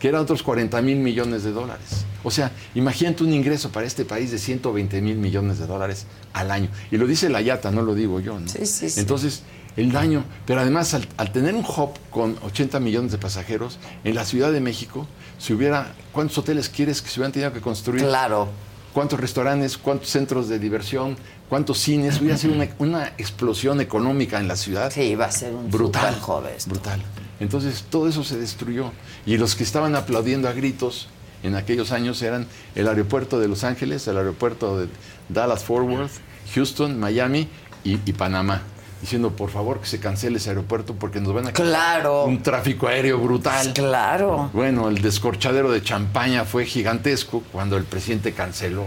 que 0.00 0.08
eran 0.08 0.22
otros 0.22 0.42
40 0.42 0.80
mil 0.82 0.98
millones 0.98 1.44
de 1.44 1.52
dólares. 1.52 2.04
O 2.24 2.30
sea, 2.30 2.50
imagínate 2.74 3.22
un 3.22 3.32
ingreso 3.32 3.70
para 3.70 3.86
este 3.86 4.04
país 4.04 4.30
de 4.30 4.38
120 4.38 5.00
mil 5.02 5.16
millones 5.16 5.58
de 5.58 5.66
dólares 5.66 6.06
al 6.32 6.50
año. 6.50 6.68
Y 6.90 6.96
lo 6.96 7.06
dice 7.06 7.28
la 7.28 7.42
Yata, 7.42 7.70
no 7.70 7.82
lo 7.82 7.94
digo 7.94 8.18
yo. 8.18 8.40
¿no? 8.40 8.48
Sí, 8.48 8.64
sí, 8.66 8.88
sí. 8.90 8.98
Entonces, 8.98 9.42
el 9.76 9.92
daño, 9.92 10.24
pero 10.46 10.60
además 10.60 10.94
al, 10.94 11.06
al 11.18 11.30
tener 11.32 11.54
un 11.54 11.64
hub 11.64 11.90
con 12.10 12.36
80 12.42 12.80
millones 12.80 13.12
de 13.12 13.18
pasajeros, 13.18 13.78
en 14.02 14.14
la 14.14 14.24
Ciudad 14.24 14.50
de 14.52 14.60
México, 14.60 15.06
si 15.38 15.52
hubiera, 15.52 15.92
¿cuántos 16.12 16.38
hoteles 16.38 16.70
quieres 16.70 17.02
que 17.02 17.08
se 17.10 17.20
hubieran 17.20 17.32
tenido 17.32 17.52
que 17.52 17.60
construir? 17.60 18.02
Claro. 18.02 18.48
¿Cuántos 18.94 19.20
restaurantes, 19.20 19.78
cuántos 19.78 20.08
centros 20.08 20.48
de 20.48 20.58
diversión, 20.58 21.16
cuántos 21.48 21.78
cines? 21.78 22.20
Hubiera 22.20 22.36
sido 22.36 22.54
una, 22.54 22.68
una 22.78 23.06
explosión 23.18 23.80
económica 23.80 24.40
en 24.40 24.48
la 24.48 24.56
ciudad. 24.56 24.90
Sí, 24.90 25.14
va 25.14 25.26
a 25.26 25.30
ser 25.30 25.54
un 25.54 25.70
brutal. 25.70 26.18
joven. 26.20 26.54
Brutal. 26.66 27.00
Entonces 27.40 27.84
todo 27.90 28.08
eso 28.08 28.22
se 28.24 28.38
destruyó. 28.38 28.92
Y 29.26 29.36
los 29.38 29.56
que 29.56 29.64
estaban 29.64 29.96
aplaudiendo 29.96 30.48
a 30.48 30.52
gritos 30.52 31.08
en 31.42 31.56
aquellos 31.56 31.90
años 31.92 32.20
eran 32.22 32.46
el 32.74 32.86
aeropuerto 32.86 33.40
de 33.40 33.48
Los 33.48 33.64
Ángeles, 33.64 34.06
el 34.08 34.18
aeropuerto 34.18 34.78
de 34.78 34.88
Dallas 35.28 35.64
Fort 35.64 35.88
Worth, 35.88 36.12
Houston, 36.54 36.98
Miami 37.00 37.48
y, 37.84 37.94
y 38.04 38.12
Panamá. 38.12 38.62
Diciendo, 39.00 39.30
por 39.34 39.48
favor, 39.48 39.80
que 39.80 39.86
se 39.86 39.98
cancele 39.98 40.36
ese 40.36 40.50
aeropuerto 40.50 40.94
porque 40.94 41.20
nos 41.22 41.32
van 41.32 41.46
a 41.46 41.52
Claro. 41.52 42.24
un 42.26 42.42
tráfico 42.42 42.86
aéreo 42.86 43.18
brutal. 43.18 43.72
Claro. 43.72 44.50
Bueno, 44.52 44.90
el 44.90 45.00
descorchadero 45.00 45.72
de 45.72 45.82
champaña 45.82 46.44
fue 46.44 46.66
gigantesco 46.66 47.42
cuando 47.50 47.78
el 47.78 47.84
presidente 47.84 48.32
canceló 48.32 48.84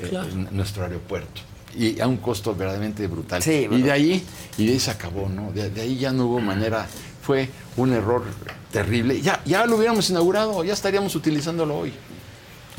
eh, 0.00 0.06
Claro. 0.10 0.28
nuestro 0.52 0.84
aeropuerto. 0.84 1.40
Y 1.76 2.00
a 2.00 2.06
un 2.06 2.18
costo 2.18 2.54
verdaderamente 2.54 3.08
brutal. 3.08 3.42
Sí, 3.42 3.66
y 3.68 3.82
de 3.82 3.90
ahí, 3.90 4.24
y 4.56 4.66
de 4.66 4.72
ahí 4.74 4.78
se 4.80 4.92
acabó, 4.92 5.28
¿no? 5.28 5.50
De, 5.50 5.68
de 5.68 5.80
ahí 5.80 5.98
ya 5.98 6.12
no 6.12 6.26
hubo 6.26 6.38
manera. 6.40 6.86
Fue 7.26 7.48
un 7.76 7.92
error 7.92 8.22
terrible. 8.70 9.20
Ya, 9.20 9.40
ya 9.44 9.66
lo 9.66 9.76
hubiéramos 9.76 10.08
inaugurado, 10.10 10.62
ya 10.62 10.72
estaríamos 10.72 11.14
utilizándolo 11.16 11.76
hoy. 11.76 11.92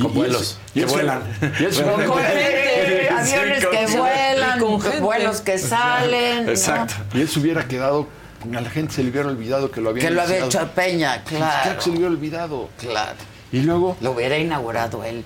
Con 0.02 0.14
vuelos, 0.14 0.58
que 0.74 0.80
y 0.80 0.84
eso- 0.84 0.94
vuelan. 0.94 1.22
Con 1.40 1.52
gente, 1.52 3.10
aviones 3.10 3.66
que 3.66 3.98
vuelan, 3.98 4.60
con 4.60 4.82
vuelos 5.02 5.42
que 5.42 5.58
salen. 5.58 6.46
¿no? 6.46 6.52
Exacto. 6.52 6.94
Y 7.14 7.22
eso 7.24 7.40
hubiera 7.42 7.68
quedado, 7.68 8.08
a 8.56 8.62
la 8.62 8.70
gente 8.70 8.94
se 8.94 9.04
le 9.04 9.10
hubiera 9.10 9.28
olvidado 9.28 9.70
que 9.72 9.82
lo 9.82 9.90
había 9.90 10.04
Que 10.08 10.12
lo 10.12 10.22
había 10.22 10.46
hecho 10.46 10.66
Peña, 10.74 11.24
Claro 11.24 11.46
claro. 11.64 11.76
que 11.78 11.82
se 11.84 11.90
le 11.90 11.96
hubiera 11.98 12.12
olvidado. 12.14 12.70
Claro. 12.80 13.18
Y 13.52 13.62
luego. 13.62 13.98
Lo 14.00 14.12
hubiera 14.12 14.38
inaugurado 14.38 15.04
él. 15.04 15.26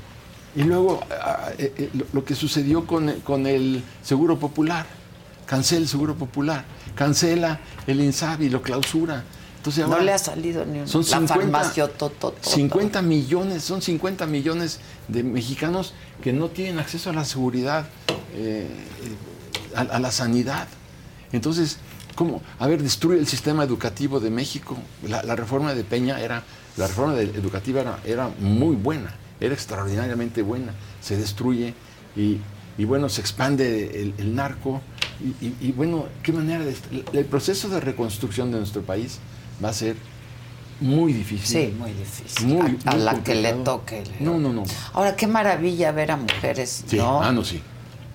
Y 0.55 0.63
luego 0.63 1.01
eh, 1.59 1.73
eh, 1.77 1.89
lo, 1.93 2.05
lo 2.13 2.25
que 2.25 2.33
sucedió 2.33 2.87
con, 2.87 3.09
el- 3.09 3.19
con 3.21 3.45
el 3.45 3.83
Seguro 4.01 4.39
Popular. 4.39 4.85
Cancela 5.45 5.81
el 5.81 5.87
Seguro 5.89 6.15
Popular. 6.15 6.63
Cancela 6.95 7.59
el 7.87 8.01
INSABI, 8.01 8.49
lo 8.49 8.61
clausura. 8.61 9.23
Entonces 9.57 9.85
No 9.85 9.93
ahora 9.93 10.03
le 10.05 10.13
ha 10.13 10.17
salido 10.17 10.65
ni 10.65 10.79
una. 10.79 10.87
son 10.87 11.01
la 11.01 11.07
50, 11.07 11.33
farmacia 11.35 11.87
toto, 11.87 12.35
50 12.41 13.01
millones, 13.03 13.63
son 13.63 13.81
50 13.81 14.25
millones 14.25 14.79
de 15.07 15.21
mexicanos 15.23 15.93
que 16.23 16.33
no 16.33 16.49
tienen 16.49 16.79
acceso 16.79 17.11
a 17.11 17.13
la 17.13 17.25
seguridad, 17.25 17.85
eh, 18.33 18.65
eh, 18.67 19.75
a, 19.75 19.81
a 19.81 19.99
la 19.99 20.11
sanidad. 20.11 20.67
Entonces, 21.31 21.77
¿cómo? 22.15 22.41
A 22.59 22.67
ver, 22.67 22.81
destruye 22.81 23.19
el 23.19 23.27
sistema 23.27 23.63
educativo 23.63 24.19
de 24.19 24.31
México. 24.31 24.77
La, 25.07 25.21
la 25.23 25.35
reforma 25.35 25.73
de 25.75 25.83
Peña 25.83 26.19
era, 26.19 26.43
la 26.77 26.87
reforma 26.87 27.13
de- 27.13 27.25
educativa 27.25 27.81
era, 27.81 27.99
era 28.03 28.29
muy 28.39 28.75
buena, 28.75 29.13
era 29.39 29.53
extraordinariamente 29.53 30.41
buena. 30.41 30.73
Se 31.01 31.17
destruye 31.17 31.75
y, 32.15 32.37
y 32.79 32.85
bueno, 32.85 33.09
se 33.09 33.21
expande 33.21 34.01
el, 34.01 34.13
el 34.17 34.35
narco. 34.35 34.81
Y, 35.23 35.45
y- 35.45 35.55
y, 35.61 35.71
bueno, 35.73 36.05
¿qué 36.23 36.31
manera 36.33 36.63
de... 36.65 36.75
El 37.13 37.25
proceso 37.25 37.69
de 37.69 37.79
reconstrucción 37.79 38.51
de 38.51 38.57
nuestro 38.57 38.81
país 38.81 39.19
va 39.63 39.69
a 39.69 39.73
ser 39.73 39.95
muy 40.79 41.13
difícil. 41.13 41.45
Sí, 41.69 41.75
muy 41.77 41.91
difícil. 41.91 42.47
Muy- 42.47 42.77
a, 42.85 42.91
a 42.91 42.95
la 42.95 43.23
que 43.23 43.35
le 43.35 43.53
toque. 43.53 44.03
No, 44.19 44.39
no, 44.39 44.51
no. 44.51 44.63
Ahora, 44.93 45.15
qué 45.15 45.27
maravilla 45.27 45.91
ver 45.91 46.11
a 46.11 46.17
mujeres, 46.17 46.83
Sí, 46.87 46.97
¿no? 46.97 47.21
ah, 47.21 47.31
no, 47.31 47.43
sí. 47.43 47.61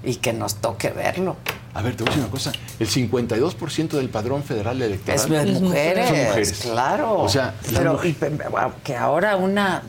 Y 0.02 0.16
que 0.16 0.32
nos 0.32 0.56
toque 0.56 0.90
verlo. 0.90 1.36
A 1.74 1.82
ver, 1.82 1.94
te 1.94 2.02
voy 2.02 2.08
a 2.08 2.16
decir 2.16 2.22
una 2.24 2.30
cosa. 2.30 2.52
El 2.80 2.88
52% 2.88 3.88
del 3.90 4.08
padrón 4.08 4.42
federal 4.42 4.80
electoral 4.82 5.16
Es 5.20 5.28
de 5.28 5.60
mujeres, 5.60 6.06
son 6.08 6.16
mujeres. 6.16 6.52
claro. 6.62 7.18
O 7.20 7.28
sea, 7.28 7.54
pero 7.74 7.92
mujeres- 7.94 8.16
que 8.82 8.96
ahora 8.96 9.36
una 9.36 9.82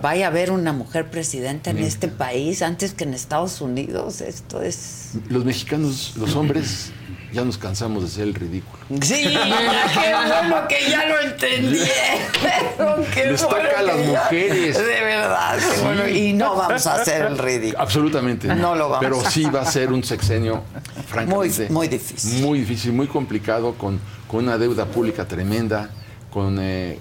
vaya 0.00 0.26
a 0.26 0.28
haber 0.28 0.50
una 0.50 0.72
mujer 0.72 1.10
presidenta 1.10 1.70
en 1.70 1.78
este 1.78 2.08
país 2.08 2.62
antes 2.62 2.92
que 2.92 3.04
en 3.04 3.14
Estados 3.14 3.60
Unidos, 3.60 4.20
esto 4.20 4.62
es 4.62 5.10
los 5.28 5.44
mexicanos, 5.44 6.12
los 6.16 6.34
hombres, 6.36 6.90
ya 7.32 7.44
nos 7.44 7.58
cansamos 7.58 8.02
de 8.04 8.08
ser 8.08 8.22
el 8.24 8.34
ridículo. 8.34 8.78
Sí, 9.02 9.22
qué 9.24 9.38
bueno 9.38 10.68
que 10.68 10.90
ya 10.90 11.06
lo 11.06 11.20
entendieron. 11.20 11.88
Qué 13.14 13.26
Les 13.26 13.42
bueno 13.44 13.64
toca 13.68 13.78
a 13.80 13.82
las 13.82 13.96
ya- 13.98 14.06
mujeres. 14.06 14.76
De 14.78 14.84
verdad, 15.02 15.56
qué 15.58 15.76
Sí. 15.76 15.80
bueno. 15.82 16.08
Y 16.08 16.32
no 16.32 16.56
vamos 16.56 16.86
a 16.86 16.94
hacer 16.94 17.26
el 17.26 17.36
ridículo. 17.38 17.80
Absolutamente. 17.82 18.48
No 18.54 18.74
lo 18.74 18.88
vamos 18.88 19.04
Pero 19.04 19.30
sí 19.30 19.44
va 19.44 19.60
a 19.62 19.64
ser 19.66 19.92
un 19.92 20.02
sexenio, 20.04 20.62
francamente. 21.08 21.64
Muy- 21.66 21.72
muy 21.74 21.88
difícil. 21.88 22.42
Muy 22.42 22.60
difícil, 22.60 22.92
muy 22.92 23.06
complicado, 23.08 23.74
con, 23.74 24.00
con 24.26 24.44
una 24.44 24.56
deuda 24.56 24.86
pública 24.86 25.26
tremenda, 25.26 25.90
con, 26.32 26.58
eh, 26.60 26.98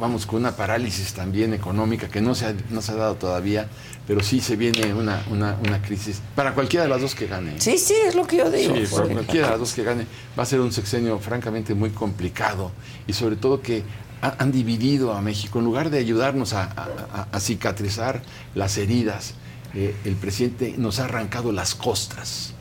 vamos, 0.00 0.26
con 0.26 0.40
una 0.40 0.56
parálisis 0.56 1.12
también 1.12 1.52
económica 1.54 2.08
que 2.08 2.20
no 2.20 2.34
se 2.34 2.46
ha, 2.46 2.54
no 2.70 2.80
se 2.82 2.92
ha 2.92 2.96
dado 2.96 3.14
todavía, 3.16 3.68
pero 4.06 4.22
sí 4.22 4.40
se 4.40 4.56
viene 4.56 4.92
una, 4.94 5.22
una, 5.30 5.56
una 5.66 5.80
crisis 5.82 6.20
para 6.34 6.54
cualquiera 6.54 6.84
de 6.84 6.88
las 6.90 7.00
dos 7.02 7.14
que 7.14 7.26
gane. 7.26 7.60
Sí, 7.60 7.78
sí, 7.78 7.94
es 8.06 8.14
lo 8.14 8.26
que 8.26 8.38
yo 8.38 8.50
digo. 8.50 8.74
Sí, 8.74 8.86
para 8.94 9.06
cualquiera 9.08 9.46
de 9.46 9.50
las 9.52 9.60
dos 9.60 9.72
que 9.74 9.84
gane 9.84 10.06
va 10.38 10.42
a 10.42 10.46
ser 10.46 10.60
un 10.60 10.72
sexenio 10.72 11.18
francamente 11.20 11.74
muy 11.74 11.90
complicado 11.90 12.72
y 13.06 13.12
sobre 13.12 13.36
todo 13.36 13.60
que 13.62 13.84
ha- 14.22 14.34
han 14.38 14.50
dividido 14.50 15.12
a 15.14 15.20
México. 15.20 15.58
En 15.60 15.66
lugar 15.66 15.90
de 15.90 15.98
ayudarnos 15.98 16.52
a, 16.54 16.64
a- 16.64 16.88
a- 17.12 17.28
a 17.30 17.40
cicatrizar 17.40 18.22
las 18.54 18.76
heridas, 18.78 19.34
eh, 19.74 19.94
el 20.04 20.16
presidente 20.16 20.74
nos 20.78 20.98
ha 20.98 21.04
arrancado 21.04 21.52
las 21.52 21.74
costras. 21.74 22.54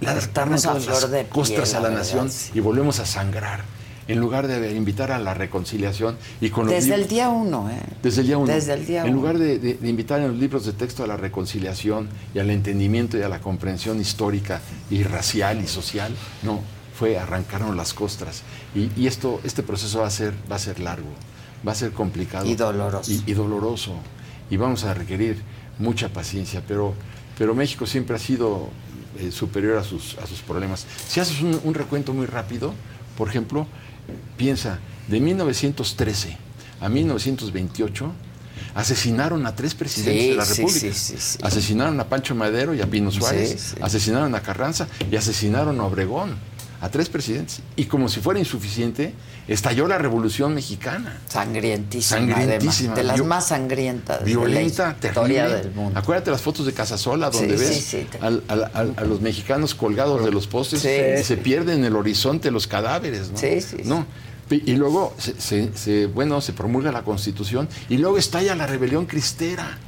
Le 0.00 0.08
a 0.10 0.14
flor 0.16 1.08
de 1.08 1.20
piel, 1.20 1.28
costras 1.28 1.72
a 1.74 1.76
la 1.80 1.82
la, 1.84 1.88
verdad, 1.88 2.02
nación 2.02 2.30
sí. 2.30 2.50
y 2.54 2.60
volvemos 2.60 2.98
a 2.98 3.06
sangrar. 3.06 3.64
En 4.08 4.20
lugar 4.20 4.46
de 4.46 4.72
invitar 4.76 5.10
a 5.10 5.18
la 5.18 5.34
reconciliación 5.34 6.16
y 6.40 6.50
con 6.50 6.66
los 6.66 6.74
Desde 6.74 6.94
el 6.94 7.08
día 7.08 7.28
uno, 7.28 7.68
¿eh? 7.70 7.80
desde 8.02 8.20
el 8.20 8.26
día 8.28 8.38
uno. 8.38 8.52
Desde 8.52 8.74
el 8.74 8.86
día 8.86 9.00
En 9.02 9.08
uno. 9.08 9.16
lugar 9.16 9.38
de, 9.38 9.58
de- 9.58 9.74
de 9.74 9.88
invitar 9.88 10.20
en 10.20 10.28
los 10.28 10.36
libros 10.38 10.64
de 10.64 10.72
texto 10.72 11.02
a 11.02 11.06
la 11.08 11.16
reconciliación 11.16 12.08
y 12.34 12.38
al 12.38 12.50
entendimiento 12.50 13.18
y 13.18 13.22
a 13.22 13.28
la 13.28 13.40
comprensión 13.40 14.00
histórica 14.00 14.60
y 14.90 15.02
racial 15.02 15.60
y 15.60 15.66
social, 15.66 16.14
no, 16.44 16.60
fue 16.96 17.18
arrancarnos 17.18 17.74
las 17.74 17.92
costras. 17.94 18.42
Y, 18.74 18.90
y 18.96 19.06
esto, 19.08 19.40
este 19.44 19.62
proceso 19.64 20.00
va 20.00 20.06
a 20.06 20.10
ser, 20.10 20.34
va 20.50 20.56
a 20.56 20.60
ser 20.60 20.78
largo, 20.78 21.08
va 21.66 21.72
a 21.72 21.74
ser 21.74 21.90
complicado. 21.90 22.46
Y 22.46 22.54
doloroso. 22.54 23.10
Y, 23.10 23.22
y 23.26 23.34
doloroso. 23.34 23.92
Y 24.50 24.56
vamos 24.56 24.84
a 24.84 24.94
requerir 24.94 25.42
mucha 25.80 26.08
paciencia, 26.10 26.62
pero, 26.66 26.94
pero 27.36 27.54
México 27.56 27.86
siempre 27.86 28.14
ha 28.14 28.20
sido 28.20 28.68
eh, 29.18 29.32
superior 29.32 29.76
a 29.78 29.82
sus, 29.82 30.16
a 30.18 30.26
sus 30.28 30.40
problemas. 30.42 30.86
Si 31.08 31.18
haces 31.18 31.42
un, 31.42 31.60
un 31.64 31.74
recuento 31.74 32.14
muy 32.14 32.26
rápido, 32.26 32.72
por 33.18 33.28
ejemplo, 33.28 33.66
piensa, 34.36 34.78
de 35.08 35.20
1913 35.20 36.36
a 36.80 36.88
1928, 36.88 38.12
asesinaron 38.74 39.46
a 39.46 39.54
tres 39.54 39.74
presidentes 39.74 40.22
Sí, 40.22 40.30
de 40.30 40.36
la 40.36 40.44
República. 40.44 40.80
sí, 40.80 40.92
sí, 40.92 41.14
sí. 41.18 41.38
Asesinaron 41.42 41.98
a 42.00 42.08
Pancho 42.08 42.34
Madero 42.34 42.74
y 42.74 42.80
a 42.82 42.86
Pino 42.86 43.10
Suárez, 43.10 43.74
asesinaron 43.80 44.34
a 44.34 44.42
Carranza 44.42 44.86
y 45.10 45.16
asesinaron 45.16 45.80
a 45.80 45.84
Obregón, 45.84 46.36
a 46.80 46.90
tres 46.90 47.08
presidentes. 47.08 47.60
Y 47.76 47.84
como 47.86 48.08
si 48.08 48.20
fuera 48.20 48.38
insuficiente, 48.38 49.14
estalló 49.48 49.86
la 49.86 49.98
Revolución 49.98 50.54
Mexicana. 50.54 51.18
Sangrientísima, 51.28 52.18
Sangrientísima. 52.20 52.92
además, 52.94 52.96
de 52.96 53.04
las 53.04 53.26
más 53.26 53.46
sangrientas 53.48 54.24
Violenta, 54.24 54.96
de 55.00 55.08
la 55.08 55.14
terrible. 55.14 55.48
del 55.56 55.70
mundo. 55.72 55.98
Acuérdate 55.98 56.30
las 56.30 56.40
fotos 56.42 56.66
de 56.66 56.72
Casasola 56.72 57.30
donde 57.30 57.56
Sí, 57.56 57.64
ves 57.64 57.74
sí, 57.76 57.80
sí, 58.00 58.06
te- 58.10 58.18
al- 58.18 58.42
al- 58.48 58.70
al- 58.74 58.94
a 58.96 59.04
los 59.04 59.20
mexicanos 59.20 59.74
colgados 59.74 60.24
de 60.24 60.30
los 60.32 60.46
postes 60.46 60.80
y 60.84 61.24
se 61.24 61.36
pierden 61.36 61.80
en 61.80 61.84
el 61.86 61.96
horizonte 61.96 62.50
los 62.50 62.66
cadáveres, 62.66 63.30
¿no? 63.30 63.38
Sí, 63.38 63.60
sí. 63.60 63.76
No. 63.84 64.06
Y 64.48 64.74
luego, 64.74 65.12
se, 65.18 65.40
se- 65.40 65.76
se- 65.76 66.06
bueno, 66.06 66.40
se 66.40 66.52
promulga 66.52 66.92
la 66.92 67.02
Constitución 67.02 67.68
y 67.88 67.98
luego 67.98 68.16
estalla 68.16 68.54
la 68.54 68.66
rebelión 68.66 69.06
cristera, 69.06 69.78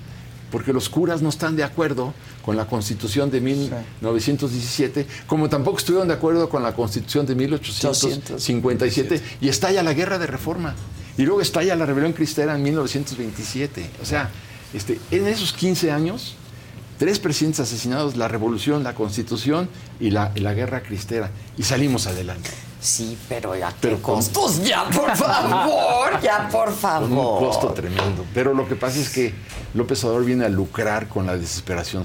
porque 0.51 0.73
los 0.73 0.89
curas 0.89 1.23
no 1.23 1.29
están 1.29 1.57
de 1.57 1.65
acuerdo 1.65 2.15
con 2.43 2.57
la 2.57 2.67
Constitución 2.67 3.31
de 3.31 3.41
1917, 3.41 5.07
como 5.27 5.49
tampoco 5.49 5.79
estuvieron 5.79 6.09
de 6.09 6.15
acuerdo 6.15 6.49
con 6.49 6.63
la 6.63 6.75
Constitución 6.75 7.27
de 7.27 7.35
1857, 7.35 9.23
y 9.41 9.49
estalla 9.49 9.83
la 9.83 9.93
guerra 9.93 10.19
de 10.19 10.27
reforma. 10.27 10.75
Y 11.17 11.23
luego 11.23 11.41
estalla 11.41 11.75
la 11.75 11.85
rebelión 11.85 12.13
cristera 12.13 12.55
en 12.55 12.63
1927. 12.63 13.91
O 14.01 14.05
sea, 14.05 14.31
este, 14.73 15.01
en 15.11 15.27
esos 15.27 15.53
15 15.53 15.91
años, 15.91 16.37
tres 16.99 17.19
presidentes 17.19 17.61
asesinados, 17.61 18.17
la 18.17 18.29
revolución, 18.29 18.85
la 18.85 18.95
constitución 18.95 19.69
y 19.99 20.11
la, 20.11 20.33
y 20.35 20.41
la 20.41 20.55
guerra 20.55 20.83
cristera. 20.83 21.31
Y 21.57 21.65
salimos 21.65 22.07
adelante. 22.07 22.51
Sí, 22.81 23.19
pero 23.29 23.57
ya 23.57 23.73
Pero 23.81 23.97
qué 23.97 24.03
con- 24.03 24.15
costos, 24.17 24.63
ya 24.65 24.85
por 24.89 25.15
favor, 25.17 26.21
ya 26.23 26.49
por 26.51 26.67
Con 26.67 26.73
un 26.73 26.79
favor. 26.79 27.39
costo 27.47 27.69
tremendo. 27.73 28.25
Pero 28.33 28.55
lo 28.55 28.69
que 28.69 28.77
pasa 28.77 28.99
es 29.01 29.09
que 29.11 29.35
López 29.75 30.03
Obrador 30.05 30.25
viene 30.25 30.45
a 30.45 30.49
lucrar 30.49 31.09
con 31.09 31.27
la 31.27 31.37
desesperación. 31.37 32.05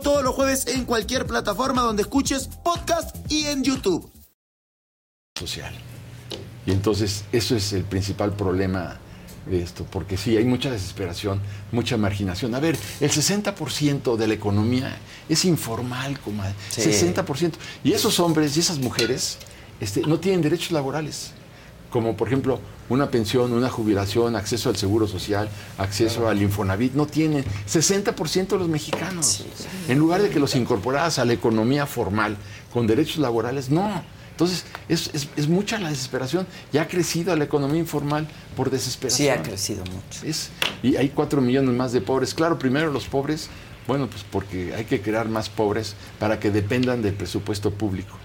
todos 0.00 0.22
los 0.22 0.34
jueves 0.34 0.66
en 0.66 0.84
cualquier 0.84 1.26
plataforma 1.26 1.82
donde 1.82 2.02
escuches 2.02 2.48
podcast 2.64 3.16
y 3.30 3.46
en 3.46 3.62
YouTube. 3.62 4.10
social. 5.38 5.72
Y 6.66 6.72
entonces 6.72 7.24
eso 7.32 7.56
es 7.56 7.72
el 7.72 7.84
principal 7.84 8.34
problema 8.34 8.98
de 9.46 9.62
esto, 9.62 9.86
porque 9.90 10.16
sí, 10.16 10.36
hay 10.36 10.44
mucha 10.44 10.70
desesperación, 10.70 11.40
mucha 11.72 11.96
marginación. 11.96 12.54
A 12.54 12.60
ver, 12.60 12.76
el 13.00 13.10
60% 13.10 14.16
de 14.16 14.26
la 14.26 14.34
economía 14.34 14.98
es 15.28 15.44
informal, 15.44 16.18
comadre. 16.20 16.54
Sí. 16.68 16.82
60%. 16.82 17.52
Y 17.84 17.92
esos 17.92 18.20
hombres 18.20 18.56
y 18.56 18.60
esas 18.60 18.78
mujeres 18.78 19.38
este, 19.80 20.02
no 20.02 20.18
tienen 20.18 20.42
derechos 20.42 20.72
laborales, 20.72 21.32
como 21.90 22.16
por 22.16 22.28
ejemplo 22.28 22.60
una 22.88 23.10
pensión, 23.10 23.52
una 23.52 23.68
jubilación, 23.68 24.34
acceso 24.36 24.68
al 24.70 24.76
seguro 24.76 25.06
social, 25.06 25.48
acceso 25.76 26.28
al 26.28 26.40
Infonavit, 26.42 26.94
no 26.94 27.06
tienen. 27.06 27.44
60% 27.70 28.48
de 28.48 28.58
los 28.58 28.68
mexicanos. 28.68 29.44
En 29.88 29.98
lugar 29.98 30.22
de 30.22 30.30
que 30.30 30.38
los 30.40 30.54
incorporaras 30.54 31.18
a 31.18 31.24
la 31.24 31.32
economía 31.34 31.86
formal 31.86 32.36
con 32.72 32.86
derechos 32.86 33.18
laborales, 33.18 33.68
no. 33.70 34.02
Entonces, 34.30 34.64
es, 34.88 35.10
es- 35.14 35.28
es 35.36 35.48
mucha 35.48 35.78
la 35.78 35.88
desesperación. 35.90 36.46
Ya 36.72 36.82
ha 36.82 36.88
crecido 36.88 37.34
la 37.36 37.44
economía 37.44 37.80
informal 37.80 38.28
por 38.56 38.70
desesperación. 38.70 39.26
Sí, 39.26 39.28
ha 39.28 39.42
crecido 39.42 39.84
mucho. 39.84 40.24
Es, 40.24 40.50
y 40.82 40.96
hay 40.96 41.08
cuatro 41.08 41.40
millones 41.42 41.74
más 41.74 41.92
de 41.92 42.00
pobres. 42.00 42.34
Claro, 42.34 42.58
primero 42.58 42.92
los 42.92 43.06
pobres, 43.06 43.48
bueno, 43.88 44.06
pues 44.08 44.24
porque 44.30 44.74
hay 44.74 44.84
que 44.84 45.00
crear 45.02 45.28
más 45.28 45.48
pobres 45.48 45.94
para 46.20 46.38
que 46.38 46.50
dependan 46.52 47.02
del 47.02 47.14
presupuesto 47.14 47.72
público. 47.72 48.16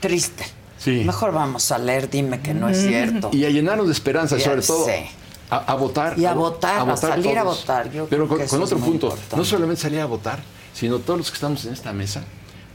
Triste. 0.00 0.44
Sí. 0.78 1.02
Mejor 1.04 1.32
vamos 1.32 1.70
a 1.72 1.78
leer, 1.78 2.08
dime 2.08 2.40
que 2.40 2.54
no 2.54 2.68
es 2.68 2.80
cierto. 2.86 3.30
Y 3.32 3.44
a 3.44 3.50
llenarnos 3.50 3.86
de 3.86 3.92
esperanza, 3.92 4.36
Ya 4.36 4.44
sobre 4.44 4.62
todo. 4.62 4.84
sé. 4.86 5.08
A, 5.50 5.56
a 5.56 5.74
votar. 5.74 6.18
Y 6.18 6.24
a 6.26 6.34
votar, 6.34 6.88
a 6.88 6.96
salir 6.96 7.36
a 7.38 7.42
todos. 7.42 7.60
votar. 7.60 7.90
Yo 7.90 8.06
Pero 8.06 8.28
creo 8.28 8.46
con, 8.46 8.62
otro 8.62 8.78
punto, 8.78 9.06
importante. 9.08 9.36
no 9.36 9.44
solamente 9.44 9.80
salir 9.82 10.00
a 10.00 10.06
votar, 10.06 10.40
sino 10.74 10.98
todos 10.98 11.18
los 11.18 11.30
que 11.30 11.34
estamos 11.34 11.64
en 11.64 11.72
esta 11.72 11.92
mesa 11.92 12.22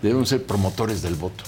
debemos 0.01 0.27
ser 0.29 0.43
promotores 0.43 1.01
del 1.01 1.15
voto. 1.15 1.43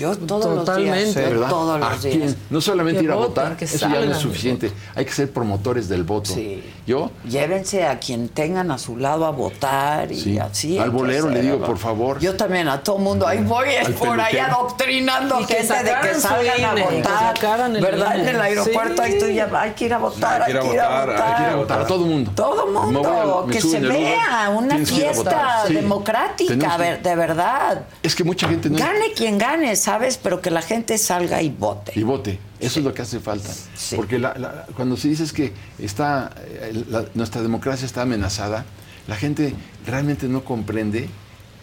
Yo 0.00 0.16
todos 0.16 0.46
los 0.46 0.64
días. 0.64 0.66
Totalmente, 0.66 1.20
¿verdad? 1.20 1.48
Todos 1.50 1.78
los 1.80 2.02
días. 2.02 2.36
No 2.48 2.60
solamente 2.62 3.00
Que 3.00 3.04
ir 3.04 3.10
a 3.12 3.16
voten, 3.16 3.28
votar, 3.28 3.56
que 3.56 3.66
eso 3.66 3.78
ya 3.78 4.00
no 4.00 4.12
es 4.12 4.16
suficiente. 4.18 4.72
Hay 4.94 5.04
que 5.04 5.12
ser 5.12 5.30
promotores 5.30 5.88
del 5.88 6.04
voto. 6.04 6.32
Sí. 6.32 6.62
Yo, 6.86 7.10
Llévense 7.28 7.86
a 7.86 7.98
quien 7.98 8.28
tengan 8.30 8.70
a 8.70 8.78
su 8.78 8.96
lado 8.96 9.26
a 9.26 9.30
votar 9.30 10.10
y 10.10 10.20
Sí. 10.20 10.38
así. 10.38 10.78
Al 10.78 10.84
que 10.90 10.96
bolero 10.96 11.28
le 11.28 11.42
digo, 11.42 11.58
por 11.64 11.76
favor. 11.78 12.18
Yo 12.18 12.34
también 12.36 12.66
a 12.68 12.82
todo 12.82 12.98
mundo. 12.98 13.26
Ahí 13.26 13.38
voy 13.44 13.66
por 13.98 14.18
ahí 14.20 14.38
adoctrinando 14.38 15.36
a 15.36 15.42
Y 15.42 15.44
que 15.44 15.54
gente 15.56 15.84
de 15.84 15.94
que 16.00 16.14
salgan 16.14 16.64
a 16.64 16.72
INE, 16.72 16.88
que 16.88 16.96
votar. 17.02 17.70
el 17.76 17.82
¿Verdad? 17.82 18.14
INE. 18.14 18.22
En 18.30 18.34
el 18.36 18.40
aeropuerto 18.40 19.02
ahí 19.02 19.12
estoy 19.12 19.34
ya. 19.34 19.50
Hay 19.60 19.72
que 19.72 19.84
ir 19.84 19.94
a 19.94 19.98
votar, 19.98 20.42
hay 20.42 20.52
que 20.54 20.72
ir 20.72 20.80
a 20.80 20.88
votar. 21.04 21.10
hay 21.10 21.34
que 21.36 21.42
ir 21.42 21.48
a 21.50 21.56
votar 21.56 21.80
a 21.82 21.86
todo 21.86 22.04
mundo. 22.06 22.30
Todo 22.34 22.66
mundo, 22.66 23.46
que 23.52 23.60
se 23.60 23.80
vea 23.80 24.50
una 24.56 24.76
que 24.78 24.86
fiesta 24.86 25.64
democrática, 25.68 26.76
que- 26.76 26.96
de 27.08 27.16
verdad. 27.16 27.82
es 28.02 28.14
que 28.14 28.24
mucha 28.24 28.48
gente 28.48 28.70
no 28.70 28.78
Gane 28.78 29.12
quien 29.14 29.36
gane, 29.38 29.76
¿sabes? 29.90 30.18
Pero 30.22 30.40
que 30.40 30.50
la 30.50 30.62
gente 30.62 30.96
salga 30.98 31.42
y 31.42 31.48
vote. 31.50 31.92
y 31.96 32.02
vote. 32.04 32.38
Eso 32.60 32.78
es 32.78 32.84
lo 32.84 32.94
que 32.94 33.02
hace 33.02 33.18
falta. 33.18 33.50
Porque 33.96 34.18
la- 34.20 34.34
la- 34.38 34.66
cuando 34.76 34.96
se 34.96 35.08
dice 35.08 35.24
que 35.34 35.52
está, 35.78 36.30
eh, 36.38 36.84
la- 36.88 37.06
nuestra 37.14 37.42
democracia 37.42 37.86
está 37.86 38.02
amenazada, 38.02 38.64
la 39.08 39.16
gente 39.16 39.52
realmente 39.86 40.28
no 40.28 40.44
comprende 40.44 41.08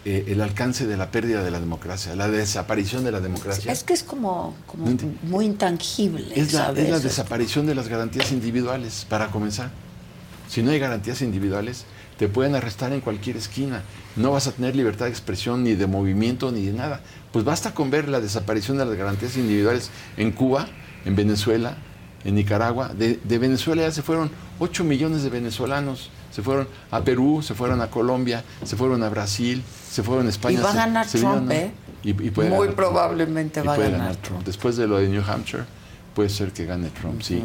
eh, 0.04 0.26
el 0.28 0.40
alcance 0.40 0.86
de 0.86 0.96
la 0.96 1.10
pérdida 1.10 1.42
de 1.42 1.50
la 1.50 1.58
democracia, 1.60 2.14
la 2.14 2.28
desaparición 2.28 3.02
de 3.04 3.12
la 3.12 3.20
democracia. 3.20 3.70
Es 3.72 3.82
que 3.82 3.92
es 3.92 4.02
como, 4.04 4.54
muy 5.24 5.44
intangible, 5.44 6.32
Es 6.34 6.52
la, 6.52 6.66
¿sabes? 6.66 6.84
es 6.84 6.90
la 6.90 7.00
desaparición 7.00 7.66
de 7.66 7.74
las 7.74 7.88
garantías 7.88 8.30
individuales, 8.32 9.04
para 9.08 9.26
comenzar. 9.30 9.70
Si 10.48 10.62
no 10.62 10.70
hay 10.70 10.78
garantías 10.78 11.20
individuales, 11.20 11.84
te 12.18 12.28
pueden 12.28 12.54
arrestar 12.54 12.92
en 12.92 13.00
cualquier 13.00 13.36
esquina. 13.36 13.82
No 14.16 14.32
vas 14.32 14.46
a 14.46 14.52
tener 14.52 14.74
libertad 14.74 15.04
de 15.06 15.10
expresión, 15.12 15.62
ni 15.64 15.74
de 15.74 15.86
movimiento, 15.86 16.50
ni 16.52 16.66
de 16.66 16.72
nada. 16.72 17.00
Pues 17.32 17.44
basta 17.44 17.72
con 17.74 17.90
ver 17.90 18.08
la 18.08 18.20
desaparición 18.20 18.76
de 18.78 18.84
las 18.86 18.94
garantías 18.96 19.36
individuales 19.36 19.90
en 20.16 20.32
Cuba, 20.32 20.66
en 21.04 21.14
Venezuela, 21.14 21.76
en 22.24 22.34
Nicaragua. 22.34 22.88
De, 22.88 23.20
de 23.22 23.38
Venezuela 23.38 23.82
ya 23.82 23.92
se 23.92 24.02
fueron 24.02 24.30
8 24.58 24.82
millones 24.84 25.22
de 25.22 25.30
venezolanos. 25.30 26.10
Se 26.32 26.42
fueron 26.42 26.68
a 26.90 27.00
Perú, 27.02 27.40
se 27.42 27.54
fueron 27.54 27.80
a 27.80 27.88
Colombia, 27.90 28.44
se 28.64 28.76
fueron 28.76 29.02
a 29.02 29.08
Brasil, 29.08 29.62
se 29.90 30.02
fueron 30.02 30.26
a 30.26 30.30
España. 30.30 30.58
Y 30.58 30.62
va 30.62 30.70
a 30.72 30.74
ganar 30.74 31.06
se 31.08 31.18
Trump, 31.20 31.50
a- 31.50 31.54
¿eh? 31.54 31.70
y- 32.02 32.10
y 32.10 32.30
puede 32.30 32.50
Muy 32.50 32.58
ganar 32.66 32.74
probablemente 32.76 33.62
va 33.62 33.74
a 33.74 33.78
ganar 33.78 34.16
Trump. 34.16 34.44
Después 34.44 34.76
de 34.76 34.86
lo 34.86 34.98
de 34.98 35.08
New 35.08 35.22
Hampshire, 35.26 35.64
puede 36.14 36.28
ser 36.28 36.52
que 36.52 36.64
gane 36.66 36.90
Trump, 36.90 37.22
sí. 37.22 37.42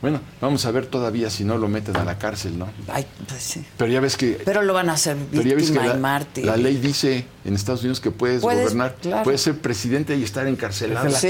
Bueno, 0.00 0.20
vamos 0.40 0.64
a 0.64 0.70
ver 0.70 0.86
todavía 0.86 1.28
si 1.28 1.44
no 1.44 1.58
lo 1.58 1.68
meten 1.68 1.96
a 1.96 2.04
la 2.04 2.18
cárcel, 2.18 2.58
¿no? 2.58 2.68
Ay, 2.86 3.04
pues 3.26 3.42
sí. 3.42 3.64
Pero 3.76 3.90
ya 3.90 4.00
ves 4.00 4.16
que. 4.16 4.40
Pero 4.44 4.62
lo 4.62 4.72
van 4.72 4.88
a 4.90 4.92
hacer 4.92 5.16
pero 5.30 5.42
ya 5.42 5.56
ves 5.56 5.70
que 5.70 5.78
y 5.78 5.86
la, 5.88 5.94
mártir. 5.94 6.44
la 6.44 6.56
ley 6.56 6.76
dice 6.76 7.26
en 7.44 7.54
Estados 7.54 7.80
Unidos 7.80 8.00
que 8.00 8.10
puedes, 8.10 8.40
Puedes, 8.42 8.62
gobernar, 8.62 8.96
claro. 9.00 9.24
puedes 9.24 9.40
ser 9.40 9.58
presidente 9.58 10.16
y 10.16 10.22
estar 10.22 10.46
encarcelado. 10.46 11.10
Sí. 11.10 11.28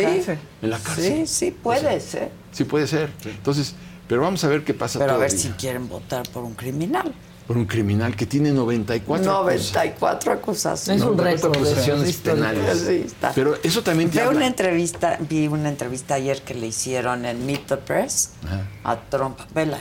En 0.62 0.70
la 0.70 0.78
cárcel. 0.78 1.26
Sí, 1.26 1.46
sí, 1.46 1.50
puede 1.50 2.00
ser. 2.00 2.30
Sí, 2.52 2.64
puede 2.64 2.86
ser. 2.86 3.10
Entonces, 3.24 3.74
pero 4.06 4.20
vamos 4.22 4.42
a 4.44 4.48
ver 4.48 4.64
qué 4.64 4.74
pasa 4.74 4.98
Pero 4.98 5.12
a 5.12 5.16
ver 5.18 5.30
si 5.30 5.48
quieren 5.50 5.88
votar 5.88 6.28
por 6.28 6.44
un 6.44 6.54
criminal. 6.54 7.14
Por 7.48 7.56
un 7.56 7.64
criminal 7.64 8.14
que 8.14 8.26
tiene 8.26 8.52
94 8.52 9.24
acus- 9.24 9.26
94 9.72 10.32
acusaciones. 10.32 11.02
94 11.02 11.50
acusaciones 11.62 12.16
penales. 12.18 12.84
Sí, 12.86 13.02
está. 13.06 13.32
Pero 13.34 13.56
eso 13.62 13.82
también 13.82 14.10
te 14.10 14.18
Veo 14.18 14.26
habla- 14.28 14.36
una 14.40 14.46
entrevista, 14.46 15.16
vi 15.28 15.48
una 15.48 15.70
entrevista 15.70 16.14
ayer 16.14 16.42
que 16.42 16.52
le 16.54 16.66
hicieron 16.66 17.24
en 17.24 17.46
Meet 17.46 17.66
the 17.66 17.76
Press 17.78 18.32
Ajá. 18.44 18.66
a 18.84 18.96
Trump. 19.08 19.38
Vela, 19.54 19.78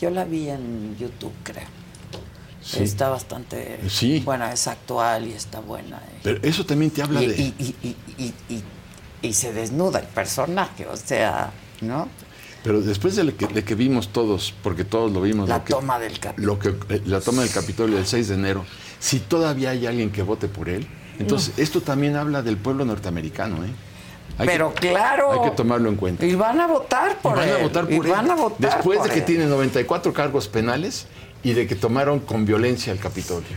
yo 0.00 0.10
la 0.10 0.24
vi 0.24 0.48
en 0.48 0.96
YouTube, 0.96 1.32
creo. 1.42 1.66
Sí. 2.62 2.84
Está 2.84 3.08
bastante 3.08 3.80
Sí. 3.90 4.20
buena, 4.24 4.52
es 4.52 4.68
actual 4.68 5.26
y 5.26 5.32
está 5.32 5.58
buena. 5.60 5.96
eh. 5.96 6.20
Pero 6.22 6.38
eso 6.42 6.64
también 6.64 6.90
te 6.92 7.02
habla 7.02 7.20
y, 7.22 7.26
de. 7.26 7.34
y, 7.36 7.54
y, 7.58 7.76
y, 7.82 7.96
y, 8.18 8.54
y- 8.54 8.64
y 9.22 9.32
se 9.32 9.52
desnuda 9.52 9.98
el 9.98 10.06
personaje, 10.06 10.86
o 10.86 10.96
sea, 10.96 11.50
¿no? 11.80 12.08
Pero 12.68 12.82
después 12.82 13.16
de 13.16 13.32
que, 13.34 13.46
de 13.46 13.64
que 13.64 13.74
vimos 13.74 14.08
todos, 14.12 14.52
porque 14.62 14.84
todos 14.84 15.10
lo 15.10 15.22
vimos. 15.22 15.48
La 15.48 15.56
lo 15.56 15.64
que- 15.64 15.72
toma 15.72 15.98
del 15.98 16.20
Capitolio. 16.20 16.46
lo 16.46 16.58
que, 16.58 16.94
eh, 16.94 17.00
la 17.06 17.18
toma 17.22 17.40
del 17.40 17.50
Capitolio 17.50 17.96
del 17.96 18.04
6 18.06 18.28
de 18.28 18.34
enero, 18.34 18.66
si 18.98 19.20
todavía 19.20 19.70
hay 19.70 19.86
alguien 19.86 20.10
que 20.12 20.20
vote 20.22 20.48
por 20.48 20.68
él, 20.68 20.86
entonces 21.18 21.54
esto 21.58 21.80
también 21.80 22.14
habla 22.16 22.42
del 22.42 22.58
pueblo 22.58 22.84
norteamericano, 22.84 23.64
¿eh? 23.64 23.70
Hay 24.36 24.46
Pero 24.48 24.74
que- 24.74 24.90
claro. 24.90 25.32
Hay 25.32 25.48
que 25.48 25.56
tomarlo 25.56 25.88
en 25.88 25.96
cuenta. 25.96 26.26
Y 26.26 26.34
van 26.34 26.60
a 26.60 26.66
votar 26.66 27.12
Y 27.18 27.22
por 27.22 27.36
van 27.38 27.48
él. 27.48 27.54
a 27.56 27.58
votar 27.62 27.86
y 27.90 27.96
por 27.96 28.04
él. 28.04 28.12
van 28.12 28.30
a 28.30 28.34
votar 28.34 28.58
Después 28.74 28.98
por 28.98 29.08
de 29.08 29.14
que 29.14 29.20
él. 29.20 29.24
tiene 29.24 29.46
94 29.46 30.12
cargos 30.12 30.46
penales 30.48 31.06
y 31.42 31.54
de 31.54 31.66
que 31.66 31.74
tomaron 31.74 32.20
con 32.20 32.44
violencia 32.44 32.92
el 32.92 32.98
Capitolio. 32.98 33.56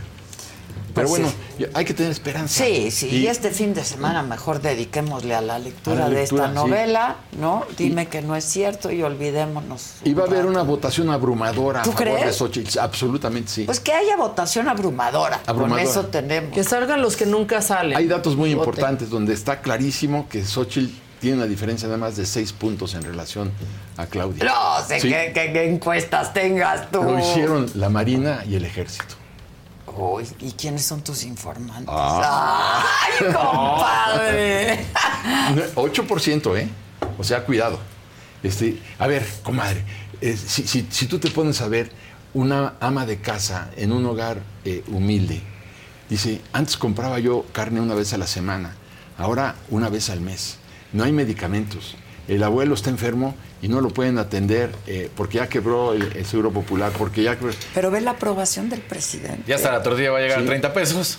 Pero 0.94 1.08
Pues 1.08 1.22
bueno, 1.22 1.34
sí. 1.58 1.66
hay 1.74 1.84
que 1.84 1.94
tener 1.94 2.12
esperanza. 2.12 2.64
Sí, 2.64 2.90
sí, 2.90 3.08
y, 3.10 3.16
Y- 3.18 3.26
este 3.26 3.50
fin 3.50 3.72
de 3.74 3.82
semana 3.84 4.22
mejor 4.22 4.60
dediquémosle 4.60 5.34
a 5.34 5.40
la 5.40 5.58
lectura, 5.58 6.06
A 6.06 6.08
la 6.08 6.14
de 6.14 6.22
esta 6.24 6.48
sí. 6.48 6.54
novela, 6.54 7.16
¿no? 7.38 7.64
Dime 7.78 8.08
que 8.08 8.20
no 8.22 8.36
es 8.36 8.44
cierto 8.44 8.90
y 8.90 9.02
olvidémonos. 9.02 9.94
Y 10.04 10.12
va 10.14 10.24
a 10.24 10.26
haber 10.26 10.46
una 10.46 10.62
votación 10.62 11.10
abrumadora 11.10 11.80
a 11.80 11.82
¿Tú 11.84 11.92
favor 11.92 12.06
de 12.14 12.20
crees? 12.20 12.36
Xochitl. 12.36 12.78
Absolutamente 12.78 13.50
sí. 13.50 13.64
Pues 13.64 13.80
que 13.80 13.92
haya 13.92 14.16
votación 14.16 14.68
abrumadora. 14.68 15.40
Abrumadora. 15.46 15.82
Con 15.82 15.90
eso 15.90 16.06
tenemos. 16.06 16.52
Que 16.52 16.64
salgan 16.64 17.00
los 17.00 17.16
que 17.16 17.26
nunca 17.26 17.62
salen. 17.62 17.96
Hay 17.96 18.06
datos 18.06 18.36
muy 18.36 18.54
Voten. 18.54 18.58
importantes 18.70 19.08
donde 19.10 19.32
está 19.34 19.60
clarísimo 19.60 20.28
que 20.28 20.44
Xochitl 20.44 20.92
tiene 21.20 21.36
una 21.36 21.46
diferencia 21.46 21.88
de 21.88 21.96
más 21.96 22.16
de 22.16 22.26
seis 22.26 22.52
puntos 22.52 22.94
en 22.94 23.02
relación 23.02 23.52
a 23.96 24.06
Claudia. 24.06 24.44
No 24.44 24.84
sé 24.86 24.98
Sí. 25.00 25.08
qué, 25.08 25.30
qué- 25.32 25.52
qué 25.52 25.64
encuestas 25.70 26.34
tengas 26.34 26.90
tú. 26.90 27.02
Lo 27.02 27.18
hicieron 27.18 27.70
la 27.74 27.88
Marina 27.88 28.42
y 28.48 28.56
el 28.56 28.64
Ejército. 28.64 29.14
¿Y 30.40 30.52
quiénes 30.52 30.84
son 30.84 31.02
tus 31.02 31.24
informantes? 31.24 31.88
Ah. 31.88 32.84
¡Ay, 33.02 33.32
compadre! 33.32 34.86
No, 35.54 35.82
8%, 35.82 36.56
¿eh? 36.58 36.68
O 37.18 37.24
sea, 37.24 37.44
cuidado. 37.44 37.78
Este, 38.42 38.80
a 38.98 39.06
ver, 39.06 39.24
comadre, 39.44 39.84
eh, 40.20 40.36
si, 40.36 40.66
si- 40.66 40.86
si 40.90 41.06
tú 41.06 41.18
te 41.18 41.30
pones 41.30 41.60
a 41.60 41.68
ver 41.68 41.92
una 42.34 42.74
ama 42.80 43.06
de 43.06 43.20
casa 43.20 43.70
en 43.76 43.92
un 43.92 44.04
hogar 44.06 44.42
eh, 44.64 44.82
humilde, 44.88 45.40
dice, 46.08 46.40
antes 46.52 46.76
compraba 46.76 47.18
yo 47.20 47.44
carne 47.52 47.80
una 47.80 47.94
vez 47.94 48.12
a 48.14 48.18
la 48.18 48.26
semana, 48.26 48.74
ahora 49.18 49.54
una 49.70 49.88
vez 49.88 50.10
al 50.10 50.20
mes. 50.20 50.58
no 50.92 51.04
hay 51.04 51.12
medicamentos. 51.12 51.96
El 52.28 52.42
abuelo 52.42 52.74
está 52.74 52.88
enfermo 52.90 53.34
y 53.60 53.68
no 53.68 53.80
lo 53.80 53.88
pueden 53.90 54.18
atender 54.18 54.70
eh, 54.86 55.10
porque 55.16 55.38
ya 55.38 55.48
quebró 55.48 55.92
el, 55.92 56.02
el 56.16 56.24
Seguro 56.24 56.52
Popular, 56.52 56.92
porque 56.96 57.22
ya 57.22 57.38
quebró- 57.38 57.54
Pero 57.74 57.90
ve 57.90 58.00
la 58.00 58.12
aprobación 58.12 58.68
del 58.70 58.80
presidente. 58.80 59.42
Ya 59.46 59.56
hasta 59.56 59.72
la 59.72 59.82
tortilla 59.82 60.10
va 60.12 60.18
a 60.18 60.20
llegar 60.22 60.38
a 60.40 60.44
30 60.44 60.72
pesos. 60.72 61.18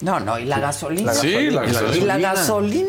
No, 0.00 0.18
no, 0.18 0.36
y 0.38 0.44
la 0.46 0.58
gasolina. 0.58 1.14
Sí, 1.14 1.50
la 1.50 1.64
Y 1.64 1.72
gasolina. 1.72 1.96
Y 1.96 2.00
la 2.00 2.18
Y 2.18 2.22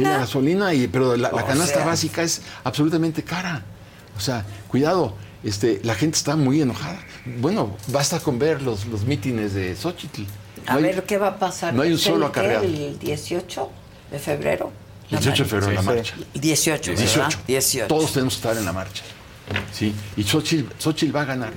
la 0.04 0.18
gasolina. 0.18 0.74
y, 0.74 0.88
pero 0.88 1.16
la, 1.16 1.30
canasta 1.30 1.76
sea. 1.76 1.86
básica 1.86 2.24
es 2.24 2.42
absolutamente 2.64 3.24
cara. 3.24 3.62
O 4.18 4.20
sea, 4.20 4.44
cuidado, 4.68 5.14
este, 5.44 5.80
la 5.84 5.94
gente 5.94 6.18
está 6.18 6.36
muy 6.36 6.62
enojada. 6.62 7.00
Bueno, 7.40 7.76
basta 7.90 8.20
con 8.20 8.40
ver 8.40 8.64
los, 8.64 8.88
los 8.88 9.04
mítines 9.06 9.54
de 9.54 9.76
Xochitl. 9.76 10.24
A 10.66 10.76
hay- 10.76 10.84
ver 10.84 11.04
qué 11.04 11.18
va 11.20 11.28
a 11.28 11.38
pasar. 11.40 11.74
no 11.74 11.84
hay 11.84 11.90
un 11.90 11.96
¿Es 11.96 12.02
solo 12.02 12.26
acarreado. 12.26 12.64
El 12.64 12.98
18 12.98 13.70
de 14.12 14.20
febrero. 14.20 14.72
La 15.14 15.20
18 15.20 15.44
de 15.44 15.50
febrero 15.50 15.70
en 15.70 15.76
la 15.76 15.82
Sí, 15.82 15.88
marcha. 15.88 16.16
sí. 16.34 16.40
18, 16.40 16.92
¿verdad? 16.92 17.04
18. 17.06 17.38
18. 17.48 17.88
Todos 17.88 18.14
tenemos 18.14 18.34
que 18.34 18.38
estar 18.38 18.58
en 18.58 18.66
la 18.66 18.74
marcha. 18.74 19.04
Sí, 19.72 19.94
y 20.18 20.24
Xochitl, 20.24 20.72
Xochitl 20.80 21.16
va 21.16 21.22
a 21.22 21.26
ganar. 21.26 21.52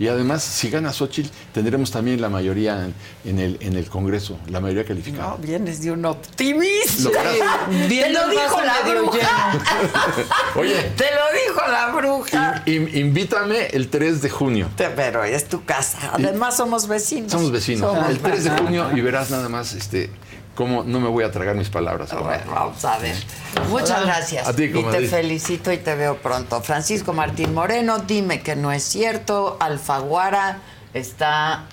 Y 0.00 0.06
además, 0.06 0.44
si 0.44 0.70
gana 0.70 0.92
Xochitl, 0.92 1.28
tendremos 1.52 1.90
también 1.90 2.20
la 2.20 2.28
mayoría 2.28 2.84
en, 2.84 2.94
en 3.24 3.38
el, 3.40 3.58
en 3.60 3.76
el 3.76 3.86
Congreso, 3.86 4.38
la 4.48 4.60
mayoría 4.60 4.84
calificada. 4.84 5.30
No, 5.30 5.38
vienes 5.38 5.82
de 5.82 5.90
un 5.90 6.04
optimista. 6.04 7.02
Lo 7.02 7.10
Te 7.10 8.10
lo 8.10 8.28
dijo 8.28 8.62
la 8.64 8.88
bruja. 8.88 9.52
Oye, 10.54 10.74
Te 10.96 11.04
lo 11.04 11.52
dijo 11.52 11.68
la 11.68 11.86
bruja. 11.94 12.62
in- 12.66 12.90
invítame 12.96 13.66
el 13.72 13.88
3 13.88 14.22
de 14.22 14.30
junio. 14.30 14.68
Te- 14.76 14.88
Pero 14.90 15.24
es 15.24 15.48
tu 15.48 15.64
casa. 15.64 15.98
Además 16.12 16.56
somos 16.56 16.86
vecinos. 16.86 17.32
Somos 17.32 17.50
vecinos. 17.50 17.92
Somos 17.92 18.08
el 18.10 18.18
3 18.20 18.44
de 18.44 18.50
junio 18.50 18.90
y 18.96 19.00
verás 19.00 19.30
nada 19.30 19.48
más 19.48 19.72
este 19.72 20.10
cómo 20.58 20.82
no 20.82 20.98
me 20.98 21.08
voy 21.08 21.22
a 21.22 21.30
tragar 21.30 21.54
mis 21.54 21.68
palabras. 21.68 22.12
ahora. 22.12 22.38
Bueno, 22.38 22.50
vamos 22.52 22.84
a 22.84 22.98
ver. 22.98 23.14
Muchas 23.68 24.02
gracias. 24.04 24.48
A 24.48 24.52
ti, 24.56 24.64
y 24.64 24.82
te 24.82 25.06
felicito 25.06 25.70
y 25.72 25.78
te 25.78 25.94
veo 25.94 26.16
pronto. 26.16 26.60
Francisco 26.62 27.12
Martín 27.12 27.54
Moreno, 27.54 28.00
dime 28.00 28.42
que 28.42 28.56
no 28.56 28.72
es 28.72 28.82
cierto. 28.82 29.56
Alfaguara 29.60 30.58
está 30.94 31.66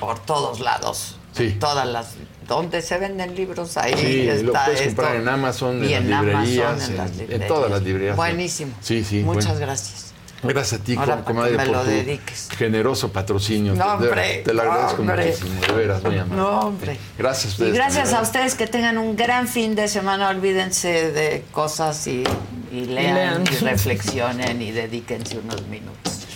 por 0.00 0.20
todos 0.20 0.60
lados. 0.60 1.18
Sí. 1.34 1.48
En 1.48 1.58
todas 1.58 1.86
las. 1.86 2.14
¿Dónde 2.46 2.80
se 2.80 2.96
venden 2.96 3.34
libros? 3.36 3.76
Ahí 3.76 3.92
Sí, 3.94 4.26
está 4.26 4.42
lo 4.42 4.52
puedes 4.54 4.80
esto. 4.80 4.96
comprar 5.02 5.16
en 5.16 5.28
Amazon, 5.28 5.84
y 5.84 5.92
en, 5.92 6.04
en 6.04 6.10
las 6.10 6.22
librerías, 6.24 6.66
Amazon, 6.70 6.84
en, 6.86 6.90
en, 6.92 6.96
las 6.96 7.10
en 7.10 7.18
librerías. 7.18 7.48
todas 7.48 7.70
las 7.70 7.82
librerías. 7.82 8.16
Buenísimo. 8.16 8.72
Sí, 8.80 9.04
sí. 9.04 9.22
Muchas 9.22 9.44
bueno. 9.48 9.60
gracias. 9.60 10.14
Gracias 10.42 10.80
a 10.80 10.84
ti, 10.84 10.94
Ahora, 10.96 11.24
comadre, 11.24 11.56
me 11.56 11.64
por 11.66 11.72
lo 11.74 11.82
tu 11.82 11.88
dediques. 11.90 12.48
generoso 12.56 13.10
patrocinio. 13.12 13.74
No, 13.74 13.94
hombre, 13.94 14.42
Te 14.44 14.54
lo 14.54 14.62
agradezco 14.62 15.02
no, 15.02 15.14
muchísimo, 15.16 15.60
de 15.60 15.72
veras, 15.72 16.02
muy 16.04 16.16
amable. 16.18 16.36
No, 16.36 16.60
hombre. 16.60 16.96
Gracias 17.18 17.44
a 17.44 17.48
Y 17.48 17.50
ustedes. 17.52 17.74
gracias 17.74 18.04
también. 18.04 18.18
a 18.18 18.22
ustedes 18.22 18.54
que 18.54 18.66
tengan 18.68 18.98
un 18.98 19.16
gran 19.16 19.48
fin 19.48 19.74
de 19.74 19.88
semana. 19.88 20.28
Olvídense 20.28 21.10
de 21.10 21.44
cosas 21.50 22.06
y, 22.06 22.22
y 22.70 22.84
lean, 22.86 23.14
lean. 23.14 23.44
y 23.52 23.56
reflexionen 23.64 24.62
y 24.62 24.70
dedíquense 24.70 25.38
unos 25.38 25.66
minutos. 25.66 26.26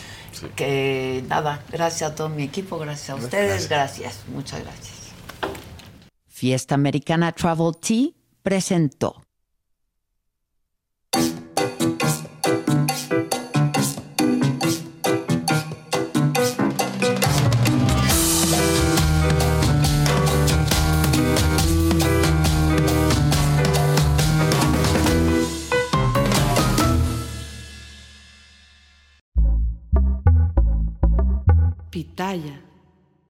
Que 0.56 1.22
nada, 1.28 1.62
gracias 1.70 2.10
a 2.10 2.14
todo 2.16 2.28
mi 2.28 2.42
equipo, 2.42 2.76
gracias 2.78 3.10
a 3.10 3.14
ustedes, 3.14 3.68
gracias, 3.68 4.20
muchas 4.34 4.60
gracias. 4.64 4.90
Fiesta 6.28 6.74
Americana 6.74 7.30
Travel 7.30 7.70
Tea 7.80 8.08
presentó. 8.42 9.22
Pitaya. 32.12 32.71